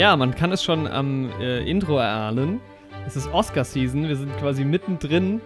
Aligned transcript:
Ja, 0.00 0.16
man 0.16 0.34
kann 0.34 0.50
es 0.50 0.64
schon 0.64 0.86
am 0.86 1.30
äh, 1.42 1.62
Intro 1.70 1.98
erahnen. 1.98 2.58
Es 3.06 3.16
ist 3.16 3.30
Oscar-Season. 3.34 4.08
Wir 4.08 4.16
sind 4.16 4.34
quasi 4.38 4.64
mittendrin, 4.64 5.42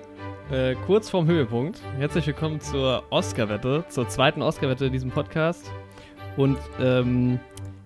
äh, 0.52 0.76
kurz 0.86 1.10
vorm 1.10 1.26
Höhepunkt. 1.26 1.82
Herzlich 1.98 2.24
willkommen 2.28 2.60
zur 2.60 3.02
Oscar-Wette, 3.10 3.84
zur 3.88 4.08
zweiten 4.08 4.42
Oscar-Wette 4.42 4.86
in 4.86 4.92
diesem 4.92 5.10
Podcast. 5.10 5.72
Und 6.36 6.56
ähm, 6.80 7.40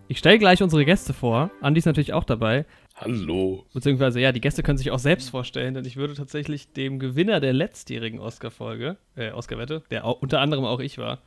ich 0.08 0.18
stelle 0.18 0.38
gleich 0.38 0.62
unsere 0.62 0.84
Gäste 0.84 1.14
vor. 1.14 1.50
Andi 1.62 1.78
ist 1.78 1.86
natürlich 1.86 2.12
auch 2.12 2.24
dabei. 2.24 2.66
Hallo. 2.96 3.64
Beziehungsweise, 3.72 4.20
ja, 4.20 4.32
die 4.32 4.42
Gäste 4.42 4.62
können 4.62 4.76
sich 4.76 4.90
auch 4.90 4.98
selbst 4.98 5.30
vorstellen, 5.30 5.72
denn 5.72 5.86
ich 5.86 5.96
würde 5.96 6.12
tatsächlich 6.12 6.74
dem 6.74 6.98
Gewinner 6.98 7.40
der 7.40 7.54
letztjährigen 7.54 8.20
Oscar-Folge, 8.20 8.98
äh, 9.16 9.30
Oscar-Wette, 9.30 9.84
der 9.90 10.04
auch, 10.04 10.20
unter 10.20 10.42
anderem 10.42 10.66
auch 10.66 10.80
ich 10.80 10.98
war, 10.98 11.22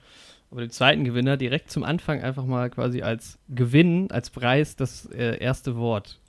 aber 0.52 0.62
den 0.62 0.70
zweiten 0.70 1.06
Gewinner 1.06 1.38
direkt 1.38 1.72
zum 1.72 1.84
Anfang 1.84 2.22
einfach 2.22 2.46
mal 2.46 2.70
quasi 2.70 3.02
als 3.02 3.40
Gewinn, 3.48 4.12
als 4.12 4.30
Preis 4.30 4.76
das 4.76 5.06
äh, 5.06 5.38
erste 5.40 5.78
Wort 5.78 6.20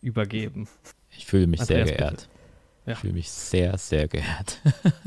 übergeben. 0.00 0.66
Ich 1.10 1.26
fühle 1.26 1.46
mich 1.46 1.60
Andreas, 1.60 1.88
sehr 1.88 1.96
geehrt. 1.98 2.28
Ja. 2.86 2.92
Ich 2.94 2.98
fühle 3.00 3.12
mich 3.12 3.30
sehr, 3.30 3.76
sehr 3.76 4.08
geehrt. 4.08 4.60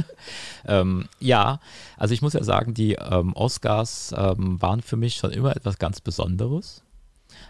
ähm, 0.67 1.09
ja, 1.19 1.59
also 1.97 2.13
ich 2.13 2.21
muss 2.21 2.33
ja 2.33 2.43
sagen, 2.43 2.75
die 2.75 2.93
ähm, 2.93 3.33
Oscars 3.33 4.13
ähm, 4.15 4.61
waren 4.61 4.81
für 4.81 4.97
mich 4.97 5.15
schon 5.15 5.31
immer 5.31 5.55
etwas 5.55 5.79
ganz 5.79 5.99
Besonderes. 5.99 6.83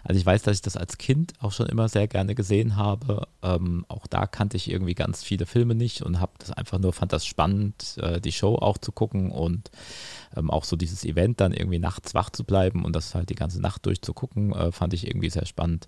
Also 0.04 0.20
ich 0.20 0.26
weiß, 0.26 0.42
dass 0.42 0.56
ich 0.56 0.62
das 0.62 0.76
als 0.76 0.98
Kind 0.98 1.32
auch 1.40 1.50
schon 1.50 1.66
immer 1.66 1.88
sehr 1.88 2.06
gerne 2.06 2.34
gesehen 2.34 2.76
habe. 2.76 3.26
Ähm, 3.42 3.86
auch 3.88 4.06
da 4.06 4.26
kannte 4.26 4.56
ich 4.58 4.70
irgendwie 4.70 4.94
ganz 4.94 5.22
viele 5.22 5.46
Filme 5.46 5.74
nicht 5.74 6.02
und 6.02 6.20
habe 6.20 6.32
das 6.38 6.52
einfach 6.52 6.78
nur, 6.78 6.92
fand 6.92 7.12
das 7.12 7.24
spannend, 7.24 7.96
äh, 7.98 8.20
die 8.20 8.32
Show 8.32 8.56
auch 8.56 8.76
zu 8.76 8.92
gucken 8.92 9.30
und 9.30 9.70
ähm, 10.36 10.50
auch 10.50 10.64
so 10.64 10.76
dieses 10.76 11.04
Event 11.04 11.40
dann 11.40 11.54
irgendwie 11.54 11.78
nachts 11.78 12.14
wach 12.14 12.28
zu 12.28 12.44
bleiben 12.44 12.84
und 12.84 12.94
das 12.94 13.14
halt 13.14 13.30
die 13.30 13.34
ganze 13.34 13.60
Nacht 13.60 13.86
durchzugucken, 13.86 14.52
äh, 14.52 14.72
fand 14.72 14.92
ich 14.92 15.06
irgendwie 15.06 15.30
sehr 15.30 15.46
spannend. 15.46 15.86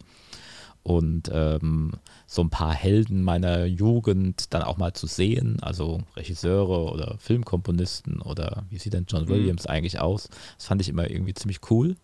Und 0.83 1.29
ähm, 1.35 1.95
so 2.29 2.43
ein 2.43 2.51
paar 2.51 2.73
Helden 2.73 3.23
meiner 3.23 3.65
Jugend 3.65 4.55
dann 4.55 4.63
auch 4.63 4.77
mal 4.77 4.93
zu 4.93 5.09
sehen, 5.09 5.59
also 5.61 6.01
Regisseure 6.15 6.93
oder 6.93 7.17
Filmkomponisten 7.19 8.23
oder 8.23 8.65
wie 8.71 8.79
sieht 8.79 8.95
denn 8.95 9.07
John 9.09 9.25
mhm. 9.25 9.29
Williams 9.29 9.65
mhm. 9.65 9.71
eigentlich 9.71 9.99
aus, 9.99 10.29
das 10.57 10.67
fand 10.67 10.81
ich 10.81 10.89
immer 10.89 11.11
irgendwie 11.11 11.35
ziemlich 11.35 11.59
cool. 11.71 11.97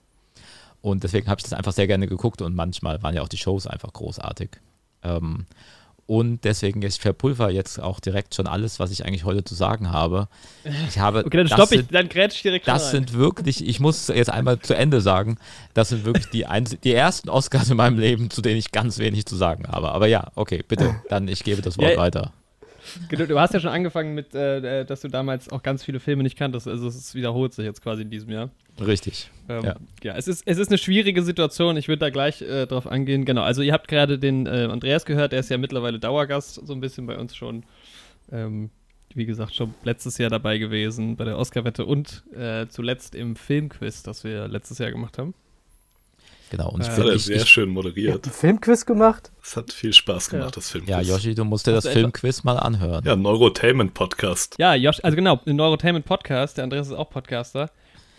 Und 0.82 1.04
deswegen 1.04 1.28
habe 1.28 1.38
ich 1.38 1.44
das 1.44 1.52
einfach 1.52 1.72
sehr 1.72 1.86
gerne 1.86 2.06
geguckt 2.06 2.42
und 2.42 2.54
manchmal 2.54 3.02
waren 3.02 3.14
ja 3.14 3.22
auch 3.22 3.28
die 3.28 3.38
Shows 3.38 3.66
einfach 3.66 3.92
großartig. 3.92 4.50
Ähm, 5.02 5.46
und 6.06 6.44
deswegen, 6.44 6.82
ich 6.82 6.98
verpulver 6.98 7.50
jetzt 7.50 7.80
auch 7.80 8.00
direkt 8.00 8.34
schon 8.34 8.46
alles, 8.46 8.80
was 8.80 8.90
ich 8.90 9.06
eigentlich 9.06 9.24
heute 9.24 9.44
zu 9.44 9.54
sagen 9.54 9.92
habe. 9.92 10.28
Ich 10.88 10.98
habe 10.98 11.24
okay, 11.24 11.38
dann 11.38 11.48
stopp 11.48 11.70
ich, 11.72 11.86
dann 11.86 12.08
grätsch 12.08 12.34
ich 12.36 12.42
direkt 12.42 12.66
Das 12.66 12.90
sind 12.90 13.14
wirklich, 13.14 13.66
ich 13.66 13.78
muss 13.78 14.08
jetzt 14.08 14.28
einmal 14.28 14.58
zu 14.58 14.74
Ende 14.74 15.00
sagen, 15.00 15.38
das 15.74 15.90
sind 15.90 16.04
wirklich 16.04 16.28
die, 16.28 16.44
die 16.82 16.92
ersten 16.92 17.30
Oscars 17.30 17.70
in 17.70 17.76
meinem 17.76 17.98
Leben, 17.98 18.30
zu 18.30 18.42
denen 18.42 18.58
ich 18.58 18.72
ganz 18.72 18.98
wenig 18.98 19.26
zu 19.26 19.36
sagen 19.36 19.68
habe. 19.68 19.92
Aber 19.92 20.06
ja, 20.06 20.32
okay, 20.34 20.64
bitte, 20.66 20.96
dann 21.08 21.28
ich 21.28 21.44
gebe 21.44 21.62
das 21.62 21.78
Wort 21.78 21.92
ja, 21.92 21.96
weiter. 21.96 22.32
Du 23.08 23.38
hast 23.38 23.54
ja 23.54 23.60
schon 23.60 23.70
angefangen 23.70 24.14
mit, 24.14 24.34
äh, 24.34 24.80
äh, 24.80 24.84
dass 24.84 25.02
du 25.02 25.08
damals 25.08 25.50
auch 25.50 25.62
ganz 25.62 25.84
viele 25.84 26.00
Filme 26.00 26.24
nicht 26.24 26.36
kanntest. 26.36 26.66
Also 26.66 26.88
es 26.88 27.14
wiederholt 27.14 27.54
sich 27.54 27.64
jetzt 27.64 27.80
quasi 27.80 28.02
in 28.02 28.10
diesem 28.10 28.30
Jahr. 28.30 28.50
Richtig. 28.80 29.30
Ähm, 29.48 29.64
ja. 29.64 29.76
ja, 30.02 30.16
es, 30.16 30.28
ist, 30.28 30.42
es 30.46 30.58
ist 30.58 30.68
eine 30.68 30.78
schwierige 30.78 31.22
Situation. 31.22 31.76
Ich 31.76 31.88
würde 31.88 32.00
da 32.00 32.10
gleich 32.10 32.42
äh, 32.42 32.66
drauf 32.66 32.86
angehen. 32.86 33.24
Genau, 33.24 33.42
also 33.42 33.62
ihr 33.62 33.72
habt 33.72 33.88
gerade 33.88 34.18
den 34.18 34.46
äh, 34.46 34.68
Andreas 34.70 35.04
gehört, 35.04 35.32
der 35.32 35.40
ist 35.40 35.50
ja 35.50 35.58
mittlerweile 35.58 35.98
Dauergast, 35.98 36.66
so 36.66 36.72
ein 36.72 36.80
bisschen 36.80 37.06
bei 37.06 37.18
uns 37.18 37.34
schon. 37.36 37.64
Ähm, 38.30 38.70
wie 39.14 39.26
gesagt, 39.26 39.54
schon 39.54 39.74
letztes 39.84 40.16
Jahr 40.16 40.30
dabei 40.30 40.56
gewesen 40.56 41.16
bei 41.16 41.24
der 41.24 41.36
Oscar-Wette 41.38 41.84
und 41.84 42.24
äh, 42.34 42.66
zuletzt 42.68 43.14
im 43.14 43.36
Filmquiz, 43.36 44.02
das 44.02 44.24
wir 44.24 44.48
letztes 44.48 44.78
Jahr 44.78 44.90
gemacht 44.90 45.18
haben. 45.18 45.34
Genau, 46.50 46.68
und 46.68 46.80
das 46.80 46.98
hat 46.98 47.06
er 47.06 47.18
sehr 47.18 47.36
ich, 47.36 47.48
schön 47.48 47.70
moderiert. 47.70 48.26
Filmquiz 48.26 48.84
gemacht? 48.84 49.32
Es 49.42 49.56
hat 49.56 49.72
viel 49.72 49.94
Spaß 49.94 50.28
gemacht, 50.28 50.50
ja. 50.50 50.54
das 50.54 50.70
Filmquiz. 50.70 50.90
Ja, 50.90 51.00
Yoshi, 51.00 51.34
du 51.34 51.44
musst 51.44 51.66
dir 51.66 51.72
das 51.72 51.88
Filmquiz 51.88 52.44
mal 52.44 52.58
anhören. 52.58 53.02
Ja, 53.06 53.16
Neurotainment 53.16 53.94
Podcast. 53.94 54.56
Ja, 54.58 54.74
Josh, 54.74 55.00
also 55.02 55.16
genau, 55.16 55.40
ein 55.46 55.56
Neurotainment 55.56 56.04
Podcast. 56.04 56.58
Der 56.58 56.64
Andreas 56.64 56.88
ist 56.88 56.92
auch 56.92 57.08
Podcaster. 57.08 57.70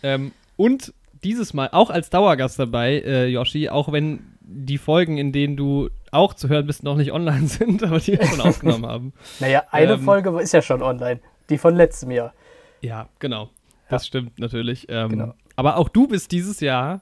Ähm, 0.02 0.32
und 0.56 0.94
dieses 1.24 1.54
Mal 1.54 1.70
auch 1.72 1.90
als 1.90 2.10
Dauergast 2.10 2.60
dabei, 2.60 3.02
äh, 3.06 3.28
Yoshi, 3.28 3.70
auch 3.70 3.92
wenn 3.92 4.34
die 4.42 4.78
Folgen, 4.78 5.18
in 5.18 5.32
denen 5.32 5.56
du 5.56 5.90
auch 6.12 6.34
zu 6.34 6.50
hören 6.50 6.68
bist, 6.68 6.84
noch 6.84 6.96
nicht 6.96 7.12
online 7.12 7.48
sind, 7.48 7.84
aber 7.84 8.00
die 8.00 8.20
wir 8.20 8.26
schon 8.26 8.42
aufgenommen 8.48 8.86
haben. 8.86 9.14
Naja, 9.40 9.64
eine 9.72 9.94
ähm, 9.94 10.02
Folge 10.02 10.30
ist 10.42 10.54
ja 10.54 10.62
schon 10.62 10.82
online. 10.82 11.20
Die 11.50 11.58
von 11.58 11.76
letztem 11.76 12.12
Jahr. 12.12 12.34
Ja, 12.82 13.08
genau. 13.20 13.50
Das 13.90 14.04
ja. 14.04 14.08
stimmt 14.08 14.40
natürlich. 14.40 14.88
Ähm, 14.90 15.10
genau. 15.10 15.34
Aber 15.56 15.78
auch 15.78 15.90
du 15.90 16.08
bist 16.08 16.32
dieses 16.32 16.60
Jahr 16.60 17.02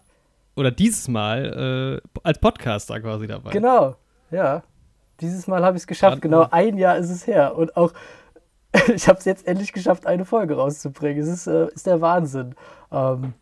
oder 0.55 0.71
dieses 0.71 1.07
Mal 1.07 2.01
äh, 2.03 2.09
als 2.23 2.39
Podcaster 2.39 2.99
quasi 2.99 3.27
dabei. 3.27 3.51
Genau, 3.51 3.95
ja. 4.29 4.63
Dieses 5.19 5.47
Mal 5.47 5.63
habe 5.63 5.77
ich 5.77 5.83
es 5.83 5.87
geschafft. 5.87 6.15
Dann, 6.15 6.21
genau 6.21 6.47
ein 6.49 6.77
Jahr 6.77 6.97
ist 6.97 7.09
es 7.09 7.27
her. 7.27 7.55
Und 7.55 7.77
auch, 7.77 7.93
ich 8.93 9.07
habe 9.07 9.19
es 9.19 9.25
jetzt 9.25 9.47
endlich 9.47 9.71
geschafft, 9.73 10.05
eine 10.05 10.25
Folge 10.25 10.55
rauszubringen. 10.55 11.21
Es 11.21 11.29
ist, 11.29 11.47
äh, 11.47 11.67
ist 11.73 11.85
der 11.85 12.01
Wahnsinn. 12.01 12.55
Ähm, 12.91 13.33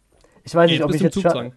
ich 0.50 0.56
weiß 0.56 0.72
nicht, 0.72 0.84
ob 0.84 0.94
ich 0.94 1.02
jetzt 1.02 1.22
schon, 1.22 1.52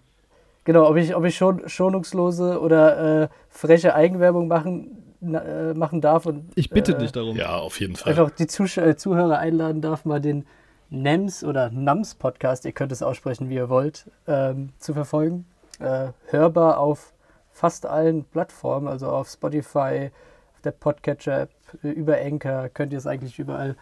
genau, 0.64 0.86
ob 0.86 0.96
ich, 0.96 1.14
ob 1.14 1.24
ich 1.24 1.34
schon 1.34 1.66
schonungslose 1.66 2.60
oder 2.60 3.22
äh, 3.22 3.28
freche 3.48 3.94
Eigenwerbung 3.94 4.48
machen, 4.48 5.14
äh, 5.22 5.72
machen 5.72 6.02
darf. 6.02 6.26
Und, 6.26 6.52
ich 6.56 6.68
bitte 6.68 6.94
dich 6.94 7.10
darum. 7.10 7.36
Ja, 7.36 7.56
auf 7.56 7.80
jeden 7.80 7.96
Fall. 7.96 8.10
Einfach 8.10 8.30
die 8.30 8.46
Zuh 8.46 8.64
äh, 8.78 8.96
Zuhörer 8.96 9.38
einladen 9.38 9.80
darf, 9.80 10.04
mal 10.04 10.20
den 10.20 10.44
NEMS 10.90 11.42
oder 11.42 11.70
NAMS 11.70 12.16
Podcast, 12.16 12.66
ihr 12.66 12.72
könnt 12.72 12.92
es 12.92 13.02
aussprechen, 13.02 13.48
wie 13.48 13.54
ihr 13.54 13.70
wollt, 13.70 14.10
ähm, 14.26 14.74
zu 14.78 14.92
verfolgen. 14.92 15.46
Äh, 15.80 16.08
hörbar 16.26 16.78
auf 16.78 17.14
fast 17.50 17.86
allen 17.86 18.24
Plattformen, 18.24 18.88
also 18.88 19.08
auf 19.08 19.28
Spotify, 19.28 20.10
auf 20.54 20.60
der 20.64 20.72
Podcatcher-App, 20.72 21.50
über 21.82 22.18
Anchor, 22.18 22.68
könnt 22.68 22.92
ihr 22.92 22.98
es 22.98 23.06
eigentlich 23.06 23.38
überall 23.38 23.74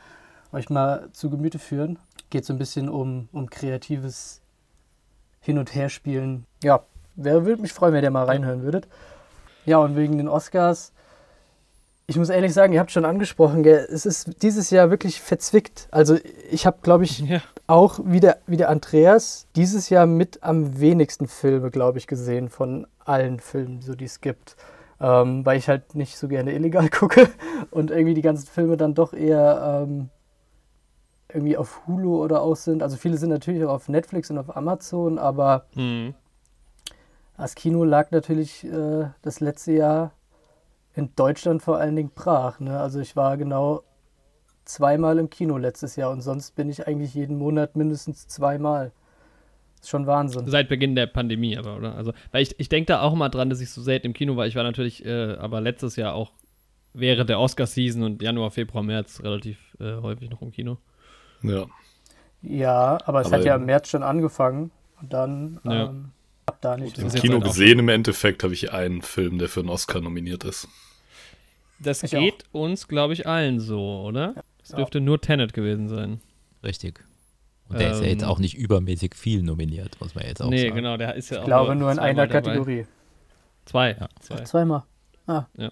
euch 0.53 0.70
mal 0.70 1.09
zu 1.12 1.31
Gemüte 1.31 1.59
führen. 1.59 1.99
Geht 2.31 2.44
so 2.44 2.53
ein 2.53 2.59
bisschen 2.59 2.88
um, 2.88 3.28
um 3.32 3.50
kreatives 3.50 4.39
Hin- 5.40 5.58
und 5.58 5.74
Herspielen. 5.74 6.46
Ja, 6.62 6.84
wer 7.16 7.44
würde 7.44 7.62
mich 7.62 7.72
freuen, 7.72 7.94
wenn 7.94 8.04
ihr 8.04 8.10
mal 8.10 8.24
reinhören 8.24 8.62
würdet. 8.62 8.88
Ja, 9.66 9.78
und 9.78 9.96
wegen 9.96 10.18
den 10.18 10.28
Oscars 10.28 10.92
ich 12.10 12.16
muss 12.16 12.28
ehrlich 12.28 12.52
sagen, 12.52 12.72
ihr 12.72 12.80
habt 12.80 12.90
schon 12.90 13.04
angesprochen, 13.04 13.62
gell, 13.62 13.86
es 13.88 14.04
ist 14.04 14.42
dieses 14.42 14.70
Jahr 14.70 14.90
wirklich 14.90 15.20
verzwickt. 15.20 15.86
Also 15.92 16.18
ich 16.50 16.66
habe, 16.66 16.78
glaube 16.82 17.04
ich, 17.04 17.20
ja. 17.20 17.40
auch 17.68 18.00
wie 18.02 18.18
der, 18.18 18.38
wie 18.48 18.56
der 18.56 18.68
Andreas 18.68 19.46
dieses 19.54 19.90
Jahr 19.90 20.06
mit 20.06 20.42
am 20.42 20.80
wenigsten 20.80 21.28
Filme, 21.28 21.70
glaube 21.70 21.98
ich, 21.98 22.08
gesehen 22.08 22.48
von 22.48 22.88
allen 23.04 23.38
Filmen, 23.38 23.80
so 23.80 23.94
die 23.94 24.06
es 24.06 24.20
gibt. 24.20 24.56
Ähm, 25.00 25.46
weil 25.46 25.56
ich 25.56 25.68
halt 25.68 25.94
nicht 25.94 26.18
so 26.18 26.26
gerne 26.26 26.52
illegal 26.52 26.88
gucke 26.90 27.28
und 27.70 27.92
irgendwie 27.92 28.14
die 28.14 28.22
ganzen 28.22 28.48
Filme 28.48 28.76
dann 28.76 28.94
doch 28.94 29.12
eher 29.12 29.84
ähm, 29.84 30.08
irgendwie 31.34 31.56
auf 31.56 31.86
Hulu 31.86 32.22
oder 32.22 32.42
aus 32.42 32.64
sind. 32.64 32.82
Also 32.82 32.96
viele 32.96 33.16
sind 33.16 33.30
natürlich 33.30 33.64
auch 33.64 33.70
auf 33.70 33.88
Netflix 33.88 34.30
und 34.30 34.38
auf 34.38 34.56
Amazon, 34.56 35.18
aber 35.18 35.66
mhm. 35.74 36.14
das 37.36 37.54
Kino 37.54 37.84
lag 37.84 38.10
natürlich 38.10 38.64
äh, 38.64 39.06
das 39.22 39.40
letzte 39.40 39.72
Jahr 39.72 40.12
in 40.94 41.14
Deutschland 41.16 41.62
vor 41.62 41.78
allen 41.78 41.96
Dingen 41.96 42.10
brach. 42.14 42.60
Ne? 42.60 42.78
Also 42.78 43.00
ich 43.00 43.16
war 43.16 43.36
genau 43.36 43.82
zweimal 44.64 45.19
im 45.19 45.30
Kino 45.30 45.56
letztes 45.56 45.96
Jahr 45.96 46.10
und 46.10 46.20
sonst 46.20 46.54
bin 46.54 46.69
ich 46.69 46.86
eigentlich 46.86 47.14
jeden 47.14 47.38
Monat 47.38 47.76
mindestens 47.76 48.28
zweimal. 48.28 48.92
Das 49.76 49.86
ist 49.86 49.90
schon 49.90 50.06
Wahnsinn. 50.06 50.46
Seit 50.46 50.69
Beginn 50.69 50.94
der 50.94 51.06
Pandemie 51.06 51.56
aber, 51.56 51.76
oder? 51.76 51.94
Also, 51.94 52.12
weil 52.32 52.43
ich, 52.43 52.55
ich 52.58 52.69
denke 52.69 52.87
da 52.87 53.00
auch 53.00 53.14
mal 53.14 53.31
dran, 53.31 53.49
dass 53.50 53.60
ich 53.60 53.70
so 53.70 53.81
selten 53.82 54.08
im 54.08 54.12
Kino 54.12 54.37
war. 54.37 54.46
Ich 54.46 54.55
war 54.55 54.62
natürlich 54.62 55.05
äh, 55.05 55.34
aber 55.34 55.60
letztes 55.60 55.96
Jahr 55.96 56.14
auch 56.14 56.32
während 56.93 57.31
der 57.31 57.40
Oscar-Season 57.40 58.02
und 58.02 58.22
Januar, 58.22 58.50
Februar, 58.50 58.82
März 58.82 59.22
relativ 59.22 59.76
äh, 59.81 59.96
häufig 59.96 60.31
noch 60.31 60.43
im 60.43 60.52
Kino. 60.52 60.78
Ja. 61.42 61.66
Ja, 62.42 62.98
aber 63.04 63.20
es 63.20 63.26
aber 63.26 63.37
hat 63.37 63.44
ja 63.44 63.56
im 63.56 63.66
März 63.66 63.88
schon 63.88 64.02
angefangen 64.02 64.70
und 65.00 65.12
dann 65.12 65.60
ja. 65.64 65.87
ähm, 65.87 66.12
da 66.60 66.76
nicht. 66.76 66.98
Im 66.98 67.08
Kino 67.10 67.34
halt 67.34 67.44
gesehen 67.44 67.78
im 67.78 67.88
Endeffekt 67.88 68.42
habe 68.42 68.54
ich 68.54 68.72
einen 68.72 69.02
Film, 69.02 69.38
der 69.38 69.48
für 69.48 69.60
einen 69.60 69.69
Oscar 69.69 70.00
nominiert 70.00 70.44
ist. 70.44 70.69
Das 71.78 72.02
ich 72.02 72.10
geht 72.10 72.44
auch. 72.52 72.60
uns, 72.60 72.88
glaube 72.88 73.14
ich, 73.14 73.26
allen 73.26 73.60
so, 73.60 74.02
oder? 74.02 74.34
Es 74.62 74.70
dürfte 74.70 74.98
ja. 74.98 75.04
nur 75.04 75.20
Tenet 75.20 75.52
gewesen 75.52 75.88
sein. 75.88 76.20
Richtig. 76.62 77.02
Und 77.69 77.78
der 77.78 77.88
ähm, 77.88 77.93
ist 77.94 78.00
ja 78.02 78.08
jetzt 78.08 78.22
ähm. 78.22 78.28
auch 78.28 78.38
nicht 78.38 78.56
übermäßig 78.56 79.14
viel 79.14 79.43
nominiert, 79.43 79.98
muss 80.00 80.14
man 80.14 80.25
jetzt 80.25 80.43
auch 80.43 80.50
nee, 80.50 80.58
sagen. 80.58 80.70
Nee, 80.70 80.76
genau, 80.76 80.96
der 80.96 81.14
ist 81.14 81.31
ja 81.31 81.36
ich 81.36 81.38
auch. 81.38 81.44
Ich 81.44 81.46
glaube 81.46 81.75
nur 81.76 81.90
in 81.90 81.98
einer 81.98 82.26
Kategorie. 82.26 82.86
Zwei. 83.64 83.93
Ja. 83.93 84.08
Zwei. 84.20 84.44
Zweimal. 84.44 84.82
Ah. 85.26 85.44
Ja. 85.56 85.70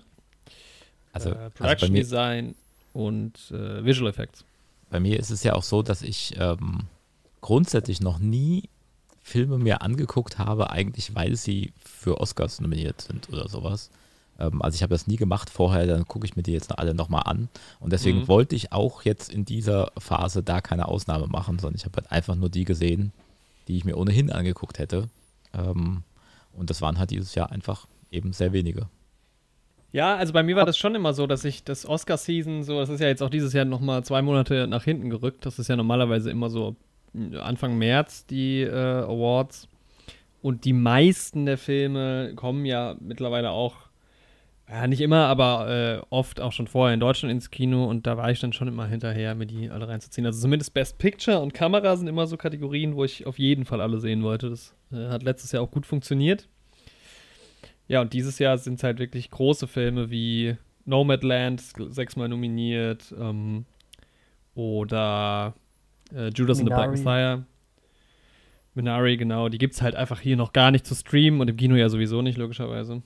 Also, 1.12 1.30
äh, 1.30 1.50
Production 1.50 1.90
also 1.90 1.92
Design 1.94 2.54
und 2.92 3.50
äh, 3.50 3.84
Visual 3.84 4.08
Effects. 4.08 4.44
Bei 4.90 5.00
mir 5.00 5.18
ist 5.18 5.30
es 5.30 5.42
ja 5.42 5.54
auch 5.54 5.62
so, 5.62 5.82
dass 5.82 6.02
ich 6.02 6.34
ähm, 6.38 6.84
grundsätzlich 7.40 8.00
noch 8.00 8.18
nie 8.18 8.68
Filme 9.22 9.58
mir 9.58 9.82
angeguckt 9.82 10.38
habe, 10.38 10.70
eigentlich 10.70 11.14
weil 11.14 11.36
sie 11.36 11.72
für 11.84 12.20
Oscars 12.20 12.60
nominiert 12.60 13.02
sind 13.02 13.28
oder 13.28 13.48
sowas. 13.48 13.90
Ähm, 14.38 14.62
also 14.62 14.76
ich 14.76 14.82
habe 14.82 14.94
das 14.94 15.06
nie 15.06 15.16
gemacht 15.16 15.50
vorher, 15.50 15.86
dann 15.86 16.06
gucke 16.06 16.26
ich 16.26 16.36
mir 16.36 16.42
die 16.42 16.52
jetzt 16.52 16.76
alle 16.78 16.94
nochmal 16.94 17.24
an. 17.26 17.48
Und 17.80 17.92
deswegen 17.92 18.20
mhm. 18.20 18.28
wollte 18.28 18.56
ich 18.56 18.72
auch 18.72 19.02
jetzt 19.02 19.30
in 19.30 19.44
dieser 19.44 19.92
Phase 19.98 20.42
da 20.42 20.60
keine 20.60 20.88
Ausnahme 20.88 21.26
machen, 21.26 21.58
sondern 21.58 21.76
ich 21.76 21.84
habe 21.84 21.96
halt 21.96 22.10
einfach 22.10 22.34
nur 22.34 22.48
die 22.48 22.64
gesehen, 22.64 23.12
die 23.68 23.76
ich 23.76 23.84
mir 23.84 23.98
ohnehin 23.98 24.32
angeguckt 24.32 24.78
hätte. 24.78 25.08
Ähm, 25.52 26.02
und 26.52 26.70
das 26.70 26.80
waren 26.80 26.98
halt 26.98 27.10
dieses 27.10 27.34
Jahr 27.34 27.52
einfach 27.52 27.86
eben 28.10 28.32
sehr 28.32 28.52
wenige. 28.52 28.88
Ja, 29.90 30.16
also 30.16 30.32
bei 30.34 30.42
mir 30.42 30.56
war 30.56 30.66
das 30.66 30.76
schon 30.76 30.94
immer 30.94 31.14
so, 31.14 31.26
dass 31.26 31.44
ich 31.44 31.64
das 31.64 31.86
Oscar-Season, 31.88 32.62
so, 32.62 32.78
das 32.78 32.90
ist 32.90 33.00
ja 33.00 33.06
jetzt 33.08 33.22
auch 33.22 33.30
dieses 33.30 33.54
Jahr 33.54 33.64
nochmal 33.64 34.04
zwei 34.04 34.20
Monate 34.20 34.66
nach 34.66 34.84
hinten 34.84 35.08
gerückt. 35.08 35.46
Das 35.46 35.58
ist 35.58 35.68
ja 35.68 35.76
normalerweise 35.76 36.30
immer 36.30 36.50
so 36.50 36.76
Anfang 37.40 37.78
März 37.78 38.26
die 38.26 38.62
äh, 38.62 38.70
Awards. 38.70 39.68
Und 40.42 40.64
die 40.64 40.74
meisten 40.74 41.46
der 41.46 41.58
Filme 41.58 42.32
kommen 42.36 42.64
ja 42.66 42.96
mittlerweile 43.00 43.50
auch, 43.50 43.76
ja, 44.68 44.86
nicht 44.86 45.00
immer, 45.00 45.26
aber 45.26 45.68
äh, 45.70 46.06
oft 46.10 46.40
auch 46.40 46.52
schon 46.52 46.66
vorher 46.66 46.92
in 46.92 47.00
Deutschland 47.00 47.32
ins 47.32 47.50
Kino. 47.50 47.86
Und 47.86 48.06
da 48.06 48.18
war 48.18 48.30
ich 48.30 48.40
dann 48.40 48.52
schon 48.52 48.68
immer 48.68 48.86
hinterher, 48.86 49.34
mir 49.34 49.46
die 49.46 49.70
alle 49.70 49.88
reinzuziehen. 49.88 50.26
Also 50.26 50.40
zumindest 50.40 50.74
Best 50.74 50.98
Picture 50.98 51.40
und 51.40 51.54
Kamera 51.54 51.96
sind 51.96 52.08
immer 52.08 52.26
so 52.26 52.36
Kategorien, 52.36 52.94
wo 52.94 53.04
ich 53.04 53.26
auf 53.26 53.38
jeden 53.38 53.64
Fall 53.64 53.80
alle 53.80 53.98
sehen 53.98 54.22
wollte. 54.22 54.50
Das 54.50 54.74
äh, 54.92 55.08
hat 55.08 55.22
letztes 55.22 55.52
Jahr 55.52 55.62
auch 55.62 55.70
gut 55.70 55.86
funktioniert. 55.86 56.46
Ja, 57.88 58.02
und 58.02 58.12
dieses 58.12 58.38
Jahr 58.38 58.58
sind 58.58 58.74
es 58.74 58.84
halt 58.84 58.98
wirklich 58.98 59.30
große 59.30 59.66
Filme 59.66 60.10
wie 60.10 60.56
Nomadland, 60.84 61.62
sechsmal 61.90 62.28
nominiert, 62.28 63.14
ähm, 63.18 63.64
oder 64.54 65.54
äh, 66.14 66.28
Judas 66.28 66.58
Minari. 66.58 66.60
and 66.60 66.68
the 66.68 66.74
Black 66.74 66.90
Messiah. 66.90 67.44
Minari, 68.74 69.16
genau, 69.16 69.48
die 69.48 69.58
gibt 69.58 69.74
es 69.74 69.82
halt 69.82 69.96
einfach 69.96 70.20
hier 70.20 70.36
noch 70.36 70.52
gar 70.52 70.70
nicht 70.70 70.86
zu 70.86 70.94
streamen 70.94 71.40
und 71.40 71.48
im 71.48 71.56
Kino 71.56 71.74
ja 71.74 71.88
sowieso 71.88 72.22
nicht, 72.22 72.38
logischerweise. 72.38 73.02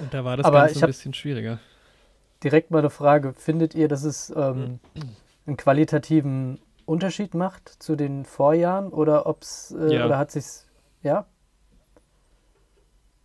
Und 0.00 0.14
da 0.14 0.24
war 0.24 0.36
das 0.36 0.46
Aber 0.46 0.60
Ganze 0.60 0.84
ein 0.84 0.86
bisschen 0.86 1.14
schwieriger. 1.14 1.58
Direkt 2.42 2.70
mal 2.70 2.78
eine 2.78 2.90
Frage: 2.90 3.34
Findet 3.34 3.74
ihr, 3.74 3.88
dass 3.88 4.04
es 4.04 4.32
ähm, 4.34 4.78
einen 5.46 5.56
qualitativen 5.56 6.60
Unterschied 6.86 7.34
macht 7.34 7.68
zu 7.68 7.96
den 7.96 8.24
Vorjahren 8.24 8.88
oder 8.88 9.26
ob's 9.26 9.74
äh, 9.78 9.96
ja. 9.96 10.06
oder 10.06 10.18
hat 10.18 10.30
sich's 10.30 10.66
ja? 11.02 11.26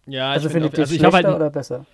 Ja, 0.05 0.31
also 0.31 0.47
ich 0.47 0.53
findet 0.53 0.73
ihr 0.73 0.79
also 0.79 0.95
schlechter 0.95 1.13
halt, 1.13 1.27
oder 1.27 1.50
besser? 1.50 1.85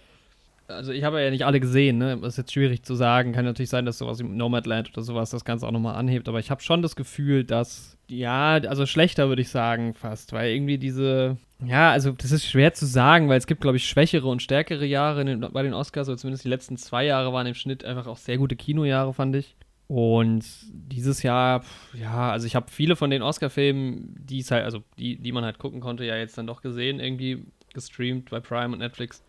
Also 0.67 0.91
ich 0.91 1.03
habe 1.03 1.21
ja 1.21 1.31
nicht 1.31 1.45
alle 1.45 1.59
gesehen, 1.59 1.97
ne? 1.97 2.17
Das 2.21 2.33
ist 2.33 2.38
jetzt 2.38 2.53
schwierig 2.53 2.83
zu 2.83 2.94
sagen. 2.94 3.33
Kann 3.33 3.45
natürlich 3.45 3.69
sein, 3.69 3.85
dass 3.85 3.97
sowas 3.97 4.19
wie 4.19 4.23
Nomadland 4.23 4.89
oder 4.94 5.01
sowas 5.01 5.31
das 5.31 5.44
Ganze 5.44 5.67
auch 5.67 5.71
nochmal 5.71 5.95
anhebt, 5.95 6.29
aber 6.29 6.39
ich 6.39 6.51
habe 6.51 6.61
schon 6.61 6.81
das 6.81 6.95
Gefühl, 6.95 7.44
dass, 7.44 7.97
ja, 8.07 8.53
also 8.53 8.85
schlechter 8.85 9.29
würde 9.29 9.41
ich 9.41 9.50
sagen 9.50 9.95
fast, 9.95 10.31
weil 10.31 10.51
irgendwie 10.51 10.77
diese, 10.77 11.38
ja, 11.65 11.91
also 11.91 12.11
das 12.11 12.31
ist 12.31 12.45
schwer 12.45 12.73
zu 12.73 12.85
sagen, 12.85 13.29
weil 13.29 13.39
es 13.39 13.47
gibt, 13.47 13.61
glaube 13.61 13.77
ich, 13.77 13.88
schwächere 13.88 14.27
und 14.27 14.44
stärkere 14.44 14.85
Jahre 14.85 15.25
den, 15.25 15.41
bei 15.41 15.63
den 15.63 15.73
Oscars, 15.73 16.07
oder 16.07 16.17
zumindest 16.17 16.45
die 16.45 16.50
letzten 16.50 16.77
zwei 16.77 17.06
Jahre 17.06 17.33
waren 17.33 17.47
im 17.47 17.56
Schnitt 17.56 17.83
einfach 17.83 18.07
auch 18.07 18.17
sehr 18.17 18.38
gute 18.38 18.56
Kinojahre, 18.56 19.13
fand 19.13 19.35
ich. 19.35 19.56
Und 19.88 20.45
dieses 20.71 21.23
Jahr, 21.23 21.63
ja, 22.00 22.31
also 22.31 22.45
ich 22.45 22.56
habe 22.56 22.67
viele 22.69 22.95
von 22.95 23.09
den 23.09 23.23
Oscar-Filmen, 23.23 24.15
die 24.19 24.39
es 24.39 24.51
halt, 24.51 24.63
also 24.63 24.83
die, 25.00 25.17
die 25.17 25.31
man 25.31 25.44
halt 25.44 25.57
gucken 25.57 25.79
konnte, 25.79 26.06
ja 26.06 26.15
jetzt 26.15 26.38
dann 26.38 26.45
doch 26.45 26.61
gesehen, 26.61 27.00
irgendwie 27.00 27.44
gestreamt 27.74 28.30
bei 28.30 28.39
Prime 28.39 28.74
und 28.74 28.80
Netflix. 28.80 29.24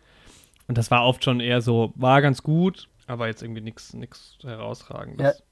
Und 0.67 0.77
das 0.77 0.91
war 0.91 1.05
oft 1.05 1.23
schon 1.23 1.39
eher 1.39 1.61
so, 1.61 1.93
war 1.95 2.21
ganz 2.21 2.43
gut, 2.43 2.87
aber 3.07 3.27
jetzt 3.27 3.43
irgendwie 3.43 3.61
nichts 3.61 4.37
herausragendes. 4.41 5.37
Ja, 5.37 5.45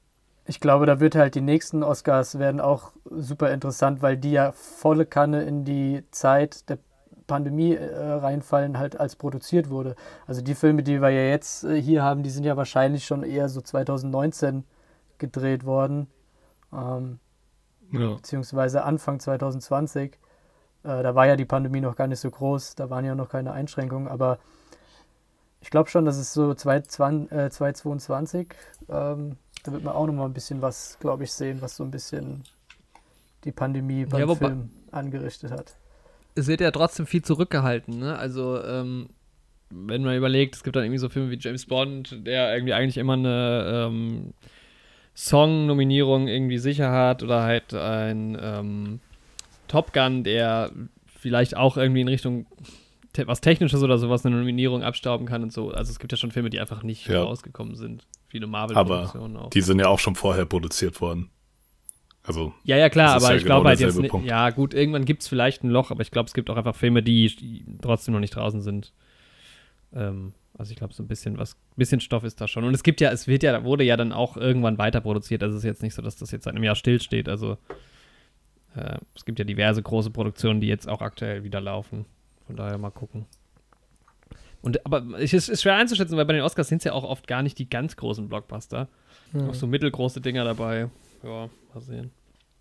ich 0.46 0.60
glaube, 0.60 0.86
da 0.86 0.98
wird 1.00 1.14
halt 1.14 1.34
die 1.34 1.40
nächsten 1.40 1.82
Oscars 1.82 2.38
werden 2.38 2.60
auch 2.60 2.92
super 3.04 3.52
interessant, 3.52 4.02
weil 4.02 4.16
die 4.16 4.32
ja 4.32 4.52
volle 4.52 5.06
Kanne 5.06 5.42
in 5.42 5.64
die 5.64 6.02
Zeit 6.10 6.68
der 6.68 6.78
Pandemie 7.26 7.74
äh, 7.74 7.94
reinfallen, 7.94 8.78
halt 8.78 8.98
als 8.98 9.14
produziert 9.14 9.70
wurde. 9.70 9.94
Also 10.26 10.42
die 10.42 10.56
Filme, 10.56 10.82
die 10.82 11.00
wir 11.00 11.10
ja 11.10 11.28
jetzt 11.28 11.62
äh, 11.62 11.80
hier 11.80 12.02
haben, 12.02 12.24
die 12.24 12.30
sind 12.30 12.42
ja 12.42 12.56
wahrscheinlich 12.56 13.04
schon 13.04 13.22
eher 13.22 13.48
so 13.48 13.60
2019 13.60 14.64
gedreht 15.18 15.64
worden. 15.64 16.08
Ähm, 16.72 17.20
ja. 17.92 18.14
Beziehungsweise 18.14 18.82
Anfang 18.82 19.20
2020. 19.20 20.18
Äh, 20.82 21.02
da 21.02 21.14
war 21.14 21.26
ja 21.26 21.36
die 21.36 21.44
Pandemie 21.44 21.80
noch 21.80 21.96
gar 21.96 22.06
nicht 22.06 22.20
so 22.20 22.30
groß, 22.30 22.74
da 22.74 22.90
waren 22.90 23.04
ja 23.04 23.14
noch 23.14 23.28
keine 23.28 23.52
Einschränkungen, 23.52 24.08
aber 24.08 24.38
ich 25.60 25.70
glaube 25.70 25.90
schon, 25.90 26.04
dass 26.04 26.16
es 26.16 26.32
so 26.32 26.54
2022, 26.54 28.48
äh, 28.88 28.92
ähm, 28.92 29.36
da 29.62 29.72
wird 29.72 29.84
man 29.84 29.94
auch 29.94 30.06
noch 30.06 30.14
mal 30.14 30.24
ein 30.24 30.32
bisschen 30.32 30.62
was, 30.62 30.96
glaube 31.00 31.24
ich, 31.24 31.32
sehen, 31.32 31.60
was 31.60 31.76
so 31.76 31.84
ein 31.84 31.90
bisschen 31.90 32.44
die 33.44 33.52
Pandemie 33.52 34.06
beim 34.06 34.28
ja, 34.28 34.34
Film 34.34 34.70
angerichtet 34.90 35.50
hat. 35.50 35.76
Es 36.34 36.46
wird 36.46 36.60
ja 36.60 36.70
trotzdem 36.70 37.06
viel 37.06 37.22
zurückgehalten, 37.22 37.98
ne? 37.98 38.16
Also, 38.16 38.62
ähm, 38.62 39.10
wenn 39.68 40.02
man 40.02 40.16
überlegt, 40.16 40.56
es 40.56 40.64
gibt 40.64 40.76
dann 40.76 40.84
irgendwie 40.84 40.98
so 40.98 41.08
Filme 41.08 41.30
wie 41.30 41.38
James 41.38 41.66
Bond, 41.66 42.26
der 42.26 42.54
irgendwie 42.54 42.72
eigentlich 42.72 42.96
immer 42.96 43.12
eine 43.14 43.88
ähm, 43.88 44.32
Song-Nominierung 45.14 46.28
irgendwie 46.28 46.58
sicher 46.58 46.90
hat 46.90 47.22
oder 47.22 47.42
halt 47.42 47.74
ein 47.74 48.36
ähm, 48.40 49.00
Top 49.70 49.92
Gun, 49.92 50.24
der 50.24 50.72
vielleicht 51.06 51.56
auch 51.56 51.76
irgendwie 51.76 52.00
in 52.00 52.08
Richtung 52.08 52.46
te 53.12 53.26
was 53.26 53.40
Technisches 53.40 53.82
oder 53.82 53.98
sowas 53.98 54.26
eine 54.26 54.36
Nominierung 54.36 54.82
abstauben 54.82 55.26
kann 55.26 55.42
und 55.42 55.52
so. 55.52 55.70
Also 55.70 55.92
es 55.92 55.98
gibt 55.98 56.12
ja 56.12 56.18
schon 56.18 56.32
Filme, 56.32 56.50
die 56.50 56.58
einfach 56.58 56.82
nicht 56.82 57.06
ja. 57.06 57.22
rausgekommen 57.22 57.76
sind. 57.76 58.06
Viele 58.28 58.46
Marvel-Produktionen 58.46 59.36
auch. 59.36 59.50
Die 59.50 59.60
sind 59.60 59.78
ja 59.78 59.88
auch 59.88 59.98
schon 59.98 60.16
vorher 60.16 60.44
produziert 60.44 61.00
worden. 61.00 61.30
Also. 62.22 62.52
Ja, 62.64 62.76
ja, 62.76 62.88
klar, 62.90 63.14
aber 63.14 63.30
ja 63.30 63.36
ich 63.36 63.42
genau 63.44 63.56
glaube 63.56 63.68
halt 63.68 63.80
jetzt. 63.80 63.98
Nicht, 63.98 64.14
ja, 64.24 64.50
gut, 64.50 64.74
irgendwann 64.74 65.04
gibt 65.04 65.22
es 65.22 65.28
vielleicht 65.28 65.64
ein 65.64 65.70
Loch, 65.70 65.90
aber 65.90 66.02
ich 66.02 66.10
glaube, 66.10 66.26
es 66.26 66.34
gibt 66.34 66.50
auch 66.50 66.56
einfach 66.56 66.74
Filme, 66.74 67.02
die, 67.02 67.34
die 67.34 67.64
trotzdem 67.80 68.12
noch 68.12 68.20
nicht 68.20 68.34
draußen 68.34 68.60
sind. 68.60 68.92
Ähm, 69.94 70.34
also 70.58 70.72
ich 70.72 70.76
glaube, 70.76 70.92
so 70.92 71.02
ein 71.02 71.08
bisschen 71.08 71.38
was, 71.38 71.56
bisschen 71.76 72.00
Stoff 72.00 72.24
ist 72.24 72.40
da 72.40 72.46
schon. 72.46 72.64
Und 72.64 72.74
es 72.74 72.82
gibt 72.82 73.00
ja, 73.00 73.10
es 73.10 73.26
wird 73.26 73.42
ja, 73.42 73.64
wurde 73.64 73.84
ja 73.84 73.96
dann 73.96 74.12
auch 74.12 74.36
irgendwann 74.36 74.78
weiter 74.78 75.00
produziert. 75.00 75.42
Also 75.42 75.56
es 75.56 75.62
ist 75.62 75.68
jetzt 75.68 75.82
nicht 75.82 75.94
so, 75.94 76.02
dass 76.02 76.16
das 76.16 76.30
jetzt 76.32 76.44
seit 76.44 76.54
einem 76.54 76.64
Jahr 76.64 76.74
stillsteht. 76.74 77.28
Also 77.28 77.56
äh, 78.76 78.98
es 79.14 79.24
gibt 79.24 79.38
ja 79.38 79.44
diverse 79.44 79.82
große 79.82 80.10
Produktionen, 80.10 80.60
die 80.60 80.68
jetzt 80.68 80.88
auch 80.88 81.00
aktuell 81.00 81.44
wieder 81.44 81.60
laufen. 81.60 82.06
Von 82.46 82.56
daher 82.56 82.78
mal 82.78 82.90
gucken. 82.90 83.26
Und, 84.62 84.84
aber 84.84 85.18
es 85.18 85.32
ist 85.32 85.62
schwer 85.62 85.76
einzuschätzen, 85.76 86.16
weil 86.16 86.26
bei 86.26 86.34
den 86.34 86.42
Oscars 86.42 86.68
sind 86.68 86.78
es 86.78 86.84
ja 86.84 86.92
auch 86.92 87.04
oft 87.04 87.26
gar 87.26 87.42
nicht 87.42 87.58
die 87.58 87.70
ganz 87.70 87.96
großen 87.96 88.28
Blockbuster. 88.28 88.88
Mhm. 89.32 89.50
Auch 89.50 89.54
so 89.54 89.66
mittelgroße 89.66 90.20
Dinger 90.20 90.44
dabei. 90.44 90.90
Ja, 91.22 91.48
mal 91.74 91.80
sehen. 91.80 92.10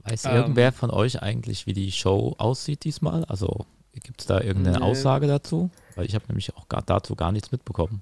Weiß 0.03 0.25
ähm, 0.25 0.35
irgendwer 0.35 0.71
von 0.71 0.91
euch 0.91 1.21
eigentlich, 1.21 1.65
wie 1.65 1.73
die 1.73 1.91
Show 1.91 2.35
aussieht 2.37 2.83
diesmal? 2.83 3.25
Also 3.25 3.65
gibt 4.03 4.21
es 4.21 4.27
da 4.27 4.39
irgendeine 4.39 4.77
nee. 4.77 4.83
Aussage 4.83 5.27
dazu? 5.27 5.69
Weil 5.95 6.05
ich 6.05 6.15
habe 6.15 6.25
nämlich 6.29 6.55
auch 6.55 6.69
gar, 6.69 6.81
dazu 6.81 7.15
gar 7.15 7.31
nichts 7.31 7.51
mitbekommen. 7.51 8.01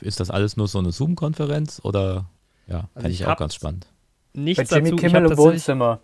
Ist 0.00 0.20
das 0.20 0.30
alles 0.30 0.56
nur 0.56 0.68
so 0.68 0.78
eine 0.78 0.92
Zoom-Konferenz 0.92 1.80
oder 1.82 2.26
ja, 2.66 2.76
also 2.76 2.88
fände 2.94 3.10
ich, 3.10 3.20
ich 3.22 3.26
auch 3.26 3.36
ganz 3.36 3.54
spannend. 3.54 3.86
Nichts 4.32 4.68
Bei 4.70 4.76
Jimmy 4.76 4.90
dazu. 4.90 5.02
Kimmel 5.02 5.30
im 5.30 5.36
Wohnzimmer. 5.36 6.00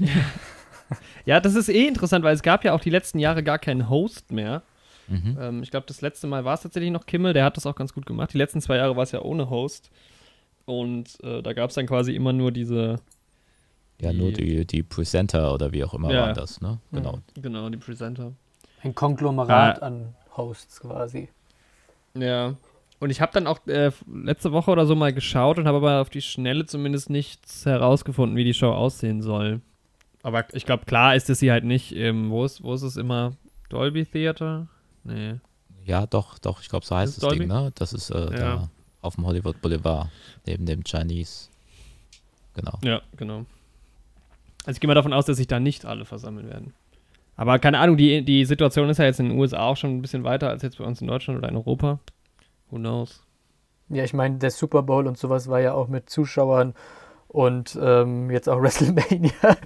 ja, 1.24 1.40
das 1.40 1.54
ist 1.54 1.68
eh 1.68 1.86
interessant, 1.86 2.24
weil 2.24 2.34
es 2.34 2.42
gab 2.42 2.64
ja 2.64 2.72
auch 2.72 2.80
die 2.80 2.90
letzten 2.90 3.18
Jahre 3.18 3.42
gar 3.42 3.58
keinen 3.58 3.88
Host 3.88 4.32
mehr. 4.32 4.62
Mhm. 5.08 5.38
Ähm, 5.40 5.62
ich 5.62 5.70
glaube, 5.70 5.86
das 5.86 6.00
letzte 6.00 6.26
Mal 6.26 6.44
war 6.44 6.54
es 6.54 6.60
tatsächlich 6.60 6.92
noch 6.92 7.06
Kimmel, 7.06 7.32
der 7.32 7.44
hat 7.44 7.56
das 7.56 7.66
auch 7.66 7.74
ganz 7.74 7.94
gut 7.94 8.06
gemacht. 8.06 8.32
Die 8.32 8.38
letzten 8.38 8.60
zwei 8.60 8.76
Jahre 8.76 8.96
war 8.96 9.02
es 9.02 9.12
ja 9.12 9.22
ohne 9.22 9.50
Host. 9.50 9.90
Und 10.66 11.22
äh, 11.24 11.42
da 11.42 11.54
gab 11.54 11.70
es 11.70 11.76
dann 11.76 11.86
quasi 11.86 12.14
immer 12.14 12.32
nur 12.32 12.52
diese. 12.52 12.96
Ja, 14.00 14.12
die, 14.12 14.18
nur 14.18 14.32
die, 14.32 14.66
die 14.66 14.82
Presenter 14.82 15.52
oder 15.54 15.72
wie 15.72 15.82
auch 15.82 15.94
immer 15.94 16.12
ja. 16.12 16.22
waren 16.22 16.34
das, 16.34 16.60
ne? 16.60 16.78
Genau. 16.92 17.16
Mhm. 17.36 17.42
Genau, 17.42 17.68
die 17.70 17.78
Presenter. 17.78 18.32
Ein 18.82 18.94
Konglomerat 18.94 19.82
ah. 19.82 19.86
an 19.86 20.14
Hosts 20.36 20.80
quasi. 20.80 21.28
Ja. 22.14 22.54
Und 23.00 23.10
ich 23.10 23.20
habe 23.20 23.32
dann 23.32 23.46
auch 23.46 23.66
äh, 23.66 23.92
letzte 24.12 24.52
Woche 24.52 24.70
oder 24.70 24.84
so 24.86 24.94
mal 24.94 25.12
geschaut 25.12 25.58
und 25.58 25.66
habe 25.66 25.78
aber 25.78 26.00
auf 26.00 26.10
die 26.10 26.22
Schnelle 26.22 26.66
zumindest 26.66 27.10
nichts 27.10 27.64
herausgefunden, 27.64 28.36
wie 28.36 28.44
die 28.44 28.54
Show 28.54 28.72
aussehen 28.72 29.22
soll. 29.22 29.60
Aber 30.28 30.44
ich 30.52 30.66
glaube, 30.66 30.84
klar 30.84 31.16
ist 31.16 31.30
es 31.30 31.38
sie 31.38 31.50
halt 31.50 31.64
nicht. 31.64 31.96
Ähm, 31.96 32.28
wo, 32.28 32.44
ist, 32.44 32.62
wo 32.62 32.74
ist 32.74 32.82
es 32.82 32.98
immer? 32.98 33.32
Dolby 33.70 34.04
Theater? 34.04 34.68
Nee. 35.02 35.36
Ja, 35.86 36.04
doch, 36.04 36.38
doch. 36.38 36.60
Ich 36.60 36.68
glaube, 36.68 36.84
so 36.84 36.94
heißt 36.94 37.16
das 37.16 37.22
Dolby? 37.22 37.38
Ding, 37.38 37.48
ne? 37.48 37.72
Das 37.76 37.94
ist 37.94 38.10
äh, 38.10 38.24
ja. 38.24 38.28
da 38.30 38.70
auf 39.00 39.14
dem 39.14 39.24
Hollywood 39.24 39.62
Boulevard, 39.62 40.10
neben 40.46 40.66
dem 40.66 40.84
Chinese. 40.84 41.48
Genau. 42.52 42.78
Ja, 42.84 43.00
genau. 43.16 43.46
Also 44.66 44.76
ich 44.76 44.80
gehe 44.80 44.88
mal 44.88 44.94
davon 44.94 45.14
aus, 45.14 45.24
dass 45.24 45.38
sich 45.38 45.46
da 45.46 45.60
nicht 45.60 45.86
alle 45.86 46.04
versammeln 46.04 46.50
werden. 46.50 46.74
Aber 47.36 47.58
keine 47.58 47.78
Ahnung, 47.78 47.96
die, 47.96 48.22
die 48.22 48.44
Situation 48.44 48.90
ist 48.90 48.98
ja 48.98 49.06
jetzt 49.06 49.20
in 49.20 49.30
den 49.30 49.38
USA 49.38 49.60
auch 49.60 49.78
schon 49.78 49.96
ein 49.96 50.02
bisschen 50.02 50.24
weiter 50.24 50.50
als 50.50 50.60
jetzt 50.60 50.76
bei 50.76 50.84
uns 50.84 51.00
in 51.00 51.06
Deutschland 51.06 51.38
oder 51.38 51.48
in 51.48 51.56
Europa. 51.56 52.00
Who 52.68 52.76
knows? 52.76 53.22
Ja, 53.88 54.04
ich 54.04 54.12
meine, 54.12 54.36
der 54.36 54.50
Super 54.50 54.82
Bowl 54.82 55.06
und 55.06 55.16
sowas 55.16 55.48
war 55.48 55.60
ja 55.60 55.72
auch 55.72 55.88
mit 55.88 56.10
Zuschauern 56.10 56.74
und 57.28 57.78
ähm, 57.80 58.30
jetzt 58.30 58.46
auch 58.46 58.60
WrestleMania 58.60 59.56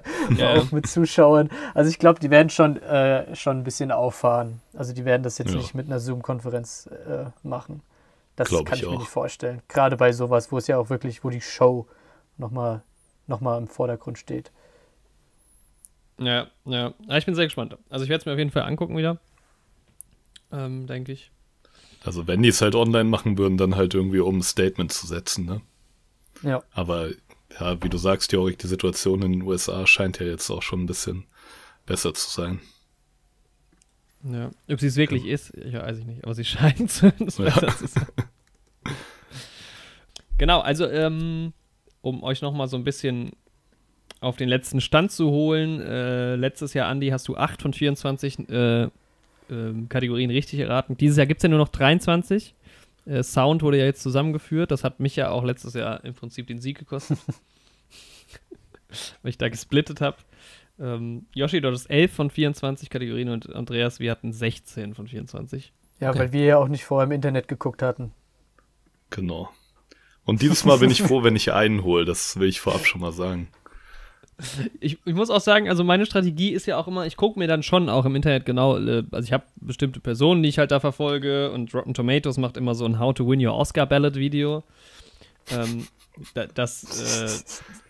ja. 0.36 0.54
auch 0.54 0.72
mit 0.72 0.86
Zuschauern. 0.86 1.50
Also 1.74 1.90
ich 1.90 1.98
glaube, 1.98 2.20
die 2.20 2.30
werden 2.30 2.50
schon, 2.50 2.80
äh, 2.82 3.34
schon 3.34 3.58
ein 3.58 3.64
bisschen 3.64 3.90
auffahren. 3.90 4.60
Also 4.74 4.92
die 4.92 5.04
werden 5.04 5.22
das 5.22 5.38
jetzt 5.38 5.50
ja. 5.50 5.56
nicht 5.56 5.74
mit 5.74 5.86
einer 5.86 6.00
Zoom-Konferenz 6.00 6.86
äh, 6.86 7.26
machen. 7.42 7.82
Das 8.36 8.48
glaub 8.48 8.66
kann 8.66 8.78
ich, 8.78 8.84
ich 8.84 8.90
mir 8.90 8.98
nicht 8.98 9.08
vorstellen. 9.08 9.62
Gerade 9.68 9.96
bei 9.96 10.12
sowas, 10.12 10.50
wo 10.50 10.58
es 10.58 10.66
ja 10.66 10.78
auch 10.78 10.90
wirklich, 10.90 11.22
wo 11.22 11.30
die 11.30 11.40
Show 11.40 11.86
nochmal 12.38 12.82
noch 13.26 13.40
mal 13.40 13.58
im 13.58 13.68
Vordergrund 13.68 14.18
steht. 14.18 14.50
Ja, 16.18 16.48
ja. 16.64 16.92
Ich 17.08 17.26
bin 17.26 17.34
sehr 17.34 17.46
gespannt. 17.46 17.76
Also 17.88 18.04
ich 18.04 18.10
werde 18.10 18.20
es 18.20 18.26
mir 18.26 18.32
auf 18.32 18.38
jeden 18.38 18.50
Fall 18.50 18.62
angucken 18.62 18.96
wieder. 18.96 19.18
Ähm, 20.52 20.86
denke 20.86 21.12
ich. 21.12 21.30
Also 22.04 22.26
wenn 22.26 22.42
die 22.42 22.48
es 22.48 22.60
halt 22.60 22.74
online 22.74 23.04
machen 23.04 23.38
würden, 23.38 23.56
dann 23.56 23.76
halt 23.76 23.94
irgendwie 23.94 24.20
um 24.20 24.38
ein 24.38 24.42
Statement 24.42 24.92
zu 24.92 25.06
setzen, 25.06 25.46
ne? 25.46 25.60
Ja. 26.42 26.62
Aber 26.72 27.10
ja, 27.60 27.82
wie 27.82 27.88
du 27.88 27.98
sagst, 27.98 28.32
Jorik, 28.32 28.58
die 28.58 28.66
Situation 28.66 29.22
in 29.22 29.32
den 29.32 29.42
USA 29.42 29.86
scheint 29.86 30.18
ja 30.18 30.26
jetzt 30.26 30.50
auch 30.50 30.62
schon 30.62 30.82
ein 30.82 30.86
bisschen 30.86 31.24
besser 31.86 32.14
zu 32.14 32.30
sein. 32.30 32.60
Ja. 34.24 34.50
Ob 34.70 34.80
sie 34.80 34.86
es 34.86 34.96
wirklich 34.96 35.24
ja. 35.24 35.34
ist, 35.34 35.52
ich 35.56 35.74
weiß 35.74 35.98
ich 35.98 36.04
nicht, 36.04 36.24
aber 36.24 36.34
sie 36.34 36.44
scheint 36.46 36.90
zumindest 36.90 37.38
ja. 37.38 37.44
besser 37.46 37.68
zu 37.76 37.86
sein. 37.88 38.06
Genau, 40.38 40.60
also 40.60 40.88
ähm, 40.88 41.52
um 42.00 42.22
euch 42.22 42.42
nochmal 42.42 42.68
so 42.68 42.76
ein 42.76 42.84
bisschen 42.84 43.32
auf 44.20 44.36
den 44.36 44.48
letzten 44.48 44.80
Stand 44.80 45.10
zu 45.10 45.30
holen. 45.30 45.80
Äh, 45.80 46.36
letztes 46.36 46.74
Jahr, 46.74 46.88
Andi, 46.88 47.08
hast 47.08 47.28
du 47.28 47.36
8 47.36 47.60
von 47.60 47.72
24 47.72 48.48
äh, 48.48 48.82
äh, 48.84 48.88
Kategorien 49.88 50.30
richtig 50.30 50.60
erraten. 50.60 50.96
Dieses 50.96 51.16
Jahr 51.16 51.26
gibt 51.26 51.38
es 51.38 51.42
ja 51.42 51.48
nur 51.48 51.58
noch 51.58 51.68
23. 51.68 52.54
Äh, 53.04 53.22
Sound 53.22 53.62
wurde 53.62 53.78
ja 53.78 53.84
jetzt 53.84 54.02
zusammengeführt. 54.02 54.70
Das 54.70 54.84
hat 54.84 55.00
mich 55.00 55.16
ja 55.16 55.30
auch 55.30 55.44
letztes 55.44 55.74
Jahr 55.74 56.04
im 56.04 56.14
Prinzip 56.14 56.46
den 56.46 56.60
Sieg 56.60 56.78
gekostet. 56.78 57.18
weil 59.22 59.30
ich 59.30 59.38
da 59.38 59.48
gesplittet 59.48 60.00
habe. 60.00 60.16
Ähm, 60.78 61.26
Yoshi, 61.34 61.60
du 61.60 61.68
hattest 61.68 61.90
11 61.90 62.12
von 62.12 62.30
24 62.30 62.90
Kategorien 62.90 63.28
und 63.28 63.54
Andreas, 63.54 64.00
wir 64.00 64.10
hatten 64.10 64.32
16 64.32 64.94
von 64.94 65.06
24. 65.06 65.72
Ja, 66.00 66.10
okay. 66.10 66.18
weil 66.18 66.32
wir 66.32 66.44
ja 66.44 66.58
auch 66.58 66.68
nicht 66.68 66.84
vorher 66.84 67.06
im 67.06 67.12
Internet 67.12 67.48
geguckt 67.48 67.82
hatten. 67.82 68.12
Genau. 69.10 69.50
Und 70.24 70.42
dieses 70.42 70.64
Mal 70.64 70.78
bin 70.78 70.90
ich 70.90 71.02
froh, 71.02 71.22
wenn 71.22 71.36
ich 71.36 71.52
einen 71.52 71.82
hole. 71.84 72.04
Das 72.04 72.38
will 72.38 72.48
ich 72.48 72.60
vorab 72.60 72.86
schon 72.86 73.00
mal 73.00 73.12
sagen. 73.12 73.48
Ich, 74.80 74.98
ich, 75.04 75.14
muss 75.14 75.30
auch 75.30 75.40
sagen, 75.40 75.68
also 75.68 75.84
meine 75.84 76.06
Strategie 76.06 76.50
ist 76.50 76.66
ja 76.66 76.76
auch 76.76 76.88
immer, 76.88 77.06
ich 77.06 77.16
gucke 77.16 77.38
mir 77.38 77.46
dann 77.46 77.62
schon 77.62 77.88
auch 77.88 78.04
im 78.04 78.16
Internet 78.16 78.44
genau, 78.44 78.76
äh, 78.76 79.04
also 79.12 79.24
ich 79.24 79.32
habe 79.32 79.44
bestimmte 79.56 80.00
Personen, 80.00 80.42
die 80.42 80.48
ich 80.48 80.58
halt 80.58 80.70
da 80.70 80.80
verfolge 80.80 81.52
und 81.52 81.72
Rotten 81.74 81.94
Tomatoes 81.94 82.38
macht 82.38 82.56
immer 82.56 82.74
so 82.74 82.84
ein 82.84 82.98
How 82.98 83.14
to 83.14 83.28
Win 83.28 83.44
Your 83.44 83.54
Oscar 83.54 83.86
Ballot 83.86 84.16
Video. 84.16 84.64
Ähm, 85.50 85.86
das 86.54 86.84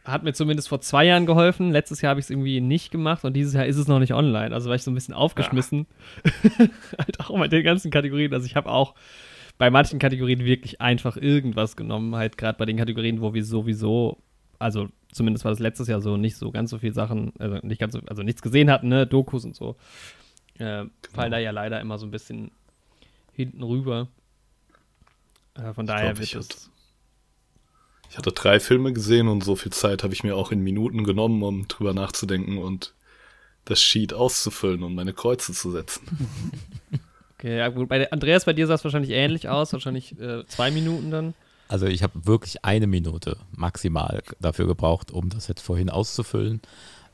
äh, 0.04 0.10
hat 0.10 0.22
mir 0.22 0.32
zumindest 0.32 0.68
vor 0.68 0.80
zwei 0.80 1.04
Jahren 1.04 1.26
geholfen. 1.26 1.70
Letztes 1.70 2.00
Jahr 2.00 2.10
habe 2.10 2.20
ich 2.20 2.26
es 2.26 2.30
irgendwie 2.30 2.60
nicht 2.60 2.90
gemacht 2.90 3.24
und 3.24 3.34
dieses 3.34 3.54
Jahr 3.54 3.66
ist 3.66 3.76
es 3.76 3.88
noch 3.88 3.98
nicht 3.98 4.14
online. 4.14 4.54
Also 4.54 4.68
war 4.68 4.76
ich 4.76 4.82
so 4.82 4.90
ein 4.90 4.94
bisschen 4.94 5.14
aufgeschmissen. 5.14 5.86
Ja. 6.24 6.66
halt 6.98 7.20
auch 7.20 7.36
mit 7.36 7.52
den 7.52 7.64
ganzen 7.64 7.90
Kategorien. 7.90 8.32
Also 8.32 8.46
ich 8.46 8.56
habe 8.56 8.70
auch 8.70 8.94
bei 9.58 9.70
manchen 9.70 9.98
Kategorien 9.98 10.44
wirklich 10.44 10.80
einfach 10.80 11.16
irgendwas 11.16 11.76
genommen. 11.76 12.14
Halt 12.14 12.38
gerade 12.38 12.58
bei 12.58 12.64
den 12.64 12.76
Kategorien, 12.76 13.20
wo 13.20 13.34
wir 13.34 13.44
sowieso, 13.44 14.18
also 14.62 14.88
zumindest 15.12 15.44
war 15.44 15.52
das 15.52 15.58
letztes 15.58 15.88
Jahr 15.88 16.00
so, 16.00 16.16
nicht 16.16 16.36
so 16.36 16.50
ganz 16.50 16.70
so 16.70 16.78
viele 16.78 16.94
Sachen, 16.94 17.32
also 17.38 17.58
nicht 17.62 17.80
ganz 17.80 17.92
so, 17.92 18.00
also 18.06 18.22
nichts 18.22 18.42
gesehen 18.42 18.70
hatten, 18.70 18.88
ne, 18.88 19.06
Dokus 19.06 19.44
und 19.44 19.54
so. 19.54 19.76
Äh, 20.54 20.58
genau. 20.58 20.90
Fallen 21.12 21.32
da 21.32 21.38
ja 21.38 21.50
leider 21.50 21.80
immer 21.80 21.98
so 21.98 22.06
ein 22.06 22.10
bisschen 22.10 22.50
hinten 23.32 23.62
rüber. 23.62 24.08
Äh, 25.54 25.72
von 25.74 25.84
ich 25.84 25.90
daher 25.90 26.14
glaub, 26.14 26.32
wird 26.32 26.52
es 26.52 26.70
ich 28.12 28.18
hatte 28.18 28.32
drei 28.32 28.60
Filme 28.60 28.92
gesehen 28.92 29.26
und 29.26 29.42
so 29.42 29.56
viel 29.56 29.72
Zeit 29.72 30.02
habe 30.02 30.12
ich 30.12 30.22
mir 30.22 30.36
auch 30.36 30.52
in 30.52 30.60
Minuten 30.60 31.04
genommen, 31.04 31.42
um 31.42 31.66
drüber 31.66 31.94
nachzudenken 31.94 32.58
und 32.58 32.92
das 33.64 33.80
Sheet 33.80 34.12
auszufüllen 34.12 34.82
und 34.82 34.94
meine 34.94 35.14
Kreuze 35.14 35.52
zu 35.52 35.70
setzen. 35.70 36.06
Okay, 37.38 37.58
ja 37.58 37.66
gut. 37.70 37.88
Bei 37.88 38.12
Andreas, 38.12 38.44
bei 38.44 38.52
dir 38.52 38.68
sah 38.68 38.74
es 38.74 38.84
wahrscheinlich 38.84 39.10
ähnlich 39.10 39.48
aus, 39.48 39.72
wahrscheinlich 39.72 40.16
äh, 40.20 40.46
zwei 40.46 40.70
Minuten 40.70 41.10
dann. 41.10 41.34
Also 41.72 41.86
ich 41.86 42.02
habe 42.02 42.26
wirklich 42.26 42.66
eine 42.66 42.86
Minute 42.86 43.38
maximal 43.56 44.22
dafür 44.38 44.66
gebraucht, 44.66 45.10
um 45.10 45.30
das 45.30 45.48
jetzt 45.48 45.62
vorhin 45.62 45.88
auszufüllen. 45.88 46.60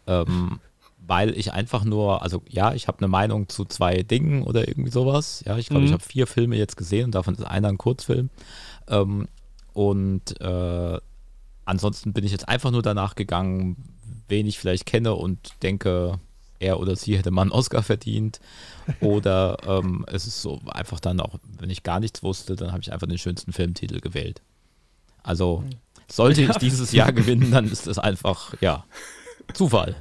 Ähm, 0.09 0.59
weil 1.07 1.31
ich 1.38 1.53
einfach 1.53 1.85
nur, 1.85 2.23
also 2.23 2.43
ja, 2.49 2.75
ich 2.75 2.88
habe 2.88 2.99
eine 2.99 3.07
Meinung 3.07 3.49
zu 3.49 3.67
zwei 3.67 4.03
Dingen 4.03 4.43
oder 4.43 4.67
irgendwie 4.67 4.91
sowas. 4.91 5.45
Ja, 5.47 5.57
ich 5.59 5.69
glaube, 5.69 5.83
mhm. 5.83 5.87
ich 5.87 5.93
habe 5.93 6.03
vier 6.03 6.27
Filme 6.27 6.57
jetzt 6.57 6.77
gesehen 6.77 7.05
und 7.05 7.15
davon 7.15 7.35
ist 7.35 7.45
einer 7.45 7.69
ein 7.69 7.79
Kurzfilm. 7.79 8.31
Ähm, 8.88 9.29
und 9.75 10.41
äh, 10.41 10.99
ansonsten 11.65 12.12
bin 12.12 12.25
ich 12.25 12.33
jetzt 12.33 12.49
einfach 12.49 12.73
nur 12.73 12.83
danach 12.83 13.15
gegangen, 13.15 13.77
wen 14.27 14.49
ich 14.49 14.59
vielleicht 14.59 14.87
kenne 14.87 15.15
und 15.15 15.53
denke, 15.62 16.19
er 16.59 16.81
oder 16.81 16.97
sie 16.97 17.17
hätte 17.17 17.31
mal 17.31 17.43
einen 17.43 17.53
Oscar 17.53 17.85
verdient. 17.85 18.41
Oder 19.00 19.59
ähm, 19.69 20.05
es 20.09 20.27
ist 20.27 20.43
so 20.43 20.61
einfach 20.67 20.99
dann 20.99 21.21
auch, 21.21 21.37
wenn 21.61 21.71
ich 21.71 21.85
gar 21.85 22.00
nichts 22.00 22.25
wusste, 22.25 22.57
dann 22.57 22.73
habe 22.73 22.81
ich 22.81 22.93
einfach 22.93 23.07
den 23.07 23.19
schönsten 23.19 23.53
Filmtitel 23.53 24.00
gewählt. 24.00 24.43
Also 25.23 25.65
sollte 26.11 26.43
ich 26.43 26.57
dieses 26.57 26.93
Jahr 26.93 27.13
gewinnen, 27.13 27.51
dann 27.51 27.67
ist 27.67 27.87
das 27.87 27.99
einfach, 27.99 28.55
ja, 28.61 28.85
Zufall. 29.55 29.97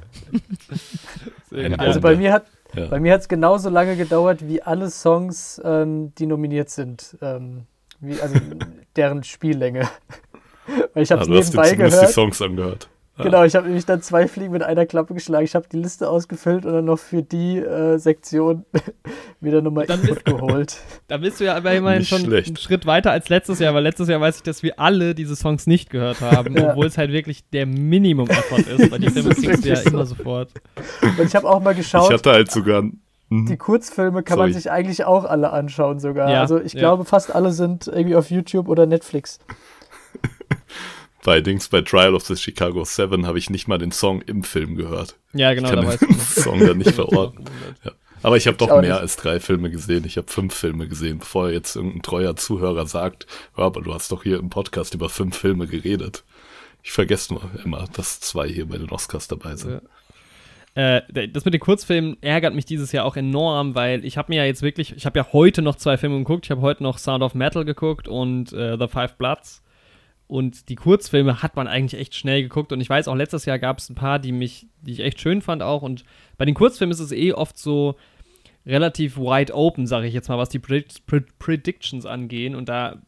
also 1.78 2.00
bei 2.00 2.16
mir 2.16 2.32
hat 2.32 2.46
ja. 2.74 2.86
bei 2.86 3.00
mir 3.00 3.14
hat 3.14 3.22
es 3.22 3.28
genauso 3.28 3.70
lange 3.70 3.96
gedauert 3.96 4.46
wie 4.46 4.62
alle 4.62 4.90
Songs, 4.90 5.60
ähm, 5.64 6.14
die 6.16 6.26
nominiert 6.26 6.70
sind. 6.70 7.16
Ähm, 7.22 7.66
wie, 8.00 8.20
also 8.20 8.36
deren 8.96 9.24
Spiellänge. 9.24 9.88
Weil 10.94 11.02
ich 11.02 11.10
habe 11.10 11.22
es 11.22 11.28
also 11.28 11.32
nebenbei 11.32 11.74
gehört. 11.74 12.08
die 12.08 12.12
Songs 12.12 12.42
angehört. 12.42 12.88
Genau, 13.24 13.44
ich 13.44 13.54
habe 13.54 13.66
nämlich 13.66 13.86
dann 13.86 14.02
zwei 14.02 14.28
Fliegen 14.28 14.52
mit 14.52 14.62
einer 14.62 14.86
Klappe 14.86 15.14
geschlagen. 15.14 15.44
Ich 15.44 15.54
habe 15.54 15.66
die 15.70 15.78
Liste 15.78 16.08
ausgefüllt 16.08 16.64
und 16.64 16.72
dann 16.72 16.84
noch 16.84 16.98
für 16.98 17.22
die 17.22 17.58
äh, 17.58 17.98
Sektion 17.98 18.64
wieder 19.40 19.62
nochmal 19.62 19.84
Input 19.84 20.24
geholt. 20.24 20.76
Da 21.08 21.16
bist 21.16 21.40
du 21.40 21.44
ja 21.44 21.56
aber 21.56 21.72
immerhin 21.72 22.00
nicht 22.00 22.08
schon 22.10 22.20
schlecht. 22.20 22.48
einen 22.48 22.56
Schritt 22.56 22.84
weiter 22.84 23.10
als 23.10 23.30
letztes 23.30 23.60
Jahr, 23.60 23.72
weil 23.72 23.82
letztes 23.82 24.08
Jahr 24.08 24.20
weiß 24.20 24.36
ich, 24.36 24.42
dass 24.42 24.62
wir 24.62 24.78
alle 24.78 25.14
diese 25.14 25.36
Songs 25.36 25.66
nicht 25.66 25.88
gehört 25.88 26.20
haben, 26.20 26.54
ja. 26.56 26.70
obwohl 26.70 26.86
es 26.86 26.98
halt 26.98 27.12
wirklich 27.12 27.48
der 27.48 27.64
Minimum-Effort 27.64 28.58
ist, 28.58 28.90
weil 28.90 28.98
die 28.98 29.08
Filme 29.08 29.30
kriegst 29.34 29.64
du 29.64 29.68
ja 29.70 29.76
so. 29.76 29.88
immer 29.88 30.04
sofort. 30.04 30.50
Und 31.02 31.26
ich 31.26 31.34
habe 31.34 31.48
auch 31.48 31.62
mal 31.62 31.74
geschaut. 31.74 32.10
Ich 32.10 32.18
hatte 32.18 32.30
halt 32.30 32.50
sogar 32.50 32.82
Mhm. 33.30 33.46
Die 33.46 33.56
Kurzfilme 33.56 34.22
kann 34.22 34.38
Sorry. 34.38 34.50
man 34.50 34.58
sich 34.58 34.70
eigentlich 34.70 35.04
auch 35.04 35.24
alle 35.24 35.52
anschauen 35.52 36.00
sogar. 36.00 36.30
Ja, 36.30 36.40
also 36.40 36.60
ich 36.60 36.72
ja. 36.72 36.80
glaube, 36.80 37.04
fast 37.04 37.34
alle 37.34 37.52
sind 37.52 37.86
irgendwie 37.86 38.16
auf 38.16 38.30
YouTube 38.30 38.68
oder 38.68 38.86
Netflix. 38.86 39.38
Bei 41.24 41.40
Dings, 41.40 41.68
bei 41.68 41.82
Trial 41.82 42.14
of 42.14 42.24
the 42.24 42.36
Chicago 42.36 42.84
7 42.84 43.26
habe 43.26 43.38
ich 43.38 43.50
nicht 43.50 43.68
mal 43.68 43.78
den 43.78 43.92
Song 43.92 44.22
im 44.22 44.44
Film 44.44 44.76
gehört. 44.76 45.16
Ja, 45.32 45.52
genau, 45.54 45.68
ich 45.68 45.74
kann 45.74 45.84
da 45.84 45.96
den 45.96 46.20
Song 46.20 46.60
dann 46.60 46.78
nicht 46.78 46.92
verorten. 46.92 47.44
ja. 47.84 47.92
Aber 48.22 48.36
ich 48.36 48.46
habe 48.46 48.56
doch 48.56 48.68
mehr 48.68 48.80
nicht. 48.80 48.92
als 48.92 49.16
drei 49.16 49.38
Filme 49.38 49.70
gesehen. 49.70 50.04
Ich 50.04 50.16
habe 50.16 50.30
fünf 50.30 50.54
Filme 50.54 50.88
gesehen, 50.88 51.18
bevor 51.18 51.50
jetzt 51.50 51.76
irgendein 51.76 52.02
treuer 52.02 52.36
Zuhörer 52.36 52.86
sagt, 52.86 53.26
ja, 53.56 53.64
aber 53.64 53.80
du 53.80 53.94
hast 53.94 54.10
doch 54.10 54.22
hier 54.22 54.38
im 54.38 54.50
Podcast 54.50 54.94
über 54.94 55.08
fünf 55.08 55.36
Filme 55.36 55.66
geredet. 55.66 56.24
Ich 56.82 56.92
vergesse 56.92 57.34
nur 57.34 57.42
immer, 57.64 57.84
dass 57.92 58.20
zwei 58.20 58.48
hier 58.48 58.66
bei 58.66 58.78
den 58.78 58.90
Oscars 58.90 59.28
dabei 59.28 59.56
sind. 59.56 59.82
Ja. 60.74 61.00
Äh, 61.04 61.28
das 61.28 61.44
mit 61.44 61.54
den 61.54 61.60
Kurzfilmen 61.60 62.16
ärgert 62.20 62.54
mich 62.54 62.64
dieses 62.64 62.92
Jahr 62.92 63.04
auch 63.04 63.16
enorm, 63.16 63.74
weil 63.74 64.04
ich 64.04 64.16
habe 64.16 64.32
mir 64.32 64.42
ja 64.42 64.44
jetzt 64.44 64.62
wirklich, 64.62 64.94
ich 64.96 65.06
habe 65.06 65.18
ja 65.18 65.32
heute 65.32 65.62
noch 65.62 65.76
zwei 65.76 65.96
Filme 65.96 66.18
geguckt. 66.18 66.46
Ich 66.46 66.50
habe 66.50 66.60
heute 66.60 66.82
noch 66.82 66.98
Sound 66.98 67.22
of 67.22 67.34
Metal 67.34 67.64
geguckt 67.64 68.08
und 68.08 68.52
äh, 68.52 68.76
The 68.78 68.88
Five 68.88 69.16
Bloods. 69.16 69.62
Und 70.28 70.68
die 70.68 70.74
Kurzfilme 70.74 71.42
hat 71.42 71.56
man 71.56 71.66
eigentlich 71.66 71.98
echt 71.98 72.14
schnell 72.14 72.42
geguckt. 72.42 72.70
Und 72.72 72.80
ich 72.80 72.90
weiß, 72.90 73.08
auch 73.08 73.14
letztes 73.14 73.46
Jahr 73.46 73.58
gab 73.58 73.78
es 73.78 73.88
ein 73.88 73.94
paar, 73.94 74.18
die 74.18 74.30
mich, 74.30 74.66
die 74.82 74.92
ich 74.92 75.00
echt 75.00 75.20
schön 75.20 75.40
fand 75.40 75.62
auch. 75.62 75.82
Und 75.82 76.04
bei 76.36 76.44
den 76.44 76.54
Kurzfilmen 76.54 76.92
ist 76.92 77.00
es 77.00 77.12
eh 77.12 77.32
oft 77.32 77.56
so 77.58 77.96
relativ 78.66 79.16
wide 79.16 79.54
open, 79.54 79.86
sage 79.86 80.06
ich 80.06 80.12
jetzt 80.12 80.28
mal, 80.28 80.36
was 80.36 80.50
die 80.50 80.58
Predict 80.58 81.06
Predictions 81.38 82.04
angehen. 82.04 82.54
Und 82.54 82.68
da 82.68 83.00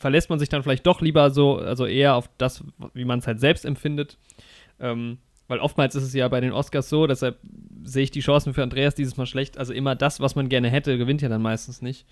verlässt 0.00 0.30
man 0.30 0.38
sich 0.38 0.48
dann 0.48 0.62
vielleicht 0.62 0.86
doch 0.86 1.02
lieber 1.02 1.30
so, 1.30 1.58
also 1.58 1.84
eher 1.84 2.14
auf 2.14 2.30
das, 2.38 2.64
wie 2.94 3.04
man 3.04 3.18
es 3.18 3.26
halt 3.26 3.40
selbst 3.40 3.66
empfindet. 3.66 4.16
Ähm, 4.80 5.18
weil 5.48 5.60
oftmals 5.60 5.94
ist 5.94 6.04
es 6.04 6.14
ja 6.14 6.28
bei 6.28 6.40
den 6.40 6.52
Oscars 6.52 6.88
so, 6.88 7.06
deshalb 7.06 7.38
sehe 7.82 8.04
ich 8.04 8.10
die 8.10 8.20
Chancen 8.20 8.54
für 8.54 8.62
Andreas 8.62 8.94
dieses 8.94 9.16
Mal 9.16 9.26
schlecht. 9.26 9.58
Also 9.58 9.74
immer 9.74 9.94
das, 9.94 10.20
was 10.20 10.34
man 10.34 10.48
gerne 10.48 10.70
hätte, 10.70 10.96
gewinnt 10.96 11.20
ja 11.20 11.28
dann 11.28 11.42
meistens 11.42 11.82
nicht. 11.82 12.06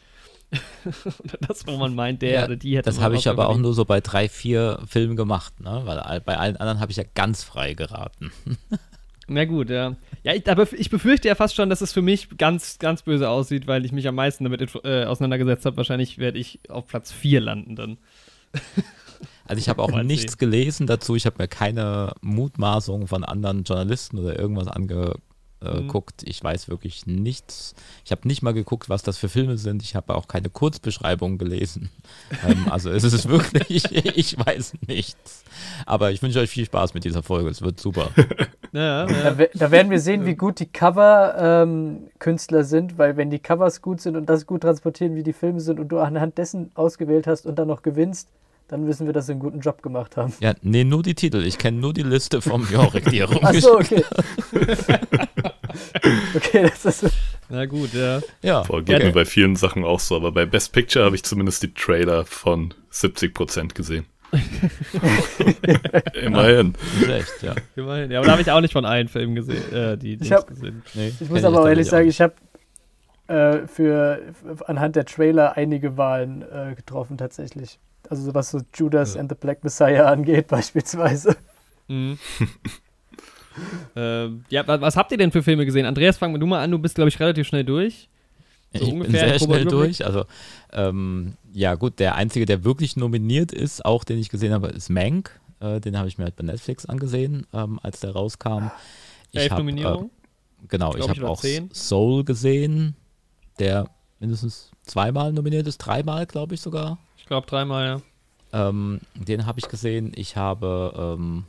das, 1.48 1.66
wo 1.66 1.76
man 1.76 1.94
meint, 1.94 2.22
der 2.22 2.30
ja, 2.30 2.44
oder 2.44 2.56
die 2.56 2.76
hätte. 2.76 2.88
Das 2.88 3.00
habe 3.00 3.16
ich 3.16 3.28
aber 3.28 3.48
auch 3.48 3.58
nur 3.58 3.74
so 3.74 3.84
bei 3.84 4.00
drei, 4.00 4.28
vier 4.28 4.80
Filmen 4.86 5.16
gemacht, 5.16 5.60
ne? 5.60 5.82
Weil 5.84 6.20
bei 6.20 6.36
allen 6.36 6.56
anderen 6.56 6.80
habe 6.80 6.90
ich 6.90 6.98
ja 6.98 7.04
ganz 7.14 7.42
frei 7.42 7.74
geraten. 7.74 8.30
Na 9.28 9.44
gut, 9.44 9.70
ja. 9.70 9.96
Ja, 10.22 10.34
ich, 10.34 10.48
aber 10.48 10.72
ich 10.72 10.88
befürchte 10.88 11.26
ja 11.26 11.34
fast 11.34 11.56
schon, 11.56 11.68
dass 11.68 11.80
es 11.80 11.92
für 11.92 12.02
mich 12.02 12.38
ganz, 12.38 12.78
ganz 12.78 13.02
böse 13.02 13.28
aussieht, 13.28 13.66
weil 13.66 13.84
ich 13.84 13.90
mich 13.90 14.06
am 14.06 14.14
meisten 14.14 14.44
damit 14.44 14.72
äh, 14.84 15.04
auseinandergesetzt 15.04 15.66
habe. 15.66 15.76
Wahrscheinlich 15.76 16.18
werde 16.18 16.38
ich 16.38 16.60
auf 16.68 16.86
Platz 16.86 17.12
4 17.12 17.40
landen 17.40 17.76
dann. 17.76 17.98
Also 19.48 19.60
ich 19.60 19.68
habe 19.68 19.80
auch 19.80 20.02
nichts 20.02 20.38
gelesen 20.38 20.86
dazu. 20.88 21.14
Ich 21.14 21.24
habe 21.24 21.36
mir 21.38 21.48
keine 21.48 22.14
Mutmaßungen 22.20 23.06
von 23.06 23.24
anderen 23.24 23.62
Journalisten 23.62 24.18
oder 24.18 24.38
irgendwas 24.38 24.66
angeguckt. 25.60 26.22
Mhm. 26.22 26.30
Ich 26.30 26.42
weiß 26.42 26.68
wirklich 26.68 27.06
nichts. 27.06 27.74
Ich 28.04 28.12
habe 28.12 28.26
nicht 28.26 28.42
mal 28.42 28.52
geguckt, 28.52 28.88
was 28.88 29.02
das 29.02 29.18
für 29.18 29.28
Filme 29.28 29.56
sind. 29.58 29.82
Ich 29.82 29.94
habe 29.94 30.14
auch 30.14 30.28
keine 30.28 30.50
Kurzbeschreibung 30.50 31.38
gelesen. 31.38 31.90
ähm, 32.46 32.66
also 32.70 32.90
es 32.90 33.04
ist 33.04 33.28
wirklich, 33.28 33.84
ich 33.92 34.38
weiß 34.38 34.74
nichts. 34.86 35.44
Aber 35.84 36.10
ich 36.10 36.22
wünsche 36.22 36.40
euch 36.40 36.50
viel 36.50 36.66
Spaß 36.66 36.94
mit 36.94 37.04
dieser 37.04 37.22
Folge. 37.22 37.50
Es 37.50 37.62
wird 37.62 37.80
super. 37.80 38.10
Ja, 38.72 39.06
ja. 39.06 39.30
Da, 39.30 39.46
da, 39.54 39.70
werden 39.70 39.90
wir 39.90 40.00
sehen, 40.00 40.26
wie 40.26 40.34
gut 40.34 40.60
die 40.60 40.66
Cover-Künstler 40.66 42.58
ähm, 42.58 42.64
sind, 42.64 42.98
weil 42.98 43.16
wenn 43.16 43.30
die 43.30 43.38
Covers 43.38 43.80
gut 43.80 44.02
sind 44.02 44.16
und 44.16 44.28
das 44.28 44.44
gut 44.44 44.62
transportieren, 44.62 45.14
wie 45.14 45.22
die 45.22 45.32
Filme 45.32 45.60
sind 45.60 45.80
und 45.80 45.88
du 45.88 45.98
anhand 45.98 46.36
dessen 46.36 46.72
ausgewählt 46.74 47.26
hast 47.26 47.46
und 47.46 47.58
dann 47.58 47.68
noch 47.68 47.80
gewinnst, 47.80 48.28
dann 48.68 48.86
wissen 48.86 49.06
wir, 49.06 49.12
dass 49.12 49.26
sie 49.26 49.32
einen 49.32 49.40
guten 49.40 49.60
Job 49.60 49.82
gemacht 49.82 50.16
haben. 50.16 50.32
Ja, 50.40 50.54
nee, 50.62 50.84
nur 50.84 51.02
die 51.02 51.14
Titel. 51.14 51.44
Ich 51.44 51.58
kenne 51.58 51.78
nur 51.78 51.92
die 51.92 52.02
Liste 52.02 52.40
vom 52.40 52.66
Jorik, 52.72 53.08
die 53.10 53.22
Achso, 53.22 53.76
okay. 53.78 54.02
okay, 56.34 56.70
das 56.82 57.02
ist. 57.02 57.14
Na 57.48 57.66
gut, 57.66 57.92
ja. 57.92 58.20
ja. 58.42 58.62
Boah, 58.62 58.82
geht 58.82 58.98
ja, 58.98 59.06
mir 59.06 59.12
bei 59.12 59.24
vielen 59.24 59.54
Sachen 59.54 59.84
auch 59.84 60.00
so, 60.00 60.16
aber 60.16 60.32
bei 60.32 60.46
Best 60.46 60.72
Picture 60.72 61.04
habe 61.04 61.14
ich 61.14 61.22
zumindest 61.22 61.62
die 61.62 61.72
Trailer 61.72 62.24
von 62.24 62.74
70% 62.92 63.74
gesehen. 63.74 64.06
Immerhin. 66.20 66.74
Echt, 67.08 67.42
ja. 67.42 67.54
Immerhin. 67.76 68.10
Ja, 68.10 68.18
aber 68.18 68.26
da 68.26 68.32
habe 68.32 68.42
ich 68.42 68.50
auch 68.50 68.60
nicht 68.60 68.72
von 68.72 68.84
allen 68.84 69.06
Filmen 69.06 69.36
gesehen, 69.36 69.72
äh, 69.72 69.96
die, 69.96 70.16
die 70.16 70.24
ich, 70.24 70.32
hab, 70.32 70.48
gesehen. 70.48 70.82
Nee, 70.94 71.12
ich 71.20 71.30
muss 71.30 71.44
aber 71.44 71.60
auch 71.60 71.68
ehrlich 71.68 71.86
sagen, 71.86 72.08
ich 72.08 72.20
habe 72.20 72.34
äh, 73.28 73.68
für, 73.68 74.20
anhand 74.66 74.96
der 74.96 75.04
Trailer 75.04 75.56
einige 75.56 75.96
Wahlen 75.96 76.42
äh, 76.42 76.74
getroffen 76.74 77.16
tatsächlich. 77.16 77.78
Also 78.10 78.34
was 78.34 78.50
so 78.50 78.60
Judas 78.74 79.14
ja. 79.14 79.20
and 79.20 79.30
the 79.30 79.36
Black 79.38 79.62
Messiah 79.64 80.06
angeht 80.12 80.48
beispielsweise. 80.48 81.36
Mhm. 81.88 82.18
ähm, 83.96 84.44
ja, 84.48 84.66
was 84.66 84.96
habt 84.96 85.12
ihr 85.12 85.18
denn 85.18 85.32
für 85.32 85.42
Filme 85.42 85.64
gesehen? 85.64 85.86
Andreas, 85.86 86.16
fang 86.16 86.38
du 86.38 86.46
mal 86.46 86.62
an, 86.62 86.70
du 86.70 86.78
bist, 86.78 86.94
glaube 86.94 87.08
ich, 87.08 87.18
relativ 87.20 87.46
schnell 87.46 87.64
durch. 87.64 88.08
So 88.74 88.84
ich 88.84 88.98
bin 88.98 89.10
sehr 89.10 89.38
schnell 89.38 89.64
durch. 89.64 90.04
Also, 90.04 90.24
ähm, 90.72 91.34
ja, 91.52 91.74
gut, 91.74 91.98
der 91.98 92.16
einzige, 92.16 92.46
der 92.46 92.64
wirklich 92.64 92.96
nominiert 92.96 93.52
ist, 93.52 93.84
auch 93.84 94.04
den 94.04 94.18
ich 94.18 94.28
gesehen 94.28 94.52
habe, 94.52 94.68
ist 94.68 94.90
Mank. 94.90 95.40
Äh, 95.60 95.80
den 95.80 95.96
habe 95.96 96.08
ich 96.08 96.18
mir 96.18 96.24
halt 96.24 96.36
bei 96.36 96.44
Netflix 96.44 96.86
angesehen, 96.86 97.46
ähm, 97.54 97.80
als 97.82 98.00
der 98.00 98.12
rauskam. 98.12 98.70
Ich 99.30 99.40
Elf 99.40 99.52
hab, 99.52 99.58
Nominierungen? 99.58 100.10
Äh, 100.62 100.66
genau, 100.68 100.94
ich, 100.94 101.04
ich 101.04 101.08
habe 101.08 101.28
auch 101.28 101.40
10. 101.40 101.70
Soul 101.72 102.24
gesehen, 102.24 102.94
der 103.58 103.88
mindestens 104.20 104.70
zweimal 104.82 105.32
nominiert 105.32 105.66
ist, 105.66 105.78
dreimal, 105.78 106.26
glaube 106.26 106.54
ich 106.54 106.60
sogar. 106.60 106.98
Ich 107.26 107.28
glaube 107.28 107.48
dreimal, 107.48 108.00
ja. 108.52 108.68
Ähm, 108.68 109.00
den 109.16 109.46
habe 109.46 109.58
ich 109.58 109.66
gesehen. 109.66 110.12
Ich 110.14 110.36
habe 110.36 111.16
ähm, 111.18 111.44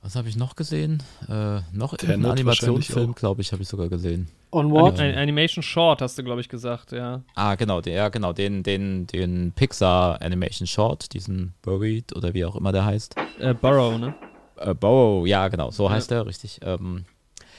was 0.00 0.14
habe 0.14 0.28
ich 0.28 0.36
noch 0.36 0.54
gesehen? 0.54 1.02
Äh, 1.28 1.58
noch 1.72 1.92
einen 1.94 2.24
Animationsfilm, 2.24 3.16
glaube 3.16 3.42
ich, 3.42 3.50
habe 3.50 3.62
ich 3.62 3.68
sogar 3.68 3.88
gesehen. 3.88 4.28
Onward? 4.52 5.00
Ein 5.00 5.16
Animation 5.16 5.64
Short 5.64 6.02
hast 6.02 6.16
du, 6.16 6.22
glaube 6.22 6.40
ich, 6.40 6.48
gesagt, 6.48 6.92
ja. 6.92 7.22
Ah, 7.34 7.56
genau, 7.56 7.80
der, 7.80 7.94
ja, 7.94 8.08
genau, 8.10 8.32
den, 8.32 8.62
den, 8.62 9.08
den 9.08 9.50
Pixar 9.50 10.22
Animation 10.22 10.68
Short, 10.68 11.12
diesen 11.12 11.54
Buried 11.62 12.14
oder 12.14 12.32
wie 12.32 12.44
auch 12.44 12.54
immer 12.54 12.70
der 12.70 12.84
heißt. 12.84 13.16
Äh, 13.40 13.54
Burrow, 13.54 13.98
ne? 13.98 14.14
Äh, 14.58 14.72
Burrow, 14.72 15.26
ja, 15.26 15.48
genau, 15.48 15.72
so 15.72 15.86
ja. 15.86 15.90
heißt 15.90 16.12
der, 16.12 16.26
richtig. 16.26 16.60
Ähm, 16.62 17.06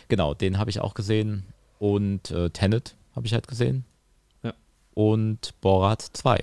genau, 0.08 0.34
den 0.34 0.60
habe 0.60 0.70
ich 0.70 0.80
auch 0.80 0.94
gesehen. 0.94 1.44
Und 1.78 2.32
äh, 2.32 2.52
Tenet 2.52 2.96
habe 3.18 3.28
ich 3.28 3.34
halt 3.34 3.50
gesehen. 3.50 3.84
Und 4.96 5.54
Borat 5.62 6.02
2. 6.02 6.40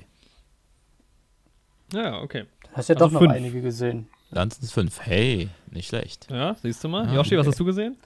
Ja, 1.93 2.21
okay. 2.21 2.45
Hast 2.73 2.89
ja 2.89 2.95
also 2.95 3.07
doch 3.07 3.13
noch 3.13 3.21
fünf. 3.21 3.33
einige 3.33 3.61
gesehen. 3.61 4.09
Dann 4.31 4.51
sind 4.51 4.63
es 4.63 4.73
fünf. 4.73 5.01
Hey, 5.01 5.51
nicht 5.71 5.89
schlecht. 5.89 6.29
Ja, 6.31 6.55
siehst 6.63 6.83
du 6.85 6.89
mal. 6.89 7.07
Ja, 7.07 7.15
Yoshi, 7.15 7.35
okay. 7.35 7.39
was 7.39 7.47
hast 7.49 7.61
du 7.61 7.65
gesehen? 7.65 7.97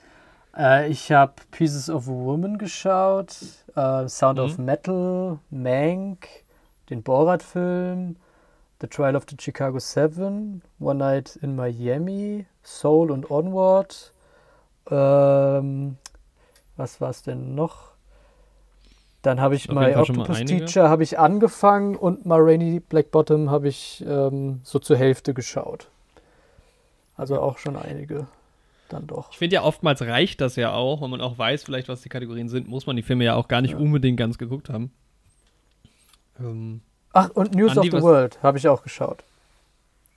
Äh, 0.56 0.88
ich 0.88 1.12
habe 1.12 1.34
Pieces 1.50 1.90
of 1.90 2.08
a 2.08 2.12
Woman 2.12 2.58
geschaut, 2.58 3.36
äh, 3.74 4.08
Sound 4.08 4.38
mhm. 4.38 4.44
of 4.44 4.58
Metal, 4.58 5.38
Mank, 5.50 6.26
den 6.90 7.02
Borat-Film, 7.02 8.16
The 8.80 8.86
Trial 8.86 9.16
of 9.16 9.24
the 9.28 9.36
Chicago 9.38 9.78
Seven, 9.78 10.62
One 10.80 10.98
Night 10.98 11.36
in 11.42 11.56
Miami, 11.56 12.46
Soul 12.62 13.10
und 13.10 13.30
Onward. 13.30 14.12
Ähm, 14.90 15.96
was 16.76 17.00
war 17.00 17.10
es 17.10 17.22
denn 17.22 17.54
noch? 17.54 17.95
Dann 19.26 19.40
habe 19.40 19.56
ich 19.56 19.68
My 19.68 19.96
Octopus 19.96 20.44
Teacher 20.44 20.88
habe 20.88 21.02
ich 21.02 21.18
angefangen 21.18 21.96
und 21.96 22.26
My 22.26 22.36
Rainy 22.38 22.78
Black 22.78 23.10
Bottom 23.10 23.50
habe 23.50 23.66
ich 23.66 24.04
ähm, 24.06 24.60
so 24.62 24.78
zur 24.78 24.96
Hälfte 24.96 25.34
geschaut. 25.34 25.88
Also 27.16 27.40
auch 27.40 27.58
schon 27.58 27.74
einige 27.74 28.28
dann 28.88 29.08
doch. 29.08 29.32
Ich 29.32 29.38
finde 29.38 29.54
ja, 29.54 29.64
oftmals 29.64 30.00
reicht 30.02 30.40
das 30.40 30.54
ja 30.54 30.74
auch, 30.74 31.02
wenn 31.02 31.10
man 31.10 31.20
auch 31.20 31.38
weiß, 31.38 31.64
vielleicht, 31.64 31.88
was 31.88 32.02
die 32.02 32.08
Kategorien 32.08 32.48
sind, 32.48 32.68
muss 32.68 32.86
man 32.86 32.94
die 32.94 33.02
Filme 33.02 33.24
ja 33.24 33.34
auch 33.34 33.48
gar 33.48 33.62
nicht 33.62 33.72
ja. 33.72 33.78
unbedingt 33.78 34.16
ganz 34.16 34.38
geguckt 34.38 34.68
haben. 34.68 34.92
Ähm, 36.38 36.82
Ach, 37.12 37.28
und 37.30 37.52
News 37.52 37.76
Andi, 37.76 37.90
of 37.90 37.96
the 37.96 38.02
World 38.02 38.40
habe 38.44 38.58
ich 38.58 38.68
auch 38.68 38.84
geschaut. 38.84 39.24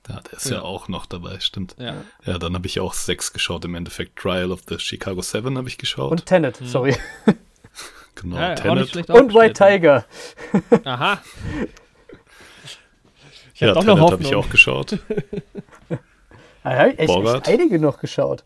Ja, 0.08 0.22
der 0.22 0.34
ist 0.34 0.52
ja, 0.52 0.58
ja 0.58 0.62
auch 0.62 0.88
noch 0.88 1.08
dabei, 1.08 1.40
stimmt. 1.40 1.76
Ja, 1.80 1.96
ja 2.26 2.38
dann 2.38 2.54
habe 2.54 2.68
ich 2.68 2.80
auch 2.80 2.94
sechs 2.94 3.34
geschaut 3.34 3.66
im 3.66 3.74
Endeffekt. 3.74 4.20
Trial 4.20 4.52
of 4.52 4.62
the 4.70 4.78
Chicago 4.78 5.24
Seven 5.24 5.58
habe 5.58 5.68
ich 5.68 5.80
geschaut. 5.80 6.12
Und 6.12 6.28
Tenet, 6.28 6.60
hm. 6.60 6.68
sorry. 6.68 6.96
genau, 8.22 8.38
ja, 8.38 8.56
Tenet. 8.56 9.10
Und 9.10 9.34
White 9.34 9.54
Tiger. 9.54 10.06
Aha. 10.84 11.22
Ich 13.54 13.60
ja, 13.60 13.74
Tenet 13.74 14.00
habe 14.00 14.24
ich 14.24 14.36
auch 14.36 14.50
geschaut. 14.50 15.00
Da 16.62 16.78
habe 16.78 16.90
ich 16.92 17.00
echt, 17.00 17.10
echt, 17.10 17.48
einige 17.48 17.80
noch 17.80 18.00
geschaut. 18.00 18.44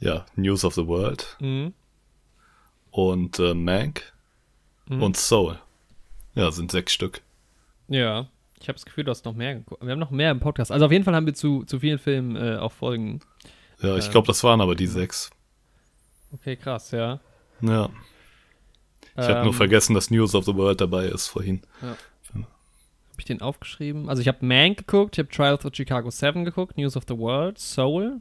Ja, 0.00 0.26
News 0.34 0.64
of 0.64 0.74
the 0.74 0.86
World. 0.86 1.36
Mhm. 1.40 1.72
Und 2.90 3.38
äh, 3.38 3.54
Mank. 3.54 4.12
Mhm. 4.86 5.02
Und 5.02 5.16
Soul. 5.16 5.58
Ja, 6.34 6.50
sind 6.50 6.72
sechs 6.72 6.92
Stück. 6.92 7.22
Ja, 7.88 8.28
ich 8.60 8.68
habe 8.68 8.74
das 8.74 8.84
Gefühl, 8.84 9.04
du 9.04 9.10
hast 9.10 9.24
noch 9.24 9.34
mehr 9.34 9.54
geguckt. 9.54 9.82
Wir 9.82 9.92
haben 9.92 9.98
noch 9.98 10.10
mehr 10.10 10.30
im 10.30 10.40
Podcast. 10.40 10.72
Also 10.72 10.86
auf 10.86 10.92
jeden 10.92 11.04
Fall 11.04 11.14
haben 11.14 11.26
wir 11.26 11.34
zu, 11.34 11.64
zu 11.64 11.80
vielen 11.80 11.98
Filmen 11.98 12.36
äh, 12.36 12.56
auch 12.56 12.72
Folgen. 12.72 13.20
Ja, 13.80 13.96
ich 13.96 14.10
glaube, 14.10 14.26
das 14.26 14.44
waren 14.44 14.60
aber 14.60 14.74
die 14.74 14.86
sechs. 14.86 15.30
Okay, 16.32 16.56
krass, 16.56 16.90
ja. 16.90 17.20
Ja. 17.60 17.88
Ich 19.16 19.24
ähm, 19.24 19.34
habe 19.34 19.44
nur 19.44 19.54
vergessen, 19.54 19.94
dass 19.94 20.10
News 20.10 20.34
of 20.34 20.44
the 20.44 20.54
World 20.54 20.80
dabei 20.80 21.06
ist 21.06 21.28
vorhin. 21.28 21.62
Ja 21.82 21.96
ich 23.20 23.26
den 23.26 23.40
aufgeschrieben? 23.40 24.08
Also 24.08 24.20
ich 24.20 24.28
habe 24.28 24.44
Man 24.44 24.74
geguckt, 24.74 25.16
ich 25.16 25.18
habe 25.20 25.28
Trial 25.28 25.54
of 25.54 25.64
Chicago 25.72 26.10
7 26.10 26.44
geguckt, 26.44 26.76
News 26.76 26.96
of 26.96 27.04
the 27.06 27.16
World, 27.16 27.58
Soul, 27.58 28.20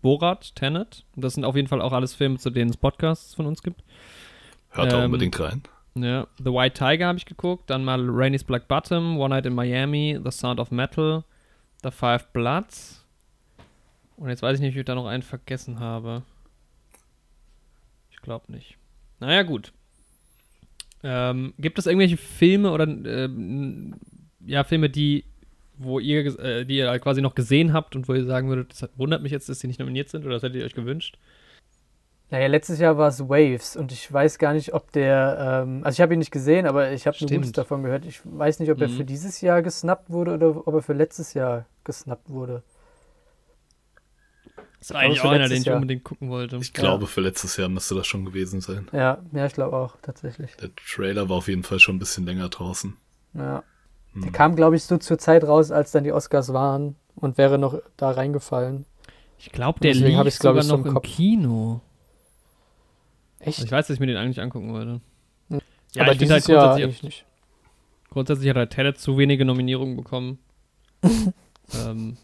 Borat, 0.00 0.54
Tenet. 0.54 1.04
Das 1.16 1.34
sind 1.34 1.44
auf 1.44 1.56
jeden 1.56 1.68
Fall 1.68 1.82
auch 1.82 1.92
alles 1.92 2.14
Filme, 2.14 2.38
zu 2.38 2.50
denen 2.50 2.70
es 2.70 2.76
Podcasts 2.76 3.34
von 3.34 3.46
uns 3.46 3.62
gibt. 3.62 3.82
Hört 4.70 4.92
ähm, 4.92 4.98
da 4.98 5.04
unbedingt 5.04 5.38
rein. 5.38 5.62
Ja, 5.94 6.26
The 6.38 6.52
White 6.52 6.74
Tiger 6.74 7.08
habe 7.08 7.18
ich 7.18 7.26
geguckt, 7.26 7.68
dann 7.68 7.84
mal 7.84 8.00
Rainey's 8.08 8.44
Black 8.44 8.68
Bottom, 8.68 9.18
One 9.18 9.34
Night 9.34 9.46
in 9.46 9.54
Miami, 9.54 10.18
The 10.22 10.30
Sound 10.30 10.60
of 10.60 10.70
Metal, 10.70 11.24
The 11.82 11.90
Five 11.90 12.28
Bloods. 12.32 13.04
Und 14.16 14.28
jetzt 14.28 14.42
weiß 14.42 14.56
ich 14.56 14.60
nicht, 14.60 14.74
wie 14.74 14.80
ich 14.80 14.84
da 14.86 14.94
noch 14.94 15.06
einen 15.06 15.22
vergessen 15.22 15.80
habe. 15.80 16.22
Ich 18.10 18.20
glaube 18.20 18.50
nicht. 18.52 18.78
Naja, 19.20 19.42
gut. 19.42 19.72
Ähm, 21.02 21.54
gibt 21.58 21.78
es 21.78 21.86
irgendwelche 21.86 22.16
Filme 22.16 22.72
oder 22.72 22.86
äh, 22.88 23.28
ja, 24.44 24.64
Filme, 24.64 24.90
die, 24.90 25.24
wo 25.76 25.98
ihr, 25.98 26.38
äh, 26.40 26.64
die 26.64 26.78
ihr 26.78 26.98
quasi 26.98 27.20
noch 27.20 27.34
gesehen 27.34 27.72
habt 27.72 27.94
und 27.94 28.08
wo 28.08 28.14
ihr 28.14 28.24
sagen 28.24 28.48
würdet, 28.48 28.72
das 28.72 28.90
wundert 28.96 29.22
mich 29.22 29.32
jetzt, 29.32 29.48
dass 29.48 29.60
die 29.60 29.68
nicht 29.68 29.78
nominiert 29.78 30.08
sind 30.08 30.24
oder 30.24 30.34
das 30.34 30.42
hättet 30.42 30.56
ihr 30.56 30.64
euch 30.64 30.74
gewünscht? 30.74 31.18
Naja, 32.30 32.46
letztes 32.46 32.78
Jahr 32.78 32.98
war 32.98 33.08
es 33.08 33.20
Waves 33.20 33.74
und 33.74 33.90
ich 33.90 34.12
weiß 34.12 34.38
gar 34.38 34.52
nicht, 34.52 34.74
ob 34.74 34.92
der, 34.92 35.64
ähm, 35.64 35.80
also 35.82 35.96
ich 35.96 36.00
habe 36.02 36.12
ihn 36.12 36.18
nicht 36.18 36.30
gesehen, 36.30 36.66
aber 36.66 36.92
ich 36.92 37.06
habe 37.06 37.16
nur 37.20 37.30
Gutes 37.30 37.52
davon 37.52 37.82
gehört. 37.82 38.04
Ich 38.04 38.20
weiß 38.24 38.58
nicht, 38.58 38.70
ob 38.70 38.80
er 38.80 38.88
mhm. 38.88 38.96
für 38.96 39.04
dieses 39.04 39.40
Jahr 39.40 39.62
gesnappt 39.62 40.10
wurde 40.10 40.34
oder 40.34 40.66
ob 40.66 40.74
er 40.74 40.82
für 40.82 40.92
letztes 40.92 41.32
Jahr 41.32 41.64
gesnappt 41.84 42.28
wurde. 42.28 42.62
Das 44.78 44.90
ist 44.90 44.96
eigentlich 44.96 45.20
auch 45.22 45.30
einer, 45.30 45.48
den 45.48 45.58
ich 45.58 45.64
Jahr. 45.64 45.76
unbedingt 45.76 46.04
gucken 46.04 46.30
wollte. 46.30 46.56
Ich 46.56 46.72
glaube, 46.72 47.04
ja. 47.04 47.08
für 47.08 47.20
letztes 47.20 47.56
Jahr 47.56 47.68
müsste 47.68 47.96
das 47.96 48.06
schon 48.06 48.24
gewesen 48.24 48.60
sein. 48.60 48.88
Ja, 48.92 49.18
ja, 49.32 49.46
ich 49.46 49.52
glaube 49.52 49.76
auch, 49.76 49.96
tatsächlich. 50.02 50.54
Der 50.56 50.70
Trailer 50.76 51.28
war 51.28 51.38
auf 51.38 51.48
jeden 51.48 51.64
Fall 51.64 51.80
schon 51.80 51.96
ein 51.96 51.98
bisschen 51.98 52.24
länger 52.24 52.48
draußen. 52.48 52.96
Ja. 53.34 53.64
Hm. 54.12 54.22
Der 54.22 54.32
kam, 54.32 54.54
glaube 54.54 54.76
ich, 54.76 54.84
so 54.84 54.96
zur 54.98 55.18
Zeit 55.18 55.44
raus, 55.44 55.72
als 55.72 55.90
dann 55.90 56.04
die 56.04 56.12
Oscars 56.12 56.52
waren 56.52 56.94
und 57.16 57.38
wäre 57.38 57.58
noch 57.58 57.80
da 57.96 58.10
reingefallen. 58.10 58.86
Ich 59.38 59.50
glaube, 59.50 59.80
der 59.80 59.94
lief 59.94 60.24
ich, 60.26 60.36
sogar 60.36 60.64
noch 60.64 60.84
im, 60.84 60.96
im 60.96 61.02
Kino. 61.02 61.80
Echt? 63.40 63.58
Also 63.58 63.64
ich 63.64 63.72
weiß, 63.72 63.86
dass 63.88 63.94
ich 63.94 64.00
mir 64.00 64.06
den 64.06 64.16
eigentlich 64.16 64.40
angucken 64.40 64.72
wollte. 64.72 65.00
Hm. 65.50 65.60
Ja, 65.94 66.02
Aber 66.02 66.12
ich 66.12 66.18
dieses 66.18 66.34
halt 66.34 66.48
Jahr 66.48 66.74
eigentlich 66.74 67.02
nicht. 67.02 67.24
Grundsätzlich 68.10 68.48
hat 68.48 68.56
er 68.56 68.68
Tenet 68.68 68.98
zu 68.98 69.18
wenige 69.18 69.44
Nominierungen 69.44 69.96
bekommen. 69.96 70.38
ähm, 71.74 72.16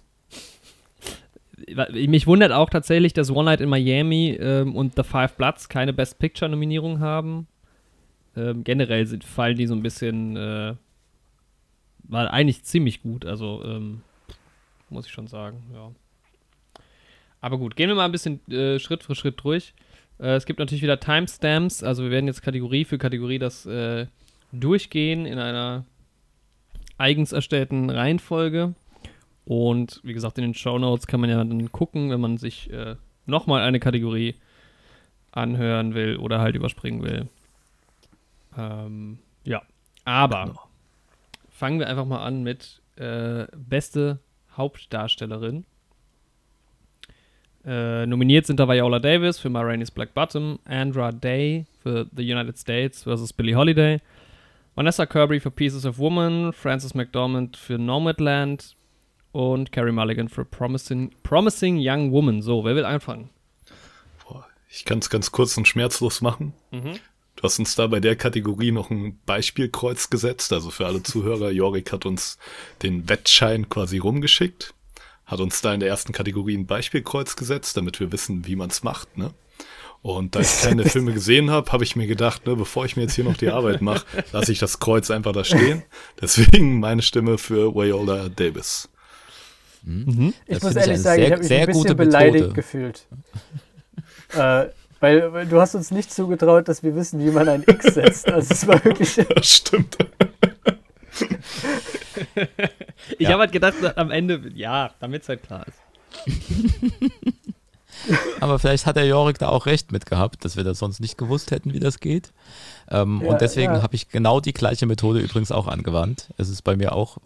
mich 1.93 2.27
wundert 2.27 2.53
auch 2.53 2.71
tatsächlich, 2.71 3.13
dass 3.13 3.31
One 3.31 3.45
Night 3.45 3.61
in 3.61 3.69
Miami 3.69 4.37
ähm, 4.41 4.75
und 4.75 4.97
The 4.97 5.03
Five 5.03 5.37
Bloods 5.37 5.69
keine 5.69 5.93
Best 5.93 6.19
Picture 6.19 6.51
Nominierung 6.51 7.01
haben. 7.01 7.47
Ähm, 8.37 8.65
generell 8.65 9.07
sind, 9.07 9.23
fallen 9.23 9.57
die 9.57 9.67
so 9.67 9.75
ein 9.75 9.83
bisschen 9.83 10.37
äh, 10.37 10.75
war 12.09 12.33
eigentlich 12.33 12.65
ziemlich 12.65 13.03
gut, 13.03 13.25
also 13.25 13.63
ähm, 13.65 14.03
muss 14.91 15.07
ich 15.07 15.13
schon 15.13 15.27
sagen, 15.27 15.63
ja. 15.73 15.91
Aber 17.41 17.59
gut, 17.59 17.77
gehen 17.77 17.89
wir 17.89 17.95
mal 17.95 18.07
ein 18.07 18.13
bisschen 18.13 18.47
äh, 18.51 18.79
Schritt 18.79 19.03
für 19.03 19.15
Schritt 19.15 19.41
durch. 19.43 19.75
Äh, 20.19 20.35
es 20.35 20.47
gibt 20.47 20.59
natürlich 20.59 20.83
wieder 20.83 21.01
Timestamps, 21.01 21.83
also 21.83 22.03
wir 22.05 22.11
werden 22.11 22.27
jetzt 22.27 22.43
Kategorie 22.43 22.85
für 22.85 22.99
Kategorie 22.99 23.39
das 23.39 23.67
äh, 23.67 24.07
durchgehen 24.53 25.27
in 25.27 25.39
einer 25.39 25.85
eigens 26.97 27.33
erstellten 27.33 27.91
Reihenfolge. 27.91 28.75
Und 29.45 30.01
wie 30.03 30.15
gesagt, 30.15 30.39
in 30.39 30.45
den 30.45 30.55
Show 30.55 30.79
Notes 30.79 31.07
kann 31.07 31.21
man 31.21 31.31
ja 31.31 31.37
dann 31.37 31.71
gucken, 31.73 32.11
wenn 32.11 32.21
man 32.21 32.39
sich 32.39 32.71
äh, 32.71 32.97
nochmal 33.27 33.63
eine 33.63 33.81
Kategorie 33.81 34.37
anhören 35.33 35.95
will 35.95 36.17
oder 36.17 36.41
halt 36.41 36.57
überspringen 36.57 37.03
will. 37.03 37.29
Ähm, 38.57 39.19
ja, 39.45 39.63
aber 40.05 40.45
genau 40.47 40.61
fangen 41.55 41.79
wir 41.79 41.89
einfach 41.89 42.05
mal 42.05 42.23
an 42.23 42.43
mit 42.43 42.83
äh, 42.97 43.47
beste 43.57 44.19
Hauptdarstellerin. 44.57 45.65
Äh, 47.65 48.05
nominiert 48.07 48.45
sind 48.45 48.61
da 48.61 48.69
Viola 48.69 48.99
Davis 48.99 49.39
für 49.39 49.49
Ma 49.49 49.63
Rainey's 49.63 49.91
Black 49.91 50.13
Bottom, 50.13 50.59
Andra 50.67 51.13
Day 51.13 51.65
für 51.83 52.07
The 52.15 52.31
United 52.31 52.59
States 52.59 53.05
vs. 53.05 53.33
Billie 53.33 53.55
Holiday, 53.55 54.01
Vanessa 54.75 55.07
Kirby 55.07 55.41
für 55.41 55.51
Pieces 55.51 55.87
of 55.87 55.99
Woman, 55.99 56.53
Frances 56.53 56.95
McDormand 56.95 57.57
für 57.57 57.79
Nomadland 57.79 58.77
und 59.35 59.73
Carrie 59.73 59.93
Mulligan 59.93 60.29
für 60.29 60.45
Promising, 60.45 61.11
Promising 61.25 61.79
Young 61.81 62.13
Woman. 62.13 62.41
So, 62.41 62.65
wer 62.65 62.77
will 62.77 62.85
anfangen? 62.85 63.31
Ich 64.77 64.85
kann 64.85 64.99
es 64.99 65.09
ganz 65.09 65.31
kurz 65.31 65.57
und 65.57 65.69
schmerzlos 65.69 66.21
machen. 66.21 66.53
Mhm. 66.73 66.99
Du 67.37 67.43
hast 67.43 67.61
uns 67.61 67.77
da 67.77 67.87
bei 67.87 68.01
der 68.01 68.17
Kategorie 68.17 68.73
noch 68.73 68.91
ein 68.91 69.21
Beispielkreuz 69.25 70.11
gesetzt. 70.11 70.53
Also 70.53 70.71
für 70.71 70.87
alle 70.87 71.03
Zuhörer, 71.05 71.51
Jorik 71.51 71.93
hat 71.93 72.07
uns 72.07 72.39
den 72.83 73.09
Wettschein 73.09 73.69
quasi 73.69 73.99
rumgeschickt, 73.99 74.75
hat 75.27 75.41
uns 75.41 75.61
da 75.61 75.75
in 75.75 75.81
der 75.81 75.89
ersten 75.89 76.13
Kategorie 76.13 76.57
ein 76.57 76.67
Beispielkreuz 76.67 77.37
gesetzt, 77.37 77.77
damit 77.77 78.01
wir 78.01 78.11
wissen, 78.11 78.47
wie 78.47 78.57
man 78.57 78.71
es 78.71 78.83
macht. 78.83 79.17
Ne? 79.17 79.33
Und 80.03 80.35
da 80.35 80.41
ich 80.41 80.49
keine 80.63 80.85
Filme 80.85 81.13
gesehen 81.13 81.51
habe, 81.51 81.71
habe 81.71 81.85
ich 81.85 81.95
mir 81.95 82.09
gedacht, 82.09 82.47
ne, 82.47 82.57
bevor 82.57 82.85
ich 82.85 82.97
mir 82.97 83.03
jetzt 83.03 83.15
hier 83.15 83.25
noch 83.25 83.37
die 83.37 83.51
Arbeit 83.51 83.81
mache, 83.81 84.05
lasse 84.33 84.51
ich 84.51 84.59
das 84.59 84.81
Kreuz 84.81 85.11
einfach 85.11 85.33
da 85.33 85.45
stehen. 85.45 85.85
Deswegen 86.21 86.81
meine 86.81 87.03
Stimme 87.03 87.39
für 87.39 87.75
Wayola 87.75 88.29
Davis. 88.29 88.89
Mhm. 89.85 90.33
Ich 90.47 90.63
muss 90.63 90.77
ehrlich 90.77 91.01
sagen, 91.01 91.23
sehr, 91.23 91.27
ich 91.27 91.33
habe 91.33 91.43
mich 91.43 91.53
ein 91.53 91.67
bisschen 91.67 91.97
beleidigt 91.97 92.35
Methode. 92.35 92.55
gefühlt. 92.55 93.07
äh, 94.35 94.67
weil, 95.01 95.33
weil, 95.33 95.47
du 95.47 95.61
hast 95.61 95.75
uns 95.75 95.91
nicht 95.91 96.13
zugetraut, 96.13 96.69
dass 96.69 96.83
wir 96.83 96.95
wissen, 96.97 97.21
wie 97.21 97.31
man 97.31 97.49
ein 97.49 97.63
X 97.67 97.95
setzt. 97.95 98.27
Also 98.31 98.55
es 98.55 98.67
war 98.67 98.83
wirklich. 98.85 99.17
Ja, 99.17 99.43
stimmt. 99.43 99.99
ich 103.19 103.21
ja. 103.21 103.31
habe 103.31 103.41
halt 103.41 103.53
gedacht, 103.53 103.75
am 103.97 104.11
Ende, 104.11 104.51
ja, 104.55 104.91
damit 105.01 105.23
es 105.23 105.29
halt 105.29 105.43
klar 105.43 105.67
ist. 105.69 105.79
Aber 108.41 108.59
vielleicht 108.59 108.87
hat 108.87 108.97
der 108.97 109.07
Jorik 109.07 109.39
da 109.39 109.49
auch 109.49 109.67
recht 109.67 109.93
mit 109.93 110.07
gehabt, 110.07 110.45
dass 110.45 110.57
wir 110.57 110.65
das 110.65 110.79
sonst 110.79 111.01
nicht 111.01 111.19
gewusst 111.19 111.51
hätten, 111.51 111.73
wie 111.73 111.81
das 111.81 112.01
geht. 112.01 112.33
Ähm, 112.91 113.21
ja, 113.23 113.31
und 113.31 113.41
deswegen 113.41 113.75
ja. 113.75 113.83
habe 113.83 113.95
ich 113.95 114.09
genau 114.09 114.41
die 114.41 114.53
gleiche 114.53 114.87
Methode 114.87 115.21
übrigens 115.21 115.53
auch 115.53 115.69
angewandt. 115.69 116.29
Es 116.37 116.49
ist 116.49 116.63
bei 116.63 116.77
mir 116.77 116.95
auch 116.95 117.19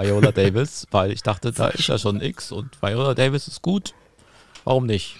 Viola 0.00 0.32
Davis, 0.34 0.86
weil 0.90 1.12
ich 1.12 1.22
dachte, 1.22 1.52
da 1.52 1.68
ist 1.68 1.86
ja 1.86 1.98
schon 1.98 2.16
ein 2.16 2.22
X 2.22 2.52
und 2.52 2.80
Viola 2.82 3.14
Davis 3.14 3.48
ist 3.48 3.62
gut. 3.62 3.94
Warum 4.64 4.86
nicht? 4.86 5.16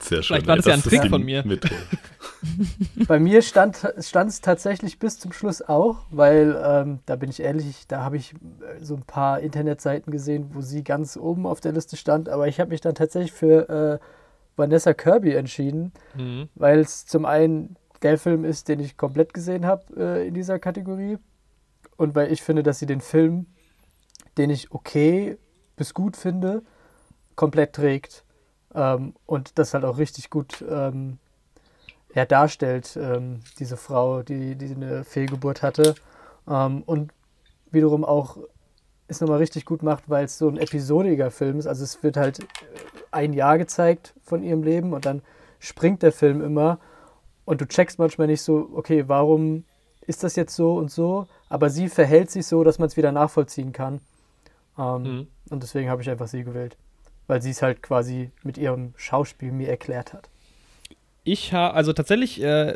Sehr 0.00 0.22
schön. 0.22 0.36
Vielleicht 0.36 0.46
war 0.46 0.56
das 0.56 0.66
ja 0.66 0.74
ein 0.74 0.82
Trick 0.82 1.08
von 1.08 1.22
mir. 1.22 1.44
Bei 3.06 3.18
mir 3.20 3.42
stand 3.42 3.84
es 3.84 4.40
tatsächlich 4.40 4.98
bis 4.98 5.18
zum 5.18 5.32
Schluss 5.32 5.62
auch, 5.62 5.98
weil 6.10 6.60
ähm, 6.64 7.00
da 7.06 7.16
bin 7.16 7.30
ich 7.30 7.40
ehrlich, 7.40 7.86
da 7.86 8.02
habe 8.02 8.16
ich 8.16 8.32
äh, 8.32 8.80
so 8.80 8.96
ein 8.96 9.02
paar 9.02 9.40
Internetseiten 9.40 10.10
gesehen, 10.10 10.50
wo 10.52 10.60
sie 10.60 10.82
ganz 10.82 11.16
oben 11.16 11.46
auf 11.46 11.60
der 11.60 11.72
Liste 11.72 11.96
stand, 11.96 12.28
aber 12.28 12.48
ich 12.48 12.58
habe 12.58 12.70
mich 12.70 12.80
dann 12.80 12.94
tatsächlich 12.94 13.32
für 13.32 13.68
äh, 13.68 14.06
Vanessa 14.56 14.92
Kirby 14.92 15.34
entschieden, 15.34 15.92
mhm. 16.14 16.48
weil 16.54 16.80
es 16.80 17.06
zum 17.06 17.24
einen 17.24 17.76
der 18.02 18.18
Film 18.18 18.44
ist, 18.44 18.68
den 18.68 18.80
ich 18.80 18.96
komplett 18.96 19.32
gesehen 19.32 19.64
habe 19.64 19.84
äh, 19.96 20.26
in 20.26 20.34
dieser 20.34 20.58
Kategorie 20.58 21.18
und 21.96 22.14
weil 22.14 22.32
ich 22.32 22.42
finde, 22.42 22.62
dass 22.62 22.78
sie 22.78 22.86
den 22.86 23.00
Film, 23.00 23.46
den 24.38 24.50
ich 24.50 24.72
okay 24.72 25.38
bis 25.76 25.94
gut 25.94 26.16
finde, 26.16 26.62
komplett 27.36 27.74
trägt. 27.74 28.24
Ähm, 28.74 29.14
und 29.26 29.58
das 29.58 29.74
halt 29.74 29.84
auch 29.84 29.98
richtig 29.98 30.30
gut 30.30 30.64
ähm, 30.68 31.18
ja, 32.14 32.24
darstellt, 32.24 32.96
ähm, 32.96 33.40
diese 33.58 33.76
Frau, 33.76 34.22
die, 34.22 34.56
die 34.56 34.74
eine 34.74 35.04
Fehlgeburt 35.04 35.62
hatte. 35.62 35.94
Ähm, 36.48 36.82
und 36.84 37.12
wiederum 37.70 38.04
auch 38.04 38.38
es 39.08 39.20
nochmal 39.20 39.38
richtig 39.38 39.64
gut 39.64 39.82
macht, 39.82 40.08
weil 40.08 40.24
es 40.24 40.38
so 40.38 40.48
ein 40.48 40.56
episodiger 40.56 41.30
Film 41.30 41.58
ist. 41.58 41.66
Also 41.66 41.84
es 41.84 42.02
wird 42.02 42.16
halt 42.16 42.40
ein 43.10 43.32
Jahr 43.32 43.58
gezeigt 43.58 44.14
von 44.22 44.42
ihrem 44.42 44.62
Leben 44.62 44.92
und 44.92 45.04
dann 45.06 45.22
springt 45.58 46.02
der 46.02 46.12
Film 46.12 46.40
immer 46.40 46.78
und 47.44 47.60
du 47.60 47.66
checkst 47.66 47.98
manchmal 47.98 48.26
nicht 48.26 48.42
so, 48.42 48.70
okay, 48.74 49.04
warum 49.08 49.64
ist 50.06 50.24
das 50.24 50.36
jetzt 50.36 50.56
so 50.56 50.74
und 50.74 50.90
so? 50.90 51.26
Aber 51.52 51.70
sie 51.70 51.88
verhält 51.88 52.30
sich 52.30 52.46
so, 52.46 52.64
dass 52.64 52.78
man 52.78 52.88
es 52.88 52.96
wieder 52.96 53.12
nachvollziehen 53.12 53.72
kann. 53.72 54.00
Ähm, 54.78 55.02
mhm. 55.02 55.26
Und 55.50 55.62
deswegen 55.62 55.90
habe 55.90 56.02
ich 56.02 56.10
einfach 56.10 56.28
sie 56.28 56.44
gewählt 56.44 56.76
weil 57.26 57.42
sie 57.42 57.50
es 57.50 57.62
halt 57.62 57.82
quasi 57.82 58.30
mit 58.42 58.58
ihrem 58.58 58.92
Schauspiel 58.96 59.52
mir 59.52 59.68
erklärt 59.68 60.12
hat. 60.12 60.28
Ich 61.24 61.52
habe, 61.52 61.74
also 61.74 61.92
tatsächlich 61.92 62.42
äh, 62.42 62.74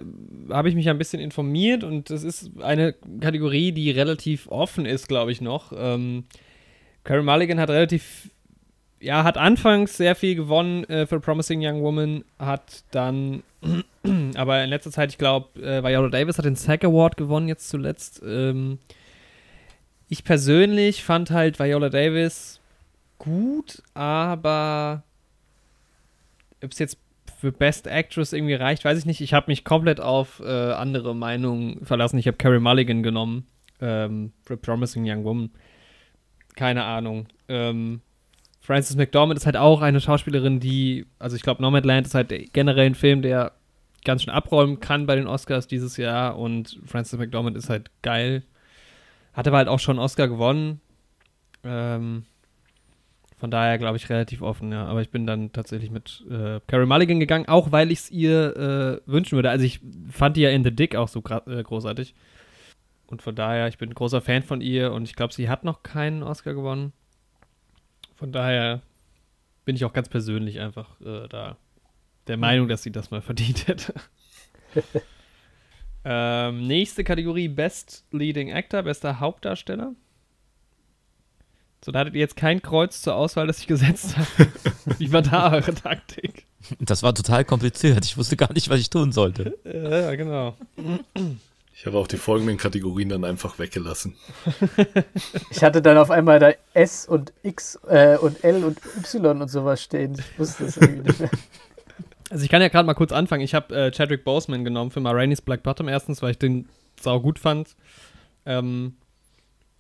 habe 0.50 0.68
ich 0.68 0.74
mich 0.74 0.88
ein 0.88 0.98
bisschen 0.98 1.20
informiert 1.20 1.82
und 1.82 2.10
es 2.10 2.22
ist 2.22 2.50
eine 2.60 2.94
Kategorie, 3.20 3.72
die 3.72 3.90
relativ 3.90 4.48
offen 4.48 4.86
ist, 4.86 5.08
glaube 5.08 5.32
ich 5.32 5.40
noch. 5.40 5.72
Ähm, 5.76 6.24
Carey 7.02 7.22
Mulligan 7.22 7.58
hat 7.58 7.70
relativ, 7.70 8.30
ja, 9.00 9.24
hat 9.24 9.36
anfangs 9.36 9.96
sehr 9.96 10.14
viel 10.14 10.36
gewonnen 10.36 10.84
äh, 10.84 11.06
für 11.06 11.18
Promising 11.18 11.60
Young 11.62 11.82
Woman, 11.82 12.24
hat 12.38 12.84
dann, 12.92 13.42
aber 14.36 14.62
in 14.62 14.70
letzter 14.70 14.90
Zeit, 14.90 15.10
ich 15.10 15.18
glaube, 15.18 15.60
äh, 15.60 15.82
Viola 15.82 16.08
Davis 16.08 16.38
hat 16.38 16.44
den 16.44 16.56
SAG 16.56 16.84
Award 16.84 17.16
gewonnen 17.16 17.48
jetzt 17.48 17.68
zuletzt. 17.68 18.22
Ähm, 18.26 18.78
ich 20.08 20.24
persönlich 20.24 21.02
fand 21.02 21.30
halt 21.30 21.58
Viola 21.58 21.88
Davis 21.88 22.60
gut, 23.18 23.82
aber 23.94 25.02
ob 26.62 26.72
es 26.72 26.78
jetzt 26.78 26.98
für 27.38 27.52
Best 27.52 27.86
Actress 27.86 28.32
irgendwie 28.32 28.54
reicht, 28.54 28.84
weiß 28.84 28.98
ich 28.98 29.06
nicht. 29.06 29.20
Ich 29.20 29.34
habe 29.34 29.50
mich 29.50 29.64
komplett 29.64 30.00
auf 30.00 30.40
äh, 30.40 30.72
andere 30.72 31.14
Meinungen 31.14 31.84
verlassen. 31.84 32.18
Ich 32.18 32.26
habe 32.26 32.36
Carrie 32.36 32.60
Mulligan 32.60 33.02
genommen 33.02 33.46
ähm, 33.80 34.32
Promising 34.62 35.04
Young 35.08 35.24
Woman. 35.24 35.50
Keine 36.54 36.84
Ahnung. 36.84 37.26
Ähm, 37.48 38.00
Frances 38.60 38.96
McDormand 38.96 39.38
ist 39.38 39.46
halt 39.46 39.56
auch 39.56 39.80
eine 39.82 40.00
Schauspielerin, 40.00 40.58
die, 40.58 41.06
also 41.18 41.36
ich 41.36 41.42
glaube, 41.42 41.62
Nomadland 41.62 42.06
ist 42.06 42.14
halt 42.14 42.32
generell 42.52 42.86
ein 42.86 42.94
Film, 42.94 43.22
der 43.22 43.52
ganz 44.06 44.22
schön 44.22 44.32
abräumen 44.32 44.80
kann 44.80 45.04
bei 45.04 45.16
den 45.16 45.26
Oscars 45.26 45.66
dieses 45.66 45.96
Jahr 45.98 46.38
und 46.38 46.80
Frances 46.86 47.18
McDormand 47.18 47.56
ist 47.56 47.68
halt 47.68 47.90
geil. 48.02 48.44
Hatte 49.34 49.50
aber 49.50 49.58
halt 49.58 49.68
auch 49.68 49.80
schon 49.80 49.96
einen 49.96 50.04
Oscar 50.04 50.28
gewonnen. 50.28 50.80
Ähm, 51.64 52.24
von 53.36 53.50
daher 53.50 53.76
glaube 53.76 53.98
ich 53.98 54.08
relativ 54.08 54.40
offen, 54.40 54.72
ja. 54.72 54.86
Aber 54.86 55.02
ich 55.02 55.10
bin 55.10 55.26
dann 55.26 55.52
tatsächlich 55.52 55.90
mit 55.90 56.24
äh, 56.30 56.60
Carrie 56.68 56.86
Mulligan 56.86 57.20
gegangen, 57.20 57.48
auch 57.48 57.72
weil 57.72 57.90
ich 57.90 57.98
es 57.98 58.10
ihr 58.10 58.56
äh, 58.56 59.10
wünschen 59.10 59.36
würde. 59.36 59.50
Also 59.50 59.64
ich 59.64 59.80
fand 60.08 60.36
die 60.36 60.42
ja 60.42 60.50
in 60.50 60.64
The 60.64 60.70
Dick 60.70 60.94
auch 60.94 61.08
so 61.08 61.22
äh, 61.46 61.62
großartig. 61.62 62.14
Und 63.08 63.22
von 63.22 63.34
daher, 63.34 63.68
ich 63.68 63.76
bin 63.76 63.90
ein 63.90 63.94
großer 63.94 64.20
Fan 64.20 64.42
von 64.42 64.60
ihr 64.60 64.92
und 64.92 65.04
ich 65.04 65.16
glaube, 65.16 65.34
sie 65.34 65.48
hat 65.48 65.64
noch 65.64 65.82
keinen 65.82 66.22
Oscar 66.22 66.54
gewonnen. 66.54 66.92
Von 68.14 68.32
daher 68.32 68.82
bin 69.64 69.76
ich 69.76 69.84
auch 69.84 69.92
ganz 69.92 70.08
persönlich 70.08 70.60
einfach 70.60 71.00
äh, 71.00 71.28
da 71.28 71.56
der 72.26 72.36
Meinung, 72.36 72.68
dass 72.68 72.82
sie 72.82 72.92
das 72.92 73.10
mal 73.10 73.22
verdient 73.22 73.68
hätte. 73.68 73.94
ähm, 76.04 76.66
nächste 76.66 77.04
Kategorie: 77.04 77.48
Best 77.48 78.04
Leading 78.10 78.52
Actor, 78.52 78.82
bester 78.82 79.20
Hauptdarsteller. 79.20 79.94
So, 81.84 81.92
da 81.92 82.00
hattet 82.00 82.14
ihr 82.14 82.20
jetzt 82.20 82.36
kein 82.36 82.62
Kreuz 82.62 83.00
zur 83.00 83.14
Auswahl, 83.14 83.46
das 83.46 83.60
ich 83.60 83.66
gesetzt 83.66 84.16
habe. 84.16 84.50
Wie 84.98 85.12
war 85.12 85.22
da 85.22 85.52
eure 85.52 85.74
Taktik? 85.74 86.46
Das 86.80 87.02
war 87.02 87.14
total 87.14 87.44
kompliziert. 87.44 88.04
Ich 88.04 88.16
wusste 88.16 88.36
gar 88.36 88.52
nicht, 88.52 88.68
was 88.68 88.80
ich 88.80 88.90
tun 88.90 89.12
sollte. 89.12 89.56
Ja, 89.64 90.14
genau. 90.16 90.56
Ich 91.78 91.84
habe 91.84 91.98
auch 91.98 92.08
die 92.08 92.16
folgenden 92.16 92.56
Kategorien 92.56 93.10
dann 93.10 93.24
einfach 93.24 93.58
weggelassen. 93.58 94.16
Ich 95.50 95.62
hatte 95.62 95.80
dann 95.80 95.98
auf 95.98 96.10
einmal 96.10 96.38
da 96.38 96.52
S 96.74 97.06
und 97.06 97.32
X 97.42 97.78
äh, 97.86 98.16
und 98.16 98.42
L 98.42 98.64
und 98.64 98.78
Y 98.96 99.40
und 99.40 99.48
sowas 99.48 99.82
stehen. 99.82 100.16
Ich 100.18 100.38
wusste 100.38 100.64
das 100.64 100.76
irgendwie 100.76 101.02
nicht 101.02 101.20
mehr. 101.20 101.30
Also 102.30 102.44
ich 102.44 102.50
kann 102.50 102.62
ja 102.62 102.68
gerade 102.68 102.86
mal 102.86 102.94
kurz 102.94 103.12
anfangen. 103.12 103.42
Ich 103.42 103.54
habe 103.54 103.74
äh, 103.74 103.90
Chadwick 103.90 104.24
Boseman 104.24 104.64
genommen 104.64 104.90
für 104.90 105.00
Marainis 105.00 105.40
Black 105.40 105.62
Bottom 105.62 105.88
erstens, 105.88 106.22
weil 106.22 106.32
ich 106.32 106.38
den 106.38 106.68
sau 107.00 107.20
gut 107.20 107.38
fand. 107.38 107.76
Ähm, 108.44 108.96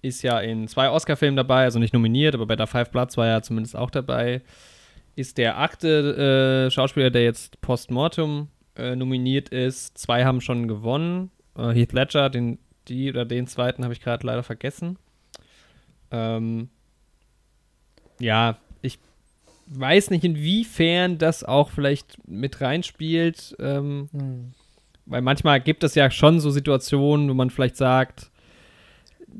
ist 0.02 0.22
ja 0.22 0.38
in 0.40 0.68
zwei 0.68 0.90
Oscar-Filmen 0.90 1.36
dabei, 1.36 1.64
also 1.64 1.78
nicht 1.78 1.94
nominiert, 1.94 2.34
aber 2.34 2.46
bei 2.46 2.56
der 2.56 2.66
Five 2.66 2.90
Bloods 2.90 3.16
war 3.16 3.26
er 3.26 3.42
zumindest 3.42 3.76
auch 3.76 3.90
dabei. 3.90 4.42
Ist 5.16 5.38
der 5.38 5.58
achte 5.58 6.66
äh, 6.66 6.70
Schauspieler, 6.70 7.10
der 7.10 7.24
jetzt 7.24 7.60
postmortem 7.60 8.48
äh, 8.76 8.94
nominiert 8.94 9.48
ist. 9.48 9.98
Zwei 9.98 10.24
haben 10.24 10.40
schon 10.40 10.68
gewonnen. 10.68 11.30
Äh, 11.56 11.72
Heath 11.72 11.92
Ledger, 11.92 12.30
den, 12.30 12.58
die 12.88 13.10
oder 13.10 13.24
den 13.24 13.46
zweiten 13.46 13.82
habe 13.82 13.94
ich 13.94 14.00
gerade 14.00 14.26
leider 14.26 14.42
vergessen. 14.42 14.98
Ähm, 16.10 16.68
ja, 18.20 18.58
ich 18.82 18.98
weiß 19.66 20.10
nicht, 20.10 20.24
inwiefern 20.24 21.18
das 21.18 21.44
auch 21.44 21.70
vielleicht 21.70 22.18
mit 22.28 22.60
reinspielt. 22.60 23.56
Ähm, 23.58 24.08
hm. 24.12 24.52
Weil 25.06 25.22
manchmal 25.22 25.60
gibt 25.60 25.84
es 25.84 25.94
ja 25.94 26.10
schon 26.10 26.40
so 26.40 26.50
Situationen, 26.50 27.28
wo 27.28 27.34
man 27.34 27.50
vielleicht 27.50 27.76
sagt, 27.76 28.30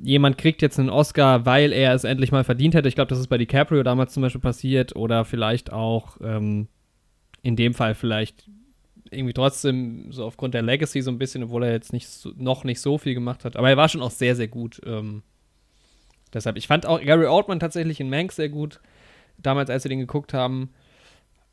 jemand 0.03 0.39
kriegt 0.39 0.63
jetzt 0.63 0.79
einen 0.79 0.91
Oscar, 0.91 1.47
weil 1.47 1.73
er 1.73 1.95
es 1.95 2.05
endlich 2.05 2.33
mal 2.33 2.45
verdient 2.45 2.75
hätte. 2.75 2.89
Ich 2.89 2.95
glaube, 2.95 3.09
das 3.09 3.19
ist 3.19 3.29
bei 3.29 3.39
DiCaprio 3.39 3.83
damals 3.83 4.13
zum 4.13 4.23
Beispiel 4.23 4.41
passiert 4.41 4.95
oder 4.95 5.25
vielleicht 5.25 5.73
auch 5.73 6.19
ähm, 6.23 6.69
in 7.43 7.57
dem 7.57 7.75
Fall 7.75 7.95
vielleicht 7.95 8.49
irgendwie 9.11 9.33
trotzdem 9.33 10.11
so 10.11 10.25
aufgrund 10.25 10.55
der 10.55 10.63
Legacy 10.63 11.01
so 11.01 11.11
ein 11.11 11.19
bisschen, 11.19 11.45
obwohl 11.45 11.65
er 11.65 11.73
jetzt 11.73 11.93
nicht 11.93 12.09
so, 12.09 12.33
noch 12.37 12.65
nicht 12.65 12.81
so 12.81 12.99
viel 12.99 13.15
gemacht 13.15 13.45
hat. 13.45 13.57
Aber 13.57 13.69
er 13.69 13.77
war 13.77 13.89
schon 13.89 14.03
auch 14.03 14.11
sehr, 14.11 14.37
sehr 14.37 14.49
gut. 14.49 14.81
Ähm, 14.85 15.23
deshalb, 16.33 16.57
ich 16.57 16.67
fand 16.67 16.87
auch 16.87 17.01
Gary 17.01 17.27
Oldman 17.27 17.61
tatsächlich 17.61 18.01
in 18.01 18.11
Manx 18.11 18.37
sehr 18.37 18.49
gut, 18.49 18.81
damals, 19.47 19.71
als 19.71 19.85
wir 19.85 19.89
den 19.89 20.01
geguckt 20.01 20.35
haben. 20.35 20.71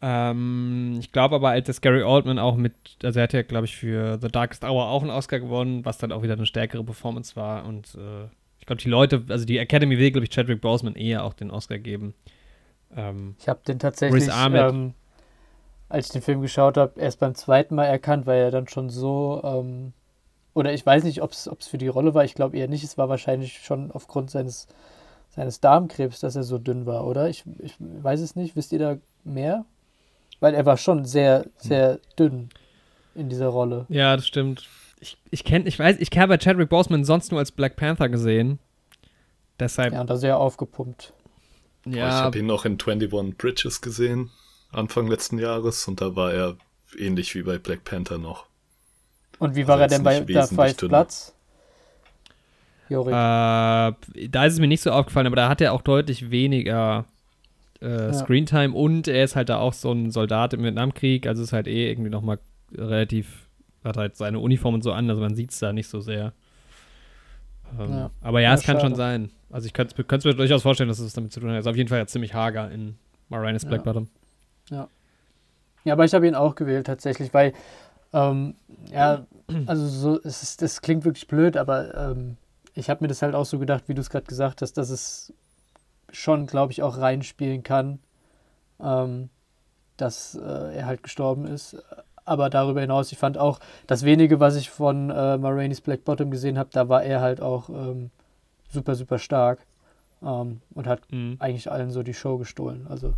Ähm, 0.01 0.97
ich 0.99 1.11
glaube 1.11 1.35
aber, 1.35 1.49
als 1.49 1.79
Gary 1.79 2.03
Oldman 2.03 2.39
auch 2.39 2.55
mit, 2.55 2.73
also 3.03 3.19
er 3.19 3.23
hat 3.23 3.33
ja, 3.33 3.41
glaube 3.41 3.65
ich, 3.65 3.77
für 3.77 4.19
The 4.21 4.27
Darkest 4.27 4.63
Hour 4.63 4.87
auch 4.87 5.01
einen 5.01 5.11
Oscar 5.11 5.39
gewonnen, 5.39 5.85
was 5.85 5.97
dann 5.97 6.11
auch 6.11 6.23
wieder 6.23 6.33
eine 6.33 6.45
stärkere 6.45 6.83
Performance 6.83 7.35
war. 7.35 7.65
Und 7.65 7.95
äh, 7.95 8.25
ich 8.59 8.65
glaube, 8.65 8.81
die 8.81 8.89
Leute, 8.89 9.23
also 9.29 9.45
die 9.45 9.57
Academy 9.57 9.97
will, 9.97 10.11
glaube 10.11 10.25
ich, 10.25 10.31
Chadwick 10.31 10.61
Boseman 10.61 10.95
eher 10.95 11.23
auch 11.23 11.33
den 11.33 11.51
Oscar 11.51 11.79
geben. 11.79 12.13
Ähm, 12.95 13.35
ich 13.39 13.47
habe 13.47 13.61
den 13.65 13.79
tatsächlich 13.79 14.29
ähm, 14.29 14.93
als 15.89 16.07
ich 16.07 16.11
den 16.11 16.21
Film 16.21 16.41
geschaut 16.41 16.75
habe, 16.75 16.99
erst 16.99 17.19
beim 17.19 17.35
zweiten 17.35 17.75
Mal 17.75 17.85
erkannt, 17.85 18.25
weil 18.25 18.41
er 18.41 18.51
dann 18.51 18.67
schon 18.67 18.89
so, 18.89 19.41
ähm, 19.43 19.93
oder 20.55 20.73
ich 20.73 20.85
weiß 20.85 21.03
nicht, 21.03 21.21
ob 21.21 21.31
es 21.31 21.67
für 21.67 21.77
die 21.77 21.87
Rolle 21.87 22.13
war, 22.13 22.25
ich 22.25 22.33
glaube 22.33 22.57
eher 22.57 22.67
nicht, 22.67 22.83
es 22.83 22.97
war 22.97 23.09
wahrscheinlich 23.09 23.59
schon 23.59 23.91
aufgrund 23.91 24.31
seines, 24.31 24.67
seines 25.35 25.59
Darmkrebs, 25.59 26.19
dass 26.19 26.35
er 26.35 26.43
so 26.43 26.57
dünn 26.57 26.85
war, 26.85 27.05
oder? 27.07 27.27
Ich, 27.27 27.43
ich 27.59 27.73
weiß 27.79 28.19
es 28.19 28.35
nicht, 28.35 28.55
wisst 28.55 28.71
ihr 28.71 28.79
da 28.79 28.97
mehr? 29.23 29.65
Weil 30.39 30.53
er 30.53 30.65
war 30.65 30.77
schon 30.77 31.05
sehr, 31.05 31.45
sehr 31.57 31.99
dünn 32.19 32.49
in 33.15 33.29
dieser 33.29 33.47
Rolle. 33.47 33.85
Ja, 33.89 34.15
das 34.15 34.27
stimmt. 34.27 34.67
Ich, 34.99 35.17
ich 35.31 35.43
kenne, 35.43 35.67
ich 35.67 35.79
weiß, 35.79 35.97
ich 35.99 36.09
habe 36.17 36.37
Chadwick 36.37 36.69
Boseman 36.69 37.03
sonst 37.03 37.31
nur 37.31 37.39
als 37.39 37.51
Black 37.51 37.75
Panther 37.75 38.09
gesehen. 38.09 38.59
Deshalb. 39.59 39.93
Ja, 39.93 40.01
und 40.01 40.09
da 40.09 40.17
sehr 40.17 40.37
aufgepumpt. 40.37 41.13
Ja. 41.85 42.07
Ich 42.07 42.23
habe 42.23 42.39
ihn 42.39 42.45
noch 42.45 42.65
in 42.65 42.77
21 42.79 43.37
Bridges 43.37 43.81
gesehen, 43.81 44.29
Anfang 44.71 45.07
letzten 45.07 45.39
Jahres, 45.39 45.87
und 45.87 45.99
da 45.99 46.15
war 46.15 46.31
er 46.31 46.57
ähnlich 46.97 47.33
wie 47.35 47.43
bei 47.43 47.57
Black 47.57 47.83
Panther 47.83 48.17
noch. 48.17 48.45
Und 49.39 49.55
wie 49.55 49.67
war 49.67 49.79
also 49.79 49.83
er 49.83 49.87
denn 49.89 50.03
bei 50.03 50.19
der 50.19 50.47
Five 50.47 50.77
Platz? 50.77 51.33
Äh, 52.89 53.93
da 54.29 54.45
ist 54.45 54.53
es 54.53 54.59
mir 54.59 54.67
nicht 54.67 54.81
so 54.81 54.91
aufgefallen, 54.91 55.27
aber 55.27 55.35
da 55.35 55.49
hat 55.49 55.61
er 55.61 55.73
auch 55.73 55.81
deutlich 55.81 56.31
weniger 56.31 57.05
äh, 57.81 58.07
ja. 58.07 58.13
Screentime 58.13 58.73
und 58.73 59.07
er 59.07 59.23
ist 59.23 59.35
halt 59.35 59.49
da 59.49 59.59
auch 59.59 59.73
so 59.73 59.91
ein 59.91 60.11
Soldat 60.11 60.53
im 60.53 60.63
Vietnamkrieg, 60.63 61.27
also 61.27 61.43
ist 61.43 61.53
halt 61.53 61.67
eh 61.67 61.89
irgendwie 61.89 62.09
nochmal 62.09 62.39
relativ, 62.73 63.47
hat 63.83 63.97
halt 63.97 64.15
seine 64.15 64.39
Uniform 64.39 64.75
und 64.75 64.83
so 64.83 64.91
an, 64.91 65.09
also 65.09 65.21
man 65.21 65.35
sieht 65.35 65.51
es 65.51 65.59
da 65.59 65.73
nicht 65.73 65.87
so 65.87 65.99
sehr. 65.99 66.33
Ähm, 67.79 67.91
ja. 67.91 68.09
Aber 68.21 68.39
ja, 68.39 68.49
ja, 68.49 68.55
es 68.55 68.63
kann 68.63 68.79
schon 68.79 68.95
sein. 68.95 69.31
Also 69.49 69.67
ich 69.67 69.73
könnte 69.73 69.95
es 69.95 70.25
mir 70.25 70.35
durchaus 70.35 70.63
vorstellen, 70.63 70.89
dass 70.89 70.99
es 70.99 71.13
damit 71.13 71.31
zu 71.31 71.39
tun 71.39 71.51
hat. 71.51 71.59
Ist 71.59 71.67
auf 71.67 71.75
jeden 71.75 71.89
Fall 71.89 71.99
ja 71.99 72.07
ziemlich 72.07 72.33
hager 72.33 72.71
in 72.71 72.95
Marinus 73.29 73.65
Black 73.65 73.83
Bottom. 73.83 74.07
Ja. 74.69 74.87
Ja, 75.83 75.93
aber 75.93 76.05
ich 76.05 76.13
habe 76.13 76.27
ihn 76.27 76.35
auch 76.35 76.55
gewählt 76.55 76.87
tatsächlich, 76.87 77.33
weil 77.33 77.53
ähm, 78.13 78.55
ja, 78.91 79.25
also 79.65 79.87
so, 79.87 80.19
es 80.23 80.43
ist, 80.43 80.61
das 80.61 80.81
klingt 80.81 81.05
wirklich 81.05 81.27
blöd, 81.27 81.57
aber 81.57 82.11
ähm, 82.11 82.37
ich 82.73 82.89
habe 82.89 83.03
mir 83.03 83.07
das 83.07 83.21
halt 83.21 83.35
auch 83.35 83.45
so 83.45 83.59
gedacht, 83.59 83.83
wie 83.87 83.93
du 83.93 84.01
es 84.01 84.09
gerade 84.09 84.25
gesagt 84.25 84.61
hast, 84.61 84.73
dass 84.73 84.89
es 84.89 85.33
schon, 86.11 86.47
glaube 86.47 86.71
ich, 86.71 86.81
auch 86.81 86.97
reinspielen 86.97 87.63
kann, 87.63 87.99
ähm, 88.79 89.29
dass 89.97 90.35
äh, 90.35 90.75
er 90.75 90.85
halt 90.85 91.03
gestorben 91.03 91.45
ist. 91.45 91.77
Aber 92.25 92.49
darüber 92.49 92.81
hinaus, 92.81 93.11
ich 93.11 93.17
fand 93.17 93.37
auch, 93.37 93.59
das 93.87 94.03
wenige, 94.03 94.39
was 94.39 94.55
ich 94.55 94.69
von 94.69 95.09
äh, 95.09 95.37
Marainis 95.37 95.81
Black 95.81 96.05
Bottom 96.05 96.31
gesehen 96.31 96.57
habe, 96.57 96.69
da 96.71 96.87
war 96.87 97.03
er 97.03 97.21
halt 97.21 97.41
auch 97.41 97.69
ähm, 97.69 98.11
super, 98.69 98.95
super 98.95 99.19
stark 99.19 99.65
ähm, 100.21 100.61
und 100.73 100.87
hat 100.87 101.01
mhm. 101.11 101.35
eigentlich 101.39 101.69
allen 101.69 101.91
so 101.91 102.01
die 102.01 102.13
Show 102.13 102.37
gestohlen. 102.37 102.87
Also 102.87 103.13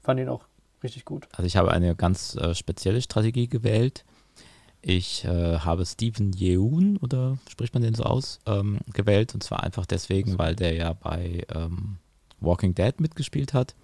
fand 0.00 0.18
ihn 0.18 0.28
auch 0.28 0.46
richtig 0.82 1.04
gut. 1.04 1.28
Also 1.32 1.44
ich 1.44 1.56
habe 1.56 1.70
eine 1.70 1.94
ganz 1.94 2.34
äh, 2.36 2.54
spezielle 2.54 3.02
Strategie 3.02 3.48
gewählt. 3.48 4.04
Ich 4.82 5.24
äh, 5.24 5.58
habe 5.58 5.86
Steven 5.86 6.32
Yeun, 6.32 6.96
oder 6.98 7.38
spricht 7.48 7.72
man 7.72 7.84
den 7.84 7.94
so 7.94 8.02
aus, 8.02 8.40
ähm, 8.46 8.78
gewählt. 8.92 9.32
Und 9.32 9.42
zwar 9.42 9.62
einfach 9.62 9.86
deswegen, 9.86 10.38
weil 10.38 10.56
der 10.56 10.74
ja 10.74 10.92
bei 10.92 11.46
ähm, 11.54 11.98
Walking 12.40 12.74
Dead 12.74 13.00
mitgespielt 13.00 13.54
hat. 13.54 13.76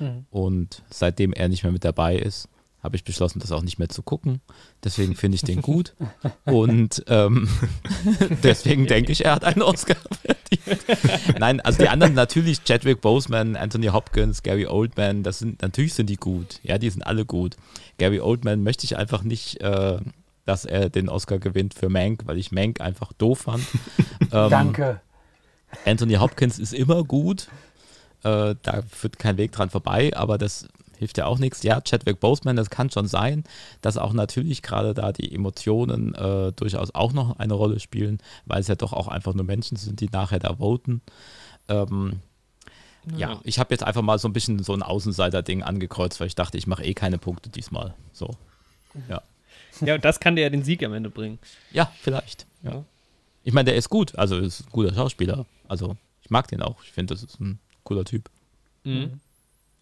Mhm. 0.00 0.24
Und 0.30 0.82
seitdem 0.90 1.34
er 1.34 1.48
nicht 1.48 1.62
mehr 1.62 1.72
mit 1.72 1.84
dabei 1.84 2.16
ist, 2.16 2.48
habe 2.82 2.96
ich 2.96 3.04
beschlossen, 3.04 3.40
das 3.40 3.52
auch 3.52 3.62
nicht 3.62 3.78
mehr 3.78 3.88
zu 3.88 4.02
gucken. 4.02 4.40
Deswegen 4.84 5.16
finde 5.16 5.34
ich 5.34 5.42
den 5.42 5.60
gut. 5.60 5.94
Und 6.44 7.04
ähm, 7.08 7.48
deswegen 8.42 8.86
denke 8.86 9.12
ich, 9.12 9.24
er 9.24 9.34
hat 9.34 9.44
einen 9.44 9.62
Oscar 9.62 9.96
verdient. 10.22 11.38
Nein, 11.38 11.60
also 11.60 11.78
die 11.82 11.88
anderen 11.88 12.14
natürlich, 12.14 12.64
Chadwick 12.64 13.00
Boseman, 13.00 13.56
Anthony 13.56 13.88
Hopkins, 13.88 14.42
Gary 14.42 14.66
Oldman, 14.66 15.22
das 15.22 15.40
sind, 15.40 15.62
natürlich 15.62 15.94
sind 15.94 16.08
die 16.08 16.16
gut. 16.16 16.60
Ja, 16.62 16.78
die 16.78 16.88
sind 16.88 17.02
alle 17.02 17.26
gut. 17.26 17.56
Gary 17.98 18.20
Oldman 18.20 18.62
möchte 18.62 18.84
ich 18.84 18.96
einfach 18.96 19.22
nicht, 19.22 19.60
äh, 19.60 19.98
dass 20.46 20.64
er 20.64 20.88
den 20.88 21.10
Oscar 21.10 21.38
gewinnt 21.38 21.74
für 21.74 21.90
Mank, 21.90 22.22
weil 22.24 22.38
ich 22.38 22.52
Mank 22.52 22.80
einfach 22.80 23.12
doof 23.12 23.40
fand. 23.40 23.64
ähm, 24.32 24.50
Danke. 24.50 25.00
Anthony 25.84 26.14
Hopkins 26.14 26.58
ist 26.58 26.72
immer 26.72 27.04
gut. 27.04 27.48
Äh, 28.22 28.54
da 28.62 28.82
führt 28.88 29.18
kein 29.18 29.36
Weg 29.36 29.52
dran 29.52 29.68
vorbei, 29.68 30.12
aber 30.16 30.38
das 30.38 30.68
hilft 30.96 31.18
ja 31.18 31.26
auch 31.26 31.38
nichts. 31.38 31.62
Ja, 31.62 31.80
Chadwick 31.80 32.20
Boseman, 32.20 32.56
das 32.56 32.70
kann 32.70 32.90
schon 32.90 33.06
sein, 33.06 33.44
dass 33.82 33.98
auch 33.98 34.12
natürlich 34.12 34.62
gerade 34.62 34.94
da 34.94 35.12
die 35.12 35.34
Emotionen 35.34 36.14
äh, 36.14 36.52
durchaus 36.52 36.94
auch 36.94 37.12
noch 37.12 37.38
eine 37.38 37.54
Rolle 37.54 37.80
spielen, 37.80 38.18
weil 38.46 38.60
es 38.60 38.68
ja 38.68 38.76
doch 38.76 38.92
auch 38.92 39.08
einfach 39.08 39.34
nur 39.34 39.44
Menschen 39.44 39.76
sind, 39.76 40.00
die 40.00 40.08
nachher 40.10 40.38
da 40.38 40.56
voten. 40.56 41.02
Ähm, 41.68 42.20
ja. 43.12 43.32
ja. 43.32 43.40
ich 43.44 43.58
habe 43.58 43.74
jetzt 43.74 43.84
einfach 43.84 44.02
mal 44.02 44.18
so 44.18 44.28
ein 44.28 44.32
bisschen 44.32 44.62
so 44.62 44.72
ein 44.72 44.82
Außenseiter-Ding 44.82 45.62
angekreuzt, 45.62 46.20
weil 46.20 46.28
ich 46.28 46.34
dachte, 46.34 46.56
ich 46.56 46.66
mache 46.66 46.84
eh 46.84 46.94
keine 46.94 47.18
Punkte 47.18 47.50
diesmal. 47.50 47.94
So, 48.12 48.30
ja. 49.08 49.22
Ja, 49.80 49.94
und 49.96 50.04
das 50.04 50.20
kann 50.20 50.36
dir 50.36 50.42
ja 50.42 50.50
den 50.50 50.62
Sieg 50.62 50.82
am 50.82 50.92
Ende 50.92 51.10
bringen. 51.10 51.38
Ja, 51.72 51.92
vielleicht. 52.00 52.46
Ja. 52.62 52.84
Ich 53.44 53.52
meine, 53.52 53.66
der 53.66 53.76
ist 53.76 53.90
gut, 53.90 54.16
also 54.16 54.38
ist 54.38 54.60
ein 54.66 54.72
guter 54.72 54.94
Schauspieler. 54.94 55.46
Also 55.68 55.96
ich 56.22 56.30
mag 56.30 56.48
den 56.48 56.62
auch. 56.62 56.82
Ich 56.82 56.92
finde, 56.92 57.14
das 57.14 57.22
ist 57.22 57.40
ein 57.40 57.58
cooler 57.84 58.04
Typ. 58.04 58.28
Mhm. 58.84 59.20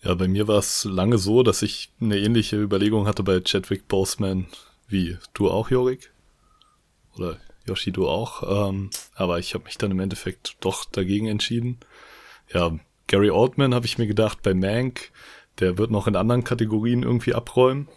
Ja, 0.03 0.15
bei 0.15 0.29
mir 0.29 0.49
war 0.49 0.59
es 0.59 0.85
lange 0.85 1.17
so, 1.17 1.43
dass 1.43 1.63
ich 1.63 1.91
eine 2.01 2.19
ähnliche 2.19 2.61
Überlegung 2.61 3.07
hatte 3.07 3.23
bei 3.23 3.41
Chadwick 3.41 3.89
Boseman 3.89 4.47
wie 4.87 5.17
du 5.33 5.51
auch, 5.51 5.71
Jorik. 5.71 6.13
Oder 7.17 7.39
Yoshi, 7.67 7.91
du 7.91 8.09
auch. 8.09 8.69
Ähm, 8.69 8.91
aber 9.15 9.39
ich 9.39 9.55
habe 9.55 9.65
mich 9.65 9.79
dann 9.79 9.91
im 9.91 10.01
Endeffekt 10.01 10.57
doch 10.61 10.85
dagegen 10.85 11.27
entschieden. 11.29 11.79
Ja, 12.53 12.79
Gary 13.07 13.31
Oldman 13.31 13.75
habe 13.75 13.87
ich 13.87 13.99
mir 13.99 14.07
gedacht, 14.07 14.43
bei 14.43 14.55
Mank, 14.55 15.11
der 15.61 15.79
wird 15.79 15.91
noch 15.91 16.07
in 16.07 16.17
anderen 16.17 16.45
Kategorien 16.45 17.03
irgendwie 17.03 17.35
abräumen. 17.35 17.89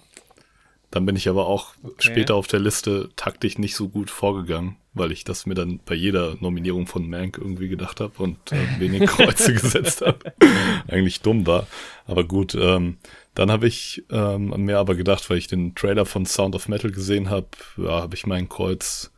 Dann 0.91 1.06
bin 1.06 1.17
ich 1.17 1.28
aber 1.28 1.47
auch 1.47 1.73
okay. 1.84 1.95
später 2.00 2.36
auf 2.36 2.47
der 2.47 2.62
Liste 2.62 3.10
taktisch 3.17 3.58
nicht 3.58 3.76
so 3.76 3.89
gut 3.89 4.10
vorgegangen, 4.10 4.78
weil 4.93 5.12
ich 5.12 5.26
das 5.26 5.45
mir 5.45 5.54
dann 5.54 5.82
bei 5.86 5.95
jeder 5.95 6.36
Nominierung 6.39 6.88
von 6.88 7.10
Mank 7.10 7.38
irgendwie 7.38 7.67
gedacht 7.67 8.00
habe 8.00 8.23
und 8.23 8.38
äh, 8.54 8.56
wenig 8.80 9.08
Kreuze 9.10 9.54
gesetzt 9.54 10.02
habe. 10.02 10.34
Eigentlich 10.88 11.21
dumm 11.21 11.45
war. 11.45 11.67
Aber 12.06 12.23
gut, 12.23 12.56
ähm, 12.56 12.97
dann 13.36 13.52
habe 13.52 13.67
ich 13.67 14.06
ähm, 14.10 14.54
an 14.54 14.62
mir 14.62 14.80
aber 14.80 14.95
gedacht, 14.95 15.30
weil 15.30 15.38
ich 15.38 15.47
den 15.47 15.76
Trailer 15.76 16.06
von 16.06 16.26
Sound 16.26 16.56
of 16.56 16.69
Metal 16.69 16.91
gesehen 16.91 17.30
habe, 17.30 17.47
ja, 17.76 18.02
habe 18.02 18.15
ich 18.15 18.26
mein 18.26 18.47
Kreuz 18.47 19.12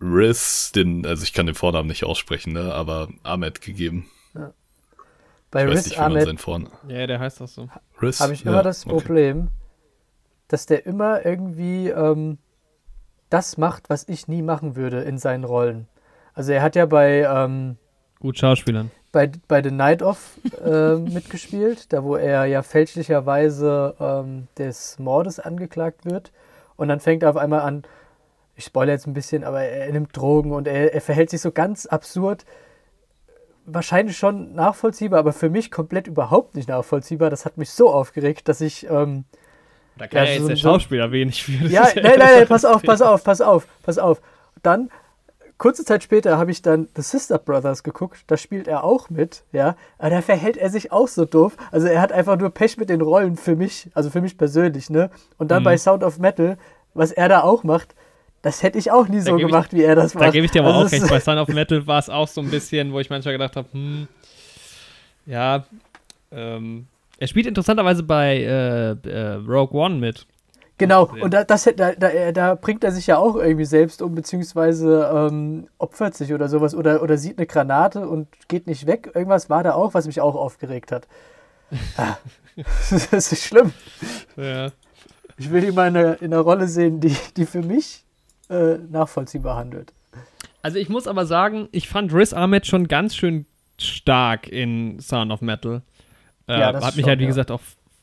Riz, 0.00 0.72
den, 0.72 1.06
also 1.06 1.22
ich 1.22 1.32
kann 1.32 1.46
den 1.46 1.54
Vornamen 1.54 1.88
nicht 1.88 2.04
aussprechen, 2.04 2.52
ne, 2.52 2.74
aber 2.74 3.08
Ahmed 3.22 3.60
gegeben. 3.60 4.10
Ja. 4.34 4.52
Bei 5.52 5.66
Riz 5.66 5.96
Ahmed. 5.96 6.36
Ja, 6.88 7.06
der 7.06 7.20
heißt 7.20 7.40
das 7.40 7.54
so. 7.54 7.68
Riz. 8.02 8.18
Habe 8.18 8.34
ich 8.34 8.44
immer 8.44 8.56
ja, 8.56 8.62
das 8.62 8.84
Problem. 8.84 9.38
Okay 9.38 9.63
dass 10.48 10.66
der 10.66 10.86
immer 10.86 11.24
irgendwie 11.24 11.88
ähm, 11.88 12.38
das 13.30 13.56
macht, 13.58 13.90
was 13.90 14.08
ich 14.08 14.28
nie 14.28 14.42
machen 14.42 14.76
würde 14.76 15.00
in 15.02 15.18
seinen 15.18 15.44
Rollen. 15.44 15.88
Also 16.34 16.52
er 16.52 16.62
hat 16.62 16.76
ja 16.76 16.86
bei 16.86 17.22
ähm, 17.22 17.76
gut 18.20 18.38
Schauspielern 18.38 18.90
bei, 19.14 19.30
bei 19.46 19.62
The 19.62 19.70
Night 19.70 20.02
Of 20.02 20.38
äh, 20.62 20.96
mitgespielt, 20.98 21.92
da 21.92 22.02
wo 22.02 22.16
er 22.16 22.44
ja 22.46 22.62
fälschlicherweise 22.62 23.94
ähm, 24.00 24.48
des 24.58 24.98
Mordes 24.98 25.38
angeklagt 25.38 26.04
wird 26.04 26.32
und 26.76 26.88
dann 26.88 27.00
fängt 27.00 27.22
er 27.22 27.30
auf 27.30 27.36
einmal 27.36 27.60
an, 27.60 27.84
ich 28.56 28.64
spoilere 28.64 28.94
jetzt 28.94 29.06
ein 29.06 29.14
bisschen, 29.14 29.44
aber 29.44 29.62
er, 29.62 29.90
nimmt 29.92 30.16
Drogen 30.16 30.52
und 30.52 30.66
er, 30.66 30.92
er 30.92 31.00
verhält 31.00 31.30
sich 31.30 31.40
so 31.40 31.52
ganz 31.52 31.86
absurd 31.86 32.44
wahrscheinlich 33.66 34.16
schon 34.16 34.54
nachvollziehbar, 34.54 35.20
aber 35.20 35.32
für 35.32 35.48
mich 35.48 35.70
komplett 35.70 36.06
überhaupt 36.06 36.54
nicht 36.54 36.68
nachvollziehbar. 36.68 37.30
Das 37.30 37.46
hat 37.46 37.56
mich 37.56 37.70
so 37.70 37.90
aufgeregt, 37.90 38.48
dass 38.48 38.60
ich 38.60 38.88
ähm, 38.90 39.24
da 39.96 40.06
kann 40.06 40.24
ja, 40.24 40.24
ja 40.24 40.32
jetzt 40.32 40.42
so 40.42 40.48
der 40.48 40.56
Schauspieler 40.56 41.12
wenig 41.12 41.42
für. 41.44 41.66
Ja, 41.66 41.88
nein, 41.94 42.02
nein, 42.04 42.18
nein, 42.18 42.46
pass 42.48 42.64
auf, 42.64 42.82
pass 42.82 43.02
auf, 43.02 43.24
pass 43.24 43.40
auf, 43.40 43.66
pass 43.82 43.98
auf. 43.98 44.20
Dann, 44.62 44.90
kurze 45.58 45.84
Zeit 45.84 46.02
später, 46.02 46.38
habe 46.38 46.50
ich 46.50 46.62
dann 46.62 46.88
The 46.96 47.02
Sister 47.02 47.38
Brothers 47.38 47.82
geguckt. 47.82 48.24
Da 48.26 48.36
spielt 48.36 48.66
er 48.66 48.84
auch 48.84 49.10
mit, 49.10 49.44
ja. 49.52 49.76
Aber 49.98 50.10
da 50.10 50.22
verhält 50.22 50.56
er 50.56 50.70
sich 50.70 50.90
auch 50.90 51.08
so 51.08 51.24
doof. 51.24 51.56
Also 51.70 51.86
er 51.86 52.00
hat 52.00 52.12
einfach 52.12 52.38
nur 52.38 52.50
Pech 52.50 52.76
mit 52.76 52.88
den 52.88 53.00
Rollen 53.00 53.36
für 53.36 53.56
mich, 53.56 53.88
also 53.94 54.10
für 54.10 54.20
mich 54.20 54.36
persönlich, 54.36 54.90
ne? 54.90 55.10
Und 55.38 55.50
dann 55.50 55.62
mhm. 55.62 55.64
bei 55.64 55.78
Sound 55.78 56.02
of 56.02 56.18
Metal, 56.18 56.58
was 56.94 57.12
er 57.12 57.28
da 57.28 57.42
auch 57.42 57.62
macht, 57.62 57.94
das 58.42 58.62
hätte 58.62 58.78
ich 58.78 58.90
auch 58.90 59.08
nie 59.08 59.20
so 59.20 59.36
gemacht, 59.36 59.72
ich, 59.72 59.78
wie 59.78 59.84
er 59.84 59.94
das 59.94 60.14
macht. 60.14 60.26
Da 60.26 60.30
gebe 60.30 60.44
ich 60.44 60.50
dir 60.50 60.62
aber 60.62 60.74
also 60.74 60.86
auch 60.86 60.92
recht. 60.92 61.08
Bei 61.08 61.20
Sound 61.20 61.38
of 61.38 61.48
Metal 61.54 61.86
war 61.86 61.98
es 61.98 62.10
auch 62.10 62.28
so 62.28 62.40
ein 62.40 62.50
bisschen, 62.50 62.92
wo 62.92 63.00
ich 63.00 63.08
manchmal 63.08 63.32
gedacht 63.32 63.56
habe, 63.56 63.68
hm, 63.72 64.08
ja, 65.24 65.64
ähm, 66.30 66.86
er 67.18 67.26
spielt 67.26 67.46
interessanterweise 67.46 68.02
bei 68.02 68.38
äh, 68.38 68.90
äh, 69.08 69.34
Rogue 69.46 69.78
One 69.78 69.96
mit. 69.96 70.26
Genau, 70.76 71.08
und 71.20 71.32
da, 71.32 71.44
das, 71.44 71.64
da, 71.76 71.92
da, 71.92 72.32
da, 72.32 72.54
bringt 72.56 72.82
er 72.82 72.90
sich 72.90 73.06
ja 73.06 73.16
auch 73.16 73.36
irgendwie 73.36 73.64
selbst 73.64 74.02
um, 74.02 74.16
beziehungsweise 74.16 75.08
ähm, 75.14 75.68
opfert 75.78 76.16
sich 76.16 76.34
oder 76.34 76.48
sowas 76.48 76.74
oder, 76.74 77.00
oder 77.00 77.16
sieht 77.16 77.38
eine 77.38 77.46
Granate 77.46 78.08
und 78.08 78.26
geht 78.48 78.66
nicht 78.66 78.86
weg. 78.86 79.12
Irgendwas 79.14 79.48
war 79.48 79.62
da 79.62 79.74
auch, 79.74 79.94
was 79.94 80.06
mich 80.06 80.20
auch 80.20 80.34
aufgeregt 80.34 80.92
hat. 80.92 81.06
Ah, 81.96 82.18
das 83.10 83.32
ist 83.32 83.44
schlimm. 83.44 83.72
Ja. 84.36 84.68
Ich 85.36 85.50
will 85.50 85.64
ihn 85.64 85.74
mal 85.74 85.88
in 85.88 85.96
einer, 85.96 86.22
in 86.22 86.32
einer 86.32 86.42
Rolle 86.42 86.68
sehen, 86.68 87.00
die, 87.00 87.16
die 87.36 87.46
für 87.46 87.62
mich 87.62 88.04
äh, 88.48 88.74
nachvollziehbar 88.90 89.56
handelt. 89.56 89.92
Also 90.62 90.78
ich 90.78 90.88
muss 90.88 91.08
aber 91.08 91.26
sagen, 91.26 91.68
ich 91.72 91.88
fand 91.88 92.12
Riz 92.12 92.32
Ahmed 92.32 92.66
schon 92.66 92.86
ganz 92.86 93.16
schön 93.16 93.46
stark 93.78 94.46
in 94.48 95.00
Sound 95.00 95.32
of 95.32 95.40
Metal. 95.40 95.82
Äh, 96.48 96.60
ja, 96.60 96.74
hat 96.74 96.96
mich 96.96 97.02
schon, 97.02 97.04
halt, 97.06 97.18
wie 97.18 97.24
ja. 97.24 97.28
gesagt, 97.28 97.50
auch 97.50 97.60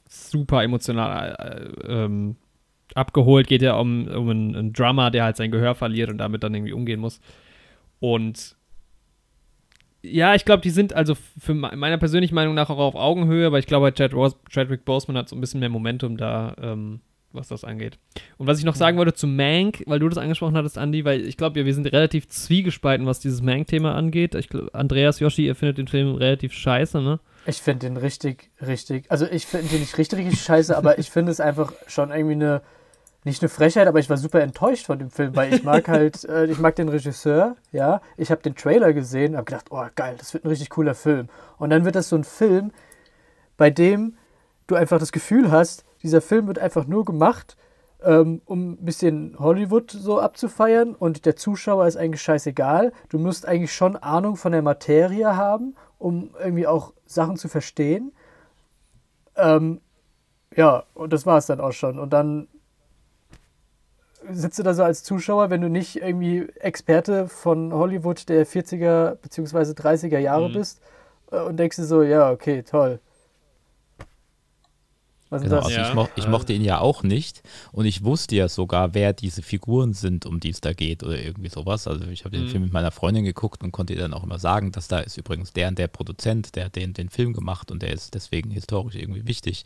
super 0.09 0.63
emotional 0.63 1.35
äh, 1.85 1.87
ähm, 1.87 2.35
abgeholt. 2.95 3.47
Geht 3.47 3.61
ja 3.61 3.75
um, 3.75 4.07
um 4.07 4.29
einen, 4.29 4.55
einen 4.55 4.73
Drummer, 4.73 5.11
der 5.11 5.23
halt 5.25 5.37
sein 5.37 5.51
Gehör 5.51 5.75
verliert 5.75 6.09
und 6.09 6.17
damit 6.17 6.43
dann 6.43 6.53
irgendwie 6.53 6.73
umgehen 6.73 6.99
muss. 6.99 7.21
Und 7.99 8.55
ja, 10.03 10.33
ich 10.33 10.45
glaube, 10.45 10.61
die 10.61 10.71
sind 10.71 10.93
also 10.93 11.15
für 11.15 11.53
meiner 11.53 11.97
persönlichen 11.97 12.33
Meinung 12.33 12.55
nach 12.55 12.69
auch 12.69 12.79
auf 12.79 12.95
Augenhöhe, 12.95 13.45
aber 13.45 13.59
ich 13.59 13.67
glaube, 13.67 13.93
Chad 13.93 14.13
Chadwick 14.49 14.83
Boseman 14.83 15.17
hat 15.17 15.29
so 15.29 15.35
ein 15.35 15.41
bisschen 15.41 15.59
mehr 15.59 15.69
Momentum 15.69 16.17
da, 16.17 16.55
ähm, 16.59 17.01
was 17.33 17.47
das 17.47 17.63
angeht. 17.63 17.97
Und 18.37 18.47
was 18.47 18.59
ich 18.59 18.65
noch 18.65 18.75
sagen 18.75 18.97
wollte 18.97 19.13
zu 19.13 19.27
Mank, 19.27 19.83
weil 19.85 19.99
du 19.99 20.09
das 20.09 20.17
angesprochen 20.17 20.55
hattest, 20.55 20.77
Andy, 20.77 21.05
weil 21.05 21.21
ich 21.21 21.37
glaube, 21.37 21.59
ja, 21.59 21.65
wir 21.65 21.73
sind 21.73 21.87
relativ 21.91 22.27
zwiegespalten, 22.29 23.05
was 23.05 23.19
dieses 23.19 23.41
Mank-Thema 23.41 23.95
angeht. 23.95 24.35
Ich 24.35 24.49
glaub, 24.49 24.73
Andreas 24.75 25.19
Yoshi, 25.19 25.45
ihr 25.45 25.55
findet 25.55 25.77
den 25.77 25.87
Film 25.87 26.15
relativ 26.15 26.53
scheiße, 26.53 27.01
ne? 27.01 27.19
Ich 27.45 27.61
finde 27.61 27.87
den 27.87 27.97
richtig, 27.97 28.51
richtig, 28.61 29.09
also 29.09 29.25
ich 29.25 29.47
finde 29.47 29.67
den 29.67 29.79
nicht 29.79 29.97
richtig, 29.97 30.19
richtig 30.19 30.41
scheiße, 30.41 30.77
aber 30.77 30.99
ich 30.99 31.09
finde 31.09 31.31
es 31.31 31.39
einfach 31.39 31.73
schon 31.87 32.11
irgendwie 32.11 32.35
eine 32.35 32.61
nicht 33.23 33.41
eine 33.41 33.49
Frechheit, 33.49 33.87
aber 33.87 33.99
ich 33.99 34.09
war 34.09 34.17
super 34.17 34.41
enttäuscht 34.41 34.87
von 34.87 34.97
dem 34.97 35.11
Film, 35.11 35.35
weil 35.35 35.53
ich 35.53 35.63
mag 35.63 35.87
halt, 35.87 36.23
äh, 36.29 36.45
ich 36.45 36.59
mag 36.59 36.75
den 36.75 36.89
Regisseur, 36.89 37.55
ja. 37.71 38.01
Ich 38.17 38.31
habe 38.31 38.41
den 38.41 38.55
Trailer 38.55 38.93
gesehen, 38.93 39.35
habe 39.35 39.45
gedacht, 39.45 39.67
oh 39.69 39.85
geil, 39.95 40.15
das 40.17 40.33
wird 40.33 40.43
ein 40.43 40.47
richtig 40.47 40.69
cooler 40.69 40.95
Film. 40.95 41.29
Und 41.57 41.69
dann 41.69 41.85
wird 41.85 41.95
das 41.95 42.09
so 42.09 42.15
ein 42.15 42.23
Film, 42.23 42.71
bei 43.57 43.69
dem 43.69 44.17
du 44.67 44.75
einfach 44.75 44.97
das 44.99 45.11
Gefühl 45.11 45.51
hast, 45.51 45.85
dieser 46.03 46.21
Film 46.21 46.47
wird 46.47 46.59
einfach 46.59 46.85
nur 46.85 47.05
gemacht, 47.05 47.57
ähm, 48.03 48.41
um 48.45 48.71
ein 48.71 48.85
bisschen 48.85 49.35
Hollywood 49.39 49.91
so 49.91 50.19
abzufeiern 50.19 50.95
und 50.95 51.25
der 51.25 51.35
Zuschauer 51.35 51.87
ist 51.87 51.97
eigentlich 51.97 52.21
scheißegal. 52.21 52.93
Du 53.09 53.19
musst 53.19 53.47
eigentlich 53.47 53.73
schon 53.73 53.95
Ahnung 53.95 54.35
von 54.35 54.51
der 54.51 54.61
Materie 54.61 55.35
haben, 55.35 55.75
um 55.99 56.31
irgendwie 56.39 56.67
auch 56.67 56.93
Sachen 57.05 57.37
zu 57.37 57.47
verstehen. 57.47 58.11
Ähm, 59.35 59.81
ja, 60.55 60.83
und 60.93 61.13
das 61.13 61.25
war 61.25 61.37
es 61.37 61.45
dann 61.45 61.61
auch 61.61 61.71
schon. 61.71 61.99
Und 61.99 62.11
dann 62.11 62.47
sitzt 64.29 64.59
du 64.59 64.63
da 64.63 64.73
so 64.73 64.83
als 64.83 65.03
Zuschauer, 65.03 65.49
wenn 65.49 65.61
du 65.61 65.69
nicht 65.69 65.97
irgendwie 65.97 66.47
Experte 66.59 67.27
von 67.27 67.73
Hollywood 67.73 68.29
der 68.29 68.45
40er 68.45 69.15
bzw. 69.15 69.71
30er 69.71 70.19
Jahre 70.19 70.49
mhm. 70.49 70.53
bist 70.53 70.81
äh, 71.31 71.39
und 71.39 71.57
denkst 71.57 71.77
dir 71.77 71.85
so, 71.85 72.03
ja, 72.03 72.31
okay, 72.31 72.63
toll. 72.63 72.99
Was 75.31 75.43
genau, 75.43 75.59
also 75.59 75.69
ja. 75.69 75.87
ich, 75.87 75.93
mo 75.95 76.09
ich, 76.17 76.27
mochte 76.27 76.51
ihn 76.51 76.61
ja 76.61 76.79
auch 76.79 77.03
nicht 77.03 77.41
und 77.71 77.85
ich 77.85 78.03
wusste 78.03 78.35
ja 78.35 78.49
sogar, 78.49 78.93
wer 78.93 79.13
diese 79.13 79.41
Figuren 79.41 79.93
sind, 79.93 80.25
um 80.25 80.41
die 80.41 80.49
es 80.49 80.59
da 80.59 80.73
geht 80.73 81.03
oder 81.03 81.17
irgendwie 81.17 81.47
sowas. 81.47 81.87
Also 81.87 82.05
ich 82.07 82.25
habe 82.25 82.35
den 82.35 82.47
mhm. 82.47 82.49
Film 82.49 82.63
mit 82.63 82.73
meiner 82.73 82.91
Freundin 82.91 83.23
geguckt 83.23 83.63
und 83.63 83.71
konnte 83.71 83.93
ihr 83.93 84.01
dann 84.01 84.13
auch 84.13 84.25
immer 84.25 84.39
sagen, 84.39 84.73
dass 84.73 84.89
da 84.89 84.99
ist 84.99 85.15
übrigens 85.15 85.53
der 85.53 85.69
und 85.69 85.79
der 85.79 85.87
Produzent, 85.87 86.57
der 86.57 86.65
hat 86.65 86.75
den, 86.75 86.91
den 86.91 87.07
Film 87.07 87.31
gemacht 87.31 87.71
und 87.71 87.81
der 87.81 87.93
ist 87.93 88.13
deswegen 88.13 88.51
historisch 88.51 88.95
irgendwie 88.95 89.25
wichtig, 89.25 89.63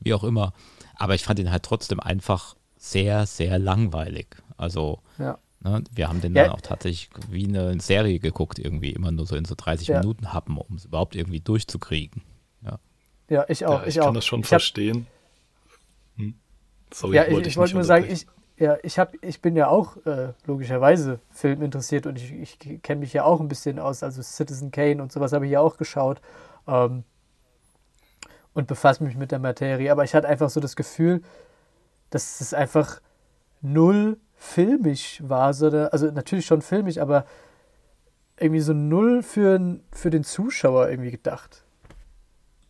wie 0.00 0.14
auch 0.14 0.24
immer. 0.24 0.54
Aber 0.96 1.14
ich 1.14 1.24
fand 1.24 1.38
ihn 1.38 1.50
halt 1.50 1.64
trotzdem 1.64 2.00
einfach 2.00 2.56
sehr, 2.78 3.26
sehr 3.26 3.58
langweilig. 3.58 4.36
Also 4.56 5.00
ja. 5.18 5.36
ne, 5.60 5.84
wir 5.94 6.08
haben 6.08 6.22
den 6.22 6.34
ja. 6.34 6.44
dann 6.44 6.52
auch 6.52 6.62
tatsächlich 6.62 7.10
wie 7.28 7.44
eine 7.44 7.78
Serie 7.80 8.18
geguckt, 8.18 8.58
irgendwie 8.58 8.92
immer 8.92 9.12
nur 9.12 9.26
so 9.26 9.36
in 9.36 9.44
so 9.44 9.56
30 9.58 9.88
ja. 9.88 10.00
Minuten 10.00 10.32
haben, 10.32 10.56
um 10.56 10.76
es 10.76 10.86
überhaupt 10.86 11.14
irgendwie 11.14 11.40
durchzukriegen. 11.40 12.22
Ja, 13.32 13.40
ja 13.40 13.44
ich 13.48 13.64
auch. 13.66 13.82
ich, 13.82 13.88
ich 13.88 13.94
kann 13.96 14.10
auch. 14.10 14.14
das 14.14 14.26
schon 14.26 14.40
ich 14.40 14.46
verstehen. 14.46 15.06
Hm. 16.16 16.34
Sorry, 16.92 17.16
ja, 17.16 17.30
wollte 17.30 17.48
ich, 17.48 17.54
ich 17.54 17.56
wollte 17.56 17.74
nur 17.74 17.84
sagen, 17.84 18.06
ich, 18.08 18.26
ja, 18.58 18.76
ich, 18.82 18.98
hab, 18.98 19.14
ich 19.22 19.40
bin 19.40 19.56
ja 19.56 19.68
auch 19.68 19.96
äh, 20.04 20.34
logischerweise 20.46 21.18
Film 21.30 21.62
interessiert 21.62 22.06
und 22.06 22.16
ich, 22.16 22.32
ich 22.32 22.82
kenne 22.82 23.00
mich 23.00 23.12
ja 23.12 23.24
auch 23.24 23.40
ein 23.40 23.48
bisschen 23.48 23.78
aus. 23.78 24.02
Also 24.02 24.22
Citizen 24.22 24.70
Kane 24.70 25.02
und 25.02 25.10
sowas 25.10 25.32
habe 25.32 25.46
ich 25.46 25.52
ja 25.52 25.60
auch 25.60 25.78
geschaut 25.78 26.20
ähm, 26.68 27.04
und 28.52 28.66
befasse 28.66 29.02
mich 29.02 29.16
mit 29.16 29.32
der 29.32 29.38
Materie. 29.38 29.90
Aber 29.90 30.04
ich 30.04 30.14
hatte 30.14 30.28
einfach 30.28 30.50
so 30.50 30.60
das 30.60 30.76
Gefühl, 30.76 31.22
dass 32.10 32.42
es 32.42 32.52
einfach 32.52 33.00
null 33.62 34.18
filmisch 34.36 35.22
war, 35.24 35.54
sondern, 35.54 35.88
also 35.88 36.10
natürlich 36.10 36.44
schon 36.44 36.60
filmisch, 36.60 36.98
aber 36.98 37.24
irgendwie 38.38 38.60
so 38.60 38.74
null 38.74 39.22
für, 39.22 39.78
für 39.92 40.10
den 40.10 40.24
Zuschauer 40.24 40.90
irgendwie 40.90 41.12
gedacht. 41.12 41.64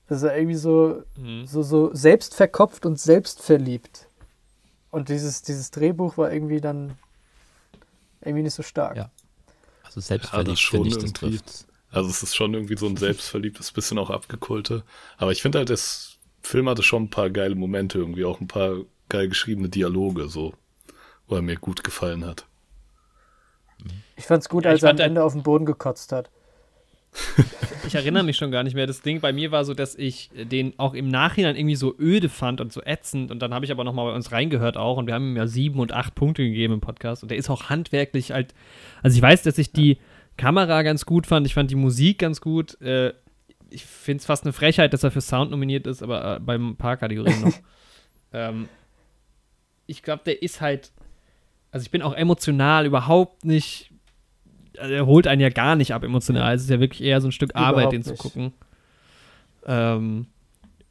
Das 0.09 0.23
ist 0.23 0.31
irgendwie 0.31 0.57
so, 0.57 1.03
mhm. 1.17 1.47
so, 1.47 1.63
so 1.63 1.95
selbstverkopft 1.95 2.85
und 2.87 2.99
selbstverliebt. 2.99 4.09
Und 4.91 5.09
dieses, 5.09 5.43
dieses 5.43 5.71
Drehbuch 5.71 6.19
war 6.19 6.33
irgendwie 6.33 6.61
dann 6.61 6.97
irgendwie 8.21 8.43
nicht 8.43 8.55
so 8.55 8.63
stark. 8.63 8.97
Ja. 8.97 9.11
Also 9.85 10.01
selbstverliebt 10.01 10.59
ja, 10.59 10.71
finde 10.71 10.89
ich, 10.89 10.99
das 10.99 11.13
trifft. 11.13 11.67
Also 11.91 12.11
es 12.11 12.23
ist 12.23 12.35
schon 12.35 12.55
irgendwie 12.55 12.77
so 12.77 12.87
ein 12.87 12.97
selbstverliebtes, 12.97 13.73
bisschen 13.73 13.99
auch 13.99 14.11
abgekulte. 14.11 14.83
Aber 15.19 15.33
ich 15.33 15.43
finde 15.43 15.59
halt, 15.59 15.71
das 15.71 16.19
Film 16.43 16.69
hatte 16.69 16.83
schon 16.83 17.05
ein 17.05 17.11
paar 17.11 17.31
geile 17.31 17.55
Momente, 17.55 17.99
irgendwie 17.99 18.25
auch 18.25 18.41
ein 18.41 18.49
paar 18.49 18.77
geil 19.09 19.29
geschriebene 19.29 19.69
Dialoge, 19.69 20.29
so, 20.29 20.55
wo 21.27 21.37
er 21.37 21.43
mir 21.43 21.57
gut 21.57 21.85
gefallen 21.85 22.25
hat. 22.25 22.47
Ich 24.17 24.27
fand's 24.27 24.49
gut, 24.49 24.65
ja, 24.65 24.71
als 24.71 24.83
er 24.83 24.91
am 24.91 24.99
Ende 24.99 25.25
auf 25.25 25.33
den 25.33 25.43
Boden 25.43 25.67
gekotzt 25.67 26.13
hat. 26.13 26.31
ich 27.87 27.95
erinnere 27.95 28.23
mich 28.23 28.37
schon 28.37 28.51
gar 28.51 28.63
nicht 28.63 28.75
mehr. 28.75 28.87
Das 28.87 29.03
Ding 29.03 29.21
bei 29.21 29.33
mir 29.33 29.51
war 29.51 29.65
so, 29.65 29.75
dass 29.75 29.95
ich 29.95 30.31
den 30.35 30.79
auch 30.79 30.95
im 30.95 31.09
Nachhinein 31.09 31.57
irgendwie 31.57 31.77
so 31.77 31.95
öde 31.99 32.29
fand 32.29 32.61
und 32.61 32.73
so 32.73 32.83
ätzend. 32.83 33.31
Und 33.31 33.41
dann 33.41 33.53
habe 33.53 33.65
ich 33.65 33.71
aber 33.71 33.85
nochmal 33.85 34.07
bei 34.07 34.15
uns 34.15 34.33
reingehört 34.33 34.77
auch. 34.77 34.97
Und 34.97 35.07
wir 35.07 35.15
haben 35.15 35.33
ihm 35.33 35.37
ja 35.37 35.47
sieben 35.47 35.79
und 35.79 35.93
acht 35.93 36.15
Punkte 36.15 36.43
gegeben 36.43 36.75
im 36.75 36.81
Podcast. 36.81 37.23
Und 37.23 37.31
der 37.31 37.39
ist 37.39 37.51
auch 37.51 37.69
handwerklich 37.69 38.33
halt. 38.33 38.55
Also 39.03 39.17
ich 39.17 39.23
weiß, 39.23 39.43
dass 39.43 39.59
ich 39.59 39.73
die 39.73 39.99
Kamera 40.37 40.83
ganz 40.83 41.05
gut 41.05 41.27
fand. 41.27 41.47
Ich 41.47 41.55
fand 41.55 41.71
die 41.71 41.77
Musik 41.77 42.19
ganz 42.19 42.41
gut. 42.41 42.81
Äh, 42.81 43.13
ich 43.69 43.85
finde 43.85 44.21
es 44.21 44.27
fast 44.27 44.45
eine 44.45 44.53
Frechheit, 44.53 44.93
dass 44.93 45.03
er 45.03 45.11
für 45.11 45.21
Sound 45.21 45.51
nominiert 45.51 45.87
ist, 45.87 46.03
aber 46.03 46.37
äh, 46.37 46.41
beim 46.41 46.77
paar 46.77 46.97
Kategorien 46.97 47.41
noch. 47.41 47.55
ähm, 48.33 48.69
ich 49.87 50.03
glaube, 50.03 50.23
der 50.25 50.43
ist 50.43 50.61
halt. 50.61 50.93
Also 51.71 51.85
ich 51.85 51.91
bin 51.91 52.03
auch 52.03 52.15
emotional 52.15 52.87
überhaupt 52.87 53.45
nicht. 53.45 53.92
Also 54.79 54.95
er 54.95 55.07
holt 55.07 55.27
einen 55.27 55.41
ja 55.41 55.49
gar 55.49 55.77
nicht 55.77 55.95
ab 55.95 56.05
emotional. 56.05 56.55
Es 56.55 56.63
ist 56.63 56.71
ja 56.71 56.81
wirklich 56.81 57.03
eher 57.03 57.21
so 57.21 57.29
ein 57.29 57.33
Stück 57.33 57.51
überhaupt 57.51 57.79
Arbeit, 57.79 57.93
den 57.93 58.01
nicht. 58.01 58.09
zu 58.09 58.15
gucken. 58.15 58.53
Ähm, 59.67 60.27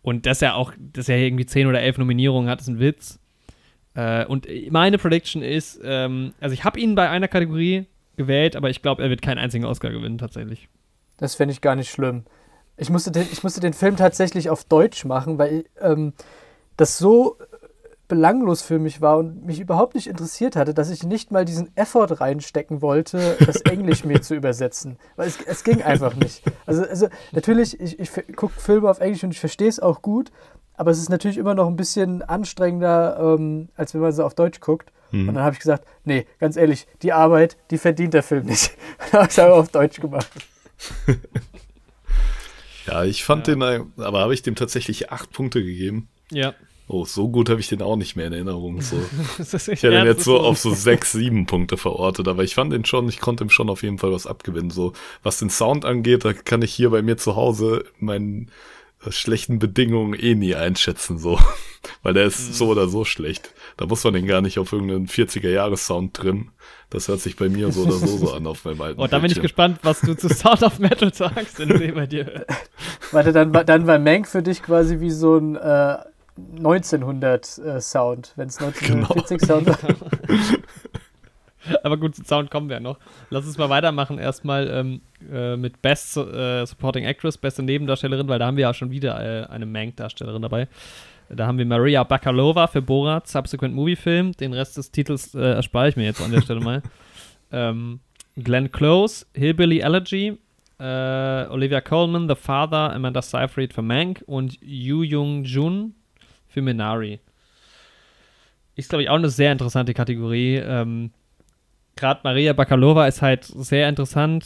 und 0.02 0.26
dass 0.26 0.42
er 0.42 0.56
auch, 0.56 0.74
dass 0.78 1.10
er 1.10 1.18
irgendwie 1.18 1.46
10 1.46 1.68
oder 1.68 1.82
11 1.82 2.00
Nominierungen 2.00 2.50
hat, 2.50 2.62
ist 2.62 2.68
ein 2.68 2.80
Witz. 2.80 3.20
Äh, 3.94 4.26
und 4.26 4.48
meine 4.70 4.98
Prediction 4.98 5.42
ist, 5.42 5.80
ähm, 5.84 6.34
also 6.40 6.54
ich 6.54 6.64
habe 6.64 6.80
ihn 6.80 6.96
bei 6.96 7.10
einer 7.10 7.28
Kategorie 7.28 7.86
gewählt, 8.18 8.56
aber 8.56 8.70
ich 8.70 8.82
glaube, 8.82 9.04
er 9.04 9.10
wird 9.10 9.22
keinen 9.22 9.38
einzigen 9.38 9.66
Oscar 9.66 9.90
gewinnen, 9.90 10.18
tatsächlich. 10.18 10.70
Das 11.18 11.36
fände 11.36 11.52
ich 11.52 11.62
gar 11.62 11.76
nicht 11.76 11.92
schlimm. 11.92 12.24
Ich 12.78 12.90
musste, 12.90 13.12
den, 13.12 13.28
ich 13.32 13.44
musste 13.44 13.60
den 13.60 13.74
Film 13.74 13.96
tatsächlich 13.96 14.50
auf 14.50 14.64
Deutsch 14.64 15.06
machen, 15.06 15.38
weil 15.38 15.66
ähm, 15.80 16.14
das 16.78 16.98
so 16.98 17.38
belanglos 18.12 18.62
für 18.62 18.78
mich 18.78 19.00
war 19.00 19.18
und 19.18 19.46
mich 19.46 19.62
überhaupt 19.62 19.96
nicht 19.96 20.08
interessiert 20.08 20.58
hatte, 20.58 20.74
dass 20.74 20.90
ich 20.90 21.04
nicht 21.04 21.32
mal 21.32 21.46
diesen 21.46 21.76
Effort 21.78 22.20
reinstecken 22.20 22.82
wollte, 22.82 23.38
das 23.46 23.62
Englisch 23.62 24.04
mir 24.04 24.22
zu 24.22 24.36
übersetzen. 24.36 24.98
Weil 25.16 25.30
es, 25.30 25.40
es 25.46 25.64
ging 25.64 25.82
einfach 25.82 26.14
nicht. 26.18 26.44
Also, 26.66 26.84
also 26.84 27.08
natürlich, 27.32 27.80
ich, 27.80 27.98
ich 28.00 28.12
gucke 28.36 28.60
Filme 28.60 28.90
auf 28.90 29.00
Englisch 29.00 29.24
und 29.24 29.32
ich 29.32 29.40
verstehe 29.40 29.70
es 29.70 29.80
auch 29.80 30.02
gut, 30.02 30.30
aber 30.74 30.92
es 30.92 31.00
ist 31.00 31.08
natürlich 31.08 31.38
immer 31.38 31.56
noch 31.56 31.68
ein 31.68 31.78
bisschen 31.78 32.22
anstrengender, 32.22 33.18
ähm, 33.18 33.70
als 33.78 33.94
wenn 33.94 34.02
man 34.02 34.12
so 34.12 34.26
auf 34.26 34.36
Deutsch 34.36 34.60
guckt. 34.60 34.92
Mhm. 35.12 35.30
Und 35.30 35.36
dann 35.36 35.46
habe 35.46 35.54
ich 35.54 35.60
gesagt, 35.60 35.88
nee, 36.04 36.28
ganz 36.38 36.58
ehrlich, 36.58 36.88
die 37.04 37.14
Arbeit, 37.14 37.56
die 37.70 37.78
verdient 37.78 38.14
der 38.14 38.24
Film 38.24 38.46
nicht. 38.46 38.74
dann 38.98 39.22
habe 39.22 39.24
ich 39.28 39.38
es 39.38 39.40
aber 39.40 39.56
auf 39.56 39.70
Deutsch 39.70 40.02
gemacht. 40.02 40.30
ja, 42.88 43.06
ich 43.06 43.24
fand 43.24 43.48
ja. 43.48 43.56
den, 43.56 43.94
aber 44.04 44.20
habe 44.20 44.34
ich 44.34 44.42
dem 44.42 44.56
tatsächlich 44.56 45.14
acht 45.14 45.32
Punkte 45.32 45.64
gegeben. 45.64 46.10
Ja. 46.30 46.54
Oh, 46.94 47.06
so 47.06 47.30
gut 47.30 47.50
habe 47.50 47.62
ich 47.62 47.70
den 47.70 47.82
auch 47.82 47.96
nicht 47.96 48.18
mehr 48.18 48.28
in 48.28 48.34
Erinnerung. 48.34 48.82
So. 48.82 48.98
ich 49.40 49.82
hätte 49.82 49.98
ihn 49.98 50.06
jetzt 50.06 50.26
so 50.26 50.42
auf 50.42 50.58
so 50.58 50.74
sechs, 50.74 51.14
sieben 51.14 51.46
Punkte 51.46 51.78
verortet, 51.78 52.28
aber 52.28 52.44
ich 52.44 52.54
fand 52.54 52.74
ihn 52.74 52.84
schon, 52.84 53.08
ich 53.08 53.22
konnte 53.22 53.46
ihm 53.46 53.50
schon 53.50 53.70
auf 53.70 53.82
jeden 53.82 53.98
Fall 53.98 54.12
was 54.12 54.28
abgewinnen. 54.28 54.72
So, 54.72 54.92
was 55.24 55.40
den 55.40 55.50
Sound 55.50 55.86
angeht, 55.86 56.26
da 56.26 56.34
kann 56.34 56.62
ich 56.62 56.74
hier 56.74 56.90
bei 56.90 57.02
mir 57.02 57.16
zu 57.16 57.38
Hause 57.38 57.86
meinen 58.00 58.52
äh, 59.06 59.12
schlechten 59.14 59.58
Bedingungen 59.58 60.20
eh 60.20 60.36
nie 60.36 60.54
einschätzen, 60.54 61.18
so. 61.18 61.40
Weil 62.04 62.14
der 62.14 62.26
ist 62.26 62.50
mhm. 62.50 62.54
so 62.54 62.68
oder 62.68 62.90
so 62.90 63.06
schlecht. 63.06 63.54
Da 63.78 63.86
muss 63.86 64.04
man 64.04 64.14
den 64.14 64.28
gar 64.28 64.42
nicht 64.42 64.60
auf 64.60 64.74
irgendeinen 64.74 65.08
40er-Jahres-Sound 65.08 66.14
trimmen. 66.14 66.52
Das 66.90 67.08
hört 67.08 67.22
sich 67.22 67.38
bei 67.38 67.48
mir 67.48 67.72
so 67.72 67.84
oder 67.84 67.94
so 67.94 68.18
so 68.18 68.34
an 68.34 68.46
auf 68.48 68.66
meinem 68.66 68.82
alten 68.82 69.00
Oh, 69.02 69.08
da 69.08 69.20
bin 69.20 69.32
ich 69.32 69.42
gespannt, 69.42 69.80
was 69.84 70.02
du 70.02 70.14
zu 70.14 70.28
Sound 70.28 70.62
of 70.62 70.78
Metal 70.78 71.14
sagst, 71.14 71.58
wenn 71.58 71.70
du 71.70 71.80
den 71.80 71.96
bei 71.96 72.06
dir 72.06 72.26
hörst. 72.26 72.48
Warte, 73.14 73.32
dann, 73.32 73.54
dann 73.54 73.88
war 73.88 73.98
Mank 73.98 74.28
für 74.28 74.44
dich 74.44 74.62
quasi 74.62 75.00
wie 75.00 75.10
so 75.10 75.38
ein 75.38 75.56
äh, 75.56 75.98
1900 76.58 77.58
äh, 77.58 77.82
Sound, 77.82 78.34
wenn 78.36 78.48
es 78.48 78.58
1940 78.58 79.38
genau. 79.38 79.60
Sound 79.60 79.68
war. 79.68 79.96
Aber 81.84 81.98
gut, 81.98 82.16
zu 82.16 82.24
Sound 82.24 82.50
kommen 82.50 82.70
wir 82.70 82.80
noch. 82.80 82.98
Lass 83.30 83.46
uns 83.46 83.58
mal 83.58 83.70
weitermachen. 83.70 84.18
Erstmal 84.18 84.68
ähm, 84.70 85.02
äh, 85.32 85.56
mit 85.56 85.82
Best 85.82 86.18
äh, 86.18 86.66
Supporting 86.66 87.06
Actress, 87.06 87.38
beste 87.38 87.64
Nebendarstellerin, 87.64 88.28
weil 88.28 88.40
da 88.40 88.48
haben 88.48 88.58
wir 88.58 88.64
ja 88.64 88.74
schon 88.74 88.92
wieder 88.92 89.44
äh, 89.44 89.46
eine 89.48 89.66
Mank-Darstellerin 89.66 90.42
dabei. 90.42 90.68
Da 91.30 91.48
haben 91.48 91.58
wir 91.58 91.66
Maria 91.66 92.04
Bakalova 92.04 92.68
für 92.68 92.82
Borat, 92.82 93.28
Subsequent 93.28 93.74
Movie 93.74 93.96
Film. 93.96 94.34
Den 94.34 94.54
Rest 94.54 94.78
des 94.78 94.92
Titels 94.92 95.34
äh, 95.36 95.40
erspare 95.40 95.90
ich 95.90 95.96
mir 95.96 96.04
jetzt 96.04 96.22
an 96.22 96.32
der 96.32 96.42
Stelle 96.42 96.62
mal. 96.62 96.82
Ähm, 97.54 98.00
Glenn 98.38 98.72
Close, 98.72 99.26
Hillbilly 99.34 99.84
Allergy, 99.84 100.38
äh, 100.80 101.46
Olivia 101.50 101.82
Colman, 101.82 102.30
The 102.30 102.36
Father, 102.36 102.94
Amanda 102.94 103.22
Seyfried 103.22 103.74
für 103.74 103.82
Mank 103.82 104.24
und 104.26 104.58
Yu 104.62 105.04
Jung 105.04 105.44
Jun 105.44 105.94
für 106.52 106.62
Minari. 106.62 107.20
Ist, 108.76 108.90
glaube 108.90 109.04
ich, 109.04 109.10
auch 109.10 109.16
eine 109.16 109.30
sehr 109.30 109.52
interessante 109.52 109.94
Kategorie. 109.94 110.56
Ähm, 110.56 111.12
Gerade 111.96 112.22
Maria 112.24 112.54
Bakalova 112.54 113.08
ist 113.08 113.22
halt 113.22 113.44
sehr 113.44 113.90
interessant. 113.90 114.46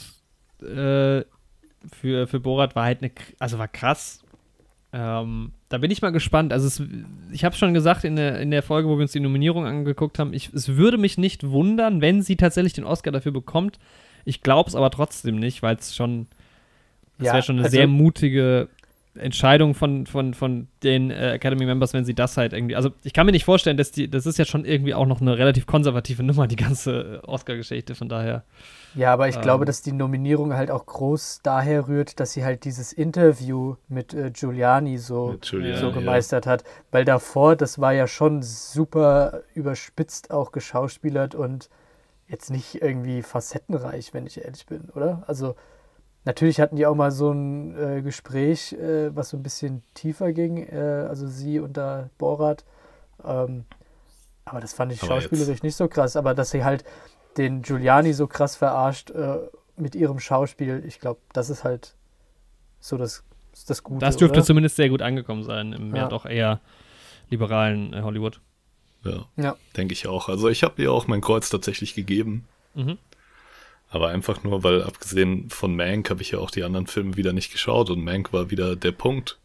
Äh, 0.60 1.24
für, 1.92 2.26
für 2.26 2.40
Borat 2.40 2.74
war 2.74 2.84
halt 2.84 3.02
eine, 3.02 3.12
also 3.38 3.58
war 3.58 3.68
krass. 3.68 4.24
Ähm, 4.92 5.52
da 5.68 5.78
bin 5.78 5.90
ich 5.90 6.02
mal 6.02 6.10
gespannt. 6.10 6.52
Also, 6.52 6.66
es, 6.66 6.82
ich 7.32 7.44
habe 7.44 7.56
schon 7.56 7.74
gesagt 7.74 8.04
in 8.04 8.16
der, 8.16 8.40
in 8.40 8.50
der 8.50 8.62
Folge, 8.62 8.88
wo 8.88 8.96
wir 8.96 9.02
uns 9.02 9.12
die 9.12 9.20
Nominierung 9.20 9.66
angeguckt 9.66 10.18
haben, 10.18 10.32
ich, 10.32 10.52
es 10.52 10.76
würde 10.76 10.98
mich 10.98 11.18
nicht 11.18 11.48
wundern, 11.48 12.00
wenn 12.00 12.22
sie 12.22 12.36
tatsächlich 12.36 12.72
den 12.72 12.84
Oscar 12.84 13.12
dafür 13.12 13.32
bekommt. 13.32 13.78
Ich 14.24 14.42
glaube 14.42 14.68
es 14.68 14.74
aber 14.74 14.90
trotzdem 14.90 15.36
nicht, 15.36 15.62
weil 15.62 15.76
es 15.76 15.94
schon, 15.94 16.26
das 17.18 17.28
ja, 17.28 17.32
wäre 17.34 17.42
schon 17.42 17.56
eine 17.56 17.64
also, 17.64 17.76
sehr 17.76 17.86
mutige 17.86 18.68
Entscheidung 19.18 19.74
von, 19.74 20.06
von, 20.06 20.34
von 20.34 20.68
den 20.82 21.10
äh, 21.10 21.32
Academy 21.32 21.66
Members, 21.66 21.92
wenn 21.92 22.04
sie 22.04 22.14
das 22.14 22.36
halt 22.36 22.52
irgendwie. 22.52 22.76
Also 22.76 22.90
ich 23.02 23.12
kann 23.12 23.26
mir 23.26 23.32
nicht 23.32 23.44
vorstellen, 23.44 23.76
dass 23.76 23.90
die, 23.90 24.08
das 24.08 24.26
ist 24.26 24.38
ja 24.38 24.44
schon 24.44 24.64
irgendwie 24.64 24.94
auch 24.94 25.06
noch 25.06 25.20
eine 25.20 25.36
relativ 25.38 25.66
konservative 25.66 26.22
Nummer, 26.22 26.46
die 26.46 26.56
ganze 26.56 27.20
äh, 27.22 27.26
Oscar-Geschichte, 27.26 27.94
von 27.94 28.08
daher. 28.08 28.44
Ja, 28.94 29.12
aber 29.12 29.28
ich 29.28 29.36
ähm, 29.36 29.42
glaube, 29.42 29.64
dass 29.64 29.82
die 29.82 29.92
Nominierung 29.92 30.54
halt 30.54 30.70
auch 30.70 30.86
groß 30.86 31.40
daher 31.42 31.88
rührt, 31.88 32.18
dass 32.20 32.32
sie 32.32 32.44
halt 32.44 32.64
dieses 32.64 32.92
Interview 32.92 33.76
mit 33.88 34.14
äh, 34.14 34.30
Giuliani 34.30 34.98
so, 34.98 35.32
mit 35.32 35.42
Giuliani, 35.42 35.78
so 35.78 35.92
gemeistert 35.92 36.46
ja. 36.46 36.52
hat. 36.52 36.64
Weil 36.90 37.04
davor, 37.04 37.56
das 37.56 37.80
war 37.80 37.92
ja 37.92 38.06
schon 38.06 38.42
super 38.42 39.42
überspitzt 39.54 40.30
auch 40.30 40.52
geschauspielert 40.52 41.34
und 41.34 41.68
jetzt 42.28 42.50
nicht 42.50 42.82
irgendwie 42.82 43.22
facettenreich, 43.22 44.14
wenn 44.14 44.26
ich 44.26 44.42
ehrlich 44.42 44.66
bin, 44.66 44.88
oder? 44.94 45.22
Also 45.26 45.54
Natürlich 46.26 46.60
hatten 46.60 46.74
die 46.74 46.86
auch 46.86 46.96
mal 46.96 47.12
so 47.12 47.30
ein 47.30 47.78
äh, 47.78 48.02
Gespräch, 48.02 48.72
äh, 48.72 49.14
was 49.14 49.30
so 49.30 49.36
ein 49.36 49.44
bisschen 49.44 49.84
tiefer 49.94 50.32
ging, 50.32 50.66
äh, 50.66 51.06
also 51.08 51.28
sie 51.28 51.60
und 51.60 51.76
der 51.76 52.10
Borat. 52.18 52.64
Ähm, 53.24 53.64
aber 54.44 54.60
das 54.60 54.72
fand 54.72 54.92
ich 54.92 55.00
aber 55.00 55.20
schauspielerisch 55.20 55.48
jetzt. 55.48 55.62
nicht 55.62 55.76
so 55.76 55.86
krass. 55.86 56.16
Aber 56.16 56.34
dass 56.34 56.50
sie 56.50 56.64
halt 56.64 56.84
den 57.36 57.62
Giuliani 57.62 58.12
so 58.12 58.26
krass 58.26 58.56
verarscht 58.56 59.10
äh, 59.10 59.38
mit 59.76 59.94
ihrem 59.94 60.18
Schauspiel, 60.18 60.82
ich 60.84 60.98
glaube, 60.98 61.20
das 61.32 61.48
ist 61.48 61.62
halt 61.62 61.94
so 62.80 62.96
das, 62.96 63.22
das 63.68 63.84
Gute. 63.84 64.00
Das 64.04 64.16
dürfte 64.16 64.38
oder? 64.38 64.46
zumindest 64.46 64.74
sehr 64.74 64.88
gut 64.88 65.02
angekommen 65.02 65.44
sein 65.44 65.72
im 65.72 65.94
ja. 65.94 66.02
ja 66.02 66.08
doch 66.08 66.26
eher 66.26 66.60
liberalen 67.30 67.92
äh, 67.92 68.02
Hollywood. 68.02 68.40
Ja, 69.04 69.26
ja. 69.36 69.56
denke 69.76 69.92
ich 69.92 70.08
auch. 70.08 70.28
Also 70.28 70.48
ich 70.48 70.64
habe 70.64 70.82
ihr 70.82 70.90
auch 70.90 71.06
mein 71.06 71.20
Kreuz 71.20 71.50
tatsächlich 71.50 71.94
gegeben. 71.94 72.48
Mhm. 72.74 72.98
Aber 73.88 74.08
einfach 74.08 74.42
nur, 74.42 74.64
weil 74.64 74.82
abgesehen 74.82 75.48
von 75.48 75.76
Mank 75.76 76.10
habe 76.10 76.22
ich 76.22 76.32
ja 76.32 76.38
auch 76.38 76.50
die 76.50 76.64
anderen 76.64 76.86
Filme 76.86 77.16
wieder 77.16 77.32
nicht 77.32 77.52
geschaut 77.52 77.90
und 77.90 78.04
Mank 78.04 78.32
war 78.32 78.50
wieder 78.50 78.76
der 78.76 78.92
Punkt, 78.92 79.38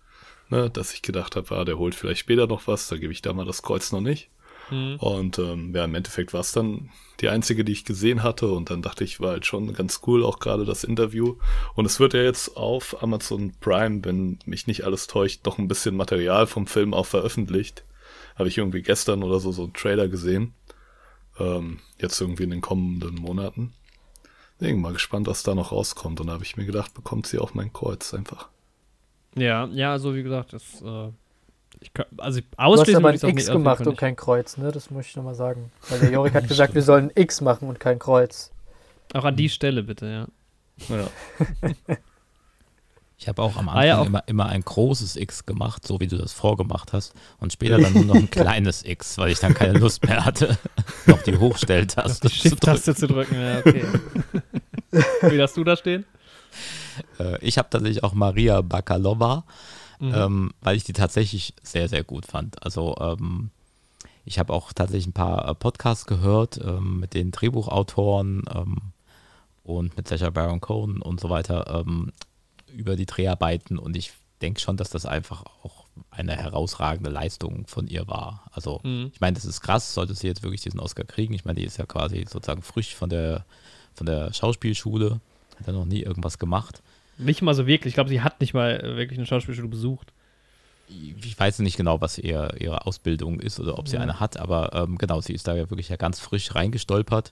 ne, 0.49 0.69
dass 0.69 0.93
ich 0.93 1.01
gedacht 1.01 1.35
habe, 1.35 1.55
ah, 1.55 1.63
der 1.63 1.77
holt 1.77 1.95
vielleicht 1.95 2.21
später 2.21 2.47
noch 2.47 2.67
was, 2.67 2.87
da 2.87 2.97
gebe 2.97 3.13
ich 3.13 3.21
da 3.21 3.33
mal 3.33 3.45
das 3.45 3.61
Kreuz 3.61 3.91
noch 3.91 4.01
nicht. 4.01 4.29
Mhm. 4.71 4.95
Und 4.97 5.37
ähm, 5.37 5.75
ja, 5.75 5.85
im 5.85 5.93
Endeffekt 5.93 6.33
war 6.33 6.41
es 6.41 6.53
dann 6.53 6.89
die 7.19 7.29
einzige, 7.29 7.63
die 7.63 7.73
ich 7.73 7.85
gesehen 7.85 8.23
hatte 8.23 8.47
und 8.47 8.69
dann 8.71 8.81
dachte 8.81 9.03
ich, 9.03 9.19
war 9.19 9.31
halt 9.31 9.45
schon 9.45 9.73
ganz 9.73 10.01
cool, 10.07 10.23
auch 10.23 10.39
gerade 10.39 10.65
das 10.65 10.83
Interview. 10.83 11.35
Und 11.75 11.85
es 11.85 11.99
wird 11.99 12.13
ja 12.13 12.23
jetzt 12.23 12.57
auf 12.57 13.03
Amazon 13.03 13.53
Prime, 13.59 14.03
wenn 14.03 14.39
mich 14.45 14.65
nicht 14.65 14.85
alles 14.85 15.07
täuscht, 15.07 15.45
noch 15.45 15.59
ein 15.59 15.67
bisschen 15.67 15.95
Material 15.95 16.47
vom 16.47 16.65
Film 16.65 16.93
auch 16.93 17.05
veröffentlicht. 17.05 17.83
Habe 18.35 18.49
ich 18.49 18.57
irgendwie 18.57 18.81
gestern 18.81 19.23
oder 19.23 19.39
so 19.39 19.51
so 19.51 19.63
einen 19.63 19.73
Trailer 19.73 20.07
gesehen. 20.07 20.53
Ähm, 21.37 21.79
jetzt 21.99 22.19
irgendwie 22.19 22.43
in 22.43 22.49
den 22.49 22.61
kommenden 22.61 23.15
Monaten. 23.15 23.73
Deswegen 24.61 24.79
mal 24.79 24.93
gespannt, 24.93 25.25
was 25.25 25.41
da 25.41 25.55
noch 25.55 25.71
rauskommt. 25.71 26.21
Und 26.21 26.27
da 26.27 26.33
habe 26.33 26.43
ich 26.43 26.55
mir 26.55 26.65
gedacht, 26.65 26.93
bekommt 26.93 27.25
sie 27.25 27.39
auch 27.39 27.55
mein 27.55 27.73
Kreuz 27.73 28.13
einfach. 28.13 28.47
Ja, 29.35 29.65
ja, 29.65 29.91
also 29.91 30.13
wie 30.13 30.21
gesagt, 30.21 30.53
das, 30.53 30.83
äh, 30.85 31.09
ich 31.79 31.91
kann, 31.93 32.05
also 32.17 32.41
ausschließen 32.57 33.01
Du 33.01 33.09
hast 33.09 33.23
aber 33.23 33.29
ein 33.29 33.37
X 33.37 33.47
gemacht 33.47 33.87
und 33.87 33.97
kein 33.97 34.15
Kreuz, 34.15 34.57
ne? 34.57 34.71
Das 34.71 34.91
muss 34.91 35.07
ich 35.07 35.15
nochmal 35.15 35.33
sagen. 35.33 35.71
Weil 35.89 36.01
der 36.01 36.11
Jorik 36.11 36.35
hat 36.35 36.47
gesagt, 36.47 36.75
wir 36.75 36.83
sollen 36.83 37.05
ein 37.05 37.21
X 37.23 37.41
machen 37.41 37.69
und 37.69 37.79
kein 37.79 37.97
Kreuz. 37.97 38.51
Auch 39.13 39.25
an 39.25 39.35
die 39.35 39.49
Stelle 39.49 39.81
bitte, 39.81 40.29
ja. 40.87 40.95
Ja. 40.95 41.07
Ich 43.21 43.27
habe 43.27 43.39
auch 43.43 43.55
am 43.55 43.69
Anfang 43.69 43.83
ah, 43.83 43.85
ja, 43.85 43.99
auch. 43.99 44.07
Immer, 44.07 44.23
immer 44.25 44.47
ein 44.47 44.61
großes 44.61 45.15
X 45.15 45.45
gemacht, 45.45 45.85
so 45.85 45.99
wie 45.99 46.07
du 46.07 46.17
das 46.17 46.33
vorgemacht 46.33 46.91
hast. 46.91 47.13
Und 47.39 47.53
später 47.53 47.77
dann 47.79 47.93
nur 47.93 48.05
noch 48.05 48.15
ein 48.15 48.31
kleines 48.31 48.83
X, 48.83 49.19
weil 49.19 49.29
ich 49.29 49.37
dann 49.37 49.53
keine 49.53 49.77
Lust 49.77 50.03
mehr 50.03 50.25
hatte, 50.25 50.57
noch 51.05 51.21
die 51.21 51.37
Hochstelltaste 51.37 52.29
die 52.29 52.33
Shift-Taste 52.33 52.95
zu 52.95 53.05
drücken. 53.05 53.35
Ja, 53.35 53.59
okay. 53.59 53.85
wie 55.29 55.39
hast 55.39 55.55
du 55.55 55.63
da 55.63 55.77
stehen? 55.77 56.03
Äh, 57.19 57.37
ich 57.45 57.59
habe 57.59 57.69
tatsächlich 57.69 58.03
auch 58.03 58.13
Maria 58.15 58.61
Bakalova, 58.61 59.43
mhm. 59.99 60.13
ähm, 60.15 60.51
weil 60.61 60.75
ich 60.75 60.83
die 60.83 60.93
tatsächlich 60.93 61.53
sehr, 61.61 61.87
sehr 61.89 62.03
gut 62.03 62.25
fand. 62.25 62.63
Also 62.63 62.97
ähm, 62.99 63.51
ich 64.25 64.39
habe 64.39 64.51
auch 64.51 64.73
tatsächlich 64.73 65.05
ein 65.05 65.13
paar 65.13 65.47
äh, 65.47 65.53
Podcasts 65.53 66.07
gehört 66.07 66.59
ähm, 66.59 66.99
mit 66.99 67.13
den 67.13 67.29
Drehbuchautoren 67.29 68.45
ähm, 68.51 68.77
und 69.63 69.95
mit 69.95 70.07
Sacha 70.07 70.31
Baron 70.31 70.59
Cohen 70.59 71.03
und 71.03 71.19
so 71.19 71.29
weiter. 71.29 71.85
Über 72.75 72.95
die 72.95 73.05
Dreharbeiten 73.05 73.77
und 73.77 73.95
ich 73.95 74.13
denke 74.41 74.59
schon, 74.59 74.77
dass 74.77 74.89
das 74.89 75.05
einfach 75.05 75.43
auch 75.63 75.85
eine 76.09 76.35
herausragende 76.35 77.09
Leistung 77.09 77.67
von 77.67 77.87
ihr 77.87 78.07
war. 78.07 78.45
Also, 78.51 78.79
mhm. 78.83 79.11
ich 79.13 79.19
meine, 79.19 79.35
das 79.35 79.45
ist 79.45 79.61
krass, 79.61 79.93
sollte 79.93 80.15
sie 80.15 80.27
jetzt 80.27 80.43
wirklich 80.43 80.61
diesen 80.61 80.79
Oscar 80.79 81.03
kriegen. 81.03 81.33
Ich 81.33 81.45
meine, 81.45 81.59
die 81.59 81.65
ist 81.65 81.77
ja 81.77 81.85
quasi 81.85 82.25
sozusagen 82.29 82.61
frisch 82.61 82.95
von 82.95 83.09
der, 83.09 83.45
von 83.93 84.05
der 84.05 84.33
Schauspielschule, 84.33 85.19
hat 85.59 85.67
ja 85.67 85.73
noch 85.73 85.85
nie 85.85 86.01
irgendwas 86.01 86.39
gemacht. 86.39 86.81
Nicht 87.17 87.41
mal 87.41 87.53
so 87.53 87.67
wirklich. 87.67 87.91
Ich 87.91 87.95
glaube, 87.95 88.09
sie 88.09 88.21
hat 88.21 88.41
nicht 88.41 88.53
mal 88.53 88.81
wirklich 88.97 89.19
eine 89.19 89.27
Schauspielschule 89.27 89.67
besucht. 89.67 90.11
Ich 90.89 91.39
weiß 91.39 91.59
nicht 91.59 91.77
genau, 91.77 92.01
was 92.01 92.17
ihr, 92.17 92.53
ihre 92.59 92.85
Ausbildung 92.85 93.39
ist 93.39 93.59
oder 93.59 93.77
ob 93.79 93.87
sie 93.87 93.95
ja. 93.95 94.01
eine 94.01 94.19
hat, 94.19 94.35
aber 94.37 94.73
ähm, 94.73 94.97
genau, 94.97 95.21
sie 95.21 95.33
ist 95.33 95.47
da 95.47 95.55
ja 95.55 95.69
wirklich 95.69 95.87
ja 95.87 95.95
ganz 95.95 96.19
frisch 96.19 96.53
reingestolpert 96.53 97.31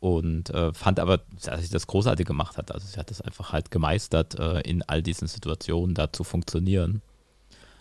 und 0.00 0.50
äh, 0.50 0.72
fand 0.72 0.98
aber, 0.98 1.20
dass 1.44 1.62
sie 1.62 1.70
das 1.70 1.86
großartig 1.86 2.26
gemacht 2.26 2.56
hat. 2.56 2.72
Also 2.72 2.86
sie 2.86 2.98
hat 2.98 3.10
das 3.10 3.20
einfach 3.20 3.52
halt 3.52 3.70
gemeistert, 3.70 4.38
äh, 4.38 4.60
in 4.60 4.82
all 4.82 5.02
diesen 5.02 5.28
Situationen 5.28 5.94
da 5.94 6.12
zu 6.12 6.24
funktionieren. 6.24 7.02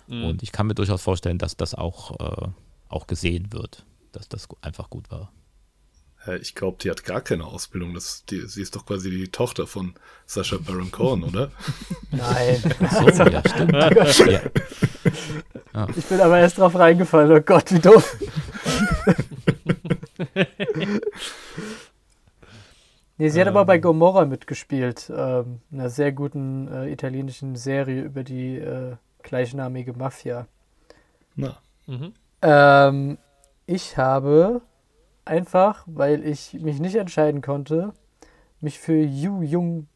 Mhm. 0.08 0.26
Und 0.26 0.44
ich 0.44 0.52
kann 0.52 0.68
mir 0.68 0.76
durchaus 0.76 1.02
vorstellen, 1.02 1.38
dass 1.38 1.56
das 1.56 1.74
auch, 1.74 2.20
äh, 2.20 2.48
auch 2.90 3.08
gesehen 3.08 3.54
wird, 3.54 3.86
dass 4.12 4.28
das 4.28 4.48
einfach 4.62 4.90
gut 4.90 5.10
war. 5.10 5.32
Ich 6.42 6.54
glaube, 6.54 6.78
die 6.82 6.92
hat 6.92 7.06
gar 7.06 7.22
keine 7.22 7.46
Ausbildung. 7.46 7.94
Das, 7.94 8.26
die, 8.26 8.42
sie 8.42 8.62
ist 8.62 8.76
doch 8.76 8.86
quasi 8.86 9.10
die 9.10 9.30
Tochter 9.30 9.66
von 9.66 9.94
Sascha 10.26 10.58
Baron 10.58 10.92
Cohen, 10.92 11.24
oder? 11.24 11.50
Nein. 12.12 12.62
So, 12.92 13.24
ja, 13.24 13.42
stimmt. 13.48 13.72
ja. 14.28 14.42
Ja. 15.74 15.88
Ich 15.96 16.06
bin 16.06 16.20
aber 16.20 16.40
erst 16.40 16.58
drauf 16.58 16.76
reingefallen. 16.76 17.32
Oh 17.32 17.42
Gott, 17.42 17.72
wie 17.72 17.80
doof. 17.80 18.18
Nee, 23.20 23.28
sie 23.28 23.42
hat 23.42 23.50
aber 23.50 23.66
bei 23.66 23.76
ähm. 23.76 23.82
Gomorra 23.82 24.24
mitgespielt, 24.24 25.12
ähm, 25.14 25.60
einer 25.74 25.90
sehr 25.90 26.14
guten 26.14 26.70
äh, 26.70 26.90
italienischen 26.90 27.58
Serie 27.58 28.02
über 28.02 28.24
die 28.24 28.56
äh, 28.56 28.96
gleichnamige 29.24 29.92
Mafia. 29.92 30.48
Na. 31.36 31.58
Mhm. 31.86 32.14
Ähm, 32.42 33.18
ich 33.66 33.98
habe 33.98 34.62
einfach, 35.26 35.84
weil 35.86 36.26
ich 36.26 36.54
mich 36.54 36.80
nicht 36.80 36.96
entscheiden 36.96 37.42
konnte, 37.42 37.92
mich 38.62 38.80
für 38.80 38.96
Yu 39.04 39.42
Jung 39.42 39.88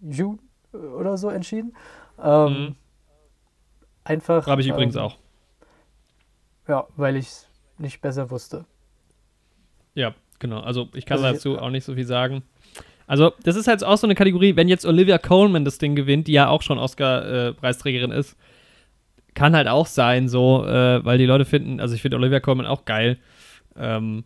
Jun 0.00 0.38
äh, 0.72 0.76
oder 0.76 1.18
so 1.18 1.30
entschieden. 1.30 1.74
Ähm, 2.22 2.52
mhm. 2.52 2.76
Einfach. 4.04 4.46
Habe 4.46 4.60
ich 4.60 4.68
ähm, 4.68 4.74
übrigens 4.74 4.96
auch. 4.96 5.16
Ja, 6.68 6.86
weil 6.94 7.16
ich 7.16 7.26
es 7.26 7.48
nicht 7.78 8.00
besser 8.00 8.30
wusste. 8.30 8.66
Ja, 9.94 10.14
genau. 10.38 10.60
Also 10.60 10.88
ich 10.94 11.06
kann 11.06 11.18
also 11.18 11.32
dazu 11.32 11.58
auch 11.58 11.70
nicht 11.70 11.84
so 11.84 11.94
viel 11.94 12.06
sagen. 12.06 12.44
Also, 13.12 13.30
das 13.42 13.56
ist 13.56 13.68
halt 13.68 13.84
auch 13.84 13.98
so 13.98 14.06
eine 14.06 14.14
Kategorie, 14.14 14.56
wenn 14.56 14.68
jetzt 14.68 14.86
Olivia 14.86 15.18
Coleman 15.18 15.66
das 15.66 15.76
Ding 15.76 15.94
gewinnt, 15.94 16.28
die 16.28 16.32
ja 16.32 16.48
auch 16.48 16.62
schon 16.62 16.78
Oscar-Preisträgerin 16.78 18.10
äh, 18.10 18.18
ist, 18.18 18.38
kann 19.34 19.54
halt 19.54 19.68
auch 19.68 19.84
sein, 19.84 20.30
so, 20.30 20.64
äh, 20.64 21.04
weil 21.04 21.18
die 21.18 21.26
Leute 21.26 21.44
finden, 21.44 21.78
also 21.78 21.94
ich 21.94 22.00
finde 22.00 22.16
Olivia 22.16 22.40
Coleman 22.40 22.64
auch 22.64 22.86
geil. 22.86 23.18
Ähm, 23.76 24.24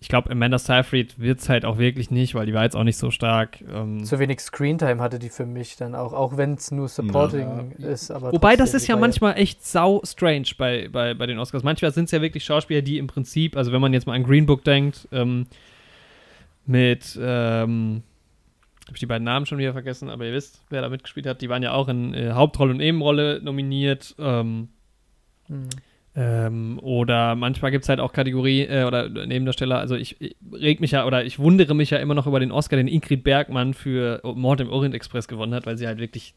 ich 0.00 0.06
glaube, 0.06 0.30
Amanda 0.30 0.60
Seyfried 0.60 1.18
wird 1.18 1.40
es 1.40 1.48
halt 1.48 1.64
auch 1.64 1.78
wirklich 1.78 2.12
nicht, 2.12 2.36
weil 2.36 2.46
die 2.46 2.54
war 2.54 2.62
jetzt 2.62 2.76
auch 2.76 2.84
nicht 2.84 2.98
so 2.98 3.10
stark. 3.10 3.62
Ähm 3.62 4.04
Zu 4.04 4.20
wenig 4.20 4.38
Screentime 4.38 5.02
hatte 5.02 5.18
die 5.18 5.28
für 5.28 5.44
mich 5.44 5.74
dann 5.74 5.96
auch, 5.96 6.12
auch 6.12 6.36
wenn 6.36 6.54
es 6.54 6.70
nur 6.70 6.86
Supporting 6.86 7.72
ja. 7.78 7.88
ist. 7.88 8.12
Aber 8.12 8.30
Wobei 8.30 8.54
das 8.54 8.74
ist 8.74 8.86
ja 8.86 8.96
manchmal 8.96 9.38
echt 9.38 9.66
sau 9.66 10.02
strange 10.04 10.46
bei, 10.56 10.88
bei, 10.88 11.14
bei 11.14 11.26
den 11.26 11.40
Oscars. 11.40 11.64
Manchmal 11.64 11.90
sind 11.90 12.04
es 12.04 12.12
ja 12.12 12.22
wirklich 12.22 12.44
Schauspieler, 12.44 12.82
die 12.82 12.98
im 12.98 13.08
Prinzip, 13.08 13.56
also 13.56 13.72
wenn 13.72 13.80
man 13.80 13.92
jetzt 13.92 14.06
mal 14.06 14.14
an 14.14 14.22
Green 14.22 14.46
Book 14.46 14.62
denkt, 14.62 15.08
ähm, 15.10 15.48
mit, 16.64 17.18
ähm, 17.20 18.04
habe 18.86 18.96
ich 18.96 19.00
die 19.00 19.06
beiden 19.06 19.24
Namen 19.24 19.46
schon 19.46 19.58
wieder 19.58 19.72
vergessen, 19.72 20.08
aber 20.10 20.26
ihr 20.26 20.32
wisst, 20.32 20.62
wer 20.70 20.82
da 20.82 20.88
mitgespielt 20.88 21.26
hat. 21.26 21.42
Die 21.42 21.48
waren 21.48 21.62
ja 21.62 21.72
auch 21.72 21.88
in 21.88 22.14
äh, 22.14 22.32
Hauptrolle 22.32 22.72
und 22.72 22.78
Nebenrolle 22.78 23.40
nominiert. 23.42 24.14
Ähm, 24.18 24.68
mhm. 25.48 25.68
ähm, 26.16 26.78
oder 26.82 27.36
manchmal 27.36 27.70
gibt 27.70 27.84
es 27.84 27.88
halt 27.88 28.00
auch 28.00 28.12
Kategorie 28.12 28.62
äh, 28.62 28.84
oder 28.84 29.08
Nebendarsteller. 29.08 29.78
Also 29.78 29.94
ich, 29.94 30.20
ich, 30.20 30.36
reg 30.52 30.80
mich 30.80 30.92
ja 30.92 31.06
oder 31.06 31.24
ich 31.24 31.38
wundere 31.38 31.74
mich 31.74 31.90
ja 31.90 31.98
immer 31.98 32.14
noch 32.14 32.26
über 32.26 32.40
den 32.40 32.50
Oscar, 32.50 32.76
den 32.76 32.88
Ingrid 32.88 33.22
Bergmann 33.22 33.74
für 33.74 34.20
Mord 34.24 34.60
im 34.60 34.70
Orient 34.70 34.94
Express 34.94 35.28
gewonnen 35.28 35.54
hat, 35.54 35.66
weil 35.66 35.78
sie 35.78 35.86
halt 35.86 35.98
wirklich, 35.98 36.34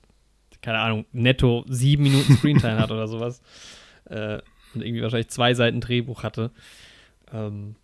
keine 0.61 0.79
Ahnung, 0.79 1.05
netto 1.11 1.65
sieben 1.67 2.03
Minuten 2.03 2.33
Screentime 2.37 2.77
hat 2.77 2.91
oder 2.91 3.07
sowas. 3.07 3.41
Äh, 4.05 4.39
und 4.75 4.81
irgendwie 4.81 5.01
wahrscheinlich 5.01 5.29
zwei 5.29 5.53
Seiten 5.53 5.81
Drehbuch 5.81 6.23
hatte 6.23 6.51
ähm, 7.31 7.75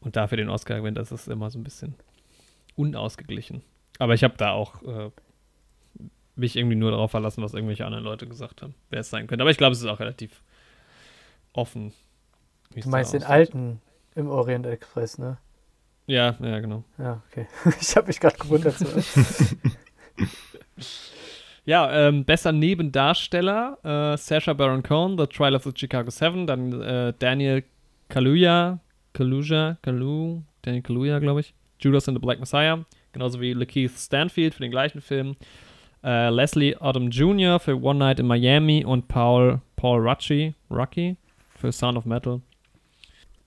und 0.00 0.16
dafür 0.16 0.36
den 0.36 0.48
Oscar 0.48 0.78
gewinnt, 0.78 0.96
das 0.96 1.12
ist 1.12 1.28
immer 1.28 1.50
so 1.50 1.58
ein 1.58 1.64
bisschen 1.64 1.94
unausgeglichen. 2.74 3.62
Aber 4.02 4.14
ich 4.14 4.24
habe 4.24 4.34
da 4.36 4.50
auch 4.50 4.82
äh, 4.82 5.10
mich 6.34 6.56
irgendwie 6.56 6.74
nur 6.74 6.90
darauf 6.90 7.12
verlassen, 7.12 7.40
was 7.40 7.54
irgendwelche 7.54 7.86
anderen 7.86 8.02
Leute 8.02 8.26
gesagt 8.26 8.60
haben, 8.60 8.74
wer 8.90 8.98
es 8.98 9.10
sein 9.10 9.28
könnte. 9.28 9.44
Aber 9.44 9.52
ich 9.52 9.58
glaube, 9.58 9.74
es 9.74 9.78
ist 9.78 9.86
auch 9.86 10.00
relativ 10.00 10.42
offen. 11.52 11.92
Du 12.74 12.88
meinst 12.88 13.12
den 13.14 13.22
alten 13.22 13.80
im 14.16 14.28
Orient 14.28 14.66
Express, 14.66 15.18
ne? 15.18 15.38
Ja, 16.06 16.34
ja, 16.40 16.58
genau. 16.58 16.82
Ja, 16.98 17.22
okay. 17.30 17.46
Ich 17.80 17.94
habe 17.94 18.08
mich 18.08 18.18
gerade 18.18 18.36
gewundert. 18.38 18.74
ja, 21.64 22.08
ähm, 22.08 22.24
besser 22.24 22.50
Nebendarsteller: 22.50 23.78
äh, 23.84 24.16
Sacha 24.16 24.52
Baron 24.52 24.82
Cohen, 24.82 25.16
The 25.16 25.28
Trial 25.28 25.54
of 25.54 25.62
the 25.62 25.70
Chicago 25.72 26.10
Seven, 26.10 26.48
dann 26.48 26.82
äh, 26.82 27.12
Daniel 27.16 27.62
Kaluuya, 28.08 28.80
Kaluuya, 29.12 29.78
Kalu, 29.80 30.42
Daniel 30.62 30.82
Kaluuya, 30.82 31.20
glaube 31.20 31.38
ich, 31.38 31.54
Judas 31.78 32.08
and 32.08 32.16
the 32.16 32.20
Black 32.20 32.40
Messiah, 32.40 32.84
genauso 33.12 33.40
wie 33.40 33.52
Lakeith 33.52 33.96
Stanfield 33.96 34.54
für 34.54 34.62
den 34.62 34.70
gleichen 34.70 35.00
Film, 35.00 35.36
äh, 36.04 36.30
Leslie 36.30 36.76
Odom 36.80 37.10
Jr. 37.10 37.60
für 37.60 37.80
One 37.80 37.98
Night 37.98 38.20
in 38.20 38.26
Miami 38.26 38.84
und 38.84 39.08
Paul, 39.08 39.60
Paul 39.76 40.00
Rucci, 40.00 40.54
Rucky 40.70 41.16
für 41.56 41.72
Sound 41.72 41.98
of 41.98 42.04
Metal 42.04 42.40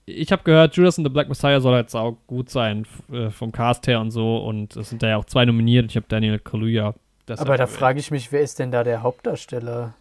ich 0.06 0.30
habe 0.30 0.42
gehört, 0.44 0.76
Judas 0.76 0.98
and 0.98 1.06
the 1.06 1.12
Black 1.12 1.28
Messiah 1.28 1.60
soll 1.60 1.74
halt 1.74 1.90
sau 1.90 2.16
gut 2.28 2.48
sein 2.48 2.86
äh, 3.12 3.30
vom 3.30 3.52
Cast 3.52 3.86
her 3.88 4.00
und 4.00 4.12
so. 4.12 4.38
Und 4.38 4.76
es 4.76 4.88
sind 4.88 5.02
da 5.02 5.08
ja 5.08 5.16
auch 5.16 5.24
zwei 5.24 5.44
nominiert. 5.44 5.90
Ich 5.90 5.96
habe 5.96 6.06
Daniel 6.08 6.38
Kaluuya. 6.38 6.94
Aber 7.28 7.56
da 7.56 7.66
frage 7.66 7.98
ich 7.98 8.12
mich, 8.12 8.30
wer 8.30 8.40
ist 8.40 8.60
denn 8.60 8.70
da 8.70 8.84
der 8.84 9.02
Hauptdarsteller? 9.02 9.94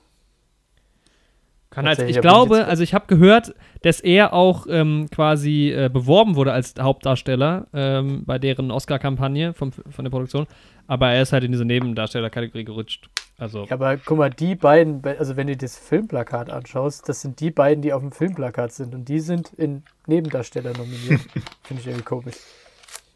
Kann 1.76 1.86
halt, 1.86 2.00
ich 2.00 2.22
glaube, 2.22 2.66
also 2.68 2.84
ich 2.84 2.94
habe 2.94 3.06
gehört, 3.08 3.54
dass 3.82 4.00
er 4.00 4.32
auch 4.32 4.66
ähm, 4.70 5.10
quasi 5.12 5.72
äh, 5.72 5.90
beworben 5.92 6.36
wurde 6.38 6.54
als 6.54 6.74
Hauptdarsteller 6.80 7.68
ähm, 7.74 8.24
bei 8.26 8.40
deren 8.40 8.72
Oscar-Kampagne 8.72 9.54
von 9.54 9.74
der 10.00 10.10
Produktion, 10.10 10.48
aber 10.88 11.12
er 11.12 11.22
ist 11.22 11.34
halt 11.34 11.44
in 11.44 11.52
diese 11.52 11.66
Nebendarstellerkategorie 11.66 12.64
gerutscht. 12.64 13.10
Also. 13.38 13.66
Ja, 13.66 13.74
aber 13.74 13.98
guck 13.98 14.18
mal, 14.18 14.30
die 14.30 14.56
beiden, 14.56 15.06
also 15.06 15.36
wenn 15.36 15.48
du 15.48 15.58
das 15.58 15.78
Filmplakat 15.78 16.50
anschaust, 16.50 17.10
das 17.10 17.20
sind 17.20 17.42
die 17.42 17.52
beiden, 17.52 17.82
die 17.82 17.92
auf 17.92 18.02
dem 18.02 18.14
Filmplakat 18.14 18.72
sind 18.72 18.96
und 18.96 19.10
die 19.10 19.20
sind 19.20 19.52
in 19.58 19.84
Nebendarsteller 20.08 20.72
nominiert. 20.72 21.20
Finde 21.64 21.82
ich 21.82 21.88
irgendwie 21.88 22.06
komisch. 22.06 22.36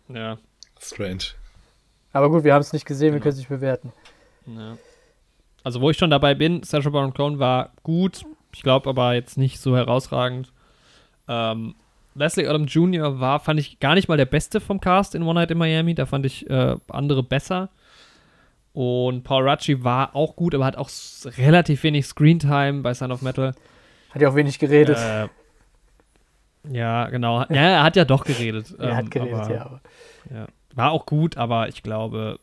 Ja. 0.10 0.38
Strange. 0.82 1.24
Aber 2.12 2.30
gut, 2.30 2.43
wir 2.43 2.53
haben 2.53 2.62
es 2.62 2.74
nicht 2.74 2.86
gesehen, 2.86 3.14
wir 3.14 3.22
können 3.22 3.34
es 3.34 3.38
nicht 3.38 3.47
bewerten. 3.47 3.93
Ja. 4.45 4.78
Also, 5.64 5.80
wo 5.80 5.89
ich 5.89 5.97
schon 5.97 6.10
dabei 6.10 6.36
bin, 6.36 6.64
Sacha 6.64 6.89
Baron 6.89 7.14
Cohen 7.14 7.39
war 7.39 7.72
gut, 7.84 8.26
ich 8.54 8.62
glaube 8.62 8.89
aber 8.89 9.14
jetzt 9.14 9.38
nicht 9.38 9.60
so 9.60 9.76
herausragend. 9.76 10.52
Ähm, 11.28 11.76
Leslie 12.16 12.47
Odom 12.47 12.66
Jr. 12.66 13.20
war, 13.20 13.39
fand 13.39 13.60
ich 13.60 13.80
gar 13.80 13.95
nicht 13.95 14.08
mal 14.08 14.18
der 14.18 14.26
Beste 14.26 14.60
vom 14.60 14.82
Cast 14.82 15.16
in 15.16 15.24
One 15.24 15.39
Night 15.39 15.52
in 15.52 15.58
Miami. 15.58 15.95
Da 15.95 16.06
fand 16.06 16.26
ich 16.26 16.50
äh, 16.50 16.76
andere 16.89 17.24
besser. 17.24 17.70
Und 18.74 19.24
Paul 19.24 19.50
Rucci 19.50 19.84
war 19.84 20.16
auch 20.16 20.36
gut, 20.36 20.54
aber 20.54 20.66
hat 20.66 20.78
auch 20.78 20.89
relativ 21.38 21.84
wenig 21.84 22.06
Screentime 22.06 22.82
bei 22.82 22.93
Son 22.93 23.12
of 23.12 23.22
Metal. 23.22 23.54
Hat 24.12 24.22
ja 24.22 24.30
auch 24.30 24.36
wenig 24.36 24.60
geredet. 24.60 24.97
Äh, 24.97 25.28
ja, 26.72 27.10
genau. 27.10 27.41
Ja, 27.50 27.62
er 27.62 27.84
hat 27.84 27.95
ja 27.95 28.06
doch 28.06 28.24
geredet. 28.24 28.76
er 28.80 28.89
ähm, 28.89 28.95
hat 28.95 29.12
geredet, 29.12 29.34
aber, 29.34 29.54
ja, 29.54 29.62
aber. 29.66 29.82
ja. 30.34 30.47
War 30.74 30.91
auch 30.91 31.06
gut, 31.06 31.38
aber 31.38 31.68
ich 31.68 31.84
glaube, 31.84 32.39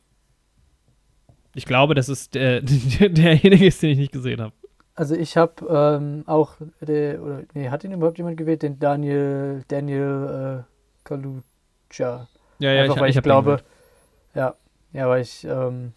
ich 1.55 1.65
glaube, 1.65 1.95
dass 1.95 2.09
es 2.09 2.31
der, 2.31 2.61
derjenige 2.63 3.67
ist, 3.67 3.83
den 3.83 3.91
ich 3.91 3.99
nicht 3.99 4.13
gesehen 4.13 4.41
habe. 4.41 4.53
Also 4.97 5.15
ich 5.15 5.37
habe 5.37 5.67
ähm, 5.69 6.25
auch, 6.27 6.55
der, 6.81 7.23
oder 7.23 7.43
nee, 7.53 7.69
hat 7.69 7.85
ihn 7.85 7.93
überhaupt 7.93 8.17
jemand 8.17 8.39
gewählt? 8.39 8.63
Den 8.63 8.79
Daniel, 8.79 9.63
Daniel 9.69 10.65
äh, 10.65 11.05
Kalucha. 11.05 12.29
Ja, 12.59 12.73
ja, 12.73 12.83
Einfach, 12.83 12.97
ich, 12.97 13.03
weil 13.03 13.11
ich, 13.11 13.17
ich 13.17 13.23
glaube, 13.23 13.61
ja, 14.35 14.55
ja, 14.95 15.09
weil 15.09 15.21
ich 15.21 15.45
ähm, 15.45 15.93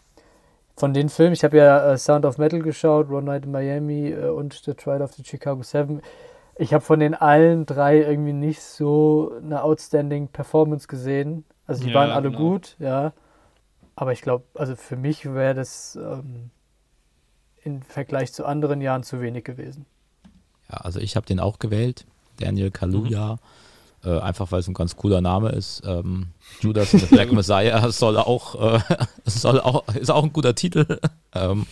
von 0.76 0.94
den 0.94 1.08
Filmen, 1.08 1.32
ich 1.32 1.46
habe 1.46 1.58
ja 1.58 1.94
äh, 1.94 1.98
Sound 1.98 2.26
of 2.26 2.38
Metal 2.38 2.60
geschaut, 2.60 3.10
One 3.10 3.24
Night 3.24 3.46
in 3.46 3.52
Miami 3.52 4.10
äh, 4.10 4.28
und 4.28 4.54
The 4.54 4.74
Trial 4.74 5.02
of 5.02 5.14
the 5.14 5.24
Chicago 5.24 5.64
Seven. 5.64 6.02
Ich 6.58 6.74
habe 6.74 6.84
von 6.84 7.00
den 7.00 7.16
allen 7.16 7.66
drei 7.66 8.00
irgendwie 8.00 8.34
nicht 8.34 8.62
so 8.62 9.34
eine 9.42 9.64
outstanding 9.64 10.28
Performance 10.28 10.90
gesehen. 10.90 11.46
Also 11.68 11.86
die 11.86 11.92
ja, 11.92 11.96
waren 11.96 12.12
alle 12.12 12.32
genau. 12.32 12.52
gut, 12.52 12.76
ja. 12.80 13.14
Aber 13.96 14.12
ich 14.12 14.22
glaube, 14.22 14.44
also 14.56 14.76
für 14.76 14.98
mich 14.98 15.26
wäre 15.26 15.54
das 15.54 15.98
ähm, 16.02 16.50
im 17.64 17.82
Vergleich 17.82 18.34
zu 18.34 18.46
anderen 18.46 18.82
Jahren 18.82 19.04
zu 19.04 19.22
wenig 19.22 19.44
gewesen. 19.44 19.86
Ja, 20.70 20.78
also 20.78 21.00
ich 21.00 21.16
habe 21.16 21.26
den 21.26 21.40
auch 21.40 21.60
gewählt, 21.60 22.06
Daniel 22.38 22.72
Kaluuya. 22.72 23.34
Mhm. 23.34 23.40
Äh, 24.02 24.18
einfach 24.20 24.50
weil 24.54 24.62
es 24.62 24.68
ein 24.68 24.74
ganz 24.74 24.96
cooler 24.96 25.20
Name 25.20 25.50
ist. 25.50 25.82
Ähm, 25.86 26.28
Judas 26.62 26.94
and 26.94 27.04
the 27.04 27.14
Black 27.14 27.32
Messiah 27.34 27.92
soll 27.92 28.18
auch, 28.18 28.76
äh, 28.76 28.80
soll 29.26 29.60
auch, 29.60 29.88
ist 29.94 30.10
auch 30.10 30.24
ein 30.24 30.32
guter 30.32 30.56
Titel. 30.56 30.86
ähm, 31.34 31.66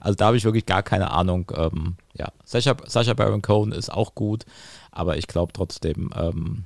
also 0.00 0.14
da 0.14 0.26
habe 0.26 0.36
ich 0.36 0.44
wirklich 0.44 0.66
gar 0.66 0.82
keine 0.82 1.10
Ahnung. 1.10 1.50
Ähm, 1.56 1.96
ja, 2.12 2.28
Sasha, 2.44 2.76
Sasha 2.86 3.14
Baron 3.14 3.40
Cohen 3.40 3.72
ist 3.72 3.90
auch 3.90 4.14
gut, 4.14 4.44
aber 4.90 5.16
ich 5.16 5.26
glaube 5.26 5.54
trotzdem, 5.54 6.10
ähm, 6.14 6.64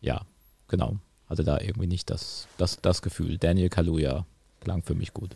ja, 0.00 0.20
genau. 0.68 0.96
Hatte 1.28 1.42
da 1.42 1.58
irgendwie 1.58 1.88
nicht 1.88 2.10
das, 2.10 2.46
das, 2.58 2.80
das 2.82 3.02
Gefühl. 3.02 3.38
Daniel 3.38 3.70
Kaluuya 3.70 4.26
klang 4.60 4.82
für 4.82 4.94
mich 4.94 5.12
gut. 5.12 5.30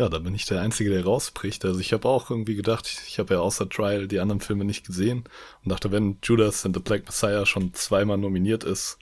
Ja, 0.00 0.08
da 0.08 0.18
bin 0.18 0.34
ich 0.34 0.46
der 0.46 0.62
Einzige, 0.62 0.88
der 0.88 1.04
rausbricht. 1.04 1.62
Also 1.66 1.78
ich 1.78 1.92
habe 1.92 2.08
auch 2.08 2.30
irgendwie 2.30 2.54
gedacht, 2.54 2.90
ich 3.06 3.18
habe 3.18 3.34
ja 3.34 3.40
außer 3.40 3.68
Trial 3.68 4.08
die 4.08 4.18
anderen 4.18 4.40
Filme 4.40 4.64
nicht 4.64 4.86
gesehen 4.86 5.24
und 5.62 5.70
dachte, 5.70 5.92
wenn 5.92 6.16
Judas 6.22 6.64
and 6.64 6.74
the 6.74 6.80
Black 6.80 7.04
Messiah 7.04 7.44
schon 7.44 7.74
zweimal 7.74 8.16
nominiert 8.16 8.64
ist, 8.64 8.96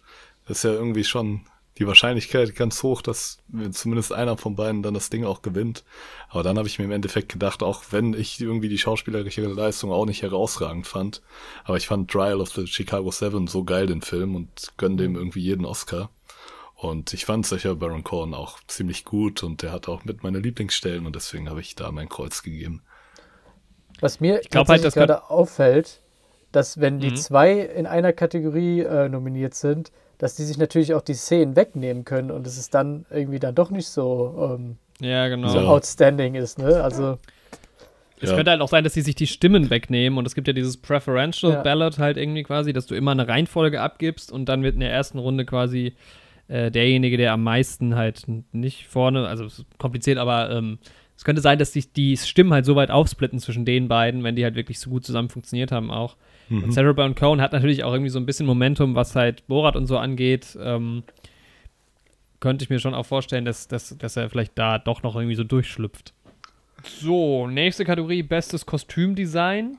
ist 0.48 0.64
ja 0.64 0.72
irgendwie 0.72 1.04
schon 1.04 1.42
die 1.78 1.86
Wahrscheinlichkeit 1.86 2.56
ganz 2.56 2.82
hoch, 2.82 3.00
dass 3.00 3.38
zumindest 3.70 4.12
einer 4.12 4.36
von 4.36 4.56
beiden 4.56 4.82
dann 4.82 4.94
das 4.94 5.08
Ding 5.08 5.24
auch 5.24 5.40
gewinnt. 5.40 5.84
Aber 6.30 6.42
dann 6.42 6.58
habe 6.58 6.66
ich 6.66 6.80
mir 6.80 6.86
im 6.86 6.90
Endeffekt 6.90 7.28
gedacht, 7.28 7.62
auch 7.62 7.84
wenn 7.92 8.12
ich 8.12 8.40
irgendwie 8.40 8.68
die 8.68 8.78
schauspielerische 8.78 9.42
Leistung 9.42 9.92
auch 9.92 10.04
nicht 10.04 10.22
herausragend 10.22 10.88
fand, 10.88 11.22
aber 11.62 11.76
ich 11.76 11.86
fand 11.86 12.10
Trial 12.10 12.40
of 12.40 12.50
the 12.50 12.66
Chicago 12.66 13.12
Seven 13.12 13.46
so 13.46 13.62
geil, 13.62 13.86
den 13.86 14.02
Film, 14.02 14.34
und 14.34 14.72
gönn 14.76 14.96
dem 14.96 15.14
irgendwie 15.14 15.42
jeden 15.42 15.64
Oscar. 15.64 16.10
Und 16.80 17.12
ich 17.12 17.24
fand 17.24 17.44
sicher 17.44 17.74
Baron 17.74 18.04
Cohen 18.04 18.34
auch 18.34 18.60
ziemlich 18.68 19.04
gut 19.04 19.42
und 19.42 19.62
der 19.62 19.72
hat 19.72 19.88
auch 19.88 20.04
mit 20.04 20.22
meine 20.22 20.38
Lieblingsstellen 20.38 21.06
und 21.06 21.16
deswegen 21.16 21.50
habe 21.50 21.60
ich 21.60 21.74
da 21.74 21.90
mein 21.90 22.08
Kreuz 22.08 22.44
gegeben. 22.44 22.82
Was 24.00 24.20
mir 24.20 24.40
ich 24.40 24.54
halt, 24.54 24.84
das 24.84 24.94
gerade 24.94 25.28
auffällt, 25.28 26.00
dass 26.52 26.80
wenn 26.80 27.00
die 27.00 27.10
mhm. 27.10 27.16
zwei 27.16 27.58
in 27.58 27.86
einer 27.86 28.12
Kategorie 28.12 28.82
äh, 28.82 29.08
nominiert 29.08 29.54
sind, 29.54 29.90
dass 30.18 30.36
die 30.36 30.44
sich 30.44 30.56
natürlich 30.56 30.94
auch 30.94 31.02
die 31.02 31.14
Szenen 31.14 31.56
wegnehmen 31.56 32.04
können 32.04 32.30
und 32.30 32.46
es 32.46 32.56
ist 32.56 32.74
dann 32.74 33.06
irgendwie 33.10 33.40
dann 33.40 33.56
doch 33.56 33.70
nicht 33.70 33.88
so, 33.88 34.56
ähm, 34.56 34.76
ja, 35.00 35.26
genau. 35.26 35.48
so 35.48 35.58
outstanding 35.58 36.36
ist, 36.36 36.60
ne? 36.60 36.80
Also 36.80 37.18
es 38.20 38.30
ja. 38.30 38.36
könnte 38.36 38.52
halt 38.52 38.60
auch 38.60 38.68
sein, 38.68 38.84
dass 38.84 38.94
sie 38.94 39.02
sich 39.02 39.16
die 39.16 39.26
Stimmen 39.26 39.68
wegnehmen 39.68 40.16
und 40.16 40.28
es 40.28 40.36
gibt 40.36 40.46
ja 40.46 40.52
dieses 40.52 40.76
Preferential 40.76 41.54
ja. 41.54 41.62
Ballot 41.62 41.98
halt 41.98 42.16
irgendwie 42.16 42.44
quasi, 42.44 42.72
dass 42.72 42.86
du 42.86 42.94
immer 42.94 43.10
eine 43.10 43.26
Reihenfolge 43.26 43.80
abgibst 43.80 44.30
und 44.30 44.44
dann 44.44 44.62
wird 44.62 44.74
in 44.74 44.80
der 44.80 44.92
ersten 44.92 45.18
Runde 45.18 45.44
quasi 45.44 45.96
äh, 46.48 46.70
derjenige, 46.70 47.16
der 47.16 47.32
am 47.32 47.42
meisten 47.42 47.94
halt 47.94 48.24
nicht 48.52 48.86
vorne, 48.86 49.26
also 49.28 49.46
kompliziert, 49.78 50.18
aber 50.18 50.50
ähm, 50.50 50.78
es 51.16 51.24
könnte 51.24 51.42
sein, 51.42 51.58
dass 51.58 51.72
sich 51.72 51.92
die 51.92 52.16
Stimmen 52.16 52.52
halt 52.52 52.64
so 52.64 52.76
weit 52.76 52.90
aufsplitten 52.90 53.38
zwischen 53.38 53.64
den 53.64 53.88
beiden, 53.88 54.22
wenn 54.22 54.36
die 54.36 54.44
halt 54.44 54.54
wirklich 54.54 54.78
so 54.78 54.88
gut 54.88 55.04
zusammen 55.04 55.28
funktioniert 55.28 55.72
haben 55.72 55.90
auch. 55.90 56.16
Mhm. 56.48 56.64
Und 56.64 56.72
Sarah 56.72 56.92
Brown 56.92 57.14
Cohen 57.14 57.40
hat 57.40 57.52
natürlich 57.52 57.84
auch 57.84 57.92
irgendwie 57.92 58.10
so 58.10 58.18
ein 58.18 58.26
bisschen 58.26 58.46
Momentum, 58.46 58.94
was 58.94 59.16
halt 59.16 59.46
Borat 59.48 59.76
und 59.76 59.86
so 59.86 59.98
angeht. 59.98 60.56
Ähm, 60.60 61.02
könnte 62.40 62.62
ich 62.62 62.70
mir 62.70 62.78
schon 62.78 62.94
auch 62.94 63.06
vorstellen, 63.06 63.44
dass, 63.44 63.68
dass, 63.68 63.98
dass 63.98 64.16
er 64.16 64.30
vielleicht 64.30 64.56
da 64.56 64.78
doch 64.78 65.02
noch 65.02 65.16
irgendwie 65.16 65.34
so 65.34 65.44
durchschlüpft. 65.44 66.14
So, 66.84 67.48
nächste 67.48 67.84
Kategorie, 67.84 68.22
bestes 68.22 68.64
Kostümdesign. 68.64 69.78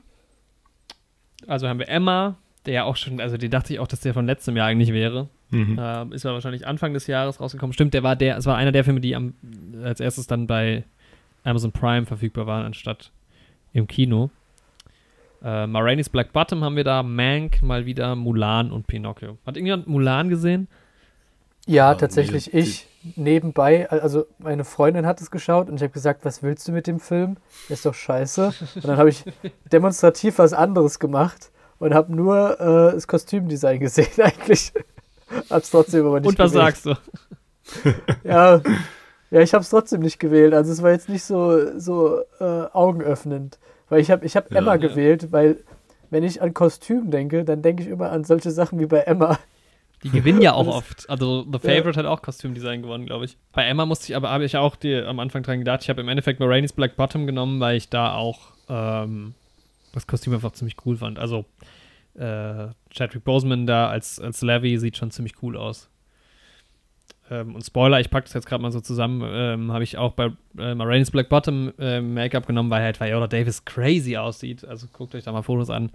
Also 1.46 1.68
haben 1.68 1.78
wir 1.78 1.88
Emma, 1.88 2.36
der 2.66 2.74
ja 2.74 2.84
auch 2.84 2.96
schon, 2.96 3.20
also 3.20 3.36
die 3.36 3.48
dachte 3.48 3.72
ich 3.72 3.80
auch, 3.80 3.86
dass 3.86 4.00
der 4.00 4.14
von 4.14 4.26
letztem 4.26 4.56
Jahr 4.56 4.66
eigentlich 4.66 4.92
wäre. 4.92 5.28
Mhm. 5.50 5.78
Äh, 5.78 6.14
ist 6.14 6.24
ja 6.24 6.32
wahrscheinlich 6.32 6.66
Anfang 6.66 6.92
des 6.92 7.06
Jahres 7.06 7.40
rausgekommen. 7.40 7.72
Stimmt, 7.72 7.94
der 7.94 8.02
war 8.02 8.16
der, 8.16 8.36
es 8.36 8.46
war 8.46 8.56
einer 8.56 8.72
der 8.72 8.84
Filme, 8.84 9.00
die 9.00 9.16
am, 9.16 9.34
als 9.82 10.00
erstes 10.00 10.26
dann 10.26 10.46
bei 10.46 10.84
Amazon 11.42 11.72
Prime 11.72 12.06
verfügbar 12.06 12.46
waren, 12.46 12.64
anstatt 12.64 13.10
im 13.72 13.86
Kino. 13.86 14.30
Äh, 15.42 15.66
Marainis 15.66 16.08
Black 16.08 16.32
Bottom 16.32 16.62
haben 16.62 16.76
wir 16.76 16.84
da, 16.84 17.02
Mank 17.02 17.62
mal 17.62 17.86
wieder, 17.86 18.14
Mulan 18.14 18.70
und 18.70 18.86
Pinocchio. 18.86 19.38
Hat 19.46 19.56
irgendjemand 19.56 19.86
Mulan 19.86 20.28
gesehen? 20.28 20.68
Ja, 21.66 21.94
tatsächlich 21.94 22.52
ich 22.52 22.86
nebenbei, 23.16 23.88
also 23.90 24.26
meine 24.38 24.64
Freundin 24.64 25.06
hat 25.06 25.20
es 25.20 25.30
geschaut 25.30 25.68
und 25.68 25.76
ich 25.76 25.82
habe 25.82 25.92
gesagt, 25.92 26.24
was 26.24 26.42
willst 26.42 26.66
du 26.68 26.72
mit 26.72 26.86
dem 26.86 27.00
Film? 27.00 27.36
ist 27.68 27.86
doch 27.86 27.94
scheiße. 27.94 28.52
Und 28.76 28.84
dann 28.84 28.96
habe 28.96 29.08
ich 29.08 29.24
demonstrativ 29.72 30.38
was 30.38 30.52
anderes 30.52 30.98
gemacht 30.98 31.49
und 31.80 31.94
habe 31.94 32.14
nur 32.14 32.60
äh, 32.60 32.92
das 32.92 33.08
Kostümdesign 33.08 33.80
gesehen 33.80 34.06
eigentlich. 34.18 34.72
Hab's 35.48 35.70
trotzdem 35.70 36.06
aber 36.06 36.20
nicht 36.20 36.28
Und 36.28 36.38
was 36.38 36.52
gewählt. 36.52 36.76
sagst 36.76 36.86
du? 36.86 37.94
ja, 38.28 38.60
ja, 39.30 39.40
ich 39.40 39.54
hab's 39.54 39.70
trotzdem 39.70 40.00
nicht 40.00 40.20
gewählt. 40.20 40.54
Also 40.54 40.72
es 40.72 40.82
war 40.82 40.90
jetzt 40.90 41.08
nicht 41.08 41.24
so, 41.24 41.78
so 41.78 42.20
äh, 42.38 42.44
augenöffnend. 42.72 43.58
Weil 43.88 44.00
ich 44.00 44.10
habe 44.10 44.24
ich 44.24 44.36
hab 44.36 44.50
ja, 44.50 44.58
Emma 44.58 44.72
ja. 44.72 44.76
gewählt, 44.76 45.32
weil 45.32 45.58
wenn 46.10 46.22
ich 46.22 46.42
an 46.42 46.52
Kostüm 46.52 47.10
denke, 47.10 47.44
dann 47.44 47.62
denke 47.62 47.82
ich 47.82 47.88
immer 47.88 48.10
an 48.10 48.24
solche 48.24 48.50
Sachen 48.50 48.78
wie 48.78 48.86
bei 48.86 49.00
Emma. 49.00 49.38
Die 50.02 50.10
gewinnen 50.10 50.42
ja 50.42 50.54
auch 50.54 50.66
oft. 50.66 51.08
Also 51.08 51.44
The 51.50 51.58
Favorite 51.58 51.90
ja. 51.90 51.96
hat 51.98 52.06
auch 52.06 52.22
Kostümdesign 52.22 52.82
gewonnen, 52.82 53.06
glaube 53.06 53.26
ich. 53.26 53.36
Bei 53.52 53.64
Emma 53.64 53.86
musste 53.86 54.12
ich 54.12 54.16
aber, 54.16 54.30
habe 54.30 54.44
ich 54.44 54.56
auch 54.56 54.76
die, 54.76 54.96
am 54.96 55.20
Anfang 55.20 55.42
dran 55.42 55.58
gedacht, 55.58 55.82
ich 55.82 55.90
habe 55.90 56.00
im 56.00 56.08
Endeffekt 56.08 56.40
Marainis 56.40 56.72
Black 56.72 56.96
Bottom 56.96 57.26
genommen, 57.26 57.60
weil 57.60 57.76
ich 57.76 57.88
da 57.88 58.14
auch 58.14 58.40
ähm, 58.68 59.34
das 59.92 60.06
Kostüm 60.06 60.34
einfach 60.34 60.52
ziemlich 60.52 60.76
cool 60.84 60.96
fand. 60.96 61.18
Also 61.18 61.44
äh, 62.14 62.68
Chadwick 62.90 63.24
Boseman 63.24 63.66
da 63.66 63.88
als, 63.88 64.20
als 64.20 64.42
Levy 64.42 64.78
sieht 64.78 64.96
schon 64.96 65.10
ziemlich 65.10 65.42
cool 65.42 65.56
aus. 65.56 65.88
Ähm, 67.30 67.54
und 67.54 67.64
Spoiler, 67.64 68.00
ich 68.00 68.10
packe 68.10 68.24
das 68.24 68.34
jetzt 68.34 68.46
gerade 68.46 68.62
mal 68.62 68.72
so 68.72 68.80
zusammen, 68.80 69.22
ähm, 69.24 69.72
habe 69.72 69.84
ich 69.84 69.96
auch 69.96 70.12
bei 70.12 70.32
äh, 70.58 70.74
Marainis 70.74 71.10
Black 71.10 71.28
Bottom 71.28 71.72
äh, 71.78 72.00
Make-up 72.00 72.46
genommen, 72.46 72.70
weil 72.70 72.82
halt 72.82 73.00
Viola 73.00 73.28
Davis 73.28 73.64
crazy 73.64 74.16
aussieht. 74.16 74.64
Also 74.64 74.88
guckt 74.92 75.14
euch 75.14 75.24
da 75.24 75.32
mal 75.32 75.42
Fotos 75.42 75.70
an. 75.70 75.90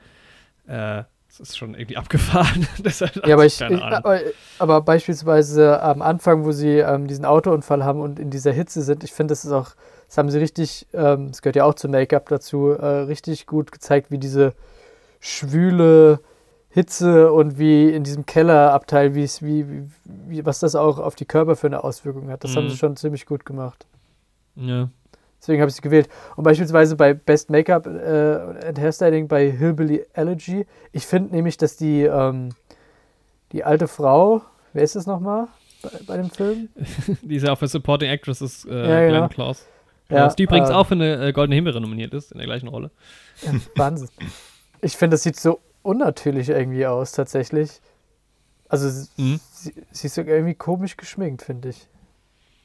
Äh, 0.68 1.04
das 1.28 1.40
ist 1.50 1.58
schon 1.58 1.76
irgendwie 1.76 1.98
abgefahren. 1.98 2.68
ja, 3.26 3.34
aber, 3.34 3.46
ich, 3.46 3.60
ich, 3.60 3.82
aber, 3.82 4.22
aber, 4.60 4.82
beispielsweise 4.82 5.82
am 5.82 6.02
Anfang, 6.02 6.46
wo 6.46 6.52
sie 6.52 6.78
ähm, 6.78 7.08
diesen 7.08 7.26
Autounfall 7.26 7.84
haben 7.84 8.00
und 8.00 8.20
in 8.20 8.30
dieser 8.30 8.54
Hitze 8.54 8.82
sind, 8.82 9.04
ich 9.04 9.12
finde, 9.12 9.34
das 9.34 9.44
ist 9.44 9.52
auch, 9.52 9.72
das 10.08 10.18
haben 10.18 10.30
sie 10.30 10.40
richtig, 10.40 10.88
ähm, 10.94 11.30
das 11.30 11.42
gehört 11.42 11.56
ja 11.56 11.66
auch 11.66 11.74
zum 11.74 11.92
Make-up 11.92 12.30
dazu, 12.30 12.70
äh, 12.70 12.86
richtig 12.86 13.48
gut 13.48 13.72
gezeigt, 13.72 14.12
wie 14.12 14.18
diese 14.18 14.54
schwüle 15.20 16.20
Hitze 16.70 17.32
und 17.32 17.58
wie 17.58 17.90
in 17.90 18.04
diesem 18.04 18.26
Kellerabteil, 18.26 19.16
wie, 19.16 19.26
wie, 19.42 19.88
wie, 20.04 20.46
was 20.46 20.60
das 20.60 20.76
auch 20.76 21.00
auf 21.00 21.16
die 21.16 21.26
Körper 21.26 21.56
für 21.56 21.68
eine 21.68 21.84
Auswirkung 21.84 22.30
hat. 22.30 22.44
Das 22.44 22.52
mhm. 22.52 22.58
haben 22.58 22.70
sie 22.70 22.78
schon 22.78 22.98
ziemlich 22.98 23.26
gut 23.26 23.46
gemacht. 23.46 23.86
Ja. 24.56 24.90
Deswegen 25.40 25.62
habe 25.62 25.70
ich 25.70 25.76
sie 25.76 25.82
gewählt. 25.82 26.10
Und 26.36 26.44
beispielsweise 26.44 26.96
bei 26.96 27.14
Best 27.14 27.50
Make-up 27.50 27.88
äh, 27.88 28.68
and 28.68 28.80
Hairstyling 28.80 29.28
bei 29.28 29.52
Hillbilly 29.52 30.06
Allergy, 30.14 30.66
ich 30.92 31.06
finde 31.06 31.36
nämlich, 31.36 31.56
dass 31.58 31.78
die, 31.78 32.04
ähm, 32.04 32.50
die 33.52 33.64
alte 33.64 33.88
Frau, 33.88 34.42
wer 34.74 34.84
ist 34.84 34.96
das 34.96 35.08
nochmal 35.08 35.48
bei, 35.82 35.90
bei 36.08 36.18
dem 36.18 36.30
Film? 36.30 36.70
die 37.22 37.36
ist 37.36 37.44
ja 37.44 37.54
auch 37.54 37.58
für 37.58 37.68
Supporting 37.68 38.10
Actress, 38.10 38.42
ist 38.42 38.66
äh, 38.66 38.74
ja, 38.74 39.08
Glenn 39.08 39.14
genau. 39.14 39.28
Klaus. 39.30 39.66
Ja, 40.10 40.28
die 40.28 40.44
übrigens 40.44 40.70
äh, 40.70 40.74
auch 40.74 40.88
für 40.88 40.94
eine 40.94 41.28
äh, 41.28 41.32
Goldene 41.34 41.56
Himbeere 41.56 41.82
nominiert 41.82 42.14
ist, 42.14 42.32
in 42.32 42.38
der 42.38 42.48
gleichen 42.48 42.68
Rolle. 42.68 42.92
Ja, 43.42 43.54
Wahnsinn. 43.76 44.10
Ich 44.82 44.98
finde, 44.98 45.16
das 45.16 45.24
sieht 45.24 45.40
so 45.40 45.62
unnatürlich 45.82 46.50
irgendwie 46.50 46.86
aus, 46.86 47.14
tatsächlich. 47.14 47.82
Also, 48.70 49.08
mhm. 49.18 49.40
sie, 49.52 49.74
sie, 49.90 50.08
ist 50.08 50.18
irgendwie 50.18 50.54
komisch 50.54 50.96
geschminkt, 50.96 51.42
finde 51.42 51.70
ich. 51.70 51.88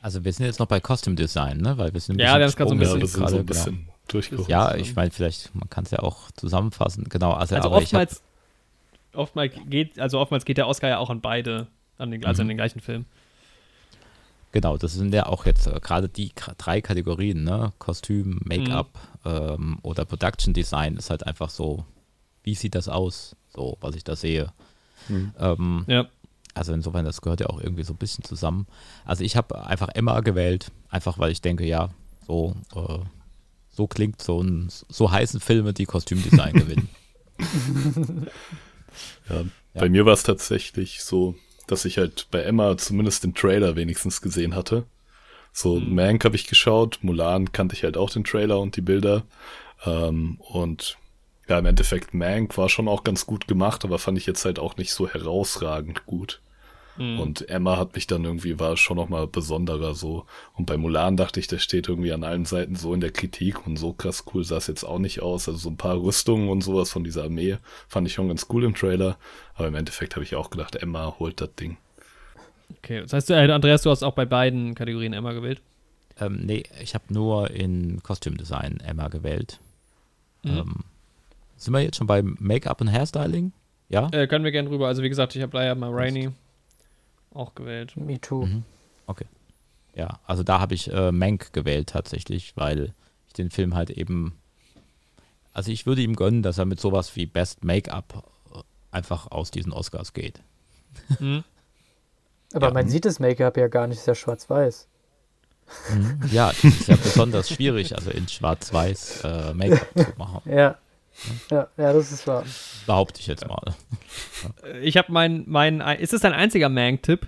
Also, 0.03 0.23
wir 0.23 0.33
sind 0.33 0.45
jetzt 0.45 0.59
noch 0.59 0.67
bei 0.67 0.81
Costume 0.81 1.17
Design, 1.17 1.59
ne? 1.59 1.79
Weil 1.79 1.95
wir 1.95 2.01
sind 2.01 2.21
ja, 2.21 2.39
das 2.39 2.51
ist 2.51 2.57
gerade 2.57 2.69
so 2.69 2.75
ein 2.75 2.79
bisschen, 2.79 3.23
ja, 3.23 3.29
so 3.29 3.39
ein 3.39 3.47
bisschen 3.47 3.89
genau. 4.09 4.43
Ja, 4.49 4.75
ich 4.75 4.95
meine, 4.97 5.11
vielleicht, 5.11 5.55
man 5.55 5.71
kann 5.71 5.85
es 5.85 5.93
ja 5.93 6.01
auch 6.01 6.31
zusammenfassen. 6.33 7.05
Genau, 7.09 7.33
also, 7.33 7.55
also 7.55 7.71
oftmals, 7.71 8.23
oftmals 9.15 9.55
geht, 9.67 9.99
also 9.99 10.19
oftmals 10.19 10.45
geht 10.45 10.59
der 10.59 10.69
Oscar 10.69 10.89
ja 10.89 10.99
auch 10.99 11.11
an 11.11 11.21
beide, 11.21 11.69
an 11.97 12.11
den, 12.11 12.25
also 12.25 12.43
mhm. 12.43 12.45
an 12.45 12.49
den 12.49 12.57
gleichen 12.57 12.81
Film. 12.81 13.07
Genau, 14.53 14.77
das 14.77 14.95
sind 14.95 15.15
ja 15.15 15.27
auch 15.27 15.47
jetzt 15.47 15.67
äh, 15.67 15.79
gerade 15.81 16.09
die 16.09 16.33
drei 16.59 16.81
Kategorien, 16.81 17.45
ne? 17.45 17.73
Kostüm, 17.79 18.41
Make-up 18.45 18.99
mhm. 19.25 19.31
ähm, 19.31 19.79
oder 19.83 20.05
Production 20.05 20.53
Design 20.53 20.97
ist 20.97 21.11
halt 21.11 21.27
einfach 21.27 21.51
so 21.51 21.85
wie 22.43 22.55
sieht 22.55 22.75
das 22.75 22.89
aus, 22.89 23.37
so 23.49 23.77
was 23.81 23.95
ich 23.95 24.05
da 24.05 24.17
sehe. 24.17 24.53
Mhm. 25.09 25.33
Ähm, 25.39 25.85
ja. 25.87 26.09
Also 26.55 26.73
insofern, 26.73 27.05
das 27.05 27.21
gehört 27.21 27.41
ja 27.41 27.47
auch 27.47 27.61
irgendwie 27.61 27.85
so 27.85 27.93
ein 27.93 27.99
bisschen 27.99 28.25
zusammen. 28.25 28.67
Also 29.05 29.23
ich 29.23 29.37
habe 29.37 29.67
einfach 29.67 29.89
Emma 29.89 30.21
gewählt, 30.21 30.73
einfach 30.89 31.19
weil 31.19 31.31
ich 31.31 31.41
denke, 31.41 31.65
ja, 31.65 31.91
so, 32.27 32.57
äh, 32.75 32.99
so 33.71 33.87
klingt 33.87 34.21
so 34.21 34.43
ein, 34.43 34.69
so 34.89 35.11
heißen 35.11 35.41
Filme, 35.41 35.73
die 35.73 35.87
Kostümdesign 35.87 36.55
gewinnen. 36.55 36.89
ja, 39.29 39.37
ja, 39.41 39.45
bei 39.75 39.89
mir 39.89 40.05
war 40.07 40.15
es 40.15 40.25
tatsächlich 40.25 41.05
so, 41.05 41.37
dass 41.71 41.85
ich 41.85 41.99
halt 41.99 42.29
bei 42.31 42.43
Emma 42.43 42.77
zumindest 42.77 43.25
den 43.25 43.35
Trailer 43.35 43.77
wenigstens 43.77 44.21
gesehen 44.21 44.55
hatte. 44.55 44.85
So, 45.53 45.81
mhm. 45.81 45.95
Mank 45.95 46.25
habe 46.25 46.37
ich 46.37 46.47
geschaut, 46.47 46.99
Mulan 47.03 47.53
kannte 47.53 47.75
ich 47.75 47.85
halt 47.85 47.97
auch 47.97 48.11
den 48.11 48.25
Trailer 48.25 48.61
und 48.61 48.77
die 48.77 48.81
Bilder. 48.81 49.25
Ähm, 49.85 50.39
und 50.41 50.97
ja, 51.49 51.59
im 51.59 51.67
Endeffekt 51.67 52.15
Mank 52.15 52.57
war 52.57 52.69
schon 52.69 52.89
auch 52.89 53.03
ganz 53.03 53.27
gut 53.27 53.49
gemacht, 53.49 53.85
aber 53.85 53.99
fand 53.99 54.19
ich 54.19 54.27
jetzt 54.27 54.45
halt 54.45 54.59
auch 54.59 54.77
nicht 54.77 54.93
so 54.93 55.09
herausragend 55.09 56.07
gut. 56.07 56.41
Mhm. 56.97 57.21
Und 57.21 57.49
Emma 57.49 57.77
hat 57.77 57.95
mich 57.95 58.07
dann 58.07 58.25
irgendwie, 58.25 58.59
war 58.59 58.77
schon 58.77 58.97
nochmal 58.97 59.27
besonderer 59.27 59.95
so. 59.95 60.27
Und 60.55 60.67
bei 60.67 60.77
Mulan 60.77 61.17
dachte 61.17 61.41
ich, 61.41 61.47
der 61.47 61.59
steht 61.59 61.89
irgendwie 61.89 62.13
an 62.13 62.25
allen 62.25 62.45
Seiten 62.45 62.77
so 62.77 62.93
in 62.93 63.01
der 63.01 63.11
Kritik 63.11 63.67
und 63.67 63.77
so 63.77 63.93
krass 63.93 64.25
cool 64.33 64.45
sah 64.45 64.57
es 64.57 64.67
jetzt 64.67 64.85
auch 64.85 64.99
nicht 64.99 65.23
aus. 65.23 65.49
Also 65.49 65.59
so 65.59 65.71
ein 65.71 65.77
paar 65.77 66.01
Rüstungen 66.01 66.49
und 66.49 66.63
sowas 66.63 66.91
von 66.91 67.05
dieser 67.05 67.25
Armee 67.25 67.57
fand 67.89 68.07
ich 68.07 68.15
schon 68.15 68.29
ganz 68.29 68.47
cool 68.51 68.65
im 68.65 68.75
Trailer. 68.75 69.17
Aber 69.55 69.69
im 69.69 69.75
Endeffekt 69.75 70.17
habe 70.17 70.25
ich 70.25 70.35
auch 70.35 70.51
gedacht, 70.51 70.77
Emma 70.77 71.17
holt 71.19 71.41
das 71.41 71.55
Ding. 71.55 71.77
Okay, 72.79 73.01
das 73.01 73.13
heißt, 73.13 73.31
äh, 73.31 73.51
Andreas, 73.51 73.83
du 73.83 73.91
hast 73.91 74.03
auch 74.03 74.15
bei 74.15 74.27
beiden 74.27 74.75
Kategorien 74.75 75.13
Emma 75.13 75.33
gewählt? 75.33 75.61
Ähm, 76.21 76.41
nee, 76.45 76.65
ich 76.83 76.95
habe 76.95 77.05
nur 77.09 77.51
in 77.51 78.03
Kostümdesign 78.03 78.81
Emma 78.81 79.09
gewählt. 79.09 79.59
Mhm. 80.43 80.51
Ähm, 80.51 80.75
sind 81.57 81.75
wir 81.75 81.81
jetzt 81.81 81.97
schon 81.97 82.07
bei 82.07 82.23
Make-up 82.23 82.81
und 82.81 82.89
Hairstyling? 82.89 83.53
Ja? 83.89 84.09
Äh, 84.13 84.27
können 84.27 84.45
wir 84.45 84.53
gerne 84.53 84.71
rüber. 84.71 84.87
Also, 84.87 85.03
wie 85.03 85.09
gesagt, 85.09 85.35
ich 85.35 85.43
habe 85.43 85.57
leider 85.57 85.75
mal 85.75 85.91
Rainy 85.93 86.31
auch 87.35 87.55
gewählt. 87.55 87.97
Me 87.97 88.21
too. 88.21 88.47
Mhm. 88.47 88.65
Okay. 89.07 89.27
Ja, 89.95 90.21
also 90.27 90.43
da 90.43 90.61
habe 90.61 90.75
ich 90.75 90.93
äh, 90.93 91.13
Mank 91.13 91.53
gewählt 91.53 91.89
tatsächlich, 91.89 92.57
weil 92.57 92.95
ich 93.27 93.33
den 93.33 93.51
Film 93.51 93.75
halt 93.75 93.91
eben. 93.91 94.37
Also, 95.53 95.73
ich 95.73 95.85
würde 95.85 96.03
ihm 96.03 96.15
gönnen, 96.15 96.43
dass 96.43 96.59
er 96.59 96.65
mit 96.65 96.81
sowas 96.81 97.17
wie 97.17 97.27
Best 97.27 97.65
Make-up 97.65 98.25
äh, 98.55 98.59
einfach 98.93 99.31
aus 99.31 99.51
diesen 99.51 99.73
Oscars 99.73 100.13
geht. 100.13 100.41
Mhm. 101.19 101.45
Aber 102.53 102.69
ja. 102.69 102.73
man 102.73 102.89
sieht 102.89 103.05
das 103.05 103.21
Make-up 103.21 103.57
ja 103.57 103.69
gar 103.69 103.87
nicht, 103.87 103.99
ist 103.99 104.07
ja 104.07 104.15
schwarz-weiß. 104.15 104.89
Mhm. 105.93 106.21
Ja, 106.33 106.49
das 106.49 106.65
ist 106.65 106.89
ja 106.89 106.97
besonders 106.97 107.49
schwierig, 107.49 107.95
also 107.95 108.11
in 108.11 108.27
schwarz-weiß 108.27 109.25
äh, 109.25 109.55
Make-up 109.55 109.89
zu 109.97 110.13
machen. 110.19 110.41
Ja. 110.51 110.79
Ja, 111.51 111.69
ja, 111.77 111.93
das 111.93 112.13
ist 112.13 112.27
wahr. 112.27 112.45
Behaupte 112.87 113.21
ich 113.21 113.27
jetzt 113.27 113.47
mal. 113.47 113.75
Ich 114.83 114.97
habe 114.97 115.13
mein, 115.13 115.45
mein, 115.47 115.81
ist 115.81 116.13
es 116.13 116.23
dein 116.23 116.33
einziger 116.33 116.69
Mank-Tipp? 116.69 117.27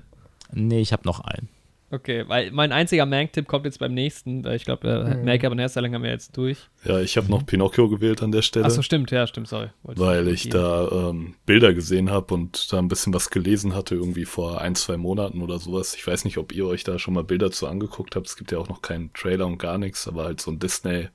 Nee, 0.52 0.80
ich 0.80 0.92
habe 0.92 1.02
noch 1.04 1.20
einen. 1.20 1.48
Okay, 1.90 2.24
weil 2.26 2.50
mein 2.52 2.72
einziger 2.72 3.04
Mank-Tipp 3.04 3.46
kommt 3.46 3.66
jetzt 3.66 3.78
beim 3.78 3.92
nächsten. 3.92 4.46
Ich 4.46 4.64
glaube, 4.64 4.88
äh, 4.88 5.14
mhm. 5.14 5.26
Make-up 5.26 5.52
und 5.52 5.58
Hairstyling 5.58 5.94
haben 5.94 6.02
wir 6.02 6.10
jetzt 6.10 6.34
durch. 6.38 6.56
Ja, 6.84 6.98
ich 7.00 7.18
habe 7.18 7.30
noch 7.30 7.44
Pinocchio 7.44 7.90
gewählt 7.90 8.22
an 8.22 8.32
der 8.32 8.40
Stelle. 8.40 8.64
Achso, 8.64 8.80
stimmt, 8.80 9.10
ja, 9.10 9.26
stimmt, 9.26 9.48
sorry. 9.48 9.68
Wollte 9.82 10.00
weil 10.00 10.28
ich 10.28 10.48
da 10.48 10.88
ähm, 10.90 11.34
Bilder 11.44 11.74
gesehen 11.74 12.10
habe 12.10 12.32
und 12.32 12.72
da 12.72 12.78
ein 12.78 12.88
bisschen 12.88 13.12
was 13.12 13.28
gelesen 13.28 13.74
hatte, 13.74 13.94
irgendwie 13.94 14.24
vor 14.24 14.62
ein, 14.62 14.74
zwei 14.74 14.96
Monaten 14.96 15.42
oder 15.42 15.58
sowas. 15.58 15.94
Ich 15.94 16.06
weiß 16.06 16.24
nicht, 16.24 16.38
ob 16.38 16.52
ihr 16.52 16.66
euch 16.66 16.82
da 16.82 16.98
schon 16.98 17.12
mal 17.12 17.24
Bilder 17.24 17.50
zu 17.50 17.66
angeguckt 17.66 18.16
habt. 18.16 18.26
Es 18.26 18.36
gibt 18.36 18.52
ja 18.52 18.58
auch 18.58 18.70
noch 18.70 18.80
keinen 18.80 19.12
Trailer 19.12 19.46
und 19.46 19.58
gar 19.58 19.76
nichts, 19.76 20.08
aber 20.08 20.24
halt 20.24 20.40
so 20.40 20.50
ein 20.50 20.58
Disney- 20.58 21.08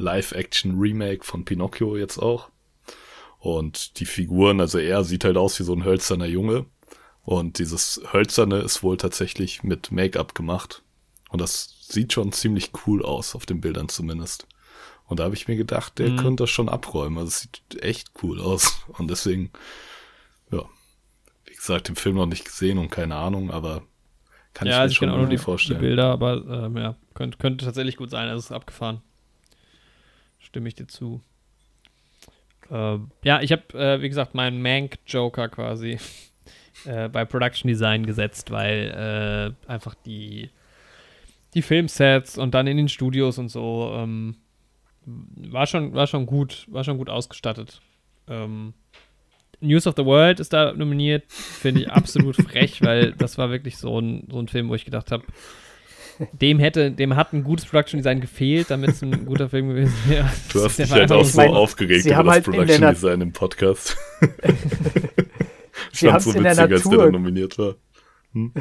Live-Action-Remake 0.00 1.24
von 1.24 1.44
Pinocchio 1.44 1.96
jetzt 1.96 2.18
auch. 2.18 2.48
Und 3.38 3.98
die 4.00 4.04
Figuren, 4.04 4.60
also 4.60 4.78
er 4.78 5.04
sieht 5.04 5.24
halt 5.24 5.36
aus 5.36 5.58
wie 5.58 5.64
so 5.64 5.72
ein 5.74 5.84
hölzerner 5.84 6.26
Junge. 6.26 6.66
Und 7.22 7.58
dieses 7.58 8.00
Hölzerne 8.12 8.58
ist 8.58 8.82
wohl 8.82 8.96
tatsächlich 8.96 9.62
mit 9.62 9.92
Make-up 9.92 10.34
gemacht. 10.34 10.82
Und 11.30 11.40
das 11.40 11.86
sieht 11.88 12.12
schon 12.12 12.32
ziemlich 12.32 12.72
cool 12.86 13.04
aus, 13.04 13.34
auf 13.34 13.46
den 13.46 13.60
Bildern 13.60 13.88
zumindest. 13.88 14.46
Und 15.06 15.20
da 15.20 15.24
habe 15.24 15.34
ich 15.34 15.48
mir 15.48 15.56
gedacht, 15.56 15.98
der 15.98 16.10
mhm. 16.10 16.16
könnte 16.18 16.42
das 16.42 16.50
schon 16.50 16.68
abräumen. 16.68 17.18
Also 17.18 17.28
es 17.28 17.40
sieht 17.40 17.82
echt 17.82 18.10
cool 18.22 18.40
aus. 18.40 18.84
Und 18.98 19.10
deswegen, 19.10 19.50
ja, 20.50 20.64
wie 21.46 21.54
gesagt, 21.54 21.88
den 21.88 21.96
Film 21.96 22.16
noch 22.16 22.26
nicht 22.26 22.44
gesehen 22.44 22.78
und 22.78 22.90
keine 22.90 23.16
Ahnung, 23.16 23.50
aber 23.50 23.82
kann 24.54 24.66
ja, 24.66 24.72
ich 24.72 24.76
mir 24.76 24.82
also 24.82 24.94
schon 24.94 25.08
irgendwie 25.10 25.38
vorstellen. 25.38 25.80
Die 25.80 25.86
Bilder, 25.86 26.06
aber 26.06 26.44
ähm, 26.64 26.76
ja, 26.76 26.96
könnte, 27.14 27.38
könnte 27.38 27.64
tatsächlich 27.64 27.96
gut 27.96 28.10
sein. 28.10 28.28
Also 28.28 28.38
es 28.38 28.44
ist 28.46 28.52
abgefahren 28.52 29.02
stimme 30.50 30.68
ich 30.68 30.74
dir 30.74 30.88
zu. 30.88 31.22
Äh, 32.70 32.98
ja, 33.24 33.40
ich 33.40 33.52
habe, 33.52 33.78
äh, 33.78 34.02
wie 34.02 34.08
gesagt, 34.08 34.34
meinen 34.34 34.60
Mank-Joker 34.60 35.48
quasi 35.48 35.98
äh, 36.84 37.08
bei 37.08 37.24
Production 37.24 37.68
Design 37.68 38.04
gesetzt, 38.04 38.50
weil 38.50 39.54
äh, 39.66 39.70
einfach 39.70 39.94
die, 39.94 40.50
die 41.54 41.62
Filmsets 41.62 42.36
und 42.36 42.54
dann 42.54 42.66
in 42.66 42.76
den 42.76 42.88
Studios 42.88 43.38
und 43.38 43.48
so 43.48 43.92
ähm, 43.94 44.36
war, 45.06 45.66
schon, 45.66 45.94
war 45.94 46.06
schon 46.06 46.26
gut, 46.26 46.66
war 46.68 46.84
schon 46.84 46.98
gut 46.98 47.08
ausgestattet. 47.08 47.80
Ähm, 48.28 48.74
News 49.60 49.86
of 49.86 49.94
the 49.96 50.04
World 50.04 50.40
ist 50.40 50.52
da 50.52 50.72
nominiert, 50.72 51.30
finde 51.30 51.82
ich 51.82 51.90
absolut 51.90 52.36
frech, 52.36 52.82
weil 52.82 53.12
das 53.12 53.38
war 53.38 53.50
wirklich 53.50 53.76
so 53.76 54.00
ein, 54.00 54.26
so 54.30 54.40
ein 54.40 54.48
Film, 54.48 54.68
wo 54.68 54.74
ich 54.74 54.84
gedacht 54.84 55.12
habe, 55.12 55.24
dem 56.32 56.58
hätte, 56.58 56.90
dem 56.90 57.16
hat 57.16 57.32
ein 57.32 57.44
gutes 57.44 57.66
Production 57.66 57.98
Design 57.98 58.20
gefehlt, 58.20 58.70
damit 58.70 58.90
es 58.90 59.02
ein 59.02 59.24
guter 59.24 59.48
Film 59.48 59.68
gewesen 59.68 59.94
wäre. 60.06 60.28
Du 60.52 60.64
hast 60.64 60.78
dich 60.78 60.90
halt 60.90 61.10
auch 61.12 61.24
so 61.24 61.36
meine, 61.36 61.52
aufgeregt 61.52 62.06
über 62.06 62.22
das 62.22 62.26
halt 62.26 62.44
Production 62.44 62.88
Design 62.88 63.20
im 63.20 63.32
Podcast. 63.32 63.96
Sie 65.92 66.08
haben 66.08 66.16
es 66.16 66.24
so 66.24 66.32
in 66.32 66.42
der 66.42 66.54
Natur. 66.54 66.74
als 66.74 66.88
der 66.88 67.10
nominiert 67.10 67.58
war. 67.58 67.76
Hm? 68.32 68.52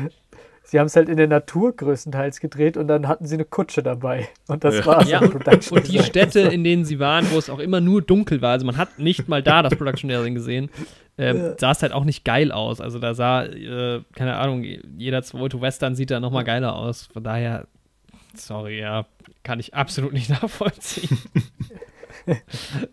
Sie 0.70 0.80
haben 0.80 0.86
es 0.86 0.96
halt 0.96 1.10
in 1.10 1.18
der 1.18 1.28
Natur 1.28 1.76
größtenteils 1.76 2.40
gedreht 2.40 2.78
und 2.78 2.88
dann 2.88 3.08
hatten 3.08 3.26
sie 3.26 3.36
eine 3.36 3.46
Kutsche 3.46 3.82
dabei. 3.82 4.30
Und 4.48 4.64
das 4.64 4.78
ja. 4.78 4.86
war 4.86 5.06
ja, 5.08 5.20
und, 5.20 5.72
und 5.72 5.88
die 5.88 6.00
Städte, 6.00 6.42
in 6.42 6.64
denen 6.64 6.86
sie 6.86 7.00
waren, 7.00 7.30
wo 7.32 7.40
es 7.40 7.50
auch 7.50 7.58
immer 7.58 7.82
nur 7.82 8.04
dunkel 8.04 8.42
war, 8.44 8.52
also 8.52 8.68
man 8.68 8.78
hat 8.78 9.00
nicht 9.00 9.28
mal 9.28 9.42
da 9.42 9.64
das 9.64 9.76
Production 9.76 10.10
Design 10.10 10.36
gesehen, 10.36 10.70
ähm, 11.18 11.38
ja. 11.38 11.58
sah 11.58 11.72
es 11.72 11.82
halt 11.82 11.92
auch 11.92 12.06
nicht 12.06 12.24
geil 12.24 12.52
aus. 12.52 12.82
Also 12.82 13.00
da 13.00 13.16
sah, 13.16 13.46
äh, 13.46 14.02
keine 14.14 14.36
Ahnung, 14.36 14.64
jeder 14.64 15.24
zweite 15.24 15.60
Western 15.60 15.96
sieht 15.96 16.12
da 16.12 16.20
nochmal 16.20 16.44
geiler 16.44 16.76
aus. 16.76 17.08
Von 17.12 17.24
daher, 17.24 17.66
sorry, 18.36 18.80
ja, 18.80 19.06
kann 19.42 19.60
ich 19.60 19.74
absolut 19.74 20.14
nicht 20.14 20.30
nachvollziehen. 20.42 21.18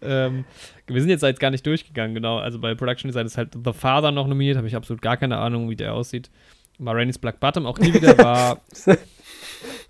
ähm, 0.03 0.47
wir 0.87 1.01
sind 1.01 1.11
jetzt 1.11 1.23
halt 1.23 1.41
gar 1.41 1.51
nicht 1.51 1.67
durchgegangen, 1.67 2.15
genau. 2.15 2.39
Also 2.39 2.59
bei 2.59 2.75
Production 2.75 3.09
Design 3.09 3.27
ist 3.27 3.37
halt 3.37 3.51
The 3.53 3.73
Father 3.75 4.13
noch 4.13 4.27
nominiert, 4.27 4.57
habe 4.57 4.67
ich 4.67 4.77
absolut 4.77 5.03
gar 5.03 5.19
keine 5.19 5.37
Ahnung, 5.37 5.69
wie 5.69 5.77
der 5.77 5.93
aussieht. 5.93 6.31
Marainis 6.79 7.19
Black 7.19 7.41
Bottom 7.41 7.67
auch 7.67 7.79
nie 7.79 7.93
wieder 7.93 8.17
war. 8.19 8.61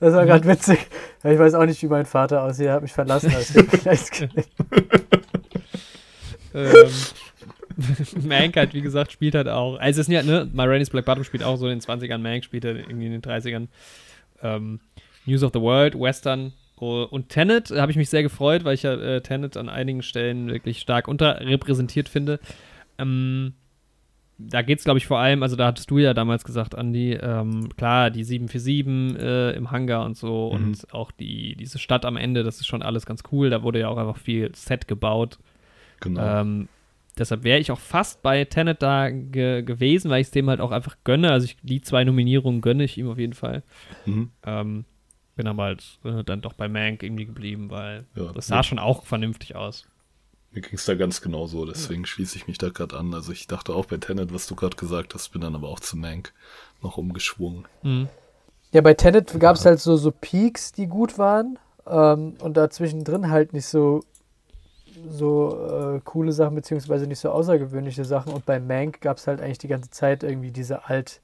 das 0.01 0.15
war 0.15 0.27
gerade 0.27 0.47
witzig. 0.47 0.79
Ich 1.25 1.39
weiß 1.39 1.55
auch 1.55 1.67
nicht, 1.67 1.83
wie 1.83 1.89
mein 1.89 2.07
Vater 2.07 2.43
aussieht. 2.43 2.67
Er 2.67 2.75
hat 2.75 2.83
mich 2.83 2.93
verlassen, 2.93 3.35
als 3.35 3.55
ich 3.55 3.67
ähm, 6.55 6.91
Mank 8.27 8.57
halt, 8.57 8.75
wie 8.75 8.83
gesagt, 8.83 9.13
spielt 9.13 9.35
halt 9.35 9.49
auch. 9.49 9.79
Also, 9.79 10.01
es 10.01 10.09
ist 10.09 10.13
ja, 10.13 10.23
ne, 10.23 10.49
Marainis 10.53 10.91
Black 10.91 11.05
Bottom 11.05 11.25
spielt 11.25 11.43
auch 11.43 11.57
so 11.57 11.67
in 11.67 11.79
den 11.79 11.81
20ern, 11.81 12.19
Mank 12.19 12.45
spielt 12.45 12.65
halt 12.65 12.79
irgendwie 12.79 13.07
in 13.07 13.13
den 13.13 13.23
30ern. 13.23 13.69
Ähm, 14.43 14.81
News 15.27 15.43
of 15.43 15.51
the 15.53 15.61
World, 15.61 15.99
Western, 15.99 16.53
und 16.77 17.31
Tenet 17.31 17.71
habe 17.71 17.91
ich 17.91 17.97
mich 17.97 18.11
sehr 18.11 18.23
gefreut, 18.23 18.65
weil 18.65 18.75
ich 18.75 18.83
ja 18.83 18.93
äh, 18.93 19.23
Tenet 19.23 19.57
an 19.57 19.71
einigen 19.71 20.03
Stellen 20.03 20.49
wirklich 20.49 20.81
stark 20.81 21.09
unterrepräsentiert 21.09 22.09
finde. 22.09 22.39
Ähm, 22.99 23.55
da 24.39 24.63
geht 24.63 24.79
es, 24.79 24.85
glaube 24.85 24.99
ich, 24.99 25.07
vor 25.07 25.19
allem, 25.19 25.43
also 25.43 25.57
da 25.57 25.67
hattest 25.67 25.91
du 25.91 25.99
ja 25.99 26.13
damals 26.13 26.45
gesagt, 26.45 26.75
Andi, 26.75 27.15
ähm, 27.15 27.69
klar, 27.77 28.11
die 28.11 28.23
747 28.23 29.19
äh, 29.19 29.57
im 29.57 29.71
Hangar 29.71 30.05
und 30.05 30.17
so 30.17 30.53
mhm. 30.53 30.57
und 30.57 30.95
auch 30.95 31.11
die, 31.11 31.57
diese 31.57 31.79
Stadt 31.79 32.05
am 32.05 32.17
Ende, 32.17 32.43
das 32.43 32.57
ist 32.61 32.67
schon 32.67 32.83
alles 32.83 33.07
ganz 33.07 33.23
cool. 33.33 33.49
Da 33.49 33.63
wurde 33.63 33.81
ja 33.81 33.89
auch 33.89 33.97
einfach 33.97 34.19
viel 34.19 34.55
Set 34.55 34.89
gebaut. 34.89 35.39
Genau. 36.01 36.41
Ähm, 36.41 36.69
deshalb 37.17 37.45
wäre 37.45 37.59
ich 37.59 37.71
auch 37.71 37.79
fast 37.79 38.23
bei 38.23 38.45
Tenet 38.45 38.83
da 38.83 39.09
ge 39.11 39.63
gewesen, 39.63 40.11
weil 40.11 40.21
ich 40.21 40.27
es 40.27 40.33
dem 40.33 40.51
halt 40.51 40.61
auch 40.61 40.71
einfach 40.71 40.97
gönne. 41.05 41.33
Also 41.33 41.47
ich, 41.47 41.57
die 41.63 41.81
zwei 41.81 42.05
Nominierungen 42.05 42.61
gönne 42.61 42.85
ich 42.85 42.99
ihm 42.99 43.09
auf 43.09 43.19
jeden 43.19 43.33
Fall. 43.33 43.63
Mhm. 44.05 44.31
Ähm, 44.45 44.85
bin 45.35 45.47
aber 45.47 45.65
halt 45.65 45.99
äh, 46.05 46.25
dann 46.25 46.43
doch 46.43 46.53
bei 46.53 46.69
Mank 46.69 47.03
irgendwie 47.03 47.27
geblieben, 47.27 47.71
weil 47.71 48.05
ja, 48.15 48.33
das 48.33 48.49
sah 48.49 48.63
schon 48.63 48.79
auch 48.79 49.05
vernünftig 49.05 49.57
aus. 49.57 49.87
Mir 50.57 50.63
ging 50.63 50.77
es 50.77 50.87
da 50.87 50.95
ganz 50.95 51.21
genauso, 51.21 51.67
deswegen 51.67 52.05
ja. 52.05 52.07
schließe 52.07 52.35
ich 52.39 52.47
mich 52.49 52.57
da 52.57 52.71
gerade 52.71 52.97
an. 52.97 53.13
Also 53.13 53.31
ich 53.31 53.47
dachte 53.47 53.75
auch 53.75 53.85
bei 53.85 53.99
Tenet, 53.99 54.33
was 54.33 54.47
du 54.47 54.57
gerade 54.57 54.75
gesagt 54.75 55.13
hast, 55.13 55.29
bin 55.29 55.43
dann 55.43 55.55
aber 55.55 55.69
auch 55.69 55.81
zu 55.81 55.99
Mank 55.99 56.33
noch 56.81 56.97
umgeschwungen. 56.97 57.67
Mhm. 57.83 58.09
Ja, 58.73 58.81
bei 58.81 58.95
Tenet 58.95 59.39
gab 59.39 59.57
es 59.57 59.65
ja. 59.65 59.73
halt 59.73 59.81
so, 59.81 59.99
so 59.99 60.11
Peaks, 60.11 60.73
die 60.73 60.87
gut 60.87 61.19
waren 61.19 61.59
ähm, 61.87 62.39
und 62.41 62.57
dazwischen 62.57 63.05
drin 63.05 63.31
halt 63.31 63.53
nicht 63.53 63.67
so 63.67 64.01
so 65.11 65.97
äh, 65.97 66.01
coole 66.03 66.33
Sachen, 66.33 66.55
beziehungsweise 66.55 67.07
nicht 67.07 67.19
so 67.19 67.29
außergewöhnliche 67.29 68.07
Sachen. 68.07 68.33
Und 68.33 68.47
bei 68.47 68.59
Mank 68.59 69.03
gab 69.03 69.19
es 69.19 69.27
halt 69.27 69.43
eigentlich 69.43 69.59
die 69.59 69.69
ganze 69.69 69.91
Zeit 69.91 70.23
irgendwie 70.23 70.53
diese 70.53 70.87
alt, 70.87 71.21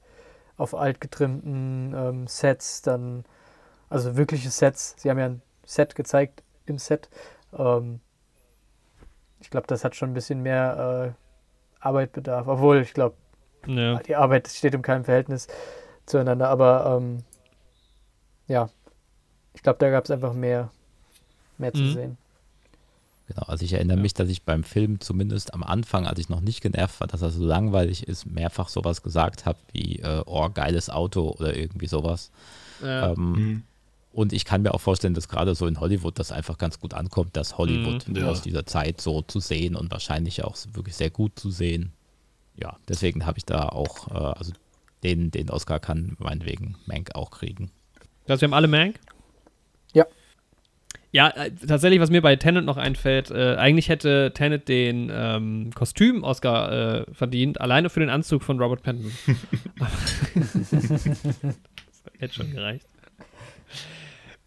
auf 0.57 0.75
alt 0.75 1.01
getrimmten 1.01 1.95
ähm, 1.97 2.27
Sets, 2.27 2.83
dann 2.83 3.25
also 3.89 4.15
wirkliche 4.15 4.51
Sets. 4.51 4.93
Sie 4.99 5.09
haben 5.09 5.17
ja 5.17 5.25
ein 5.25 5.41
Set 5.65 5.95
gezeigt 5.95 6.43
im 6.67 6.77
Set. 6.77 7.09
Ähm, 7.57 7.99
ich 9.43 9.49
glaube, 9.49 9.67
das 9.67 9.83
hat 9.83 9.95
schon 9.95 10.11
ein 10.11 10.13
bisschen 10.13 10.41
mehr 10.41 11.13
äh, 11.13 11.85
Arbeit 11.85 12.13
bedarf. 12.13 12.47
Obwohl, 12.47 12.81
ich 12.81 12.93
glaube, 12.93 13.15
ja. 13.67 13.99
die 13.99 14.15
Arbeit 14.15 14.47
steht 14.47 14.73
in 14.73 14.81
keinem 14.81 15.03
Verhältnis 15.03 15.47
zueinander. 16.05 16.47
Aber 16.49 16.97
ähm, 16.97 17.23
ja, 18.47 18.69
ich 19.53 19.61
glaube, 19.61 19.79
da 19.79 19.89
gab 19.89 20.05
es 20.05 20.11
einfach 20.11 20.33
mehr, 20.33 20.71
mehr 21.57 21.71
mhm. 21.73 21.77
zu 21.77 21.91
sehen. 21.91 22.17
Genau, 23.27 23.43
also 23.47 23.63
ich 23.63 23.73
erinnere 23.73 23.97
ja. 23.97 24.01
mich, 24.01 24.13
dass 24.13 24.29
ich 24.29 24.43
beim 24.43 24.63
Film 24.63 24.99
zumindest 24.99 25.53
am 25.53 25.63
Anfang, 25.63 26.07
als 26.07 26.19
ich 26.19 26.29
noch 26.29 26.41
nicht 26.41 26.61
genervt 26.61 26.99
war, 26.99 27.07
dass 27.07 27.21
er 27.21 27.29
so 27.29 27.43
langweilig 27.43 28.07
ist, 28.07 28.25
mehrfach 28.25 28.69
sowas 28.69 29.01
gesagt 29.01 29.45
habe 29.45 29.57
wie, 29.71 29.99
äh, 29.99 30.23
oh, 30.25 30.49
geiles 30.49 30.89
Auto 30.89 31.35
oder 31.37 31.55
irgendwie 31.55 31.87
sowas. 31.87 32.31
Ja. 32.81 33.11
Ähm, 33.11 33.31
mhm. 33.31 33.63
Und 34.13 34.31
ich 34.31 34.45
kann 34.45 34.61
mir 34.61 34.75
auch 34.75 34.79
vorstellen, 34.79 35.15
dass 35.15 35.27
gerade 35.27 35.55
so 35.55 35.65
in 35.65 35.79
Hollywood 35.79 36.19
das 36.19 36.31
einfach 36.31 36.59
ganz 36.59 36.79
gut 36.79 36.93
ankommt, 36.93 37.35
das 37.35 37.57
Hollywood 37.57 38.07
mm, 38.07 38.15
ja. 38.15 38.29
aus 38.29 38.43
dieser 38.43 38.63
Zeit 38.67 39.01
so 39.01 39.23
zu 39.23 39.39
sehen 39.39 39.75
und 39.75 39.91
wahrscheinlich 39.91 40.43
auch 40.43 40.55
wirklich 40.73 40.95
sehr 40.95 41.09
gut 41.09 41.37
zu 41.37 41.49
sehen. 41.49 41.93
Ja, 42.55 42.77
deswegen 42.87 43.25
habe 43.25 43.39
ich 43.39 43.45
da 43.45 43.69
auch, 43.69 44.09
äh, 44.11 44.37
also 44.37 44.53
den, 45.01 45.31
den 45.31 45.49
Oscar 45.49 45.79
kann 45.79 46.15
meinetwegen 46.19 46.75
Mank 46.85 47.15
auch 47.15 47.31
kriegen. 47.31 47.71
Das 48.27 48.39
wir 48.39 48.45
haben 48.47 48.53
alle 48.53 48.67
Mank? 48.67 48.99
Ja. 49.93 50.05
Ja, 51.11 51.29
äh, 51.29 51.49
tatsächlich, 51.67 51.99
was 51.99 52.11
mir 52.11 52.21
bei 52.21 52.35
Tenet 52.35 52.65
noch 52.65 52.77
einfällt, 52.77 53.31
äh, 53.31 53.55
eigentlich 53.55 53.89
hätte 53.89 54.31
Tenet 54.35 54.69
den 54.69 55.11
ähm, 55.11 55.71
Kostüm-Oscar 55.73 57.07
äh, 57.07 57.13
verdient, 57.15 57.59
alleine 57.59 57.89
für 57.89 57.99
den 57.99 58.09
Anzug 58.09 58.43
von 58.43 58.59
Robert 58.59 58.83
Pattinson. 58.83 59.11
das 60.35 60.63
hätte 62.19 62.33
schon 62.35 62.51
gereicht. 62.51 62.87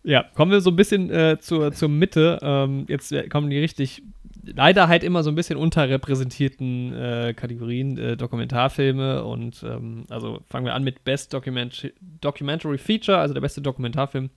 Ja, 0.07 0.25
kommen 0.35 0.53
wir 0.53 0.61
so 0.61 0.71
ein 0.71 0.77
bisschen 0.77 1.11
äh, 1.11 1.39
zur, 1.41 1.73
zur 1.73 1.89
Mitte. 1.89 2.39
Ähm, 2.41 2.85
jetzt 2.87 3.13
kommen 3.29 3.51
die 3.51 3.59
richtig, 3.59 4.05
leider 4.45 4.87
halt 4.87 5.03
immer 5.03 5.25
so 5.25 5.31
ein 5.31 5.35
bisschen 5.35 5.59
unterrepräsentierten 5.59 6.95
äh, 6.95 7.35
Kategorien, 7.35 7.99
äh, 7.99 8.17
Dokumentarfilme 8.17 9.25
und 9.25 9.65
ähm, 9.65 10.05
also 10.09 10.39
fangen 10.49 10.65
wir 10.65 10.75
an 10.75 10.85
mit 10.85 11.03
Best 11.03 11.35
Document 11.35 11.93
Documentary 12.21 12.79
Feature, 12.79 13.19
also 13.19 13.35
der 13.35 13.41
beste 13.41 13.61
Dokumentarfilm. 13.61 14.31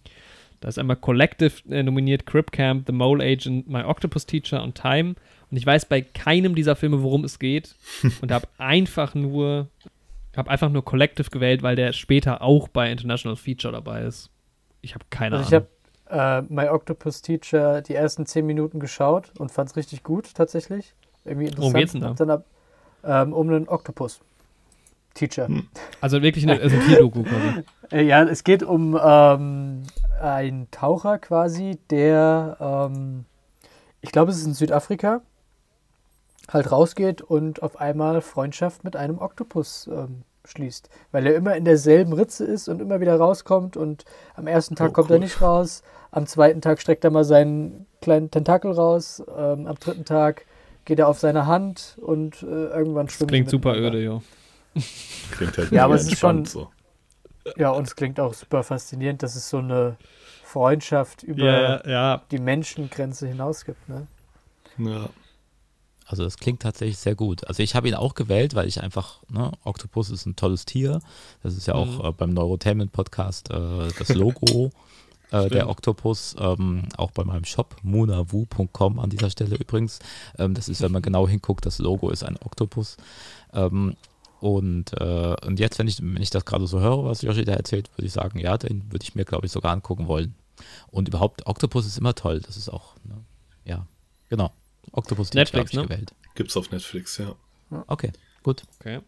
Da 0.59 0.69
ist 0.69 0.79
einmal 0.79 0.95
Collective 0.95 1.53
äh, 1.69 1.83
nominiert, 1.83 2.25
Crip 2.25 2.51
Camp, 2.51 2.87
The 2.87 2.91
Mole 2.91 3.23
Agent, 3.23 3.69
My 3.69 3.83
Octopus 3.83 4.25
Teacher 4.25 4.63
und 4.63 4.73
Time. 4.73 5.13
Und 5.51 5.57
ich 5.57 5.67
weiß 5.67 5.85
bei 5.85 6.01
keinem 6.01 6.55
dieser 6.55 6.75
Filme, 6.75 7.03
worum 7.03 7.23
es 7.23 7.37
geht. 7.37 7.75
und 8.23 8.31
habe 8.31 8.47
einfach 8.57 9.13
nur, 9.13 9.67
habe 10.35 10.49
einfach 10.49 10.69
nur 10.71 10.83
Collective 10.83 11.29
gewählt, 11.29 11.61
weil 11.61 11.75
der 11.75 11.93
später 11.93 12.41
auch 12.41 12.67
bei 12.69 12.91
International 12.91 13.35
Feature 13.35 13.73
dabei 13.73 14.01
ist. 14.01 14.31
Ich 14.81 14.93
habe 14.95 15.05
keine 15.09 15.37
also 15.37 15.55
Ahnung. 15.55 15.67
Ich 16.09 16.11
habe 16.11 16.47
äh, 16.49 16.53
My 16.53 16.69
Octopus 16.69 17.21
Teacher 17.21 17.81
die 17.81 17.95
ersten 17.95 18.25
zehn 18.25 18.45
Minuten 18.45 18.79
geschaut 18.79 19.31
und 19.37 19.51
fand 19.51 19.69
es 19.69 19.75
richtig 19.75 20.03
gut 20.03 20.33
tatsächlich. 20.33 20.93
Irgendwie 21.25 21.47
interessant. 21.47 21.73
Worum 21.73 21.73
geht's 21.73 21.91
denn 21.91 22.01
da? 22.01 22.13
Dann 22.13 22.29
ab, 22.29 22.45
ähm, 23.03 23.33
um 23.33 23.49
einen 23.49 23.67
Octopus. 23.67 24.21
Teacher. 25.13 25.47
Hm. 25.47 25.67
Also 26.01 26.21
wirklich 26.21 26.45
eine, 26.47 26.61
also 26.61 26.75
ein 26.75 26.85
Tierdoku 26.85 27.23
quasi. 27.23 27.63
Äh, 27.91 28.03
ja, 28.03 28.21
es 28.21 28.43
geht 28.43 28.61
um 28.61 28.95
ähm, 29.03 29.81
einen 30.21 30.69
Taucher 30.69 31.17
quasi, 31.17 31.79
der, 31.89 32.55
ähm, 32.59 33.25
ich 34.01 34.11
glaube, 34.11 34.29
es 34.29 34.37
ist 34.37 34.45
in 34.45 34.53
Südafrika, 34.53 35.21
halt 36.47 36.71
rausgeht 36.71 37.23
und 37.23 37.63
auf 37.63 37.81
einmal 37.81 38.21
Freundschaft 38.21 38.83
mit 38.83 38.95
einem 38.95 39.17
Oktopus 39.17 39.89
ähm, 39.91 40.21
schließt. 40.49 40.89
Weil 41.11 41.27
er 41.27 41.35
immer 41.35 41.55
in 41.55 41.65
derselben 41.65 42.13
Ritze 42.13 42.45
ist 42.45 42.67
und 42.67 42.81
immer 42.81 42.99
wieder 42.99 43.15
rauskommt 43.15 43.77
und 43.77 44.05
am 44.35 44.47
ersten 44.47 44.75
Tag 44.75 44.91
oh, 44.91 44.93
kommt 44.93 45.09
cool. 45.09 45.17
er 45.17 45.19
nicht 45.19 45.41
raus, 45.41 45.83
am 46.11 46.25
zweiten 46.25 46.61
Tag 46.61 46.81
streckt 46.81 47.03
er 47.03 47.11
mal 47.11 47.23
seinen 47.23 47.85
kleinen 48.01 48.31
Tentakel 48.31 48.71
raus, 48.71 49.23
ähm, 49.37 49.67
am 49.67 49.75
dritten 49.75 50.05
Tag 50.05 50.45
geht 50.85 50.99
er 50.99 51.07
auf 51.07 51.19
seine 51.19 51.45
Hand 51.45 51.97
und 52.01 52.41
äh, 52.41 52.45
irgendwann 52.45 53.09
schwimmt 53.09 53.29
er. 53.29 53.33
Klingt 53.33 53.49
super 53.49 53.75
öde, 53.75 54.01
ja. 54.03 54.21
Klingt 55.31 55.57
halt 55.57 55.71
ja, 55.71 55.85
aber 55.85 55.95
es 55.95 56.07
ist 56.07 56.19
schon 56.19 56.45
so. 56.45 56.69
Ja, 57.57 57.71
und 57.71 57.87
es 57.87 57.95
klingt 57.95 58.19
auch 58.19 58.33
super 58.33 58.63
faszinierend, 58.63 59.23
dass 59.23 59.35
es 59.35 59.49
so 59.49 59.57
eine 59.57 59.97
Freundschaft 60.43 61.23
über 61.23 61.43
yeah, 61.43 61.89
ja. 61.89 62.21
die 62.31 62.39
Menschengrenze 62.39 63.27
hinaus 63.27 63.65
gibt, 63.65 63.87
ne? 63.87 64.07
Ja. 64.77 65.09
Also 66.09 66.23
das 66.23 66.37
klingt 66.37 66.63
tatsächlich 66.63 66.97
sehr 66.97 67.13
gut. 67.13 67.45
Also 67.47 67.61
ich 67.61 67.75
habe 67.75 67.87
ihn 67.87 67.93
auch 67.93 68.15
gewählt, 68.15 68.55
weil 68.55 68.67
ich 68.67 68.81
einfach, 68.81 69.19
ne, 69.29 69.51
Octopus 69.63 70.09
ist 70.09 70.25
ein 70.25 70.35
tolles 70.35 70.65
Tier. 70.65 71.01
Das 71.43 71.55
ist 71.55 71.67
ja 71.67 71.75
mhm. 71.75 71.79
auch 71.79 72.09
äh, 72.09 72.11
beim 72.11 72.31
Neurotainment 72.31 72.91
Podcast 72.91 73.51
äh, 73.51 73.89
das 73.99 74.09
Logo 74.15 74.71
äh, 75.31 75.47
der 75.49 75.69
Octopus, 75.69 76.35
ähm, 76.39 76.89
auch 76.97 77.11
bei 77.11 77.23
meinem 77.23 77.45
Shop, 77.45 77.75
munawu.com 77.83 78.97
an 78.97 79.11
dieser 79.11 79.29
Stelle 79.29 79.55
übrigens. 79.55 79.99
Ähm, 80.39 80.55
das 80.55 80.67
ist, 80.67 80.81
wenn 80.81 80.91
man 80.91 81.03
genau 81.03 81.27
hinguckt, 81.27 81.67
das 81.67 81.77
Logo 81.77 82.09
ist 82.09 82.23
ein 82.23 82.37
Oktopus. 82.37 82.97
Ähm, 83.53 83.95
und, 84.39 84.99
äh, 84.99 85.35
und 85.45 85.59
jetzt, 85.59 85.77
wenn 85.77 85.87
ich, 85.87 86.01
wenn 86.01 86.23
ich 86.23 86.31
das 86.31 86.43
gerade 86.43 86.65
so 86.65 86.79
höre, 86.79 87.05
was 87.05 87.21
Joshi 87.21 87.45
da 87.45 87.53
erzählt, 87.53 87.91
würde 87.95 88.07
ich 88.07 88.13
sagen, 88.13 88.39
ja, 88.39 88.57
den 88.57 88.91
würde 88.91 89.03
ich 89.03 89.13
mir, 89.13 89.25
glaube 89.25 89.45
ich, 89.45 89.51
sogar 89.51 89.73
angucken 89.73 90.07
wollen. 90.07 90.33
Und 90.89 91.07
überhaupt, 91.07 91.45
Octopus 91.45 91.85
ist 91.85 91.99
immer 91.99 92.15
toll. 92.15 92.39
Das 92.39 92.57
ist 92.57 92.69
auch, 92.69 92.95
ne, 93.03 93.15
ja, 93.63 93.85
genau. 94.27 94.51
Octopus 94.91 95.33
Netflix, 95.33 95.73
ne? 95.73 95.83
gewählt. 95.83 96.13
Gibt's 96.35 96.57
auf 96.57 96.71
Netflix, 96.71 97.17
ja. 97.17 97.35
Okay, 97.87 98.11
gut. 98.43 98.63
Okay. 98.79 98.99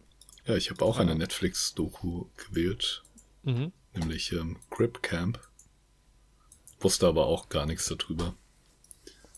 Ja, 0.46 0.56
ich 0.56 0.70
habe 0.70 0.84
auch 0.84 0.98
eine 0.98 1.14
Netflix-Doku 1.14 2.26
gewählt, 2.36 3.02
mhm. 3.42 3.72
nämlich 3.94 4.32
ähm, 4.32 4.58
Grip 4.70 5.02
Camp. 5.02 5.40
Wusste 6.80 7.06
aber 7.06 7.26
auch 7.26 7.48
gar 7.48 7.66
nichts 7.66 7.86
darüber. 7.86 8.34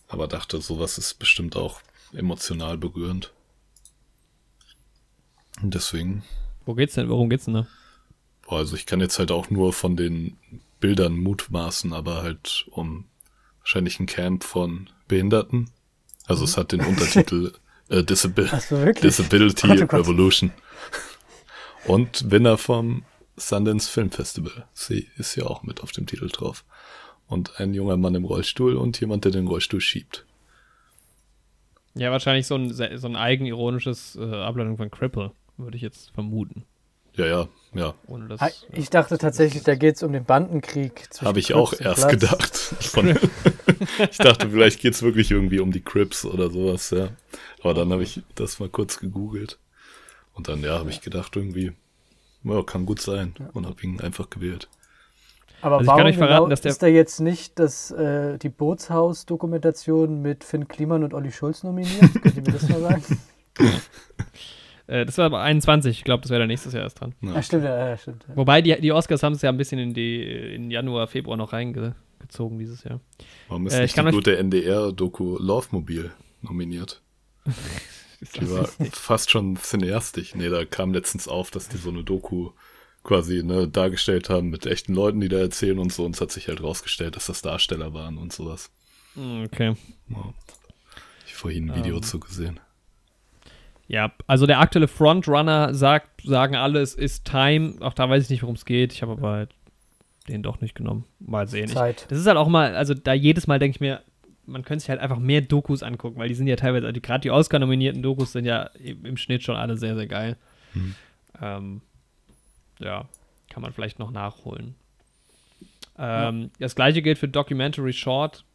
Aber 0.07 0.27
dachte, 0.27 0.61
sowas 0.61 0.97
ist 0.97 1.15
bestimmt 1.15 1.55
auch 1.55 1.81
emotional 2.13 2.77
berührend. 2.77 3.33
Und 5.61 5.73
deswegen. 5.73 6.23
Wo 6.65 6.73
geht's 6.73 6.95
denn? 6.95 7.09
Worum 7.09 7.29
geht's 7.29 7.45
denn 7.45 7.53
da? 7.53 7.67
Boah, 8.43 8.59
also 8.59 8.75
ich 8.75 8.85
kann 8.85 8.99
jetzt 8.99 9.19
halt 9.19 9.31
auch 9.31 9.49
nur 9.49 9.73
von 9.73 9.95
den 9.95 10.37
Bildern 10.79 11.17
mutmaßen, 11.17 11.93
aber 11.93 12.21
halt 12.21 12.67
um 12.71 13.05
wahrscheinlich 13.59 13.99
ein 13.99 14.05
Camp 14.05 14.43
von 14.43 14.89
Behinderten. 15.07 15.71
Also 16.27 16.41
mhm. 16.41 16.45
es 16.45 16.57
hat 16.57 16.71
den 16.71 16.81
Untertitel 16.81 17.53
äh, 17.89 18.03
Disabil 18.03 18.49
Disability 19.01 19.67
Gott, 19.67 19.81
oh 19.81 19.85
Gott. 19.85 19.99
Revolution. 20.01 20.51
Und 21.85 22.31
Winner 22.31 22.57
vom 22.57 23.03
Sundance 23.37 23.89
Film 23.89 24.11
Festival. 24.11 24.65
Sie 24.73 25.07
ist 25.17 25.35
ja 25.35 25.45
auch 25.45 25.63
mit 25.63 25.81
auf 25.81 25.91
dem 25.91 26.07
Titel 26.07 26.29
drauf. 26.29 26.63
Und 27.27 27.59
ein 27.59 27.73
junger 27.73 27.97
Mann 27.97 28.15
im 28.15 28.25
Rollstuhl 28.25 28.75
und 28.75 28.99
jemand, 28.99 29.25
der 29.25 29.31
den 29.31 29.47
Rollstuhl 29.47 29.81
schiebt. 29.81 30.25
Ja, 31.95 32.11
wahrscheinlich 32.11 32.45
so 32.45 32.55
ein, 32.55 32.71
so 32.71 33.07
ein 33.07 33.15
eigenironisches 33.15 34.15
äh, 34.15 34.23
Ableitung 34.23 34.77
von 34.77 34.91
Cripple, 34.91 35.31
würde 35.57 35.77
ich 35.77 35.81
jetzt 35.81 36.11
vermuten. 36.11 36.65
Ja, 37.15 37.25
ja, 37.25 37.47
ja. 37.73 37.93
Das, 38.27 38.41
ah, 38.41 38.49
ich 38.73 38.89
dachte 38.89 39.17
tatsächlich, 39.17 39.63
da 39.63 39.75
geht 39.75 39.95
es 39.95 40.03
um 40.03 40.11
den 40.11 40.25
Bandenkrieg. 40.25 41.07
Habe 41.21 41.39
ich 41.39 41.53
auch 41.53 41.73
erst 41.73 42.07
Platz. 42.07 42.11
gedacht. 42.11 42.55
Von, 42.81 43.17
ich 43.99 44.17
dachte, 44.17 44.49
vielleicht 44.49 44.79
geht 44.79 44.93
es 44.93 45.03
wirklich 45.03 45.31
irgendwie 45.31 45.59
um 45.59 45.71
die 45.71 45.81
Crips 45.81 46.25
oder 46.25 46.49
sowas, 46.49 46.91
ja. 46.91 47.09
Aber 47.61 47.73
dann 47.73 47.91
habe 47.91 48.03
ich 48.03 48.21
das 48.35 48.59
mal 48.59 48.69
kurz 48.69 48.99
gegoogelt. 48.99 49.59
Und 50.33 50.47
dann, 50.47 50.61
ja, 50.61 50.79
habe 50.79 50.89
ich 50.89 51.01
gedacht, 51.01 51.35
irgendwie, 51.35 51.73
ja, 52.43 52.63
kann 52.63 52.85
gut 52.85 53.01
sein. 53.01 53.33
Und 53.53 53.65
habe 53.65 53.81
ihn 53.83 54.01
einfach 54.01 54.29
gewählt. 54.29 54.67
Aber 55.61 55.77
also 55.79 55.87
warum 55.87 56.13
verraten, 56.13 56.19
genau 56.19 56.47
dass 56.47 56.61
der 56.61 56.71
ist 56.71 56.83
da 56.83 56.87
jetzt 56.87 57.19
nicht 57.19 57.57
das, 57.57 57.89
äh, 57.89 58.37
die 58.37 58.49
Bootshaus-Dokumentation 58.49 60.21
mit 60.21 60.43
Finn 60.43 60.67
Kliman 60.67 61.03
und 61.03 61.13
Olli 61.13 61.31
Schulz 61.31 61.63
nominiert? 61.63 62.13
Könnt 62.21 62.35
ihr 62.35 62.43
mir 62.43 62.51
das 62.51 62.69
mal 62.69 62.81
sagen? 62.81 63.03
äh, 64.87 65.05
das 65.05 65.17
war 65.17 65.25
aber 65.25 65.41
21, 65.41 65.97
ich 65.97 66.03
glaube, 66.03 66.21
das 66.21 66.29
wäre 66.29 66.39
der 66.39 66.47
nächstes 66.47 66.73
Jahr 66.73 66.83
erst 66.83 66.99
dran. 66.99 67.15
Ja, 67.21 67.41
stimmt, 67.41 67.63
ja, 67.63 67.97
stimmt. 67.97 68.25
Ja. 68.27 68.35
Wobei 68.35 68.61
die, 68.61 68.79
die 68.79 68.91
Oscars 68.91 69.23
haben 69.23 69.33
es 69.33 69.41
ja 69.41 69.49
ein 69.49 69.57
bisschen 69.57 69.79
in 69.79 69.93
die 69.93 70.21
in 70.53 70.69
Januar, 70.69 71.07
Februar 71.07 71.37
noch 71.37 71.51
reingezogen 72.19 72.59
dieses 72.59 72.83
Jahr. 72.83 72.99
Warum 73.47 73.67
ist 73.67 73.73
äh, 73.73 73.83
nicht 73.83 73.97
die 73.97 74.11
gute 74.11 74.37
NDR-Doku 74.37 75.37
Love 75.37 75.67
Mobile 75.71 76.11
nominiert? 76.41 77.01
die 78.35 78.49
war 78.49 78.67
fast 78.91 79.29
schon 79.29 79.55
cineastisch. 79.57 80.35
Nee, 80.35 80.49
da 80.49 80.65
kam 80.65 80.93
letztens 80.93 81.27
auf, 81.27 81.51
dass 81.51 81.69
die 81.69 81.77
so 81.77 81.89
eine 81.89 82.03
Doku 82.03 82.51
quasi 83.03 83.43
ne, 83.43 83.67
dargestellt 83.67 84.29
haben 84.29 84.49
mit 84.49 84.65
echten 84.65 84.93
Leuten, 84.93 85.21
die 85.21 85.29
da 85.29 85.37
erzählen 85.37 85.77
und 85.77 85.93
so. 85.93 86.05
Und 86.05 86.15
es 86.15 86.21
hat 86.21 86.31
sich 86.31 86.47
halt 86.47 86.61
rausgestellt, 86.61 87.15
dass 87.15 87.27
das 87.27 87.41
Darsteller 87.41 87.93
waren 87.93 88.17
und 88.17 88.33
sowas. 88.33 88.71
Hm, 89.13 89.43
okay. 89.45 89.75
Ja. 90.09 90.33
Ich 91.27 91.35
vorhin 91.35 91.69
ein 91.69 91.77
Video 91.77 91.95
um. 91.95 92.01
Ähm. 92.01 92.03
zu 92.03 92.19
gesehen. 92.19 92.59
Ja, 93.87 94.11
also 94.25 94.47
der 94.47 94.59
aktuelle 94.59 94.87
Frontrunner 94.87 95.75
sagt, 95.75 96.21
sagen 96.23 96.55
alle, 96.55 96.79
es 96.79 96.95
ist 96.95 97.25
Time. 97.25 97.75
Auch 97.81 97.93
da 97.93 98.09
weiß 98.09 98.23
ich 98.23 98.29
nicht, 98.31 98.41
worum 98.41 98.55
es 98.55 98.65
geht. 98.65 98.93
Ich 98.93 99.03
habe 99.03 99.11
aber 99.11 99.31
halt 99.31 99.55
den 100.27 100.43
doch 100.43 100.61
nicht 100.61 100.75
genommen. 100.75 101.05
Mal 101.19 101.47
sehen. 101.47 101.67
Zeit. 101.67 102.01
Ich, 102.01 102.07
das 102.07 102.19
ist 102.19 102.27
halt 102.27 102.37
auch 102.37 102.47
mal, 102.47 102.75
also 102.75 102.93
da 102.93 103.13
jedes 103.13 103.47
Mal 103.47 103.59
denke 103.59 103.75
ich 103.75 103.81
mir, 103.81 104.01
man 104.45 104.63
könnte 104.63 104.81
sich 104.81 104.89
halt 104.89 104.99
einfach 104.99 105.19
mehr 105.19 105.41
Dokus 105.41 105.83
angucken, 105.83 106.19
weil 106.19 106.29
die 106.29 106.35
sind 106.35 106.47
ja 106.47 106.55
teilweise, 106.55 106.87
also 106.87 107.01
gerade 107.01 107.21
die 107.21 107.31
Oscar-nominierten 107.31 108.01
Dokus 108.01 108.31
sind 108.31 108.45
ja 108.45 108.69
im 108.83 109.17
Schnitt 109.17 109.43
schon 109.43 109.55
alle 109.55 109.77
sehr, 109.77 109.95
sehr 109.95 110.07
geil. 110.07 110.37
Hm. 110.73 110.95
Ähm, 111.41 111.81
ja, 112.79 113.07
kann 113.49 113.63
man 113.63 113.73
vielleicht 113.73 113.99
noch 113.99 114.11
nachholen. 114.11 114.75
Ähm, 115.97 116.41
ja. 116.41 116.49
Das 116.59 116.75
gleiche 116.75 117.01
gilt 117.01 117.17
für 117.17 117.27
Documentary 117.27 117.93
Short. 117.93 118.45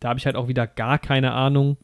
Da 0.00 0.10
habe 0.10 0.18
ich 0.18 0.26
halt 0.26 0.36
auch 0.36 0.48
wieder 0.48 0.66
gar 0.66 0.98
keine 0.98 1.32
Ahnung. 1.32 1.76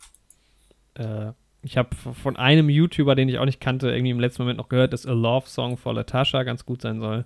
Äh, 0.94 1.32
ich 1.62 1.76
habe 1.78 1.96
von 1.96 2.36
einem 2.36 2.68
YouTuber, 2.68 3.14
den 3.14 3.28
ich 3.28 3.38
auch 3.38 3.46
nicht 3.46 3.60
kannte, 3.60 3.90
irgendwie 3.90 4.10
im 4.10 4.20
letzten 4.20 4.42
Moment 4.42 4.58
noch 4.58 4.68
gehört, 4.68 4.92
dass 4.92 5.06
A 5.06 5.12
Love 5.12 5.48
Song 5.48 5.76
for 5.76 5.94
Latasha 5.94 6.42
ganz 6.42 6.66
gut 6.66 6.82
sein 6.82 7.00
soll. 7.00 7.24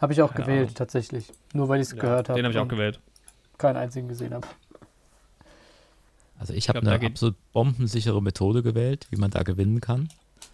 Habe 0.00 0.12
ich 0.12 0.22
auch 0.22 0.32
keine 0.32 0.46
gewählt, 0.46 0.60
Ahnung. 0.60 0.74
tatsächlich. 0.74 1.32
Nur 1.52 1.68
weil 1.68 1.80
ich 1.80 1.88
es 1.88 1.92
ja, 1.92 2.00
gehört 2.00 2.28
habe. 2.28 2.38
Den 2.38 2.46
habe 2.46 2.54
ich 2.54 2.58
auch 2.58 2.68
gewählt. 2.68 3.00
Keinen 3.58 3.76
einzigen 3.76 4.08
gesehen 4.08 4.32
habe. 4.32 4.46
Also 6.38 6.54
ich 6.54 6.70
habe 6.70 6.80
eine 6.80 7.06
absolut 7.06 7.36
bombensichere 7.52 8.22
Methode 8.22 8.62
gewählt, 8.62 9.06
wie 9.10 9.16
man 9.16 9.30
da 9.30 9.42
gewinnen 9.42 9.82
kann. 9.82 10.08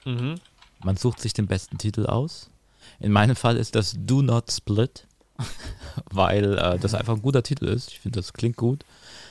Mhm. 0.05 0.41
Man 0.83 0.97
sucht 0.97 1.21
sich 1.21 1.33
den 1.33 1.47
besten 1.47 1.79
Titel 1.79 2.07
aus. 2.07 2.51
In 2.99 3.13
meinem 3.13 3.37
Fall 3.37 3.57
ist 3.57 3.77
das 3.77 3.95
Do 3.97 4.21
Not 4.21 4.51
Split, 4.51 5.07
weil 6.11 6.59
äh, 6.59 6.79
das 6.81 6.95
einfach 6.95 7.15
ein 7.15 7.23
guter 7.23 7.45
Titel 7.45 7.67
ist. 7.67 7.93
Ich 7.93 8.01
finde, 8.01 8.19
das 8.19 8.33
klingt 8.33 8.57
gut. 8.57 8.85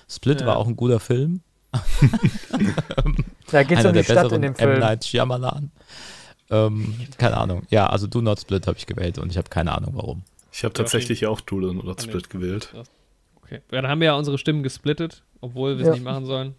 Split 0.10 0.42
ja. 0.42 0.48
war 0.48 0.58
auch 0.58 0.68
ein 0.68 0.78
guter 0.78 1.02
Film. 1.02 1.42
da 3.52 3.64
geht 3.64 3.80
es 3.80 3.86
um 3.86 3.94
die 3.94 4.04
Stadt 4.04 4.32
in 4.32 4.42
dem 4.42 4.56
Film. 4.56 4.72
M. 4.72 4.80
Night 4.80 5.04
Shyamalan. 5.04 5.72
Ähm, 6.50 6.96
keine 7.18 7.38
Ahnung. 7.38 7.64
Ja, 7.70 7.88
also 7.88 8.08
Do 8.08 8.22
Not 8.22 8.40
Split 8.40 8.68
habe 8.68 8.78
ich 8.78 8.86
gewählt 8.86 9.18
und 9.18 9.32
ich 9.32 9.38
habe 9.38 9.50
keine 9.50 9.74
Ahnung 9.74 9.92
warum. 9.96 10.24
Ich 10.52 10.64
habe 10.64 10.74
tatsächlich 10.74 11.26
auch 11.28 11.42
Do 11.42 11.60
Not 11.60 12.02
Split 12.02 12.30
gewählt. 12.30 12.74
Okay. 13.42 13.62
Ja, 13.72 13.82
dann 13.82 13.90
haben 13.90 14.00
wir 14.00 14.08
ja 14.08 14.16
unsere 14.16 14.38
Stimmen 14.38 14.64
gesplittet, 14.64 15.24
obwohl 15.42 15.78
wir 15.78 15.82
es 15.82 15.88
ja. 15.88 15.94
nicht 15.94 16.04
machen 16.04 16.26
sollen. 16.26 16.56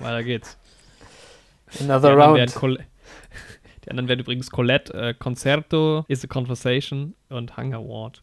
Weiter 0.00 0.22
geht's. 0.22 0.58
Another 1.80 2.14
round. 2.14 2.54
Die 3.84 3.90
anderen 3.90 4.08
werden 4.08 4.20
übrigens 4.20 4.50
Colette, 4.50 4.92
äh, 4.94 5.14
Concerto, 5.14 6.04
Is 6.08 6.24
a 6.24 6.26
Conversation 6.26 7.14
und 7.28 7.56
Hunger 7.56 7.80
Ward. 7.80 8.22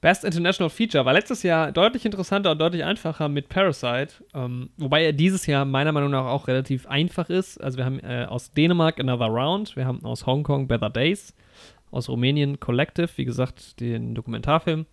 Best 0.00 0.22
International 0.24 0.70
Feature 0.70 1.04
war 1.04 1.12
letztes 1.12 1.42
Jahr 1.42 1.72
deutlich 1.72 2.04
interessanter 2.04 2.52
und 2.52 2.60
deutlich 2.60 2.84
einfacher 2.84 3.28
mit 3.28 3.48
Parasite, 3.48 4.14
ähm, 4.32 4.70
wobei 4.76 5.04
er 5.04 5.12
dieses 5.12 5.46
Jahr 5.46 5.64
meiner 5.64 5.90
Meinung 5.90 6.10
nach 6.10 6.26
auch 6.26 6.46
relativ 6.46 6.86
einfach 6.86 7.28
ist. 7.28 7.60
Also 7.60 7.78
wir 7.78 7.84
haben 7.84 7.98
äh, 8.00 8.26
aus 8.28 8.52
Dänemark 8.52 9.00
Another 9.00 9.26
Round, 9.26 9.74
wir 9.74 9.86
haben 9.86 10.04
aus 10.04 10.24
Hongkong 10.24 10.68
Better 10.68 10.88
Days, 10.88 11.34
aus 11.90 12.08
Rumänien 12.08 12.60
Collective, 12.60 13.08
wie 13.16 13.24
gesagt, 13.24 13.80
den 13.80 14.14
Dokumentarfilm, 14.14 14.86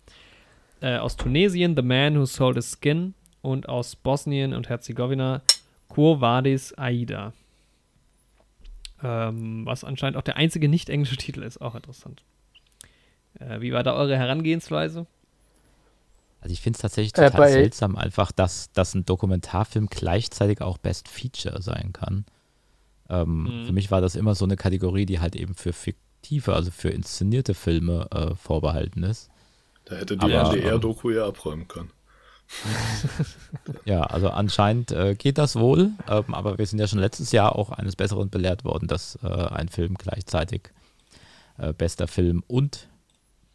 äh, 0.80 0.96
aus 0.96 1.16
Tunesien 1.16 1.76
The 1.76 1.82
Man 1.82 2.18
Who 2.18 2.24
Sold 2.24 2.56
His 2.56 2.76
Skin 2.80 3.14
und 3.42 3.68
aus 3.68 3.94
Bosnien 3.94 4.54
und 4.54 4.68
Herzegowina 4.68 5.42
Quo 5.88 6.20
Vadis 6.20 6.76
Aida. 6.76 7.32
Ähm, 9.04 9.66
was 9.66 9.84
anscheinend 9.84 10.16
auch 10.16 10.22
der 10.22 10.36
einzige 10.36 10.68
nicht 10.68 10.88
englische 10.90 11.16
Titel 11.16 11.44
ist. 11.44 11.60
Auch 11.60 11.76
interessant. 11.76 12.24
Äh, 13.40 13.60
wie 13.60 13.72
war 13.72 13.82
da 13.82 13.94
eure 13.94 14.16
Herangehensweise? 14.16 15.06
Also 16.40 16.52
ich 16.52 16.60
finde 16.60 16.76
es 16.76 16.82
tatsächlich 16.82 17.16
äh, 17.18 17.30
total 17.30 17.48
äh, 17.48 17.52
seltsam 17.52 17.96
einfach, 17.96 18.32
dass, 18.32 18.70
dass 18.72 18.94
ein 18.94 19.04
Dokumentarfilm 19.04 19.88
gleichzeitig 19.88 20.60
auch 20.60 20.78
Best 20.78 21.08
Feature 21.08 21.60
sein 21.62 21.92
kann. 21.92 22.24
Ähm, 23.08 23.42
mhm. 23.42 23.66
Für 23.66 23.72
mich 23.72 23.90
war 23.90 24.00
das 24.00 24.14
immer 24.16 24.34
so 24.34 24.44
eine 24.44 24.56
Kategorie, 24.56 25.06
die 25.06 25.20
halt 25.20 25.36
eben 25.36 25.54
für 25.54 25.72
fiktive, 25.72 26.54
also 26.54 26.70
für 26.70 26.90
inszenierte 26.90 27.54
Filme 27.54 28.08
äh, 28.10 28.34
vorbehalten 28.34 29.02
ist. 29.02 29.28
Da 29.86 29.96
hätte 29.96 30.16
die 30.16 30.32
NDR-Doku 30.32 31.10
ja 31.10 31.26
abräumen 31.26 31.68
können. 31.68 31.90
ja, 33.84 34.02
also 34.02 34.30
anscheinend 34.30 34.92
äh, 34.92 35.14
geht 35.16 35.38
das 35.38 35.56
wohl, 35.56 35.90
ähm, 36.08 36.32
aber 36.32 36.58
wir 36.58 36.66
sind 36.66 36.78
ja 36.78 36.86
schon 36.86 37.00
letztes 37.00 37.32
Jahr 37.32 37.56
auch 37.56 37.70
eines 37.70 37.96
Besseren 37.96 38.30
belehrt 38.30 38.64
worden, 38.64 38.86
dass 38.86 39.18
äh, 39.22 39.26
ein 39.26 39.68
Film 39.68 39.94
gleichzeitig 39.94 40.70
äh, 41.58 41.72
bester 41.72 42.06
Film 42.06 42.44
und 42.46 42.88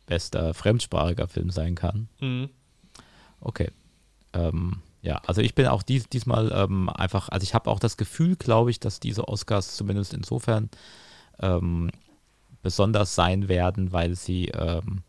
bester 0.05 0.53
fremdsprachiger 0.53 1.27
Film 1.27 1.49
sein 1.49 1.75
kann. 1.75 2.07
Mhm. 2.19 2.49
Okay. 3.39 3.71
Ähm, 4.33 4.77
ja, 5.01 5.21
also 5.25 5.41
ich 5.41 5.55
bin 5.55 5.67
auch 5.67 5.83
dies, 5.83 6.07
diesmal 6.07 6.51
ähm, 6.53 6.89
einfach, 6.89 7.29
also 7.29 7.43
ich 7.43 7.53
habe 7.53 7.69
auch 7.69 7.79
das 7.79 7.97
Gefühl, 7.97 8.35
glaube 8.35 8.71
ich, 8.71 8.79
dass 8.79 8.99
diese 8.99 9.27
Oscars 9.27 9.75
zumindest 9.75 10.13
insofern 10.13 10.69
ähm, 11.39 11.89
besonders 12.61 13.15
sein 13.15 13.49
werden, 13.49 13.91
weil 13.91 14.15
sie 14.15 14.49
ähm, 14.49 15.01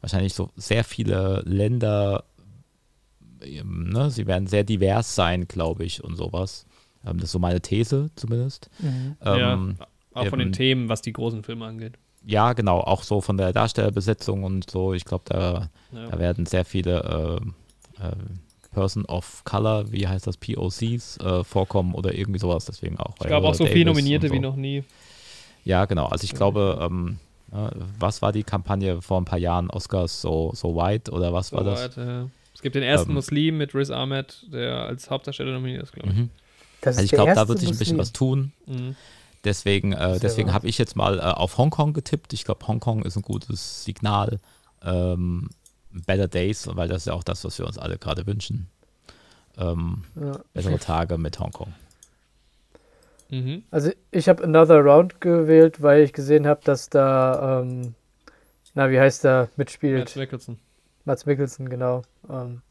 wahrscheinlich 0.00 0.34
so 0.34 0.50
sehr 0.56 0.84
viele 0.84 1.42
Länder 1.46 2.24
ähm, 3.42 3.88
ne, 3.90 4.10
sie 4.10 4.26
werden 4.26 4.46
sehr 4.46 4.64
divers 4.64 5.14
sein, 5.14 5.46
glaube 5.46 5.84
ich, 5.84 6.02
und 6.02 6.16
sowas. 6.16 6.66
Ähm, 7.04 7.16
das 7.16 7.24
ist 7.24 7.32
so 7.32 7.38
meine 7.38 7.60
These 7.60 8.10
zumindest. 8.14 8.70
Mhm. 8.80 9.16
Ähm, 9.22 9.76
ja, 9.78 9.86
auch 10.14 10.26
von 10.26 10.38
den 10.38 10.52
Themen, 10.52 10.88
was 10.88 11.02
die 11.02 11.12
großen 11.12 11.42
Filme 11.42 11.66
angeht. 11.66 11.98
Ja, 12.26 12.52
genau, 12.52 12.80
auch 12.80 13.02
so 13.02 13.20
von 13.20 13.36
der 13.36 13.52
Darstellerbesetzung 13.52 14.44
und 14.44 14.70
so. 14.70 14.92
Ich 14.92 15.04
glaube, 15.04 15.24
da, 15.26 15.70
ja. 15.92 16.08
da 16.10 16.18
werden 16.18 16.46
sehr 16.46 16.64
viele 16.64 17.40
äh, 17.98 18.06
äh, 18.06 18.12
Person 18.72 19.04
of 19.06 19.42
Color, 19.44 19.90
wie 19.90 20.06
heißt 20.06 20.26
das, 20.26 20.36
POCs, 20.36 21.18
äh, 21.18 21.44
vorkommen 21.44 21.94
oder 21.94 22.14
irgendwie 22.14 22.38
sowas. 22.38 22.66
Deswegen 22.66 22.98
auch. 22.98 23.14
Ich 23.20 23.26
glaube 23.26 23.48
auch 23.48 23.54
so 23.54 23.66
viele 23.66 23.86
Nominierte 23.86 24.28
so. 24.28 24.34
wie 24.34 24.38
noch 24.38 24.56
nie. 24.56 24.84
Ja, 25.64 25.86
genau. 25.86 26.06
Also 26.06 26.24
ich 26.24 26.34
glaube, 26.34 26.78
ähm, 26.80 27.18
was 27.98 28.22
war 28.22 28.32
die 28.32 28.44
Kampagne 28.44 29.02
vor 29.02 29.20
ein 29.20 29.24
paar 29.24 29.38
Jahren? 29.38 29.70
Oscars 29.70 30.20
so, 30.20 30.52
so 30.54 30.76
white 30.76 31.10
oder 31.10 31.32
was 31.32 31.48
so 31.48 31.56
war 31.56 31.64
das? 31.64 31.82
White, 31.82 32.00
ja. 32.00 32.26
Es 32.54 32.62
gibt 32.62 32.74
den 32.74 32.82
ersten 32.82 33.10
ähm, 33.10 33.14
Muslim 33.14 33.58
mit 33.58 33.74
Riz 33.74 33.90
Ahmed, 33.90 34.44
der 34.52 34.84
als 34.84 35.10
Hauptdarsteller 35.10 35.52
nominiert 35.52 35.82
ist, 35.82 35.92
glaube 35.92 36.10
ich. 36.10 36.16
Mhm. 36.16 36.30
also 36.84 37.02
ich 37.02 37.10
glaube, 37.10 37.32
da 37.34 37.48
wird 37.48 37.58
sich 37.58 37.70
ein 37.70 37.78
bisschen 37.78 37.98
was 37.98 38.12
tun. 38.12 38.52
Mhm. 38.66 38.96
Deswegen, 39.44 39.92
äh, 39.92 40.18
deswegen 40.20 40.52
habe 40.52 40.68
ich 40.68 40.76
jetzt 40.76 40.96
mal 40.96 41.18
äh, 41.18 41.22
auf 41.22 41.56
Hongkong 41.56 41.94
getippt. 41.94 42.32
Ich 42.32 42.44
glaube, 42.44 42.66
Hongkong 42.66 43.02
ist 43.04 43.16
ein 43.16 43.22
gutes 43.22 43.84
Signal. 43.84 44.38
Ähm, 44.82 45.48
Better 45.92 46.28
Days, 46.28 46.68
weil 46.72 46.88
das 46.88 46.98
ist 46.98 47.06
ja 47.06 47.14
auch 47.14 47.24
das, 47.24 47.44
was 47.44 47.58
wir 47.58 47.66
uns 47.66 47.78
alle 47.78 47.98
gerade 47.98 48.26
wünschen. 48.26 48.68
Ähm, 49.58 50.04
ja. 50.20 50.38
Bessere 50.52 50.78
Tage 50.78 51.18
mit 51.18 51.40
Hongkong. 51.40 51.72
Mhm. 53.30 53.62
Also 53.70 53.90
ich 54.10 54.28
habe 54.28 54.44
Another 54.44 54.80
Round 54.80 55.20
gewählt, 55.20 55.82
weil 55.82 56.02
ich 56.02 56.12
gesehen 56.12 56.46
habe, 56.46 56.60
dass 56.64 56.90
da, 56.90 57.60
ähm, 57.60 57.94
na, 58.74 58.90
wie 58.90 59.00
heißt 59.00 59.24
der, 59.24 59.48
mitspielt? 59.56 60.00
Mats 60.00 60.16
Mikkelsen. 60.16 60.58
Mats 61.04 61.26
Mikkelsen, 61.26 61.68
genau. 61.68 62.02
Ähm, 62.28 62.62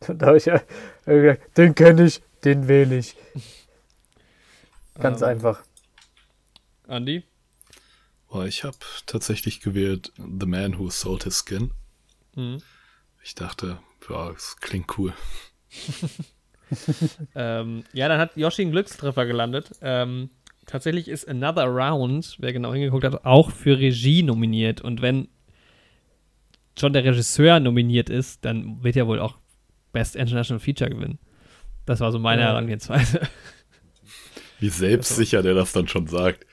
da 0.08 0.26
habe 0.26 0.36
ich 0.36 0.46
ja 0.46 0.60
gesagt, 1.04 1.56
den 1.56 1.74
kenne 1.74 2.04
ich, 2.04 2.22
den 2.44 2.68
wähle 2.68 2.96
ich. 2.96 3.16
Ganz 4.98 5.22
ähm, 5.22 5.28
einfach. 5.28 5.62
Andy? 6.88 7.22
Oh, 8.28 8.42
ich 8.42 8.64
habe 8.64 8.76
tatsächlich 9.06 9.60
gewählt 9.60 10.12
The 10.16 10.46
Man 10.46 10.78
Who 10.78 10.90
Sold 10.90 11.24
His 11.24 11.44
Skin. 11.46 11.70
Mhm. 12.34 12.62
Ich 13.22 13.34
dachte, 13.34 13.78
ja, 14.08 14.32
das 14.32 14.56
klingt 14.56 14.98
cool. 14.98 15.12
ähm, 17.34 17.84
ja, 17.92 18.08
dann 18.08 18.20
hat 18.20 18.36
Yoshi 18.36 18.62
einen 18.62 18.72
Glückstreffer 18.72 19.26
gelandet. 19.26 19.72
Ähm, 19.82 20.30
tatsächlich 20.66 21.08
ist 21.08 21.28
Another 21.28 21.64
Round, 21.64 22.36
wer 22.38 22.52
genau 22.52 22.72
hingeguckt 22.72 23.04
hat, 23.04 23.24
auch 23.24 23.50
für 23.50 23.78
Regie 23.78 24.22
nominiert. 24.22 24.80
Und 24.80 25.02
wenn 25.02 25.28
schon 26.78 26.92
der 26.92 27.04
Regisseur 27.04 27.60
nominiert 27.60 28.10
ist, 28.10 28.44
dann 28.44 28.82
wird 28.82 28.96
ja 28.96 29.06
wohl 29.06 29.18
auch 29.18 29.38
Best 29.92 30.16
International 30.16 30.60
Feature 30.60 30.90
gewinnen. 30.90 31.18
Das 31.86 32.00
war 32.00 32.12
so 32.12 32.18
meine 32.18 32.42
ja. 32.42 32.48
Herangehensweise. 32.48 33.20
Wie 34.60 34.68
selbstsicher 34.68 35.42
der 35.42 35.54
das 35.54 35.72
dann 35.72 35.88
schon 35.88 36.06
sagt. 36.06 36.44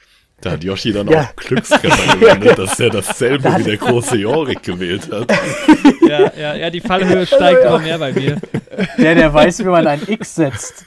Da 0.42 0.52
hat 0.52 0.64
Yoshi 0.64 0.92
dann 0.92 1.08
ja. 1.08 1.24
auch 1.24 1.36
Glückstreffer 1.36 2.18
gelandet, 2.20 2.58
dass 2.58 2.80
er 2.80 2.90
dasselbe 2.90 3.58
wie 3.58 3.64
der 3.64 3.78
große 3.78 4.18
Jorik 4.18 4.64
gewählt 4.64 5.10
hat. 5.12 5.32
Ja, 6.08 6.32
ja, 6.38 6.56
ja, 6.56 6.70
die 6.70 6.82
Fallhöhe 6.82 7.26
steigt 7.26 7.66
immer 7.66 7.80
mehr 7.80 7.98
bei 7.98 8.14
mir. 8.14 8.40
Der, 9.00 9.16
der 9.16 9.34
weiß, 9.34 9.60
wie 9.62 9.70
man 9.70 9.88
ein 9.88 10.02
X 10.08 10.36
setzt. 10.36 10.86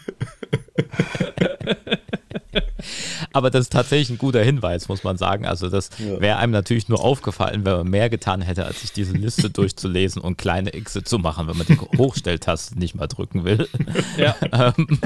Aber 3.32 3.50
das 3.50 3.62
ist 3.62 3.72
tatsächlich 3.72 4.10
ein 4.10 4.18
guter 4.18 4.42
Hinweis, 4.42 4.88
muss 4.88 5.04
man 5.04 5.16
sagen. 5.16 5.46
Also 5.46 5.68
das 5.68 5.90
wäre 5.98 6.38
einem 6.38 6.52
natürlich 6.52 6.88
nur 6.88 7.02
aufgefallen, 7.02 7.64
wenn 7.64 7.76
man 7.78 7.88
mehr 7.88 8.10
getan 8.10 8.42
hätte, 8.42 8.64
als 8.64 8.80
sich 8.80 8.92
diese 8.92 9.12
Liste 9.12 9.50
durchzulesen 9.50 10.22
und 10.22 10.38
kleine 10.38 10.74
X 10.74 10.98
zu 11.04 11.18
machen, 11.18 11.46
wenn 11.46 11.56
man 11.56 11.66
die 11.66 11.78
Hochstelltaste 11.98 12.78
nicht 12.78 12.94
mal 12.94 13.06
drücken 13.06 13.44
will. 13.44 13.68
Ja. 14.16 14.34
Ähm, 14.52 14.98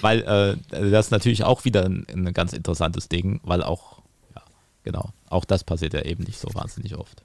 weil 0.00 0.20
äh, 0.22 0.56
das 0.90 1.06
ist 1.06 1.10
natürlich 1.10 1.44
auch 1.44 1.64
wieder 1.64 1.84
ein, 1.84 2.06
ein 2.10 2.32
ganz 2.32 2.52
interessantes 2.52 3.08
Ding, 3.08 3.40
weil 3.44 3.62
auch, 3.62 4.02
ja, 4.34 4.42
genau, 4.82 5.10
auch 5.28 5.44
das 5.44 5.64
passiert 5.64 5.94
ja 5.94 6.02
eben 6.02 6.24
nicht 6.24 6.38
so 6.38 6.48
wahnsinnig 6.54 6.96
oft. 6.96 7.22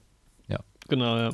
Ja. 0.48 0.60
Genau, 0.88 1.16
ja. 1.16 1.30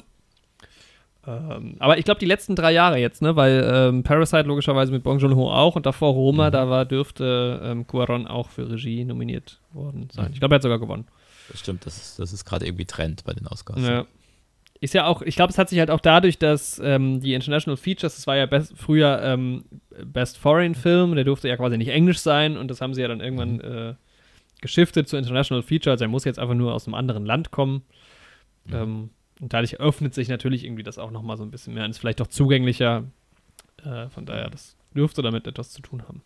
Ähm, 1.26 1.76
aber 1.78 1.98
ich 1.98 2.04
glaube, 2.04 2.20
die 2.20 2.26
letzten 2.26 2.54
drei 2.54 2.72
Jahre 2.72 2.98
jetzt, 2.98 3.22
ne, 3.22 3.36
weil 3.36 3.64
ähm, 3.72 4.02
Parasite 4.02 4.42
logischerweise 4.42 4.92
mit 4.92 5.02
Bong 5.02 5.18
Joon-ho 5.18 5.50
auch 5.50 5.76
und 5.76 5.86
davor 5.86 6.12
Roma, 6.12 6.48
mhm. 6.48 6.52
da 6.52 6.68
war, 6.68 6.84
dürfte 6.84 7.60
ähm, 7.64 7.86
Cuaron 7.86 8.26
auch 8.26 8.50
für 8.50 8.70
Regie 8.70 9.04
nominiert 9.04 9.60
worden 9.72 10.08
sein. 10.12 10.30
Ich 10.32 10.40
glaube, 10.40 10.54
er 10.54 10.56
hat 10.56 10.62
sogar 10.62 10.78
gewonnen. 10.78 11.06
Das 11.48 11.60
stimmt, 11.60 11.86
das 11.86 11.96
ist, 11.96 12.18
das 12.18 12.32
ist 12.32 12.44
gerade 12.44 12.66
irgendwie 12.66 12.84
Trend 12.84 13.24
bei 13.24 13.32
den 13.32 13.46
Oscars. 13.46 13.80
Ja. 13.80 14.06
Ist 14.80 14.92
ja 14.92 15.06
auch, 15.06 15.22
ich 15.22 15.36
glaube, 15.36 15.50
es 15.50 15.56
hat 15.56 15.70
sich 15.70 15.78
halt 15.78 15.90
auch 15.90 16.00
dadurch, 16.00 16.38
dass 16.38 16.78
ähm, 16.82 17.20
die 17.20 17.32
International 17.32 17.76
Features, 17.76 18.16
das 18.16 18.26
war 18.26 18.36
ja 18.36 18.44
best, 18.44 18.74
früher 18.76 19.22
ähm, 19.22 19.64
Best 20.04 20.36
Foreign 20.36 20.74
Film, 20.74 21.14
der 21.14 21.24
durfte 21.24 21.48
ja 21.48 21.56
quasi 21.56 21.78
nicht 21.78 21.88
Englisch 21.88 22.18
sein 22.18 22.58
und 22.58 22.68
das 22.68 22.80
haben 22.80 22.92
sie 22.92 23.00
ja 23.00 23.08
dann 23.08 23.20
irgendwann 23.20 23.54
mhm. 23.54 23.60
äh, 23.60 23.94
geschiftet 24.60 25.08
zu 25.08 25.16
International 25.16 25.62
Feature, 25.62 25.92
also 25.92 26.04
er 26.04 26.08
muss 26.08 26.24
jetzt 26.24 26.38
einfach 26.38 26.54
nur 26.54 26.74
aus 26.74 26.86
einem 26.86 26.94
anderen 26.94 27.24
Land 27.24 27.50
kommen. 27.50 27.82
Mhm. 28.66 28.74
Ähm, 28.74 29.10
und 29.40 29.52
dadurch 29.52 29.80
öffnet 29.80 30.14
sich 30.14 30.28
natürlich 30.28 30.64
irgendwie 30.64 30.82
das 30.82 30.98
auch 30.98 31.10
nochmal 31.10 31.36
so 31.36 31.44
ein 31.44 31.50
bisschen 31.50 31.74
mehr 31.74 31.84
und 31.84 31.90
ist 31.90 31.98
vielleicht 31.98 32.22
auch 32.22 32.28
zugänglicher. 32.28 33.04
Äh, 33.84 34.08
von 34.08 34.26
daher, 34.26 34.50
das 34.50 34.76
dürfte 34.94 35.22
damit 35.22 35.46
etwas 35.46 35.70
zu 35.70 35.82
tun 35.82 36.02
haben. 36.02 36.22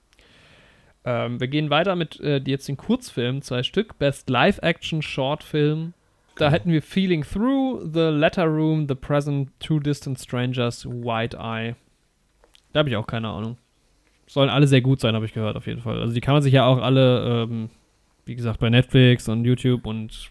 Ähm, 1.04 1.40
wir 1.40 1.48
gehen 1.48 1.70
weiter 1.70 1.96
mit 1.96 2.20
äh, 2.20 2.40
jetzt 2.44 2.68
den 2.68 2.76
Kurzfilmen, 2.76 3.42
zwei 3.42 3.62
Stück. 3.62 3.98
Best 3.98 4.28
Live-Action 4.28 5.02
Short 5.02 5.42
Film. 5.42 5.94
Da 6.36 6.46
genau. 6.46 6.54
hätten 6.54 6.72
wir 6.72 6.82
Feeling 6.82 7.24
Through, 7.24 7.90
The 7.92 8.10
Letter 8.10 8.44
Room, 8.44 8.86
The 8.86 8.94
Present, 8.94 9.50
Two 9.58 9.80
Distant 9.80 10.18
Strangers, 10.18 10.86
White 10.86 11.36
Eye. 11.36 11.74
Da 12.72 12.80
habe 12.80 12.90
ich 12.90 12.96
auch 12.96 13.06
keine 13.06 13.28
Ahnung. 13.28 13.56
Sollen 14.26 14.50
alle 14.50 14.66
sehr 14.66 14.82
gut 14.82 15.00
sein, 15.00 15.14
habe 15.14 15.24
ich 15.24 15.32
gehört, 15.32 15.56
auf 15.56 15.66
jeden 15.66 15.80
Fall. 15.80 15.98
Also 15.98 16.12
die 16.12 16.20
kann 16.20 16.34
man 16.34 16.42
sich 16.42 16.52
ja 16.52 16.66
auch 16.66 16.78
alle, 16.78 17.44
ähm, 17.44 17.70
wie 18.26 18.36
gesagt, 18.36 18.60
bei 18.60 18.68
Netflix 18.68 19.28
und 19.28 19.44
YouTube 19.44 19.86
und 19.86 20.30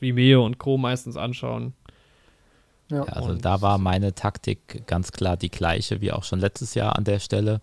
Vimeo 0.00 0.44
und 0.44 0.58
Co. 0.58 0.76
meistens 0.76 1.16
anschauen. 1.16 1.74
Ja, 2.90 3.02
also 3.04 3.30
und 3.30 3.44
da 3.44 3.62
war 3.62 3.78
meine 3.78 4.14
Taktik 4.14 4.86
ganz 4.86 5.10
klar 5.12 5.36
die 5.36 5.50
gleiche 5.50 6.00
wie 6.00 6.12
auch 6.12 6.24
schon 6.24 6.38
letztes 6.38 6.74
Jahr 6.74 6.96
an 6.96 7.04
der 7.04 7.18
Stelle, 7.18 7.60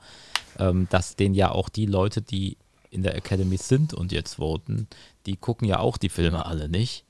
ähm, 0.58 0.88
dass 0.90 1.16
den 1.16 1.34
ja 1.34 1.52
auch 1.52 1.70
die 1.70 1.86
Leute, 1.86 2.22
die 2.22 2.58
in 2.90 3.04
der 3.04 3.16
Academy 3.16 3.58
sind 3.58 3.94
und 3.94 4.12
jetzt 4.12 4.36
voten, 4.36 4.88
die 5.26 5.38
gucken 5.38 5.68
ja 5.68 5.80
auch 5.80 5.98
die 5.98 6.10
Filme 6.10 6.46
alle 6.46 6.70
nicht. 6.70 7.06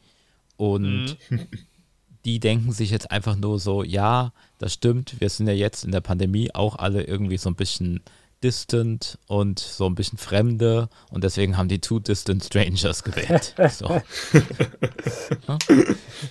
Und 0.58 1.18
mhm. 1.30 1.48
die 2.26 2.40
denken 2.40 2.72
sich 2.72 2.92
jetzt 2.92 3.10
einfach 3.10 3.36
nur 3.36 3.60
so, 3.60 3.84
ja, 3.84 4.32
das 4.60 4.74
stimmt, 4.74 5.20
wir 5.20 5.30
sind 5.30 5.48
ja 5.48 5.54
jetzt 5.54 5.84
in 5.84 5.92
der 5.92 6.02
Pandemie 6.02 6.54
auch 6.54 6.76
alle 6.76 7.04
irgendwie 7.04 7.38
so 7.38 7.50
ein 7.50 7.56
bisschen 7.56 8.02
distant 8.44 9.18
und 9.28 9.60
so 9.60 9.86
ein 9.86 9.96
bisschen 9.96 10.18
Fremde 10.18 10.90
und 11.10 11.24
deswegen 11.24 11.58
haben 11.58 11.70
die 11.70 11.80
Two 11.80 12.00
Distant 12.00 12.44
Strangers 12.44 13.04
gewählt. 13.04 13.56
So. 13.72 14.02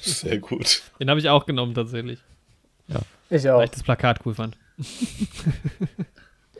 Sehr 0.03 0.39
gut. 0.39 0.83
Den 0.99 1.09
habe 1.11 1.21
ich 1.21 1.29
auch 1.29 1.47
genommen 1.47 1.75
tatsächlich. 1.75 2.21
Ja. 2.89 3.01
Ich 3.31 3.49
auch. 3.49 3.59
Weil 3.59 3.65
ich 3.65 3.71
das 3.71 3.83
Plakat 3.83 4.21
cool 4.27 4.35
fand. 4.35 4.57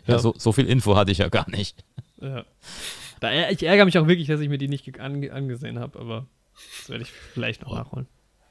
ja, 0.07 0.19
so, 0.19 0.35
so, 0.39 0.53
viel 0.53 0.67
Info 0.67 0.97
hatte 0.97 1.13
ich 1.13 1.19
ja 1.19 1.29
gar 1.29 1.49
nicht. 1.51 1.85
Ja. 2.21 2.45
Da, 3.21 3.51
ich 3.51 3.63
ärgere 3.63 3.85
mich 3.85 3.99
auch 3.99 4.07
wirklich, 4.07 4.29
dass 4.29 4.41
ich 4.41 4.49
mir 4.49 4.59
die 4.59 4.69
nicht 4.69 4.99
ange 5.01 5.33
angesehen 5.33 5.79
habe, 5.79 5.99
aber 5.99 6.27
das 6.79 6.89
werde 6.89 7.03
ich 7.03 7.11
vielleicht 7.11 7.63
noch 7.63 7.73
oh. 7.73 7.77
nachholen. 7.77 8.07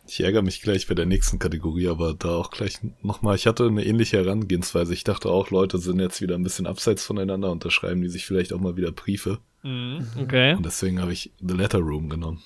Ich 0.09 0.21
ärgere 0.21 0.41
mich 0.41 0.63
gleich 0.63 0.87
bei 0.87 0.95
der 0.95 1.05
nächsten 1.05 1.37
Kategorie, 1.37 1.87
aber 1.87 2.15
da 2.15 2.29
auch 2.29 2.49
gleich 2.49 2.79
nochmal. 3.03 3.35
Ich 3.35 3.45
hatte 3.45 3.67
eine 3.67 3.85
ähnliche 3.85 4.17
Herangehensweise. 4.17 4.91
Ich 4.91 5.03
dachte 5.03 5.29
auch, 5.29 5.51
Leute 5.51 5.77
sind 5.77 5.99
jetzt 5.99 6.19
wieder 6.19 6.33
ein 6.33 6.41
bisschen 6.41 6.65
abseits 6.65 7.05
voneinander 7.05 7.51
und 7.51 7.63
da 7.63 7.69
schreiben 7.69 8.01
die 8.01 8.09
sich 8.09 8.25
vielleicht 8.25 8.51
auch 8.51 8.59
mal 8.59 8.75
wieder 8.75 8.91
Briefe. 8.91 9.37
Mhm, 9.61 10.07
okay. 10.19 10.55
Und 10.55 10.65
deswegen 10.65 10.99
habe 10.99 11.13
ich 11.13 11.31
The 11.39 11.53
Letter 11.53 11.77
Room 11.77 12.09
genommen. 12.09 12.41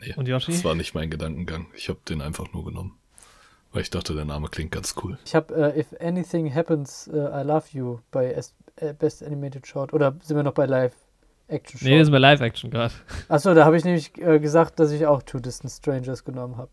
Nee, 0.00 0.14
und 0.14 0.28
Yoshi? 0.28 0.52
Das 0.52 0.64
war 0.64 0.76
nicht 0.76 0.94
mein 0.94 1.10
Gedankengang. 1.10 1.66
Ich 1.74 1.88
habe 1.88 1.98
den 2.08 2.20
einfach 2.20 2.52
nur 2.52 2.64
genommen. 2.64 2.96
Weil 3.72 3.82
ich 3.82 3.90
dachte, 3.90 4.14
der 4.14 4.24
Name 4.24 4.48
klingt 4.48 4.70
ganz 4.70 4.94
cool. 5.02 5.18
Ich 5.24 5.34
habe 5.34 5.52
uh, 5.52 5.76
If 5.76 5.88
Anything 6.00 6.54
Happens, 6.54 7.10
uh, 7.12 7.28
I 7.28 7.42
Love 7.42 7.64
You 7.72 7.98
bei 8.12 8.30
S 8.30 8.54
äh, 8.76 8.94
Best 8.94 9.24
Animated 9.24 9.66
Short. 9.66 9.92
Oder 9.92 10.16
sind 10.22 10.36
wir 10.36 10.44
noch 10.44 10.54
bei 10.54 10.66
Live? 10.66 10.94
Action 11.48 11.80
Nee, 11.82 11.98
das 11.98 12.08
ist 12.08 12.12
bei 12.12 12.18
Live-Action 12.18 12.70
gerade. 12.70 12.94
Achso, 13.28 13.54
da 13.54 13.64
habe 13.64 13.76
ich 13.76 13.84
nämlich 13.84 14.16
äh, 14.18 14.38
gesagt, 14.38 14.80
dass 14.80 14.90
ich 14.90 15.06
auch 15.06 15.22
Two 15.22 15.38
Distant 15.38 15.72
Strangers 15.72 16.24
genommen 16.24 16.56
habe. 16.56 16.70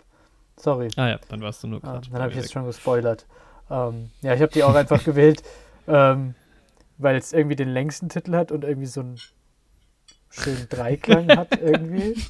Sorry. 0.58 0.90
Ah 0.96 1.08
ja, 1.08 1.20
dann 1.30 1.42
warst 1.42 1.64
du 1.64 1.68
nur 1.68 1.80
gerade. 1.82 2.08
Ah, 2.08 2.12
dann 2.12 2.22
habe 2.22 2.32
ich 2.32 2.38
jetzt 2.38 2.52
schon 2.52 2.66
gespoilert. 2.66 3.26
Ähm, 3.70 4.10
ja, 4.22 4.34
ich 4.34 4.42
habe 4.42 4.52
die 4.52 4.64
auch 4.64 4.76
einfach 4.76 5.04
gewählt, 5.04 5.44
ähm, 5.88 6.36
weil 6.98 7.16
es 7.16 7.34
irgendwie 7.34 7.56
den 7.56 7.70
längsten 7.70 8.10
Titel 8.10 8.36
hat 8.36 8.52
und 8.52 8.64
irgendwie 8.64 8.88
so 8.88 9.02
einen 9.02 9.20
schönen 10.30 10.68
Dreiklang 10.70 11.30
hat 11.38 11.60
irgendwie. 11.62 12.22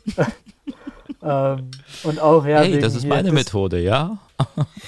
ähm, 1.23 1.71
und 2.03 2.19
auch, 2.19 2.45
ja. 2.45 2.59
Hey, 2.59 2.79
das 2.79 2.95
ist 2.95 3.07
meine 3.07 3.31
Methode, 3.31 3.79
ja? 3.79 4.17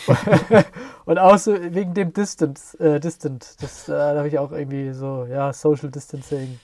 und 1.05 1.17
auch 1.17 1.37
so 1.37 1.53
wegen 1.53 1.93
dem 1.93 2.13
Distance, 2.13 2.77
äh, 2.79 2.99
Distant. 2.99 3.55
Das 3.61 3.89
äh, 3.89 3.93
habe 3.93 4.27
ich 4.27 4.37
auch 4.39 4.51
irgendwie 4.51 4.93
so, 4.93 5.25
ja, 5.29 5.51
Social 5.51 5.89
Distancing 5.89 6.59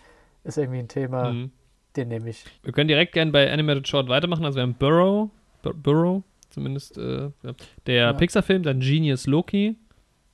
ist 0.47 0.57
irgendwie 0.57 0.79
ein 0.79 0.87
Thema, 0.87 1.31
mhm. 1.31 1.51
den 1.95 2.07
nehme 2.07 2.29
ich. 2.29 2.45
Wir 2.63 2.73
können 2.73 2.87
direkt 2.87 3.13
gerne 3.13 3.31
bei 3.31 3.51
Animated 3.51 3.87
Short 3.87 4.07
weitermachen. 4.09 4.45
Also 4.45 4.57
wir 4.57 4.63
haben 4.63 4.75
Burrow, 4.75 5.29
Bur 5.61 5.73
Burrow 5.73 6.23
zumindest, 6.49 6.97
äh, 6.97 7.29
der 7.85 7.95
ja. 7.95 8.13
Pixar-Film, 8.13 8.63
dann 8.63 8.79
Genius 8.79 9.27
Loki. 9.27 9.75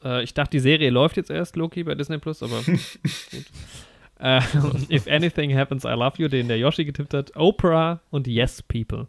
Äh, 0.04 0.24
ich 0.24 0.34
dachte, 0.34 0.52
die 0.52 0.60
Serie 0.60 0.90
läuft 0.90 1.18
jetzt 1.18 1.30
erst, 1.30 1.56
Loki, 1.56 1.84
bei 1.84 1.96
Disney 1.96 2.18
Plus, 2.18 2.44
aber 2.44 2.62
gut. 2.66 3.46
Äh, 4.20 4.42
If 4.90 5.08
Anything 5.08 5.56
Happens, 5.56 5.84
I 5.84 5.90
Love 5.90 6.14
You, 6.18 6.28
den 6.28 6.48
der 6.48 6.58
Yoshi 6.58 6.86
getippt 6.86 7.14
hat. 7.14 7.36
Oprah 7.36 8.00
und 8.10 8.28
Yes 8.28 8.62
People. 8.62 9.08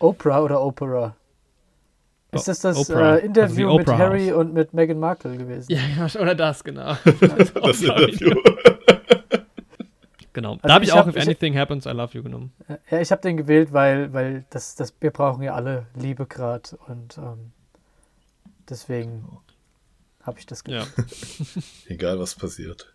Oprah 0.00 0.40
oder 0.40 0.62
Opera? 0.62 1.16
Ist 2.32 2.46
das 2.46 2.60
das 2.60 2.88
äh, 2.88 3.26
Interview 3.26 3.68
also 3.68 3.78
mit 3.78 3.88
Harry 3.88 4.28
House. 4.28 4.36
und 4.36 4.54
mit 4.54 4.72
Meghan 4.72 5.00
Markle 5.00 5.36
gewesen? 5.36 5.72
Ja, 5.72 5.80
ja, 5.96 6.20
oder 6.20 6.34
das, 6.34 6.62
genau. 6.62 6.94
das 7.04 7.82
Interview. 7.82 8.34
Genau. 10.32 10.52
Also 10.52 10.68
da 10.68 10.74
habe 10.74 10.84
ich, 10.84 10.90
ich 10.90 10.94
auch 10.94 11.06
hab, 11.06 11.16
If 11.16 11.22
Anything 11.22 11.54
ich, 11.54 11.58
Happens, 11.58 11.86
I 11.86 11.90
Love 11.90 12.16
You 12.16 12.22
genommen. 12.22 12.52
Ja, 12.90 13.00
ich 13.00 13.10
habe 13.10 13.20
den 13.22 13.36
gewählt, 13.36 13.72
weil, 13.72 14.12
weil 14.12 14.44
das, 14.50 14.76
das, 14.76 14.94
wir 15.00 15.10
brauchen 15.10 15.42
ja 15.42 15.54
alle 15.54 15.86
Liebe 15.94 16.26
gerade 16.26 16.76
und 16.86 17.18
ähm, 17.18 17.50
deswegen 18.68 19.38
habe 20.22 20.38
ich 20.38 20.46
das 20.46 20.62
gewählt. 20.64 20.92
Ja. 20.96 21.04
Egal, 21.86 22.20
was 22.20 22.34
passiert. 22.34 22.92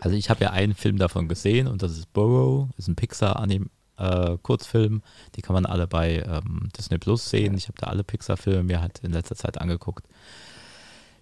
Also 0.00 0.16
ich 0.16 0.30
habe 0.30 0.44
ja 0.44 0.50
einen 0.50 0.74
Film 0.74 0.96
davon 0.96 1.28
gesehen 1.28 1.68
und 1.68 1.82
das 1.82 1.92
ist 1.92 2.12
Burrow, 2.12 2.68
ist 2.78 2.88
ein 2.88 2.96
Pixar-Kurzfilm. 2.96 4.96
Äh, 4.96 5.00
die 5.36 5.42
kann 5.42 5.54
man 5.54 5.66
alle 5.66 5.86
bei 5.86 6.22
ähm, 6.22 6.68
Disney 6.76 6.98
Plus 6.98 7.30
sehen. 7.30 7.56
Ich 7.56 7.68
habe 7.68 7.78
da 7.78 7.86
alle 7.88 8.02
Pixar-Filme 8.02 8.62
mir 8.62 8.80
halt 8.80 9.00
in 9.00 9.12
letzter 9.12 9.36
Zeit 9.36 9.60
angeguckt. 9.60 10.06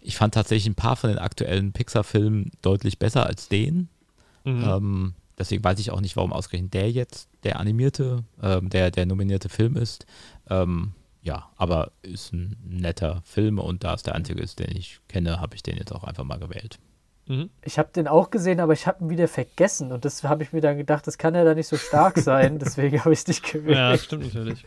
ich 0.01 0.17
fand 0.17 0.35
tatsächlich 0.35 0.69
ein 0.69 0.77
paar 0.77 0.95
von 0.97 1.11
den 1.11 1.19
aktuellen 1.19 1.73
Pixar-Filmen 1.73 2.53
deutlich 2.63 2.99
besser 3.01 3.27
als 3.27 3.49
den. 3.49 3.89
Mhm. 4.57 4.65
Ähm, 4.65 5.15
deswegen 5.39 5.65
weiß 5.65 5.79
ich 5.79 5.91
auch 5.91 6.01
nicht, 6.01 6.17
warum 6.17 6.33
ausgerechnet 6.33 6.75
der 6.75 6.91
jetzt 6.91 7.29
der 7.45 7.61
animierte, 7.61 8.25
ähm, 8.43 8.69
der, 8.69 8.91
der 8.91 9.07
nominierte 9.07 9.49
Film 9.49 9.77
ist. 9.77 10.07
Ähm, 10.49 10.93
ja, 11.23 11.51
aber 11.57 11.93
ist 12.03 12.33
ein 12.33 12.57
netter 12.65 13.23
Film 13.25 13.59
und 13.59 13.85
da 13.85 13.95
es 13.95 14.03
der 14.03 14.15
einzige 14.15 14.41
ist, 14.41 14.61
den 14.61 14.75
ich 14.77 15.01
kenne, 15.09 15.41
habe 15.41 15.57
ich 15.57 15.63
den 15.63 15.77
jetzt 15.77 15.93
auch 15.93 16.05
einfach 16.05 16.25
mal 16.25 16.39
gewählt. 16.39 16.79
Mhm. 17.27 17.51
Ich 17.63 17.79
habe 17.79 17.91
den 17.95 18.09
auch 18.09 18.31
gesehen, 18.31 18.61
aber 18.61 18.73
ich 18.73 18.87
habe 18.87 19.05
ihn 19.05 19.11
wieder 19.11 19.29
vergessen 19.29 19.93
und 19.93 20.05
das 20.05 20.25
habe 20.25 20.43
ich 20.43 20.53
mir 20.53 20.63
dann 20.63 20.79
gedacht, 20.79 21.07
das 21.07 21.19
kann 21.19 21.35
ja 21.35 21.45
da 21.45 21.55
nicht 21.55 21.69
so 21.69 21.77
stark 21.77 22.19
sein, 22.19 22.59
deswegen 22.59 23.01
habe 23.01 23.13
ich 23.13 23.21
es 23.21 23.27
nicht 23.27 23.45
gewählt. 23.45 23.77
Ja, 23.77 23.99
stimmt 23.99 24.35
natürlich. 24.35 24.65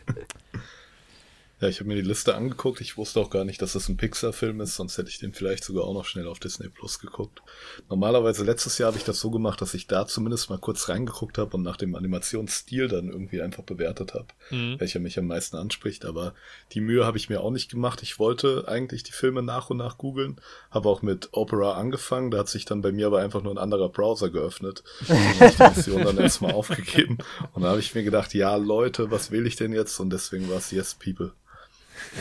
Ja, 1.62 1.68
ich 1.68 1.78
habe 1.78 1.88
mir 1.88 1.94
die 1.94 2.00
Liste 2.08 2.34
angeguckt. 2.34 2.80
Ich 2.80 2.96
wusste 2.96 3.20
auch 3.20 3.30
gar 3.30 3.44
nicht, 3.44 3.62
dass 3.62 3.74
das 3.74 3.88
ein 3.88 3.96
Pixar-Film 3.96 4.60
ist, 4.60 4.74
sonst 4.74 4.98
hätte 4.98 5.10
ich 5.10 5.20
den 5.20 5.32
vielleicht 5.32 5.62
sogar 5.62 5.84
auch 5.84 5.94
noch 5.94 6.06
schnell 6.06 6.26
auf 6.26 6.40
Disney 6.40 6.68
Plus 6.68 6.98
geguckt. 6.98 7.40
Normalerweise 7.88 8.42
letztes 8.42 8.78
Jahr 8.78 8.88
habe 8.88 8.98
ich 8.98 9.04
das 9.04 9.20
so 9.20 9.30
gemacht, 9.30 9.60
dass 9.60 9.72
ich 9.72 9.86
da 9.86 10.04
zumindest 10.08 10.50
mal 10.50 10.58
kurz 10.58 10.88
reingeguckt 10.88 11.38
habe 11.38 11.56
und 11.56 11.62
nach 11.62 11.76
dem 11.76 11.94
Animationsstil 11.94 12.88
dann 12.88 13.08
irgendwie 13.08 13.40
einfach 13.42 13.62
bewertet 13.62 14.12
habe, 14.14 14.26
mhm. 14.50 14.80
welcher 14.80 14.98
mich 14.98 15.20
am 15.20 15.28
meisten 15.28 15.56
anspricht. 15.56 16.04
Aber 16.04 16.34
die 16.72 16.80
Mühe 16.80 17.06
habe 17.06 17.16
ich 17.16 17.28
mir 17.28 17.40
auch 17.40 17.52
nicht 17.52 17.70
gemacht. 17.70 18.02
Ich 18.02 18.18
wollte 18.18 18.64
eigentlich 18.66 19.04
die 19.04 19.12
Filme 19.12 19.44
nach 19.44 19.70
und 19.70 19.76
nach 19.76 19.98
googeln, 19.98 20.40
habe 20.72 20.88
auch 20.88 21.02
mit 21.02 21.28
Opera 21.30 21.74
angefangen. 21.74 22.32
Da 22.32 22.38
hat 22.38 22.48
sich 22.48 22.64
dann 22.64 22.82
bei 22.82 22.90
mir 22.90 23.06
aber 23.06 23.20
einfach 23.20 23.44
nur 23.44 23.54
ein 23.54 23.58
anderer 23.58 23.88
Browser 23.88 24.30
geöffnet. 24.30 24.82
Und 25.08 25.46
ich 25.46 25.56
die 25.56 25.62
Mission 25.76 26.02
dann 26.02 26.18
erstmal 26.18 26.54
aufgegeben. 26.54 27.18
Und 27.52 27.62
da 27.62 27.68
habe 27.68 27.78
ich 27.78 27.94
mir 27.94 28.02
gedacht, 28.02 28.34
ja 28.34 28.56
Leute, 28.56 29.12
was 29.12 29.30
will 29.30 29.46
ich 29.46 29.54
denn 29.54 29.72
jetzt? 29.72 30.00
Und 30.00 30.10
deswegen 30.10 30.50
war 30.50 30.56
es 30.56 30.72
Yes 30.72 30.96
People. 30.96 31.30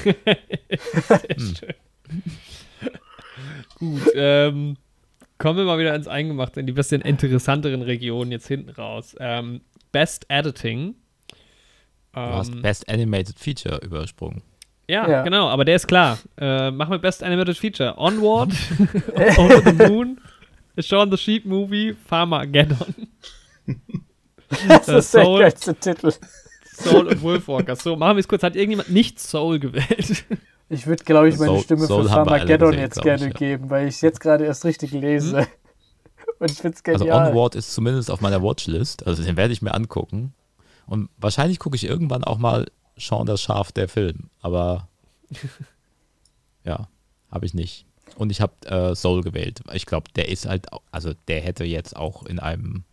Sehr 0.04 0.16
hm. 1.38 1.56
schön. 1.56 1.74
Gut, 3.76 4.12
ähm, 4.16 4.78
kommen 5.38 5.58
wir 5.58 5.66
mal 5.66 5.80
wieder 5.80 5.96
ins 5.96 6.08
Eingemachte, 6.08 6.60
in 6.60 6.68
die 6.68 6.74
bisschen 6.74 7.02
interessanteren 7.02 7.82
Regionen 7.82 8.32
jetzt 8.32 8.48
hinten 8.48 8.70
raus. 8.70 9.16
Ähm, 9.20 9.62
Best 9.92 10.26
Editing. 10.30 10.96
Du 12.14 12.20
ähm, 12.20 12.34
hast 12.34 12.62
Best 12.62 12.90
Animated 12.90 13.40
Feature 13.40 13.80
übersprungen. 13.84 14.44
Ja, 14.88 15.10
ja, 15.10 15.22
genau, 15.24 15.48
aber 15.48 15.64
der 15.64 15.78
ist 15.78 15.88
klar. 15.88 16.20
Äh, 16.38 16.70
machen 16.70 16.92
wir 16.92 17.00
Best 17.00 17.24
Animated 17.24 17.58
Feature. 17.58 17.98
Onward, 17.98 18.52
Over 19.38 19.62
the 19.62 19.74
Moon, 19.74 20.20
A 20.78 20.82
Shaun 20.82 21.10
the 21.10 21.18
Sheep 21.18 21.46
Movie, 21.46 21.96
Farmageddon. 22.06 23.08
Das 24.68 24.88
ist 24.90 25.14
der 25.14 25.24
geilste 25.24 25.76
Titel. 25.76 26.12
Soul 26.82 27.08
und 27.08 27.22
Wolfwalker. 27.22 27.76
So, 27.76 27.96
machen 27.96 28.18
wir 28.18 28.22
es 28.22 28.28
kurz. 28.28 28.44
Hat 28.44 28.56
irgendjemand 28.56 28.90
nicht 28.90 29.20
Soul 29.20 29.60
gewählt? 29.60 30.26
Ich 30.70 30.88
würde, 30.88 31.04
glaube 31.04 31.28
ich, 31.28 31.38
meine 31.38 31.52
Soul, 31.52 31.64
Stimme 31.64 31.86
Soul 31.86 32.04
für 32.04 32.10
Farmageddon 32.10 32.74
jetzt 32.74 33.02
gerne 33.02 33.28
ich, 33.28 33.34
ja. 33.34 33.38
geben, 33.38 33.70
weil 33.70 33.90
ich 33.90 33.96
es 33.96 34.02
jetzt 34.02 34.22
gerade 34.22 34.46
erst 34.46 34.64
richtig 34.64 34.92
lese. 34.92 35.42
Hm? 35.42 35.48
Und 36.40 36.50
ich 36.50 36.58
finde 36.58 36.78
es 36.78 36.86
also 36.86 37.06
genial. 37.06 37.20
Also 37.20 37.32
Onward 37.32 37.56
ist 37.56 37.74
zumindest 37.74 38.10
auf 38.10 38.22
meiner 38.22 38.42
Watchlist. 38.42 39.06
Also 39.06 39.22
den 39.22 39.36
werde 39.36 39.54
ich 39.54 39.62
mir 39.62 39.74
angucken. 39.74 40.34
Und 40.88 41.10
wahrscheinlich 41.18 41.60
gucke 41.60 41.76
ich 41.76 41.84
irgendwann 41.84 42.24
auch 42.24 42.38
mal 42.38 42.68
Sean 42.98 43.26
das 43.26 43.42
Schaf 43.42 43.72
der 43.72 43.90
Film. 43.90 44.30
Aber 44.42 44.88
ja, 46.64 46.88
habe 47.30 47.46
ich 47.46 47.54
nicht. 47.54 47.86
Und 48.16 48.32
ich 48.32 48.42
habe 48.42 48.54
äh, 48.66 48.96
Soul 48.96 49.24
gewählt. 49.24 49.62
Ich 49.74 49.86
glaube, 49.86 50.10
der 50.16 50.30
ist 50.30 50.46
halt, 50.46 50.68
also 50.92 51.14
der 51.28 51.42
hätte 51.42 51.64
jetzt 51.64 51.96
auch 51.96 52.26
in 52.26 52.40
einem 52.40 52.84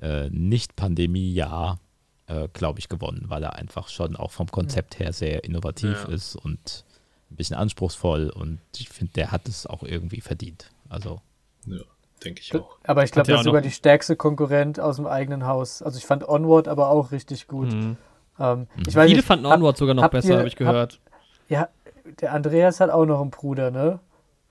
äh, 0.00 0.28
Nicht-Pandemie-Jahr 0.30 1.78
äh, 2.26 2.48
glaube 2.52 2.78
ich, 2.78 2.88
gewonnen, 2.88 3.24
weil 3.28 3.42
er 3.42 3.54
einfach 3.56 3.88
schon 3.88 4.16
auch 4.16 4.30
vom 4.30 4.50
Konzept 4.50 4.98
her 4.98 5.12
sehr 5.12 5.44
innovativ 5.44 6.04
ja. 6.06 6.14
ist 6.14 6.36
und 6.36 6.84
ein 7.30 7.36
bisschen 7.36 7.56
anspruchsvoll 7.56 8.30
und 8.30 8.60
ich 8.76 8.88
finde, 8.88 9.12
der 9.14 9.32
hat 9.32 9.48
es 9.48 9.66
auch 9.66 9.82
irgendwie 9.82 10.20
verdient. 10.20 10.70
Also. 10.88 11.20
Ja, 11.66 11.82
denke 12.24 12.40
ich 12.40 12.54
auch. 12.54 12.78
Aber 12.84 13.04
ich 13.04 13.12
glaube, 13.12 13.30
das 13.30 13.40
ist 13.40 13.44
sogar 13.44 13.62
die 13.62 13.70
stärkste 13.70 14.16
Konkurrent 14.16 14.78
aus 14.78 14.96
dem 14.96 15.06
eigenen 15.06 15.46
Haus. 15.46 15.82
Also 15.82 15.98
ich 15.98 16.06
fand 16.06 16.28
Onward 16.28 16.68
aber 16.68 16.88
auch 16.90 17.10
richtig 17.12 17.48
gut. 17.48 17.72
Mhm. 17.72 17.96
Ähm, 18.38 18.66
ich 18.86 18.94
Viele 18.94 19.06
nicht, 19.06 19.24
fanden 19.24 19.46
Onward 19.46 19.74
hab, 19.74 19.78
sogar 19.78 19.94
noch 19.94 20.08
besser, 20.08 20.38
habe 20.38 20.48
ich 20.48 20.56
gehört. 20.56 21.00
Hab, 21.04 21.50
ja, 21.50 21.68
der 22.20 22.32
Andreas 22.32 22.80
hat 22.80 22.90
auch 22.90 23.06
noch 23.06 23.20
einen 23.20 23.30
Bruder, 23.30 23.70
ne? 23.70 23.98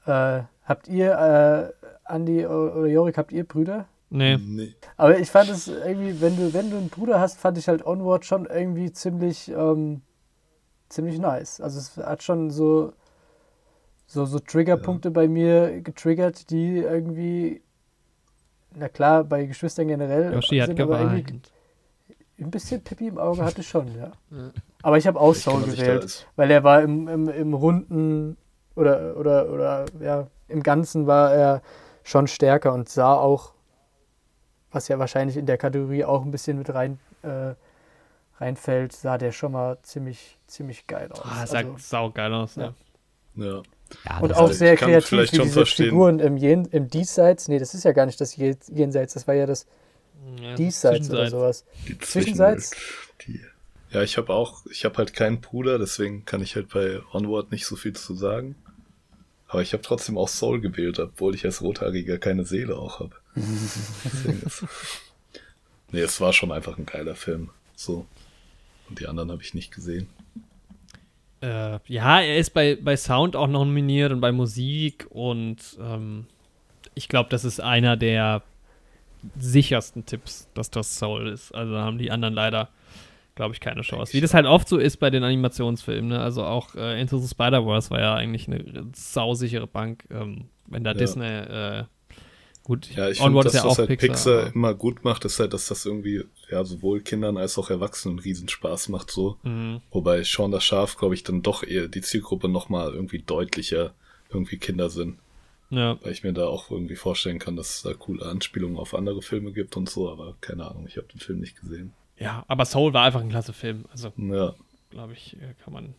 Äh, 0.06 0.44
habt 0.66 0.88
ihr, 0.88 1.12
äh, 1.12 1.88
Andi 2.04 2.46
oder 2.46 2.88
Jorik, 2.88 3.18
habt 3.18 3.32
ihr 3.32 3.44
Brüder? 3.44 3.86
Nee. 4.10 4.38
nee. 4.38 4.76
Aber 4.98 5.18
ich 5.18 5.30
fand 5.30 5.50
es 5.50 5.68
irgendwie, 5.68 6.22
wenn 6.22 6.38
du, 6.38 6.54
wenn 6.54 6.70
du 6.70 6.78
einen 6.78 6.90
Bruder 6.90 7.20
hast, 7.20 7.40
fand 7.40 7.58
ich 7.58 7.68
halt 7.68 7.86
Onward 7.86 8.26
schon 8.26 8.46
irgendwie 8.46 8.92
ziemlich, 8.92 9.50
ähm, 9.50 10.02
ziemlich 10.90 11.20
nice. 11.20 11.60
Also 11.60 11.80
es 11.80 11.98
hat 11.98 12.24
schon 12.24 12.52
so, 12.52 12.94
so, 14.06 14.26
so 14.26 14.40
Triggerpunkte 14.40 15.10
ja. 15.10 15.14
bei 15.14 15.28
mir 15.28 15.82
getriggert, 15.82 16.50
die 16.50 16.78
irgendwie, 16.78 17.62
na 18.76 18.90
klar, 18.90 19.24
bei 19.24 19.46
Geschwistern 19.46 19.88
generell. 19.88 20.34
Yoshi 20.34 20.60
hat 20.60 20.76
geweint. 20.76 21.52
Ein 22.38 22.52
bisschen 22.52 22.84
Pippi 22.84 23.08
im 23.08 23.18
Auge 23.18 23.44
hatte 23.44 23.64
schon, 23.64 23.88
ja. 23.96 24.12
ja. 24.32 24.52
Aber 24.82 24.98
ich 24.98 25.08
habe 25.08 25.20
auch 25.20 25.34
Soul 25.34 25.64
gewählt, 25.64 26.28
weil 26.36 26.52
er 26.52 26.64
war 26.64 26.82
im, 26.84 27.08
im, 27.08 27.30
im 27.30 27.54
runden 27.54 28.38
oder, 28.76 29.18
oder, 29.18 29.50
oder 29.50 29.86
ja, 30.00 30.28
im 30.48 30.62
Ganzen 30.62 31.08
war 31.08 31.34
er 31.34 31.62
schon 32.04 32.28
stärker 32.28 32.74
und 32.74 32.88
sah 32.88 33.16
auch 33.16 33.55
was 34.76 34.90
ja 34.90 35.00
wahrscheinlich 35.00 35.38
in 35.38 35.46
der 35.46 35.58
Kategorie 35.58 36.04
auch 36.04 36.24
ein 36.24 36.32
bisschen 36.32 36.58
mit 36.58 36.72
rein, 36.74 37.00
äh, 37.24 37.54
reinfällt, 38.40 38.92
sah 38.92 39.18
der 39.18 39.32
schon 39.32 39.54
mal 39.54 39.78
ziemlich, 39.82 40.38
ziemlich 40.48 40.86
geil 40.86 41.10
aus. 41.12 41.22
Ah, 41.24 41.48
sah 41.48 41.58
also, 41.60 41.76
saugeil 41.78 42.34
aus, 42.34 42.56
ja. 42.56 42.74
ja. 43.36 43.62
ja. 44.06 44.20
und 44.20 44.36
auch 44.36 44.52
sehr 44.52 44.76
kreativ, 44.76 45.32
wie 45.32 45.38
diese 45.38 45.54
verstehen. 45.54 45.86
Figuren 45.86 46.20
im, 46.20 46.36
Jen 46.38 46.66
im 46.66 46.90
Diesseits, 46.90 47.48
nee, 47.48 47.58
das 47.58 47.74
ist 47.74 47.86
ja 47.86 47.94
gar 47.94 48.06
nicht 48.06 48.20
das 48.20 48.36
Jenseits, 48.36 49.14
das 49.14 49.28
war 49.28 49.34
ja 49.34 49.46
das 49.46 49.66
ja, 50.42 50.56
Diesseits 50.56 51.10
oder 51.10 51.30
sowas. 51.30 51.66
Die 51.88 51.98
Zwischenseits? 51.98 52.72
Die, 53.26 53.40
ja, 53.92 54.02
ich 54.02 54.18
habe 54.18 54.34
auch, 54.34 54.66
ich 54.70 54.84
habe 54.84 54.98
halt 54.98 55.14
keinen 55.14 55.40
Bruder, 55.40 55.80
deswegen 55.80 56.26
kann 56.26 56.42
ich 56.42 56.56
halt 56.56 56.70
bei 56.74 57.00
Onward 57.14 57.52
nicht 57.52 57.66
so 57.66 57.76
viel 57.76 57.94
zu 57.94 58.14
sagen. 58.14 58.56
Aber 59.48 59.62
ich 59.62 59.72
habe 59.72 59.84
trotzdem 59.84 60.18
auch 60.18 60.28
Soul 60.28 60.60
gewählt, 60.60 61.00
obwohl 61.00 61.36
ich 61.36 61.46
als 61.46 61.62
Rothaariger 61.62 62.18
keine 62.18 62.44
Seele 62.44 62.76
auch 62.76 63.00
habe. 63.00 63.16
nee, 65.92 66.00
es 66.00 66.22
war 66.22 66.34
schon 66.34 66.52
einfach 66.52 66.78
ein 66.78 66.86
geiler 66.86 67.16
Film. 67.16 67.50
So. 67.76 68.06
Und 68.90 69.00
die 69.00 69.08
anderen 69.08 69.32
habe 69.32 69.42
ich 69.42 69.54
nicht 69.54 69.74
gesehen. 69.74 70.08
Äh, 71.42 71.80
ja, 71.88 72.22
er 72.22 72.38
ist 72.38 72.52
bei, 72.52 72.76
bei 72.76 72.96
Sound 72.96 73.36
auch 73.36 73.48
noch 73.48 73.66
nominiert 73.66 74.12
und 74.12 74.22
bei 74.22 74.32
Musik 74.32 75.08
und 75.10 75.58
ähm, 75.80 76.28
ich 76.94 77.10
glaube, 77.10 77.30
das 77.30 77.44
ist 77.44 77.60
einer 77.60 77.98
der 77.98 78.42
sichersten 79.38 80.06
Tipps, 80.06 80.48
dass 80.54 80.70
das 80.70 80.98
Soul 80.98 81.28
ist. 81.28 81.54
Also 81.54 81.78
haben 81.78 81.98
die 81.98 82.12
anderen 82.12 82.34
leider 82.34 82.70
glaube 83.36 83.54
ich, 83.54 83.60
keine 83.60 83.82
Chance. 83.82 84.14
Wie 84.14 84.22
das 84.22 84.34
halt 84.34 84.46
oft 84.46 84.68
so 84.68 84.78
ist 84.78 84.98
bei 84.98 85.10
den 85.10 85.24
Animationsfilmen. 85.24 86.10
Ne? 86.10 86.20
Also 86.20 86.44
auch 86.44 86.74
äh, 86.76 87.00
Into 87.00 87.18
the 87.18 87.28
Spider-Verse 87.28 87.90
war 87.92 88.00
ja 88.00 88.16
eigentlich 88.16 88.48
eine 88.48 88.64
sausichere 88.96 89.68
Bank. 89.68 90.06
Ähm, 90.10 90.46
wenn 90.68 90.84
da 90.84 90.92
ja. 90.92 90.98
Disney, 90.98 91.26
äh, 91.26 91.84
gut, 92.66 92.90
ja, 92.96 93.10
ich 93.10 93.20
finde, 93.20 93.44
das, 93.44 93.54
ja 93.54 93.64
was 93.64 93.78
halt 93.78 93.88
Pixar, 93.88 94.08
Pixar 94.10 94.56
immer 94.56 94.74
gut 94.74 95.04
macht, 95.04 95.24
ist 95.24 95.40
halt, 95.40 95.54
dass 95.54 95.68
das 95.68 95.86
irgendwie 95.86 96.26
ja 96.50 96.66
sowohl 96.66 97.02
Kindern 97.02 97.38
als 97.38 97.58
auch 97.58 97.70
Erwachsenen 97.70 98.20
Riesenspaß 98.20 98.90
macht 98.90 99.12
so. 99.12 99.38
Mhm. 99.44 99.82
Wobei 99.92 100.24
Sean 100.24 100.52
das 100.52 100.64
Schaf, 100.64 100.98
glaube 100.98 101.14
ich, 101.14 101.24
dann 101.24 101.44
doch 101.44 101.64
eher 101.64 101.88
die 101.88 102.02
Zielgruppe 102.02 102.50
nochmal 102.50 102.94
irgendwie 102.94 103.20
deutlicher 103.20 103.94
irgendwie 104.30 104.58
Kinder 104.58 104.90
sind. 104.90 105.20
Ja. 105.70 105.98
Weil 106.02 106.12
ich 106.12 106.24
mir 106.24 106.34
da 106.34 106.48
auch 106.48 106.72
irgendwie 106.72 106.96
vorstellen 106.96 107.40
kann, 107.40 107.56
dass 107.56 107.78
es 107.78 107.82
da 107.84 107.94
coole 107.94 108.26
Anspielungen 108.26 108.78
auf 108.78 108.96
andere 108.96 109.22
Filme 109.22 109.52
gibt 109.52 109.78
und 109.78 109.88
so, 109.88 110.10
aber 110.10 110.36
keine 110.42 110.68
Ahnung, 110.68 110.88
ich 110.88 110.98
habe 110.98 111.08
den 111.08 111.20
Film 111.20 111.40
nicht 111.40 111.60
gesehen. 111.62 111.94
Ja, 112.18 112.46
aber 112.48 112.66
Soul 112.66 112.94
war 112.94 113.06
einfach 113.06 113.22
ein 113.22 113.30
klasse 113.30 113.54
Film. 113.54 113.86
Also, 113.92 114.12
ja. 114.18 114.56
glaube 114.90 115.14
ich, 115.14 115.36
äh, 115.36 115.54
kann 115.64 115.74
man. 115.74 115.94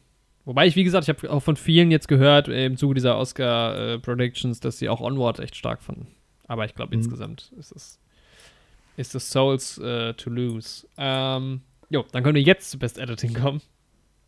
Wobei 0.45 0.67
ich, 0.67 0.77
wie 0.77 0.85
gesagt, 0.85 1.09
ich 1.09 1.15
habe 1.15 1.31
auch 1.31 1.43
von 1.43 1.57
vielen 1.57 1.91
jetzt 1.91 2.09
gehört, 2.09 2.49
äh, 2.49 2.67
im 2.67 2.77
Zuge 2.77 2.95
dieser 2.95 3.19
Oscar-Predictions, 3.19 4.59
äh, 4.59 4.63
dass 4.63 4.79
sie 4.79 4.89
auch 4.89 5.01
Onward 5.01 5.41
echt 5.41 5.57
stark 5.57 5.83
fanden. 5.83 6.16
Aber 6.49 6.65
ich 6.65 6.75
glaube, 6.75 6.95
mhm. 6.95 7.03
insgesamt 7.03 7.53
ist 7.59 7.73
es, 7.73 7.99
ist 8.97 9.15
es 9.15 9.31
Souls 9.31 9.79
uh, 9.79 10.13
to 10.13 10.31
lose. 10.31 10.87
Ähm, 10.97 11.63
jo, 11.91 12.05
dann 12.13 12.23
können 12.23 12.37
wir 12.37 12.43
jetzt 12.43 12.71
zu 12.71 12.79
Best 12.79 12.99
Editing 12.99 13.35
kommen. 13.35 13.61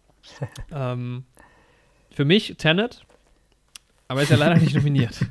ähm, 0.73 1.25
für 2.11 2.25
mich 2.25 2.57
Tenet, 2.57 3.03
aber 4.09 4.23
ist 4.23 4.31
ja 4.31 4.37
leider 4.37 4.57
nicht 4.57 4.75
nominiert. 4.75 5.21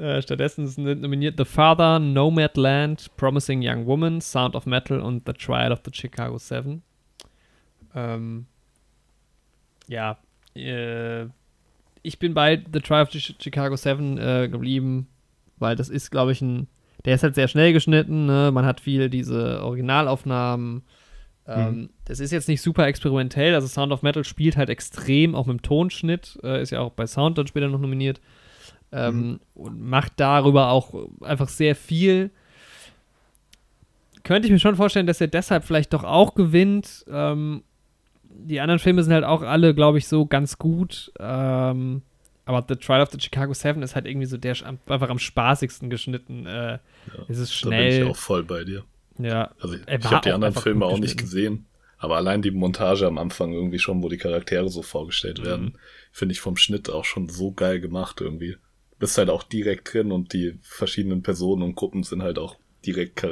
Äh, 0.00 0.22
stattdessen 0.22 0.66
sind 0.66 1.02
nominiert 1.02 1.34
The 1.36 1.44
Father, 1.44 1.98
Nomadland, 1.98 3.14
Promising 3.18 3.60
Young 3.62 3.84
Woman, 3.84 4.22
Sound 4.22 4.56
of 4.56 4.64
Metal 4.64 4.98
und 4.98 5.24
The 5.26 5.34
Trial 5.34 5.72
of 5.72 5.80
the 5.84 5.90
Chicago 5.92 6.38
Seven. 6.38 6.82
Ähm, 7.94 8.46
ja, 9.88 10.16
äh, 10.54 11.26
ich 12.02 12.18
bin 12.18 12.34
bei 12.34 12.62
The 12.72 12.80
Trial 12.80 13.02
of 13.02 13.10
Chicago 13.10 13.76
Seven 13.76 14.18
äh, 14.18 14.48
geblieben, 14.48 15.08
weil 15.58 15.76
das 15.76 15.88
ist, 15.88 16.10
glaube 16.10 16.32
ich, 16.32 16.40
ein. 16.40 16.68
Der 17.06 17.14
ist 17.14 17.22
halt 17.22 17.34
sehr 17.34 17.48
schnell 17.48 17.72
geschnitten, 17.72 18.26
ne? 18.26 18.50
man 18.52 18.66
hat 18.66 18.80
viel 18.80 19.08
diese 19.08 19.62
Originalaufnahmen. 19.62 20.82
Ähm, 21.46 21.74
mhm. 21.74 21.90
Das 22.04 22.20
ist 22.20 22.30
jetzt 22.30 22.46
nicht 22.46 22.60
super 22.60 22.86
experimentell. 22.86 23.54
Also 23.54 23.68
Sound 23.68 23.90
of 23.92 24.02
Metal 24.02 24.22
spielt 24.22 24.58
halt 24.58 24.68
extrem, 24.68 25.34
auch 25.34 25.46
mit 25.46 25.58
dem 25.58 25.62
Tonschnitt. 25.62 26.38
Äh, 26.42 26.60
ist 26.60 26.70
ja 26.70 26.80
auch 26.80 26.92
bei 26.92 27.06
Sound 27.06 27.38
dann 27.38 27.46
später 27.46 27.68
noch 27.68 27.80
nominiert. 27.80 28.20
Ähm, 28.92 29.16
mhm. 29.16 29.40
Und 29.54 29.80
macht 29.80 30.14
darüber 30.16 30.68
auch 30.68 30.94
einfach 31.22 31.48
sehr 31.48 31.74
viel. 31.74 32.30
Könnte 34.22 34.46
ich 34.46 34.52
mir 34.52 34.58
schon 34.58 34.76
vorstellen, 34.76 35.06
dass 35.06 35.20
er 35.20 35.28
deshalb 35.28 35.64
vielleicht 35.64 35.94
doch 35.94 36.04
auch 36.04 36.34
gewinnt. 36.34 37.04
Ähm, 37.10 37.62
die 38.32 38.60
anderen 38.60 38.78
Filme 38.78 39.02
sind 39.02 39.12
halt 39.12 39.24
auch 39.24 39.42
alle, 39.42 39.74
glaube 39.74 39.98
ich, 39.98 40.08
so 40.08 40.26
ganz 40.26 40.58
gut. 40.58 41.12
Ähm, 41.18 42.02
aber 42.44 42.64
The 42.68 42.76
Trial 42.76 43.02
of 43.02 43.10
the 43.10 43.20
Chicago 43.20 43.52
Seven 43.54 43.82
ist 43.82 43.94
halt 43.94 44.06
irgendwie 44.06 44.26
so 44.26 44.36
der 44.36 44.56
einfach 44.86 45.10
am 45.10 45.18
spaßigsten 45.18 45.90
geschnitten. 45.90 46.46
Äh, 46.46 46.72
ja, 46.72 46.80
es 47.28 47.38
ist 47.38 47.54
schnell. 47.54 47.90
Da 47.90 47.96
bin 47.96 48.06
ich 48.06 48.10
auch 48.10 48.16
voll 48.16 48.42
bei 48.44 48.64
dir. 48.64 48.84
Ja. 49.18 49.50
Also 49.60 49.74
ich, 49.74 49.82
ich 49.86 50.04
habe 50.10 50.24
die 50.24 50.32
anderen 50.32 50.54
Filme 50.54 50.86
auch 50.86 50.98
nicht 50.98 51.18
gesehen. 51.18 51.66
Aber 51.98 52.16
allein 52.16 52.40
die 52.40 52.50
Montage 52.50 53.06
am 53.06 53.18
Anfang 53.18 53.52
irgendwie 53.52 53.78
schon, 53.78 54.02
wo 54.02 54.08
die 54.08 54.16
Charaktere 54.16 54.70
so 54.70 54.80
vorgestellt 54.80 55.40
mhm. 55.40 55.44
werden, 55.44 55.78
finde 56.12 56.32
ich 56.32 56.40
vom 56.40 56.56
Schnitt 56.56 56.88
auch 56.88 57.04
schon 57.04 57.28
so 57.28 57.52
geil 57.52 57.78
gemacht 57.78 58.22
irgendwie. 58.22 58.52
Du 58.52 58.96
bist 58.98 59.18
halt 59.18 59.28
auch 59.28 59.42
direkt 59.42 59.92
drin 59.92 60.10
und 60.10 60.32
die 60.32 60.58
verschiedenen 60.62 61.22
Personen 61.22 61.62
und 61.62 61.74
Gruppen 61.74 62.02
sind 62.02 62.22
halt 62.22 62.38
auch 62.38 62.56
direkt 62.86 63.22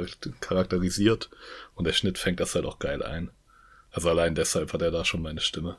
charakterisiert 0.41 1.31
und 1.75 1.87
der 1.87 1.95
Schnitt 1.95 2.19
fängt 2.19 2.41
das 2.41 2.55
halt 2.55 2.66
auch 2.66 2.79
geil 2.79 3.03
ein. 3.03 3.31
Also 3.93 4.10
allein 4.10 4.35
deshalb 4.35 4.73
hat 4.73 4.82
er 4.82 4.90
da 4.90 5.05
schon 5.05 5.23
meine 5.23 5.40
Stimme. 5.40 5.77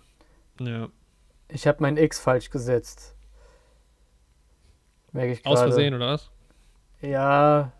Ja. 0.59 0.89
Ich 1.47 1.67
habe 1.67 1.77
mein 1.81 1.97
X 1.97 2.19
falsch 2.19 2.49
gesetzt. 2.49 3.15
Merke 5.11 5.33
ich 5.33 5.43
gerade. 5.43 5.55
Aus 5.55 5.61
Versehen, 5.61 5.93
oder 5.93 6.07
was? 6.07 6.29
Ja, 7.01 7.71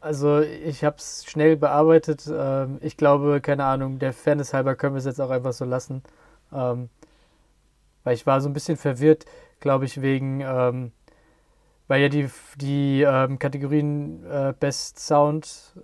also 0.00 0.40
ich 0.40 0.84
habe 0.84 0.96
es 0.96 1.24
schnell 1.26 1.56
bearbeitet. 1.56 2.28
Ähm, 2.32 2.78
ich 2.80 2.96
glaube, 2.96 3.40
keine 3.40 3.64
Ahnung, 3.64 3.98
der 3.98 4.12
Fairness 4.12 4.54
halber 4.54 4.76
können 4.76 4.94
wir 4.94 5.00
es 5.00 5.04
jetzt 5.04 5.20
auch 5.20 5.30
einfach 5.30 5.52
so 5.52 5.64
lassen. 5.64 6.02
Ähm, 6.52 6.88
weil 8.04 8.14
ich 8.14 8.26
war 8.26 8.40
so 8.40 8.48
ein 8.48 8.54
bisschen 8.54 8.76
verwirrt, 8.76 9.26
glaube 9.60 9.84
ich, 9.84 10.00
wegen, 10.00 10.40
ähm, 10.40 10.92
weil 11.88 12.02
ja 12.02 12.08
die, 12.08 12.30
die 12.56 13.02
Kategorien 13.38 14.24
äh, 14.24 14.54
Best 14.58 14.98
Sound 14.98 15.74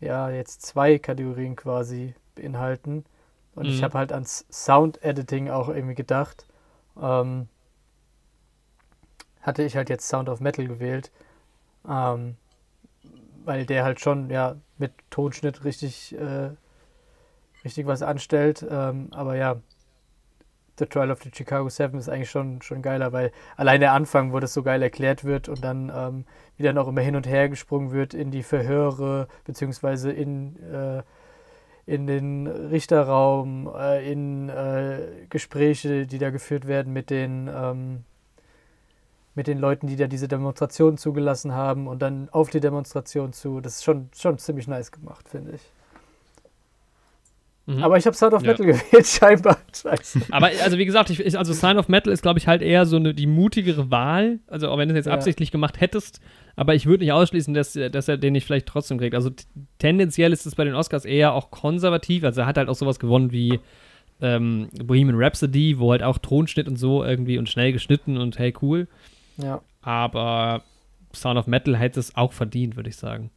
ja 0.00 0.30
jetzt 0.30 0.62
zwei 0.62 0.98
Kategorien 0.98 1.56
quasi 1.56 2.14
beinhalten. 2.34 3.04
Und 3.56 3.66
mhm. 3.66 3.72
ich 3.72 3.82
habe 3.82 3.98
halt 3.98 4.12
ans 4.12 4.46
Sound 4.50 5.02
Editing 5.02 5.50
auch 5.50 5.68
irgendwie 5.68 5.96
gedacht. 5.96 6.46
Ähm, 7.00 7.48
hatte 9.40 9.64
ich 9.64 9.76
halt 9.76 9.88
jetzt 9.90 10.08
Sound 10.08 10.28
of 10.28 10.40
Metal 10.40 10.66
gewählt. 10.66 11.10
Ähm, 11.88 12.36
weil 13.44 13.64
der 13.64 13.84
halt 13.84 14.00
schon 14.00 14.30
ja 14.30 14.56
mit 14.76 14.92
Tonschnitt 15.10 15.64
richtig, 15.64 16.14
äh, 16.16 16.50
richtig 17.64 17.86
was 17.86 18.02
anstellt. 18.02 18.64
Ähm, 18.68 19.08
aber 19.12 19.36
ja, 19.36 19.56
The 20.78 20.86
Trial 20.86 21.10
of 21.10 21.22
the 21.22 21.30
Chicago 21.34 21.68
Seven 21.70 21.98
ist 21.98 22.08
eigentlich 22.08 22.30
schon, 22.30 22.60
schon 22.60 22.82
geiler, 22.82 23.12
weil 23.12 23.32
allein 23.56 23.80
der 23.80 23.92
Anfang, 23.92 24.32
wo 24.32 24.40
das 24.40 24.52
so 24.52 24.62
geil 24.62 24.82
erklärt 24.82 25.24
wird 25.24 25.48
und 25.48 25.64
dann 25.64 25.90
ähm, 25.94 26.24
wieder 26.58 26.74
noch 26.74 26.88
immer 26.88 27.00
hin 27.00 27.16
und 27.16 27.26
her 27.26 27.48
gesprungen 27.48 27.92
wird 27.92 28.12
in 28.12 28.30
die 28.30 28.42
Verhöre, 28.42 29.28
beziehungsweise 29.44 30.12
in, 30.12 30.56
äh, 30.70 31.02
in 31.86 32.06
den 32.06 32.46
Richterraum, 32.46 33.70
äh, 33.76 34.10
in 34.10 34.48
äh, 34.48 35.26
Gespräche, 35.30 36.06
die 36.06 36.18
da 36.18 36.30
geführt 36.30 36.66
werden 36.66 36.92
mit 36.92 37.10
den 37.10 37.48
ähm, 37.52 38.04
mit 39.36 39.46
den 39.46 39.58
Leuten, 39.58 39.86
die 39.86 39.96
da 39.96 40.06
diese 40.06 40.28
Demonstration 40.28 40.96
zugelassen 40.96 41.52
haben 41.52 41.86
und 41.86 42.00
dann 42.00 42.28
auf 42.30 42.48
die 42.48 42.58
Demonstration 42.58 43.34
zu. 43.34 43.60
Das 43.60 43.76
ist 43.76 43.84
schon, 43.84 44.08
schon 44.16 44.38
ziemlich 44.38 44.66
nice 44.66 44.90
gemacht, 44.90 45.28
finde 45.28 45.52
ich. 45.52 45.60
Mhm. 47.66 47.82
Aber 47.82 47.96
ich 47.98 48.06
habe 48.06 48.16
Sound 48.16 48.32
of 48.32 48.42
Metal 48.42 48.64
ja. 48.64 48.72
gewählt, 48.90 49.06
scheinbar. 49.06 49.58
Scheiße. 49.74 50.20
Aber 50.30 50.50
also 50.62 50.78
wie 50.78 50.86
gesagt, 50.86 51.10
ich, 51.10 51.36
also 51.36 51.52
Sign 51.52 51.78
of 51.78 51.88
Metal 51.88 52.12
ist, 52.12 52.22
glaube 52.22 52.38
ich, 52.38 52.46
halt 52.46 52.62
eher 52.62 52.86
so 52.86 52.96
eine, 52.96 53.12
die 53.12 53.26
mutigere 53.26 53.90
Wahl. 53.90 54.38
Also 54.46 54.68
auch 54.68 54.78
wenn 54.78 54.88
du 54.88 54.94
es 54.94 54.98
jetzt 54.98 55.06
ja. 55.06 55.12
absichtlich 55.12 55.50
gemacht 55.50 55.80
hättest. 55.80 56.20
Aber 56.54 56.74
ich 56.74 56.86
würde 56.86 57.04
nicht 57.04 57.12
ausschließen, 57.12 57.52
dass, 57.54 57.72
dass 57.72 58.08
er 58.08 58.16
den 58.16 58.32
nicht 58.32 58.46
vielleicht 58.46 58.66
trotzdem 58.66 58.98
kriegt. 58.98 59.14
Also 59.14 59.30
tendenziell 59.78 60.32
ist 60.32 60.46
es 60.46 60.54
bei 60.54 60.64
den 60.64 60.74
Oscars 60.74 61.04
eher 61.04 61.34
auch 61.34 61.50
konservativ. 61.50 62.24
Also 62.24 62.42
er 62.42 62.46
hat 62.46 62.56
halt 62.56 62.68
auch 62.68 62.76
sowas 62.76 63.00
gewonnen 63.00 63.32
wie 63.32 63.60
ähm, 64.20 64.68
Bohemian 64.84 65.20
Rhapsody, 65.20 65.78
wo 65.78 65.90
halt 65.90 66.02
auch 66.02 66.18
Tonschnitt 66.18 66.68
und 66.68 66.76
so 66.76 67.04
irgendwie 67.04 67.36
und 67.36 67.48
schnell 67.48 67.72
geschnitten 67.72 68.16
und 68.16 68.38
hey, 68.38 68.54
cool. 68.62 68.86
Ja. 69.38 69.60
Aber 69.82 70.62
Sound 71.14 71.38
of 71.38 71.48
Metal 71.48 71.76
hätte 71.76 71.98
es 71.98 72.14
auch 72.16 72.32
verdient, 72.32 72.76
würde 72.76 72.90
ich 72.90 72.96
sagen. 72.96 73.30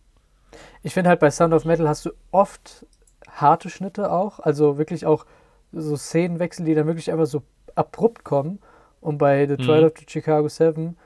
Ich 0.83 0.93
finde 0.93 1.09
halt 1.09 1.19
bei 1.19 1.31
Sound 1.31 1.53
of 1.53 1.65
Metal 1.65 1.87
hast 1.87 2.05
du 2.05 2.11
oft 2.31 2.85
harte 3.29 3.69
Schnitte 3.69 4.11
auch, 4.11 4.39
also 4.39 4.77
wirklich 4.77 5.05
auch 5.05 5.25
so 5.71 5.95
Szenenwechsel, 5.95 6.65
die 6.65 6.73
dann 6.73 6.87
wirklich 6.87 7.11
einfach 7.11 7.27
so 7.27 7.43
abrupt 7.75 8.23
kommen. 8.23 8.59
Und 9.01 9.17
bei 9.17 9.47
The 9.47 9.55
Trial 9.55 9.81
mhm. 9.81 9.87
of 9.87 9.93
the 9.97 10.05
Chicago 10.07 10.47
Seven 10.49 10.97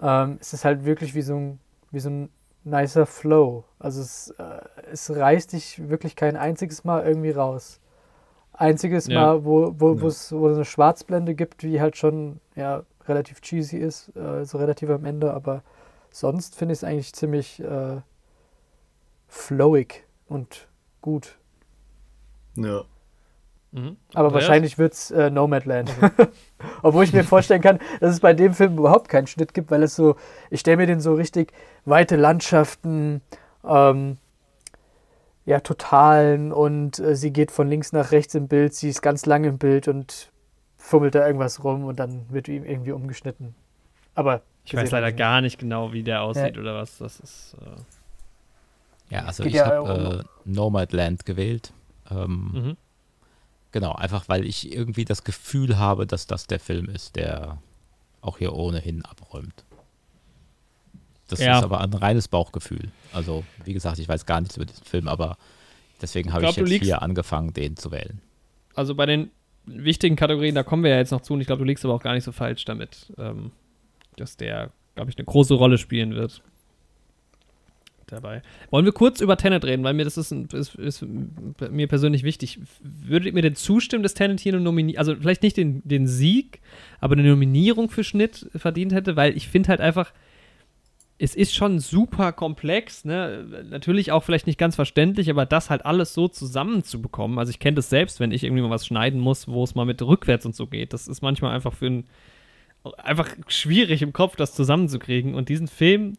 ähm, 0.00 0.38
ist 0.40 0.52
es 0.52 0.64
halt 0.64 0.84
wirklich 0.84 1.14
wie 1.14 1.22
so 1.22 1.34
ein, 1.34 1.60
wie 1.90 2.00
so 2.00 2.10
ein 2.10 2.28
nicer 2.64 3.06
Flow. 3.06 3.64
Also 3.78 4.00
es, 4.00 4.30
äh, 4.38 4.60
es 4.92 5.14
reißt 5.14 5.52
dich 5.52 5.88
wirklich 5.88 6.16
kein 6.16 6.36
einziges 6.36 6.84
Mal 6.84 7.04
irgendwie 7.04 7.30
raus. 7.30 7.80
Einziges 8.52 9.08
ja. 9.08 9.20
Mal, 9.20 9.44
wo, 9.44 9.74
wo, 9.78 9.94
ja. 9.94 10.00
wo 10.00 10.06
es 10.06 10.32
eine 10.32 10.64
Schwarzblende 10.64 11.34
gibt, 11.34 11.64
wie 11.64 11.80
halt 11.80 11.96
schon 11.96 12.40
ja, 12.54 12.84
relativ 13.08 13.40
cheesy 13.40 13.78
ist, 13.78 14.14
äh, 14.16 14.44
so 14.44 14.58
relativ 14.58 14.90
am 14.90 15.04
Ende, 15.04 15.34
aber 15.34 15.62
sonst 16.10 16.54
finde 16.54 16.72
ich 16.72 16.78
es 16.78 16.84
eigentlich 16.84 17.12
ziemlich 17.12 17.60
äh, 17.60 18.00
flowig 19.26 20.04
und 20.28 20.68
gut. 21.02 21.38
Ja. 22.56 22.84
Mhm. 23.72 23.96
Aber 24.12 24.28
ja, 24.28 24.34
wahrscheinlich 24.34 24.78
wird 24.78 24.92
es 24.92 25.10
äh, 25.10 25.30
Nomadland. 25.30 25.92
Obwohl 26.82 27.04
ich 27.04 27.12
mir 27.12 27.24
vorstellen 27.24 27.60
kann, 27.60 27.80
dass 28.00 28.12
es 28.12 28.20
bei 28.20 28.32
dem 28.32 28.54
Film 28.54 28.78
überhaupt 28.78 29.08
keinen 29.08 29.26
Schnitt 29.26 29.52
gibt, 29.52 29.70
weil 29.70 29.82
es 29.82 29.96
so, 29.96 30.16
ich 30.50 30.60
stelle 30.60 30.76
mir 30.76 30.86
den 30.86 31.00
so 31.00 31.14
richtig 31.14 31.52
weite 31.84 32.16
Landschaften, 32.16 33.20
ähm, 33.64 34.18
ja, 35.44 35.60
totalen 35.60 36.52
und 36.52 36.98
äh, 37.00 37.16
sie 37.16 37.32
geht 37.32 37.50
von 37.50 37.68
links 37.68 37.92
nach 37.92 38.12
rechts 38.12 38.34
im 38.34 38.48
Bild, 38.48 38.74
sie 38.74 38.88
ist 38.88 39.02
ganz 39.02 39.26
lang 39.26 39.44
im 39.44 39.58
Bild 39.58 39.88
und 39.88 40.30
fummelt 40.78 41.14
da 41.14 41.26
irgendwas 41.26 41.64
rum 41.64 41.84
und 41.84 41.98
dann 41.98 42.26
wird 42.30 42.48
ihm 42.48 42.64
irgendwie 42.64 42.92
umgeschnitten. 42.92 43.54
Aber 44.14 44.42
ich 44.64 44.74
weiß 44.74 44.90
leider 44.92 45.12
gar 45.12 45.40
nicht 45.40 45.58
genau, 45.58 45.92
wie 45.92 46.02
der 46.02 46.22
aussieht 46.22 46.56
ja. 46.56 46.62
oder 46.62 46.74
was. 46.74 46.98
Das 46.98 47.20
ist. 47.20 47.56
Äh 47.60 49.14
ja, 49.14 49.24
also 49.24 49.44
ich 49.44 49.54
ja 49.54 49.66
habe 49.66 50.24
äh, 50.24 50.28
Nomadland 50.44 51.26
gewählt. 51.26 51.72
Ähm, 52.10 52.50
mhm. 52.52 52.76
Genau, 53.72 53.92
einfach 53.92 54.28
weil 54.28 54.46
ich 54.46 54.72
irgendwie 54.72 55.04
das 55.04 55.24
Gefühl 55.24 55.78
habe, 55.78 56.06
dass 56.06 56.26
das 56.26 56.46
der 56.46 56.60
Film 56.60 56.88
ist, 56.88 57.16
der 57.16 57.58
auch 58.20 58.38
hier 58.38 58.54
ohnehin 58.54 59.04
abräumt. 59.04 59.64
Das 61.28 61.40
ja. 61.40 61.58
ist 61.58 61.64
aber 61.64 61.80
ein 61.80 61.92
reines 61.92 62.28
Bauchgefühl. 62.28 62.90
Also, 63.12 63.44
wie 63.64 63.72
gesagt, 63.72 63.98
ich 63.98 64.08
weiß 64.08 64.26
gar 64.26 64.40
nichts 64.40 64.56
über 64.56 64.66
diesen 64.66 64.84
Film, 64.84 65.08
aber 65.08 65.36
deswegen 66.00 66.32
habe 66.32 66.44
ich, 66.44 66.58
ich 66.58 66.68
jetzt 66.68 66.84
hier 66.84 67.02
angefangen, 67.02 67.52
den 67.52 67.76
zu 67.76 67.90
wählen. 67.90 68.20
Also 68.74 68.94
bei 68.94 69.06
den 69.06 69.30
wichtigen 69.66 70.16
Kategorien, 70.16 70.54
da 70.54 70.62
kommen 70.62 70.84
wir 70.84 70.90
ja 70.90 70.98
jetzt 70.98 71.10
noch 71.10 71.22
zu 71.22 71.34
und 71.34 71.40
ich 71.40 71.46
glaube, 71.46 71.60
du 71.60 71.64
liegst 71.64 71.84
aber 71.84 71.94
auch 71.94 72.02
gar 72.02 72.14
nicht 72.14 72.24
so 72.24 72.32
falsch 72.32 72.64
damit, 72.64 73.12
ähm, 73.18 73.52
dass 74.16 74.36
der, 74.36 74.70
glaube 74.94 75.10
ich, 75.10 75.18
eine 75.18 75.24
große 75.24 75.54
Rolle 75.54 75.78
spielen 75.78 76.14
wird. 76.14 76.42
Dabei. 78.06 78.42
Wollen 78.70 78.84
wir 78.84 78.92
kurz 78.92 79.20
über 79.20 79.36
Tenet 79.36 79.64
reden, 79.64 79.84
weil 79.84 79.94
mir 79.94 80.04
das 80.04 80.16
ist, 80.16 80.32
ist, 80.32 80.74
ist 80.74 81.04
mir 81.70 81.88
persönlich 81.88 82.22
wichtig. 82.22 82.60
Würdet 82.82 83.34
mir 83.34 83.42
denn 83.42 83.54
zustimmen, 83.54 84.02
dass 84.02 84.14
Tenet 84.14 84.40
hier 84.40 84.52
eine 84.52 84.62
Nominierung, 84.62 84.98
also 84.98 85.16
vielleicht 85.16 85.42
nicht 85.42 85.56
den, 85.56 85.86
den 85.86 86.06
Sieg, 86.06 86.60
aber 87.00 87.14
eine 87.14 87.28
Nominierung 87.28 87.90
für 87.90 88.04
Schnitt 88.04 88.50
verdient 88.54 88.92
hätte, 88.92 89.16
weil 89.16 89.36
ich 89.36 89.48
finde 89.48 89.70
halt 89.70 89.80
einfach, 89.80 90.12
es 91.16 91.34
ist 91.34 91.54
schon 91.54 91.78
super 91.78 92.32
komplex, 92.32 93.04
ne? 93.04 93.64
Natürlich 93.70 94.10
auch 94.10 94.24
vielleicht 94.24 94.46
nicht 94.46 94.58
ganz 94.58 94.74
verständlich, 94.74 95.30
aber 95.30 95.46
das 95.46 95.70
halt 95.70 95.86
alles 95.86 96.12
so 96.12 96.28
zusammenzubekommen. 96.28 97.38
Also 97.38 97.50
ich 97.50 97.60
kenne 97.60 97.76
das 97.76 97.88
selbst, 97.88 98.18
wenn 98.20 98.32
ich 98.32 98.42
irgendwie 98.42 98.62
mal 98.62 98.70
was 98.70 98.86
schneiden 98.86 99.20
muss, 99.20 99.46
wo 99.46 99.62
es 99.62 99.74
mal 99.74 99.86
mit 99.86 100.02
rückwärts 100.02 100.44
und 100.44 100.56
so 100.56 100.66
geht. 100.66 100.92
Das 100.92 101.06
ist 101.06 101.22
manchmal 101.22 101.54
einfach 101.54 101.72
für 101.72 101.86
ein 101.86 102.04
einfach 102.98 103.28
schwierig 103.48 104.02
im 104.02 104.12
Kopf, 104.12 104.36
das 104.36 104.54
zusammenzukriegen. 104.54 105.34
Und 105.34 105.48
diesen 105.48 105.68
Film 105.68 106.14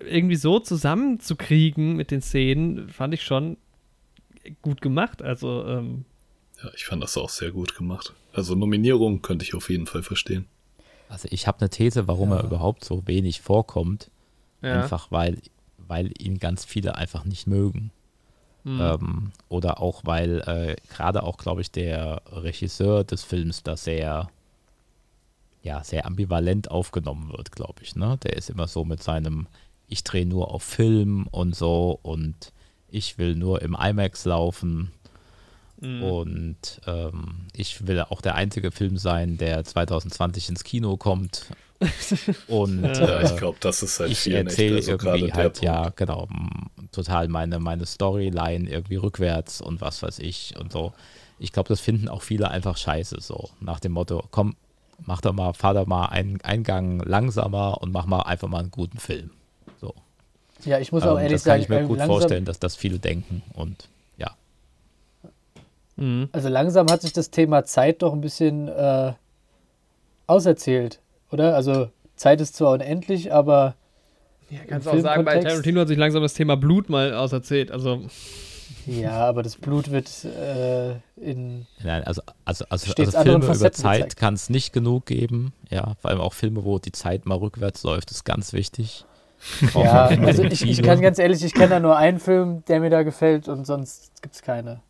irgendwie 0.00 0.36
so 0.36 0.58
zusammenzukriegen 0.58 1.96
mit 1.96 2.10
den 2.10 2.22
Szenen, 2.22 2.88
fand 2.88 3.14
ich 3.14 3.22
schon 3.22 3.56
gut 4.62 4.80
gemacht. 4.80 5.22
Also, 5.22 5.66
ähm, 5.66 6.04
Ja, 6.62 6.70
ich 6.74 6.84
fand 6.84 7.02
das 7.02 7.16
auch 7.16 7.28
sehr 7.28 7.50
gut 7.50 7.74
gemacht. 7.76 8.14
Also 8.32 8.54
Nominierung 8.54 9.22
könnte 9.22 9.44
ich 9.44 9.54
auf 9.54 9.70
jeden 9.70 9.86
Fall 9.86 10.02
verstehen. 10.02 10.46
Also 11.08 11.28
ich 11.30 11.46
habe 11.46 11.60
eine 11.60 11.70
These, 11.70 12.06
warum 12.06 12.30
ja. 12.30 12.38
er 12.38 12.44
überhaupt 12.44 12.84
so 12.84 13.06
wenig 13.06 13.40
vorkommt. 13.40 14.10
Ja. 14.62 14.82
Einfach 14.82 15.10
weil, 15.10 15.38
weil 15.78 16.12
ihn 16.18 16.38
ganz 16.38 16.64
viele 16.64 16.94
einfach 16.94 17.24
nicht 17.24 17.46
mögen. 17.46 17.90
Mhm. 18.64 18.80
Ähm, 18.80 19.32
oder 19.48 19.80
auch 19.80 20.02
weil 20.04 20.40
äh, 20.46 20.76
gerade 20.94 21.22
auch, 21.22 21.38
glaube 21.38 21.62
ich, 21.62 21.70
der 21.70 22.22
Regisseur 22.30 23.04
des 23.04 23.24
Films 23.24 23.62
da 23.62 23.76
sehr, 23.76 24.30
ja, 25.62 25.84
sehr 25.84 26.06
ambivalent 26.06 26.70
aufgenommen 26.70 27.32
wird, 27.32 27.52
glaube 27.52 27.82
ich. 27.82 27.96
Ne? 27.96 28.18
Der 28.22 28.36
ist 28.36 28.50
immer 28.50 28.66
so 28.66 28.84
mit 28.84 29.02
seinem, 29.02 29.46
ich 29.88 30.04
drehe 30.04 30.26
nur 30.26 30.52
auf 30.52 30.62
Film 30.62 31.26
und 31.30 31.54
so 31.54 31.98
und 32.02 32.52
ich 32.88 33.18
will 33.18 33.34
nur 33.36 33.62
im 33.62 33.76
IMAX 33.78 34.24
laufen. 34.24 34.90
Mhm. 35.80 36.02
Und 36.02 36.80
ähm, 36.86 37.46
ich 37.54 37.86
will 37.86 38.00
auch 38.00 38.20
der 38.20 38.34
einzige 38.34 38.70
Film 38.70 38.96
sein, 38.98 39.38
der 39.38 39.64
2020 39.64 40.50
ins 40.50 40.64
Kino 40.64 40.96
kommt. 40.96 41.46
Und 42.46 42.82
ja, 42.82 43.22
ich 43.22 43.36
glaube, 43.36 43.56
das 43.60 43.82
ist 43.82 44.00
halt 44.00 44.10
ich 44.10 44.30
erzähle 44.30 44.76
also 44.76 44.90
irgendwie 44.90 45.32
halt, 45.32 45.62
ja, 45.62 45.88
genau, 45.96 46.28
total 46.92 47.28
meine, 47.28 47.58
meine 47.58 47.86
Storyline 47.86 48.68
irgendwie 48.68 48.96
rückwärts 48.96 49.62
und 49.62 49.80
was 49.80 50.02
weiß 50.02 50.18
ich 50.18 50.54
und 50.58 50.72
so. 50.72 50.92
Ich 51.38 51.52
glaube, 51.52 51.70
das 51.70 51.80
finden 51.80 52.08
auch 52.08 52.20
viele 52.20 52.50
einfach 52.50 52.76
scheiße, 52.76 53.22
so 53.22 53.48
nach 53.60 53.80
dem 53.80 53.92
Motto, 53.92 54.22
komm, 54.30 54.56
mach 55.06 55.20
doch 55.20 55.32
mal, 55.32 55.52
fahr 55.52 55.74
doch 55.74 55.86
mal 55.86 56.06
einen 56.06 56.40
Eingang 56.42 57.00
langsamer 57.00 57.80
und 57.82 57.92
mach 57.92 58.06
mal 58.06 58.22
einfach 58.22 58.48
mal 58.48 58.60
einen 58.60 58.70
guten 58.70 58.98
Film. 58.98 59.30
So. 59.80 59.94
Ja, 60.64 60.78
ich 60.78 60.92
muss 60.92 61.02
auch 61.04 61.16
ähm, 61.16 61.24
ehrlich 61.24 61.42
sagen, 61.42 61.60
das 61.60 61.68
kann 61.68 61.78
ich 61.78 61.88
mir 61.88 61.88
gut 61.88 62.02
vorstellen, 62.06 62.44
dass 62.44 62.58
das 62.58 62.76
viele 62.76 62.98
denken 62.98 63.42
und 63.54 63.88
ja. 64.16 64.30
Mhm. 65.96 66.28
Also 66.32 66.48
langsam 66.48 66.90
hat 66.90 67.02
sich 67.02 67.12
das 67.12 67.30
Thema 67.30 67.64
Zeit 67.64 68.02
doch 68.02 68.12
ein 68.12 68.20
bisschen 68.20 68.68
äh, 68.68 69.12
auserzählt, 70.26 71.00
oder? 71.30 71.54
Also 71.54 71.90
Zeit 72.16 72.40
ist 72.40 72.56
zwar 72.56 72.72
unendlich, 72.72 73.32
aber 73.32 73.74
ja, 74.50 74.58
kannst 74.68 74.86
du 74.86 74.90
auch 74.90 74.98
sagen, 74.98 75.24
bei 75.24 75.38
Tarantino 75.38 75.80
hat 75.80 75.88
sich 75.88 75.98
langsam 75.98 76.22
das 76.22 76.34
Thema 76.34 76.56
Blut 76.56 76.88
mal 76.90 77.14
auserzählt. 77.14 77.70
Also 77.70 78.02
ja, 78.86 79.26
aber 79.26 79.42
das 79.42 79.56
Blut 79.56 79.90
wird 79.90 80.08
äh, 80.24 80.92
in. 81.16 81.66
Nein, 81.82 82.04
also, 82.04 82.22
also, 82.44 82.64
also, 82.68 82.92
also 82.96 83.22
Filme 83.22 83.46
über 83.46 83.72
Zeit 83.72 84.16
kann 84.16 84.34
es 84.34 84.50
nicht 84.50 84.72
genug 84.72 85.06
geben. 85.06 85.52
Ja, 85.70 85.94
vor 86.00 86.10
allem 86.10 86.20
auch 86.20 86.32
Filme, 86.32 86.64
wo 86.64 86.78
die 86.78 86.92
Zeit 86.92 87.26
mal 87.26 87.38
rückwärts 87.38 87.82
läuft, 87.82 88.10
ist 88.10 88.24
ganz 88.24 88.52
wichtig. 88.52 89.04
ja, 89.74 90.06
also 90.06 90.44
ich, 90.44 90.68
ich, 90.68 90.82
kann 90.82 91.00
ganz 91.00 91.18
ehrlich, 91.18 91.42
ich 91.42 91.54
kenne 91.54 91.70
da 91.70 91.80
nur 91.80 91.96
einen 91.96 92.20
Film, 92.20 92.62
der 92.68 92.80
mir 92.80 92.90
da 92.90 93.02
gefällt 93.02 93.48
und 93.48 93.66
sonst 93.66 94.22
gibt 94.22 94.34
es 94.34 94.42
keine. 94.42 94.80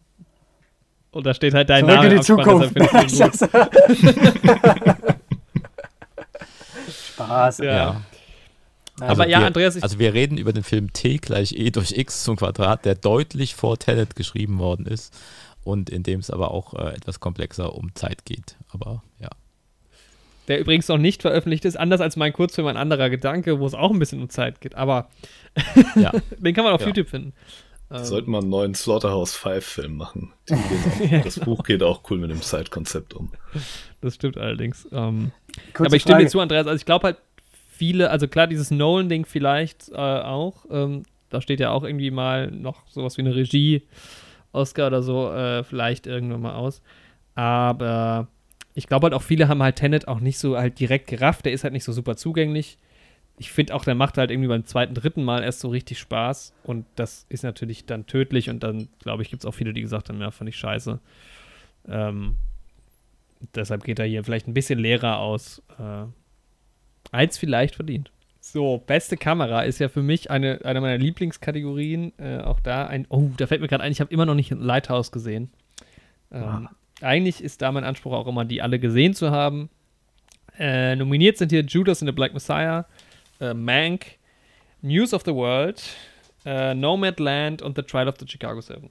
Und 1.12 1.26
da 1.26 1.34
steht 1.34 1.54
halt 1.54 1.70
dein 1.70 1.84
Zurück 1.84 1.96
Name 1.96 2.08
in 2.08 2.16
die 2.16 2.24
Zukunft. 2.24 2.76
Spaß. 7.14 7.58
Ja. 7.58 7.64
ja. 7.64 8.00
Also 9.00 9.12
aber 9.12 9.28
ja, 9.28 9.40
wir, 9.40 9.46
Andreas. 9.46 9.82
Also 9.82 9.98
wir 9.98 10.14
reden 10.14 10.38
über 10.38 10.52
den 10.52 10.62
Film 10.62 10.92
T 10.92 11.18
gleich 11.18 11.52
E 11.52 11.70
durch 11.70 11.92
X 11.92 12.24
zum 12.24 12.36
Quadrat, 12.36 12.84
der 12.84 12.94
deutlich 12.94 13.54
vor 13.54 13.78
Tenet 13.78 14.16
geschrieben 14.16 14.58
worden 14.58 14.86
ist 14.86 15.14
und 15.64 15.90
in 15.90 16.02
dem 16.02 16.20
es 16.20 16.30
aber 16.30 16.50
auch 16.50 16.74
äh, 16.74 16.94
etwas 16.94 17.20
komplexer 17.20 17.74
um 17.74 17.94
Zeit 17.94 18.24
geht. 18.24 18.56
Aber 18.70 19.02
ja. 19.18 19.30
Der 20.48 20.58
übrigens 20.58 20.88
noch 20.88 20.98
nicht 20.98 21.22
veröffentlicht 21.22 21.64
ist, 21.64 21.76
anders 21.76 22.00
als 22.00 22.16
mein 22.16 22.32
Kurzfilm 22.32 22.66
Ein 22.66 22.76
anderer 22.76 23.10
Gedanke, 23.10 23.60
wo 23.60 23.66
es 23.66 23.74
auch 23.74 23.90
ein 23.90 23.98
bisschen 23.98 24.20
um 24.20 24.30
Zeit 24.30 24.60
geht. 24.60 24.74
Aber 24.74 25.08
ja. 25.94 26.12
den 26.38 26.54
kann 26.54 26.64
man 26.64 26.72
auf 26.72 26.80
ja. 26.80 26.88
YouTube 26.88 27.08
finden. 27.08 27.34
Ähm. 27.90 28.04
Sollten 28.04 28.30
wir 28.30 28.38
einen 28.38 28.50
neuen 28.50 28.74
Slaughterhouse 28.74 29.34
5 29.34 29.64
Film 29.64 29.96
machen. 29.96 30.32
Auch, 30.50 31.24
das 31.24 31.40
Buch 31.40 31.64
geht 31.64 31.82
auch 31.82 32.02
cool 32.10 32.18
mit 32.18 32.30
dem 32.30 32.40
Zeitkonzept 32.40 33.14
um. 33.14 33.30
Das 34.00 34.14
stimmt 34.14 34.38
allerdings. 34.38 34.86
Ähm, 34.92 35.32
aber 35.74 35.94
ich 35.94 36.02
stimme 36.02 36.16
Frage. 36.16 36.24
dir 36.24 36.30
zu, 36.30 36.40
Andreas. 36.40 36.66
Also 36.66 36.76
ich 36.76 36.86
glaube 36.86 37.04
halt, 37.04 37.18
viele, 37.80 38.10
also 38.10 38.28
klar, 38.28 38.46
dieses 38.46 38.70
Nolan-Ding 38.70 39.24
vielleicht 39.24 39.88
äh, 39.88 39.94
auch. 39.94 40.66
Ähm, 40.70 41.04
da 41.30 41.40
steht 41.40 41.60
ja 41.60 41.70
auch 41.70 41.82
irgendwie 41.82 42.10
mal 42.10 42.50
noch 42.50 42.86
sowas 42.88 43.16
wie 43.16 43.22
eine 43.22 43.34
Regie, 43.34 43.84
Oscar 44.52 44.88
oder 44.88 45.02
so, 45.02 45.32
äh, 45.32 45.64
vielleicht 45.64 46.06
irgendwann 46.06 46.42
mal 46.42 46.56
aus. 46.56 46.82
Aber 47.34 48.28
ich 48.74 48.86
glaube 48.86 49.04
halt 49.04 49.14
auch, 49.14 49.22
viele 49.22 49.48
haben 49.48 49.62
halt 49.62 49.76
Tenet 49.76 50.08
auch 50.08 50.20
nicht 50.20 50.38
so 50.38 50.58
halt 50.58 50.78
direkt 50.78 51.06
gerafft. 51.06 51.46
Der 51.46 51.52
ist 51.52 51.64
halt 51.64 51.72
nicht 51.72 51.84
so 51.84 51.92
super 51.92 52.16
zugänglich. 52.16 52.76
Ich 53.38 53.50
finde 53.50 53.74
auch, 53.74 53.84
der 53.86 53.94
macht 53.94 54.18
halt 54.18 54.30
irgendwie 54.30 54.50
beim 54.50 54.66
zweiten, 54.66 54.92
dritten 54.92 55.24
Mal 55.24 55.42
erst 55.42 55.60
so 55.60 55.68
richtig 55.70 55.98
Spaß. 56.00 56.52
Und 56.64 56.84
das 56.96 57.24
ist 57.30 57.44
natürlich 57.44 57.86
dann 57.86 58.06
tödlich. 58.06 58.50
Und 58.50 58.62
dann, 58.62 58.88
glaube 58.98 59.22
ich, 59.22 59.30
gibt 59.30 59.42
es 59.42 59.46
auch 59.46 59.54
viele, 59.54 59.72
die 59.72 59.80
gesagt 59.80 60.10
haben, 60.10 60.20
ja, 60.20 60.30
fand 60.30 60.50
ich 60.50 60.58
scheiße. 60.58 61.00
Ähm, 61.88 62.36
deshalb 63.54 63.84
geht 63.84 63.98
er 63.98 64.04
hier 64.04 64.22
vielleicht 64.22 64.48
ein 64.48 64.54
bisschen 64.54 64.78
leerer 64.78 65.18
aus. 65.18 65.62
Äh, 65.78 66.04
als 67.10 67.38
vielleicht 67.38 67.74
verdient. 67.74 68.10
So, 68.40 68.78
beste 68.78 69.16
Kamera 69.16 69.62
ist 69.62 69.78
ja 69.78 69.88
für 69.88 70.02
mich 70.02 70.30
eine, 70.30 70.60
eine 70.64 70.80
meiner 70.80 70.98
Lieblingskategorien. 70.98 72.12
Äh, 72.18 72.38
auch 72.38 72.60
da 72.60 72.86
ein. 72.86 73.06
Oh, 73.10 73.30
da 73.36 73.46
fällt 73.46 73.60
mir 73.60 73.68
gerade 73.68 73.84
ein, 73.84 73.92
ich 73.92 74.00
habe 74.00 74.12
immer 74.12 74.26
noch 74.26 74.34
nicht 74.34 74.50
Lighthouse 74.50 75.12
gesehen. 75.12 75.50
Ähm, 76.32 76.42
ah. 76.42 76.70
Eigentlich 77.02 77.42
ist 77.42 77.62
da 77.62 77.70
mein 77.70 77.84
Anspruch 77.84 78.12
auch 78.12 78.26
immer, 78.26 78.44
die 78.44 78.62
alle 78.62 78.78
gesehen 78.78 79.14
zu 79.14 79.30
haben. 79.30 79.68
Äh, 80.58 80.96
nominiert 80.96 81.38
sind 81.38 81.50
hier 81.50 81.62
Judas 81.62 82.02
and 82.02 82.08
the 82.08 82.12
Black 82.14 82.34
Messiah, 82.34 82.86
äh, 83.40 83.54
Mank, 83.54 84.18
News 84.82 85.14
of 85.14 85.22
the 85.24 85.34
World, 85.34 85.82
äh, 86.44 86.74
Nomadland 86.74 87.62
und 87.62 87.76
The 87.76 87.82
Trial 87.82 88.08
of 88.08 88.16
the 88.18 88.26
Chicago 88.26 88.60
Seven. 88.60 88.90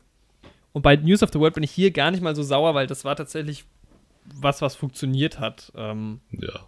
Und 0.73 0.81
bei 0.81 0.95
News 0.95 1.23
of 1.23 1.31
the 1.33 1.39
World 1.39 1.55
bin 1.55 1.63
ich 1.63 1.71
hier 1.71 1.91
gar 1.91 2.11
nicht 2.11 2.21
mal 2.21 2.35
so 2.35 2.43
sauer, 2.43 2.73
weil 2.75 2.87
das 2.87 3.05
war 3.05 3.15
tatsächlich 3.15 3.65
was, 4.25 4.61
was 4.61 4.75
funktioniert 4.75 5.39
hat. 5.39 5.71
Ähm, 5.75 6.21
ja. 6.31 6.67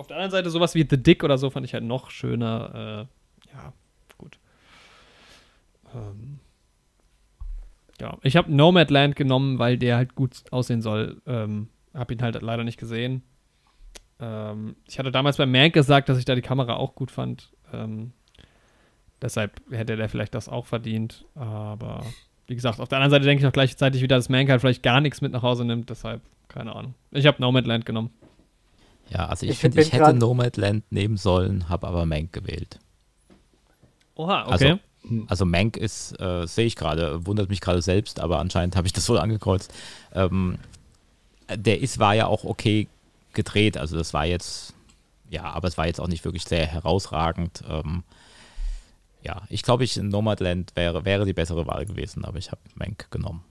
Auf 0.00 0.06
der 0.06 0.16
anderen 0.16 0.30
Seite 0.30 0.48
sowas 0.48 0.74
wie 0.74 0.86
The 0.88 0.96
Dick 0.96 1.22
oder 1.22 1.36
so 1.36 1.50
fand 1.50 1.66
ich 1.66 1.74
halt 1.74 1.84
noch 1.84 2.08
schöner. 2.08 3.06
Äh, 3.44 3.52
ja, 3.52 3.74
gut. 4.16 4.38
Ähm, 5.94 6.38
ja, 8.00 8.16
ich 8.22 8.34
habe 8.34 8.50
Nomadland 8.50 9.14
genommen, 9.14 9.58
weil 9.58 9.76
der 9.76 9.96
halt 9.96 10.14
gut 10.14 10.44
aussehen 10.50 10.80
soll. 10.80 11.20
Ähm, 11.26 11.68
hab 11.92 12.10
ihn 12.10 12.22
halt 12.22 12.40
leider 12.40 12.64
nicht 12.64 12.78
gesehen. 12.78 13.22
Ähm, 14.18 14.74
ich 14.88 14.98
hatte 14.98 15.10
damals 15.10 15.36
bei 15.36 15.44
Mank 15.44 15.74
gesagt, 15.74 16.08
dass 16.08 16.16
ich 16.16 16.24
da 16.24 16.34
die 16.34 16.40
Kamera 16.40 16.76
auch 16.76 16.94
gut 16.94 17.10
fand. 17.10 17.52
Ähm, 17.70 18.12
deshalb 19.20 19.60
hätte 19.70 19.96
der 19.96 20.08
vielleicht 20.08 20.34
das 20.34 20.48
auch 20.48 20.64
verdient. 20.64 21.26
Aber 21.34 22.06
wie 22.46 22.54
gesagt, 22.54 22.80
auf 22.80 22.88
der 22.88 22.96
anderen 22.96 23.10
Seite 23.10 23.26
denke 23.26 23.42
ich 23.42 23.46
auch 23.46 23.52
gleichzeitig 23.52 24.00
wieder, 24.00 24.16
dass 24.16 24.30
Mank 24.30 24.48
halt 24.48 24.62
vielleicht 24.62 24.82
gar 24.82 25.02
nichts 25.02 25.20
mit 25.20 25.32
nach 25.32 25.42
Hause 25.42 25.66
nimmt. 25.66 25.90
Deshalb, 25.90 26.22
keine 26.48 26.74
Ahnung. 26.74 26.94
Ich 27.10 27.26
habe 27.26 27.42
Nomadland 27.42 27.84
genommen. 27.84 28.14
Ja, 29.10 29.26
also 29.26 29.44
ich, 29.44 29.52
ich 29.52 29.58
finde, 29.58 29.82
ich 29.82 29.92
hätte 29.92 30.14
Nomadland 30.14 30.90
nehmen 30.90 31.16
sollen, 31.16 31.68
habe 31.68 31.86
aber 31.86 32.06
Mank 32.06 32.32
gewählt. 32.32 32.78
Oha, 34.14 34.46
okay. 34.46 34.52
Also, 34.52 35.24
also 35.26 35.44
Mank 35.44 35.76
ist, 35.76 36.18
äh, 36.20 36.46
sehe 36.46 36.66
ich 36.66 36.76
gerade, 36.76 37.26
wundert 37.26 37.50
mich 37.50 37.60
gerade 37.60 37.82
selbst, 37.82 38.20
aber 38.20 38.38
anscheinend 38.38 38.76
habe 38.76 38.86
ich 38.86 38.92
das 38.92 39.08
wohl 39.08 39.18
angekreuzt. 39.18 39.74
Ähm, 40.14 40.58
der 41.52 41.80
ist, 41.80 41.98
war 41.98 42.14
ja 42.14 42.26
auch 42.26 42.44
okay 42.44 42.86
gedreht, 43.32 43.76
also 43.76 43.96
das 43.96 44.14
war 44.14 44.26
jetzt, 44.26 44.74
ja, 45.28 45.44
aber 45.44 45.68
es 45.68 45.76
war 45.76 45.86
jetzt 45.86 46.00
auch 46.00 46.08
nicht 46.08 46.24
wirklich 46.24 46.44
sehr 46.44 46.66
herausragend. 46.66 47.62
Ähm, 47.68 48.04
ja, 49.22 49.42
ich 49.48 49.62
glaube, 49.62 49.84
ich 49.84 49.96
Nomadland 49.96 50.72
wäre, 50.76 51.04
wäre 51.04 51.24
die 51.24 51.32
bessere 51.32 51.66
Wahl 51.66 51.84
gewesen, 51.84 52.24
aber 52.24 52.38
ich 52.38 52.50
habe 52.50 52.60
Mank 52.74 53.10
genommen. 53.10 53.42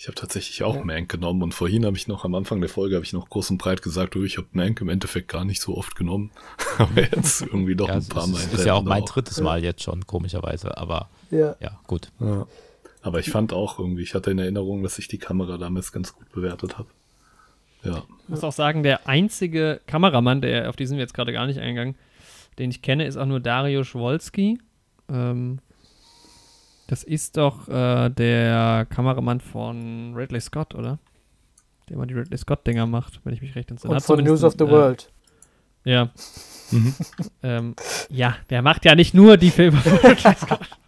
Ich 0.00 0.08
habe 0.08 0.14
tatsächlich 0.14 0.62
auch 0.62 0.76
ja. 0.76 0.82
Mank 0.82 1.10
genommen 1.10 1.42
und 1.42 1.52
vorhin 1.52 1.84
habe 1.84 1.94
ich 1.94 2.08
noch 2.08 2.24
am 2.24 2.34
Anfang 2.34 2.62
der 2.62 2.70
Folge 2.70 2.94
habe 2.94 3.04
ich 3.04 3.12
noch 3.12 3.28
groß 3.28 3.50
und 3.50 3.58
breit 3.58 3.82
gesagt, 3.82 4.16
oh, 4.16 4.22
ich 4.22 4.38
habe 4.38 4.48
Mank 4.52 4.80
im 4.80 4.88
Endeffekt 4.88 5.28
gar 5.28 5.44
nicht 5.44 5.60
so 5.60 5.76
oft 5.76 5.94
genommen, 5.94 6.30
aber 6.78 7.02
jetzt 7.02 7.42
irgendwie 7.42 7.76
doch 7.76 7.88
ja, 7.88 7.96
ein 7.96 8.08
paar 8.08 8.26
Mal. 8.26 8.40
Das 8.50 8.60
ist 8.60 8.64
ja 8.64 8.72
auch 8.72 8.82
mein 8.82 9.02
auch. 9.02 9.10
drittes 9.10 9.42
Mal 9.42 9.62
jetzt 9.62 9.82
schon 9.82 10.06
komischerweise, 10.06 10.74
aber 10.78 11.10
ja, 11.30 11.54
ja 11.60 11.78
gut. 11.86 12.10
Ja. 12.18 12.46
Aber 13.02 13.20
ich 13.20 13.28
fand 13.28 13.52
auch 13.52 13.78
irgendwie, 13.78 14.02
ich 14.02 14.14
hatte 14.14 14.30
in 14.30 14.38
Erinnerung, 14.38 14.82
dass 14.82 14.98
ich 14.98 15.06
die 15.06 15.18
Kamera 15.18 15.58
damals 15.58 15.92
ganz 15.92 16.14
gut 16.14 16.32
bewertet 16.32 16.78
habe. 16.78 16.88
Ja. 17.84 18.04
Ich 18.22 18.28
muss 18.30 18.42
auch 18.42 18.52
sagen, 18.52 18.82
der 18.82 19.06
einzige 19.06 19.82
Kameramann, 19.86 20.40
der 20.40 20.70
auf 20.70 20.76
die 20.76 20.86
sind 20.86 20.96
wir 20.96 21.02
jetzt 21.02 21.12
gerade 21.12 21.34
gar 21.34 21.46
nicht 21.46 21.60
eingegangen, 21.60 21.94
den 22.58 22.70
ich 22.70 22.80
kenne, 22.80 23.04
ist 23.04 23.18
auch 23.18 23.26
nur 23.26 23.40
Dario 23.40 23.84
Schwolski. 23.84 24.62
Ähm, 25.10 25.58
das 26.90 27.04
ist 27.04 27.36
doch 27.36 27.68
äh, 27.68 28.10
der 28.10 28.84
Kameramann 28.90 29.38
von 29.38 30.12
Ridley 30.16 30.40
Scott, 30.40 30.74
oder? 30.74 30.98
Der 31.88 31.94
immer 31.94 32.06
die 32.06 32.14
Ridley 32.14 32.36
Scott-Dinger 32.36 32.84
macht, 32.86 33.20
wenn 33.22 33.32
ich 33.32 33.40
mich 33.40 33.54
recht 33.54 33.70
entsinne. 33.70 33.94
Und 33.94 34.02
von 34.02 34.24
News 34.24 34.42
of 34.42 34.54
the 34.58 34.64
äh, 34.64 34.70
World. 34.70 35.12
Ja. 35.84 36.10
Mhm. 36.72 36.94
ähm, 37.44 37.76
ja, 38.08 38.34
der 38.50 38.62
macht 38.62 38.84
ja 38.84 38.96
nicht 38.96 39.14
nur 39.14 39.36
die 39.36 39.52
Filme 39.52 39.78
von 39.78 39.98
Ridley 39.98 40.34
Scott. 40.34 40.68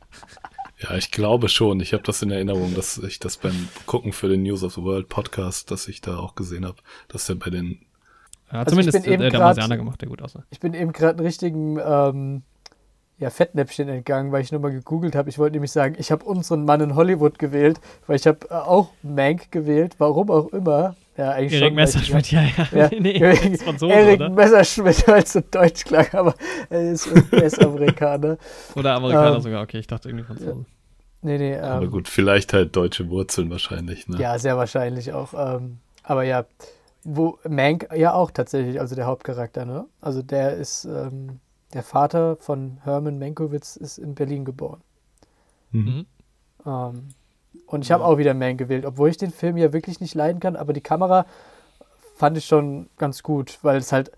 Ja, 0.79 0.97
ich 0.97 1.13
glaube 1.13 1.49
schon. 1.49 1.79
Ich 1.79 1.93
habe 1.93 2.03
das 2.03 2.23
in 2.23 2.33
Erinnerung, 2.33 2.75
dass 2.75 2.99
ich 2.99 3.21
das 3.21 3.37
beim 3.37 3.69
Gucken 3.87 4.13
für 4.13 4.29
den 4.29 4.43
News 4.43 4.65
of 4.65 4.75
the 4.75 4.83
World 4.83 5.09
Podcast, 5.09 5.71
dass 5.71 5.87
ich 5.87 6.01
da 6.01 6.17
auch 6.17 6.35
gesehen 6.35 6.67
habe, 6.67 6.79
dass 7.07 7.29
er 7.29 7.37
bei 7.37 7.51
den 7.51 7.87
ja, 8.51 8.59
also 8.59 8.71
zumindest 8.71 9.07
äh, 9.07 9.17
der 9.17 9.39
Marsianer 9.39 9.77
gemacht, 9.77 10.01
der 10.01 10.09
gut 10.09 10.21
aussah. 10.21 10.43
Ich 10.51 10.59
bin 10.59 10.75
eben 10.75 10.93
gerade 10.93 11.19
einen 11.19 11.27
richtigen 11.27 11.79
ähm, 11.79 12.43
ja, 13.19 13.31
Fettnäpfchen 13.31 13.89
entgangen, 13.89 14.33
weil 14.33 14.43
ich 14.43 14.53
nochmal 14.53 14.73
gegoogelt 14.73 15.15
habe. 15.15 15.29
Ich 15.29 15.39
wollte 15.39 15.55
nämlich 15.55 15.71
sagen, 15.71 15.95
ich 15.99 16.11
habe 16.11 16.25
unseren 16.25 16.65
Mann 16.65 16.81
in 16.81 16.95
Hollywood 16.97 17.39
gewählt, 17.39 17.81
weil 18.07 18.17
ich 18.17 18.27
habe 18.27 18.39
äh, 18.51 18.55
auch 18.55 18.91
Mank 19.03 19.53
gewählt, 19.53 19.95
warum 19.99 20.31
auch 20.31 20.49
immer. 20.49 20.97
Ja, 21.17 21.33
eigentlich 21.33 21.61
Erik 21.61 21.75
Messerschmidt, 21.75 22.33
ja, 22.33 22.43
ja. 22.43 22.69
ja. 22.73 22.91
nee, 22.99 23.13
Erik, 23.13 23.63
Franzose, 23.63 23.93
Erik 23.93 24.17
oder? 24.17 24.31
Messerschmidt, 24.31 25.07
weil 25.09 25.23
es 25.23 25.33
so 25.33 25.41
deutsch 25.51 25.85
klang, 25.85 26.07
aber 26.13 26.35
er 26.71 26.93
ist 26.93 27.07
US-Amerikaner. 27.33 28.39
oder 28.75 28.95
Amerikaner 28.95 29.37
ähm, 29.37 29.43
sogar, 29.43 29.63
okay, 29.63 29.79
ich 29.79 29.87
dachte 29.87 30.09
irgendwie 30.09 30.25
Franzose. 30.25 30.65
Nee, 31.21 31.39
nee. 31.39 31.55
Ähm, 31.55 31.63
aber 31.63 31.89
gut, 31.89 32.09
vielleicht 32.09 32.53
halt 32.53 32.75
deutsche 32.75 33.09
Wurzeln 33.09 33.51
wahrscheinlich, 33.51 34.09
ne? 34.09 34.19
Ja, 34.19 34.39
sehr 34.39 34.57
wahrscheinlich 34.57 35.13
auch. 35.13 35.35
Ähm, 35.35 35.79
aber 36.03 36.25
ja, 36.25 36.45
wo 37.05 37.39
Mank 37.49 37.89
ja 37.95 38.15
auch 38.15 38.31
tatsächlich, 38.31 38.81
also 38.81 38.97
der 38.97 39.07
Hauptcharakter, 39.07 39.65
ne? 39.65 39.87
Also 40.01 40.23
der 40.23 40.55
ist, 40.55 40.85
ähm, 40.85 41.39
der 41.75 41.83
Vater 41.83 42.37
von 42.37 42.79
Hermann 42.85 43.19
Menkowitz 43.19 43.77
ist 43.77 43.99
in 43.99 44.15
Berlin 44.15 44.45
geboren. 44.45 44.81
Mhm. 45.71 46.07
Ähm, 46.67 47.09
Und 47.67 47.85
ich 47.85 47.91
habe 47.91 48.05
auch 48.05 48.19
wieder 48.19 48.35
Man 48.35 48.57
gewählt, 48.57 48.85
obwohl 48.85 49.09
ich 49.09 49.17
den 49.17 49.31
Film 49.31 49.57
ja 49.57 49.73
wirklich 49.73 50.01
nicht 50.01 50.15
leiden 50.15 50.41
kann, 50.41 50.57
aber 50.57 50.73
die 50.73 50.81
Kamera 50.81 51.27
fand 52.17 52.37
ich 52.37 52.45
schon 52.45 52.89
ganz 52.99 53.23
gut, 53.23 53.59
weil 53.63 53.79
es 53.79 53.93
halt 53.93 54.13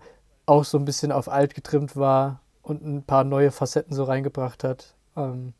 auch 0.45 0.63
so 0.63 0.77
ein 0.77 0.85
bisschen 0.85 1.11
auf 1.11 1.29
alt 1.29 1.55
getrimmt 1.55 1.95
war 1.95 2.41
und 2.61 2.85
ein 2.85 3.03
paar 3.03 3.23
neue 3.23 3.51
Facetten 3.51 3.95
so 3.95 4.03
reingebracht 4.03 4.63
hat. 4.63 4.93
Ähm, 5.15 5.53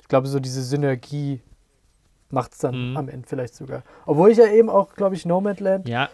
ich 0.00 0.08
glaube, 0.08 0.26
so 0.26 0.40
diese 0.40 0.62
Synergie 0.62 1.40
macht 2.30 2.52
es 2.52 2.58
dann 2.58 2.90
mhm. 2.90 2.96
am 2.96 3.08
Ende 3.08 3.28
vielleicht 3.28 3.54
sogar. 3.54 3.82
Obwohl 4.06 4.30
ich 4.30 4.38
ja 4.38 4.46
eben 4.46 4.70
auch, 4.70 4.94
glaube 4.94 5.14
ich, 5.14 5.24
Nomadland 5.24 5.88
ja. 5.88 6.08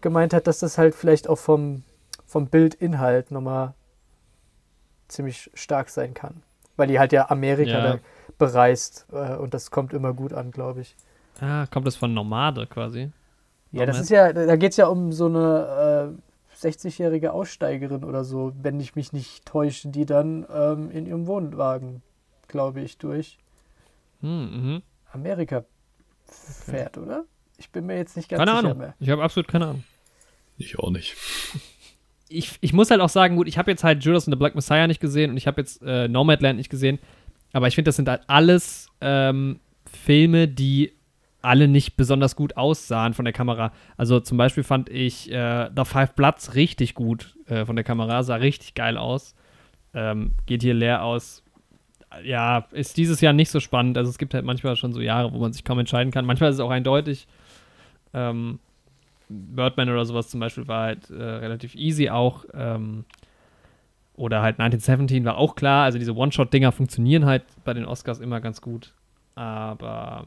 gemeint 0.00 0.32
hat, 0.32 0.46
dass 0.46 0.60
das 0.60 0.78
halt 0.78 0.94
vielleicht 0.94 1.28
auch 1.28 1.38
vom, 1.38 1.82
vom 2.24 2.46
Bildinhalt 2.46 3.30
nochmal 3.30 3.74
ziemlich 5.08 5.50
stark 5.54 5.88
sein 5.88 6.14
kann. 6.14 6.42
Weil 6.76 6.88
die 6.88 6.98
halt 6.98 7.12
ja 7.12 7.30
Amerika 7.30 7.70
ja. 7.70 7.92
da 7.94 7.98
bereist 8.38 9.06
äh, 9.12 9.36
und 9.36 9.54
das 9.54 9.70
kommt 9.70 9.92
immer 9.92 10.12
gut 10.12 10.32
an, 10.32 10.50
glaube 10.50 10.82
ich. 10.82 10.96
Ah, 11.40 11.66
kommt 11.66 11.86
das 11.86 11.96
von 11.96 12.12
Nomade 12.14 12.66
quasi? 12.66 13.10
Ja, 13.72 13.84
das 13.84 14.00
ist 14.00 14.10
ja, 14.10 14.32
da 14.32 14.56
geht 14.56 14.70
es 14.70 14.76
ja 14.78 14.86
um 14.86 15.12
so 15.12 15.26
eine 15.26 16.16
äh, 16.54 16.66
60-jährige 16.66 17.32
Aussteigerin 17.32 18.04
oder 18.04 18.24
so, 18.24 18.52
wenn 18.62 18.80
ich 18.80 18.94
mich 18.94 19.12
nicht 19.12 19.44
täusche, 19.44 19.88
die 19.88 20.06
dann 20.06 20.46
ähm, 20.52 20.90
in 20.90 21.06
ihrem 21.06 21.26
Wohnwagen, 21.26 22.02
glaube 22.48 22.80
ich, 22.80 22.96
durch 22.96 23.38
hm, 24.20 24.30
mhm. 24.30 24.82
Amerika 25.12 25.64
fährt, 26.24 26.96
okay. 26.96 27.06
oder? 27.06 27.24
Ich 27.58 27.70
bin 27.70 27.86
mir 27.86 27.96
jetzt 27.96 28.16
nicht 28.16 28.28
ganz 28.28 28.40
keine 28.40 28.52
sicher 28.52 28.68
Ahnung. 28.68 28.78
mehr. 28.78 28.94
Ich 28.98 29.10
habe 29.10 29.22
absolut 29.22 29.48
keine 29.48 29.66
Ahnung. 29.66 29.84
Ich 30.56 30.78
auch 30.78 30.90
nicht. 30.90 31.16
Ich, 32.28 32.58
ich 32.60 32.72
muss 32.72 32.90
halt 32.90 33.00
auch 33.00 33.08
sagen, 33.08 33.36
gut, 33.36 33.46
ich 33.48 33.58
habe 33.58 33.70
jetzt 33.70 33.84
halt 33.84 34.04
Judas 34.04 34.26
and 34.26 34.34
the 34.34 34.38
Black 34.38 34.54
Messiah 34.54 34.86
nicht 34.86 35.00
gesehen 35.00 35.30
und 35.30 35.36
ich 35.36 35.46
habe 35.46 35.60
jetzt 35.60 35.82
äh, 35.82 36.08
Nomadland 36.08 36.56
nicht 36.56 36.70
gesehen, 36.70 36.98
aber 37.52 37.68
ich 37.68 37.74
finde, 37.74 37.88
das 37.88 37.96
sind 37.96 38.08
halt 38.08 38.22
alles 38.26 38.90
ähm, 39.00 39.60
Filme, 39.86 40.48
die 40.48 40.92
alle 41.46 41.68
nicht 41.68 41.96
besonders 41.96 42.34
gut 42.34 42.56
aussahen 42.56 43.14
von 43.14 43.24
der 43.24 43.32
Kamera. 43.32 43.72
Also 43.96 44.18
zum 44.18 44.36
Beispiel 44.36 44.64
fand 44.64 44.88
ich 44.88 45.30
äh, 45.30 45.70
The 45.74 45.84
Five 45.84 46.14
Bloods 46.14 46.56
richtig 46.56 46.94
gut 46.94 47.36
äh, 47.46 47.64
von 47.64 47.76
der 47.76 47.84
Kamera, 47.84 48.24
sah 48.24 48.36
richtig 48.36 48.74
geil 48.74 48.98
aus. 48.98 49.36
Ähm, 49.94 50.32
geht 50.46 50.62
hier 50.62 50.74
leer 50.74 51.04
aus. 51.04 51.44
Ja, 52.24 52.66
ist 52.72 52.96
dieses 52.96 53.20
Jahr 53.20 53.32
nicht 53.32 53.50
so 53.50 53.60
spannend. 53.60 53.96
Also 53.96 54.10
es 54.10 54.18
gibt 54.18 54.34
halt 54.34 54.44
manchmal 54.44 54.74
schon 54.74 54.92
so 54.92 55.00
Jahre, 55.00 55.32
wo 55.32 55.38
man 55.38 55.52
sich 55.52 55.64
kaum 55.64 55.78
entscheiden 55.78 56.12
kann. 56.12 56.24
Manchmal 56.24 56.50
ist 56.50 56.56
es 56.56 56.60
auch 56.60 56.70
eindeutig. 56.70 57.28
Ähm, 58.12 58.58
Birdman 59.28 59.90
oder 59.90 60.04
sowas 60.04 60.28
zum 60.28 60.40
Beispiel 60.40 60.68
war 60.68 60.84
halt 60.84 61.10
äh, 61.10 61.14
relativ 61.14 61.74
easy 61.74 62.10
auch. 62.10 62.44
Ähm, 62.54 63.04
oder 64.14 64.40
halt 64.42 64.58
1917 64.58 65.24
war 65.24 65.36
auch 65.36 65.56
klar. 65.56 65.84
Also 65.84 65.98
diese 65.98 66.14
One-Shot-Dinger 66.14 66.72
funktionieren 66.72 67.26
halt 67.26 67.44
bei 67.64 67.74
den 67.74 67.84
Oscars 67.84 68.20
immer 68.20 68.40
ganz 68.40 68.60
gut. 68.60 68.94
Aber 69.34 70.26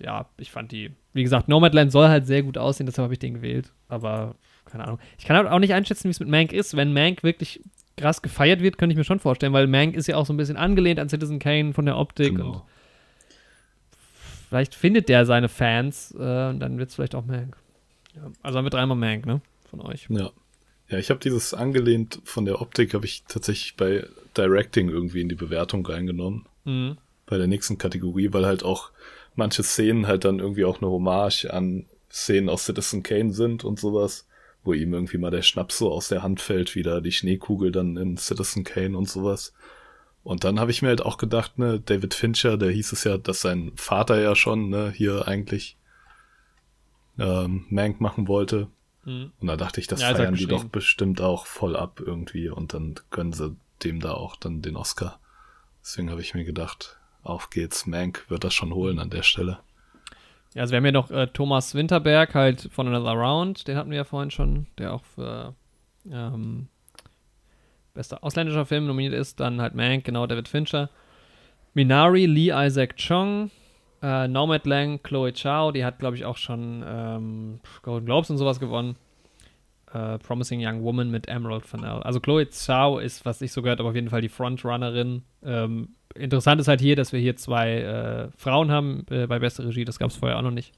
ja, 0.00 0.26
ich 0.38 0.50
fand 0.50 0.72
die, 0.72 0.92
wie 1.12 1.22
gesagt, 1.22 1.48
Nomadland 1.48 1.92
soll 1.92 2.08
halt 2.08 2.26
sehr 2.26 2.42
gut 2.42 2.56
aussehen, 2.56 2.86
deshalb 2.86 3.04
habe 3.04 3.12
ich 3.12 3.18
den 3.18 3.34
gewählt. 3.34 3.72
Aber 3.88 4.34
keine 4.64 4.84
Ahnung. 4.84 4.98
Ich 5.18 5.26
kann 5.26 5.36
halt 5.36 5.48
auch 5.48 5.58
nicht 5.58 5.74
einschätzen, 5.74 6.04
wie 6.04 6.10
es 6.10 6.20
mit 6.20 6.28
Mank 6.28 6.52
ist. 6.52 6.76
Wenn 6.76 6.92
Mank 6.92 7.22
wirklich 7.22 7.60
krass 7.96 8.22
gefeiert 8.22 8.62
wird, 8.62 8.78
könnte 8.78 8.94
ich 8.94 8.96
mir 8.96 9.04
schon 9.04 9.20
vorstellen, 9.20 9.52
weil 9.52 9.66
Mank 9.66 9.94
ist 9.94 10.06
ja 10.06 10.16
auch 10.16 10.24
so 10.24 10.32
ein 10.32 10.36
bisschen 10.36 10.56
angelehnt 10.56 10.98
an 10.98 11.08
Citizen 11.08 11.38
Kane 11.38 11.74
von 11.74 11.84
der 11.84 11.98
Optik 11.98 12.36
genau. 12.36 12.52
und 12.52 12.62
vielleicht 14.48 14.74
findet 14.74 15.08
der 15.08 15.26
seine 15.26 15.48
Fans 15.48 16.14
äh, 16.18 16.48
und 16.48 16.60
dann 16.60 16.78
wird 16.78 16.88
es 16.88 16.94
vielleicht 16.94 17.14
auch 17.14 17.26
Mank. 17.26 17.56
Ja, 18.14 18.30
also 18.42 18.58
haben 18.58 18.64
wir 18.64 18.70
dreimal 18.70 18.96
Mank, 18.96 19.26
ne? 19.26 19.40
Von 19.68 19.80
euch. 19.80 20.06
Ja. 20.10 20.30
Ja, 20.88 20.98
ich 20.98 21.10
habe 21.10 21.20
dieses 21.20 21.54
angelehnt 21.54 22.20
von 22.24 22.44
der 22.44 22.60
Optik, 22.60 22.94
habe 22.94 23.04
ich 23.04 23.22
tatsächlich 23.28 23.76
bei 23.76 24.04
Directing 24.36 24.88
irgendwie 24.88 25.20
in 25.20 25.28
die 25.28 25.36
Bewertung 25.36 25.86
reingenommen. 25.86 26.46
Mhm. 26.64 26.98
Bei 27.26 27.38
der 27.38 27.46
nächsten 27.46 27.78
Kategorie, 27.78 28.32
weil 28.32 28.44
halt 28.44 28.64
auch 28.64 28.90
manche 29.36 29.62
Szenen 29.62 30.08
halt 30.08 30.24
dann 30.24 30.40
irgendwie 30.40 30.64
auch 30.64 30.82
eine 30.82 30.90
Hommage 30.90 31.46
an 31.46 31.86
Szenen 32.10 32.48
aus 32.48 32.64
Citizen 32.64 33.04
Kane 33.04 33.32
sind 33.32 33.62
und 33.62 33.78
sowas, 33.78 34.26
wo 34.64 34.72
ihm 34.72 34.92
irgendwie 34.92 35.18
mal 35.18 35.30
der 35.30 35.42
Schnaps 35.42 35.78
so 35.78 35.92
aus 35.92 36.08
der 36.08 36.24
Hand 36.24 36.40
fällt, 36.40 36.74
wieder 36.74 37.00
die 37.00 37.12
Schneekugel 37.12 37.70
dann 37.70 37.96
in 37.96 38.16
Citizen 38.16 38.64
Kane 38.64 38.98
und 38.98 39.08
sowas. 39.08 39.52
Und 40.24 40.42
dann 40.42 40.58
habe 40.58 40.72
ich 40.72 40.82
mir 40.82 40.88
halt 40.88 41.02
auch 41.02 41.18
gedacht, 41.18 41.58
ne, 41.58 41.80
David 41.80 42.14
Fincher, 42.14 42.58
der 42.58 42.70
hieß 42.70 42.92
es 42.92 43.04
ja, 43.04 43.16
dass 43.16 43.40
sein 43.40 43.70
Vater 43.76 44.20
ja 44.20 44.34
schon, 44.34 44.68
ne, 44.68 44.92
hier 44.94 45.28
eigentlich 45.28 45.76
ähm, 47.20 47.66
Mank 47.70 48.00
machen 48.00 48.28
wollte. 48.28 48.68
Mhm. 49.04 49.32
Und 49.40 49.46
da 49.46 49.56
dachte 49.56 49.80
ich, 49.80 49.86
das 49.86 50.00
ja, 50.00 50.14
feiern 50.14 50.34
die 50.34 50.46
doch 50.46 50.64
bestimmt 50.64 51.20
auch 51.20 51.46
voll 51.46 51.76
ab 51.76 52.00
irgendwie 52.04 52.48
und 52.48 52.74
dann 52.74 52.94
können 53.10 53.32
sie 53.32 53.56
dem 53.82 54.00
da 54.00 54.12
auch 54.12 54.36
dann 54.36 54.62
den 54.62 54.76
Oscar. 54.76 55.18
Deswegen 55.82 56.10
habe 56.10 56.20
ich 56.20 56.34
mir 56.34 56.44
gedacht, 56.44 56.98
auf 57.22 57.50
geht's. 57.50 57.86
Mank 57.86 58.24
wird 58.28 58.44
das 58.44 58.54
schon 58.54 58.74
holen 58.74 58.98
an 58.98 59.10
der 59.10 59.22
Stelle. 59.22 59.58
Ja, 60.54 60.62
also 60.62 60.72
wir 60.72 60.78
haben 60.78 60.86
ja 60.86 60.92
noch 60.92 61.10
äh, 61.10 61.28
Thomas 61.28 61.74
Winterberg 61.74 62.34
halt 62.34 62.68
von 62.72 62.88
Another 62.88 63.12
Round, 63.12 63.68
den 63.68 63.76
hatten 63.76 63.90
wir 63.90 63.98
ja 63.98 64.04
vorhin 64.04 64.30
schon, 64.30 64.66
der 64.78 64.92
auch 64.92 65.04
für 65.04 65.54
ähm, 66.10 66.68
bester 67.94 68.22
ausländischer 68.24 68.66
Film 68.66 68.86
nominiert 68.86 69.14
ist. 69.14 69.40
Dann 69.40 69.60
halt 69.60 69.74
Mank, 69.74 70.04
genau, 70.04 70.26
David 70.26 70.48
Fincher. 70.48 70.90
Minari, 71.72 72.26
Lee 72.26 72.50
Isaac 72.52 72.96
Chung, 72.96 73.50
äh, 74.02 74.28
Nomadland, 74.28 75.02
Chloe 75.04 75.32
Chow, 75.32 75.72
die 75.72 75.84
hat, 75.84 75.98
glaube 75.98 76.16
ich, 76.16 76.24
auch 76.24 76.36
schon 76.36 76.84
ähm, 76.86 77.60
Golden 77.82 78.06
Globes 78.06 78.30
und 78.30 78.38
sowas 78.38 78.60
gewonnen. 78.60 78.96
Äh, 79.92 80.18
Promising 80.18 80.64
Young 80.64 80.82
Woman 80.82 81.10
mit 81.10 81.28
Emerald 81.28 81.66
Fennell. 81.66 82.02
Also 82.02 82.20
Chloe 82.20 82.46
Chow 82.46 83.00
ist, 83.00 83.24
was 83.24 83.42
ich 83.42 83.52
so 83.52 83.62
gehört 83.62 83.80
habe, 83.80 83.88
auf 83.88 83.94
jeden 83.94 84.08
Fall 84.08 84.20
die 84.20 84.28
Frontrunnerin 84.28 85.22
ähm, 85.44 85.88
interessant 86.14 86.60
ist 86.60 86.68
halt 86.68 86.80
hier, 86.80 86.96
dass 86.96 87.12
wir 87.12 87.20
hier 87.20 87.36
zwei 87.36 87.80
äh, 87.80 88.28
Frauen 88.36 88.70
haben 88.70 89.04
äh, 89.10 89.26
bei 89.26 89.38
Beste 89.38 89.64
Regie. 89.64 89.84
Das 89.84 89.98
gab 89.98 90.10
es 90.10 90.16
vorher 90.16 90.38
auch 90.38 90.42
noch 90.42 90.50
nicht. 90.50 90.72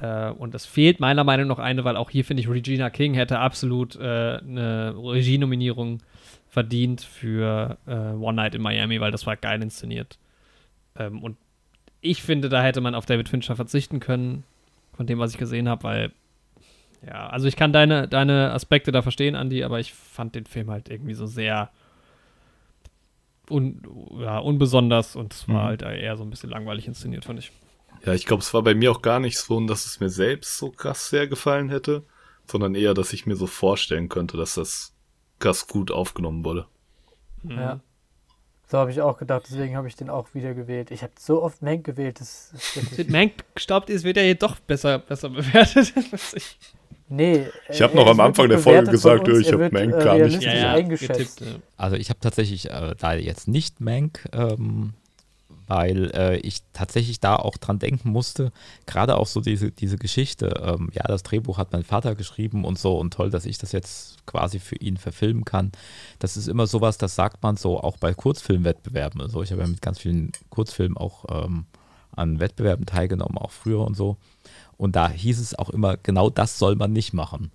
Äh, 0.00 0.30
und 0.30 0.54
es 0.54 0.66
fehlt 0.66 1.00
meiner 1.00 1.24
Meinung 1.24 1.48
nach 1.48 1.58
eine, 1.58 1.84
weil 1.84 1.96
auch 1.96 2.10
hier 2.10 2.24
finde 2.24 2.42
ich, 2.42 2.48
Regina 2.48 2.90
King 2.90 3.14
hätte 3.14 3.38
absolut 3.38 3.96
äh, 3.96 4.38
eine 4.38 4.94
Regie-Nominierung 4.96 6.02
verdient 6.50 7.02
für 7.02 7.76
One 7.86 8.32
Night 8.32 8.54
in 8.54 8.62
Miami, 8.62 9.02
weil 9.02 9.10
das 9.10 9.26
war 9.26 9.36
geil 9.36 9.62
inszeniert. 9.62 10.18
Ähm, 10.98 11.22
und 11.22 11.36
ich 12.00 12.22
finde, 12.22 12.48
da 12.48 12.62
hätte 12.62 12.80
man 12.80 12.94
auf 12.94 13.06
David 13.06 13.28
Fincher 13.28 13.56
verzichten 13.56 14.00
können, 14.00 14.44
von 14.96 15.06
dem, 15.06 15.18
was 15.18 15.32
ich 15.32 15.38
gesehen 15.38 15.68
habe, 15.68 15.84
weil 15.84 16.12
ja, 17.06 17.28
also 17.28 17.46
ich 17.46 17.56
kann 17.56 17.72
deine, 17.72 18.08
deine 18.08 18.52
Aspekte 18.52 18.90
da 18.90 19.02
verstehen, 19.02 19.34
Andy, 19.34 19.62
aber 19.62 19.78
ich 19.78 19.94
fand 19.94 20.34
den 20.34 20.46
Film 20.46 20.70
halt 20.70 20.88
irgendwie 20.88 21.14
so 21.14 21.26
sehr 21.26 21.70
un, 23.48 23.82
ja, 24.18 24.38
unbesonders 24.38 25.16
und 25.16 25.32
es 25.32 25.48
war 25.48 25.62
mhm. 25.62 25.66
halt 25.66 25.82
eher 25.82 26.16
so 26.16 26.24
ein 26.24 26.30
bisschen 26.30 26.50
langweilig 26.50 26.86
inszeniert, 26.86 27.24
fand 27.24 27.38
ich. 27.38 27.52
Ja, 28.04 28.14
ich 28.14 28.26
glaube, 28.26 28.42
es 28.42 28.52
war 28.54 28.62
bei 28.62 28.74
mir 28.74 28.90
auch 28.90 29.02
gar 29.02 29.20
nicht 29.20 29.38
so, 29.38 29.64
dass 29.66 29.86
es 29.86 30.00
mir 30.00 30.10
selbst 30.10 30.58
so 30.58 30.70
krass 30.70 31.08
sehr 31.08 31.26
gefallen 31.26 31.68
hätte, 31.68 32.04
sondern 32.46 32.74
eher, 32.74 32.94
dass 32.94 33.12
ich 33.12 33.26
mir 33.26 33.36
so 33.36 33.46
vorstellen 33.46 34.08
könnte, 34.08 34.36
dass 34.36 34.54
das 34.54 34.94
krass 35.38 35.66
gut 35.66 35.90
aufgenommen 35.90 36.44
wurde. 36.44 36.66
Mhm. 37.42 37.50
Ja. 37.52 37.80
So 38.70 38.76
habe 38.76 38.90
ich 38.90 39.00
auch 39.00 39.16
gedacht, 39.16 39.44
deswegen 39.48 39.76
habe 39.76 39.88
ich 39.88 39.96
den 39.96 40.10
auch 40.10 40.34
wieder 40.34 40.52
gewählt. 40.52 40.90
Ich 40.90 41.02
habe 41.02 41.12
so 41.18 41.42
oft 41.42 41.62
Mank 41.62 41.84
gewählt. 41.84 42.20
Das, 42.20 42.52
das 42.52 43.06
Mank 43.08 43.32
gestaubt 43.54 43.88
ist, 43.88 44.04
wird 44.04 44.18
er 44.18 44.24
hier 44.24 44.34
doch 44.34 44.58
besser, 44.60 44.98
besser 44.98 45.30
bewertet. 45.30 45.94
ich. 46.34 46.58
Nee. 47.08 47.46
Ich 47.70 47.80
habe 47.80 47.96
noch 47.96 48.06
am 48.06 48.20
Anfang 48.20 48.50
der 48.50 48.58
Folge 48.58 48.90
gesagt, 48.90 49.26
uns, 49.26 49.46
ich 49.46 49.52
habe 49.52 49.70
Mank 49.72 49.94
äh, 49.94 50.04
gar 50.04 50.18
nicht 50.18 50.42
ja, 50.42 50.54
ja, 50.54 50.72
eingeschätzt. 50.72 51.38
Getippt, 51.38 51.40
ja. 51.40 51.62
Also 51.78 51.96
ich 51.96 52.10
habe 52.10 52.20
tatsächlich 52.20 52.68
äh, 52.68 52.94
da 52.98 53.14
jetzt 53.14 53.48
nicht 53.48 53.80
Mank, 53.80 54.28
ähm, 54.32 54.92
weil 55.68 56.10
äh, 56.14 56.38
ich 56.38 56.62
tatsächlich 56.72 57.20
da 57.20 57.36
auch 57.36 57.58
dran 57.58 57.78
denken 57.78 58.10
musste, 58.10 58.52
gerade 58.86 59.18
auch 59.18 59.26
so 59.26 59.40
diese, 59.40 59.70
diese 59.70 59.98
Geschichte, 59.98 60.62
ähm, 60.64 60.90
ja, 60.92 61.04
das 61.04 61.22
Drehbuch 61.22 61.58
hat 61.58 61.72
mein 61.72 61.84
Vater 61.84 62.14
geschrieben 62.14 62.64
und 62.64 62.78
so 62.78 62.98
und 62.98 63.12
toll, 63.12 63.30
dass 63.30 63.46
ich 63.46 63.58
das 63.58 63.72
jetzt 63.72 64.26
quasi 64.26 64.58
für 64.58 64.76
ihn 64.76 64.96
verfilmen 64.96 65.44
kann. 65.44 65.70
Das 66.18 66.36
ist 66.36 66.48
immer 66.48 66.66
sowas, 66.66 66.96
das 66.98 67.14
sagt 67.14 67.42
man 67.42 67.56
so 67.56 67.78
auch 67.78 67.98
bei 67.98 68.14
Kurzfilmwettbewerben. 68.14 69.20
Also 69.20 69.42
ich 69.42 69.52
habe 69.52 69.62
ja 69.62 69.68
mit 69.68 69.82
ganz 69.82 69.98
vielen 69.98 70.32
Kurzfilmen 70.48 70.96
auch 70.96 71.26
ähm, 71.30 71.66
an 72.16 72.40
Wettbewerben 72.40 72.86
teilgenommen, 72.86 73.36
auch 73.36 73.50
früher 73.52 73.80
und 73.80 73.96
so. 73.96 74.16
Und 74.78 74.96
da 74.96 75.10
hieß 75.10 75.38
es 75.38 75.54
auch 75.58 75.70
immer, 75.70 75.98
genau 75.98 76.30
das 76.30 76.58
soll 76.58 76.76
man 76.76 76.92
nicht 76.92 77.12
machen. 77.12 77.50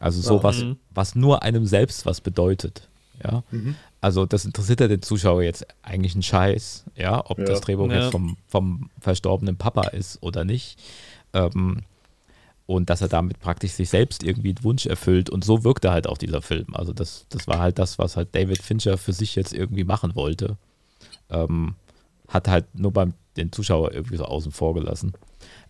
Also 0.00 0.20
sowas, 0.20 0.58
mhm. 0.58 0.76
was 0.90 1.14
nur 1.14 1.42
einem 1.42 1.66
selbst 1.66 2.06
was 2.06 2.20
bedeutet. 2.20 2.88
Ja. 3.22 3.42
Mhm. 3.50 3.76
Also 4.04 4.26
das 4.26 4.44
interessiert 4.44 4.80
ja 4.80 4.86
den 4.88 5.00
Zuschauer 5.00 5.42
jetzt 5.44 5.66
eigentlich 5.80 6.12
einen 6.12 6.22
Scheiß, 6.22 6.84
ja, 6.94 7.24
ob 7.24 7.38
ja. 7.38 7.46
das 7.46 7.62
Drehbuch 7.62 7.88
ja. 7.88 8.02
jetzt 8.02 8.12
vom, 8.12 8.36
vom 8.48 8.90
verstorbenen 9.00 9.56
Papa 9.56 9.88
ist 9.88 10.22
oder 10.22 10.44
nicht. 10.44 10.78
Ähm, 11.32 11.84
und 12.66 12.90
dass 12.90 13.00
er 13.00 13.08
damit 13.08 13.40
praktisch 13.40 13.70
sich 13.70 13.88
selbst 13.88 14.22
irgendwie 14.22 14.50
einen 14.50 14.62
Wunsch 14.62 14.84
erfüllt. 14.84 15.30
Und 15.30 15.42
so 15.42 15.64
wirkte 15.64 15.90
halt 15.90 16.06
auch 16.06 16.18
dieser 16.18 16.42
Film. 16.42 16.66
Also 16.74 16.92
das, 16.92 17.24
das 17.30 17.48
war 17.48 17.60
halt 17.60 17.78
das, 17.78 17.98
was 17.98 18.18
halt 18.18 18.34
David 18.34 18.60
Fincher 18.60 18.98
für 18.98 19.14
sich 19.14 19.36
jetzt 19.36 19.54
irgendwie 19.54 19.84
machen 19.84 20.14
wollte. 20.14 20.58
Ähm, 21.30 21.74
hat 22.28 22.46
halt 22.46 22.66
nur 22.74 22.92
beim 22.92 23.14
den 23.38 23.52
Zuschauer 23.52 23.92
irgendwie 23.92 24.18
so 24.18 24.26
außen 24.26 24.52
vor 24.52 24.74
gelassen. 24.74 25.14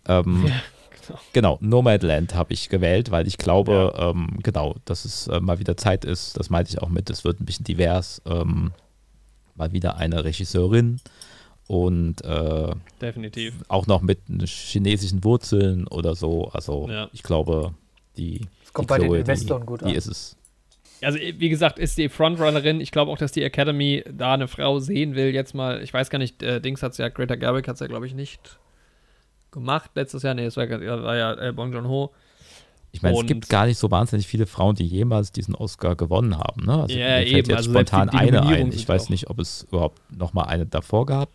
Ähm, 0.09 0.43
ja. 0.45 0.55
Genau. 1.01 1.19
genau, 1.33 1.57
Nomadland 1.61 2.35
habe 2.35 2.53
ich 2.53 2.69
gewählt, 2.69 3.11
weil 3.11 3.27
ich 3.27 3.37
glaube, 3.37 3.93
ja. 3.95 4.09
ähm, 4.11 4.39
genau, 4.43 4.75
dass 4.85 5.05
es 5.05 5.27
äh, 5.27 5.39
mal 5.39 5.59
wieder 5.59 5.77
Zeit 5.77 6.05
ist. 6.05 6.37
Das 6.39 6.49
meinte 6.49 6.71
ich 6.71 6.81
auch 6.81 6.89
mit, 6.89 7.09
es 7.09 7.23
wird 7.23 7.39
ein 7.39 7.45
bisschen 7.45 7.65
divers. 7.65 8.21
Ähm, 8.25 8.71
mal 9.55 9.71
wieder 9.71 9.97
eine 9.97 10.23
Regisseurin 10.23 10.99
und 11.67 12.23
äh, 12.23 12.75
definitiv 13.01 13.55
auch 13.67 13.87
noch 13.87 14.01
mit 14.01 14.19
chinesischen 14.45 15.23
Wurzeln 15.23 15.87
oder 15.87 16.15
so. 16.15 16.49
Also 16.49 16.87
ja. 16.89 17.09
ich 17.13 17.23
glaube, 17.23 17.73
die, 18.17 18.41
das 18.63 18.73
kommt 18.73 18.89
die 18.89 18.93
bei 18.93 18.99
Chloe, 18.99 19.17
den 19.17 19.21
Investoren 19.21 19.61
die, 19.61 19.65
gut 19.65 19.81
die 19.81 19.85
an. 19.85 19.95
ist 19.95 20.07
es. 20.07 20.37
Also 21.01 21.19
wie 21.19 21.49
gesagt, 21.49 21.77
ist 21.79 21.97
die 21.97 22.09
Frontrunnerin. 22.09 22.79
Ich 22.81 22.91
glaube 22.91 23.11
auch, 23.11 23.17
dass 23.17 23.31
die 23.31 23.43
Academy 23.43 24.03
da 24.11 24.33
eine 24.33 24.47
Frau 24.47 24.79
sehen 24.79 25.15
will. 25.15 25.33
Jetzt 25.33 25.53
mal, 25.53 25.81
ich 25.81 25.93
weiß 25.93 26.09
gar 26.09 26.19
nicht, 26.19 26.41
äh, 26.41 26.61
Dings 26.61 26.81
hat 26.83 26.93
es 26.93 26.97
ja, 26.97 27.09
Greta 27.09 27.35
Gerwig 27.35 27.67
hat 27.67 27.75
es 27.75 27.79
ja, 27.81 27.87
glaube 27.87 28.07
ich, 28.07 28.13
nicht 28.13 28.57
gemacht 29.55 29.91
letztes 29.95 30.23
Jahr. 30.23 30.35
Nee, 30.35 30.45
es 30.45 30.57
war, 30.57 30.69
war 30.69 31.15
ja 31.15 31.33
äh, 31.33 31.51
Bong 31.51 31.73
Joon-ho. 31.73 32.13
Ich 32.91 33.01
meine, 33.01 33.17
es 33.17 33.25
gibt 33.25 33.49
gar 33.49 33.65
nicht 33.65 33.77
so 33.77 33.91
wahnsinnig 33.91 34.25
viele 34.25 34.45
Frauen, 34.45 34.75
die 34.75 34.85
jemals 34.85 35.33
diesen 35.33 35.53
Oscar 35.53 35.95
gewonnen 35.95 36.37
haben. 36.37 36.65
Ne? 36.65 36.81
Also 36.81 36.95
ja, 36.95 37.07
mir 37.07 37.21
eben. 37.23 37.31
fällt 37.31 37.47
jetzt 37.47 37.57
also 37.57 37.71
spontan 37.71 38.09
die, 38.09 38.17
die 38.17 38.23
eine 38.23 38.43
ein. 38.43 38.71
Ich 38.71 38.87
weiß 38.87 39.05
auch. 39.05 39.09
nicht, 39.09 39.29
ob 39.29 39.39
es 39.39 39.63
überhaupt 39.63 39.99
noch 40.15 40.33
mal 40.33 40.43
eine 40.43 40.65
davor 40.65 41.05
gab. 41.05 41.29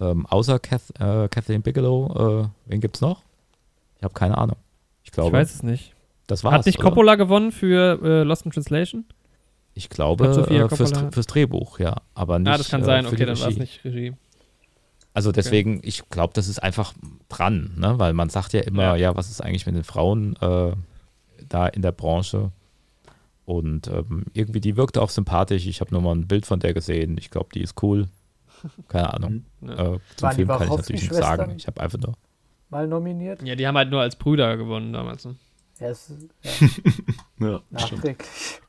Ähm, 0.00 0.24
außer 0.26 0.60
Kath, 0.60 0.90
äh, 1.00 1.28
Kathleen 1.28 1.62
Bigelow. 1.62 2.44
Äh, 2.44 2.70
wen 2.70 2.80
gibt's 2.80 3.00
noch? 3.00 3.22
Ich 3.98 4.04
habe 4.04 4.14
keine 4.14 4.38
Ahnung. 4.38 4.56
Ich 5.02 5.10
glaube. 5.10 5.28
Ich 5.28 5.32
weiß 5.32 5.54
es 5.54 5.62
nicht. 5.64 5.94
Das 6.28 6.44
war's, 6.44 6.54
Hat 6.54 6.66
nicht 6.66 6.78
oder? 6.78 6.90
Coppola 6.90 7.16
gewonnen 7.16 7.50
für 7.50 8.00
äh, 8.02 8.22
Lost 8.22 8.44
in 8.44 8.52
Translation? 8.52 9.04
Ich 9.74 9.88
glaube, 9.88 10.28
Hat 10.28 10.34
Sophia 10.34 10.66
äh, 10.66 10.68
fürs, 10.68 10.92
fürs 11.12 11.26
Drehbuch, 11.26 11.80
ja. 11.80 11.96
Aber 12.14 12.38
nicht. 12.38 12.52
ah, 12.52 12.56
das 12.56 12.68
kann 12.68 12.82
äh, 12.82 12.84
sein. 12.84 13.06
Okay, 13.06 13.24
dann 13.24 13.38
war 13.40 13.48
es 13.48 13.58
nicht 13.58 13.84
Regie. 13.84 14.14
Also 15.14 15.30
deswegen, 15.30 15.80
ich 15.82 16.08
glaube, 16.08 16.32
das 16.34 16.48
ist 16.48 16.62
einfach 16.62 16.94
dran, 17.28 17.72
ne? 17.76 17.98
weil 17.98 18.14
man 18.14 18.30
sagt 18.30 18.54
ja 18.54 18.60
immer, 18.60 18.82
Ja. 18.82 18.96
ja, 18.96 19.16
was 19.16 19.30
ist 19.30 19.42
eigentlich 19.42 19.66
mit 19.66 19.74
den 19.74 19.84
Frauen 19.84 20.36
äh, 20.36 20.72
da 21.48 21.66
in 21.66 21.82
der 21.82 21.92
Branche? 21.92 22.50
Und 23.44 23.88
ähm, 23.88 24.24
irgendwie, 24.32 24.60
die 24.60 24.76
wirkte 24.76 25.02
auch 25.02 25.10
sympathisch. 25.10 25.66
Ich 25.66 25.80
habe 25.80 25.90
nur 25.92 26.00
mal 26.00 26.14
ein 26.14 26.28
Bild 26.28 26.46
von 26.46 26.60
der 26.60 26.72
gesehen. 26.72 27.18
Ich 27.18 27.30
glaube, 27.30 27.48
die 27.52 27.60
ist 27.60 27.82
cool. 27.82 28.08
Keine 28.88 29.12
Ahnung. 29.12 29.44
Ja. 29.60 29.94
Äh, 29.94 29.98
zum 30.16 30.30
Film 30.32 30.48
kann 30.48 30.62
ich 30.62 30.68
natürlich 30.70 31.02
nichts 31.02 31.18
sagen. 31.18 31.54
Ich 31.56 31.66
habe 31.68 31.80
einfach 31.80 31.98
nur. 31.98 32.14
Mal 32.68 32.88
nominiert. 32.88 33.42
Ja, 33.42 33.54
die 33.54 33.66
haben 33.66 33.76
halt 33.76 33.90
nur 33.90 34.00
als 34.00 34.16
Brüder 34.16 34.56
gewonnen 34.56 34.92
damals. 34.92 35.24
Ne? 35.24 35.36
Ja, 35.78 35.88
es 35.88 36.12
ja, 37.38 37.46
Ja, 37.46 37.60
nachträglich. 37.70 38.60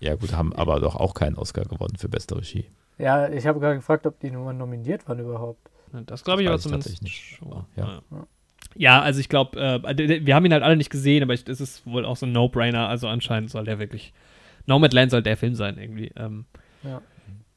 Ja, 0.00 0.14
gut, 0.16 0.32
haben 0.34 0.52
aber 0.54 0.80
doch 0.80 0.96
auch 0.96 1.14
keinen 1.14 1.36
Oscar 1.36 1.64
gewonnen 1.64 1.96
für 1.96 2.08
beste 2.08 2.36
Regie. 2.36 2.66
Ja, 3.00 3.28
ich 3.28 3.46
habe 3.46 3.60
gerade 3.60 3.76
gefragt, 3.76 4.06
ob 4.06 4.18
die 4.20 4.30
nur 4.30 4.52
nominiert 4.52 5.08
waren 5.08 5.18
überhaupt. 5.20 5.70
Ja, 5.92 6.00
Das 6.06 6.22
glaube 6.24 6.42
ich 6.42 6.48
aber 6.48 6.58
zumindest 6.58 6.90
tatsächlich 6.90 7.20
nicht. 7.20 7.36
schon. 7.38 7.64
Ja. 7.76 8.02
Ja. 8.10 8.26
ja, 8.76 9.00
also 9.02 9.20
ich 9.20 9.28
glaube, 9.28 9.58
äh, 9.60 10.24
wir 10.26 10.34
haben 10.34 10.44
ihn 10.44 10.52
halt 10.52 10.62
alle 10.62 10.76
nicht 10.76 10.90
gesehen, 10.90 11.22
aber 11.22 11.34
es 11.34 11.42
ist 11.42 11.86
wohl 11.86 12.04
auch 12.04 12.16
so 12.16 12.26
ein 12.26 12.32
No-Brainer. 12.32 12.88
Also 12.88 13.08
anscheinend 13.08 13.50
soll 13.50 13.64
der 13.64 13.78
wirklich. 13.78 14.12
Nomadland 14.66 15.10
soll 15.10 15.22
der 15.22 15.36
Film 15.36 15.54
sein, 15.54 15.78
irgendwie. 15.78 16.12
Ähm, 16.16 16.44
Ja. 16.84 17.00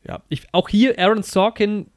ja, 0.08 0.22
ich, 0.30 0.48
auch 0.54 0.70
hier 0.70 0.98
Aaron 0.98 1.22
Sorkin 1.24 1.88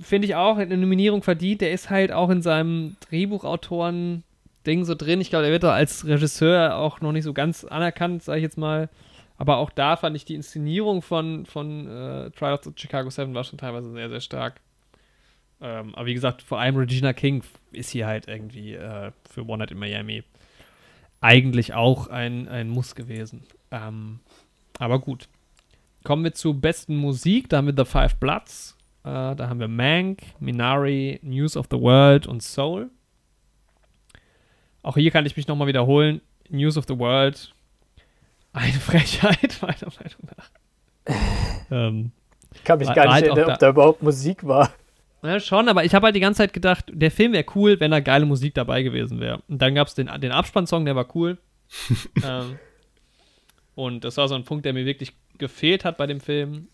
finde 0.00 0.26
ich 0.26 0.34
auch 0.34 0.56
eine 0.58 0.76
Nominierung 0.76 1.22
verdient. 1.22 1.60
Der 1.60 1.70
ist 1.72 1.88
halt 1.88 2.10
auch 2.12 2.28
in 2.30 2.42
seinem 2.42 2.96
Drehbuchautoren-Ding 3.08 4.84
so 4.84 4.94
drin. 4.94 5.20
Ich 5.20 5.30
glaube, 5.30 5.44
der 5.44 5.52
wird 5.52 5.62
da 5.62 5.72
als 5.72 6.06
Regisseur 6.06 6.76
auch 6.76 7.00
noch 7.00 7.12
nicht 7.12 7.24
so 7.24 7.32
ganz 7.32 7.64
anerkannt, 7.64 8.22
sage 8.22 8.38
ich 8.38 8.42
jetzt 8.42 8.58
mal. 8.58 8.88
Aber 9.36 9.56
auch 9.56 9.70
da 9.70 9.96
fand 9.96 10.16
ich 10.16 10.24
die 10.24 10.34
Inszenierung 10.34 11.02
von, 11.02 11.44
von 11.46 11.86
äh, 11.86 12.30
Trial 12.30 12.54
of 12.54 12.72
Chicago 12.76 13.10
7 13.10 13.34
war 13.34 13.44
schon 13.44 13.58
teilweise 13.58 13.90
sehr, 13.92 14.08
sehr 14.08 14.20
stark. 14.20 14.60
Ähm, 15.60 15.94
aber 15.94 16.06
wie 16.06 16.14
gesagt, 16.14 16.42
vor 16.42 16.60
allem 16.60 16.76
Regina 16.76 17.12
King 17.12 17.42
ist 17.72 17.90
hier 17.90 18.06
halt 18.06 18.28
irgendwie 18.28 18.74
äh, 18.74 19.10
für 19.28 19.46
One 19.46 19.58
Night 19.58 19.70
in 19.70 19.78
Miami 19.78 20.22
eigentlich 21.20 21.72
auch 21.72 22.08
ein, 22.08 22.48
ein 22.48 22.68
Muss 22.68 22.94
gewesen. 22.94 23.44
Ähm, 23.70 24.20
aber 24.78 25.00
gut. 25.00 25.28
Kommen 26.04 26.22
wir 26.22 26.34
zur 26.34 26.54
besten 26.54 26.96
Musik. 26.96 27.48
Da 27.48 27.56
haben 27.56 27.66
wir 27.66 27.84
The 27.84 27.90
Five 27.90 28.16
Bloods. 28.16 28.76
Äh, 29.04 29.34
da 29.34 29.48
haben 29.48 29.58
wir 29.58 29.68
Mank, 29.68 30.22
Minari, 30.38 31.18
News 31.22 31.56
of 31.56 31.66
the 31.70 31.80
World 31.80 32.26
und 32.26 32.42
Soul. 32.42 32.90
Auch 34.82 34.96
hier 34.96 35.10
kann 35.10 35.24
ich 35.24 35.34
mich 35.34 35.48
nochmal 35.48 35.66
wiederholen. 35.66 36.20
News 36.50 36.76
of 36.76 36.84
the 36.86 36.98
World. 36.98 37.53
Eine 38.54 38.72
Frechheit, 38.80 39.58
meiner 39.62 39.92
Meinung 39.98 40.36
nach. 40.36 40.50
ähm, 41.70 42.10
Ich 42.54 42.64
kann 42.64 42.78
mich 42.78 42.88
War- 42.88 42.94
gar 42.94 43.04
nicht 43.04 43.12
halt 43.14 43.26
erinnern, 43.26 43.50
ob 43.50 43.58
da 43.58 43.68
überhaupt 43.68 44.02
Musik 44.02 44.46
war. 44.46 44.72
Ja, 45.22 45.40
schon, 45.40 45.68
aber 45.68 45.84
ich 45.84 45.94
habe 45.94 46.04
halt 46.06 46.16
die 46.16 46.20
ganze 46.20 46.38
Zeit 46.38 46.52
gedacht, 46.52 46.84
der 46.92 47.10
Film 47.10 47.32
wäre 47.32 47.44
cool, 47.54 47.80
wenn 47.80 47.90
da 47.90 48.00
geile 48.00 48.26
Musik 48.26 48.54
dabei 48.54 48.82
gewesen 48.82 49.20
wäre. 49.20 49.42
Und 49.48 49.60
dann 49.60 49.74
gab 49.74 49.88
es 49.88 49.94
den, 49.94 50.08
den 50.20 50.32
Abspannsong, 50.32 50.84
der 50.84 50.96
war 50.96 51.14
cool. 51.16 51.38
ähm, 52.24 52.58
und 53.74 54.04
das 54.04 54.16
war 54.18 54.28
so 54.28 54.34
ein 54.34 54.44
Punkt, 54.44 54.64
der 54.66 54.72
mir 54.72 54.84
wirklich 54.86 55.14
gefehlt 55.38 55.84
hat 55.84 55.96
bei 55.96 56.06
dem 56.06 56.20
Film. 56.20 56.68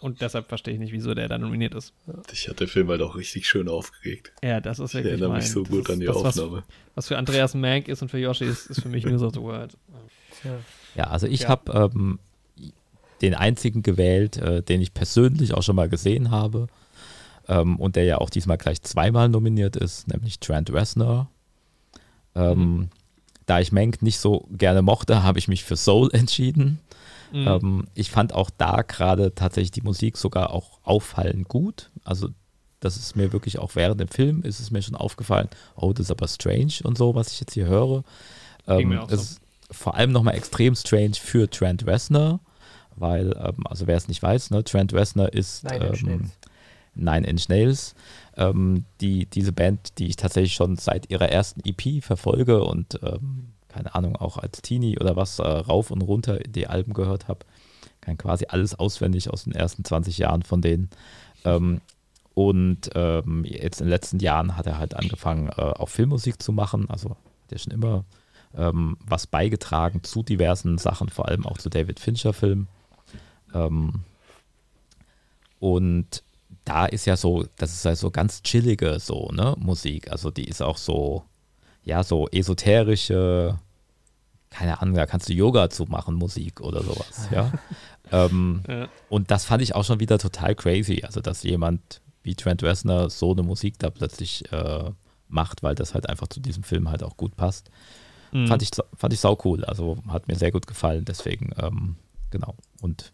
Und 0.00 0.20
deshalb 0.20 0.48
verstehe 0.48 0.74
ich 0.74 0.80
nicht, 0.80 0.92
wieso 0.92 1.14
der 1.14 1.28
da 1.28 1.38
nominiert 1.38 1.74
ist. 1.74 1.94
Dich 2.30 2.48
hat 2.48 2.58
der 2.60 2.68
Film 2.68 2.88
halt 2.88 3.00
auch 3.02 3.16
richtig 3.16 3.46
schön 3.46 3.68
aufgeregt. 3.68 4.32
Ja, 4.42 4.60
das 4.60 4.78
ist 4.78 4.90
Ich 4.90 4.94
wirklich 4.96 5.12
erinnere 5.12 5.30
mich 5.34 5.44
mein- 5.44 5.50
so 5.52 5.62
das 5.62 5.70
gut 5.70 5.84
ist 5.84 5.90
an 5.90 6.00
die 6.00 6.06
das, 6.06 6.16
was, 6.24 6.38
Aufnahme. 6.38 6.64
was 6.94 7.08
für 7.08 7.16
Andreas 7.18 7.54
Mank 7.54 7.88
ist 7.88 8.02
und 8.02 8.10
für 8.10 8.18
Yoshi 8.18 8.44
ist, 8.44 8.66
ist 8.66 8.82
für 8.82 8.88
mich 8.88 9.06
News 9.06 9.22
of 9.22 9.32
the 9.34 9.40
World. 9.40 9.76
Tja. 10.42 10.56
Ja, 10.94 11.04
also 11.04 11.26
ich 11.26 11.40
Ja. 11.42 11.48
habe 11.50 11.90
ähm, 11.94 12.18
den 13.22 13.34
einzigen 13.34 13.82
gewählt, 13.82 14.36
äh, 14.36 14.62
den 14.62 14.80
ich 14.80 14.92
persönlich 14.94 15.54
auch 15.54 15.62
schon 15.62 15.76
mal 15.76 15.88
gesehen 15.88 16.30
habe 16.30 16.66
ähm, 17.48 17.76
und 17.76 17.96
der 17.96 18.04
ja 18.04 18.18
auch 18.18 18.30
diesmal 18.30 18.58
gleich 18.58 18.82
zweimal 18.82 19.28
nominiert 19.28 19.76
ist, 19.76 20.08
nämlich 20.08 20.40
Trent 20.40 20.72
Reznor. 20.72 21.28
Ähm, 22.34 22.58
Mhm. 22.76 22.88
Da 23.46 23.60
ich 23.60 23.72
Mank 23.72 24.00
nicht 24.00 24.18
so 24.20 24.46
gerne 24.52 24.80
mochte, 24.80 25.22
habe 25.22 25.38
ich 25.38 25.48
mich 25.48 25.64
für 25.64 25.76
Soul 25.76 26.08
entschieden. 26.14 26.80
Mhm. 27.32 27.46
Ähm, 27.48 27.86
ich 27.94 28.10
fand 28.10 28.32
auch 28.32 28.50
da 28.56 28.82
gerade 28.82 29.34
tatsächlich 29.34 29.70
die 29.72 29.82
Musik 29.82 30.16
sogar 30.16 30.50
auch 30.50 30.78
auffallend 30.82 31.48
gut. 31.48 31.90
Also 32.04 32.28
das 32.80 32.96
ist 32.96 33.16
mir 33.16 33.32
wirklich 33.32 33.58
auch 33.58 33.74
während 33.76 34.00
dem 34.00 34.08
Film 34.08 34.42
ist 34.42 34.60
es 34.60 34.70
mir 34.70 34.82
schon 34.82 34.94
aufgefallen, 34.94 35.48
oh, 35.74 35.92
das 35.92 36.06
ist 36.06 36.10
aber 36.10 36.28
strange 36.28 36.74
und 36.84 36.98
so, 36.98 37.14
was 37.14 37.32
ich 37.32 37.40
jetzt 37.40 37.54
hier 37.54 37.66
höre. 37.66 38.04
Ähm, 38.66 38.92
es 39.08 39.34
so. 39.34 39.40
Vor 39.74 39.94
allem 39.94 40.12
nochmal 40.12 40.34
extrem 40.34 40.74
strange 40.74 41.14
für 41.14 41.48
Trent 41.48 41.86
Reznor, 41.86 42.40
weil, 42.96 43.34
ähm, 43.38 43.66
also 43.66 43.86
wer 43.86 43.96
es 43.96 44.08
nicht 44.08 44.22
weiß, 44.22 44.50
ne, 44.50 44.64
Trent 44.64 44.92
Reznor 44.92 45.32
ist 45.32 45.64
Nine 45.64 45.86
Inch 45.86 46.02
ähm, 46.02 46.08
Nails. 46.08 46.38
Nine 46.94 47.26
Inch 47.26 47.48
Nails, 47.48 47.94
ähm, 48.36 48.84
die, 49.00 49.26
diese 49.26 49.52
Band, 49.52 49.98
die 49.98 50.06
ich 50.06 50.16
tatsächlich 50.16 50.54
schon 50.54 50.76
seit 50.76 51.10
ihrer 51.10 51.28
ersten 51.28 51.60
EP 51.64 52.02
verfolge 52.02 52.62
und 52.62 53.00
ähm, 53.02 53.54
keine 53.68 53.94
Ahnung, 53.94 54.16
auch 54.16 54.38
als 54.38 54.62
Teenie 54.62 54.98
oder 54.98 55.16
was 55.16 55.40
äh, 55.40 55.42
rauf 55.42 55.90
und 55.90 56.02
runter 56.02 56.38
die 56.38 56.68
Alben 56.68 56.94
gehört 56.94 57.26
habe. 57.26 57.40
Kann 58.00 58.16
quasi 58.16 58.46
alles 58.48 58.78
auswendig 58.78 59.30
aus 59.30 59.44
den 59.44 59.52
ersten 59.52 59.84
20 59.84 60.18
Jahren 60.18 60.42
von 60.42 60.60
denen. 60.60 60.90
Ähm, 61.44 61.80
und 62.34 62.90
ähm, 62.94 63.44
jetzt 63.44 63.80
in 63.80 63.86
den 63.86 63.90
letzten 63.90 64.18
Jahren 64.20 64.56
hat 64.56 64.66
er 64.66 64.78
halt 64.78 64.94
angefangen, 64.94 65.48
äh, 65.48 65.60
auch 65.60 65.88
Filmmusik 65.88 66.40
zu 66.40 66.52
machen. 66.52 66.88
Also 66.88 67.10
hat 67.10 67.52
er 67.52 67.58
schon 67.58 67.72
immer 67.72 68.04
ähm, 68.56 68.96
was 69.04 69.26
beigetragen 69.26 70.02
zu 70.02 70.22
diversen 70.22 70.78
Sachen, 70.78 71.08
vor 71.08 71.28
allem 71.28 71.46
auch 71.46 71.58
zu 71.58 71.68
David 71.70 72.00
Fincher-Filmen. 72.00 72.68
Ähm, 73.54 74.00
und 75.58 76.22
da 76.64 76.86
ist 76.86 77.06
ja 77.06 77.16
so, 77.16 77.44
das 77.56 77.72
ist 77.72 77.84
ja 77.84 77.94
so 77.96 78.10
ganz 78.10 78.42
chillige 78.42 78.98
so, 79.00 79.30
ne, 79.32 79.54
Musik. 79.58 80.10
Also 80.10 80.30
die 80.30 80.44
ist 80.44 80.62
auch 80.62 80.76
so, 80.78 81.24
ja, 81.84 82.02
so 82.02 82.28
esoterische, 82.28 83.58
keine 84.50 84.80
Ahnung, 84.80 84.94
da 84.94 85.06
kannst 85.06 85.28
du 85.28 85.32
Yoga 85.32 85.68
zu 85.68 85.84
machen, 85.84 86.14
Musik 86.14 86.60
oder 86.60 86.82
sowas, 86.82 87.28
ja. 87.30 87.52
ähm, 88.12 88.62
Ja. 88.68 88.88
und 89.08 89.30
das 89.30 89.44
fand 89.44 89.62
ich 89.62 89.74
auch 89.74 89.84
schon 89.84 90.00
wieder 90.00 90.18
total 90.18 90.54
crazy. 90.54 91.02
Also, 91.04 91.20
dass 91.20 91.42
jemand 91.42 92.00
wie 92.22 92.34
Trent 92.34 92.62
Reznor 92.62 93.10
so 93.10 93.32
eine 93.32 93.42
Musik 93.42 93.78
da 93.78 93.90
plötzlich 93.90 94.50
äh, 94.52 94.90
macht, 95.28 95.62
weil 95.62 95.74
das 95.74 95.92
halt 95.94 96.08
einfach 96.08 96.28
zu 96.28 96.40
diesem 96.40 96.62
Film 96.62 96.88
halt 96.88 97.02
auch 97.02 97.16
gut 97.16 97.36
passt. 97.36 97.70
Mhm. 98.34 98.46
Fand 98.48 98.60
ich, 98.62 98.70
sau- 98.74 98.84
fand 98.96 99.12
ich 99.14 99.20
sau 99.20 99.38
cool. 99.44 99.64
Also 99.64 99.96
hat 100.08 100.28
mir 100.28 100.34
sehr 100.36 100.50
gut 100.52 100.66
gefallen. 100.66 101.04
Deswegen, 101.06 101.52
ähm, 101.56 101.96
genau. 102.30 102.54
Und 102.82 103.12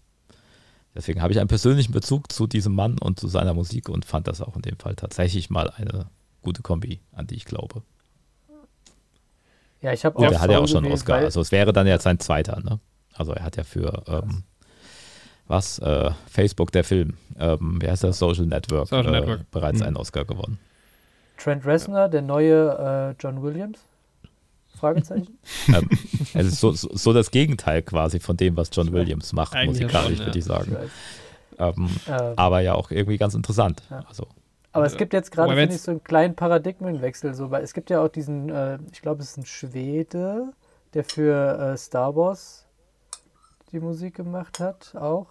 deswegen 0.94 1.22
habe 1.22 1.32
ich 1.32 1.38
einen 1.38 1.48
persönlichen 1.48 1.92
Bezug 1.92 2.32
zu 2.32 2.46
diesem 2.46 2.74
Mann 2.74 2.98
und 2.98 3.20
zu 3.20 3.28
seiner 3.28 3.54
Musik 3.54 3.88
und 3.88 4.04
fand 4.04 4.26
das 4.26 4.40
auch 4.40 4.56
in 4.56 4.62
dem 4.62 4.76
Fall 4.78 4.96
tatsächlich 4.96 5.50
mal 5.50 5.70
eine 5.70 6.06
gute 6.42 6.62
Kombi, 6.62 7.00
an 7.12 7.26
die 7.26 7.34
ich 7.36 7.44
glaube. 7.44 7.82
Ja, 9.82 9.92
ich 9.92 10.04
habe 10.04 10.18
Und 10.18 10.26
auch 10.26 10.32
er 10.32 10.40
hat 10.40 10.50
ja 10.50 10.58
auch 10.58 10.68
schon 10.68 10.84
einen 10.84 10.92
Oscar. 10.92 11.16
Also 11.16 11.40
es 11.40 11.52
wäre 11.52 11.72
dann 11.72 11.86
jetzt 11.86 12.02
sein 12.02 12.18
zweiter, 12.18 12.60
ne? 12.60 12.80
Also 13.14 13.32
er 13.32 13.44
hat 13.44 13.56
ja 13.56 13.64
für 13.64 14.02
ähm, 14.08 14.42
was? 15.46 15.78
Äh, 15.80 16.10
Facebook 16.28 16.70
der 16.72 16.84
Film. 16.84 17.14
Ähm, 17.38 17.78
wie 17.82 17.88
heißt 17.90 18.04
das? 18.04 18.18
Social 18.18 18.46
Network, 18.46 18.88
Social 18.88 19.14
äh, 19.14 19.20
Network. 19.20 19.50
bereits 19.50 19.80
Mhm. 19.80 19.86
einen 19.86 19.96
Oscar 19.96 20.24
gewonnen. 20.24 20.58
Trent 21.38 21.64
Reznor, 21.66 22.08
der 22.08 22.22
neue 22.22 23.14
äh, 23.18 23.22
John 23.22 23.42
Williams? 23.42 23.78
Fragezeichen? 24.80 25.38
ähm, 25.68 25.88
es 26.34 26.46
ist 26.46 26.60
so, 26.60 26.72
so, 26.72 26.88
so 26.92 27.12
das 27.12 27.30
Gegenteil 27.30 27.82
quasi 27.82 28.18
von 28.20 28.36
dem, 28.36 28.56
was 28.56 28.70
John 28.72 28.92
Williams 28.92 29.32
macht, 29.32 29.54
Eigentlich 29.54 29.82
musikalisch, 29.82 30.16
schon, 30.18 30.26
würde 30.26 30.38
ich 30.38 30.44
Ich 30.44 30.50
sagen. 30.52 30.74
weiß. 30.74 30.90
Ähm, 31.58 31.88
Ähm, 32.06 32.32
aber 32.36 32.60
ja 32.60 32.74
auch 32.74 32.90
irgendwie 32.90 33.18
ganz 33.18 33.34
interessant. 33.34 33.82
Ja. 33.90 34.02
Also, 34.08 34.26
Aber 34.72 34.86
es 34.86 34.96
gibt 34.96 35.12
jetzt 35.12 35.30
gerade, 35.30 35.54
finde 35.54 35.74
ich, 35.74 35.82
so 35.82 35.90
einen 35.90 36.02
kleinen 36.02 36.34
Paradigmenwechsel. 36.34 37.34
So, 37.34 37.50
weil 37.50 37.62
es 37.62 37.74
gibt 37.74 37.90
ja 37.90 38.02
auch 38.02 38.08
diesen, 38.08 38.48
äh, 38.48 38.78
ich 38.92 39.02
glaube, 39.02 39.22
es 39.22 39.30
ist 39.32 39.36
ein 39.36 39.46
Schwede, 39.46 40.52
der 40.94 41.04
für 41.04 41.58
äh, 41.72 41.76
Star 41.76 42.16
Wars 42.16 42.66
die 43.72 43.78
Musik 43.80 44.14
gemacht 44.16 44.58
hat, 44.58 44.94
auch. 44.96 45.26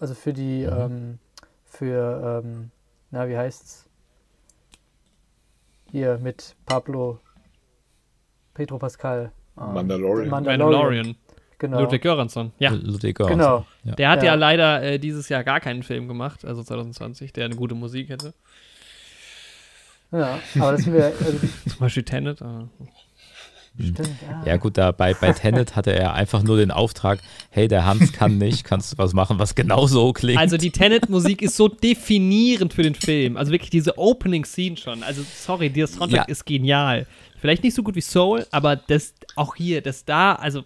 Also 0.00 0.14
für 0.14 0.32
die, 0.32 0.66
Mhm. 0.66 0.72
ähm, 0.72 1.18
für, 1.66 2.42
ähm, 2.44 2.70
na, 3.10 3.28
wie 3.28 3.36
heißt's? 3.36 3.84
Hier 5.90 6.18
mit 6.18 6.54
Pablo, 6.66 7.18
Pedro 8.58 8.76
Pascal. 8.76 9.30
Ähm, 9.56 9.72
Mandalorian. 9.72 10.28
Mandalorian. 10.28 10.58
Mandalorian. 10.58 11.16
Genau. 11.58 11.80
Ludwig 11.80 12.02
Göransson. 12.02 12.52
Ja. 12.58 12.70
Ludwig 12.70 13.16
Göransson. 13.16 13.38
Genau. 13.38 13.66
Ja. 13.84 13.94
Der 13.94 14.08
hat 14.10 14.22
ja, 14.22 14.30
ja 14.30 14.34
leider 14.34 14.82
äh, 14.82 14.98
dieses 14.98 15.28
Jahr 15.28 15.44
gar 15.44 15.60
keinen 15.60 15.84
Film 15.84 16.08
gemacht, 16.08 16.44
also 16.44 16.64
2020, 16.64 17.32
der 17.32 17.44
eine 17.44 17.54
gute 17.54 17.76
Musik 17.76 18.08
hätte. 18.08 18.34
Ja, 20.10 20.40
aber 20.58 20.72
das 20.72 20.82
sind 20.82 20.92
wir. 20.92 21.12
Also 21.24 21.38
Zum 21.68 21.78
Beispiel 21.78 22.02
Tenet. 22.02 22.42
Aber 22.42 22.68
Stimmt, 23.78 24.08
ja. 24.28 24.42
ja. 24.44 24.56
gut, 24.56 24.76
da 24.76 24.90
bei, 24.90 25.14
bei 25.14 25.32
Tenet 25.32 25.76
hatte 25.76 25.92
er 25.92 26.14
einfach 26.14 26.42
nur 26.42 26.56
den 26.56 26.72
Auftrag, 26.72 27.20
hey, 27.50 27.68
der 27.68 27.84
Hans 27.84 28.12
kann 28.12 28.38
nicht, 28.38 28.64
kannst 28.64 28.92
du 28.92 28.98
was 28.98 29.12
machen, 29.12 29.38
was 29.38 29.54
genauso 29.54 30.12
klingt. 30.12 30.40
Also 30.40 30.56
die 30.56 30.72
Tenet-Musik 30.72 31.42
ist 31.42 31.56
so 31.56 31.68
definierend 31.68 32.74
für 32.74 32.82
den 32.82 32.96
Film. 32.96 33.36
Also 33.36 33.52
wirklich 33.52 33.70
diese 33.70 33.96
Opening-Scene 33.96 34.76
schon. 34.76 35.04
Also 35.04 35.22
sorry, 35.22 35.70
der 35.70 35.86
Soundtrack 35.86 36.26
ja. 36.26 36.32
ist 36.32 36.44
genial. 36.44 37.06
Vielleicht 37.40 37.62
nicht 37.62 37.74
so 37.74 37.82
gut 37.82 37.94
wie 37.94 38.00
Soul, 38.00 38.46
aber 38.50 38.76
das 38.76 39.14
auch 39.36 39.54
hier, 39.54 39.80
das 39.80 40.04
da, 40.04 40.34
also 40.34 40.64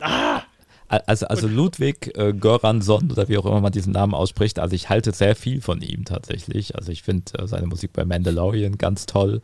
ah! 0.00 0.42
Also, 0.88 1.26
also 1.26 1.46
Ludwig 1.46 2.16
äh, 2.16 2.32
Göransson 2.32 3.10
oder 3.12 3.28
wie 3.28 3.36
auch 3.36 3.44
immer 3.44 3.60
man 3.60 3.72
diesen 3.72 3.92
Namen 3.92 4.14
ausspricht, 4.14 4.58
also 4.58 4.74
ich 4.74 4.88
halte 4.88 5.12
sehr 5.12 5.36
viel 5.36 5.60
von 5.60 5.82
ihm 5.82 6.06
tatsächlich. 6.06 6.76
Also 6.76 6.90
ich 6.92 7.02
finde 7.02 7.38
äh, 7.38 7.46
seine 7.46 7.66
Musik 7.66 7.92
bei 7.92 8.06
Mandalorian 8.06 8.78
ganz 8.78 9.04
toll. 9.04 9.42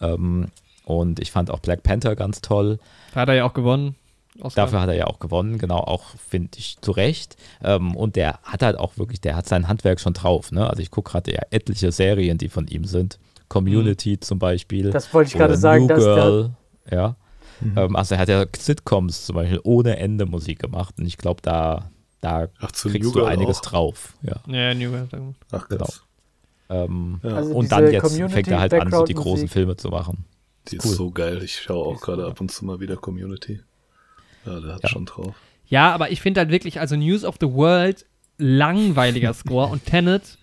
Ähm, 0.00 0.46
und 0.86 1.20
ich 1.20 1.30
fand 1.30 1.50
auch 1.50 1.58
Black 1.58 1.82
Panther 1.82 2.16
ganz 2.16 2.40
toll. 2.40 2.78
Hat 3.14 3.28
er 3.28 3.34
ja 3.34 3.44
auch 3.44 3.52
gewonnen. 3.52 3.96
Oscar. 4.40 4.64
Dafür 4.64 4.80
hat 4.80 4.88
er 4.88 4.94
ja 4.94 5.06
auch 5.06 5.18
gewonnen, 5.18 5.58
genau, 5.58 5.78
auch 5.78 6.04
finde 6.28 6.50
ich 6.58 6.78
zu 6.80 6.92
Recht. 6.92 7.36
Ähm, 7.62 7.96
und 7.96 8.16
der 8.16 8.38
hat 8.42 8.62
halt 8.62 8.78
auch 8.78 8.96
wirklich, 8.96 9.20
der 9.20 9.36
hat 9.36 9.46
sein 9.46 9.68
Handwerk 9.68 10.00
schon 10.00 10.14
drauf. 10.14 10.52
Ne? 10.52 10.68
Also 10.68 10.82
ich 10.82 10.90
gucke 10.90 11.12
gerade 11.12 11.32
ja 11.32 11.42
etliche 11.50 11.92
Serien, 11.92 12.38
die 12.38 12.48
von 12.48 12.66
ihm 12.68 12.84
sind. 12.84 13.18
Community 13.48 14.12
mhm. 14.12 14.20
zum 14.20 14.38
Beispiel. 14.38 14.90
Das 14.90 15.12
wollte 15.12 15.28
ich 15.28 15.34
gerade 15.34 15.56
sagen. 15.56 15.86
New 15.86 15.94
Girl, 15.94 16.50
ja. 16.90 17.16
Mhm. 17.60 17.74
Ähm, 17.76 17.96
also 17.96 18.14
er 18.14 18.20
hat 18.20 18.28
ja 18.28 18.44
Sitcoms 18.56 19.26
zum 19.26 19.36
Beispiel 19.36 19.60
ohne 19.64 19.96
Ende 19.96 20.26
Musik 20.26 20.60
gemacht. 20.60 20.94
Und 20.98 21.06
ich 21.06 21.18
glaube, 21.18 21.42
da, 21.42 21.90
da 22.20 22.48
Ach, 22.60 22.72
kriegst 22.72 23.14
du 23.14 23.24
einiges 23.24 23.58
auch. 23.58 23.62
drauf. 23.62 24.14
Ja, 24.22 24.40
ja 24.46 24.74
New 24.74 24.90
Girl. 24.90 25.08
Ach, 25.50 25.68
genau. 25.68 25.88
Ähm, 26.70 27.20
ja. 27.22 27.30
also 27.30 27.54
und 27.54 27.72
dann 27.72 27.90
jetzt 27.90 28.14
fängt 28.30 28.48
er 28.48 28.60
halt 28.60 28.74
an, 28.74 28.90
so 28.90 29.04
die 29.04 29.14
großen 29.14 29.48
Filme 29.48 29.76
zu 29.76 29.88
machen. 29.88 30.26
Die 30.68 30.76
ist, 30.76 30.84
cool. 30.84 30.94
so 30.94 31.10
geil. 31.10 31.42
Ich 31.42 31.56
schaue 31.56 31.86
auch 31.86 32.00
gerade 32.00 32.26
ab 32.26 32.40
und 32.40 32.50
zu 32.50 32.64
mal 32.64 32.78
wieder 32.78 32.96
Community. 32.96 33.60
Ja, 34.48 34.60
der 34.60 34.74
hat 34.74 34.82
ja. 34.82 34.88
schon 34.88 35.06
drauf. 35.06 35.34
Ja, 35.66 35.92
aber 35.92 36.10
ich 36.10 36.20
finde 36.20 36.40
halt 36.40 36.50
wirklich, 36.50 36.80
also 36.80 36.96
News 36.96 37.24
of 37.24 37.36
the 37.40 37.52
World, 37.52 38.06
langweiliger 38.38 39.34
Score 39.34 39.66
und 39.70 39.84
Tenet 39.84 40.38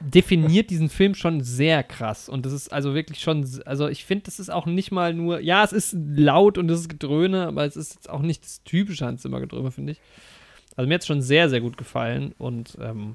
definiert 0.00 0.70
diesen 0.70 0.90
Film 0.90 1.14
schon 1.14 1.40
sehr 1.40 1.82
krass. 1.82 2.28
Und 2.28 2.44
das 2.44 2.52
ist 2.52 2.72
also 2.72 2.94
wirklich 2.94 3.20
schon, 3.20 3.48
also 3.64 3.88
ich 3.88 4.04
finde, 4.04 4.24
das 4.24 4.38
ist 4.38 4.50
auch 4.50 4.66
nicht 4.66 4.92
mal 4.92 5.14
nur, 5.14 5.40
ja, 5.40 5.64
es 5.64 5.72
ist 5.72 5.96
laut 5.96 6.58
und 6.58 6.70
es 6.70 6.80
ist 6.80 6.88
Gedröhne, 6.88 7.46
aber 7.46 7.64
es 7.64 7.76
ist 7.76 7.94
jetzt 7.94 8.10
auch 8.10 8.20
nicht 8.20 8.44
das 8.44 8.62
typische 8.64 9.06
Hans 9.06 9.22
Zimmer 9.22 9.40
Gedröhne, 9.40 9.70
finde 9.70 9.92
ich. 9.92 10.00
Also 10.76 10.88
mir 10.88 10.94
hat 10.94 11.02
es 11.02 11.06
schon 11.06 11.22
sehr, 11.22 11.48
sehr 11.48 11.60
gut 11.60 11.78
gefallen 11.78 12.34
und 12.38 12.76
ähm, 12.80 13.14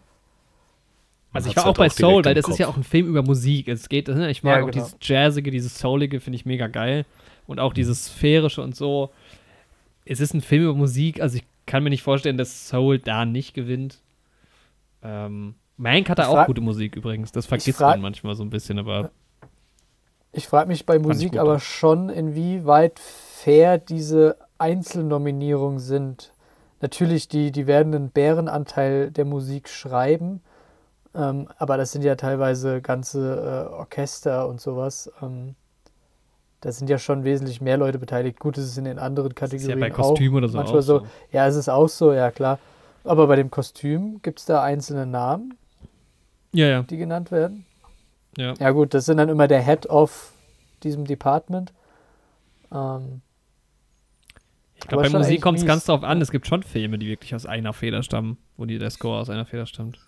also 1.32 1.50
ich 1.50 1.56
war 1.56 1.68
auch 1.68 1.76
bei 1.76 1.90
Soul, 1.90 2.26
weil 2.26 2.34
das 2.34 2.46
Kopf. 2.46 2.54
ist 2.54 2.60
ja 2.60 2.68
auch 2.68 2.78
ein 2.78 2.84
Film 2.84 3.08
über 3.08 3.22
Musik. 3.22 3.68
Es 3.68 3.88
geht, 3.88 4.08
ne, 4.08 4.32
ich 4.32 4.42
mag 4.42 4.58
ja, 4.58 4.64
auch 4.64 4.72
genau. 4.72 4.86
dieses 4.86 4.98
Jazzige, 5.02 5.52
dieses 5.52 5.78
Soulige, 5.78 6.20
finde 6.20 6.38
ich 6.38 6.46
mega 6.46 6.68
geil. 6.68 7.06
Und 7.46 7.60
auch 7.60 7.74
dieses 7.74 8.06
Sphärische 8.06 8.62
und 8.62 8.76
so. 8.76 9.12
Es 10.12 10.20
ist 10.20 10.34
ein 10.34 10.42
Film 10.42 10.64
über 10.64 10.74
Musik, 10.74 11.22
also 11.22 11.38
ich 11.38 11.46
kann 11.68 11.84
mir 11.84 11.92
nicht 11.92 12.02
vorstellen, 12.02 12.36
dass 12.36 12.68
Soul 12.68 12.98
da 12.98 13.26
nicht 13.26 13.54
gewinnt. 13.54 14.02
Ähm, 15.04 15.54
Mank 15.78 16.10
hatte 16.10 16.28
auch 16.28 16.48
gute 16.48 16.62
Musik 16.62 16.96
übrigens. 16.96 17.32
Das 17.32 17.46
vergisst 17.46 17.80
man 17.80 18.02
manchmal 18.02 18.34
so 18.34 18.44
ein 18.44 18.50
bisschen, 18.50 18.80
aber. 18.80 19.12
Ich 20.32 20.48
frage 20.48 20.68
mich 20.68 20.88
bei 20.88 20.98
Musik 20.98 21.38
aber 21.38 21.60
schon, 21.60 22.10
inwieweit 22.10 22.98
fair 23.00 23.78
diese 23.78 24.38
Einzelnominierungen 24.58 25.78
sind. 25.78 26.34
Natürlich, 26.82 27.28
die, 27.28 27.52
die 27.52 27.68
werden 27.68 27.94
einen 27.94 28.10
Bärenanteil 28.10 29.12
der 29.12 29.26
Musik 29.26 29.70
schreiben, 29.70 30.42
ähm, 31.14 31.48
aber 31.60 31.78
das 31.78 31.92
sind 31.92 32.02
ja 32.02 32.16
teilweise 32.16 32.82
ganze 32.82 33.68
äh, 33.70 33.74
Orchester 33.76 34.48
und 34.48 34.60
sowas. 34.60 35.12
Ähm, 35.22 35.54
da 36.62 36.72
sind 36.72 36.90
ja 36.90 36.98
schon 36.98 37.24
wesentlich 37.24 37.62
mehr 37.62 37.78
Leute 37.78 38.00
beteiligt. 38.00 38.40
Gut, 38.40 38.58
es 38.58 38.66
ist 38.66 38.78
in 38.78 38.86
den 38.86 39.00
anderen 39.00 39.34
Kategorien. 39.34 39.68
Das 39.68 39.76
ist 39.76 39.82
ja 39.82 39.88
bei 39.88 39.90
Kostüm 39.90 40.36
oder 40.36 40.50
so. 40.50 40.58
Manchmal 40.58 40.82
so. 40.82 41.00
so. 41.00 41.08
Ja, 41.32 41.48
es 41.48 41.56
ist 41.56 41.70
auch 41.70 41.88
so, 41.88 42.12
ja 42.14 42.32
klar. 42.32 42.60
Aber 43.04 43.28
bei 43.28 43.36
dem 43.38 43.50
Kostüm 43.50 44.22
gibt 44.22 44.40
es 44.40 44.46
da 44.46 44.62
einzelne 44.62 45.06
Namen, 45.06 45.58
ja, 46.52 46.68
ja. 46.68 46.84
die 46.84 46.98
genannt 46.98 47.32
werden. 47.32 47.66
Ja. 48.38 48.54
Ja, 48.60 48.72
gut, 48.72 48.94
das 48.94 49.06
sind 49.06 49.18
dann 49.18 49.30
immer 49.30 49.48
der 49.48 49.62
Head 49.62 49.90
of 49.90 50.34
diesem 50.84 51.06
Department. 51.06 51.74
Ähm, 52.72 53.22
ich 54.76 54.88
glaube, 54.88 55.10
bei 55.10 55.18
Musik 55.18 55.42
kommt 55.42 55.58
es 55.60 55.66
ganz 55.66 55.86
drauf 55.86 56.04
an. 56.04 56.22
Es 56.22 56.32
gibt 56.32 56.48
schon 56.48 56.64
Filme, 56.64 56.98
die 57.00 57.08
wirklich 57.08 57.36
aus 57.36 57.46
einer 57.46 57.74
Feder 57.74 58.04
stammen, 58.04 58.38
wo 58.58 58.66
die, 58.66 58.80
der 58.80 58.90
Score 58.90 59.20
aus 59.20 59.30
einer 59.30 59.46
Feder 59.46 59.66
stammt. 59.66 60.00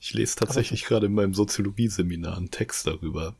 Ich 0.00 0.12
lese 0.14 0.36
tatsächlich 0.36 0.84
gerade 0.84 1.06
in 1.06 1.14
meinem 1.14 1.34
Soziologie-Seminar 1.34 2.36
einen 2.36 2.50
Text 2.50 2.86
darüber. 2.86 3.34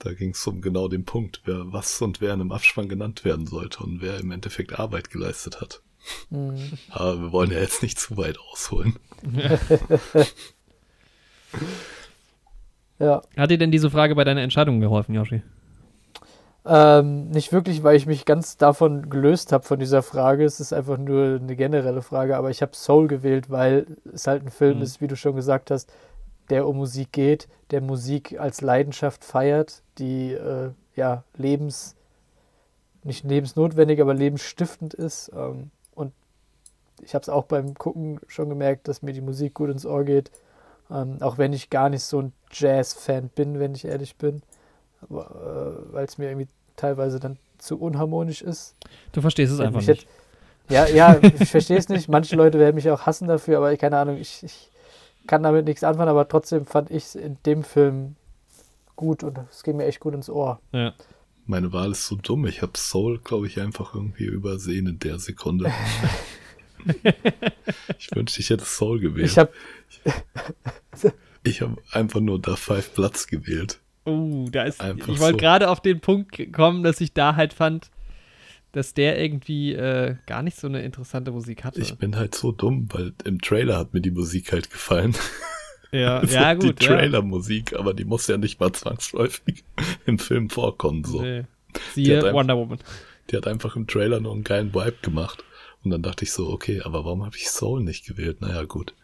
Da 0.00 0.14
ging 0.14 0.30
es 0.30 0.46
um 0.46 0.62
genau 0.62 0.88
den 0.88 1.04
Punkt, 1.04 1.42
wer 1.44 1.72
was 1.72 2.00
und 2.00 2.22
wer 2.22 2.32
in 2.32 2.40
einem 2.40 2.52
Abspann 2.52 2.88
genannt 2.88 3.24
werden 3.24 3.46
sollte 3.46 3.84
und 3.84 4.00
wer 4.00 4.18
im 4.18 4.30
Endeffekt 4.32 4.80
Arbeit 4.80 5.10
geleistet 5.10 5.60
hat. 5.60 5.82
Mhm. 6.30 6.72
Aber 6.88 7.20
wir 7.20 7.32
wollen 7.32 7.50
ja 7.50 7.58
jetzt 7.58 7.82
nicht 7.82 8.00
zu 8.00 8.16
weit 8.16 8.38
ausholen. 8.50 8.96
ja. 12.98 13.20
Hat 13.36 13.50
dir 13.50 13.58
denn 13.58 13.70
diese 13.70 13.90
Frage 13.90 14.14
bei 14.14 14.24
deiner 14.24 14.40
Entscheidung 14.40 14.80
geholfen, 14.80 15.14
Yoshi? 15.14 15.42
Ähm, 16.64 17.28
nicht 17.28 17.52
wirklich, 17.52 17.82
weil 17.82 17.96
ich 17.96 18.06
mich 18.06 18.24
ganz 18.24 18.56
davon 18.56 19.10
gelöst 19.10 19.52
habe 19.52 19.64
von 19.64 19.78
dieser 19.78 20.02
Frage. 20.02 20.44
Es 20.44 20.60
ist 20.60 20.72
einfach 20.72 20.96
nur 20.96 21.40
eine 21.42 21.56
generelle 21.56 22.00
Frage, 22.00 22.38
aber 22.38 22.48
ich 22.48 22.62
habe 22.62 22.72
Soul 22.74 23.06
gewählt, 23.06 23.50
weil 23.50 23.86
es 24.12 24.26
halt 24.26 24.44
ein 24.44 24.50
Film 24.50 24.78
mhm. 24.78 24.82
ist, 24.82 25.02
wie 25.02 25.08
du 25.08 25.16
schon 25.16 25.36
gesagt 25.36 25.70
hast, 25.70 25.92
der 26.50 26.66
um 26.66 26.76
Musik 26.76 27.12
geht, 27.12 27.48
der 27.70 27.80
Musik 27.80 28.38
als 28.38 28.60
Leidenschaft 28.60 29.24
feiert, 29.24 29.82
die 29.98 30.32
äh, 30.32 30.70
ja 30.96 31.24
lebens 31.36 31.96
nicht 33.02 33.24
lebensnotwendig, 33.24 34.00
aber 34.00 34.12
lebensstiftend 34.12 34.92
ist. 34.92 35.32
Ähm, 35.34 35.70
und 35.94 36.12
ich 37.02 37.14
habe 37.14 37.22
es 37.22 37.28
auch 37.30 37.44
beim 37.44 37.74
Gucken 37.74 38.20
schon 38.26 38.50
gemerkt, 38.50 38.88
dass 38.88 39.00
mir 39.00 39.14
die 39.14 39.22
Musik 39.22 39.54
gut 39.54 39.70
ins 39.70 39.86
Ohr 39.86 40.04
geht, 40.04 40.30
ähm, 40.90 41.16
auch 41.20 41.38
wenn 41.38 41.54
ich 41.54 41.70
gar 41.70 41.88
nicht 41.88 42.02
so 42.02 42.20
ein 42.20 42.32
Jazz-Fan 42.52 43.30
bin, 43.30 43.58
wenn 43.58 43.74
ich 43.74 43.86
ehrlich 43.86 44.16
bin 44.16 44.42
äh, 45.08 45.14
weil 45.92 46.04
es 46.04 46.18
mir 46.18 46.28
irgendwie 46.28 46.48
teilweise 46.76 47.20
dann 47.20 47.38
zu 47.58 47.78
unharmonisch 47.78 48.42
ist. 48.42 48.74
Du 49.12 49.20
verstehst 49.20 49.52
es 49.52 49.60
einfach 49.60 49.82
nicht. 49.86 50.06
ja, 50.68 50.86
ja, 50.86 51.18
ich 51.22 51.50
verstehe 51.50 51.78
es 51.78 51.88
nicht. 51.88 52.08
Manche 52.08 52.36
Leute 52.36 52.58
werden 52.58 52.74
mich 52.74 52.90
auch 52.90 53.02
hassen 53.02 53.28
dafür, 53.28 53.58
aber 53.58 53.76
keine 53.76 53.98
Ahnung, 53.98 54.16
ich, 54.16 54.42
ich 54.42 54.70
kann 55.26 55.42
damit 55.42 55.66
nichts 55.66 55.84
anfangen, 55.84 56.08
aber 56.08 56.28
trotzdem 56.28 56.66
fand 56.66 56.90
ich 56.90 57.04
es 57.04 57.14
in 57.14 57.36
dem 57.46 57.62
Film 57.62 58.16
gut 58.96 59.22
und 59.22 59.38
es 59.50 59.62
ging 59.62 59.76
mir 59.76 59.86
echt 59.86 60.00
gut 60.00 60.14
ins 60.14 60.28
Ohr. 60.28 60.60
Ja. 60.72 60.94
Meine 61.46 61.72
Wahl 61.72 61.92
ist 61.92 62.06
so 62.06 62.16
dumm. 62.16 62.46
Ich 62.46 62.62
habe 62.62 62.72
Soul, 62.76 63.18
glaube 63.18 63.46
ich, 63.46 63.60
einfach 63.60 63.94
irgendwie 63.94 64.26
übersehen 64.26 64.86
in 64.86 64.98
der 64.98 65.18
Sekunde. 65.18 65.72
ich 67.98 68.14
wünschte, 68.14 68.40
ich 68.40 68.50
hätte 68.50 68.64
Soul 68.64 69.00
gewählt. 69.00 69.26
Ich 69.26 69.38
habe 69.38 69.52
ich 71.42 71.62
hab 71.62 71.78
einfach 71.92 72.20
nur 72.20 72.40
da 72.40 72.56
Five 72.56 72.94
Platz 72.94 73.26
gewählt. 73.26 73.80
Uh, 74.06 74.48
da 74.50 74.64
ist. 74.64 74.80
Einfach 74.80 75.08
ich 75.08 75.18
wollte 75.18 75.34
so. 75.34 75.38
gerade 75.38 75.68
auf 75.68 75.80
den 75.80 76.00
Punkt 76.00 76.52
kommen, 76.52 76.82
dass 76.82 77.00
ich 77.00 77.12
da 77.12 77.36
halt 77.36 77.52
fand, 77.52 77.90
dass 78.72 78.94
der 78.94 79.20
irgendwie 79.20 79.72
äh, 79.72 80.16
gar 80.26 80.42
nicht 80.42 80.56
so 80.56 80.66
eine 80.66 80.82
interessante 80.82 81.32
Musik 81.32 81.64
hatte. 81.64 81.80
Ich 81.80 81.96
bin 81.96 82.16
halt 82.16 82.34
so 82.34 82.52
dumm, 82.52 82.88
weil 82.92 83.12
im 83.24 83.40
Trailer 83.40 83.78
hat 83.78 83.94
mir 83.94 84.00
die 84.00 84.10
Musik 84.10 84.52
halt 84.52 84.70
gefallen. 84.70 85.14
Ja, 85.92 86.18
also 86.20 86.34
ja 86.34 86.54
gut. 86.54 86.80
Die 86.80 86.86
Trailer-Musik, 86.86 87.74
aber 87.74 87.94
die 87.94 88.04
muss 88.04 88.26
ja 88.26 88.36
nicht 88.36 88.60
mal 88.60 88.72
zwangsläufig 88.72 89.64
im 90.06 90.18
Film 90.18 90.50
vorkommen. 90.50 91.04
So. 91.04 91.22
Nee. 91.22 91.44
Siehe 91.94 92.18
einfach, 92.18 92.32
Wonder 92.32 92.56
Woman. 92.56 92.78
Die 93.30 93.36
hat 93.36 93.46
einfach 93.46 93.76
im 93.76 93.86
Trailer 93.86 94.20
nur 94.20 94.32
einen 94.32 94.44
geilen 94.44 94.74
Vibe 94.74 94.98
gemacht. 95.02 95.44
Und 95.82 95.90
dann 95.92 96.02
dachte 96.02 96.24
ich 96.24 96.32
so, 96.32 96.50
okay, 96.50 96.82
aber 96.82 97.04
warum 97.04 97.24
habe 97.24 97.36
ich 97.36 97.48
Soul 97.48 97.82
nicht 97.82 98.06
gewählt? 98.06 98.40
Naja, 98.40 98.64
gut. 98.64 98.94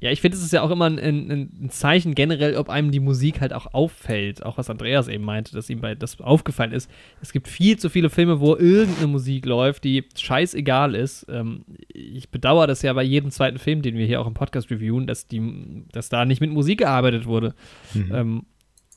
Ja, 0.00 0.10
ich 0.10 0.20
finde, 0.20 0.36
es 0.36 0.44
ist 0.44 0.52
ja 0.52 0.60
auch 0.60 0.70
immer 0.70 0.84
ein, 0.84 0.98
ein, 0.98 1.30
ein, 1.30 1.70
Zeichen 1.70 2.14
generell, 2.14 2.56
ob 2.56 2.68
einem 2.68 2.90
die 2.90 3.00
Musik 3.00 3.40
halt 3.40 3.54
auch 3.54 3.72
auffällt. 3.72 4.44
Auch 4.44 4.58
was 4.58 4.68
Andreas 4.68 5.08
eben 5.08 5.24
meinte, 5.24 5.54
dass 5.54 5.70
ihm 5.70 5.80
bei 5.80 5.94
das 5.94 6.20
aufgefallen 6.20 6.72
ist. 6.72 6.90
Es 7.22 7.32
gibt 7.32 7.48
viel 7.48 7.78
zu 7.78 7.88
viele 7.88 8.10
Filme, 8.10 8.38
wo 8.38 8.54
irgendeine 8.54 9.06
Musik 9.06 9.46
läuft, 9.46 9.84
die 9.84 10.04
scheißegal 10.14 10.94
ist. 10.94 11.24
Ähm, 11.30 11.64
ich 11.88 12.28
bedauere 12.28 12.66
das 12.66 12.82
ja 12.82 12.92
bei 12.92 13.02
jedem 13.02 13.30
zweiten 13.30 13.58
Film, 13.58 13.80
den 13.80 13.96
wir 13.96 14.04
hier 14.04 14.20
auch 14.20 14.26
im 14.26 14.34
Podcast 14.34 14.70
reviewen, 14.70 15.06
dass, 15.06 15.26
die, 15.26 15.86
dass 15.90 16.10
da 16.10 16.26
nicht 16.26 16.42
mit 16.42 16.50
Musik 16.50 16.80
gearbeitet 16.80 17.24
wurde. 17.24 17.54
Mhm. 17.94 18.14
Ähm, 18.14 18.46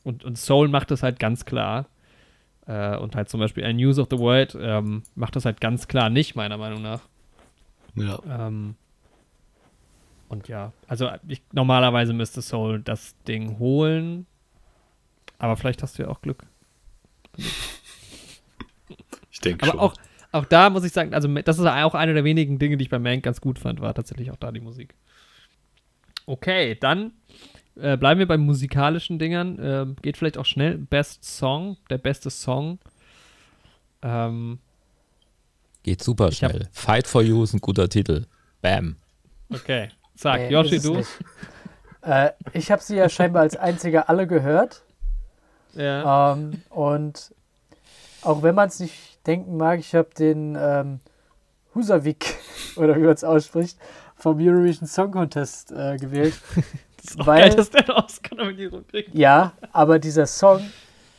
und, 0.03 0.25
und 0.25 0.37
Soul 0.37 0.67
macht 0.67 0.91
das 0.91 1.03
halt 1.03 1.19
ganz 1.19 1.45
klar. 1.45 1.87
Äh, 2.65 2.97
und 2.97 3.15
halt 3.15 3.29
zum 3.29 3.39
Beispiel 3.39 3.63
ein 3.63 3.77
News 3.77 3.97
of 3.97 4.09
the 4.11 4.19
World 4.19 4.57
ähm, 4.59 5.03
macht 5.15 5.37
das 5.37 5.45
halt 5.45 5.61
ganz 5.61 5.87
klar 5.87 6.09
nicht, 6.09 6.35
meiner 6.35 6.57
Meinung 6.57 6.81
nach. 6.81 6.99
Ja. 7.95 8.19
Ähm, 8.29 8.75
Und 10.29 10.47
ja, 10.47 10.73
also 10.87 11.09
ich, 11.27 11.41
normalerweise 11.53 12.13
müsste 12.13 12.41
Soul 12.41 12.81
das 12.81 13.15
Ding 13.27 13.59
holen. 13.59 14.25
Aber 15.39 15.55
vielleicht 15.55 15.83
hast 15.83 15.97
du 15.97 16.03
ja 16.03 16.09
auch 16.09 16.21
Glück. 16.21 16.43
Ich 19.37 19.41
denke 19.41 19.67
schon. 19.67 19.77
Aber 19.77 19.83
auch, 19.83 19.93
auch 20.31 20.45
da 20.45 20.71
muss 20.71 20.83
ich 20.83 20.91
sagen, 20.91 21.13
also 21.13 21.27
das 21.27 21.59
ist 21.59 21.65
auch 21.65 21.93
eine 21.93 22.15
der 22.15 22.23
wenigen 22.23 22.57
Dinge, 22.57 22.75
die 22.75 22.85
ich 22.85 22.89
bei 22.89 22.97
Mank 22.97 23.21
ganz 23.21 23.39
gut 23.39 23.59
fand, 23.59 23.81
war 23.81 23.93
tatsächlich 23.93 24.31
auch 24.31 24.35
da 24.35 24.51
die 24.51 24.59
Musik. 24.59 24.95
Okay, 26.25 26.73
dann 26.73 27.11
äh, 27.75 27.97
bleiben 27.97 28.19
wir 28.19 28.27
bei 28.27 28.37
musikalischen 28.37 29.19
Dingern. 29.19 29.59
Äh, 29.59 30.01
geht 30.01 30.17
vielleicht 30.17 30.39
auch 30.39 30.45
schnell. 30.45 30.79
Best 30.79 31.23
Song, 31.23 31.77
der 31.91 31.99
beste 31.99 32.31
Song. 32.31 32.79
Ähm, 34.01 34.57
geht 35.83 36.03
super 36.03 36.31
schnell. 36.31 36.67
Fight 36.71 37.07
for 37.07 37.21
You 37.21 37.43
ist 37.43 37.53
ein 37.53 37.61
guter 37.61 37.87
Titel. 37.89 38.25
Bam. 38.61 38.95
Okay. 39.49 39.89
Sag, 40.17 40.39
nee, 40.39 40.49
Yoshi, 40.49 40.79
du? 40.79 41.03
Äh, 42.01 42.31
ich 42.53 42.71
habe 42.71 42.81
sie 42.81 42.95
ja 42.95 43.07
scheinbar 43.09 43.43
als 43.43 43.55
einziger 43.55 44.09
alle 44.09 44.25
gehört. 44.25 44.81
Ja. 45.73 46.33
Ähm, 46.33 46.63
und 46.71 47.35
auch 48.23 48.41
wenn 48.41 48.55
man 48.55 48.67
es 48.67 48.79
nicht 48.79 49.27
denken 49.27 49.57
mag, 49.57 49.79
ich 49.79 49.93
habe 49.93 50.09
den 50.17 50.57
ähm, 50.59 50.99
Husavik, 51.75 52.39
oder 52.77 52.95
wie 52.95 53.01
man 53.01 53.13
es 53.13 53.23
ausspricht, 53.23 53.77
vom 54.15 54.39
Eurovision 54.39 54.87
Song 54.87 55.11
Contest 55.11 55.71
äh, 55.71 55.97
gewählt. 55.97 56.33
das 56.97 57.11
ist 57.11 57.25
weil, 57.27 57.49
geil, 57.49 57.55
dass 57.55 57.69
der 57.69 57.83
eine 57.83 57.95
Oscar-Nominierung 57.97 58.87
kriegt. 58.87 59.13
Ja, 59.13 59.53
aber 59.71 59.99
dieser 59.99 60.25
Song, 60.25 60.61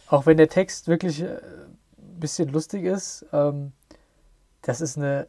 auch 0.09 0.27
wenn 0.27 0.39
der 0.39 0.49
Text 0.49 0.89
wirklich 0.89 1.23
äh, 1.23 1.37
ein 1.37 2.19
bisschen 2.19 2.49
lustig 2.49 2.83
ist, 2.83 3.25
ähm, 3.33 3.71
das 4.63 4.81
ist 4.81 4.97
eine 4.97 5.29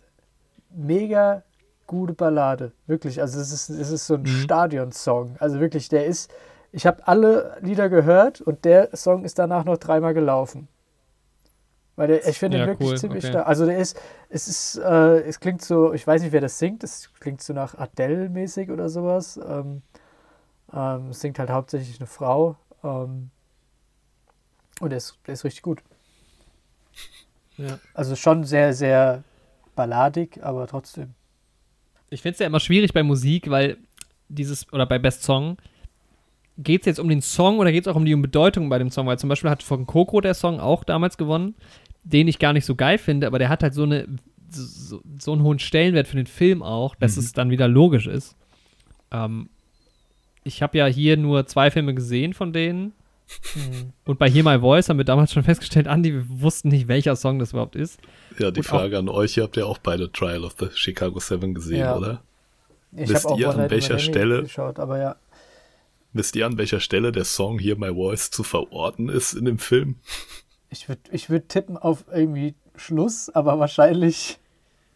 mega 0.71 1.43
gute 1.89 2.13
Ballade. 2.13 2.71
Wirklich. 2.87 3.19
Also 3.19 3.39
es 3.39 3.51
ist, 3.51 3.69
es 3.69 3.89
ist 3.89 4.07
so 4.07 4.13
ein 4.13 4.21
mhm. 4.21 4.27
Stadionsong. 4.27 5.35
Also 5.39 5.59
wirklich, 5.59 5.89
der 5.89 6.05
ist. 6.05 6.31
Ich 6.71 6.85
habe 6.85 7.07
alle 7.07 7.57
Lieder 7.61 7.89
gehört 7.89 8.41
und 8.41 8.63
der 8.63 8.95
Song 8.95 9.25
ist 9.25 9.39
danach 9.39 9.65
noch 9.65 9.77
dreimal 9.77 10.13
gelaufen. 10.13 10.67
Weil 11.95 12.09
der, 12.09 12.27
ich 12.27 12.37
finde 12.37 12.59
ja, 12.59 12.65
den 12.65 12.73
wirklich 12.73 12.89
cool. 12.91 12.97
ziemlich 12.97 13.23
okay. 13.23 13.33
stark. 13.33 13.47
Also 13.47 13.65
der 13.65 13.79
ist, 13.79 13.99
es 14.29 14.47
ist, 14.47 14.77
äh, 14.77 15.21
es 15.21 15.39
klingt 15.39 15.63
so, 15.63 15.93
ich 15.93 16.05
weiß 16.05 16.21
nicht, 16.21 16.31
wer 16.31 16.41
das 16.41 16.59
singt, 16.59 16.83
es 16.83 17.11
klingt 17.19 17.41
so 17.41 17.53
nach 17.53 17.75
Adele-mäßig 17.75 18.69
oder 18.69 18.87
sowas. 18.87 19.37
Ähm, 19.43 19.81
ähm, 20.71 21.09
es 21.09 21.21
singt 21.21 21.39
halt 21.39 21.49
hauptsächlich 21.49 21.99
eine 21.99 22.07
Frau. 22.07 22.55
Ähm, 22.83 23.31
und 24.79 24.91
der 24.91 24.97
ist, 24.97 25.17
der 25.25 25.33
ist 25.33 25.43
richtig 25.43 25.63
gut. 25.63 25.81
Ja. 27.57 27.79
Also 27.95 28.15
schon 28.15 28.43
sehr, 28.43 28.73
sehr 28.73 29.23
balladig, 29.75 30.39
aber 30.43 30.67
trotzdem. 30.67 31.15
Ich 32.09 32.21
finde 32.21 32.33
es 32.33 32.39
ja 32.39 32.47
immer 32.47 32.59
schwierig 32.59 32.93
bei 32.93 33.03
Musik, 33.03 33.49
weil 33.49 33.77
dieses, 34.27 34.71
oder 34.73 34.85
bei 34.85 34.99
Best 34.99 35.23
Song, 35.23 35.57
geht 36.57 36.81
es 36.81 36.85
jetzt 36.85 36.99
um 36.99 37.09
den 37.09 37.21
Song 37.21 37.59
oder 37.59 37.71
geht 37.71 37.85
es 37.85 37.87
auch 37.87 37.95
um 37.95 38.05
die 38.05 38.15
Bedeutung 38.15 38.69
bei 38.69 38.77
dem 38.77 38.89
Song? 38.89 39.07
Weil 39.07 39.19
zum 39.19 39.29
Beispiel 39.29 39.49
hat 39.49 39.63
von 39.63 39.85
Coco 39.85 40.21
der 40.21 40.33
Song 40.33 40.59
auch 40.59 40.83
damals 40.83 41.17
gewonnen, 41.17 41.55
den 42.03 42.27
ich 42.27 42.39
gar 42.39 42.53
nicht 42.53 42.65
so 42.65 42.75
geil 42.75 42.97
finde, 42.97 43.27
aber 43.27 43.39
der 43.39 43.49
hat 43.49 43.63
halt 43.63 43.73
so 43.73 43.83
eine 43.83 44.07
so, 44.51 45.01
so 45.19 45.33
einen 45.33 45.43
hohen 45.43 45.59
Stellenwert 45.59 46.07
für 46.07 46.17
den 46.17 46.25
Film 46.25 46.63
auch, 46.63 46.95
dass 46.95 47.15
mhm. 47.15 47.23
es 47.23 47.33
dann 47.33 47.49
wieder 47.51 47.67
logisch 47.67 48.07
ist. 48.07 48.35
Ähm, 49.11 49.49
ich 50.43 50.61
habe 50.61 50.77
ja 50.77 50.85
hier 50.87 51.17
nur 51.17 51.45
zwei 51.45 51.71
Filme 51.71 51.93
gesehen 51.93 52.33
von 52.33 52.51
denen. 52.51 52.93
Mhm. 53.55 53.93
Und 54.05 54.19
bei 54.19 54.29
Hear 54.29 54.43
My 54.43 54.59
Voice 54.59 54.89
haben 54.89 54.97
wir 54.97 55.05
damals 55.05 55.33
schon 55.33 55.43
festgestellt, 55.43 55.87
Andi, 55.87 56.13
wir 56.13 56.25
wussten 56.27 56.69
nicht, 56.69 56.87
welcher 56.87 57.15
Song 57.15 57.39
das 57.39 57.51
überhaupt 57.51 57.75
ist. 57.75 57.99
Ja, 58.37 58.51
die 58.51 58.59
und 58.59 58.65
Frage 58.65 58.97
an 58.97 59.09
euch, 59.09 59.37
ihr 59.37 59.43
habt 59.43 59.57
ja 59.57 59.65
auch 59.65 59.77
beide 59.77 60.11
Trial 60.11 60.43
of 60.43 60.55
the 60.59 60.67
Chicago 60.73 61.19
Seven 61.19 61.53
gesehen, 61.53 61.79
ja. 61.79 61.97
oder? 61.97 62.23
Ich 62.91 63.09
Wisst 63.09 63.29
ihr, 63.37 63.49
an 63.49 63.69
welcher 63.69 63.99
Stelle 63.99 64.43
geschaut, 64.43 64.79
aber 64.79 64.97
ja. 64.97 65.15
Wisst 66.13 66.35
ihr, 66.35 66.45
an 66.45 66.57
welcher 66.57 66.79
Stelle 66.79 67.11
der 67.11 67.25
Song 67.25 67.59
Hear 67.59 67.77
My 67.77 67.93
Voice 67.93 68.31
zu 68.31 68.43
verorten 68.43 69.09
ist 69.09 69.33
in 69.33 69.45
dem 69.45 69.59
Film? 69.59 69.97
Ich 70.71 70.87
würde 70.87 71.01
ich 71.11 71.29
würd 71.29 71.49
tippen 71.49 71.77
auf 71.77 72.05
irgendwie 72.11 72.55
Schluss, 72.75 73.29
aber 73.29 73.59
wahrscheinlich 73.59 74.39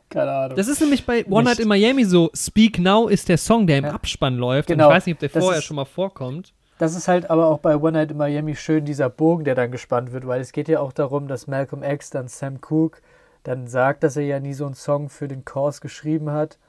keine 0.09 0.31
Ahnung. 0.31 0.57
Das 0.57 0.67
ist 0.67 0.79
nämlich 0.79 1.05
bei 1.05 1.25
One 1.25 1.43
Night 1.43 1.59
in 1.59 1.67
Miami 1.67 2.05
so. 2.05 2.29
Speak 2.35 2.79
Now 2.79 3.07
ist 3.07 3.29
der 3.29 3.37
Song, 3.37 3.67
der 3.67 3.79
im 3.79 3.85
ja. 3.85 3.91
Abspann 3.91 4.37
läuft. 4.37 4.67
Genau. 4.67 4.85
Und 4.85 4.91
ich 4.91 4.95
weiß 4.95 5.05
nicht, 5.07 5.15
ob 5.15 5.19
der 5.19 5.29
das 5.29 5.43
vorher 5.43 5.61
schon 5.61 5.75
mal 5.75 5.85
vorkommt. 5.85 6.53
Das 6.83 6.95
ist 6.95 7.07
halt 7.07 7.29
aber 7.29 7.47
auch 7.47 7.59
bei 7.59 7.77
One 7.77 7.93
Night 7.93 8.11
in 8.11 8.17
Miami 8.17 8.57
schön, 8.57 8.83
dieser 8.83 9.09
Bogen, 9.09 9.45
der 9.45 9.55
dann 9.55 9.71
gespannt 9.71 10.11
wird, 10.11 10.27
weil 10.27 10.41
es 10.41 10.51
geht 10.51 10.67
ja 10.67 10.81
auch 10.81 10.91
darum, 10.91 11.29
dass 11.29 11.47
Malcolm 11.47 11.81
X 11.81 12.09
dann 12.09 12.27
Sam 12.27 12.59
Cooke 12.59 12.99
dann 13.43 13.67
sagt, 13.67 14.03
dass 14.03 14.17
er 14.17 14.25
ja 14.25 14.41
nie 14.41 14.53
so 14.53 14.65
einen 14.65 14.75
Song 14.75 15.07
für 15.07 15.29
den 15.29 15.45
Chorus 15.45 15.79
geschrieben 15.79 16.31
hat. 16.31 16.59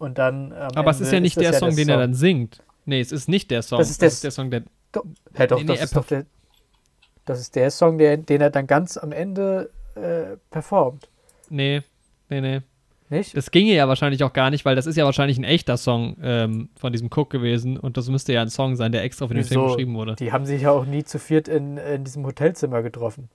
Und 0.00 0.18
dann. 0.18 0.52
aber 0.52 0.90
es 0.90 1.00
ist 1.00 1.12
ja 1.12 1.20
nicht 1.20 1.36
ist 1.36 1.44
der, 1.44 1.52
Song, 1.52 1.68
der 1.68 1.76
den 1.76 1.86
Song. 1.86 1.94
er 1.94 2.00
dann 2.00 2.14
singt. 2.14 2.64
Nee, 2.86 2.98
es 2.98 3.12
ist 3.12 3.28
nicht 3.28 3.52
der 3.52 3.62
Song. 3.62 3.78
Das 3.78 3.88
ist, 3.88 4.02
das 4.02 4.14
ist 4.14 4.24
der 4.24 4.32
Song, 4.32 4.50
der. 4.50 4.64
Do, 4.90 5.04
hä, 5.32 5.46
doch, 5.46 5.62
das, 5.64 5.80
ist 5.80 5.94
doch 5.94 6.06
der, 6.06 6.26
das 7.24 7.38
ist 7.38 7.54
der 7.54 7.70
Song, 7.70 7.98
der, 7.98 8.16
den 8.16 8.40
er 8.40 8.50
dann 8.50 8.66
ganz 8.66 8.96
am 8.96 9.12
Ende 9.12 9.70
äh, 9.94 10.38
performt. 10.50 11.08
Nee, 11.50 11.82
nee, 12.28 12.40
nee. 12.40 12.62
Nicht? 13.12 13.36
Das 13.36 13.50
ginge 13.50 13.74
ja 13.74 13.86
wahrscheinlich 13.88 14.24
auch 14.24 14.32
gar 14.32 14.48
nicht, 14.48 14.64
weil 14.64 14.74
das 14.74 14.86
ist 14.86 14.96
ja 14.96 15.04
wahrscheinlich 15.04 15.36
ein 15.36 15.44
echter 15.44 15.76
Song 15.76 16.16
ähm, 16.22 16.70
von 16.80 16.94
diesem 16.94 17.10
Cook 17.14 17.28
gewesen 17.28 17.76
und 17.76 17.98
das 17.98 18.08
müsste 18.08 18.32
ja 18.32 18.40
ein 18.40 18.48
Song 18.48 18.74
sein, 18.74 18.90
der 18.90 19.02
extra 19.02 19.28
für 19.28 19.34
den 19.34 19.44
Wieso? 19.44 19.50
Film 19.50 19.66
geschrieben 19.66 19.94
wurde. 19.94 20.16
Die 20.16 20.32
haben 20.32 20.46
sich 20.46 20.62
ja 20.62 20.70
auch 20.70 20.86
nie 20.86 21.04
zu 21.04 21.18
viert 21.18 21.46
in, 21.46 21.76
in 21.76 22.04
diesem 22.04 22.24
Hotelzimmer 22.24 22.82
getroffen. 22.82 23.28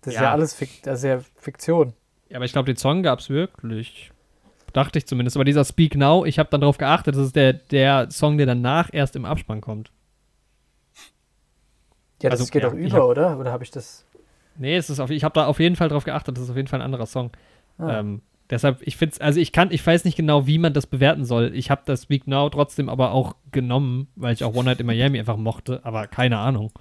Das 0.00 0.14
ja. 0.14 0.20
ist 0.20 0.24
ja 0.24 0.32
alles 0.32 0.54
Fik 0.54 0.82
das 0.82 0.98
ist 0.98 1.04
ja 1.04 1.20
Fiktion. 1.36 1.92
Ja, 2.28 2.38
aber 2.38 2.44
ich 2.44 2.50
glaube, 2.50 2.66
den 2.66 2.76
Song 2.76 3.04
gab 3.04 3.20
es 3.20 3.30
wirklich. 3.30 4.10
Dachte 4.72 4.98
ich 4.98 5.06
zumindest. 5.06 5.36
Aber 5.36 5.44
dieser 5.44 5.64
Speak 5.64 5.94
Now, 5.94 6.24
ich 6.24 6.40
habe 6.40 6.48
dann 6.50 6.60
darauf 6.60 6.76
geachtet, 6.76 7.14
das 7.14 7.26
ist 7.26 7.36
der, 7.36 7.52
der 7.52 8.10
Song, 8.10 8.36
der 8.36 8.46
danach 8.46 8.88
erst 8.92 9.14
im 9.14 9.26
Abspann 9.26 9.60
kommt. 9.60 9.92
Ja, 12.20 12.30
das 12.30 12.40
also, 12.40 12.50
geht 12.50 12.64
ja, 12.64 12.68
doch 12.68 12.76
über, 12.76 12.96
hab, 12.96 13.04
oder? 13.04 13.38
Oder 13.38 13.52
habe 13.52 13.62
ich 13.62 13.70
das. 13.70 14.04
Nee, 14.58 14.76
es 14.76 14.90
ist 14.90 14.98
auf, 14.98 15.10
ich 15.10 15.22
habe 15.22 15.34
da 15.34 15.46
auf 15.46 15.60
jeden 15.60 15.76
Fall 15.76 15.88
drauf 15.88 16.02
geachtet, 16.02 16.36
das 16.36 16.44
ist 16.44 16.50
auf 16.50 16.56
jeden 16.56 16.66
Fall 16.66 16.80
ein 16.80 16.84
anderer 16.84 17.06
Song. 17.06 17.30
Ah. 17.78 18.00
Ähm, 18.00 18.22
Deshalb, 18.50 18.80
ich 18.82 18.96
finde 18.96 19.20
also 19.20 19.40
ich 19.40 19.50
kann, 19.52 19.72
ich 19.72 19.84
weiß 19.84 20.04
nicht 20.04 20.16
genau, 20.16 20.46
wie 20.46 20.58
man 20.58 20.72
das 20.72 20.86
bewerten 20.86 21.24
soll. 21.24 21.52
Ich 21.54 21.70
habe 21.70 21.82
das 21.84 22.04
Speak 22.04 22.26
Now 22.26 22.48
trotzdem 22.48 22.88
aber 22.88 23.10
auch 23.10 23.34
genommen, 23.50 24.08
weil 24.14 24.34
ich 24.34 24.44
auch 24.44 24.54
One 24.54 24.66
Night 24.66 24.80
in 24.80 24.86
Miami 24.86 25.18
einfach 25.18 25.36
mochte, 25.36 25.84
aber 25.84 26.06
keine 26.06 26.38
Ahnung. 26.38 26.72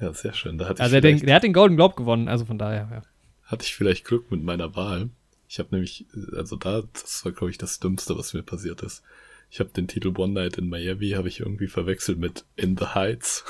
Ja, 0.00 0.12
sehr 0.12 0.34
schön. 0.34 0.58
Da 0.58 0.68
hatte 0.68 0.82
also 0.82 1.00
der, 1.00 1.12
der, 1.12 1.34
hat 1.34 1.44
den 1.44 1.52
Golden 1.52 1.76
Globe 1.76 1.94
gewonnen, 1.94 2.28
also 2.28 2.44
von 2.44 2.58
daher, 2.58 2.88
ja. 2.90 3.02
Hatte 3.44 3.64
ich 3.64 3.74
vielleicht 3.74 4.04
Glück 4.04 4.30
mit 4.30 4.42
meiner 4.42 4.74
Wahl. 4.74 5.10
Ich 5.48 5.58
habe 5.58 5.68
nämlich, 5.70 6.06
also 6.36 6.56
da, 6.56 6.82
das 6.92 7.24
war, 7.24 7.32
glaube 7.32 7.50
ich, 7.50 7.58
das 7.58 7.78
Dümmste, 7.78 8.18
was 8.18 8.34
mir 8.34 8.42
passiert 8.42 8.82
ist. 8.82 9.02
Ich 9.50 9.60
habe 9.60 9.70
den 9.70 9.86
Titel 9.86 10.12
One 10.16 10.32
Night 10.32 10.58
in 10.58 10.68
Miami, 10.68 11.10
habe 11.10 11.28
ich 11.28 11.40
irgendwie 11.40 11.68
verwechselt 11.68 12.18
mit 12.18 12.44
In 12.56 12.76
the 12.76 12.86
Heights. 12.86 13.44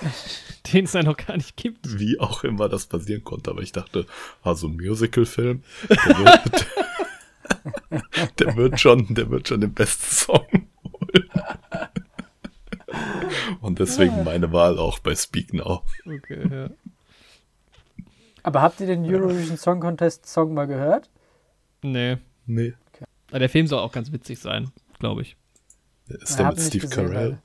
den 0.72 0.84
es 0.84 0.92
ja 0.92 1.02
noch 1.02 1.16
gar 1.16 1.36
nicht 1.36 1.56
gibt. 1.56 1.98
Wie 1.98 2.18
auch 2.20 2.44
immer 2.44 2.68
das 2.68 2.86
passieren 2.86 3.24
konnte, 3.24 3.50
aber 3.50 3.62
ich 3.62 3.72
dachte, 3.72 4.06
ah, 4.42 4.54
so 4.54 4.68
ein 4.68 4.76
Musical-Film, 4.76 5.62
der 5.88 6.18
wird, 6.18 6.66
der 8.38 8.56
wird 8.56 8.80
schon, 8.80 9.14
der 9.14 9.30
wird 9.30 9.48
schon 9.48 9.60
den 9.60 9.72
besten 9.72 10.14
Song 10.14 10.46
holen. 10.84 11.30
Und 13.60 13.78
deswegen 13.78 14.24
meine 14.24 14.52
Wahl 14.52 14.78
auch 14.78 14.98
bei 14.98 15.14
Speak 15.14 15.52
Now. 15.52 15.82
Okay, 16.06 16.48
ja. 16.50 16.70
Aber 18.42 18.62
habt 18.62 18.80
ihr 18.80 18.86
den 18.86 19.04
Eurovision 19.04 19.56
Song 19.56 19.80
Contest 19.80 20.26
Song 20.26 20.54
mal 20.54 20.66
gehört? 20.66 21.10
Nee. 21.82 22.16
Nee. 22.46 22.74
Okay. 22.92 23.04
Der 23.38 23.48
Film 23.48 23.66
soll 23.66 23.80
auch 23.80 23.92
ganz 23.92 24.10
witzig 24.10 24.38
sein, 24.38 24.70
glaube 24.98 25.22
ich. 25.22 25.36
Ist 26.06 26.38
der 26.38 26.48
mit 26.48 26.60
Steve 26.60 26.88
Carell? 26.88 27.38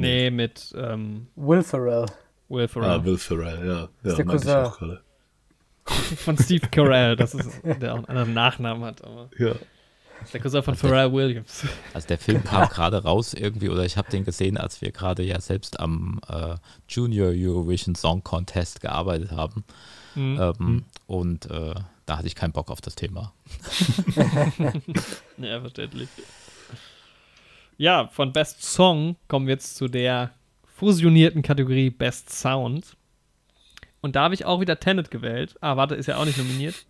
Nee, 0.00 0.30
mit 0.30 0.74
ähm, 0.76 1.28
Will 1.36 1.62
Ferrell. 1.62 2.06
Will 2.48 2.68
Ferrell. 2.68 2.90
Ah, 2.90 3.04
Will 3.04 3.18
Ferrell, 3.18 3.66
ja. 3.66 3.88
ja 4.02 4.10
ist 4.10 4.18
der 4.18 4.24
Cousin. 4.24 4.98
Von 6.16 6.36
Steve 6.36 6.66
Carell, 6.68 7.14
das 7.14 7.34
ist, 7.34 7.60
der 7.62 7.92
auch 7.92 7.98
einen 7.98 8.06
anderen 8.06 8.34
Nachnamen 8.34 8.84
hat. 8.84 9.04
Aber 9.04 9.30
ja. 9.38 9.54
Der 10.32 10.40
Cousin 10.40 10.62
von 10.62 10.74
also 10.74 10.88
Pharrell 10.88 11.12
Williams. 11.12 11.64
Also 11.94 12.08
der 12.08 12.18
Film 12.18 12.42
kam 12.42 12.68
gerade 12.68 13.02
raus 13.02 13.34
irgendwie, 13.34 13.68
oder 13.68 13.84
ich 13.84 13.96
habe 13.96 14.10
den 14.10 14.24
gesehen, 14.24 14.56
als 14.56 14.80
wir 14.80 14.90
gerade 14.90 15.22
ja 15.22 15.40
selbst 15.40 15.78
am 15.78 16.20
äh, 16.28 16.56
Junior 16.88 17.28
Eurovision 17.28 17.94
Song 17.94 18.24
Contest 18.24 18.80
gearbeitet 18.80 19.30
haben. 19.30 19.64
Mhm. 20.14 20.38
Ähm, 20.40 20.54
mhm. 20.58 20.84
Und 21.06 21.50
äh, 21.50 21.74
da 22.06 22.18
hatte 22.18 22.26
ich 22.26 22.34
keinen 22.34 22.52
Bock 22.52 22.70
auf 22.70 22.80
das 22.80 22.94
Thema. 22.94 23.32
ja, 25.36 25.60
verständlich. 25.60 26.08
Ja, 27.78 28.08
von 28.08 28.32
Best 28.32 28.62
Song 28.62 29.16
kommen 29.28 29.46
wir 29.46 29.54
jetzt 29.54 29.76
zu 29.76 29.88
der 29.88 30.30
fusionierten 30.76 31.42
Kategorie 31.42 31.90
Best 31.90 32.30
Sound. 32.30 32.96
Und 34.00 34.16
da 34.16 34.22
habe 34.24 34.34
ich 34.34 34.44
auch 34.44 34.60
wieder 34.60 34.78
Tenet 34.78 35.10
gewählt. 35.10 35.56
Ah, 35.60 35.76
warte, 35.76 35.94
ist 35.94 36.06
ja 36.06 36.16
auch 36.16 36.24
nicht 36.24 36.38
nominiert. 36.38 36.86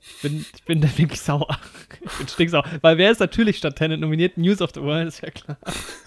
Ich 0.00 0.22
bin, 0.22 0.44
ich 0.54 0.64
bin 0.64 0.80
da 0.80 0.88
wirklich 0.96 1.20
sauer. 1.20 1.58
Ich 2.00 2.12
bin 2.18 2.28
stinksauer. 2.28 2.64
Weil 2.80 2.98
wer 2.98 3.10
ist 3.10 3.20
natürlich 3.20 3.58
statt 3.58 3.76
Tenet 3.76 4.00
nominiert? 4.00 4.36
News 4.36 4.60
of 4.60 4.70
the 4.74 4.82
World, 4.82 5.08
ist 5.08 5.22
ja 5.22 5.30
klar. 5.30 5.56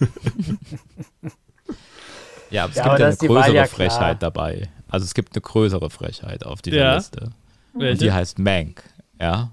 ja, 2.50 2.64
aber 2.64 2.70
es 2.72 2.76
ja, 2.76 2.82
gibt 2.82 2.90
aber 2.90 3.00
ja 3.00 3.06
eine 3.06 3.16
größere 3.16 3.54
ja 3.54 3.66
Frechheit 3.66 4.22
dabei. 4.22 4.68
Also 4.88 5.04
es 5.04 5.14
gibt 5.14 5.34
eine 5.34 5.40
größere 5.40 5.90
Frechheit 5.90 6.44
auf 6.44 6.62
dieser 6.62 6.76
ja. 6.76 6.94
Liste. 6.96 7.30
Welche? 7.72 7.92
Und 7.92 8.00
die 8.02 8.12
heißt 8.12 8.38
Mank, 8.38 8.82
ja? 9.20 9.52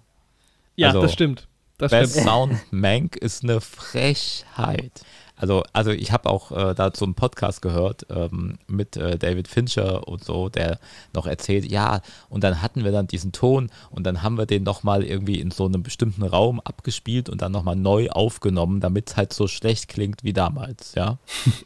Ja, 0.76 0.88
also, 0.88 1.02
das 1.02 1.14
stimmt. 1.14 1.48
Das 1.84 1.92
Best 1.92 2.16
Sound 2.24 2.58
Mank 2.72 3.18
ist 3.18 3.44
eine 3.44 3.60
Frechheit. 3.60 5.04
Also, 5.36 5.64
also 5.74 5.92
ich 5.92 6.14
habe 6.14 6.30
auch 6.30 6.54
äh, 6.54 6.74
dazu 6.74 7.04
einen 7.04 7.16
Podcast 7.16 7.62
gehört 7.62 8.06
ähm, 8.10 8.60
mit 8.68 8.96
äh, 8.96 9.18
David 9.18 9.50
Fincher 9.50 10.08
und 10.08 10.24
so, 10.24 10.48
der 10.48 10.80
noch 11.12 11.26
erzählt, 11.26 11.70
ja, 11.70 12.00
und 12.30 12.46
dann 12.46 12.62
hatten 12.62 12.86
wir 12.86 12.94
dann 12.94 13.08
diesen 13.08 13.34
Ton 13.34 13.70
und 13.90 14.06
dann 14.06 14.22
haben 14.22 14.38
wir 14.38 14.46
den 14.46 14.64
nochmal 14.64 15.04
irgendwie 15.04 15.42
in 15.42 15.52
so 15.52 15.66
einem 15.66 15.84
bestimmten 15.84 16.24
Raum 16.24 16.62
abgespielt 16.62 17.28
und 17.28 17.42
dann 17.42 17.52
nochmal 17.52 17.76
neu 17.76 18.10
aufgenommen, 18.10 18.80
damit 18.80 19.10
es 19.10 19.18
halt 19.18 19.34
so 19.34 19.48
schlecht 19.48 19.90
klingt 19.90 20.24
wie 20.24 20.32
damals, 20.32 20.96
ja. 20.96 21.18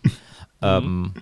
ähm, 0.63 1.13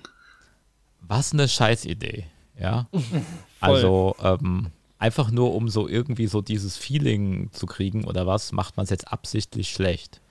was 1.01 1.33
eine 1.33 1.49
Scheißidee, 1.49 2.27
ja. 2.57 2.87
also, 3.59 4.15
ähm, 4.23 4.67
einfach 4.97 5.31
nur 5.31 5.53
um 5.53 5.69
so 5.69 5.87
irgendwie 5.87 6.27
so 6.27 6.41
dieses 6.41 6.77
Feeling 6.77 7.49
zu 7.51 7.65
kriegen 7.65 8.05
oder 8.05 8.25
was, 8.27 8.51
macht 8.51 8.77
man 8.77 8.85
es 8.85 8.89
jetzt 8.89 9.11
absichtlich 9.11 9.69
schlecht. 9.69 10.21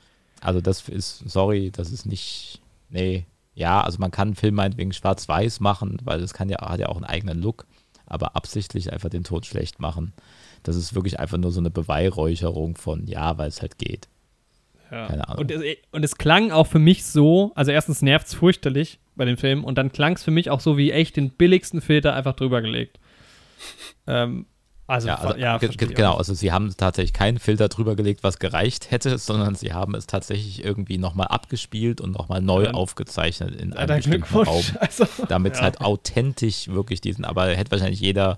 Also 0.40 0.60
das 0.60 0.88
ist, 0.88 1.22
sorry, 1.26 1.70
das 1.70 1.90
ist 1.90 2.06
nicht, 2.06 2.60
nee, 2.90 3.26
ja, 3.54 3.82
also 3.82 3.98
man 3.98 4.10
kann 4.10 4.28
einen 4.28 4.36
Film 4.36 4.56
meinetwegen 4.56 4.92
schwarz-weiß 4.92 5.60
machen, 5.60 5.98
weil 6.04 6.20
das 6.20 6.34
kann 6.34 6.48
ja, 6.48 6.58
hat 6.60 6.80
ja 6.80 6.88
auch 6.88 6.96
einen 6.96 7.04
eigenen 7.04 7.40
Look, 7.40 7.66
aber 8.06 8.36
absichtlich 8.36 8.92
einfach 8.92 9.10
den 9.10 9.24
Tod 9.24 9.46
schlecht 9.46 9.80
machen, 9.80 10.12
das 10.62 10.76
ist 10.76 10.94
wirklich 10.94 11.20
einfach 11.20 11.38
nur 11.38 11.52
so 11.52 11.60
eine 11.60 11.70
Beweihräucherung 11.70 12.76
von, 12.76 13.06
ja, 13.06 13.38
weil 13.38 13.48
es 13.48 13.62
halt 13.62 13.78
geht. 13.78 14.08
Ja. 14.90 15.06
Keine 15.06 15.28
Ahnung. 15.28 15.42
Und 15.42 15.50
es, 15.50 15.76
und 15.92 16.04
es 16.04 16.16
klang 16.16 16.50
auch 16.50 16.66
für 16.66 16.78
mich 16.78 17.04
so, 17.04 17.52
also 17.54 17.70
erstens 17.70 18.02
nervt 18.02 18.26
es 18.26 18.34
fürchterlich 18.34 18.98
bei 19.14 19.24
dem 19.24 19.36
Film 19.36 19.64
und 19.64 19.76
dann 19.76 19.92
klang 19.92 20.14
es 20.14 20.24
für 20.24 20.30
mich 20.30 20.50
auch 20.50 20.60
so 20.60 20.76
wie 20.76 20.90
echt 20.90 21.16
den 21.16 21.30
billigsten 21.30 21.80
Filter 21.80 22.14
einfach 22.14 22.34
drüber 22.34 22.60
gelegt. 22.62 22.98
ähm, 24.06 24.46
also, 24.86 25.08
ja, 25.08 25.14
also 25.14 25.38
ja, 25.38 25.56
genau, 25.58 26.16
also 26.16 26.34
sie 26.34 26.52
haben 26.52 26.74
tatsächlich 26.76 27.14
keinen 27.14 27.38
Filter 27.38 27.68
drüber 27.68 27.96
gelegt, 27.96 28.22
was 28.22 28.38
gereicht 28.38 28.90
hätte, 28.90 29.16
sondern 29.16 29.54
sie 29.54 29.72
haben 29.72 29.94
es 29.94 30.06
tatsächlich 30.06 30.62
irgendwie 30.62 30.98
nochmal 30.98 31.28
abgespielt 31.28 32.02
und 32.02 32.12
nochmal 32.12 32.42
neu 32.42 32.64
ja. 32.64 32.70
aufgezeichnet 32.72 33.54
in 33.58 33.72
einem 33.72 33.96
bestimmten 33.96 34.34
Raum, 34.34 34.64
also, 34.80 35.06
damit 35.28 35.54
es 35.54 35.58
ja. 35.60 35.64
halt 35.64 35.80
authentisch 35.80 36.68
wirklich 36.68 37.00
diesen, 37.00 37.24
aber 37.24 37.46
hätte 37.46 37.70
wahrscheinlich 37.70 38.00
jeder 38.00 38.36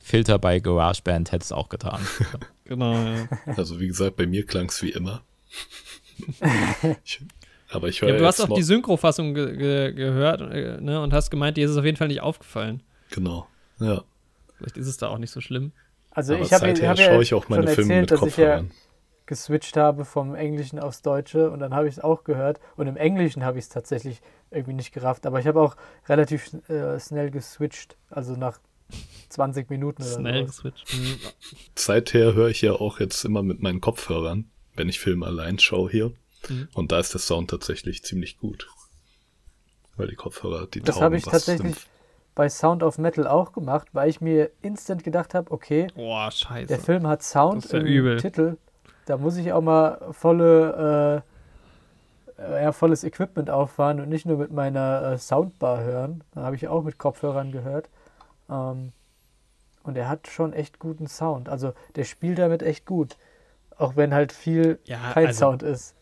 Filter 0.00 0.38
bei 0.38 0.60
GarageBand 0.60 1.32
hätte 1.32 1.42
es 1.42 1.50
auch 1.50 1.68
getan. 1.68 2.00
genau, 2.64 2.92
ja. 2.92 3.28
Also 3.56 3.80
wie 3.80 3.88
gesagt, 3.88 4.16
bei 4.16 4.26
mir 4.26 4.46
klang 4.46 4.66
es 4.66 4.80
wie 4.80 4.90
immer. 4.90 5.22
ich, 7.04 7.20
aber 7.70 7.88
ich 7.88 8.00
höre 8.00 8.10
ja, 8.10 8.18
Du 8.18 8.26
hast 8.26 8.40
auch 8.40 8.54
die 8.54 8.62
Synchrofassung 8.62 9.34
ge 9.34 9.56
ge 9.56 9.92
gehört 9.92 10.40
äh, 10.40 10.80
ne, 10.80 11.00
und 11.00 11.12
hast 11.12 11.30
gemeint, 11.30 11.56
dir 11.56 11.64
ist 11.64 11.72
es 11.72 11.76
auf 11.78 11.84
jeden 11.84 11.96
Fall 11.96 12.08
nicht 12.08 12.20
aufgefallen. 12.20 12.80
Genau, 13.10 13.48
ja. 13.80 14.04
Vielleicht 14.64 14.78
ist 14.78 14.86
es 14.86 14.96
da 14.96 15.08
auch 15.08 15.18
nicht 15.18 15.30
so 15.30 15.42
schlimm. 15.42 15.72
Also 16.10 16.34
Aber 16.34 16.42
ich 16.42 16.52
habe 16.54 16.68
hab 16.68 16.98
ja 16.98 17.20
ich 17.20 17.34
auch 17.34 17.50
meine 17.50 17.68
schon 17.68 17.90
erzählt, 17.90 18.10
dass 18.10 18.22
ich 18.22 18.36
ja 18.38 18.64
geswitcht 19.26 19.76
habe 19.76 20.06
vom 20.06 20.34
Englischen 20.34 20.78
aufs 20.78 21.02
Deutsche 21.02 21.50
und 21.50 21.60
dann 21.60 21.74
habe 21.74 21.86
ich 21.86 21.94
es 21.94 22.00
auch 22.00 22.24
gehört 22.24 22.60
und 22.76 22.86
im 22.86 22.96
Englischen 22.96 23.44
habe 23.44 23.58
ich 23.58 23.64
es 23.64 23.68
tatsächlich 23.68 24.22
irgendwie 24.50 24.72
nicht 24.72 24.92
gerafft, 24.92 25.26
aber 25.26 25.38
ich 25.38 25.46
habe 25.46 25.60
auch 25.60 25.76
relativ 26.08 26.54
äh, 26.68 26.98
schnell 26.98 27.30
geswitcht, 27.30 27.96
also 28.08 28.36
nach 28.36 28.58
20 29.28 29.68
Minuten 29.68 30.02
oder 30.02 30.14
Schnell 30.14 30.46
geswitcht. 30.46 30.94
Mhm. 30.94 31.18
Seither 31.74 32.32
höre 32.32 32.48
ich 32.48 32.62
ja 32.62 32.72
auch 32.72 33.00
jetzt 33.00 33.22
immer 33.24 33.42
mit 33.42 33.60
meinen 33.60 33.82
Kopfhörern, 33.82 34.50
wenn 34.76 34.88
ich 34.88 34.98
Filme 34.98 35.26
allein 35.26 35.58
schaue 35.58 35.90
hier 35.90 36.12
mhm. 36.48 36.68
und 36.72 36.90
da 36.92 37.00
ist 37.00 37.12
der 37.12 37.20
Sound 37.20 37.50
tatsächlich 37.50 38.02
ziemlich 38.02 38.38
gut. 38.38 38.68
Weil 39.96 40.08
die 40.08 40.16
Kopfhörer, 40.16 40.66
die 40.66 40.80
Das 40.80 41.00
habe 41.00 41.16
ich 41.16 41.24
tatsächlich 41.24 41.76
bei 42.34 42.48
Sound 42.48 42.82
of 42.82 42.98
Metal 42.98 43.26
auch 43.26 43.52
gemacht, 43.52 43.88
weil 43.92 44.08
ich 44.08 44.20
mir 44.20 44.50
instant 44.62 45.04
gedacht 45.04 45.34
habe, 45.34 45.50
okay, 45.50 45.86
Boah, 45.94 46.30
der 46.68 46.78
Film 46.78 47.06
hat 47.06 47.22
Sound 47.22 47.70
ja 47.72 47.78
im 47.78 47.86
übel. 47.86 48.20
Titel, 48.20 48.56
da 49.06 49.16
muss 49.16 49.36
ich 49.36 49.52
auch 49.52 49.60
mal 49.60 50.00
volle, 50.10 51.22
äh, 52.38 52.62
ja, 52.62 52.72
volles 52.72 53.04
Equipment 53.04 53.50
auffahren 53.50 54.00
und 54.00 54.08
nicht 54.08 54.26
nur 54.26 54.38
mit 54.38 54.52
meiner 54.52 55.12
äh, 55.12 55.18
Soundbar 55.18 55.82
hören. 55.82 56.24
Da 56.32 56.42
habe 56.42 56.56
ich 56.56 56.66
auch 56.66 56.82
mit 56.82 56.98
Kopfhörern 56.98 57.52
gehört. 57.52 57.88
Ähm, 58.50 58.92
und 59.84 59.96
er 59.96 60.08
hat 60.08 60.26
schon 60.26 60.52
echt 60.52 60.78
guten 60.78 61.06
Sound. 61.06 61.48
Also 61.48 61.74
der 61.94 62.04
spielt 62.04 62.38
damit 62.38 62.62
echt 62.62 62.86
gut. 62.86 63.16
Auch 63.76 63.96
wenn 63.96 64.14
halt 64.14 64.32
viel 64.32 64.78
ja, 64.84 65.12
kein 65.12 65.28
also, 65.28 65.38
Sound 65.38 65.62
ist. 65.62 65.94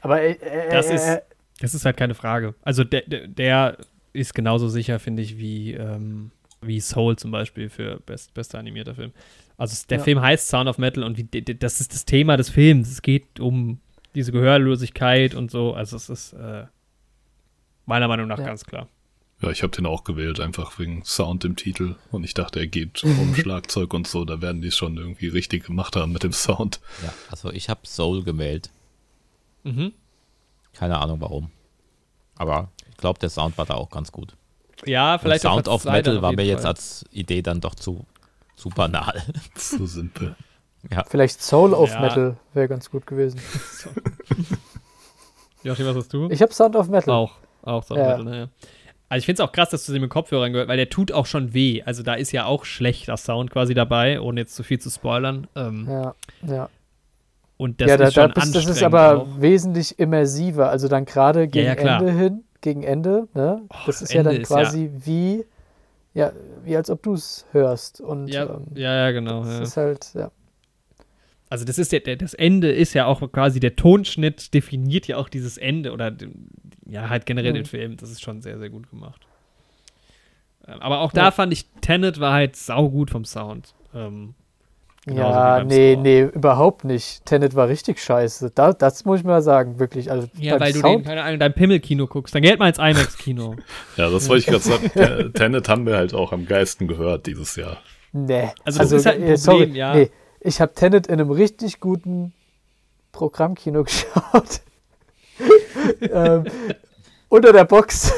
Aber 0.00 0.20
äh, 0.20 0.36
das, 0.70 0.90
ist, 0.90 1.22
das 1.60 1.74
ist 1.74 1.84
halt 1.84 1.96
keine 1.96 2.14
Frage. 2.14 2.54
Also 2.62 2.84
der, 2.84 3.02
der 3.06 3.78
ist 4.12 4.34
genauso 4.34 4.68
sicher, 4.68 4.98
finde 4.98 5.22
ich, 5.22 5.38
wie, 5.38 5.72
ähm, 5.72 6.30
wie 6.60 6.80
Soul 6.80 7.16
zum 7.16 7.30
Beispiel 7.30 7.68
für 7.68 8.00
best, 8.00 8.34
bester 8.34 8.58
animierter 8.58 8.94
Film. 8.94 9.12
Also 9.56 9.86
der 9.88 9.98
ja. 9.98 10.04
Film 10.04 10.20
heißt 10.20 10.48
Sound 10.48 10.68
of 10.68 10.78
Metal 10.78 11.02
und 11.02 11.18
wie, 11.18 11.24
das 11.24 11.80
ist 11.80 11.92
das 11.92 12.04
Thema 12.04 12.36
des 12.36 12.48
Films. 12.48 12.90
Es 12.90 13.02
geht 13.02 13.40
um 13.40 13.80
diese 14.14 14.32
Gehörlosigkeit 14.32 15.34
und 15.34 15.50
so. 15.50 15.74
Also 15.74 15.96
es 15.96 16.08
ist 16.08 16.32
äh, 16.32 16.66
meiner 17.86 18.08
Meinung 18.08 18.28
nach 18.28 18.38
ja. 18.38 18.46
ganz 18.46 18.64
klar. 18.64 18.88
Ja, 19.40 19.50
ich 19.50 19.62
habe 19.62 19.70
den 19.70 19.86
auch 19.86 20.02
gewählt, 20.02 20.40
einfach 20.40 20.78
wegen 20.78 21.04
Sound 21.04 21.44
im 21.44 21.54
Titel. 21.54 21.94
Und 22.10 22.24
ich 22.24 22.34
dachte, 22.34 22.58
er 22.58 22.66
geht 22.66 23.04
um 23.04 23.34
Schlagzeug 23.34 23.94
und 23.94 24.06
so. 24.06 24.24
Da 24.24 24.40
werden 24.40 24.62
die 24.62 24.72
schon 24.72 24.96
irgendwie 24.96 25.28
richtig 25.28 25.66
gemacht 25.66 25.96
haben 25.96 26.12
mit 26.12 26.22
dem 26.22 26.32
Sound. 26.32 26.80
Ja, 27.02 27.12
also 27.30 27.52
ich 27.52 27.68
habe 27.68 27.80
Soul 27.84 28.24
gewählt. 28.24 28.70
Mhm. 29.62 29.92
Keine 30.72 30.98
Ahnung 30.98 31.20
warum. 31.20 31.50
Aber 32.36 32.70
glaube, 32.98 33.18
der 33.18 33.30
Sound 33.30 33.56
war 33.56 33.64
da 33.64 33.74
auch 33.74 33.90
ganz 33.90 34.12
gut. 34.12 34.34
Ja, 34.84 35.18
vielleicht 35.18 35.44
Und 35.44 35.50
Sound 35.50 35.68
of 35.68 35.84
Metal 35.84 36.22
war 36.22 36.32
mir 36.32 36.38
Fall. 36.38 36.46
jetzt 36.46 36.66
als 36.66 37.04
Idee 37.10 37.42
dann 37.42 37.60
doch 37.60 37.74
zu, 37.74 38.04
zu 38.56 38.68
banal. 38.68 39.22
zu 39.54 39.86
simpel. 39.86 40.36
Ja. 40.90 41.04
Vielleicht 41.08 41.42
Soul 41.42 41.74
of 41.74 41.90
ja. 41.90 42.00
Metal 42.00 42.36
wäre 42.54 42.68
ganz 42.68 42.90
gut 42.90 43.06
gewesen. 43.06 43.40
Joachim, 45.64 45.86
was 45.86 45.96
hast 45.96 46.12
du? 46.12 46.28
Ich 46.30 46.40
habe 46.40 46.52
Sound 46.52 46.76
of 46.76 46.88
Metal. 46.88 47.12
Auch, 47.12 47.32
auch 47.62 47.82
Sound 47.82 48.00
ja. 48.00 48.12
of 48.12 48.18
Metal, 48.18 48.32
naja. 48.32 48.48
Also 49.08 49.20
ich 49.20 49.26
finde 49.26 49.42
es 49.42 49.48
auch 49.48 49.52
krass, 49.52 49.70
dass 49.70 49.86
du 49.86 49.92
sie 49.92 50.00
mit 50.00 50.10
Kopfhörern 50.10 50.52
gehört, 50.52 50.68
weil 50.68 50.76
der 50.76 50.90
tut 50.90 51.12
auch 51.12 51.26
schon 51.26 51.54
weh. 51.54 51.82
Also 51.82 52.02
da 52.02 52.14
ist 52.14 52.30
ja 52.30 52.44
auch 52.44 52.64
schlechter 52.64 53.16
Sound 53.16 53.50
quasi 53.50 53.72
dabei, 53.72 54.20
ohne 54.20 54.40
jetzt 54.40 54.54
zu 54.54 54.62
viel 54.62 54.78
zu 54.78 54.90
spoilern. 54.90 55.46
Ähm, 55.56 55.88
ja, 55.90 56.14
ja. 56.46 56.68
Und 57.56 57.80
das 57.80 57.88
ja, 57.88 57.94
ist 57.94 58.16
da, 58.16 58.22
schon 58.22 58.32
das, 58.34 58.52
das 58.52 58.66
ist 58.66 58.82
aber 58.82 59.22
auch. 59.22 59.40
wesentlich 59.40 59.98
immersiver. 59.98 60.68
Also 60.68 60.88
dann 60.88 61.06
gerade 61.06 61.48
gegen 61.48 61.66
ja, 61.66 61.98
Ende 61.98 62.12
hin 62.12 62.44
gegen 62.60 62.82
Ende. 62.82 63.28
Ne? 63.34 63.62
Das 63.86 64.02
ist 64.02 64.14
Ende 64.14 64.30
ja 64.30 64.36
dann 64.36 64.44
quasi 64.44 64.84
ja 64.84 65.06
wie, 65.06 65.44
ja, 66.14 66.32
wie 66.64 66.76
als 66.76 66.90
ob 66.90 67.02
du 67.02 67.14
es 67.14 67.46
hörst. 67.52 68.00
Und, 68.00 68.28
ja, 68.28 68.44
ähm, 68.44 68.66
ja, 68.74 68.94
ja, 68.94 69.10
genau. 69.10 69.44
Das 69.44 69.54
ja. 69.54 69.62
ist 69.62 69.76
halt, 69.76 70.14
ja. 70.14 70.30
Also 71.50 71.64
das 71.64 71.78
ist 71.78 71.92
ja, 71.92 72.00
das 72.00 72.34
Ende 72.34 72.70
ist 72.70 72.92
ja 72.92 73.06
auch 73.06 73.20
quasi 73.32 73.58
der 73.58 73.74
Tonschnitt 73.74 74.52
definiert 74.52 75.06
ja 75.06 75.16
auch 75.16 75.28
dieses 75.28 75.56
Ende 75.56 75.92
oder 75.92 76.14
ja 76.84 77.08
halt 77.08 77.24
generell 77.24 77.52
mhm. 77.52 77.56
den 77.56 77.64
Film. 77.64 77.96
Das 77.96 78.10
ist 78.10 78.20
schon 78.20 78.42
sehr 78.42 78.58
sehr 78.58 78.68
gut 78.68 78.90
gemacht. 78.90 79.26
Ähm, 80.66 80.80
aber 80.80 81.00
auch 81.00 81.12
da 81.12 81.30
fand 81.30 81.52
ich 81.52 81.66
Tenet 81.80 82.20
war 82.20 82.34
halt 82.34 82.56
saugut 82.56 83.10
vom 83.10 83.24
Sound. 83.24 83.74
Ähm, 83.94 84.34
ja, 85.16 85.64
nee, 85.64 85.92
Store. 85.92 86.02
nee, 86.02 86.20
überhaupt 86.22 86.84
nicht. 86.84 87.24
Tenet 87.24 87.54
war 87.54 87.68
richtig 87.68 88.00
scheiße. 88.00 88.50
Da, 88.54 88.72
das 88.72 89.04
muss 89.04 89.20
ich 89.20 89.24
mal 89.24 89.42
sagen, 89.42 89.78
wirklich. 89.78 90.10
Also 90.10 90.28
ja, 90.38 90.58
weil 90.58 90.72
Sound 90.72 90.84
du 90.84 90.88
den, 90.88 91.04
keine 91.04 91.22
Ahnung, 91.22 91.38
dein 91.38 91.54
Pimmelkino 91.54 92.06
guckst. 92.06 92.34
Dann 92.34 92.42
geht 92.42 92.58
mal 92.58 92.68
ins 92.68 92.78
IMAX-Kino. 92.78 93.56
ja, 93.96 94.10
das 94.10 94.28
wollte 94.28 94.40
ich 94.40 94.46
gerade 94.46 94.90
sagen. 94.92 95.32
Tenet 95.34 95.68
haben 95.68 95.86
wir 95.86 95.96
halt 95.96 96.14
auch 96.14 96.32
am 96.32 96.46
geisten 96.46 96.88
gehört 96.88 97.26
dieses 97.26 97.56
Jahr. 97.56 97.78
Nee. 98.12 98.50
Also, 98.64 98.78
das 98.78 98.78
also, 98.78 98.96
ist 98.96 99.06
halt 99.06 99.16
ein 99.16 99.20
Problem, 99.22 99.36
sorry, 99.36 99.70
ja. 99.72 99.94
Nee, 99.94 100.10
ich 100.40 100.60
habe 100.60 100.72
Tenet 100.74 101.06
in 101.06 101.14
einem 101.14 101.30
richtig 101.30 101.80
guten 101.80 102.32
Programmkino 103.12 103.84
geschaut. 103.84 104.60
ähm, 106.00 106.44
unter 107.28 107.52
der 107.52 107.64
Box. 107.64 108.12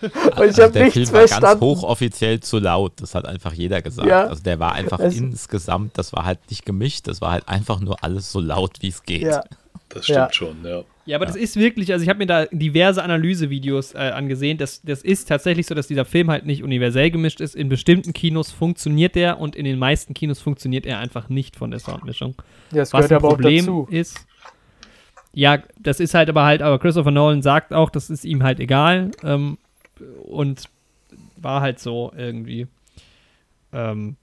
Und 0.00 0.12
ich 0.12 0.32
also 0.32 0.62
habe 0.64 0.78
nichts 0.78 0.94
Film 0.94 1.06
verstanden. 1.06 1.42
war 1.42 1.50
ganz 1.52 1.60
hochoffiziell 1.60 2.40
zu 2.40 2.58
laut, 2.58 2.92
das 2.96 3.14
hat 3.14 3.26
einfach 3.26 3.52
jeder 3.52 3.82
gesagt. 3.82 4.08
Ja. 4.08 4.26
Also 4.26 4.42
der 4.42 4.58
war 4.58 4.72
einfach 4.72 4.98
es 5.00 5.16
insgesamt, 5.16 5.98
das 5.98 6.12
war 6.12 6.24
halt 6.24 6.38
nicht 6.48 6.64
gemischt, 6.64 7.08
das 7.08 7.20
war 7.20 7.32
halt 7.32 7.48
einfach 7.48 7.80
nur 7.80 8.02
alles 8.02 8.32
so 8.32 8.40
laut, 8.40 8.78
wie 8.80 8.88
es 8.88 9.02
geht. 9.02 9.22
Ja. 9.22 9.44
Das 9.90 10.04
stimmt 10.04 10.18
ja. 10.18 10.32
schon, 10.32 10.64
ja. 10.64 10.82
Ja, 11.04 11.16
aber 11.16 11.26
das 11.26 11.34
ist 11.34 11.56
wirklich, 11.56 11.92
also 11.92 12.04
ich 12.04 12.08
habe 12.08 12.20
mir 12.20 12.26
da 12.26 12.46
diverse 12.46 13.02
Analysevideos 13.02 13.94
äh, 13.94 13.98
angesehen. 13.98 14.58
Das, 14.58 14.80
das 14.82 15.02
ist 15.02 15.28
tatsächlich 15.28 15.66
so, 15.66 15.74
dass 15.74 15.88
dieser 15.88 16.04
Film 16.04 16.30
halt 16.30 16.46
nicht 16.46 16.62
universell 16.62 17.10
gemischt 17.10 17.40
ist. 17.40 17.56
In 17.56 17.68
bestimmten 17.68 18.12
Kinos 18.12 18.52
funktioniert 18.52 19.16
der 19.16 19.40
und 19.40 19.56
in 19.56 19.64
den 19.64 19.80
meisten 19.80 20.14
Kinos 20.14 20.40
funktioniert 20.40 20.86
er 20.86 21.00
einfach 21.00 21.28
nicht 21.28 21.56
von 21.56 21.72
der 21.72 21.80
Soundmischung. 21.80 22.36
Ja, 22.70 22.78
das 22.78 22.92
Was 22.92 23.10
ein 23.10 23.18
Problem 23.18 23.86
ist. 23.90 24.24
Ja, 25.32 25.58
das 25.80 25.98
ist 25.98 26.14
halt 26.14 26.28
aber 26.28 26.44
halt, 26.44 26.62
aber 26.62 26.78
Christopher 26.78 27.10
Nolan 27.10 27.42
sagt 27.42 27.72
auch, 27.72 27.90
das 27.90 28.08
ist 28.08 28.24
ihm 28.24 28.44
halt 28.44 28.60
egal. 28.60 29.10
Ähm, 29.24 29.58
und 30.24 30.64
war 31.36 31.60
halt 31.60 31.78
so 31.78 32.12
irgendwie. 32.16 32.66
Ähm, 33.72 34.16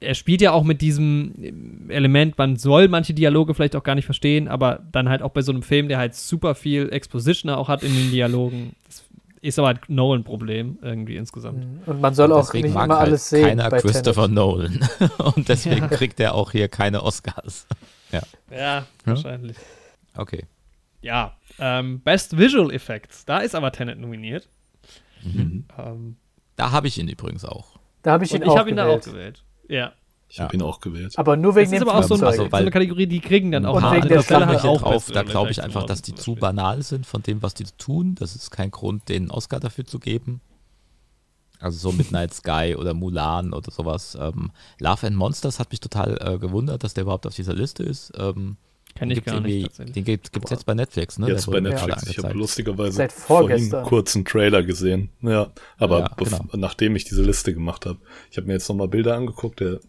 er 0.00 0.14
spielt 0.14 0.40
ja 0.40 0.52
auch 0.52 0.64
mit 0.64 0.80
diesem 0.80 1.88
Element, 1.88 2.36
man 2.36 2.56
soll 2.56 2.88
manche 2.88 3.14
Dialoge 3.14 3.54
vielleicht 3.54 3.76
auch 3.76 3.84
gar 3.84 3.94
nicht 3.94 4.04
verstehen, 4.04 4.48
aber 4.48 4.80
dann 4.90 5.08
halt 5.08 5.22
auch 5.22 5.30
bei 5.30 5.42
so 5.42 5.52
einem 5.52 5.62
Film, 5.62 5.88
der 5.88 5.98
halt 5.98 6.14
super 6.14 6.54
viel 6.54 6.92
Exposition 6.92 7.50
auch 7.52 7.68
hat 7.68 7.82
in 7.82 7.94
den 7.94 8.10
Dialogen. 8.10 8.74
Das 8.86 9.04
ist 9.40 9.58
aber 9.58 9.68
halt 9.68 9.88
Nolan-Problem 9.88 10.78
irgendwie 10.82 11.16
insgesamt. 11.16 11.64
Mhm. 11.64 11.80
Und 11.86 12.00
man 12.00 12.14
soll 12.14 12.32
und 12.32 12.38
auch 12.38 12.52
nicht 12.52 12.64
immer 12.64 12.80
halt 12.80 12.90
alles 12.92 13.28
sehen. 13.28 13.58
Keiner 13.58 13.70
Christopher 13.70 14.22
Tenet. 14.22 14.34
Nolan. 14.34 14.88
Und 15.34 15.48
deswegen 15.48 15.82
ja. 15.82 15.88
kriegt 15.88 16.20
er 16.20 16.34
auch 16.34 16.52
hier 16.52 16.68
keine 16.68 17.02
Oscars. 17.02 17.66
Ja. 18.12 18.22
Ja, 18.50 18.86
wahrscheinlich. 19.04 19.56
Okay. 20.16 20.44
Ja, 21.00 21.36
ähm, 21.58 22.00
Best 22.00 22.38
Visual 22.38 22.72
Effects. 22.72 23.24
Da 23.24 23.38
ist 23.38 23.54
aber 23.54 23.72
Tenet 23.72 23.98
nominiert. 23.98 24.48
Mhm. 25.22 25.64
Ähm, 25.78 26.16
da 26.56 26.70
habe 26.70 26.88
ich 26.88 26.98
ihn 26.98 27.08
übrigens 27.08 27.44
auch. 27.44 27.78
Da 28.02 28.12
habe 28.12 28.24
ich 28.24 28.32
ihn 28.32 28.42
ich 28.42 28.48
auch 28.48 28.56
hab 28.56 28.66
gewählt. 28.66 28.76
Ich 28.76 28.82
habe 28.82 28.90
ihn 28.90 29.02
da 29.02 29.10
auch 29.10 29.12
gewählt. 29.12 29.44
Ja. 29.68 29.92
Ich 30.28 30.40
habe 30.40 30.54
ihn 30.54 30.62
auch 30.62 30.80
gewählt. 30.80 31.18
Aber 31.18 31.36
nur 31.36 31.54
wegen 31.56 31.70
das 31.70 31.80
dem 31.80 31.82
ist 31.82 31.88
aber 31.88 31.98
auch 31.98 32.04
so, 32.04 32.14
ein, 32.14 32.24
also, 32.24 32.48
so 32.48 32.56
eine 32.56 32.70
Kategorie, 32.70 33.06
die 33.06 33.20
kriegen 33.20 33.52
dann 33.52 33.66
auch. 33.66 33.76
Und 33.76 33.92
wegen 33.92 34.08
der 34.08 34.22
Fälle 34.22 34.46
halt 34.46 34.64
auch 34.64 34.80
drauf. 34.80 35.10
Da 35.12 35.24
glaube 35.24 35.50
ich 35.50 35.62
einfach, 35.62 35.84
dass 35.84 36.00
die 36.00 36.14
zu 36.14 36.36
banal 36.36 36.82
sind 36.82 37.04
von 37.04 37.22
dem, 37.22 37.42
was 37.42 37.52
die 37.52 37.64
tun. 37.76 38.14
Das 38.14 38.34
ist 38.34 38.50
kein 38.50 38.70
Grund, 38.70 39.10
denen 39.10 39.30
Oscar 39.30 39.60
dafür 39.60 39.84
zu 39.84 39.98
geben. 39.98 40.40
Also 41.60 41.78
so 41.78 41.92
Midnight 41.94 42.32
Sky 42.32 42.74
oder 42.78 42.94
Mulan 42.94 43.52
oder 43.52 43.70
sowas. 43.70 44.16
Ähm, 44.18 44.52
Love 44.80 45.06
and 45.06 45.16
Monsters 45.16 45.60
hat 45.60 45.70
mich 45.70 45.80
total 45.80 46.16
äh, 46.20 46.38
gewundert, 46.38 46.82
dass 46.82 46.94
der 46.94 47.02
überhaupt 47.02 47.26
auf 47.26 47.34
dieser 47.34 47.52
Liste 47.52 47.82
ist. 47.82 48.12
Ähm, 48.16 48.56
Kenn 48.94 49.10
ich 49.10 49.24
gar 49.24 49.40
nicht. 49.40 49.78
Den 49.78 50.04
gibt 50.04 50.30
es 50.44 50.50
jetzt 50.50 50.66
bei 50.66 50.74
Netflix, 50.74 51.18
ne? 51.18 51.28
Jetzt 51.28 51.50
bei 51.50 51.60
Netflix. 51.60 52.06
Ich 52.08 52.18
habe 52.18 52.34
lustigerweise 52.34 52.96
Seit 52.96 53.12
vorhin 53.12 53.70
kurz 53.84 54.14
einen 54.14 54.24
Trailer 54.24 54.62
gesehen. 54.62 55.10
Ja, 55.22 55.50
aber 55.78 56.00
ja, 56.00 56.08
genau. 56.16 56.44
nachdem 56.54 56.96
ich 56.96 57.04
diese 57.04 57.22
Liste 57.22 57.54
gemacht 57.54 57.86
habe, 57.86 57.98
ich 58.30 58.36
habe 58.36 58.46
mir 58.46 58.54
jetzt 58.54 58.68
nochmal 58.68 58.88
Bilder 58.88 59.16
angeguckt, 59.16 59.60
der 59.60 59.80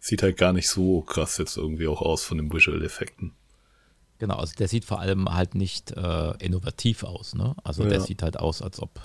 sieht 0.00 0.22
halt 0.22 0.36
gar 0.36 0.52
nicht 0.52 0.68
so 0.68 1.02
krass 1.02 1.38
jetzt 1.38 1.56
irgendwie 1.56 1.88
auch 1.88 2.02
aus 2.02 2.24
von 2.24 2.38
den 2.38 2.52
Visual-Effekten. 2.52 3.32
Genau, 4.18 4.36
also 4.36 4.52
der 4.58 4.68
sieht 4.68 4.84
vor 4.84 5.00
allem 5.00 5.32
halt 5.32 5.54
nicht 5.54 5.92
äh, 5.92 6.32
innovativ 6.44 7.04
aus, 7.04 7.34
ne? 7.34 7.54
Also 7.62 7.84
ja. 7.84 7.90
der 7.90 8.00
sieht 8.00 8.22
halt 8.22 8.38
aus, 8.38 8.62
als 8.62 8.80
ob 8.80 9.00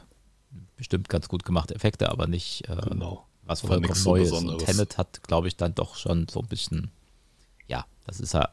bestimmt 0.76 1.08
ganz 1.10 1.28
gut 1.28 1.46
gemachte 1.46 1.76
Effekte, 1.76 2.10
aber 2.10 2.28
nicht 2.28 2.68
äh, 2.68 2.76
genau. 2.90 3.28
was 3.44 3.62
vollkommen 3.62 3.94
so 3.94 4.12
Neues. 4.12 4.32
Und 4.32 4.58
Tenet 4.66 4.98
hat, 4.98 5.22
glaube 5.24 5.48
ich, 5.48 5.56
dann 5.56 5.76
doch 5.76 5.96
schon 5.96 6.28
so 6.30 6.42
ein 6.42 6.48
bisschen, 6.48 6.92
ja, 7.68 7.86
das 8.06 8.20
ist 8.20 8.34
ja 8.34 8.50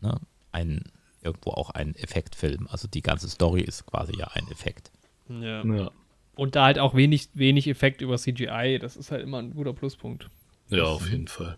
ne, 0.00 0.20
ein, 0.52 0.84
irgendwo 1.22 1.50
auch 1.50 1.70
ein 1.70 1.94
Effektfilm. 1.96 2.68
Also 2.70 2.88
die 2.88 3.02
ganze 3.02 3.28
Story 3.28 3.62
ist 3.62 3.86
quasi 3.86 4.16
ja 4.16 4.28
ein 4.28 4.48
Effekt. 4.50 4.90
Ja. 5.28 5.64
ja. 5.64 5.90
Und 6.34 6.54
da 6.54 6.66
halt 6.66 6.78
auch 6.78 6.94
wenig, 6.94 7.30
wenig 7.34 7.66
Effekt 7.66 8.02
über 8.02 8.16
CGI, 8.16 8.78
das 8.80 8.96
ist 8.96 9.10
halt 9.10 9.22
immer 9.22 9.38
ein 9.38 9.54
guter 9.54 9.72
Pluspunkt. 9.72 10.28
Ja, 10.68 10.84
auf 10.84 11.08
jeden 11.08 11.28
Fall. 11.28 11.56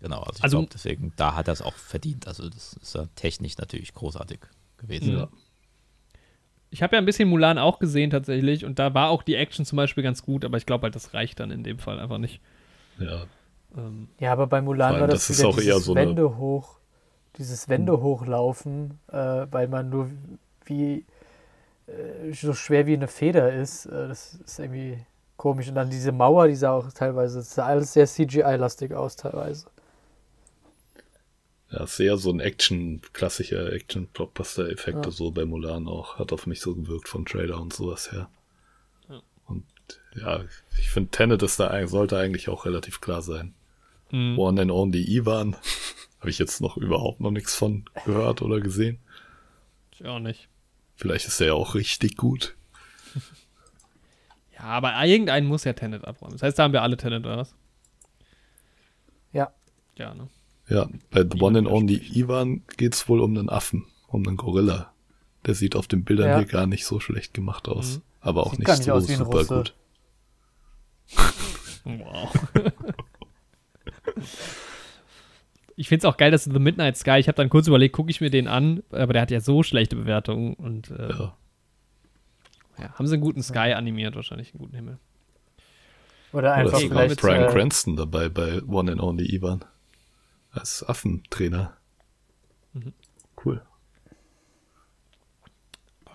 Genau, 0.00 0.20
also 0.20 0.38
ich 0.38 0.44
also, 0.44 0.58
glaube, 0.58 0.70
deswegen, 0.72 1.12
da 1.16 1.34
hat 1.34 1.48
er 1.48 1.52
es 1.52 1.62
auch 1.62 1.74
verdient. 1.74 2.26
Also 2.26 2.48
das 2.48 2.74
ist 2.74 2.94
ja 2.94 3.06
technisch 3.16 3.56
natürlich 3.58 3.94
großartig 3.94 4.40
gewesen. 4.76 5.16
Ja. 5.16 5.28
Ich 6.70 6.82
habe 6.82 6.96
ja 6.96 7.00
ein 7.00 7.06
bisschen 7.06 7.28
Mulan 7.28 7.58
auch 7.58 7.78
gesehen 7.78 8.10
tatsächlich 8.10 8.64
und 8.64 8.78
da 8.78 8.92
war 8.94 9.10
auch 9.10 9.22
die 9.22 9.36
Action 9.36 9.64
zum 9.64 9.76
Beispiel 9.76 10.02
ganz 10.02 10.22
gut, 10.22 10.44
aber 10.44 10.56
ich 10.56 10.66
glaube 10.66 10.82
halt, 10.82 10.94
das 10.94 11.14
reicht 11.14 11.40
dann 11.40 11.50
in 11.50 11.62
dem 11.62 11.78
Fall 11.78 12.00
einfach 12.00 12.18
nicht. 12.18 12.40
Ja. 12.98 13.26
Ähm, 13.76 14.08
ja, 14.18 14.32
aber 14.32 14.46
bei 14.46 14.60
Mulan 14.60 15.00
war 15.00 15.06
das, 15.06 15.28
das 15.28 15.38
wieder 15.38 15.48
ist 15.48 15.54
auch 15.54 15.60
eher 15.60 15.80
so 15.80 15.94
Wände 15.94 16.36
hoch 16.36 16.80
dieses 17.38 17.68
Wände 17.68 18.00
hochlaufen, 18.00 18.98
äh, 19.08 19.46
weil 19.50 19.68
man 19.68 19.90
nur 19.90 20.10
wie 20.66 21.04
äh, 21.86 22.32
so 22.32 22.54
schwer 22.54 22.86
wie 22.86 22.94
eine 22.94 23.08
Feder 23.08 23.52
ist. 23.52 23.86
Äh, 23.86 24.08
das 24.08 24.34
ist 24.34 24.58
irgendwie 24.58 24.98
komisch. 25.36 25.68
Und 25.68 25.74
dann 25.74 25.90
diese 25.90 26.12
Mauer, 26.12 26.48
die 26.48 26.56
sah 26.56 26.72
auch 26.72 26.90
teilweise, 26.92 27.38
das 27.38 27.54
sah 27.54 27.66
alles 27.66 27.92
sehr 27.92 28.06
CGI-lastig 28.06 28.94
aus 28.94 29.16
teilweise. 29.16 29.66
Ja, 31.70 31.86
sehr 31.86 32.16
so 32.16 32.30
ein 32.30 32.40
Action, 32.40 33.00
klassischer 33.12 33.72
Action-Blockbuster-Effekte, 33.72 35.08
ja. 35.08 35.10
so 35.10 35.32
bei 35.32 35.44
Mulan 35.44 35.88
auch. 35.88 36.18
Hat 36.18 36.32
auf 36.32 36.46
mich 36.46 36.60
so 36.60 36.74
gewirkt 36.74 37.08
von 37.08 37.26
Trailer 37.26 37.60
und 37.60 37.72
sowas 37.72 38.12
her. 38.12 38.28
Ja. 39.08 39.20
Und 39.46 39.64
ja, 40.14 40.44
ich 40.78 40.90
finde, 40.90 41.10
Tenet 41.10 41.42
ist 41.42 41.58
da, 41.58 41.84
sollte 41.88 42.16
eigentlich 42.16 42.48
auch 42.48 42.64
relativ 42.64 43.00
klar 43.00 43.22
sein. 43.22 43.54
Mhm. 44.12 44.38
One 44.38 44.62
and 44.62 44.70
Only 44.70 45.02
Ivan. 45.02 45.56
Habe 46.24 46.30
ich 46.30 46.38
jetzt 46.38 46.62
noch 46.62 46.78
überhaupt 46.78 47.20
noch 47.20 47.30
nichts 47.30 47.54
von 47.54 47.84
gehört 48.06 48.40
oder 48.40 48.58
gesehen. 48.58 48.98
Ich 49.92 50.06
auch 50.06 50.20
nicht. 50.20 50.48
Vielleicht 50.96 51.26
ist 51.26 51.38
er 51.38 51.48
ja 51.48 51.52
auch 51.52 51.74
richtig 51.74 52.16
gut. 52.16 52.56
ja, 54.54 54.60
aber 54.60 54.94
irgendeinen 55.04 55.46
muss 55.46 55.64
ja 55.64 55.74
Tenet 55.74 56.06
abräumen. 56.06 56.32
Das 56.32 56.42
heißt, 56.42 56.58
da 56.58 56.62
haben 56.62 56.72
wir 56.72 56.80
alle 56.80 56.96
Tenet, 56.96 57.26
oder 57.26 57.36
was? 57.36 57.54
Ja. 59.34 59.52
Ja, 59.98 60.14
ne? 60.14 60.30
Ja, 60.66 60.88
bei 61.10 61.26
The 61.30 61.42
One 61.42 61.58
and 61.58 61.68
Only 61.68 62.00
Ivan 62.14 62.62
geht 62.78 62.94
es 62.94 63.06
wohl 63.06 63.20
um 63.20 63.36
einen 63.36 63.50
Affen, 63.50 63.84
um 64.08 64.26
einen 64.26 64.38
Gorilla. 64.38 64.94
Der 65.44 65.54
sieht 65.54 65.76
auf 65.76 65.88
den 65.88 66.04
Bildern 66.04 66.28
ja. 66.28 66.38
hier 66.38 66.46
gar 66.46 66.66
nicht 66.66 66.86
so 66.86 67.00
schlecht 67.00 67.34
gemacht 67.34 67.68
aus. 67.68 67.96
Mhm. 67.96 68.02
Aber 68.20 68.46
auch 68.46 68.54
sieht 68.54 68.66
nicht 68.66 68.84
so 68.84 68.98
nicht 68.98 69.18
super 69.18 69.44
gut. 69.44 69.74
wow. 71.84 72.32
ich 75.76 75.88
finde 75.88 76.06
es 76.06 76.12
auch 76.12 76.16
geil, 76.16 76.30
dass 76.30 76.44
The 76.44 76.58
Midnight 76.58 76.96
Sky, 76.96 77.18
ich 77.18 77.28
habe 77.28 77.36
dann 77.36 77.48
kurz 77.48 77.66
überlegt, 77.66 77.94
gucke 77.94 78.10
ich 78.10 78.20
mir 78.20 78.30
den 78.30 78.48
an, 78.48 78.82
aber 78.90 79.12
der 79.12 79.22
hat 79.22 79.30
ja 79.30 79.40
so 79.40 79.62
schlechte 79.62 79.96
Bewertungen 79.96 80.54
und 80.54 80.90
äh, 80.90 81.08
ja. 81.08 81.36
ja. 82.78 82.94
haben 82.94 83.06
sie 83.06 83.14
einen 83.14 83.22
guten 83.22 83.42
Sky 83.42 83.72
animiert, 83.72 84.14
wahrscheinlich 84.16 84.54
einen 84.54 84.60
guten 84.60 84.76
Himmel. 84.76 84.98
Oder 86.32 86.54
einfach 86.54 86.78
Oder 86.78 86.88
vielleicht 86.88 87.20
Brian 87.20 87.44
äh, 87.44 87.52
Cranston 87.52 87.96
dabei 87.96 88.28
bei 88.28 88.62
One 88.62 88.92
and 88.92 89.00
Only 89.00 89.34
Ivan 89.34 89.64
als 90.50 90.86
Affentrainer. 90.86 91.76
Mhm. 92.72 92.92
Cool. 93.44 93.62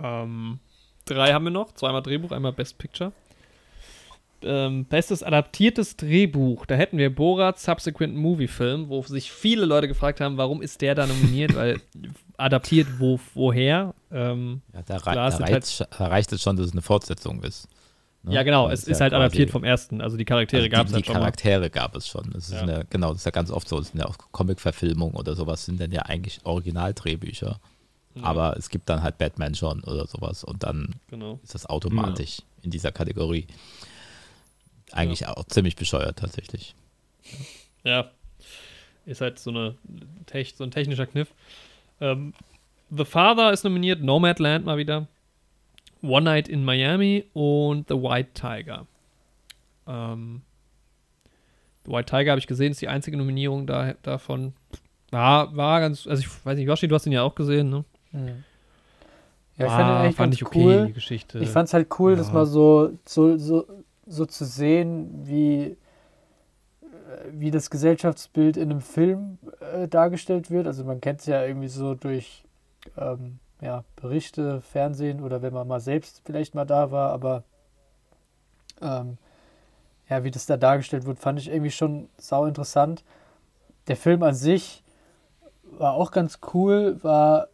Ähm, 0.02 0.60
drei 1.06 1.34
haben 1.34 1.46
wir 1.46 1.52
noch, 1.52 1.74
zweimal 1.74 2.02
Drehbuch, 2.02 2.32
einmal 2.32 2.54
Best 2.54 2.78
Picture 2.78 3.12
ähm, 4.44 4.86
bestes 4.86 5.24
adaptiertes 5.24 5.98
Drehbuch. 5.98 6.66
Da 6.66 6.76
hätten 6.76 6.98
wir 6.98 7.14
Borat 7.14 7.60
Subsequent 7.60 8.16
Movie 8.16 8.48
Film, 8.48 8.90
wo 8.90 9.02
sich 9.04 9.32
viele 9.32 9.66
Leute 9.66 9.88
gefragt 9.88 10.22
haben, 10.22 10.38
warum 10.38 10.62
ist 10.62 10.82
der 10.82 10.96
da 10.96 11.08
nominiert, 11.08 11.56
weil 11.56 11.82
adaptiert 12.38 12.88
wo, 13.00 13.20
woher? 13.34 13.94
Ähm, 14.12 14.62
ja, 14.74 14.82
da, 14.84 14.98
rei 14.98 15.14
da, 15.14 15.28
reicht, 15.28 15.42
halt, 15.42 15.88
reicht 16.00 16.32
es 16.34 16.42
schon, 16.42 16.56
dass 16.56 16.68
es 16.68 16.72
eine 16.72 16.82
Fortsetzung 16.82 17.44
ist. 17.44 17.68
Ne? 18.24 18.36
Ja, 18.36 18.44
genau, 18.44 18.70
es 18.70 18.82
ist, 18.82 18.90
ist 18.90 19.02
halt 19.02 19.14
adaptiert 19.14 19.50
vom 19.50 19.64
ersten. 19.64 20.02
Also 20.02 20.18
die 20.18 20.26
Charaktere 20.26 20.64
also 20.64 20.72
gab 20.72 20.88
es 20.88 20.94
halt 20.94 21.06
schon. 21.06 21.16
Die 21.16 21.20
Charaktere 21.20 21.62
mal. 21.62 21.70
gab 21.70 21.96
es 21.96 22.08
schon. 22.08 22.30
Das 22.34 22.52
ja. 22.52 22.62
eine, 22.62 22.86
genau, 22.90 23.10
das 23.10 23.20
ist 23.20 23.26
ja 23.26 23.32
ganz 23.32 23.50
oft 23.52 23.68
so. 23.68 23.78
Das 23.78 23.90
sind 23.90 24.00
ja 24.00 24.08
auch 24.08 24.18
Comic-Verfilmungen 24.32 25.16
oder 25.16 25.36
sowas, 25.36 25.66
sind 25.66 25.80
dann 25.80 25.92
ja 25.92 26.02
eigentlich 26.02 26.42
Originaldrehbücher. 26.44 27.60
Ja. 28.16 28.24
Aber 28.24 28.58
es 28.58 28.70
gibt 28.70 28.90
dann 28.90 29.04
halt 29.04 29.18
Batman 29.18 29.56
schon 29.56 29.84
oder 29.84 30.08
sowas 30.08 30.44
und 30.44 30.64
dann 30.64 30.96
genau. 31.10 31.40
ist 31.44 31.54
das 31.54 31.66
automatisch 31.68 32.40
ja. 32.40 32.46
in 32.64 32.72
dieser 32.72 32.92
Kategorie. 32.92 33.48
Eigentlich 34.92 35.22
ja. 35.22 35.36
auch 35.36 35.46
ziemlich 35.46 35.76
bescheuert 35.76 36.20
tatsächlich. 36.20 36.76
Ja. 37.84 38.12
Ist 39.06 39.22
halt 39.22 39.40
so, 39.40 39.50
eine, 39.50 39.76
so 40.56 40.64
ein 40.64 40.72
technischer 40.72 41.08
Kniff. 41.08 41.34
Ähm, 42.00 42.34
The 42.92 43.06
Father 43.06 43.52
ist 43.52 43.64
nominiert, 43.64 44.02
Nomadland 44.02 44.66
mal 44.66 44.78
wieder. 44.78 45.08
One 46.02 46.24
Night 46.24 46.48
in 46.48 46.64
Miami 46.64 47.26
und 47.34 47.88
The 47.88 47.96
White 47.96 48.32
Tiger. 48.34 48.88
Ähm, 49.88 50.42
The 51.86 51.92
White 51.92 52.06
Tiger 52.06 52.32
habe 52.32 52.40
ich 52.40 52.48
gesehen, 52.48 52.72
ist 52.72 52.82
die 52.82 52.88
einzige 52.88 53.18
Nominierung 53.18 53.68
da, 53.68 53.94
davon. 54.02 54.54
War, 55.12 55.56
war 55.56 55.80
ganz, 55.80 56.08
also 56.08 56.22
ich 56.22 56.46
weiß 56.46 56.58
nicht, 56.58 56.68
Yoshi, 56.68 56.88
du 56.88 56.96
hast 56.96 57.06
ihn 57.06 57.12
ja 57.12 57.24
auch 57.24 57.36
gesehen, 57.36 57.70
ne? 57.70 57.84
Mhm. 58.12 58.44
Ja, 59.58 59.66
ich 59.66 59.72
fand, 59.72 59.84
ah, 59.84 60.12
fand 60.12 60.34
ich 60.36 60.46
okay, 60.46 60.64
cool. 60.64 60.86
die 60.88 60.94
Geschichte. 60.94 61.40
Ich 61.40 61.50
fand 61.50 61.68
es 61.68 61.74
halt 61.74 61.88
cool, 62.00 62.12
ja. 62.12 62.18
dass 62.18 62.32
man 62.32 62.46
so, 62.46 62.98
so, 63.06 63.38
so 63.38 63.68
so 64.10 64.26
zu 64.26 64.44
sehen, 64.44 65.10
wie, 65.24 65.78
wie 67.32 67.52
das 67.52 67.70
Gesellschaftsbild 67.70 68.58
in 68.58 68.72
einem 68.72 68.82
Film 68.82 69.38
äh, 69.74 69.88
dargestellt 69.88 70.52
wird. 70.52 70.68
Also 70.68 70.84
man 70.84 71.00
kennt 71.00 71.22
es 71.22 71.28
ja 71.28 71.44
irgendwie 71.46 71.68
so 71.68 71.96
durch 71.96 72.44
ähm, 72.98 73.40
ja, 73.62 73.84
Berichte, 73.96 74.62
Fernsehen 74.62 75.22
oder 75.22 75.42
wenn 75.42 75.54
man 75.54 75.68
mal 75.68 75.80
selbst 75.80 76.22
vielleicht 76.26 76.56
mal 76.56 76.66
da 76.66 76.92
war, 76.92 77.12
aber 77.12 77.44
ähm, 78.82 79.18
ja, 80.10 80.24
wie 80.24 80.32
das 80.32 80.46
da 80.46 80.58
dargestellt 80.58 81.06
wird, 81.06 81.20
fand 81.20 81.40
ich 81.40 81.50
irgendwie 81.50 81.72
schon 81.72 82.10
sau 82.18 82.46
interessant. 82.46 83.04
Der 83.88 83.96
Film 83.96 84.24
an 84.24 84.34
sich 84.34 84.84
war 85.64 85.94
auch 85.94 86.12
ganz 86.12 86.40
cool, 86.54 86.98
war 87.04 87.50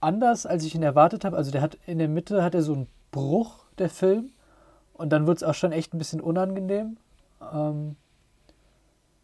anders, 0.00 0.46
als 0.46 0.64
ich 0.64 0.74
ihn 0.74 0.82
erwartet 0.82 1.24
habe. 1.24 1.36
Also 1.36 1.50
der 1.50 1.60
hat 1.60 1.76
in 1.86 1.98
der 1.98 2.08
Mitte 2.08 2.42
hat 2.42 2.54
er 2.54 2.62
so 2.62 2.72
einen 2.72 2.88
Bruch, 3.10 3.66
der 3.78 3.90
Film. 3.90 4.30
Und 4.96 5.10
dann 5.10 5.26
wird 5.26 5.38
es 5.38 5.42
auch 5.42 5.54
schon 5.54 5.72
echt 5.72 5.92
ein 5.94 5.98
bisschen 5.98 6.20
unangenehm. 6.20 6.96
Ähm, 7.52 7.96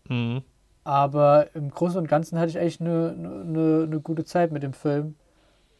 mhm. 0.08 0.42
Aber 0.84 1.54
im 1.54 1.70
Großen 1.70 1.98
und 1.98 2.08
Ganzen 2.08 2.38
hatte 2.38 2.50
ich 2.50 2.56
echt 2.56 2.80
eine, 2.80 3.10
eine, 3.16 3.84
eine 3.84 4.00
gute 4.00 4.24
Zeit 4.24 4.52
mit 4.52 4.62
dem 4.62 4.72
Film. 4.72 5.14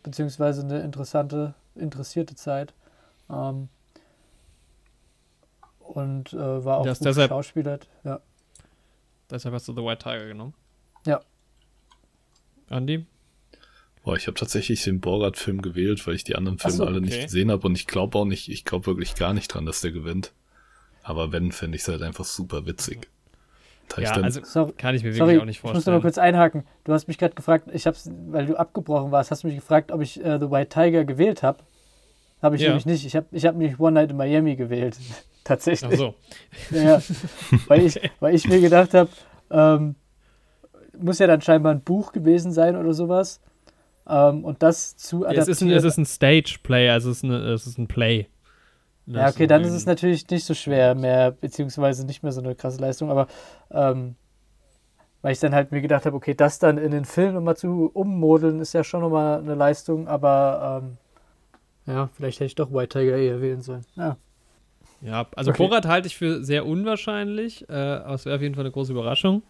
Beziehungsweise 0.02 0.62
eine 0.62 0.80
interessante, 0.80 1.54
interessierte 1.74 2.34
Zeit. 2.34 2.74
Ähm, 3.28 3.68
und 5.80 6.32
äh, 6.32 6.64
war 6.64 6.78
auch 6.78 6.86
gut 6.86 7.04
deshalb, 7.04 7.28
geschauspielert. 7.28 7.88
Ja. 8.04 8.20
Deshalb 9.30 9.54
hast 9.54 9.68
du 9.68 9.74
The 9.74 9.82
White 9.82 10.02
Tiger 10.02 10.26
genommen? 10.26 10.54
Ja. 11.06 11.20
Andi? 12.70 13.06
Boah, 14.04 14.16
ich 14.16 14.26
habe 14.26 14.34
tatsächlich 14.34 14.82
den 14.82 15.00
Borat-Film 15.00 15.62
gewählt, 15.62 16.04
weil 16.06 16.14
ich 16.14 16.24
die 16.24 16.34
anderen 16.34 16.58
Filme 16.58 16.76
so, 16.76 16.84
alle 16.84 16.98
okay. 16.98 17.06
nicht 17.06 17.22
gesehen 17.22 17.50
habe 17.50 17.66
und 17.66 17.76
ich 17.76 17.86
glaube 17.86 18.18
auch 18.18 18.24
nicht, 18.24 18.48
ich 18.48 18.64
glaube 18.64 18.86
wirklich 18.86 19.14
gar 19.14 19.32
nicht 19.32 19.48
dran, 19.48 19.64
dass 19.64 19.80
der 19.80 19.92
gewinnt. 19.92 20.32
Aber 21.02 21.32
wenn, 21.32 21.52
fände 21.52 21.76
ich 21.76 21.82
es 21.82 21.88
halt 21.88 22.02
einfach 22.02 22.24
super 22.24 22.66
witzig. 22.66 23.08
ja, 23.98 24.12
also 24.12 24.40
sorry, 24.44 24.72
kann 24.72 24.94
ich 24.94 25.02
mir 25.02 25.10
wirklich 25.10 25.18
sorry, 25.18 25.38
auch 25.38 25.44
nicht 25.44 25.60
vorstellen. 25.60 25.80
Ich 25.80 25.86
muss 25.86 25.86
noch 25.86 25.92
mal 25.94 26.00
kurz 26.00 26.18
einhaken. 26.18 26.64
Du 26.84 26.92
hast 26.92 27.06
mich 27.06 27.18
gerade 27.18 27.34
gefragt, 27.34 27.68
ich 27.72 27.86
hab's, 27.86 28.10
weil 28.28 28.46
du 28.46 28.56
abgebrochen 28.56 29.12
warst, 29.12 29.30
hast 29.30 29.44
du 29.44 29.48
mich 29.48 29.56
gefragt, 29.56 29.92
ob 29.92 30.00
ich 30.00 30.22
äh, 30.24 30.38
The 30.38 30.50
White 30.50 30.70
Tiger 30.70 31.04
gewählt 31.04 31.42
habe. 31.42 31.58
Habe 32.40 32.56
ich 32.56 32.62
ja. 32.62 32.68
nämlich 32.68 32.86
nicht. 32.86 33.06
Ich 33.06 33.14
habe 33.14 33.26
ich 33.30 33.46
hab 33.46 33.54
mich 33.54 33.78
One 33.78 33.92
Night 33.92 34.10
in 34.10 34.16
Miami 34.16 34.56
gewählt. 34.56 34.96
Tatsächlich. 35.44 35.92
Ach 35.92 35.96
so. 35.96 36.14
Ja, 36.76 37.00
weil, 37.68 37.86
ich, 37.86 38.00
weil 38.20 38.34
ich 38.34 38.48
mir 38.48 38.60
gedacht 38.60 38.94
habe, 38.94 39.10
ähm, 39.50 39.94
muss 40.98 41.18
ja 41.18 41.26
dann 41.26 41.40
scheinbar 41.40 41.72
ein 41.72 41.82
Buch 41.82 42.12
gewesen 42.12 42.52
sein 42.52 42.76
oder 42.76 42.94
sowas. 42.94 43.40
Ähm, 44.06 44.44
und 44.44 44.62
das 44.62 44.96
zu 44.96 45.24
adaptieren. 45.24 45.42
es, 45.42 45.48
ist 45.48 45.62
ein, 45.62 45.70
es 45.70 45.84
ist 45.84 45.96
ein 45.98 46.06
Stage-Play, 46.06 46.90
also 46.90 47.10
es 47.10 47.18
ist, 47.18 47.24
eine, 47.24 47.38
es 47.52 47.66
ist 47.66 47.78
ein 47.78 47.88
Play. 47.88 48.26
Das 49.06 49.16
ja, 49.16 49.28
okay, 49.28 49.46
dann 49.46 49.62
ist 49.62 49.72
es 49.72 49.86
natürlich 49.86 50.28
nicht 50.28 50.44
so 50.44 50.54
schwer 50.54 50.94
mehr, 50.94 51.32
beziehungsweise 51.32 52.06
nicht 52.06 52.22
mehr 52.22 52.32
so 52.32 52.40
eine 52.40 52.54
krasse 52.54 52.80
Leistung, 52.80 53.10
aber 53.10 53.26
ähm, 53.70 54.14
weil 55.22 55.32
ich 55.32 55.40
dann 55.40 55.54
halt 55.54 55.72
mir 55.72 55.80
gedacht 55.80 56.06
habe, 56.06 56.16
okay, 56.16 56.34
das 56.34 56.58
dann 56.58 56.78
in 56.78 56.90
den 56.90 57.04
Film 57.04 57.34
nochmal 57.34 57.56
zu 57.56 57.90
ummodeln, 57.94 58.60
ist 58.60 58.74
ja 58.74 58.84
schon 58.84 59.00
nochmal 59.00 59.38
eine 59.38 59.54
Leistung, 59.54 60.08
aber 60.08 60.82
ähm, 60.82 60.98
ja, 61.86 62.08
vielleicht 62.14 62.38
hätte 62.38 62.46
ich 62.46 62.54
doch 62.54 62.72
White 62.72 62.98
Tiger 62.98 63.16
eher 63.16 63.40
wählen 63.40 63.60
sollen. 63.60 63.84
Ja. 63.96 64.16
Ja, 65.00 65.26
also 65.34 65.50
okay. 65.50 65.66
Borat 65.66 65.86
halte 65.86 66.06
ich 66.06 66.16
für 66.16 66.44
sehr 66.44 66.64
unwahrscheinlich, 66.64 67.68
äh, 67.68 67.72
aber 67.72 68.14
es 68.14 68.24
wäre 68.24 68.36
auf 68.36 68.42
jeden 68.42 68.54
Fall 68.54 68.64
eine 68.64 68.70
große 68.70 68.92
Überraschung. 68.92 69.42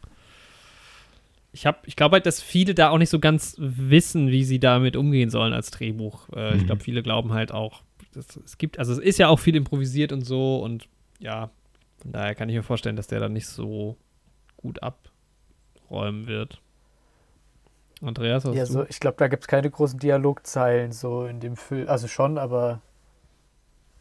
Ich, 1.52 1.68
ich 1.84 1.96
glaube 1.96 2.14
halt, 2.14 2.26
dass 2.26 2.40
viele 2.40 2.74
da 2.74 2.90
auch 2.90 2.98
nicht 2.98 3.10
so 3.10 3.20
ganz 3.20 3.56
wissen, 3.58 4.28
wie 4.28 4.44
sie 4.44 4.58
damit 4.58 4.96
umgehen 4.96 5.28
sollen 5.28 5.52
als 5.52 5.70
Drehbuch. 5.70 6.28
Äh, 6.34 6.52
mhm. 6.52 6.56
Ich 6.56 6.66
glaube, 6.66 6.82
viele 6.82 7.02
glauben 7.02 7.32
halt 7.32 7.52
auch, 7.52 7.82
dass, 8.14 8.36
es 8.36 8.58
gibt, 8.58 8.78
also 8.78 8.92
es 8.92 8.98
ist 8.98 9.18
ja 9.18 9.28
auch 9.28 9.38
viel 9.38 9.56
improvisiert 9.56 10.12
und 10.12 10.22
so 10.22 10.62
und 10.62 10.88
ja, 11.18 11.50
von 12.00 12.12
daher 12.12 12.34
kann 12.34 12.48
ich 12.48 12.56
mir 12.56 12.62
vorstellen, 12.62 12.96
dass 12.96 13.06
der 13.06 13.20
dann 13.20 13.32
nicht 13.32 13.46
so 13.46 13.96
gut 14.56 14.80
abräumen 14.82 16.26
wird. 16.26 16.60
Andreas, 18.02 18.44
hast 18.44 18.54
ja, 18.56 18.64
du? 18.64 18.72
So, 18.72 18.86
ich 18.88 18.98
glaube, 18.98 19.16
da 19.18 19.28
gibt 19.28 19.44
es 19.44 19.48
keine 19.48 19.70
großen 19.70 19.98
Dialogzeilen 19.98 20.92
so 20.92 21.26
in 21.26 21.38
dem 21.38 21.56
Film. 21.56 21.88
Also 21.88 22.08
schon, 22.08 22.38
aber 22.38 22.80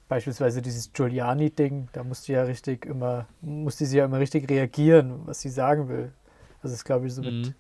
beispielsweise 0.08 0.62
dieses 0.62 0.92
Giuliani-Ding, 0.94 1.90
da 1.94 2.04
musste 2.04 2.34
ja 2.34 2.44
richtig 2.44 2.86
immer, 2.86 3.28
musste 3.42 3.86
sie 3.86 3.98
ja 3.98 4.06
immer 4.06 4.20
richtig 4.20 4.50
reagieren, 4.50 5.22
was 5.26 5.42
sie 5.42 5.50
sagen 5.50 5.88
will. 5.88 6.12
Das 6.62 6.72
ist, 6.72 6.84
glaube 6.84 7.08
ich, 7.08 7.14
so 7.14 7.22
mit. 7.22 7.34
Mhm. 7.34 7.54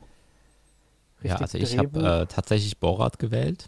Ja, 1.23 1.35
also 1.35 1.57
ich 1.57 1.77
habe 1.77 1.99
äh, 1.99 2.25
tatsächlich 2.25 2.79
Borat 2.79 3.19
gewählt 3.19 3.67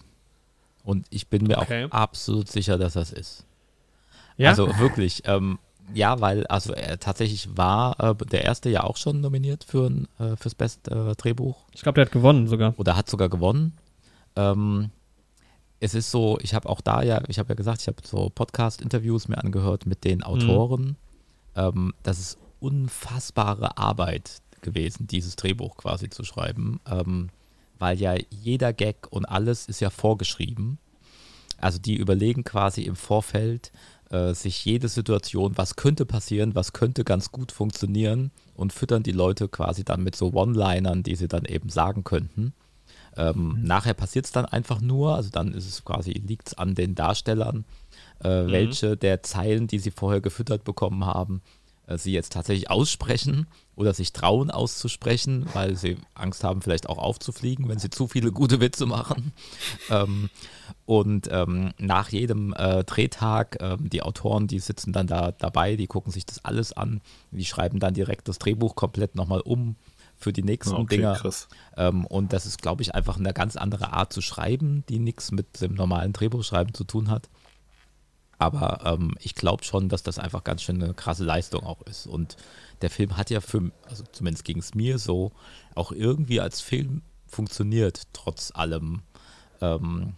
und 0.84 1.06
ich 1.12 1.28
bin 1.28 1.44
mir 1.44 1.60
okay. 1.60 1.86
auch 1.86 1.92
absolut 1.92 2.50
sicher, 2.50 2.78
dass 2.78 2.94
das 2.94 3.12
ist. 3.12 3.46
Ja? 4.38 4.50
Also 4.50 4.80
wirklich, 4.80 5.22
ähm, 5.26 5.60
ja, 5.94 6.20
weil 6.20 6.48
also 6.48 6.74
er 6.74 7.00
tatsächlich 7.00 7.56
war 7.56 8.00
äh, 8.00 8.16
der 8.26 8.44
erste 8.44 8.70
ja 8.70 8.84
auch 8.84 8.98
schon 8.98 9.22
nominiert 9.22 9.64
für 9.64 9.90
ein, 9.90 10.08
äh, 10.20 10.36
fürs 10.36 10.56
beste 10.56 11.12
äh, 11.12 11.16
Drehbuch. 11.16 11.58
Ich 11.74 11.82
glaube, 11.82 11.96
der 11.96 12.06
hat 12.06 12.12
gewonnen 12.12 12.48
sogar. 12.48 12.74
Oder 12.78 12.96
hat 12.96 13.10
sogar 13.10 13.30
gewonnen. 13.30 13.78
Ähm, 14.36 14.90
es 15.80 15.94
ist 15.94 16.12
so, 16.12 16.40
ich 16.42 16.54
habe 16.54 16.70
auch 16.70 16.82
da 16.82 17.04
ja, 17.04 17.22
ich 17.28 17.40
habe 17.40 17.50
ja 17.50 17.56
gesagt, 17.56 17.82
ich 17.82 17.88
habe 17.88 17.98
so 18.04 18.30
Podcast-Interviews 18.30 19.28
mir 19.28 19.38
angehört 19.38 19.86
mit 19.86 20.06
den 20.06 20.24
Autoren. 20.24 20.82
Mhm. 20.86 20.96
Ähm, 21.56 21.94
das 22.02 22.20
ist 22.20 22.38
unfassbare 22.60 23.78
Arbeit 23.78 24.42
gewesen, 24.64 25.08
dieses 25.08 25.36
Drehbuch 25.36 25.78
quasi 25.78 26.10
zu 26.10 26.24
schreiben, 26.24 26.80
ähm, 26.90 27.30
weil 27.78 28.00
ja 28.00 28.16
jeder 28.30 28.74
Gag 28.74 29.08
und 29.12 29.26
alles 29.26 29.68
ist 29.68 29.80
ja 29.80 29.90
vorgeschrieben. 29.90 30.80
Also 31.60 31.80
die 31.80 31.96
überlegen 31.96 32.44
quasi 32.44 32.82
im 32.82 32.96
Vorfeld, 32.96 33.72
äh, 34.10 34.34
sich 34.34 34.64
jede 34.66 34.90
Situation, 34.90 35.58
was 35.58 35.76
könnte 35.76 36.06
passieren, 36.06 36.56
was 36.56 36.74
könnte 36.74 37.04
ganz 37.04 37.32
gut 37.32 37.52
funktionieren 37.52 38.32
und 38.56 38.74
füttern 38.74 39.04
die 39.04 39.12
Leute 39.12 39.48
quasi 39.48 39.84
dann 39.84 40.04
mit 40.04 40.16
so 40.16 40.34
One-Linern, 40.34 41.04
die 41.04 41.16
sie 41.16 41.28
dann 41.28 41.46
eben 41.46 41.70
sagen 41.70 42.04
könnten. 42.04 42.54
Ähm, 43.16 43.54
mhm. 43.56 43.64
Nachher 43.64 43.94
passiert 43.94 44.26
es 44.26 44.32
dann 44.32 44.46
einfach 44.46 44.82
nur, 44.82 45.16
also 45.16 45.30
dann 45.30 45.54
ist 45.54 45.68
es 45.68 45.84
quasi, 45.86 46.12
liegt 46.12 46.50
es 46.50 46.54
an 46.58 46.76
den 46.76 46.96
Darstellern, 46.96 47.66
äh, 48.24 48.44
mhm. 48.44 48.52
welche 48.52 48.98
der 48.98 49.24
Zeilen, 49.24 49.68
die 49.68 49.80
sie 49.80 49.92
vorher 49.92 50.22
gefüttert 50.22 50.64
bekommen 50.64 51.06
haben, 51.06 51.42
sie 51.88 52.14
jetzt 52.14 52.34
tatsächlich 52.34 52.70
aussprechen 52.70 53.48
oder 53.76 53.94
sich 53.94 54.14
trauen 54.14 54.52
auszusprechen, 54.52 55.46
weil 55.54 55.76
sie 55.76 55.98
Angst 56.14 56.44
haben, 56.44 56.62
vielleicht 56.62 56.88
auch 56.88 56.98
aufzufliegen, 56.98 57.68
wenn 57.68 57.80
sie 57.80 57.90
zu 57.90 58.08
viele 58.08 58.32
gute 58.32 58.60
Witze 58.60 58.86
machen. 58.86 59.34
ähm, 59.90 60.30
und 60.86 61.28
ähm, 61.32 61.74
nach 61.78 62.10
jedem 62.10 62.54
äh, 62.54 62.84
Drehtag, 62.84 63.62
äh, 63.62 63.78
die 63.80 64.02
Autoren, 64.02 64.48
die 64.48 64.60
sitzen 64.60 64.94
dann 64.94 65.08
da 65.08 65.32
dabei, 65.32 65.76
die 65.76 65.88
gucken 65.88 66.12
sich 66.12 66.26
das 66.26 66.46
alles 66.46 66.74
an, 66.74 67.02
die 67.32 67.46
schreiben 67.46 67.80
dann 67.80 67.94
direkt 67.94 68.28
das 68.28 68.40
Drehbuch 68.40 68.76
komplett 68.76 69.16
nochmal 69.16 69.42
um 69.42 69.76
für 70.18 70.34
die 70.34 70.44
nächsten 70.44 70.76
okay, 70.76 70.98
Dinger. 70.98 71.20
Ähm, 71.76 72.06
und 72.06 72.32
das 72.34 72.46
ist, 72.46 72.62
glaube 72.62 72.82
ich, 72.82 72.96
einfach 72.96 73.18
eine 73.18 73.34
ganz 73.34 73.58
andere 73.58 73.92
Art 73.92 74.14
zu 74.14 74.22
schreiben, 74.22 74.84
die 74.88 75.00
nichts 75.00 75.32
mit 75.32 75.62
dem 75.62 75.74
normalen 75.74 76.14
Drehbuchschreiben 76.14 76.74
zu 76.74 76.84
tun 76.86 77.10
hat. 77.10 77.30
Aber 78.44 78.82
ähm, 78.86 79.16
ich 79.22 79.36
glaube 79.36 79.64
schon, 79.64 79.88
dass 79.88 80.04
das 80.04 80.20
einfach 80.20 80.44
ganz 80.44 80.62
schön 80.62 80.84
eine 80.84 80.94
krasse 80.94 81.24
Leistung 81.24 81.64
auch 81.64 81.82
ist. 81.84 82.08
Und 82.08 82.36
der 82.82 82.90
Film 82.90 83.16
hat 83.16 83.30
ja 83.30 83.40
für, 83.40 83.72
also 83.88 84.04
zumindest 84.12 84.44
ging 84.44 84.58
es 84.60 84.76
mir 84.76 85.00
so, 85.00 85.32
auch 85.76 85.92
irgendwie 85.92 86.42
als 86.42 86.60
Film 86.60 87.04
funktioniert, 87.26 88.04
trotz 88.12 88.52
allem 88.54 89.02
ähm, 89.62 90.16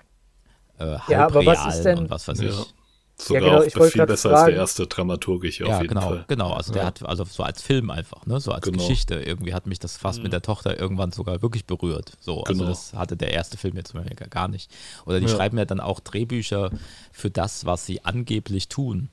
äh, 0.80 0.98
ja, 1.08 1.28
aber 1.28 1.46
was 1.46 1.76
ist 1.76 1.84
denn, 1.84 2.00
und 2.00 2.10
was 2.10 2.28
weiß 2.28 2.42
ja. 2.42 2.50
ich. 2.50 2.74
Sogar 3.18 3.42
ja, 3.42 3.60
genau, 3.60 3.86
auch 3.86 3.90
viel 3.90 4.06
besser 4.06 4.30
fragen. 4.30 4.36
als 4.36 4.46
der 4.46 4.56
erste 4.56 4.88
dramaturgisch 4.88 5.60
ja, 5.62 5.68
auf 5.68 5.82
jeden 5.82 5.94
genau, 5.94 6.08
Fall. 6.10 6.26
Genau, 6.28 6.52
also 6.52 6.72
ja. 6.72 6.80
der 6.80 6.86
hat, 6.88 7.04
also 7.06 7.24
so 7.24 7.44
als 7.44 7.62
Film 7.62 7.90
einfach, 7.90 8.26
ne, 8.26 8.42
so 8.42 8.52
als 8.52 8.66
genau. 8.66 8.78
Geschichte, 8.78 9.16
irgendwie 9.16 9.54
hat 9.54 9.68
mich 9.68 9.80
das 9.80 9.96
fast 9.96 10.20
mhm. 10.20 10.24
mit 10.24 10.34
der 10.34 10.42
Tochter 10.42 10.78
irgendwann 10.78 11.14
sogar 11.14 11.42
wirklich 11.42 11.66
berührt. 11.66 12.12
So, 12.20 12.44
also 12.44 12.60
genau. 12.60 12.70
das 12.70 12.94
hatte 12.94 13.16
der 13.16 13.32
erste 13.32 13.58
Film 13.58 13.78
jetzt 13.78 13.94
gar 14.30 14.48
nicht. 14.50 14.70
Oder 15.06 15.20
die 15.22 15.28
ja. 15.28 15.36
schreiben 15.36 15.58
ja 15.58 15.64
dann 15.64 15.80
auch 15.80 16.02
Drehbücher 16.02 16.72
für 17.12 17.30
das, 17.30 17.66
was 17.66 17.86
sie 17.86 18.04
angeblich 18.04 18.68
tun. 18.68 19.10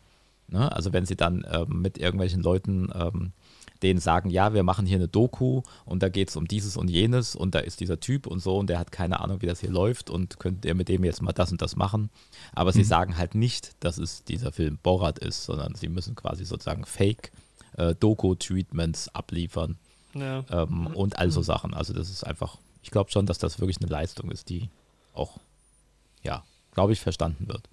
Ne? 0.49 0.70
Also 0.73 0.93
wenn 0.93 1.07
sie 1.07 1.16
dann 1.16 1.47
ähm, 1.51 1.81
mit 1.81 1.99
irgendwelchen 1.99 2.43
Leuten 2.43 2.91
ähm, 2.95 3.33
denen 3.82 4.00
sagen, 4.00 4.30
ja, 4.30 4.54
wir 4.54 4.62
machen 4.62 4.86
hier 4.86 4.96
eine 4.96 5.09
Doku 5.09 5.60
und 5.84 6.02
da 6.02 6.09
geht 6.09 6.30
es 6.30 6.36
um 6.36 6.46
dieses 6.46 6.76
und 6.76 6.88
jenes 6.88 7.34
und 7.34 7.54
da 7.54 7.59
ist 7.59 7.80
dieser 7.80 8.00
Typ 8.00 8.26
und 8.26 8.40
so 8.40 8.56
und 8.59 8.68
der 8.68 8.78
hat 8.78 8.92
keine 8.92 9.20
Ahnung, 9.20 9.42
wie 9.42 9.46
das 9.46 9.60
hier 9.60 9.70
läuft 9.70 10.10
und 10.10 10.38
könnt 10.38 10.64
ihr 10.64 10.74
mit 10.74 10.88
dem 10.88 11.04
jetzt 11.04 11.20
mal 11.22 11.32
das 11.32 11.52
und 11.52 11.62
das 11.62 11.76
machen. 11.76 12.10
Aber 12.54 12.70
mhm. 12.70 12.74
sie 12.74 12.84
sagen 12.84 13.16
halt 13.16 13.34
nicht, 13.34 13.72
dass 13.80 13.98
es 13.98 14.24
dieser 14.24 14.52
Film 14.52 14.78
Borat 14.82 15.18
ist, 15.18 15.44
sondern 15.44 15.74
sie 15.74 15.88
müssen 15.88 16.14
quasi 16.14 16.44
sozusagen 16.44 16.84
Fake-Doku-Treatments 16.84 19.06
äh, 19.09 19.10
abliefern 19.12 19.78
ja. 20.14 20.44
ähm, 20.50 20.88
und 20.88 21.18
all 21.18 21.30
so 21.30 21.40
mhm. 21.40 21.44
Sachen. 21.44 21.74
Also 21.74 21.92
das 21.92 22.10
ist 22.10 22.24
einfach, 22.24 22.59
ich 22.82 22.90
glaube 22.90 23.10
schon, 23.10 23.26
dass 23.26 23.38
das 23.38 23.60
wirklich 23.60 23.80
eine 23.80 23.90
Leistung 23.90 24.30
ist, 24.30 24.48
die 24.48 24.68
auch, 25.14 25.38
ja, 26.22 26.42
glaube 26.72 26.92
ich, 26.92 27.00
verstanden 27.00 27.48
wird. 27.48 27.68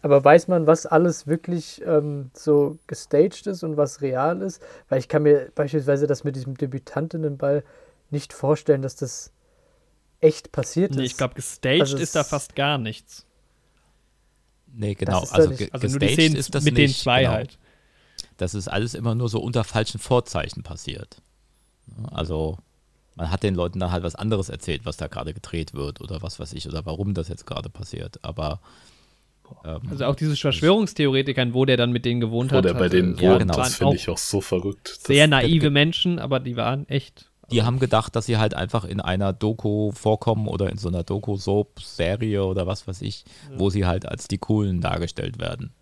Aber 0.00 0.24
weiß 0.24 0.48
man, 0.48 0.66
was 0.66 0.86
alles 0.86 1.26
wirklich 1.26 1.82
ähm, 1.84 2.30
so 2.32 2.78
gestaged 2.86 3.46
ist 3.46 3.64
und 3.64 3.76
was 3.76 4.00
real 4.00 4.40
ist? 4.42 4.62
Weil 4.88 5.00
ich 5.00 5.08
kann 5.08 5.24
mir 5.24 5.50
beispielsweise 5.54 6.06
das 6.06 6.22
mit 6.22 6.36
diesem 6.36 6.56
Debütantinnenball 6.56 7.64
nicht 8.10 8.32
vorstellen, 8.32 8.82
dass 8.82 8.94
das 8.94 9.32
echt 10.20 10.52
passiert 10.52 10.92
nee, 10.92 11.04
ist. 11.04 11.12
Ich 11.12 11.16
glaube, 11.16 11.34
gestaged 11.34 11.80
also 11.80 11.96
ist 11.96 12.14
da 12.14 12.22
fast 12.22 12.54
gar 12.54 12.78
nichts. 12.78 13.26
Nee, 14.72 14.94
genau. 14.94 15.24
Also, 15.30 15.50
ge 15.50 15.68
also 15.72 15.88
nur 15.88 15.98
die 15.98 16.08
Szenen 16.08 16.36
ist 16.36 16.54
das 16.54 16.64
mit 16.64 16.74
nicht, 16.74 16.90
den 16.90 16.94
zwei 16.94 17.22
genau. 17.22 17.32
halt. 17.32 17.58
Das 18.36 18.54
ist 18.54 18.68
alles 18.68 18.94
immer 18.94 19.14
nur 19.14 19.28
so 19.28 19.40
unter 19.40 19.64
falschen 19.64 19.98
Vorzeichen 19.98 20.62
passiert. 20.62 21.20
Also 22.12 22.58
man 23.16 23.30
hat 23.30 23.42
den 23.42 23.56
Leuten 23.56 23.80
dann 23.80 23.90
halt 23.90 24.04
was 24.04 24.14
anderes 24.14 24.48
erzählt, 24.48 24.84
was 24.84 24.96
da 24.96 25.08
gerade 25.08 25.34
gedreht 25.34 25.74
wird 25.74 26.00
oder 26.00 26.22
was 26.22 26.38
weiß 26.38 26.52
ich 26.52 26.68
oder 26.68 26.86
warum 26.86 27.14
das 27.14 27.28
jetzt 27.28 27.46
gerade 27.46 27.68
passiert. 27.68 28.22
Aber 28.22 28.60
ähm, 29.64 29.80
also 29.90 30.04
auch 30.06 30.14
diese 30.14 30.36
Verschwörungstheoretikern, 30.36 31.54
wo 31.54 31.64
der 31.64 31.76
dann 31.76 31.92
mit 31.92 32.04
denen 32.04 32.20
gewohnt 32.20 32.52
wo 32.52 32.56
hat. 32.56 32.64
Wo 32.64 32.68
der 32.68 32.74
bei 32.74 32.88
denen 32.88 33.12
wohnt, 33.12 33.22
ja, 33.22 33.38
genau. 33.38 33.56
das 33.56 33.76
finde 33.76 33.96
ich 33.96 34.08
auch 34.08 34.18
so 34.18 34.40
verrückt. 34.40 34.98
Sehr 35.06 35.26
naive 35.26 35.70
Menschen, 35.70 36.18
aber 36.18 36.40
die 36.40 36.56
waren 36.56 36.88
echt. 36.88 37.30
Die 37.50 37.62
haben 37.62 37.78
gedacht, 37.78 38.14
dass 38.14 38.26
sie 38.26 38.36
halt 38.36 38.52
einfach 38.52 38.84
in 38.84 39.00
einer 39.00 39.32
Doku 39.32 39.92
vorkommen 39.92 40.48
oder 40.48 40.68
in 40.68 40.76
so 40.76 40.88
einer 40.88 41.02
Doku-Soap-Serie 41.02 42.44
oder 42.44 42.66
was 42.66 42.86
weiß 42.86 43.00
ich, 43.00 43.24
ja. 43.50 43.58
wo 43.58 43.70
sie 43.70 43.86
halt 43.86 44.04
als 44.04 44.28
die 44.28 44.36
Coolen 44.36 44.82
dargestellt 44.82 45.38
werden. 45.38 45.72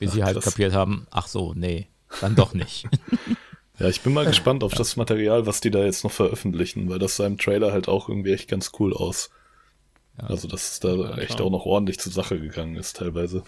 Bis 0.00 0.10
ach, 0.10 0.14
sie 0.14 0.24
halt 0.24 0.34
krass. 0.34 0.44
kapiert 0.46 0.72
haben, 0.72 1.06
ach 1.12 1.28
so, 1.28 1.54
nee, 1.54 1.86
dann 2.20 2.34
doch 2.34 2.54
nicht. 2.54 2.88
ja, 3.78 3.88
ich 3.88 4.00
bin 4.00 4.12
mal 4.12 4.26
gespannt 4.26 4.64
auf 4.64 4.74
das 4.74 4.96
Material, 4.96 5.46
was 5.46 5.60
die 5.60 5.70
da 5.70 5.84
jetzt 5.84 6.02
noch 6.02 6.10
veröffentlichen, 6.10 6.88
weil 6.88 6.98
das 6.98 7.16
sah 7.16 7.26
im 7.26 7.38
Trailer 7.38 7.70
halt 7.72 7.86
auch 7.86 8.08
irgendwie 8.08 8.32
echt 8.32 8.48
ganz 8.48 8.72
cool 8.80 8.92
aus. 8.92 9.30
Ja. 10.18 10.28
Also, 10.28 10.48
dass 10.48 10.72
es 10.72 10.80
da 10.80 10.94
ja, 10.94 11.18
echt 11.18 11.36
klar. 11.36 11.46
auch 11.46 11.50
noch 11.50 11.66
ordentlich 11.66 11.98
zur 11.98 12.12
Sache 12.12 12.40
gegangen 12.40 12.76
ist, 12.76 12.96
teilweise. 12.96 13.44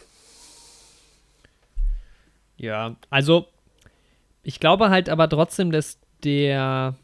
Ja, 2.56 2.96
also 3.10 3.46
ich 4.42 4.60
glaube 4.60 4.90
halt 4.90 5.08
aber 5.08 5.28
trotzdem, 5.28 5.72
dass 5.72 5.98
der 6.22 6.94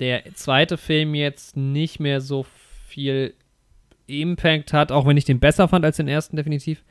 der 0.00 0.24
zweite 0.34 0.76
Film 0.76 1.14
jetzt 1.14 1.56
nicht 1.56 2.00
mehr 2.00 2.20
so 2.20 2.44
viel 2.88 3.34
Impact 4.06 4.72
hat, 4.72 4.92
auch 4.92 5.06
wenn 5.06 5.16
ich 5.16 5.24
den 5.24 5.40
besser 5.40 5.68
fand 5.68 5.84
als 5.84 5.96
den 5.96 6.08
ersten 6.08 6.36
definitiv, 6.36 6.82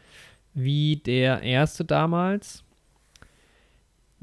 wie 0.53 0.95
der 0.95 1.41
erste 1.41 1.85
damals. 1.85 2.62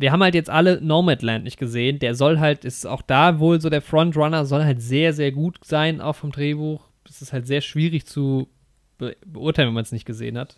Wir 0.01 0.12
haben 0.12 0.22
halt 0.22 0.35
jetzt 0.35 0.48
alle 0.48 0.81
Nomadland 0.81 1.44
nicht 1.44 1.59
gesehen. 1.59 1.98
Der 1.98 2.14
soll 2.14 2.39
halt, 2.39 2.64
ist 2.64 2.86
auch 2.86 3.02
da 3.02 3.39
wohl 3.39 3.60
so 3.60 3.68
der 3.68 3.82
Frontrunner, 3.82 4.47
soll 4.47 4.64
halt 4.64 4.81
sehr, 4.81 5.12
sehr 5.12 5.31
gut 5.31 5.59
sein, 5.62 6.01
auch 6.01 6.16
vom 6.16 6.32
Drehbuch. 6.32 6.89
Es 7.06 7.20
ist 7.20 7.35
halt 7.35 7.47
sehr 7.47 7.60
schwierig 7.60 8.06
zu 8.06 8.48
be 8.97 9.14
beurteilen, 9.27 9.68
wenn 9.68 9.74
man 9.74 9.82
es 9.82 9.93
nicht 9.93 10.06
gesehen 10.06 10.39
hat. 10.39 10.56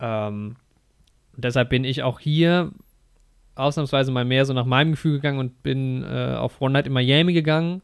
Ähm, 0.00 0.56
deshalb 1.34 1.70
bin 1.70 1.84
ich 1.84 2.02
auch 2.02 2.20
hier 2.20 2.72
ausnahmsweise 3.54 4.12
mal 4.12 4.26
mehr 4.26 4.44
so 4.44 4.52
nach 4.52 4.66
meinem 4.66 4.90
Gefühl 4.90 5.14
gegangen 5.14 5.38
und 5.38 5.62
bin 5.62 6.02
äh, 6.02 6.34
auf 6.36 6.60
One 6.60 6.74
Night 6.74 6.86
in 6.86 6.92
Miami 6.92 7.32
gegangen. 7.32 7.80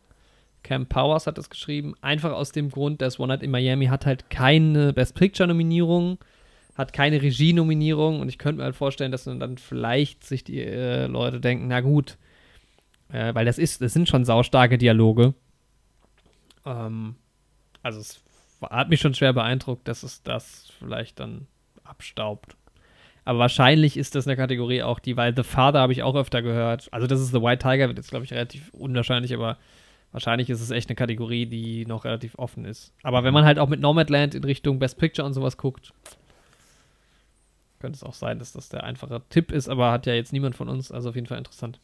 Cam 0.63 0.85
Powers 0.85 1.27
hat 1.27 1.39
das 1.39 1.49
geschrieben. 1.49 1.95
Einfach 2.03 2.33
aus 2.33 2.53
dem 2.53 2.69
Grund, 2.69 3.01
dass 3.01 3.19
One 3.19 3.29
Night 3.29 3.43
in 3.43 3.51
Miami 3.51 3.87
hat 3.87 4.05
halt 4.05 4.29
keine 4.29 4.93
Best 4.93 5.15
Picture-Nominierung, 5.15 6.19
hat 6.19 6.27
keine 6.87 7.23
Regie-Nominierung 7.23 8.21
und 8.21 8.29
ich 8.29 8.39
könnte 8.39 8.59
mir 8.59 8.65
halt 8.65 8.77
vorstellen, 8.77 9.13
dass 9.13 9.25
dann 9.25 9.59
vielleicht 9.59 10.25
sich 10.25 10.45
die 10.45 10.61
äh, 10.61 11.07
Leute 11.07 11.41
denken, 11.41 11.69
na 11.69 11.81
gut, 11.81 12.19
äh, 13.13 13.35
weil 13.35 13.45
das 13.45 13.59
ist, 13.59 13.81
das 13.81 13.93
sind 13.93 14.09
schon 14.09 14.25
saustarke 14.25 14.79
Dialoge. 14.79 15.35
Ähm, 16.65 17.17
also 17.83 18.01
es 18.01 18.23
hat 18.63 18.89
mich 18.89 19.01
schon 19.01 19.15
schwer 19.15 19.33
beeindruckt, 19.33 19.89
dass 19.89 20.03
es 20.03 20.23
das 20.23 20.73
vielleicht 20.79 21.21
dann 21.21 21.47
abstaubt. 21.85 22.57
Aber 23.25 23.39
wahrscheinlich 23.39 23.97
ist 23.97 24.15
das 24.15 24.27
eine 24.27 24.37
Kategorie 24.37 24.83
auch 24.83 24.99
die, 24.99 25.17
weil 25.17 25.35
The 25.37 25.43
Father 25.43 25.81
habe 25.81 25.93
ich 25.93 26.03
auch 26.03 26.15
öfter 26.15 26.43
gehört. 26.43 26.89
Also 26.93 27.07
das 27.07 27.21
ist 27.21 27.33
The 27.33 27.43
White 27.43 27.63
Tiger, 27.63 27.89
wird 27.89 27.99
jetzt 27.99 28.11
glaube 28.11 28.25
ich 28.25 28.33
relativ 28.33 28.71
unwahrscheinlich, 28.73 29.35
aber 29.35 29.59
wahrscheinlich 30.13 30.51
ist 30.51 30.61
es 30.61 30.71
echt 30.71 30.89
eine 30.89 30.97
Kategorie, 30.97 31.47
die 31.47 31.87
noch 31.87 32.05
relativ 32.05 32.37
offen 32.39 32.65
ist. 32.65 32.93
Aber 33.03 33.23
wenn 33.25 33.35
man 33.35 33.45
halt 33.45 33.59
auch 33.59 33.69
mit 33.69 33.81
Nomadland 33.81 34.35
in 34.35 34.45
Richtung 34.45 34.79
Best 34.79 34.99
Picture 34.99 35.27
und 35.27 35.35
sowas 35.35 35.57
guckt, 35.57 35.93
könnte 37.81 37.97
es 37.97 38.05
auch 38.05 38.15
sein, 38.15 38.39
dass 38.39 38.53
das 38.53 38.69
der 38.69 38.85
einfache 38.85 39.23
Tipp 39.31 39.51
ist, 39.51 39.69
aber 39.69 39.91
hat 39.91 40.07
ja 40.07 40.15
jetzt 40.15 40.33
niemand 40.33 40.55
von 40.55 40.69
uns, 40.69 40.93
also 40.93 41.09
auf 41.09 41.15
jeden 41.15 41.27
Fall 41.27 41.39
interessant. 41.39 41.81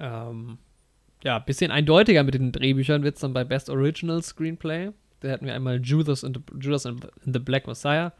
Ähm, 0.00 0.58
ja, 1.22 1.38
bisschen 1.38 1.70
eindeutiger 1.70 2.24
mit 2.24 2.34
den 2.34 2.52
Drehbüchern 2.52 3.02
wird 3.02 3.16
es 3.16 3.20
dann 3.20 3.34
bei 3.34 3.44
Best 3.44 3.68
Original 3.68 4.22
Screenplay. 4.22 4.90
Da 5.20 5.28
hätten 5.28 5.44
wir 5.44 5.54
einmal 5.54 5.80
Judas 5.80 6.24
and 6.24 6.38
the, 6.38 6.42
Judas 6.58 6.86
and 6.86 7.06
the 7.26 7.38
Black 7.38 7.66
Messiah, 7.66 8.12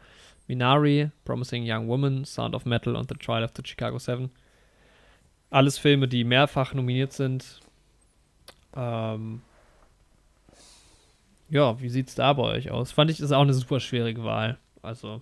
Minari, 0.47 1.09
Promising 1.25 1.63
Young 1.65 1.87
Woman, 1.87 2.23
Sound 2.23 2.53
of 2.53 2.65
Metal 2.65 2.95
und 2.95 3.09
The 3.09 3.15
Trial 3.15 3.43
of 3.43 3.51
the 3.55 3.63
Chicago 3.65 3.97
Seven. 3.97 4.29
Alles 5.49 5.79
Filme, 5.79 6.07
die 6.07 6.23
mehrfach 6.23 6.75
nominiert 6.75 7.11
sind. 7.11 7.59
Ähm 8.75 9.41
ja, 11.49 11.81
wie 11.81 11.89
sieht 11.89 12.07
es 12.07 12.15
da 12.15 12.31
bei 12.33 12.43
euch 12.43 12.69
aus? 12.69 12.91
Fand 12.91 13.09
ich, 13.09 13.19
ist 13.19 13.31
auch 13.31 13.41
eine 13.41 13.53
super 13.53 13.79
schwierige 13.79 14.23
Wahl. 14.23 14.57
Also, 14.81 15.21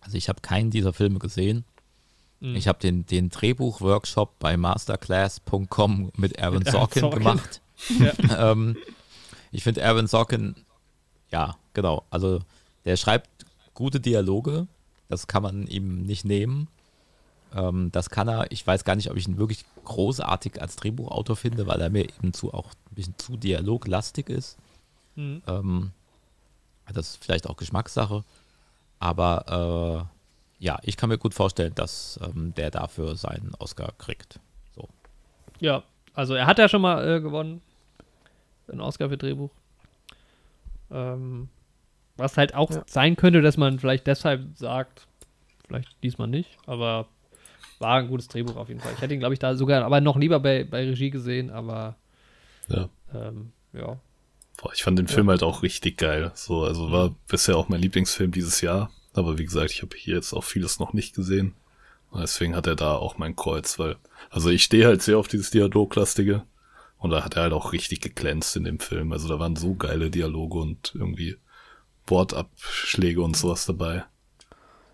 also 0.00 0.16
ich 0.16 0.28
habe 0.28 0.40
keinen 0.40 0.70
dieser 0.70 0.92
Filme 0.92 1.18
gesehen. 1.18 1.64
Mhm. 2.40 2.56
Ich 2.56 2.68
habe 2.68 2.78
den, 2.78 3.06
den 3.06 3.30
Drehbuch-Workshop 3.30 4.38
bei 4.38 4.56
masterclass.com 4.56 6.12
mit 6.16 6.40
Aaron 6.40 6.64
Sorkin, 6.64 7.00
Sorkin, 7.00 7.18
gemacht. 7.18 7.60
Ja. 8.00 8.50
ähm, 8.52 8.76
ich 9.52 9.62
finde 9.62 9.84
Aaron 9.84 10.08
Sorkin, 10.08 10.56
ja, 11.30 11.56
genau. 11.74 12.04
Also 12.10 12.40
der 12.84 12.96
schreibt 12.96 13.28
gute 13.74 14.00
Dialoge. 14.00 14.66
Das 15.08 15.28
kann 15.28 15.44
man 15.44 15.68
ihm 15.68 16.02
nicht 16.02 16.24
nehmen. 16.24 16.66
Ähm, 17.54 17.90
das 17.92 18.10
kann 18.10 18.28
er. 18.28 18.50
Ich 18.50 18.66
weiß 18.66 18.84
gar 18.84 18.96
nicht, 18.96 19.10
ob 19.10 19.16
ich 19.16 19.28
ihn 19.28 19.38
wirklich 19.38 19.64
großartig 19.84 20.60
als 20.60 20.76
Drehbuchautor 20.76 21.36
finde, 21.36 21.66
weil 21.66 21.80
er 21.80 21.88
mir 21.88 22.04
eben 22.04 22.32
zu 22.32 22.52
auch 22.52 22.66
ein 22.66 22.94
bisschen 22.94 23.14
zu 23.16 23.36
dialoglastig 23.36 24.28
ist. 24.28 24.58
Mhm. 25.14 25.42
Ähm, 25.46 25.90
das 26.92 27.10
ist 27.10 27.24
vielleicht 27.24 27.46
auch 27.46 27.56
Geschmackssache. 27.56 28.24
Aber 29.00 30.08
äh, 30.60 30.64
ja, 30.64 30.78
ich 30.82 30.96
kann 30.96 31.08
mir 31.08 31.18
gut 31.18 31.34
vorstellen, 31.34 31.74
dass 31.74 32.18
ähm, 32.22 32.52
der 32.56 32.70
dafür 32.70 33.16
seinen 33.16 33.52
Oscar 33.58 33.92
kriegt. 33.98 34.40
So. 34.74 34.88
Ja, 35.60 35.82
also 36.14 36.34
er 36.34 36.46
hat 36.46 36.58
ja 36.58 36.68
schon 36.68 36.82
mal 36.82 37.06
äh, 37.06 37.20
gewonnen. 37.20 37.62
Einen 38.70 38.80
Oscar 38.80 39.08
für 39.08 39.16
Drehbuch. 39.16 39.50
Ähm, 40.90 41.48
was 42.16 42.36
halt 42.36 42.54
auch 42.54 42.70
ja. 42.70 42.82
sein 42.86 43.16
könnte, 43.16 43.40
dass 43.40 43.56
man 43.56 43.78
vielleicht 43.78 44.06
deshalb 44.06 44.56
sagt, 44.56 45.06
vielleicht 45.66 46.02
diesmal 46.02 46.28
nicht, 46.28 46.58
aber 46.66 47.06
war 47.78 47.98
ein 47.98 48.08
gutes 48.08 48.28
Drehbuch 48.28 48.56
auf 48.56 48.68
jeden 48.68 48.80
Fall. 48.80 48.92
Ich 48.94 49.00
hätte 49.00 49.14
ihn, 49.14 49.20
glaube 49.20 49.34
ich, 49.34 49.38
da 49.38 49.54
sogar 49.54 49.84
aber 49.84 50.00
noch 50.00 50.16
lieber 50.16 50.40
bei, 50.40 50.64
bei 50.64 50.84
Regie 50.84 51.10
gesehen, 51.10 51.50
aber 51.50 51.96
ja. 52.68 52.88
Ähm, 53.14 53.52
ja. 53.72 53.98
Boah, 54.58 54.72
ich 54.74 54.82
fand 54.82 54.98
den 54.98 55.08
Film 55.08 55.30
halt 55.30 55.42
auch 55.42 55.62
richtig 55.62 55.96
geil. 55.96 56.32
So, 56.34 56.64
also 56.64 56.90
war 56.90 57.14
bisher 57.28 57.56
auch 57.56 57.68
mein 57.68 57.80
Lieblingsfilm 57.80 58.32
dieses 58.32 58.60
Jahr. 58.60 58.90
Aber 59.14 59.38
wie 59.38 59.44
gesagt, 59.44 59.70
ich 59.70 59.82
habe 59.82 59.96
hier 59.96 60.16
jetzt 60.16 60.32
auch 60.32 60.44
vieles 60.44 60.80
noch 60.80 60.92
nicht 60.92 61.14
gesehen. 61.14 61.54
Und 62.10 62.20
deswegen 62.20 62.56
hat 62.56 62.66
er 62.66 62.74
da 62.76 62.96
auch 62.96 63.18
mein 63.18 63.36
Kreuz, 63.36 63.78
weil, 63.78 63.96
also 64.30 64.50
ich 64.50 64.64
stehe 64.64 64.86
halt 64.86 65.02
sehr 65.02 65.18
auf 65.18 65.28
dieses 65.28 65.50
Dialoglastige. 65.50 66.42
Und 66.98 67.10
da 67.10 67.24
hat 67.24 67.36
er 67.36 67.42
halt 67.42 67.52
auch 67.52 67.72
richtig 67.72 68.00
geglänzt 68.00 68.56
in 68.56 68.64
dem 68.64 68.80
Film. 68.80 69.12
Also 69.12 69.28
da 69.28 69.38
waren 69.38 69.54
so 69.54 69.74
geile 69.74 70.10
Dialoge 70.10 70.58
und 70.58 70.92
irgendwie 70.94 71.36
Wortabschläge 72.08 73.22
und 73.22 73.36
sowas 73.36 73.64
dabei. 73.64 74.04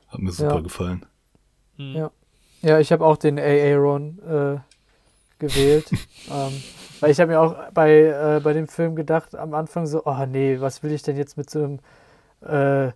Hat 0.08 0.20
mir 0.20 0.32
super 0.32 0.56
ja. 0.56 0.60
gefallen. 0.60 1.06
Ja. 1.78 2.10
Ja, 2.60 2.80
ich 2.80 2.92
habe 2.92 3.04
auch 3.04 3.16
den 3.16 3.38
Aaron 3.38 4.18
äh, 4.20 4.58
gewählt. 5.38 5.90
ähm, 6.30 6.62
weil 7.00 7.10
ich 7.10 7.20
habe 7.20 7.32
mir 7.32 7.40
auch 7.40 7.54
bei, 7.72 7.90
äh, 8.00 8.40
bei 8.42 8.52
dem 8.52 8.68
Film 8.68 8.96
gedacht, 8.96 9.34
am 9.34 9.54
Anfang 9.54 9.86
so, 9.86 10.02
oh 10.04 10.26
nee, 10.26 10.60
was 10.60 10.82
will 10.82 10.92
ich 10.92 11.02
denn 11.02 11.16
jetzt 11.16 11.36
mit 11.36 11.50
so 11.50 11.64
einem 11.64 11.78
äh, 12.46 12.92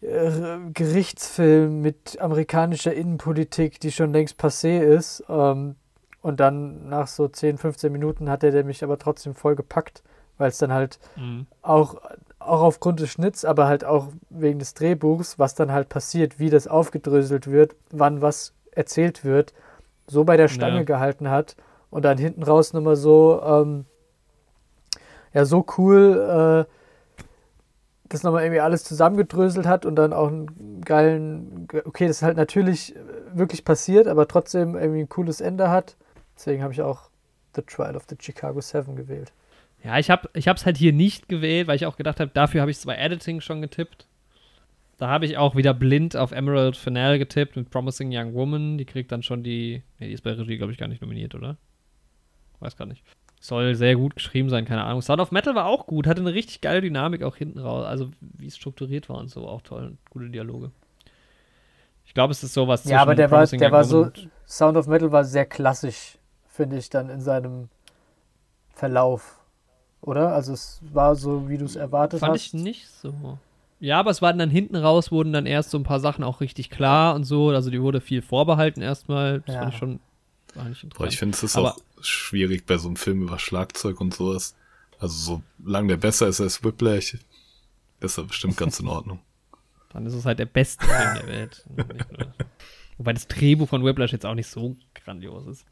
äh, 0.00 0.58
Gerichtsfilm 0.72 1.80
mit 1.80 2.20
amerikanischer 2.20 2.92
Innenpolitik, 2.92 3.80
die 3.80 3.92
schon 3.92 4.12
längst 4.12 4.40
passé 4.40 4.80
ist. 4.80 5.24
Ähm, 5.28 5.76
und 6.22 6.40
dann 6.40 6.88
nach 6.88 7.06
so 7.06 7.28
10, 7.28 7.58
15 7.58 7.92
Minuten 7.92 8.28
hat 8.28 8.44
er 8.44 8.64
mich 8.64 8.84
aber 8.84 8.98
trotzdem 8.98 9.34
voll 9.34 9.56
gepackt, 9.56 10.02
weil 10.36 10.48
es 10.48 10.58
dann 10.58 10.72
halt 10.72 10.98
mhm. 11.16 11.46
auch, 11.62 11.96
auch 12.38 12.62
aufgrund 12.62 13.00
des 13.00 13.10
Schnitts, 13.10 13.44
aber 13.44 13.66
halt 13.66 13.84
auch 13.84 14.08
wegen 14.30 14.58
des 14.58 14.74
Drehbuchs, 14.74 15.38
was 15.38 15.54
dann 15.54 15.72
halt 15.72 15.88
passiert, 15.88 16.38
wie 16.38 16.50
das 16.50 16.68
aufgedröselt 16.68 17.46
wird, 17.50 17.76
wann 17.90 18.20
was 18.20 18.52
erzählt 18.72 19.24
wird, 19.24 19.54
so 20.08 20.24
bei 20.24 20.36
der 20.36 20.48
Stange 20.48 20.78
ja. 20.78 20.82
gehalten 20.82 21.30
hat 21.30 21.56
und 21.90 22.04
dann 22.04 22.18
hinten 22.18 22.42
raus 22.42 22.72
nochmal 22.72 22.96
so, 22.96 23.40
ähm, 23.44 23.84
ja, 25.32 25.44
so 25.44 25.64
cool, 25.76 26.66
äh, 26.66 26.72
das 28.08 28.22
nochmal 28.22 28.42
irgendwie 28.42 28.60
alles 28.60 28.84
zusammengedröselt 28.84 29.66
hat 29.66 29.84
und 29.84 29.96
dann 29.96 30.12
auch 30.12 30.28
einen 30.28 30.80
geilen, 30.82 31.68
okay, 31.84 32.06
das 32.06 32.18
ist 32.18 32.22
halt 32.22 32.36
natürlich 32.38 32.94
wirklich 33.34 33.64
passiert, 33.64 34.06
aber 34.06 34.26
trotzdem 34.26 34.74
irgendwie 34.76 35.00
ein 35.00 35.08
cooles 35.08 35.40
Ende 35.40 35.70
hat. 35.70 35.96
Deswegen 36.34 36.62
habe 36.62 36.72
ich 36.72 36.80
auch 36.80 37.10
The 37.54 37.62
Trial 37.62 37.96
of 37.96 38.04
the 38.08 38.16
Chicago 38.18 38.60
Seven 38.60 38.96
gewählt. 38.96 39.32
Ja, 39.84 39.98
ich 39.98 40.10
habe 40.10 40.28
es 40.32 40.66
halt 40.66 40.76
hier 40.76 40.92
nicht 40.92 41.28
gewählt, 41.28 41.68
weil 41.68 41.76
ich 41.76 41.86
auch 41.86 41.96
gedacht 41.96 42.18
habe, 42.18 42.30
dafür 42.32 42.62
habe 42.62 42.70
ich 42.70 42.78
zwei 42.78 42.96
Editing 42.96 43.40
schon 43.40 43.60
getippt. 43.60 44.07
Da 44.98 45.06
habe 45.08 45.26
ich 45.26 45.38
auch 45.38 45.54
wieder 45.54 45.74
blind 45.74 46.16
auf 46.16 46.32
Emerald 46.32 46.76
Fennell 46.76 47.18
getippt 47.18 47.54
mit 47.54 47.70
Promising 47.70 48.10
Young 48.12 48.34
Woman. 48.34 48.78
Die 48.78 48.84
kriegt 48.84 49.12
dann 49.12 49.22
schon 49.22 49.44
die. 49.44 49.82
Ne, 49.98 50.08
die 50.08 50.12
ist 50.12 50.22
bei 50.22 50.32
Regie, 50.32 50.58
glaube 50.58 50.72
ich, 50.72 50.78
gar 50.78 50.88
nicht 50.88 51.00
nominiert, 51.00 51.36
oder? 51.36 51.56
Weiß 52.58 52.76
gar 52.76 52.86
nicht. 52.86 53.04
Soll 53.40 53.76
sehr 53.76 53.94
gut 53.94 54.16
geschrieben 54.16 54.50
sein, 54.50 54.64
keine 54.64 54.82
Ahnung. 54.82 55.00
Sound 55.00 55.20
of 55.20 55.30
Metal 55.30 55.54
war 55.54 55.66
auch 55.66 55.86
gut, 55.86 56.08
hatte 56.08 56.20
eine 56.20 56.34
richtig 56.34 56.60
geile 56.60 56.80
Dynamik 56.80 57.22
auch 57.22 57.36
hinten 57.36 57.60
raus. 57.60 57.86
Also, 57.86 58.10
wie 58.20 58.48
es 58.48 58.56
strukturiert 58.56 59.08
war 59.08 59.18
und 59.18 59.30
so, 59.30 59.46
auch 59.46 59.62
toll. 59.62 59.96
Gute 60.10 60.30
Dialoge. 60.30 60.72
Ich 62.04 62.12
glaube, 62.14 62.32
es 62.32 62.42
ist 62.42 62.54
sowas 62.54 62.84
Ja, 62.84 63.00
aber 63.00 63.14
der 63.14 63.30
war, 63.30 63.46
der 63.46 63.70
war 63.70 63.84
so. 63.84 64.10
Sound 64.48 64.76
of 64.76 64.88
Metal 64.88 65.12
war 65.12 65.22
sehr 65.22 65.46
klassisch, 65.46 66.18
finde 66.48 66.76
ich, 66.78 66.90
dann 66.90 67.08
in 67.08 67.20
seinem 67.20 67.68
Verlauf. 68.70 69.38
Oder? 70.00 70.32
Also, 70.32 70.54
es 70.54 70.80
war 70.92 71.14
so, 71.14 71.48
wie 71.48 71.58
du 71.58 71.66
es 71.66 71.76
erwartet 71.76 72.18
Fand 72.18 72.32
hast. 72.32 72.50
Fand 72.50 72.60
ich 72.60 72.64
nicht 72.64 72.88
so. 72.88 73.38
Ja, 73.80 74.00
aber 74.00 74.10
es 74.10 74.22
waren 74.22 74.38
dann 74.38 74.50
hinten 74.50 74.76
raus, 74.76 75.12
wurden 75.12 75.32
dann 75.32 75.46
erst 75.46 75.70
so 75.70 75.78
ein 75.78 75.84
paar 75.84 76.00
Sachen 76.00 76.24
auch 76.24 76.40
richtig 76.40 76.70
klar 76.70 77.14
und 77.14 77.24
so. 77.24 77.50
Also 77.50 77.70
die 77.70 77.80
wurde 77.80 78.00
viel 78.00 78.22
vorbehalten 78.22 78.82
erstmal. 78.82 79.40
Das 79.40 79.54
ja. 79.54 79.60
fand 79.60 79.72
ich 79.72 79.78
schon 79.78 80.00
eigentlich 80.56 80.84
interessant. 80.84 80.98
Boah, 80.98 81.06
ich 81.06 81.18
finde, 81.18 81.36
es 81.36 81.42
ist 81.42 81.56
aber, 81.56 81.74
auch 81.74 81.80
schwierig 82.00 82.66
bei 82.66 82.76
so 82.78 82.88
einem 82.88 82.96
Film 82.96 83.22
über 83.22 83.38
Schlagzeug 83.38 84.00
und 84.00 84.14
sowas. 84.14 84.56
Also 84.98 85.42
solange 85.62 85.88
der 85.88 85.96
besser 85.96 86.26
ist 86.26 86.40
als 86.40 86.64
Whiplash, 86.64 87.18
ist 88.00 88.18
er 88.18 88.24
bestimmt 88.24 88.56
ganz 88.56 88.80
in 88.80 88.88
Ordnung. 88.88 89.20
dann 89.92 90.06
ist 90.06 90.14
es 90.14 90.24
halt 90.24 90.38
der 90.38 90.46
beste 90.46 90.84
Film 90.84 91.14
der 91.14 91.26
Welt. 91.26 91.64
Wobei 92.98 93.12
das 93.12 93.28
Drehbuch 93.28 93.68
von 93.68 93.84
Whiplash 93.84 94.12
jetzt 94.12 94.26
auch 94.26 94.34
nicht 94.34 94.48
so 94.48 94.76
grandios 94.94 95.46
ist. 95.46 95.66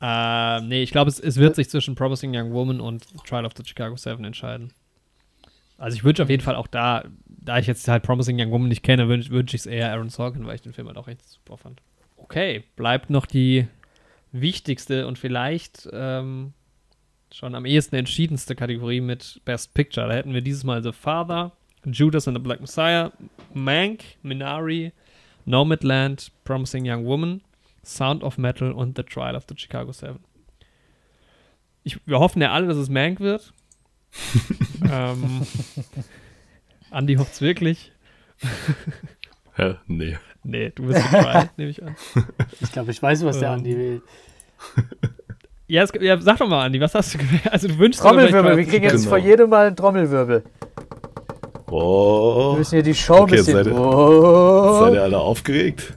Äh, 0.00 0.60
nee, 0.62 0.82
ich 0.82 0.90
glaube, 0.90 1.10
es, 1.10 1.20
es 1.20 1.36
wird 1.36 1.54
sich 1.54 1.68
zwischen 1.68 1.94
Promising 1.94 2.34
Young 2.34 2.52
Woman 2.52 2.80
und 2.80 3.06
Trial 3.24 3.44
of 3.44 3.52
the 3.56 3.64
Chicago 3.64 3.96
Seven 3.96 4.24
entscheiden. 4.24 4.72
Also 5.78 5.96
ich 5.96 6.04
wünsche 6.04 6.22
auf 6.22 6.30
jeden 6.30 6.42
Fall 6.42 6.56
auch 6.56 6.66
da, 6.66 7.04
da 7.44 7.58
ich 7.58 7.66
jetzt 7.66 7.86
halt 7.88 8.02
Promising 8.02 8.40
Young 8.40 8.50
Woman 8.50 8.68
nicht 8.68 8.82
kenne, 8.82 9.08
wünsche 9.08 9.30
wünsch 9.30 9.54
ich 9.54 9.62
es 9.62 9.66
eher 9.66 9.90
Aaron 9.90 10.10
Sorkin, 10.10 10.46
weil 10.46 10.54
ich 10.54 10.62
den 10.62 10.72
Film 10.72 10.86
halt 10.86 10.96
auch 10.96 11.08
echt 11.08 11.26
super 11.28 11.56
fand. 11.56 11.80
Okay, 12.16 12.64
bleibt 12.76 13.10
noch 13.10 13.26
die 13.26 13.66
wichtigste 14.30 15.06
und 15.06 15.18
vielleicht 15.18 15.88
ähm, 15.92 16.52
schon 17.32 17.54
am 17.54 17.66
ehesten 17.66 17.96
entschiedenste 17.96 18.54
Kategorie 18.54 19.00
mit 19.00 19.40
Best 19.44 19.74
Picture. 19.74 20.08
Da 20.08 20.14
hätten 20.14 20.34
wir 20.34 20.40
dieses 20.40 20.64
Mal 20.64 20.82
The 20.82 20.92
Father, 20.92 21.52
Judas 21.84 22.28
and 22.28 22.36
the 22.36 22.42
Black 22.42 22.60
Messiah, 22.60 23.10
Mank, 23.52 24.02
Minari, 24.22 24.92
Nomadland, 25.44 26.30
Promising 26.44 26.88
Young 26.88 27.04
Woman, 27.04 27.42
Sound 27.84 28.22
of 28.22 28.38
Metal 28.38 28.72
und 28.72 28.96
The 28.96 29.02
Trial 29.02 29.34
of 29.34 29.44
the 29.48 29.56
Chicago 29.56 29.92
Seven. 29.92 30.20
Ich, 31.82 31.98
wir 32.06 32.20
hoffen 32.20 32.40
ja 32.40 32.52
alle, 32.52 32.68
dass 32.68 32.76
es 32.76 32.88
Mank 32.88 33.18
wird. 33.18 33.52
ähm, 34.90 35.44
Andi 36.92 37.14
hofft 37.16 37.32
es 37.32 37.40
wirklich. 37.40 37.92
ja, 39.58 39.78
nee. 39.86 40.18
Nee, 40.44 40.72
du 40.74 40.86
bist 40.86 41.00
Trial, 41.08 41.50
nehme 41.56 41.70
ich 41.70 41.82
an. 41.82 41.96
Ich 42.60 42.72
glaube, 42.72 42.90
ich 42.90 43.02
weiß, 43.02 43.24
was 43.24 43.38
der. 43.38 43.50
Andi 43.50 43.76
will. 43.76 44.02
Ja, 45.68 45.84
es, 45.84 45.92
ja, 46.00 46.20
sag 46.20 46.38
doch 46.38 46.48
mal, 46.48 46.66
Andi, 46.66 46.80
was 46.80 46.94
hast 46.94 47.14
du 47.14 47.18
gewählt? 47.18 47.42
Also 47.50 47.68
du 47.68 47.78
wünschst 47.78 48.02
Trommelwirbel, 48.02 48.56
wir 48.58 48.64
kriegen 48.64 48.84
jetzt 48.84 48.96
genau. 48.96 49.08
vor 49.08 49.18
jedem 49.18 49.48
Mal 49.48 49.68
einen 49.68 49.76
Trommelwirbel. 49.76 50.42
Oh. 51.70 52.52
Wir 52.52 52.58
müssen 52.58 52.74
hier 52.74 52.82
die 52.82 52.94
Show 52.94 53.20
okay, 53.20 53.22
ein 53.22 53.36
bisschen. 53.38 53.54
Seid 53.54 53.66
ihr, 53.68 53.74
oh. 53.74 54.80
seid 54.80 54.94
ihr 54.94 55.02
alle 55.02 55.18
aufgeregt? 55.18 55.94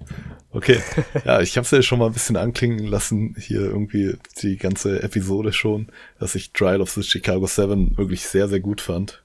Okay, 0.52 0.80
ja, 1.26 1.42
ich 1.42 1.58
habe 1.58 1.66
es 1.66 1.72
ja 1.72 1.82
schon 1.82 2.00
mal 2.00 2.06
ein 2.06 2.14
bisschen 2.14 2.38
anklingen 2.38 2.86
lassen, 2.86 3.36
hier 3.38 3.60
irgendwie 3.60 4.16
die 4.42 4.56
ganze 4.56 5.04
Episode 5.04 5.52
schon, 5.52 5.88
dass 6.18 6.36
ich 6.36 6.54
Trial 6.54 6.80
of 6.80 6.92
the 6.92 7.04
Chicago 7.04 7.46
7 7.46 7.98
wirklich 7.98 8.24
sehr, 8.24 8.48
sehr 8.48 8.62
gut 8.62 8.80
fand. 8.80 9.25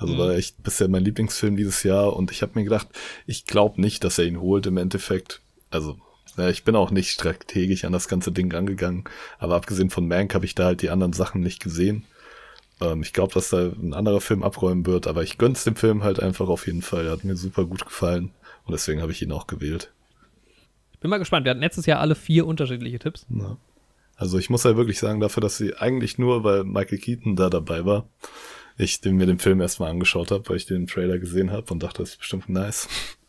Also 0.00 0.14
mhm. 0.14 0.18
war 0.18 0.30
echt 0.34 0.62
bisher 0.62 0.88
mein 0.88 1.04
Lieblingsfilm 1.04 1.56
dieses 1.56 1.82
Jahr 1.82 2.16
und 2.16 2.30
ich 2.30 2.40
habe 2.40 2.52
mir 2.54 2.64
gedacht, 2.64 2.88
ich 3.26 3.44
glaube 3.44 3.80
nicht, 3.80 4.02
dass 4.02 4.18
er 4.18 4.24
ihn 4.24 4.40
holt 4.40 4.66
im 4.66 4.78
Endeffekt. 4.78 5.42
Also 5.70 5.98
ich 6.48 6.64
bin 6.64 6.74
auch 6.74 6.90
nicht 6.90 7.10
strategisch 7.10 7.84
an 7.84 7.92
das 7.92 8.08
ganze 8.08 8.32
Ding 8.32 8.54
angegangen, 8.54 9.04
aber 9.38 9.56
abgesehen 9.56 9.90
von 9.90 10.08
Mank 10.08 10.34
habe 10.34 10.46
ich 10.46 10.54
da 10.54 10.64
halt 10.64 10.80
die 10.80 10.88
anderen 10.88 11.12
Sachen 11.12 11.42
nicht 11.42 11.62
gesehen. 11.62 12.04
Ähm, 12.80 13.02
ich 13.02 13.12
glaube, 13.12 13.34
dass 13.34 13.50
da 13.50 13.58
ein 13.58 13.92
anderer 13.92 14.22
Film 14.22 14.42
abräumen 14.42 14.86
wird, 14.86 15.06
aber 15.06 15.22
ich 15.22 15.36
gönn's 15.36 15.64
dem 15.64 15.76
Film 15.76 16.02
halt 16.02 16.18
einfach 16.18 16.48
auf 16.48 16.66
jeden 16.66 16.80
Fall. 16.80 17.04
Er 17.04 17.12
hat 17.12 17.24
mir 17.24 17.36
super 17.36 17.66
gut 17.66 17.84
gefallen 17.84 18.30
und 18.64 18.72
deswegen 18.72 19.02
habe 19.02 19.12
ich 19.12 19.20
ihn 19.20 19.32
auch 19.32 19.46
gewählt. 19.46 19.92
Ich 20.92 20.98
bin 21.00 21.10
mal 21.10 21.18
gespannt. 21.18 21.44
Wir 21.44 21.50
hatten 21.50 21.60
letztes 21.60 21.84
Jahr 21.84 22.00
alle 22.00 22.14
vier 22.14 22.46
unterschiedliche 22.46 22.98
Tipps. 22.98 23.26
Ja. 23.28 23.58
Also 24.16 24.38
ich 24.38 24.48
muss 24.48 24.64
ja 24.64 24.76
wirklich 24.76 24.98
sagen, 24.98 25.20
dafür, 25.20 25.42
dass 25.42 25.58
sie 25.58 25.74
eigentlich 25.76 26.16
nur, 26.16 26.42
weil 26.42 26.64
Michael 26.64 26.98
Keaton 26.98 27.36
da 27.36 27.50
dabei 27.50 27.84
war, 27.84 28.06
ich 28.80 29.00
den, 29.00 29.16
mir 29.16 29.26
den 29.26 29.38
Film 29.38 29.60
erstmal 29.60 29.90
angeschaut 29.90 30.30
habe, 30.30 30.48
weil 30.48 30.56
ich 30.56 30.66
den 30.66 30.86
Trailer 30.86 31.18
gesehen 31.18 31.50
habe 31.50 31.72
und 31.72 31.82
dachte, 31.82 32.02
das 32.02 32.10
ist 32.10 32.18
bestimmt 32.18 32.48
nice 32.48 32.88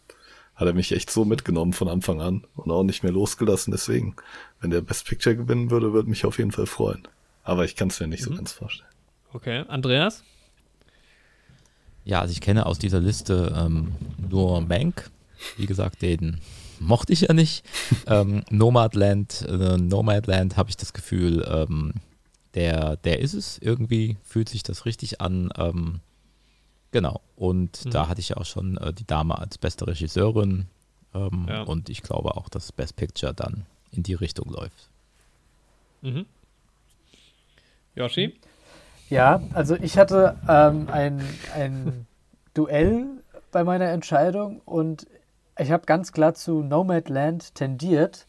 hat 0.62 0.68
er 0.68 0.74
mich 0.74 0.92
echt 0.92 1.10
so 1.10 1.26
mitgenommen 1.26 1.74
von 1.74 1.88
Anfang 1.88 2.22
an 2.22 2.46
und 2.56 2.70
auch 2.72 2.84
nicht 2.84 3.02
mehr 3.02 3.12
losgelassen. 3.12 3.72
Deswegen, 3.72 4.16
wenn 4.60 4.70
der 4.70 4.82
Best 4.82 5.08
Picture 5.08 5.36
gewinnen 5.36 5.72
würde, 5.72 5.92
würde 5.92 6.10
mich 6.10 6.24
auf 6.24 6.38
jeden 6.38 6.52
Fall 6.52 6.68
freuen. 6.68 7.08
Aber 7.44 7.66
ich 7.66 7.76
kann 7.76 7.88
es 7.88 8.00
mir 8.00 8.08
nicht 8.08 8.22
mhm. 8.22 8.34
so 8.34 8.36
ganz 8.36 8.52
vorstellen. 8.52 8.90
Okay, 9.34 9.64
Andreas? 9.68 10.24
Ja, 12.04 12.22
also 12.22 12.32
ich 12.32 12.42
kenne 12.42 12.68
aus 12.68 12.78
dieser 12.78 13.00
Liste 13.00 13.56
ähm, 13.58 13.94
nur 14.30 14.62
Mank. 14.62 15.10
Wie 15.58 15.66
gesagt, 15.66 16.04
den 16.04 16.40
mochte 16.80 17.14
ich 17.14 17.22
ja 17.22 17.34
nicht. 17.34 17.66
ähm, 18.08 18.44
Nomadland, 18.52 19.46
äh, 19.48 19.78
Nomadland 19.78 20.58
habe 20.58 20.70
ich 20.70 20.78
das 20.78 20.94
Gefühl, 20.94 21.44
ähm, 21.50 21.94
der, 22.56 22.98
der 22.98 23.20
ist 23.20 23.34
es. 23.34 23.58
Irgendwie 23.58 24.18
fühlt 24.24 24.50
sich 24.50 24.64
das 24.64 24.86
richtig 24.86 25.22
an. 25.22 25.50
Ähm, 25.58 26.02
Genau. 26.92 27.22
Und 27.36 27.86
mhm. 27.86 27.92
da 27.92 28.08
hatte 28.08 28.20
ich 28.20 28.30
ja 28.30 28.38
auch 28.38 28.46
schon 28.46 28.78
äh, 28.78 28.94
die 28.94 29.08
Dame 29.08 29.38
als 29.38 29.58
beste 29.58 29.88
Regisseurin. 29.88 30.68
Ähm, 31.14 31.48
ja. 31.50 31.64
Und 31.64 31.90
ich 31.90 32.04
glaube 32.04 32.36
auch, 32.36 32.50
dass 32.50 32.72
Best 32.72 32.98
Picture 32.98 33.34
dann 33.34 33.66
in 33.92 34.04
die 34.04 34.14
Richtung 34.14 34.50
läuft. 34.50 34.90
Mhm. 36.02 36.26
Yoshi? 37.96 38.40
Ja, 39.10 39.42
also 39.54 39.76
ich 39.76 39.98
hatte 39.98 40.38
ähm, 40.48 40.88
ein, 40.90 41.22
ein 41.56 42.08
Duell 42.54 43.08
bei 43.52 43.64
meiner 43.64 43.90
Entscheidung 43.90 44.62
und 44.66 45.08
ich 45.58 45.72
habe 45.72 45.86
ganz 45.86 46.12
klar 46.14 46.34
zu 46.34 46.64
Nomadland 46.64 47.56
tendiert, 47.56 48.26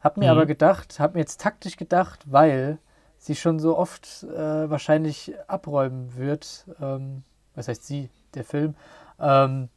habe 0.00 0.20
mir 0.20 0.26
mhm. 0.26 0.32
aber 0.32 0.46
gedacht, 0.46 0.98
habe 0.98 1.14
mir 1.14 1.20
jetzt 1.20 1.40
taktisch 1.40 1.76
gedacht, 1.76 2.20
weil 2.26 2.78
sie 3.22 3.36
schon 3.36 3.60
so 3.60 3.78
oft 3.78 4.24
äh, 4.24 4.68
wahrscheinlich 4.68 5.32
abräumen 5.46 6.16
wird, 6.16 6.66
ähm, 6.80 7.22
was 7.54 7.68
heißt 7.68 7.86
sie, 7.86 8.10
der 8.34 8.42
Film. 8.42 8.74
Ähm, 9.20 9.68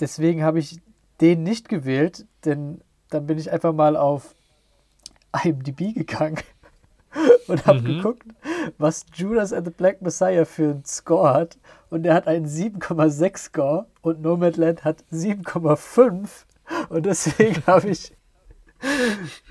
deswegen 0.00 0.42
habe 0.42 0.58
ich 0.58 0.80
den 1.20 1.44
nicht 1.44 1.68
gewählt, 1.68 2.26
denn 2.44 2.80
dann 3.10 3.26
bin 3.28 3.38
ich 3.38 3.52
einfach 3.52 3.72
mal 3.72 3.96
auf 3.96 4.34
IMDb 5.44 5.94
gegangen 5.94 6.40
und 7.46 7.64
habe 7.66 7.82
mhm. 7.82 7.84
geguckt, 7.84 8.26
was 8.76 9.06
Judas 9.14 9.52
and 9.52 9.64
the 9.64 9.72
Black 9.72 10.02
Messiah 10.02 10.44
für 10.44 10.70
einen 10.70 10.84
Score 10.84 11.34
hat. 11.34 11.56
Und 11.88 12.02
der 12.02 12.14
hat 12.14 12.26
einen 12.26 12.46
7,6 12.46 13.38
Score 13.38 13.86
und 14.02 14.20
Nomadland 14.20 14.82
hat 14.82 15.04
7,5. 15.12 16.28
Und 16.88 17.06
deswegen 17.06 17.62
habe 17.68 17.90
ich 17.90 18.12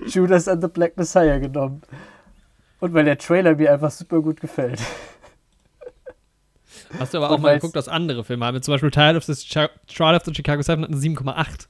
Judas 0.07 0.47
and 0.47 0.61
the 0.61 0.67
Black 0.67 0.97
Messiah 0.97 1.39
genommen. 1.39 1.81
Und 2.79 2.93
weil 2.93 3.05
der 3.05 3.17
Trailer 3.17 3.55
mir 3.55 3.71
einfach 3.71 3.91
super 3.91 4.21
gut 4.21 4.41
gefällt. 4.41 4.81
Hast 6.99 7.13
du 7.13 7.17
aber 7.17 7.31
auch 7.31 7.39
mal 7.39 7.55
geguckt, 7.55 7.75
was 7.75 7.87
andere 7.87 8.23
Filme 8.23 8.45
haben. 8.45 8.61
Zum 8.61 8.73
Beispiel 8.73 8.91
Trial 8.91 9.17
of 9.17 9.23
the, 9.23 9.33
Trial 9.87 10.15
of 10.15 10.23
the 10.25 10.33
Chicago 10.33 10.61
7 10.61 10.83
hat 10.83 10.89
eine 10.89 10.97
7,8. 10.97 11.67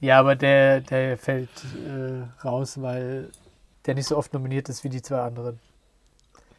ja, 0.00 0.18
aber 0.18 0.36
der, 0.36 0.80
der 0.80 1.16
fällt 1.16 1.48
äh, 1.86 2.46
raus, 2.46 2.80
weil 2.80 3.30
der 3.86 3.94
nicht 3.94 4.06
so 4.06 4.16
oft 4.16 4.32
nominiert 4.32 4.68
ist 4.68 4.84
wie 4.84 4.88
die 4.88 5.02
zwei 5.02 5.20
anderen. 5.20 5.58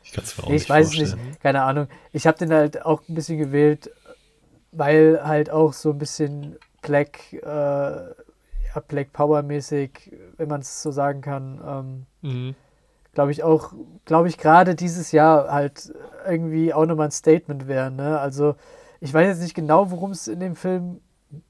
Ich 0.04 0.12
kann 0.12 0.24
es 0.24 0.38
mir 0.38 0.44
auch 0.44 0.50
nee, 0.50 0.56
Ich 0.56 0.70
weiß 0.70 0.94
es 0.94 0.98
nicht, 0.98 1.42
keine 1.42 1.64
Ahnung. 1.64 1.88
Ich 2.12 2.28
habe 2.28 2.38
den 2.38 2.52
halt 2.52 2.86
auch 2.86 3.02
ein 3.08 3.16
bisschen 3.16 3.38
gewählt, 3.38 3.90
weil 4.72 5.22
halt 5.24 5.50
auch 5.50 5.74
so 5.74 5.92
ein 5.92 5.98
bisschen 5.98 6.58
Black, 6.82 7.34
äh, 7.34 8.14
Black 8.82 9.14
Power 9.14 9.44
mäßig, 9.44 10.12
wenn 10.38 10.50
man 10.50 10.62
es 10.62 10.82
so 10.82 10.92
sagen 10.92 11.22
kann, 11.22 11.62
ähm, 12.22 12.30
mhm 12.30 12.56
glaube 13.14 13.32
ich, 13.32 13.44
auch, 13.44 13.74
glaube 14.06 14.28
ich, 14.28 14.38
gerade 14.38 14.76
dieses 14.76 15.12
Jahr 15.12 15.52
halt 15.52 15.94
irgendwie 16.28 16.74
auch 16.74 16.86
nochmal 16.86 17.08
ein 17.08 17.12
Statement 17.12 17.68
wäre. 17.68 17.92
Ne? 17.92 18.20
Also, 18.20 18.56
ich 19.00 19.14
weiß 19.14 19.28
jetzt 19.28 19.42
nicht 19.42 19.54
genau, 19.54 19.92
worum 19.92 20.12
es 20.12 20.28
in 20.28 20.40
dem 20.40 20.56
Film 20.56 21.00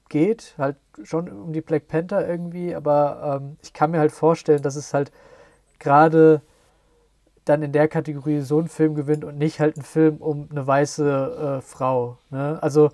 geht, 0.09 0.55
halt 0.57 0.75
schon 1.03 1.29
um 1.29 1.53
die 1.53 1.61
Black 1.61 1.87
Panther 1.87 2.27
irgendwie, 2.27 2.75
aber 2.75 3.39
ähm, 3.41 3.57
ich 3.61 3.73
kann 3.73 3.91
mir 3.91 3.99
halt 3.99 4.11
vorstellen, 4.11 4.61
dass 4.61 4.75
es 4.75 4.93
halt 4.93 5.11
gerade 5.79 6.41
dann 7.45 7.61
in 7.61 7.71
der 7.71 7.87
Kategorie 7.87 8.41
so 8.41 8.59
ein 8.59 8.67
Film 8.67 8.95
gewinnt 8.95 9.25
und 9.25 9.37
nicht 9.37 9.59
halt 9.59 9.77
ein 9.77 9.81
Film 9.81 10.17
um 10.17 10.47
eine 10.51 10.65
weiße 10.65 11.57
äh, 11.59 11.61
Frau. 11.61 12.17
Ne? 12.29 12.57
Also 12.61 12.89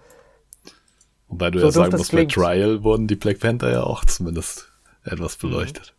Wobei 1.29 1.51
du 1.51 1.59
so 1.59 1.65
ja 1.65 1.71
sagen 1.71 1.95
musst, 1.95 2.11
bei 2.11 2.25
Trial 2.25 2.83
wurden 2.83 3.07
die 3.07 3.15
Black 3.15 3.39
Panther 3.39 3.71
ja 3.71 3.83
auch 3.83 4.03
zumindest 4.03 4.71
etwas 5.03 5.41
mhm. 5.41 5.49
beleuchtet. 5.49 5.93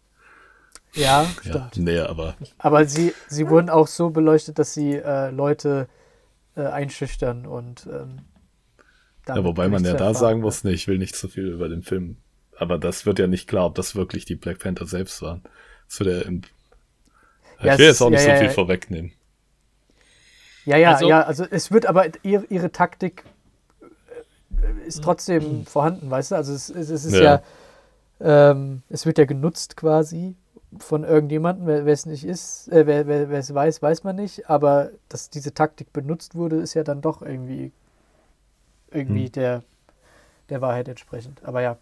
Ja, 0.92 1.24
stimmt. 1.40 1.76
Ja, 1.76 1.82
nee, 1.82 1.98
aber. 2.00 2.34
Aber 2.58 2.84
sie, 2.84 3.14
sie 3.28 3.48
wurden 3.48 3.70
auch 3.70 3.86
so 3.86 4.10
beleuchtet, 4.10 4.58
dass 4.58 4.74
sie 4.74 4.96
äh, 4.96 5.30
Leute 5.30 5.88
äh, 6.56 6.62
einschüchtern 6.62 7.46
und. 7.46 7.86
Ähm, 7.86 8.22
ja, 9.28 9.44
wobei 9.44 9.68
man 9.68 9.84
ja 9.84 9.94
da 9.94 10.12
sagen 10.14 10.40
muss, 10.40 10.64
nee, 10.64 10.72
ich 10.72 10.88
will 10.88 10.98
nicht 10.98 11.14
zu 11.14 11.28
viel 11.28 11.46
über 11.46 11.68
den 11.68 11.82
Film. 11.82 12.16
Aber 12.56 12.78
das 12.78 13.06
wird 13.06 13.20
ja 13.20 13.28
nicht 13.28 13.48
klar, 13.48 13.66
ob 13.66 13.76
das 13.76 13.94
wirklich 13.94 14.24
die 14.24 14.34
Black 14.34 14.58
Panther 14.58 14.86
selbst 14.86 15.22
waren. 15.22 15.42
Das 15.86 16.00
wird 16.00 16.10
ja 16.10 16.28
im. 16.28 16.42
Ja, 17.62 17.74
ich 17.74 17.78
will 17.78 17.86
jetzt 17.86 18.02
auch 18.02 18.10
nicht 18.10 18.26
ja, 18.26 18.34
so 18.34 18.38
viel 18.38 18.48
ja, 18.48 18.52
vorwegnehmen. 18.52 19.12
Ja, 20.64 20.76
ja, 20.76 20.92
also, 20.92 21.08
ja, 21.08 21.22
also 21.22 21.44
es 21.48 21.70
wird 21.70 21.86
aber 21.86 22.06
ihre, 22.22 22.44
ihre 22.46 22.72
Taktik 22.72 23.24
ist 24.86 25.02
trotzdem 25.02 25.60
mhm. 25.60 25.66
vorhanden, 25.66 26.10
weißt 26.10 26.32
du? 26.32 26.36
Also 26.36 26.52
es, 26.52 26.68
es, 26.70 26.90
es 26.90 27.04
ist 27.04 27.16
ja, 27.16 27.42
ähm, 28.20 28.82
es 28.88 29.06
wird 29.06 29.18
ja 29.18 29.24
genutzt 29.24 29.76
quasi 29.76 30.34
von 30.78 31.04
irgendjemandem, 31.04 31.66
wer 31.66 31.86
es 31.86 32.06
nicht 32.06 32.24
ist, 32.24 32.68
äh, 32.68 32.86
wer, 32.86 33.06
wer 33.06 33.32
es 33.32 33.52
weiß, 33.52 33.82
weiß 33.82 34.04
man 34.04 34.16
nicht, 34.16 34.48
aber 34.48 34.90
dass 35.08 35.30
diese 35.30 35.52
Taktik 35.52 35.92
benutzt 35.92 36.34
wurde, 36.34 36.56
ist 36.56 36.74
ja 36.74 36.84
dann 36.84 37.00
doch 37.00 37.22
irgendwie, 37.22 37.72
irgendwie 38.92 39.24
hm. 39.24 39.32
der, 39.32 39.62
der 40.48 40.60
Wahrheit 40.60 40.88
entsprechend. 40.88 41.44
Aber 41.44 41.60
ja. 41.60 41.78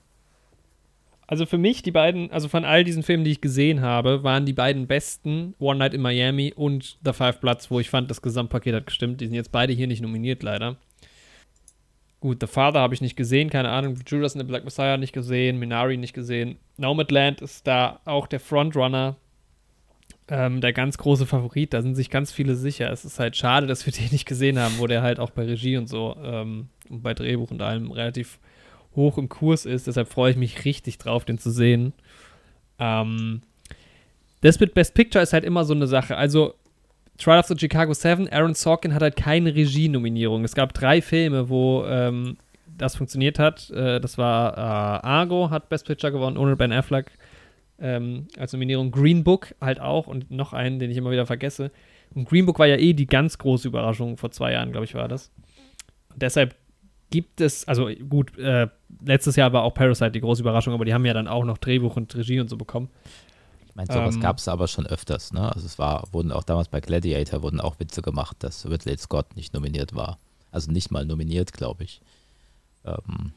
Also 1.27 1.45
für 1.45 1.59
mich, 1.59 1.83
die 1.83 1.91
beiden, 1.91 2.31
also 2.31 2.49
von 2.49 2.65
all 2.65 2.85
diesen 2.85 3.03
Filmen, 3.03 3.25
die 3.25 3.33
ich 3.33 3.43
gesehen 3.43 3.83
habe, 3.83 4.23
waren 4.25 4.47
die 4.47 4.55
beiden 4.55 4.87
besten 4.87 5.55
One 5.59 5.79
Night 5.79 5.93
in 5.93 6.01
Miami 6.01 6.55
und 6.57 6.99
The 7.05 7.13
Five 7.13 7.41
Bloods, 7.41 7.71
wo 7.71 7.81
ich 7.81 7.91
fand, 7.91 8.11
das 8.11 8.23
Gesamtpaket 8.23 8.75
hat 8.75 8.87
gestimmt. 8.87 9.21
Die 9.21 9.27
sind 9.27 9.35
jetzt 9.35 9.53
beide 9.53 9.75
hier 9.75 9.87
nicht 9.87 10.01
nominiert, 10.01 10.43
leider. 10.43 10.77
Gut, 12.21 12.39
The 12.41 12.49
Father 12.49 12.81
habe 12.81 12.95
ich 12.95 13.01
nicht 13.01 13.17
gesehen, 13.17 13.49
keine 13.49 13.69
Ahnung. 13.69 13.97
Judas 14.05 14.35
and 14.35 14.43
the 14.43 14.47
Black 14.47 14.65
Messiah 14.65 14.97
nicht 14.97 15.13
gesehen, 15.13 15.59
Minari 15.59 15.97
nicht 15.97 16.15
gesehen. 16.15 16.59
Nomadland 16.77 17.41
ist 17.41 17.67
da 17.67 18.01
auch 18.05 18.27
der 18.27 18.41
Frontrunner, 18.41 19.17
ähm, 20.27 20.61
der 20.61 20.73
ganz 20.73 20.99
große 20.99 21.27
Favorit. 21.27 21.73
Da 21.73 21.81
sind 21.81 21.95
sich 21.95 22.11
ganz 22.11 22.33
viele 22.33 22.57
sicher. 22.57 22.91
Es 22.91 23.05
ist 23.05 23.21
halt 23.21 23.37
schade, 23.37 23.69
dass 23.69 23.87
wir 23.87 23.93
den 23.99 24.09
nicht 24.11 24.27
gesehen 24.27 24.59
haben, 24.59 24.79
wo 24.79 24.89
der 24.89 25.03
halt 25.03 25.21
auch 25.21 25.31
bei 25.31 25.45
Regie 25.45 25.77
und 25.77 25.89
so 25.89 26.17
ähm, 26.23 26.69
und 26.89 27.03
bei 27.03 27.15
Drehbuch 27.15 27.53
und 27.53 27.63
allem 27.63 27.93
relativ 27.93 28.41
hoch 28.97 29.17
im 29.17 29.29
Kurs 29.29 29.65
ist. 29.65 29.87
Deshalb 29.87 30.09
freue 30.09 30.33
ich 30.33 30.37
mich 30.37 30.65
richtig 30.65 30.99
drauf, 30.99 31.25
den 31.25 31.39
zu 31.39 31.51
sehen. 31.53 31.93
Ähm, 32.81 33.43
das 34.41 34.59
mit 34.59 34.75
Best 34.75 34.95
Picture 34.95 35.23
ist 35.23 35.33
halt 35.33 35.45
immer 35.45 35.65
so 35.65 35.75
eine 35.75 35.87
Sache. 35.87 36.17
Also 36.17 36.55
Trial 37.19 37.41
of 37.41 37.47
the 37.47 37.57
Chicago 37.59 37.93
7, 37.93 38.29
Aaron 38.29 38.55
Sorkin 38.55 38.95
hat 38.95 39.03
halt 39.03 39.17
keine 39.17 39.55
Regie-Nominierung. 39.55 40.45
Es 40.45 40.55
gab 40.55 40.73
drei 40.73 41.03
Filme, 41.03 41.49
wo 41.49 41.85
ähm, 41.85 42.37
das 42.79 42.97
funktioniert 42.97 43.39
hat. 43.39 43.71
Äh, 43.71 44.01
das 44.01 44.19
war 44.19 44.57
äh, 44.57 45.07
Argo, 45.07 45.51
hat 45.51 45.69
Best 45.69 45.87
Picture 45.87 46.13
gewonnen, 46.13 46.37
ohne 46.37 46.57
Ben 46.57 46.73
Affleck. 46.73 47.11
Ähm, 47.81 48.27
als 48.37 48.53
Nominierung 48.53 48.91
Green 48.91 49.23
Book 49.23 49.55
halt 49.61 49.81
auch 49.81 50.07
und 50.07 50.31
noch 50.31 50.53
einen, 50.53 50.79
den 50.79 50.91
ich 50.91 50.97
immer 50.97 51.11
wieder 51.11 51.27
vergesse. 51.27 51.71
Und 52.15 52.29
Green 52.29 52.47
Book 52.47 52.59
war 52.59 52.67
ja 52.67 52.77
eh 52.77 52.93
die 52.93 53.07
ganz 53.07 53.39
große 53.39 53.69
Überraschung 53.69 54.17
vor 54.17 54.31
zwei 54.31 54.53
Jahren, 54.53 54.73
glaube 54.73 54.85
ich, 54.85 54.95
war 54.95 55.09
das. 55.09 55.31
Und 56.13 56.23
deshalb 56.23 56.55
gibt 57.11 57.41
es, 57.41 57.67
also 57.67 57.89
gut, 58.09 58.37
äh, 58.39 58.69
letztes 59.05 59.37
Jahr 59.37 59.53
war 59.53 59.63
auch 59.63 59.75
Parasite 59.75 60.13
die 60.13 60.21
große 60.21 60.43
Überraschung, 60.43 60.75
aber 60.75 60.85
die 60.85 60.95
haben 60.95 61.05
ja 61.05 61.15
dann 61.15 61.29
auch 61.29 61.45
noch 61.45 61.59
Drehbuch 61.59 61.97
und 61.97 62.15
Regie 62.17 62.41
und 62.41 62.49
so 62.49 62.57
bekommen. 62.57 62.91
Meine, 63.79 63.93
sowas 63.93 64.17
ähm, 64.17 64.21
gab 64.21 64.39
es 64.39 64.49
aber 64.49 64.67
schon 64.67 64.89
öfters, 64.89 65.33
ne? 65.33 65.55
Also 65.55 65.65
es 65.65 65.79
war, 65.79 66.09
wurden 66.11 66.33
auch 66.33 66.43
damals 66.43 66.67
bei 66.67 66.81
Gladiator 66.81 67.43
wurden 67.43 67.61
auch 67.61 67.79
Witze 67.79 68.03
gemacht, 68.03 68.39
dass 68.41 68.69
Ridley 68.69 68.99
Scott 68.99 69.37
nicht 69.37 69.55
nominiert 69.55 69.95
war. 69.95 70.19
Also 70.51 70.73
nicht 70.73 70.91
mal 70.91 71.07
nominiert, 71.07 71.53
glaube 71.53 71.85
ich. 71.85 72.01
Ähm, 72.85 73.31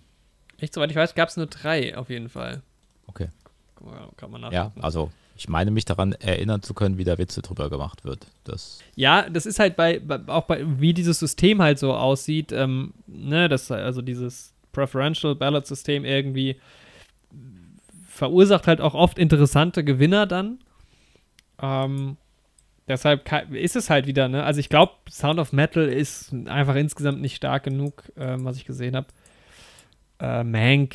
Echt, 0.58 0.74
soweit 0.74 0.90
ich 0.90 0.98
weiß, 0.98 1.14
gab 1.14 1.30
es 1.30 1.38
nur 1.38 1.46
drei 1.46 1.96
auf 1.96 2.10
jeden 2.10 2.28
Fall. 2.28 2.64
Okay. 3.06 3.28
Kann 4.18 4.32
man 4.32 4.52
ja, 4.52 4.72
also 4.82 5.12
ich 5.38 5.48
meine 5.48 5.70
mich 5.70 5.86
daran 5.86 6.14
erinnern 6.14 6.64
zu 6.64 6.74
können, 6.74 6.98
wie 6.98 7.04
da 7.04 7.20
Witze 7.20 7.44
drüber 7.44 7.70
gemacht 7.70 8.04
wird. 8.04 8.26
Das 8.44 8.80
ja, 8.96 9.30
das 9.30 9.46
ist 9.46 9.60
halt 9.60 9.76
bei, 9.76 10.00
bei 10.00 10.22
auch 10.26 10.46
bei, 10.46 10.64
wie 10.80 10.96
dieses 10.96 11.20
System 11.20 11.62
halt 11.62 11.78
so 11.78 11.94
aussieht, 11.94 12.52
ähm, 12.52 12.96
ne, 13.06 13.48
das, 13.48 13.70
also 13.70 14.02
dieses 14.02 14.54
Preferential 14.72 15.36
Ballot 15.36 15.68
System 15.68 16.04
irgendwie 16.04 16.60
verursacht 18.22 18.68
halt 18.68 18.82
auch 18.82 18.94
oft 18.94 19.18
interessante 19.18 19.84
Gewinner 19.84 20.28
dann. 20.28 20.60
Ähm, 21.60 22.18
deshalb 22.88 23.28
ist 23.52 23.76
es 23.76 23.90
halt 23.90 24.06
wieder, 24.06 24.28
ne, 24.28 24.44
also 24.44 24.60
ich 24.60 24.70
glaube, 24.70 24.94
Sound 25.10 25.40
of 25.40 25.54
Metal 25.54 25.88
ist 25.88 26.32
einfach 26.46 26.76
insgesamt 26.76 27.20
nicht 27.20 27.36
stark 27.36 27.64
genug, 27.64 28.04
äh, 28.16 28.36
was 28.38 28.58
ich 28.58 28.66
gesehen 28.66 28.96
habe. 28.96 29.08
Äh, 30.20 30.44
Mank 30.44 30.94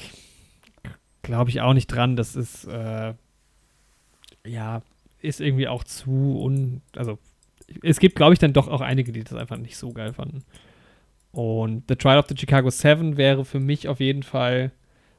glaube 1.23 1.51
ich 1.51 1.61
auch 1.61 1.73
nicht 1.73 1.89
dran, 1.89 2.15
das 2.15 2.36
ist, 2.36 2.65
äh, 2.66 3.15
ja, 4.47 4.82
ist 5.20 5.40
irgendwie 5.40 5.66
auch 5.66 5.82
zu 5.82 6.40
un. 6.44 6.82
Also, 6.94 7.19
es 7.82 7.98
gibt, 7.98 8.15
glaube 8.15 8.35
ich, 8.35 8.39
dann 8.39 8.53
doch 8.53 8.69
auch 8.69 8.82
einige, 8.82 9.11
die 9.11 9.24
das 9.24 9.35
einfach 9.35 9.57
nicht 9.57 9.77
so 9.77 9.93
geil 9.93 10.12
fanden. 10.12 10.44
Und 11.32 11.82
The 11.89 11.97
Trial 11.97 12.20
of 12.20 12.27
the 12.28 12.36
Chicago 12.39 12.70
Seven 12.70 13.16
wäre 13.16 13.44
für 13.44 13.59
mich 13.59 13.89
auf 13.89 13.98
jeden 13.98 14.23
Fall 14.23 14.70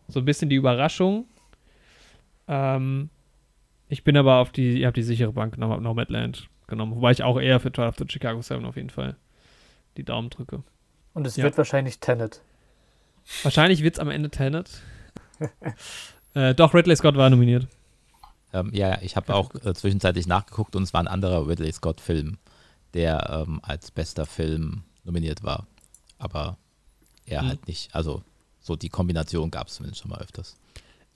so 0.08 0.20
ein 0.20 0.26
bisschen 0.26 0.48
die 0.48 0.56
Überraschung. 0.56 1.26
Ähm, 2.48 3.10
ich 3.90 4.04
bin 4.04 4.18
aber 4.18 4.38
auf 4.38 4.52
die, 4.52 4.80
ihr 4.80 4.88
habt 4.88 4.98
die 4.98 5.04
sichere 5.04 5.34
Bank 5.34 5.54
genommen, 5.56 5.74
habe 5.74 5.84
Nomadland 5.84 6.50
genommen. 6.68 6.96
Wobei 6.96 7.12
ich 7.12 7.24
auch 7.24 7.40
eher 7.40 7.60
für 7.60 7.72
Trial 7.72 7.90
of 7.90 7.98
the 7.98 8.06
Chicago 8.08 8.42
Seven 8.42 8.66
auf 8.66 8.76
jeden 8.76 8.90
Fall 8.90 9.16
die 9.96 10.04
Daumen 10.04 10.30
drücke. 10.30 10.64
Und 11.14 11.26
es 11.26 11.36
ja. 11.36 11.44
wird 11.44 11.58
wahrscheinlich 11.58 12.00
Tenet. 12.00 12.42
Wahrscheinlich 13.44 13.84
wird 13.84 13.96
es 13.96 14.00
am 14.00 14.10
Ende 14.10 14.30
Tenet. 14.30 14.82
äh, 16.34 16.54
doch, 16.54 16.74
Ridley 16.74 16.96
Scott 16.96 17.16
war 17.16 17.30
nominiert. 17.30 17.68
Ähm, 18.54 18.72
ja, 18.74 19.02
ich 19.02 19.16
habe 19.16 19.34
auch 19.34 19.54
äh, 19.56 19.74
zwischenzeitlich 19.74 20.28
nachgeguckt 20.28 20.76
und 20.76 20.84
es 20.84 20.94
war 20.94 21.02
ein 21.02 21.08
anderer 21.08 21.48
Ridley 21.48 21.72
Scott-Film, 21.72 22.38
der 22.94 23.46
ähm, 23.48 23.60
als 23.64 23.92
bester 23.92 24.26
Film 24.26 24.84
nominiert 25.04 25.44
war. 25.44 25.68
Aber 26.18 26.58
er 27.26 27.44
mhm. 27.44 27.48
halt 27.48 27.68
nicht. 27.68 27.94
Also 27.94 28.24
so 28.60 28.76
die 28.76 28.90
Kombination 28.90 29.52
gab 29.52 29.68
es 29.68 29.76
zumindest 29.76 30.02
schon 30.02 30.12
mal 30.12 30.20
öfters. 30.20 30.56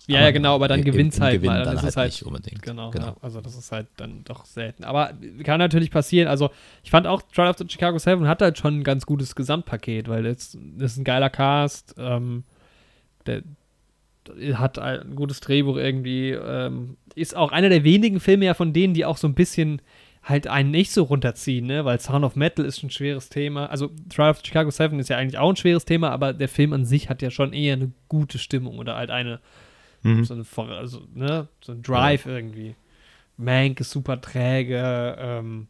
Ja, 0.07 0.17
aber 0.17 0.25
ja, 0.25 0.31
genau, 0.31 0.55
aber 0.55 0.67
dann 0.67 0.83
gewinnt 0.83 1.13
es 1.13 1.21
halt 1.21 1.35
Gewinn 1.35 1.49
mal. 1.49 1.63
Dann, 1.63 1.75
dann 1.75 1.87
ist 1.87 1.97
halt, 1.97 2.11
nicht 2.11 2.23
unbedingt. 2.23 2.61
Genau, 2.61 2.91
genau. 2.91 3.07
Ja, 3.07 3.15
also 3.21 3.41
das 3.41 3.55
ist 3.55 3.71
halt 3.71 3.87
dann 3.97 4.23
doch 4.23 4.45
selten. 4.45 4.83
Aber 4.83 5.13
kann 5.43 5.59
natürlich 5.59 5.91
passieren. 5.91 6.27
Also 6.27 6.49
ich 6.83 6.91
fand 6.91 7.07
auch 7.07 7.21
Trial 7.21 7.49
of 7.49 7.57
the 7.57 7.65
Chicago 7.67 7.97
7 7.97 8.27
hat 8.27 8.41
halt 8.41 8.57
schon 8.57 8.79
ein 8.79 8.83
ganz 8.83 9.05
gutes 9.05 9.35
Gesamtpaket, 9.35 10.07
weil 10.09 10.23
das, 10.23 10.57
das 10.77 10.93
ist 10.93 10.97
ein 10.97 11.03
geiler 11.03 11.29
Cast. 11.29 11.95
Ähm, 11.97 12.43
der, 13.25 13.43
hat 14.53 14.79
ein 14.79 15.15
gutes 15.15 15.39
Drehbuch 15.39 15.77
irgendwie. 15.77 16.31
Ähm, 16.31 16.97
ist 17.15 17.35
auch 17.35 17.51
einer 17.51 17.69
der 17.69 17.83
wenigen 17.83 18.19
Filme 18.19 18.45
ja 18.45 18.53
von 18.53 18.73
denen, 18.73 18.93
die 18.93 19.05
auch 19.05 19.17
so 19.17 19.27
ein 19.27 19.33
bisschen 19.33 19.81
halt 20.23 20.47
einen 20.47 20.69
nicht 20.69 20.91
so 20.91 21.03
runterziehen, 21.03 21.65
ne? 21.65 21.83
Weil 21.83 21.99
Sound 21.99 22.23
of 22.23 22.35
Metal 22.35 22.63
ist 22.63 22.83
ein 22.83 22.91
schweres 22.91 23.29
Thema. 23.29 23.65
Also 23.67 23.89
Trial 24.09 24.31
of 24.31 24.41
Chicago 24.43 24.69
7 24.69 24.99
ist 24.99 25.09
ja 25.09 25.17
eigentlich 25.17 25.39
auch 25.39 25.49
ein 25.49 25.55
schweres 25.55 25.85
Thema, 25.85 26.11
aber 26.11 26.33
der 26.33 26.47
Film 26.47 26.73
an 26.73 26.85
sich 26.85 27.09
hat 27.09 27.21
ja 27.21 27.31
schon 27.31 27.53
eher 27.53 27.73
eine 27.73 27.91
gute 28.07 28.37
Stimmung 28.37 28.77
oder 28.77 28.95
halt 28.95 29.09
eine, 29.09 29.39
mhm. 30.03 30.23
so, 30.23 30.33
eine 30.33 30.45
also, 30.77 31.01
ne? 31.13 31.47
so 31.61 31.73
ein 31.73 31.81
Drive 31.81 32.25
ja. 32.25 32.33
irgendwie. 32.33 32.75
Mank 33.37 33.79
ist 33.79 33.91
super 33.91 34.21
träge. 34.21 35.15
Ähm, 35.19 35.67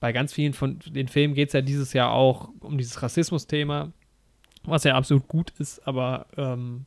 bei 0.00 0.12
ganz 0.12 0.32
vielen 0.34 0.52
von 0.52 0.78
den 0.86 1.08
Filmen 1.08 1.34
geht 1.34 1.48
es 1.48 1.54
ja 1.54 1.62
dieses 1.62 1.92
Jahr 1.92 2.12
auch 2.12 2.50
um 2.60 2.76
dieses 2.76 3.02
Rassismus-Thema, 3.02 3.92
was 4.64 4.84
ja 4.84 4.94
absolut 4.94 5.28
gut 5.28 5.52
ist, 5.58 5.86
aber 5.86 6.26
ähm, 6.36 6.84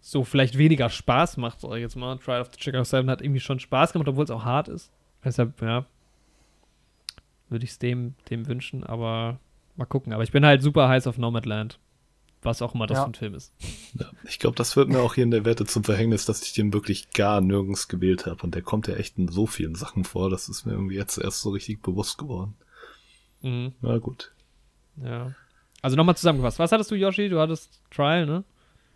so 0.00 0.24
vielleicht 0.24 0.58
weniger 0.58 0.88
Spaß 0.88 1.36
macht, 1.36 1.60
sag 1.60 1.74
ich 1.74 1.80
jetzt 1.80 1.96
mal. 1.96 2.16
Trial 2.18 2.40
of 2.40 2.50
the 2.52 2.60
Chicago 2.60 2.82
7 2.82 3.08
hat 3.10 3.22
irgendwie 3.22 3.40
schon 3.40 3.60
Spaß 3.60 3.92
gemacht, 3.92 4.08
obwohl 4.08 4.24
es 4.24 4.30
auch 4.30 4.44
hart 4.44 4.68
ist. 4.68 4.90
Deshalb, 5.22 5.60
ja, 5.60 5.84
würde 7.50 7.64
ich 7.64 7.72
es 7.72 7.78
dem, 7.78 8.14
dem 8.30 8.46
wünschen, 8.46 8.84
aber 8.84 9.38
mal 9.76 9.84
gucken. 9.84 10.12
Aber 10.12 10.22
ich 10.22 10.32
bin 10.32 10.46
halt 10.46 10.62
super 10.62 10.88
heiß 10.88 11.06
auf 11.06 11.18
Nomadland. 11.18 11.78
Was 12.42 12.62
auch 12.62 12.74
immer 12.74 12.86
das 12.86 12.98
ja. 12.98 13.04
für 13.04 13.10
ein 13.10 13.14
Film 13.14 13.34
ist. 13.34 13.52
Ja, 13.94 14.06
ich 14.24 14.38
glaube, 14.38 14.56
das 14.56 14.74
wird 14.74 14.88
mir 14.88 15.00
auch 15.00 15.14
hier 15.14 15.24
in 15.24 15.30
der 15.30 15.44
Wette 15.44 15.66
zum 15.66 15.84
Verhängnis, 15.84 16.24
dass 16.24 16.42
ich 16.42 16.54
den 16.54 16.72
wirklich 16.72 17.10
gar 17.10 17.40
nirgends 17.40 17.88
gewählt 17.88 18.24
habe. 18.24 18.42
Und 18.42 18.54
der 18.54 18.62
kommt 18.62 18.86
ja 18.86 18.94
echt 18.94 19.18
in 19.18 19.28
so 19.28 19.46
vielen 19.46 19.74
Sachen 19.74 20.04
vor. 20.04 20.30
Das 20.30 20.48
ist 20.48 20.64
mir 20.64 20.72
irgendwie 20.72 20.96
jetzt 20.96 21.18
erst 21.18 21.42
so 21.42 21.50
richtig 21.50 21.82
bewusst 21.82 22.16
geworden. 22.16 22.54
Mhm. 23.42 23.74
Na 23.82 23.98
gut. 23.98 24.32
Ja. 25.04 25.34
Also 25.82 25.96
nochmal 25.96 26.16
zusammengefasst. 26.16 26.58
Was 26.58 26.72
hattest 26.72 26.90
du, 26.90 26.94
Yoshi? 26.94 27.28
Du 27.28 27.40
hattest 27.40 27.82
Trial, 27.90 28.26
ne? 28.26 28.44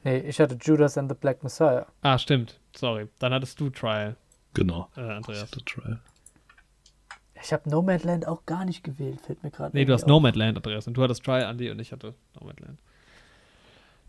Nee, 0.05 0.19
ich 0.21 0.39
hatte 0.41 0.57
Judas 0.61 0.97
and 0.99 1.11
the 1.11 1.17
Black 1.19 1.43
Messiah. 1.43 1.87
Ah, 2.03 2.19
stimmt. 2.19 2.61
Sorry. 2.75 3.09
Dann 3.19 3.33
hattest 3.33 3.59
du 3.61 3.71
Trial. 3.71 4.17
Genau. 4.53 4.91
Äh, 4.97 5.01
Andreas. 5.01 5.39
Ich 5.39 5.43
hatte 5.43 5.65
Trial. 5.65 6.01
Ich 7.43 7.53
habe 7.53 7.69
Nomadland 7.69 8.27
auch 8.27 8.47
gar 8.47 8.65
nicht 8.65 8.85
gewählt, 8.85 9.21
fällt 9.21 9.43
mir 9.43 9.51
gerade. 9.51 9.77
Nee, 9.77 9.85
du 9.85 9.93
hast 9.93 10.07
Nomadland, 10.07 10.57
Andreas. 10.57 10.87
Und 10.87 10.95
du 10.95 11.03
hattest 11.03 11.25
Trial, 11.25 11.43
Andy, 11.43 11.71
und 11.71 11.79
ich 11.79 11.93
hatte 11.93 12.15
Nomadland. 12.39 12.79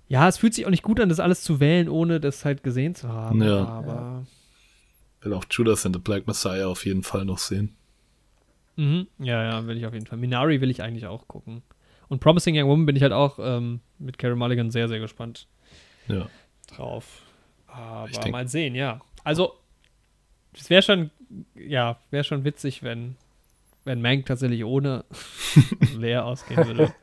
Ja, 0.07 0.27
es 0.27 0.37
fühlt 0.37 0.53
sich 0.53 0.65
auch 0.65 0.69
nicht 0.69 0.83
gut 0.83 0.99
an, 0.99 1.09
das 1.09 1.19
alles 1.19 1.41
zu 1.41 1.59
wählen, 1.59 1.89
ohne 1.89 2.19
das 2.19 2.45
halt 2.45 2.63
gesehen 2.63 2.95
zu 2.95 3.09
haben. 3.09 3.41
Ja. 3.41 3.65
Aber. 3.65 4.25
Ich 5.19 5.25
will 5.25 5.33
auch 5.33 5.45
Judas 5.49 5.85
and 5.85 5.95
the 5.95 6.01
Black 6.01 6.27
Messiah 6.27 6.67
auf 6.67 6.85
jeden 6.85 7.03
Fall 7.03 7.25
noch 7.25 7.39
sehen. 7.39 7.75
Mhm. 8.75 9.07
Ja, 9.19 9.43
ja, 9.43 9.67
will 9.67 9.77
ich 9.77 9.85
auf 9.85 9.93
jeden 9.93 10.05
Fall. 10.05 10.17
Minari 10.17 10.61
will 10.61 10.69
ich 10.69 10.83
eigentlich 10.83 11.07
auch 11.07 11.27
gucken. 11.27 11.63
Und 12.07 12.19
Promising 12.19 12.55
Young 12.55 12.69
Woman 12.69 12.85
bin 12.85 12.95
ich 12.95 13.01
halt 13.01 13.13
auch 13.13 13.39
ähm, 13.39 13.79
mit 13.97 14.17
Carey 14.17 14.35
Mulligan 14.35 14.69
sehr, 14.69 14.87
sehr 14.87 14.99
gespannt 14.99 15.47
ja. 16.07 16.27
drauf. 16.67 17.23
Aber 17.67 18.07
denk, 18.09 18.31
mal 18.31 18.47
sehen, 18.47 18.75
ja. 18.75 19.01
Also, 19.23 19.53
es 20.53 20.69
wäre 20.69 20.81
schon, 20.81 21.09
ja, 21.55 21.99
wäre 22.11 22.23
schon 22.23 22.43
witzig, 22.43 22.83
wenn, 22.83 23.15
wenn 23.85 24.01
Mank 24.01 24.27
tatsächlich 24.27 24.63
ohne 24.63 25.03
leer 25.97 26.25
ausgehen 26.25 26.65
würde. 26.67 26.93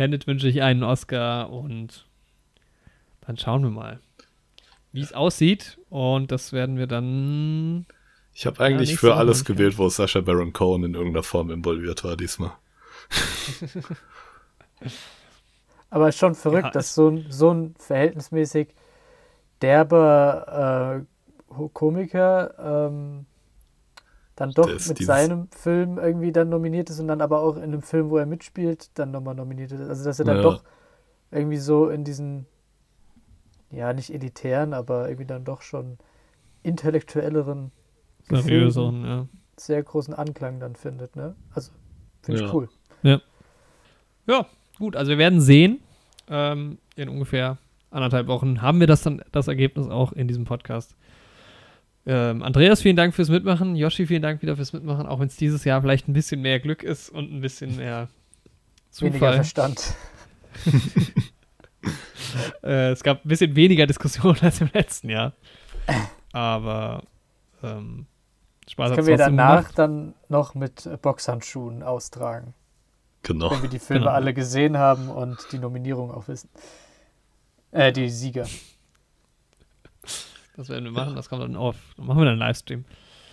Tenet 0.00 0.26
wünsche 0.26 0.48
ich 0.48 0.62
einen 0.62 0.82
Oscar 0.82 1.50
und 1.50 2.06
dann 3.20 3.36
schauen 3.36 3.62
wir 3.64 3.70
mal, 3.70 4.00
wie 4.92 5.02
es 5.02 5.12
aussieht. 5.12 5.78
Und 5.90 6.32
das 6.32 6.54
werden 6.54 6.78
wir 6.78 6.86
dann. 6.86 7.84
Ich 8.32 8.46
habe 8.46 8.64
eigentlich 8.64 8.92
ja, 8.92 8.96
für 8.96 9.16
alles 9.16 9.44
gewählt, 9.44 9.76
wo 9.76 9.90
Sascha 9.90 10.22
Baron 10.22 10.54
Cohen 10.54 10.84
in 10.84 10.94
irgendeiner 10.94 11.22
Form 11.22 11.50
involviert 11.50 12.02
war 12.02 12.16
diesmal. 12.16 12.52
Aber 15.90 16.08
es 16.08 16.14
ist 16.14 16.20
schon 16.20 16.34
verrückt, 16.34 16.64
ja, 16.64 16.70
dass 16.70 16.94
so 16.94 17.10
ein, 17.10 17.26
so 17.28 17.52
ein 17.52 17.74
verhältnismäßig 17.78 18.68
derber 19.60 21.04
äh, 21.52 21.64
Komiker 21.74 22.88
ähm, 22.88 23.26
dann 24.40 24.52
doch 24.52 24.68
mit 24.68 24.98
seinem 24.98 25.48
Film 25.50 25.98
irgendwie 25.98 26.32
dann 26.32 26.48
nominiert 26.48 26.90
ist 26.90 27.00
und 27.00 27.08
dann 27.08 27.20
aber 27.20 27.40
auch 27.40 27.56
in 27.56 27.64
einem 27.64 27.82
Film, 27.82 28.10
wo 28.10 28.18
er 28.18 28.26
mitspielt, 28.26 28.90
dann 28.94 29.10
nochmal 29.10 29.34
nominiert 29.34 29.72
ist. 29.72 29.80
Also 29.80 30.04
dass 30.04 30.18
er 30.18 30.24
dann 30.24 30.36
ja. 30.36 30.42
doch 30.42 30.62
irgendwie 31.30 31.58
so 31.58 31.88
in 31.88 32.04
diesen, 32.04 32.46
ja 33.70 33.92
nicht 33.92 34.12
elitären, 34.12 34.72
aber 34.74 35.08
irgendwie 35.08 35.26
dann 35.26 35.44
doch 35.44 35.62
schon 35.62 35.98
intellektuelleren, 36.62 37.70
seriöseren, 38.28 39.04
ja. 39.04 39.28
sehr 39.56 39.82
großen 39.82 40.14
Anklang 40.14 40.60
dann 40.60 40.74
findet. 40.74 41.16
Ne? 41.16 41.34
Also 41.54 41.72
finde 42.22 42.40
ich 42.40 42.46
ja. 42.46 42.54
cool. 42.54 42.68
Ja. 43.02 43.20
Ja, 44.26 44.46
Gut, 44.80 44.96
also 44.96 45.10
wir 45.10 45.18
werden 45.18 45.42
sehen. 45.42 45.80
Ähm, 46.26 46.78
in 46.96 47.10
ungefähr 47.10 47.58
anderthalb 47.90 48.28
Wochen 48.28 48.62
haben 48.62 48.80
wir 48.80 48.86
das 48.86 49.02
dann, 49.02 49.22
das 49.30 49.46
Ergebnis 49.46 49.88
auch 49.88 50.12
in 50.12 50.26
diesem 50.26 50.44
Podcast. 50.44 50.96
Ähm, 52.06 52.42
Andreas, 52.42 52.80
vielen 52.80 52.96
Dank 52.96 53.14
fürs 53.14 53.28
Mitmachen. 53.28 53.76
Yoshi, 53.76 54.06
vielen 54.06 54.22
Dank 54.22 54.40
wieder 54.42 54.56
fürs 54.56 54.72
Mitmachen, 54.72 55.06
auch 55.06 55.20
wenn 55.20 55.26
es 55.26 55.36
dieses 55.36 55.64
Jahr 55.64 55.80
vielleicht 55.80 56.08
ein 56.08 56.12
bisschen 56.12 56.40
mehr 56.40 56.58
Glück 56.58 56.82
ist 56.82 57.10
und 57.10 57.32
ein 57.32 57.40
bisschen 57.40 57.76
mehr 57.76 58.08
Zufall. 58.90 59.12
Weniger 59.12 59.32
Verstand. 59.34 59.94
äh, 62.62 62.90
es 62.90 63.02
gab 63.02 63.24
ein 63.24 63.28
bisschen 63.28 63.54
weniger 63.54 63.86
Diskussion 63.86 64.36
als 64.42 64.60
im 64.60 64.70
letzten 64.72 65.10
Jahr. 65.10 65.34
Aber 66.32 67.02
ähm, 67.62 68.06
Spaß 68.68 68.90
das 68.90 68.96
können 68.96 69.08
wir 69.08 69.16
danach 69.16 69.58
gemacht. 69.62 69.78
dann 69.78 70.14
noch 70.28 70.54
mit 70.54 70.88
Boxhandschuhen 71.02 71.82
austragen. 71.82 72.54
Genau. 73.22 73.50
Wenn 73.50 73.62
wir 73.62 73.68
die 73.68 73.78
Filme 73.78 74.00
genau. 74.00 74.12
alle 74.12 74.32
gesehen 74.32 74.78
haben 74.78 75.08
und 75.10 75.38
die 75.52 75.58
Nominierung 75.58 76.10
auch 76.10 76.28
wissen. 76.28 76.48
Äh, 77.70 77.92
die 77.92 78.08
Sieger. 78.08 78.46
Das 80.56 80.68
werden 80.68 80.84
wir 80.84 80.92
machen, 80.92 81.14
das 81.16 81.28
kommt 81.28 81.42
dann 81.42 81.56
auf. 81.56 81.76
Dann 81.96 82.06
machen 82.06 82.18
wir 82.18 82.24
dann 82.24 82.32
einen 82.34 82.40
Livestream. 82.40 82.84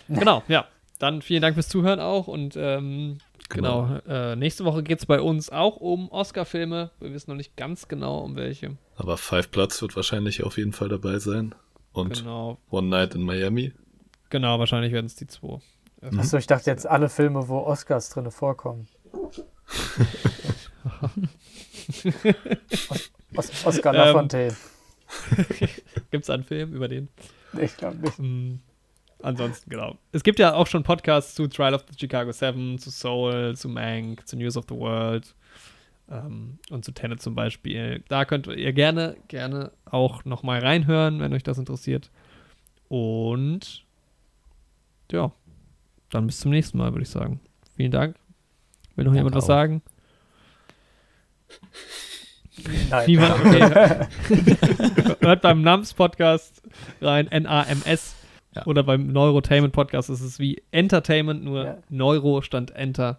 Genau, 0.08 0.42
ja. 0.48 0.66
Dann 0.98 1.22
vielen 1.22 1.42
Dank 1.42 1.54
fürs 1.54 1.68
Zuhören 1.68 2.00
auch 2.00 2.26
und 2.26 2.56
ähm, 2.56 3.18
genau, 3.48 3.86
genau 3.86 4.32
äh, 4.32 4.36
nächste 4.36 4.64
Woche 4.64 4.82
geht 4.82 4.98
es 4.98 5.06
bei 5.06 5.20
uns 5.20 5.48
auch 5.50 5.76
um 5.76 6.10
Oscar-Filme. 6.10 6.90
Wir 6.98 7.12
wissen 7.12 7.30
noch 7.30 7.36
nicht 7.36 7.56
ganz 7.56 7.86
genau, 7.86 8.18
um 8.18 8.34
welche. 8.34 8.76
Aber 8.96 9.16
Five 9.16 9.50
Platz 9.52 9.80
wird 9.80 9.94
wahrscheinlich 9.94 10.42
auf 10.42 10.58
jeden 10.58 10.72
Fall 10.72 10.88
dabei 10.88 11.20
sein. 11.20 11.54
Und 11.92 12.18
genau. 12.18 12.58
One 12.70 12.88
Night 12.88 13.14
in 13.14 13.22
Miami. 13.22 13.72
Genau, 14.30 14.58
wahrscheinlich 14.58 14.92
werden 14.92 15.06
es 15.06 15.14
die 15.14 15.28
zwei. 15.28 15.60
Mhm. 16.00 16.18
Achso, 16.18 16.36
ich 16.36 16.46
dachte 16.46 16.70
jetzt 16.70 16.86
alle 16.86 17.08
Filme, 17.08 17.48
wo 17.48 17.58
Oscars 17.58 18.10
drin 18.10 18.30
vorkommen. 18.30 18.88
Os 19.12 19.42
Os 23.52 23.66
Oscar 23.66 23.94
ähm, 23.94 24.00
Lafontaine. 24.00 24.56
Gibt 26.10 26.24
es 26.24 26.30
einen 26.30 26.44
Film 26.44 26.74
über 26.74 26.88
den? 26.88 27.08
Ich 27.60 27.76
glaube 27.76 27.96
nicht. 27.98 28.18
Mhm. 28.18 28.60
Ansonsten, 29.20 29.70
genau. 29.70 29.98
Es 30.12 30.22
gibt 30.22 30.38
ja 30.38 30.54
auch 30.54 30.66
schon 30.66 30.84
Podcasts 30.84 31.34
zu 31.34 31.48
Trial 31.48 31.74
of 31.74 31.84
the 31.90 31.98
Chicago 31.98 32.30
Seven, 32.30 32.78
zu 32.78 32.90
Soul, 32.90 33.56
zu 33.56 33.68
Mank, 33.68 34.26
zu 34.28 34.36
News 34.36 34.56
of 34.56 34.66
the 34.68 34.76
World 34.76 35.34
ähm, 36.08 36.58
und 36.70 36.84
zu 36.84 36.92
Tenet 36.92 37.20
zum 37.20 37.34
Beispiel. 37.34 38.04
Da 38.08 38.24
könnt 38.24 38.46
ihr 38.46 38.72
gerne, 38.72 39.16
gerne 39.26 39.72
auch 39.86 40.24
nochmal 40.24 40.60
reinhören, 40.60 41.20
wenn 41.20 41.32
euch 41.32 41.42
das 41.42 41.58
interessiert. 41.58 42.10
Und 42.88 43.84
ja, 45.10 45.32
dann 46.10 46.26
bis 46.26 46.40
zum 46.40 46.52
nächsten 46.52 46.78
Mal, 46.78 46.92
würde 46.92 47.02
ich 47.02 47.10
sagen. 47.10 47.40
Vielen 47.76 47.90
Dank. 47.90 48.16
Will 48.94 49.04
noch 49.04 49.14
jemand 49.14 49.34
was 49.34 49.46
sagen? 49.46 49.82
Nein. 52.90 53.06
Niemand? 53.06 53.34
Okay. 53.44 54.06
Hört 55.20 55.42
beim 55.42 55.62
NAMS-Podcast 55.62 56.62
rein, 57.00 57.28
N-A-M-S. 57.28 58.14
Ja. 58.54 58.66
Oder 58.66 58.82
beim 58.82 59.12
Neurotainment-Podcast 59.12 60.10
ist 60.10 60.20
es 60.20 60.38
wie 60.38 60.62
Entertainment, 60.70 61.44
nur 61.44 61.64
ja. 61.64 61.76
Neuro 61.88 62.42
stand 62.42 62.74
Enter. 62.74 63.18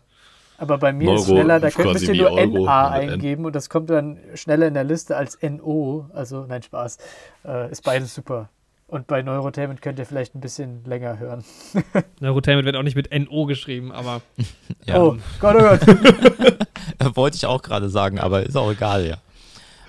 Aber 0.57 0.77
bei 0.77 0.91
mir 0.91 1.05
Neuro 1.05 1.17
ist 1.17 1.27
schneller, 1.27 1.59
da 1.59 1.69
könnt 1.69 2.01
ihr 2.01 2.15
nur 2.15 2.31
Euro 2.31 2.65
NA 2.65 2.89
eingeben 2.89 3.45
und 3.45 3.55
das 3.55 3.69
kommt 3.69 3.89
dann 3.89 4.19
schneller 4.35 4.67
in 4.67 4.73
der 4.73 4.83
Liste 4.83 5.15
als 5.15 5.37
NO. 5.41 6.09
Also, 6.13 6.45
nein, 6.45 6.61
Spaß. 6.61 6.97
Äh, 7.45 7.71
ist 7.71 7.83
beides 7.83 8.13
super. 8.13 8.49
Und 8.87 9.05
bei 9.05 9.21
Neurotainment 9.21 9.81
könnt 9.81 9.99
ihr 9.99 10.05
vielleicht 10.05 10.35
ein 10.35 10.41
bisschen 10.41 10.83
länger 10.83 11.19
hören. 11.19 11.43
Neurotainment 12.19 12.65
wird 12.65 12.75
auch 12.75 12.83
nicht 12.83 12.95
mit 12.95 13.09
NO 13.17 13.45
geschrieben, 13.45 13.91
aber. 13.91 14.21
ja. 14.85 14.99
Oh 14.99 15.15
Gott, 15.39 15.55
oh 15.55 15.59
Gott. 15.59 17.15
Wollte 17.15 17.37
ich 17.37 17.45
auch 17.45 17.61
gerade 17.61 17.89
sagen, 17.89 18.19
aber 18.19 18.43
ist 18.43 18.57
auch 18.57 18.71
egal, 18.71 19.05
ja. 19.05 19.17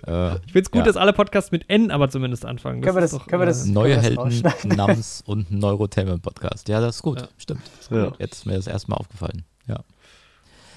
Äh, 0.07 0.37
ich 0.37 0.53
finde 0.53 0.61
es 0.61 0.71
gut, 0.71 0.81
ja. 0.81 0.85
dass 0.85 0.97
alle 0.97 1.13
Podcasts 1.13 1.51
mit 1.51 1.69
N 1.69 1.91
aber 1.91 2.09
zumindest 2.09 2.45
anfangen. 2.45 2.81
können 2.81 2.97
wir 2.97 3.01
das, 3.01 3.11
doch, 3.13 3.27
können 3.27 3.43
wir 3.43 3.47
das, 3.47 3.67
äh, 3.67 3.71
Neue 3.71 4.01
Helden, 4.01 4.43
Nams 4.65 5.23
und 5.27 5.51
Neurotainment 5.51 6.23
Podcast. 6.23 6.69
Ja, 6.69 6.81
das 6.81 6.97
ist 6.97 7.03
gut, 7.03 7.21
ja. 7.21 7.29
stimmt. 7.37 7.63
Ist 7.81 7.91
ja. 7.91 8.13
Jetzt 8.19 8.35
ist 8.39 8.47
mir 8.47 8.55
das 8.55 8.67
erstmal 8.67 8.99
aufgefallen. 8.99 9.45
Ja. 9.67 9.81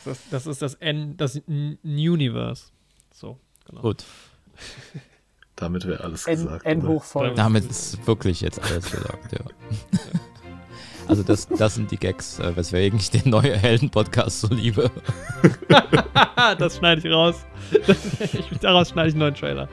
Das, 0.06 0.20
das 0.30 0.48
ist 0.48 0.62
das 0.62 0.74
N, 0.76 1.16
das 1.18 1.42
Universe. 1.48 2.66
So, 3.14 3.40
genau. 3.66 3.82
Gut. 3.82 4.04
Damit 5.56 5.86
wäre 5.86 6.04
alles 6.04 6.26
gesagt. 6.26 6.66
N, 6.66 6.82
N 6.82 6.88
hoch 6.88 7.04
voll. 7.04 7.34
Damit 7.36 7.66
ist 7.66 8.06
wirklich 8.08 8.42
jetzt 8.42 8.62
alles 8.62 8.92
gesagt, 8.92 9.32
ja. 9.32 9.46
Also 11.08 11.24
das, 11.24 11.48
das 11.48 11.76
sind 11.76 11.92
die 11.92 11.98
Gags, 11.98 12.40
äh, 12.40 12.56
weswegen 12.56 13.00
ich 13.00 13.12
den 13.12 13.30
neuen 13.30 13.54
Helden-Podcast 13.54 14.42
so 14.42 14.48
liebe. 14.48 14.90
das 16.58 16.78
schneide 16.78 17.08
ich 17.08 17.14
raus. 17.14 17.46
ich, 17.78 18.58
daraus 18.62 18.90
schneide 18.90 19.10
ich 19.10 19.14
einen 19.14 19.20
neuen 19.20 19.36
Trailer. 19.36 19.68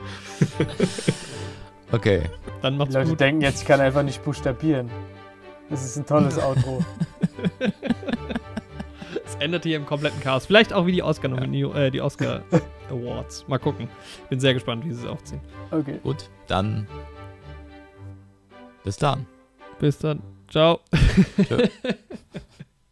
Okay. 1.91 2.23
Dann 2.61 2.77
macht's 2.77 2.91
die 2.91 2.97
Leute 2.97 3.09
gut. 3.09 3.19
denken 3.19 3.41
jetzt, 3.41 3.61
ich 3.61 3.67
kann 3.67 3.79
einfach 3.79 4.03
nicht 4.03 4.23
buchstabieren. 4.23 4.89
Das 5.69 5.83
ist 5.85 5.97
ein 5.97 6.05
tolles 6.05 6.37
Outro. 6.43 6.83
Es 9.25 9.35
endet 9.39 9.63
hier 9.63 9.77
im 9.77 9.85
kompletten 9.85 10.19
Chaos. 10.19 10.45
Vielleicht 10.45 10.73
auch 10.73 10.85
wie 10.85 10.91
die 10.91 11.03
Oscar, 11.03 11.29
ja. 11.29 11.75
äh, 11.75 11.91
die 11.91 12.01
Oscar 12.01 12.43
Awards. 12.89 13.47
Mal 13.47 13.57
gucken. 13.57 13.87
Bin 14.29 14.39
sehr 14.39 14.53
gespannt, 14.53 14.85
wie 14.85 14.91
sie 14.91 15.03
es 15.03 15.07
aufziehen. 15.07 15.41
Okay. 15.71 15.99
Gut, 16.03 16.29
dann 16.47 16.87
bis 18.83 18.97
dann. 18.97 19.25
Bis 19.79 19.97
dann. 19.99 20.21
Ciao. 20.51 20.81
Ciao. 21.47 21.59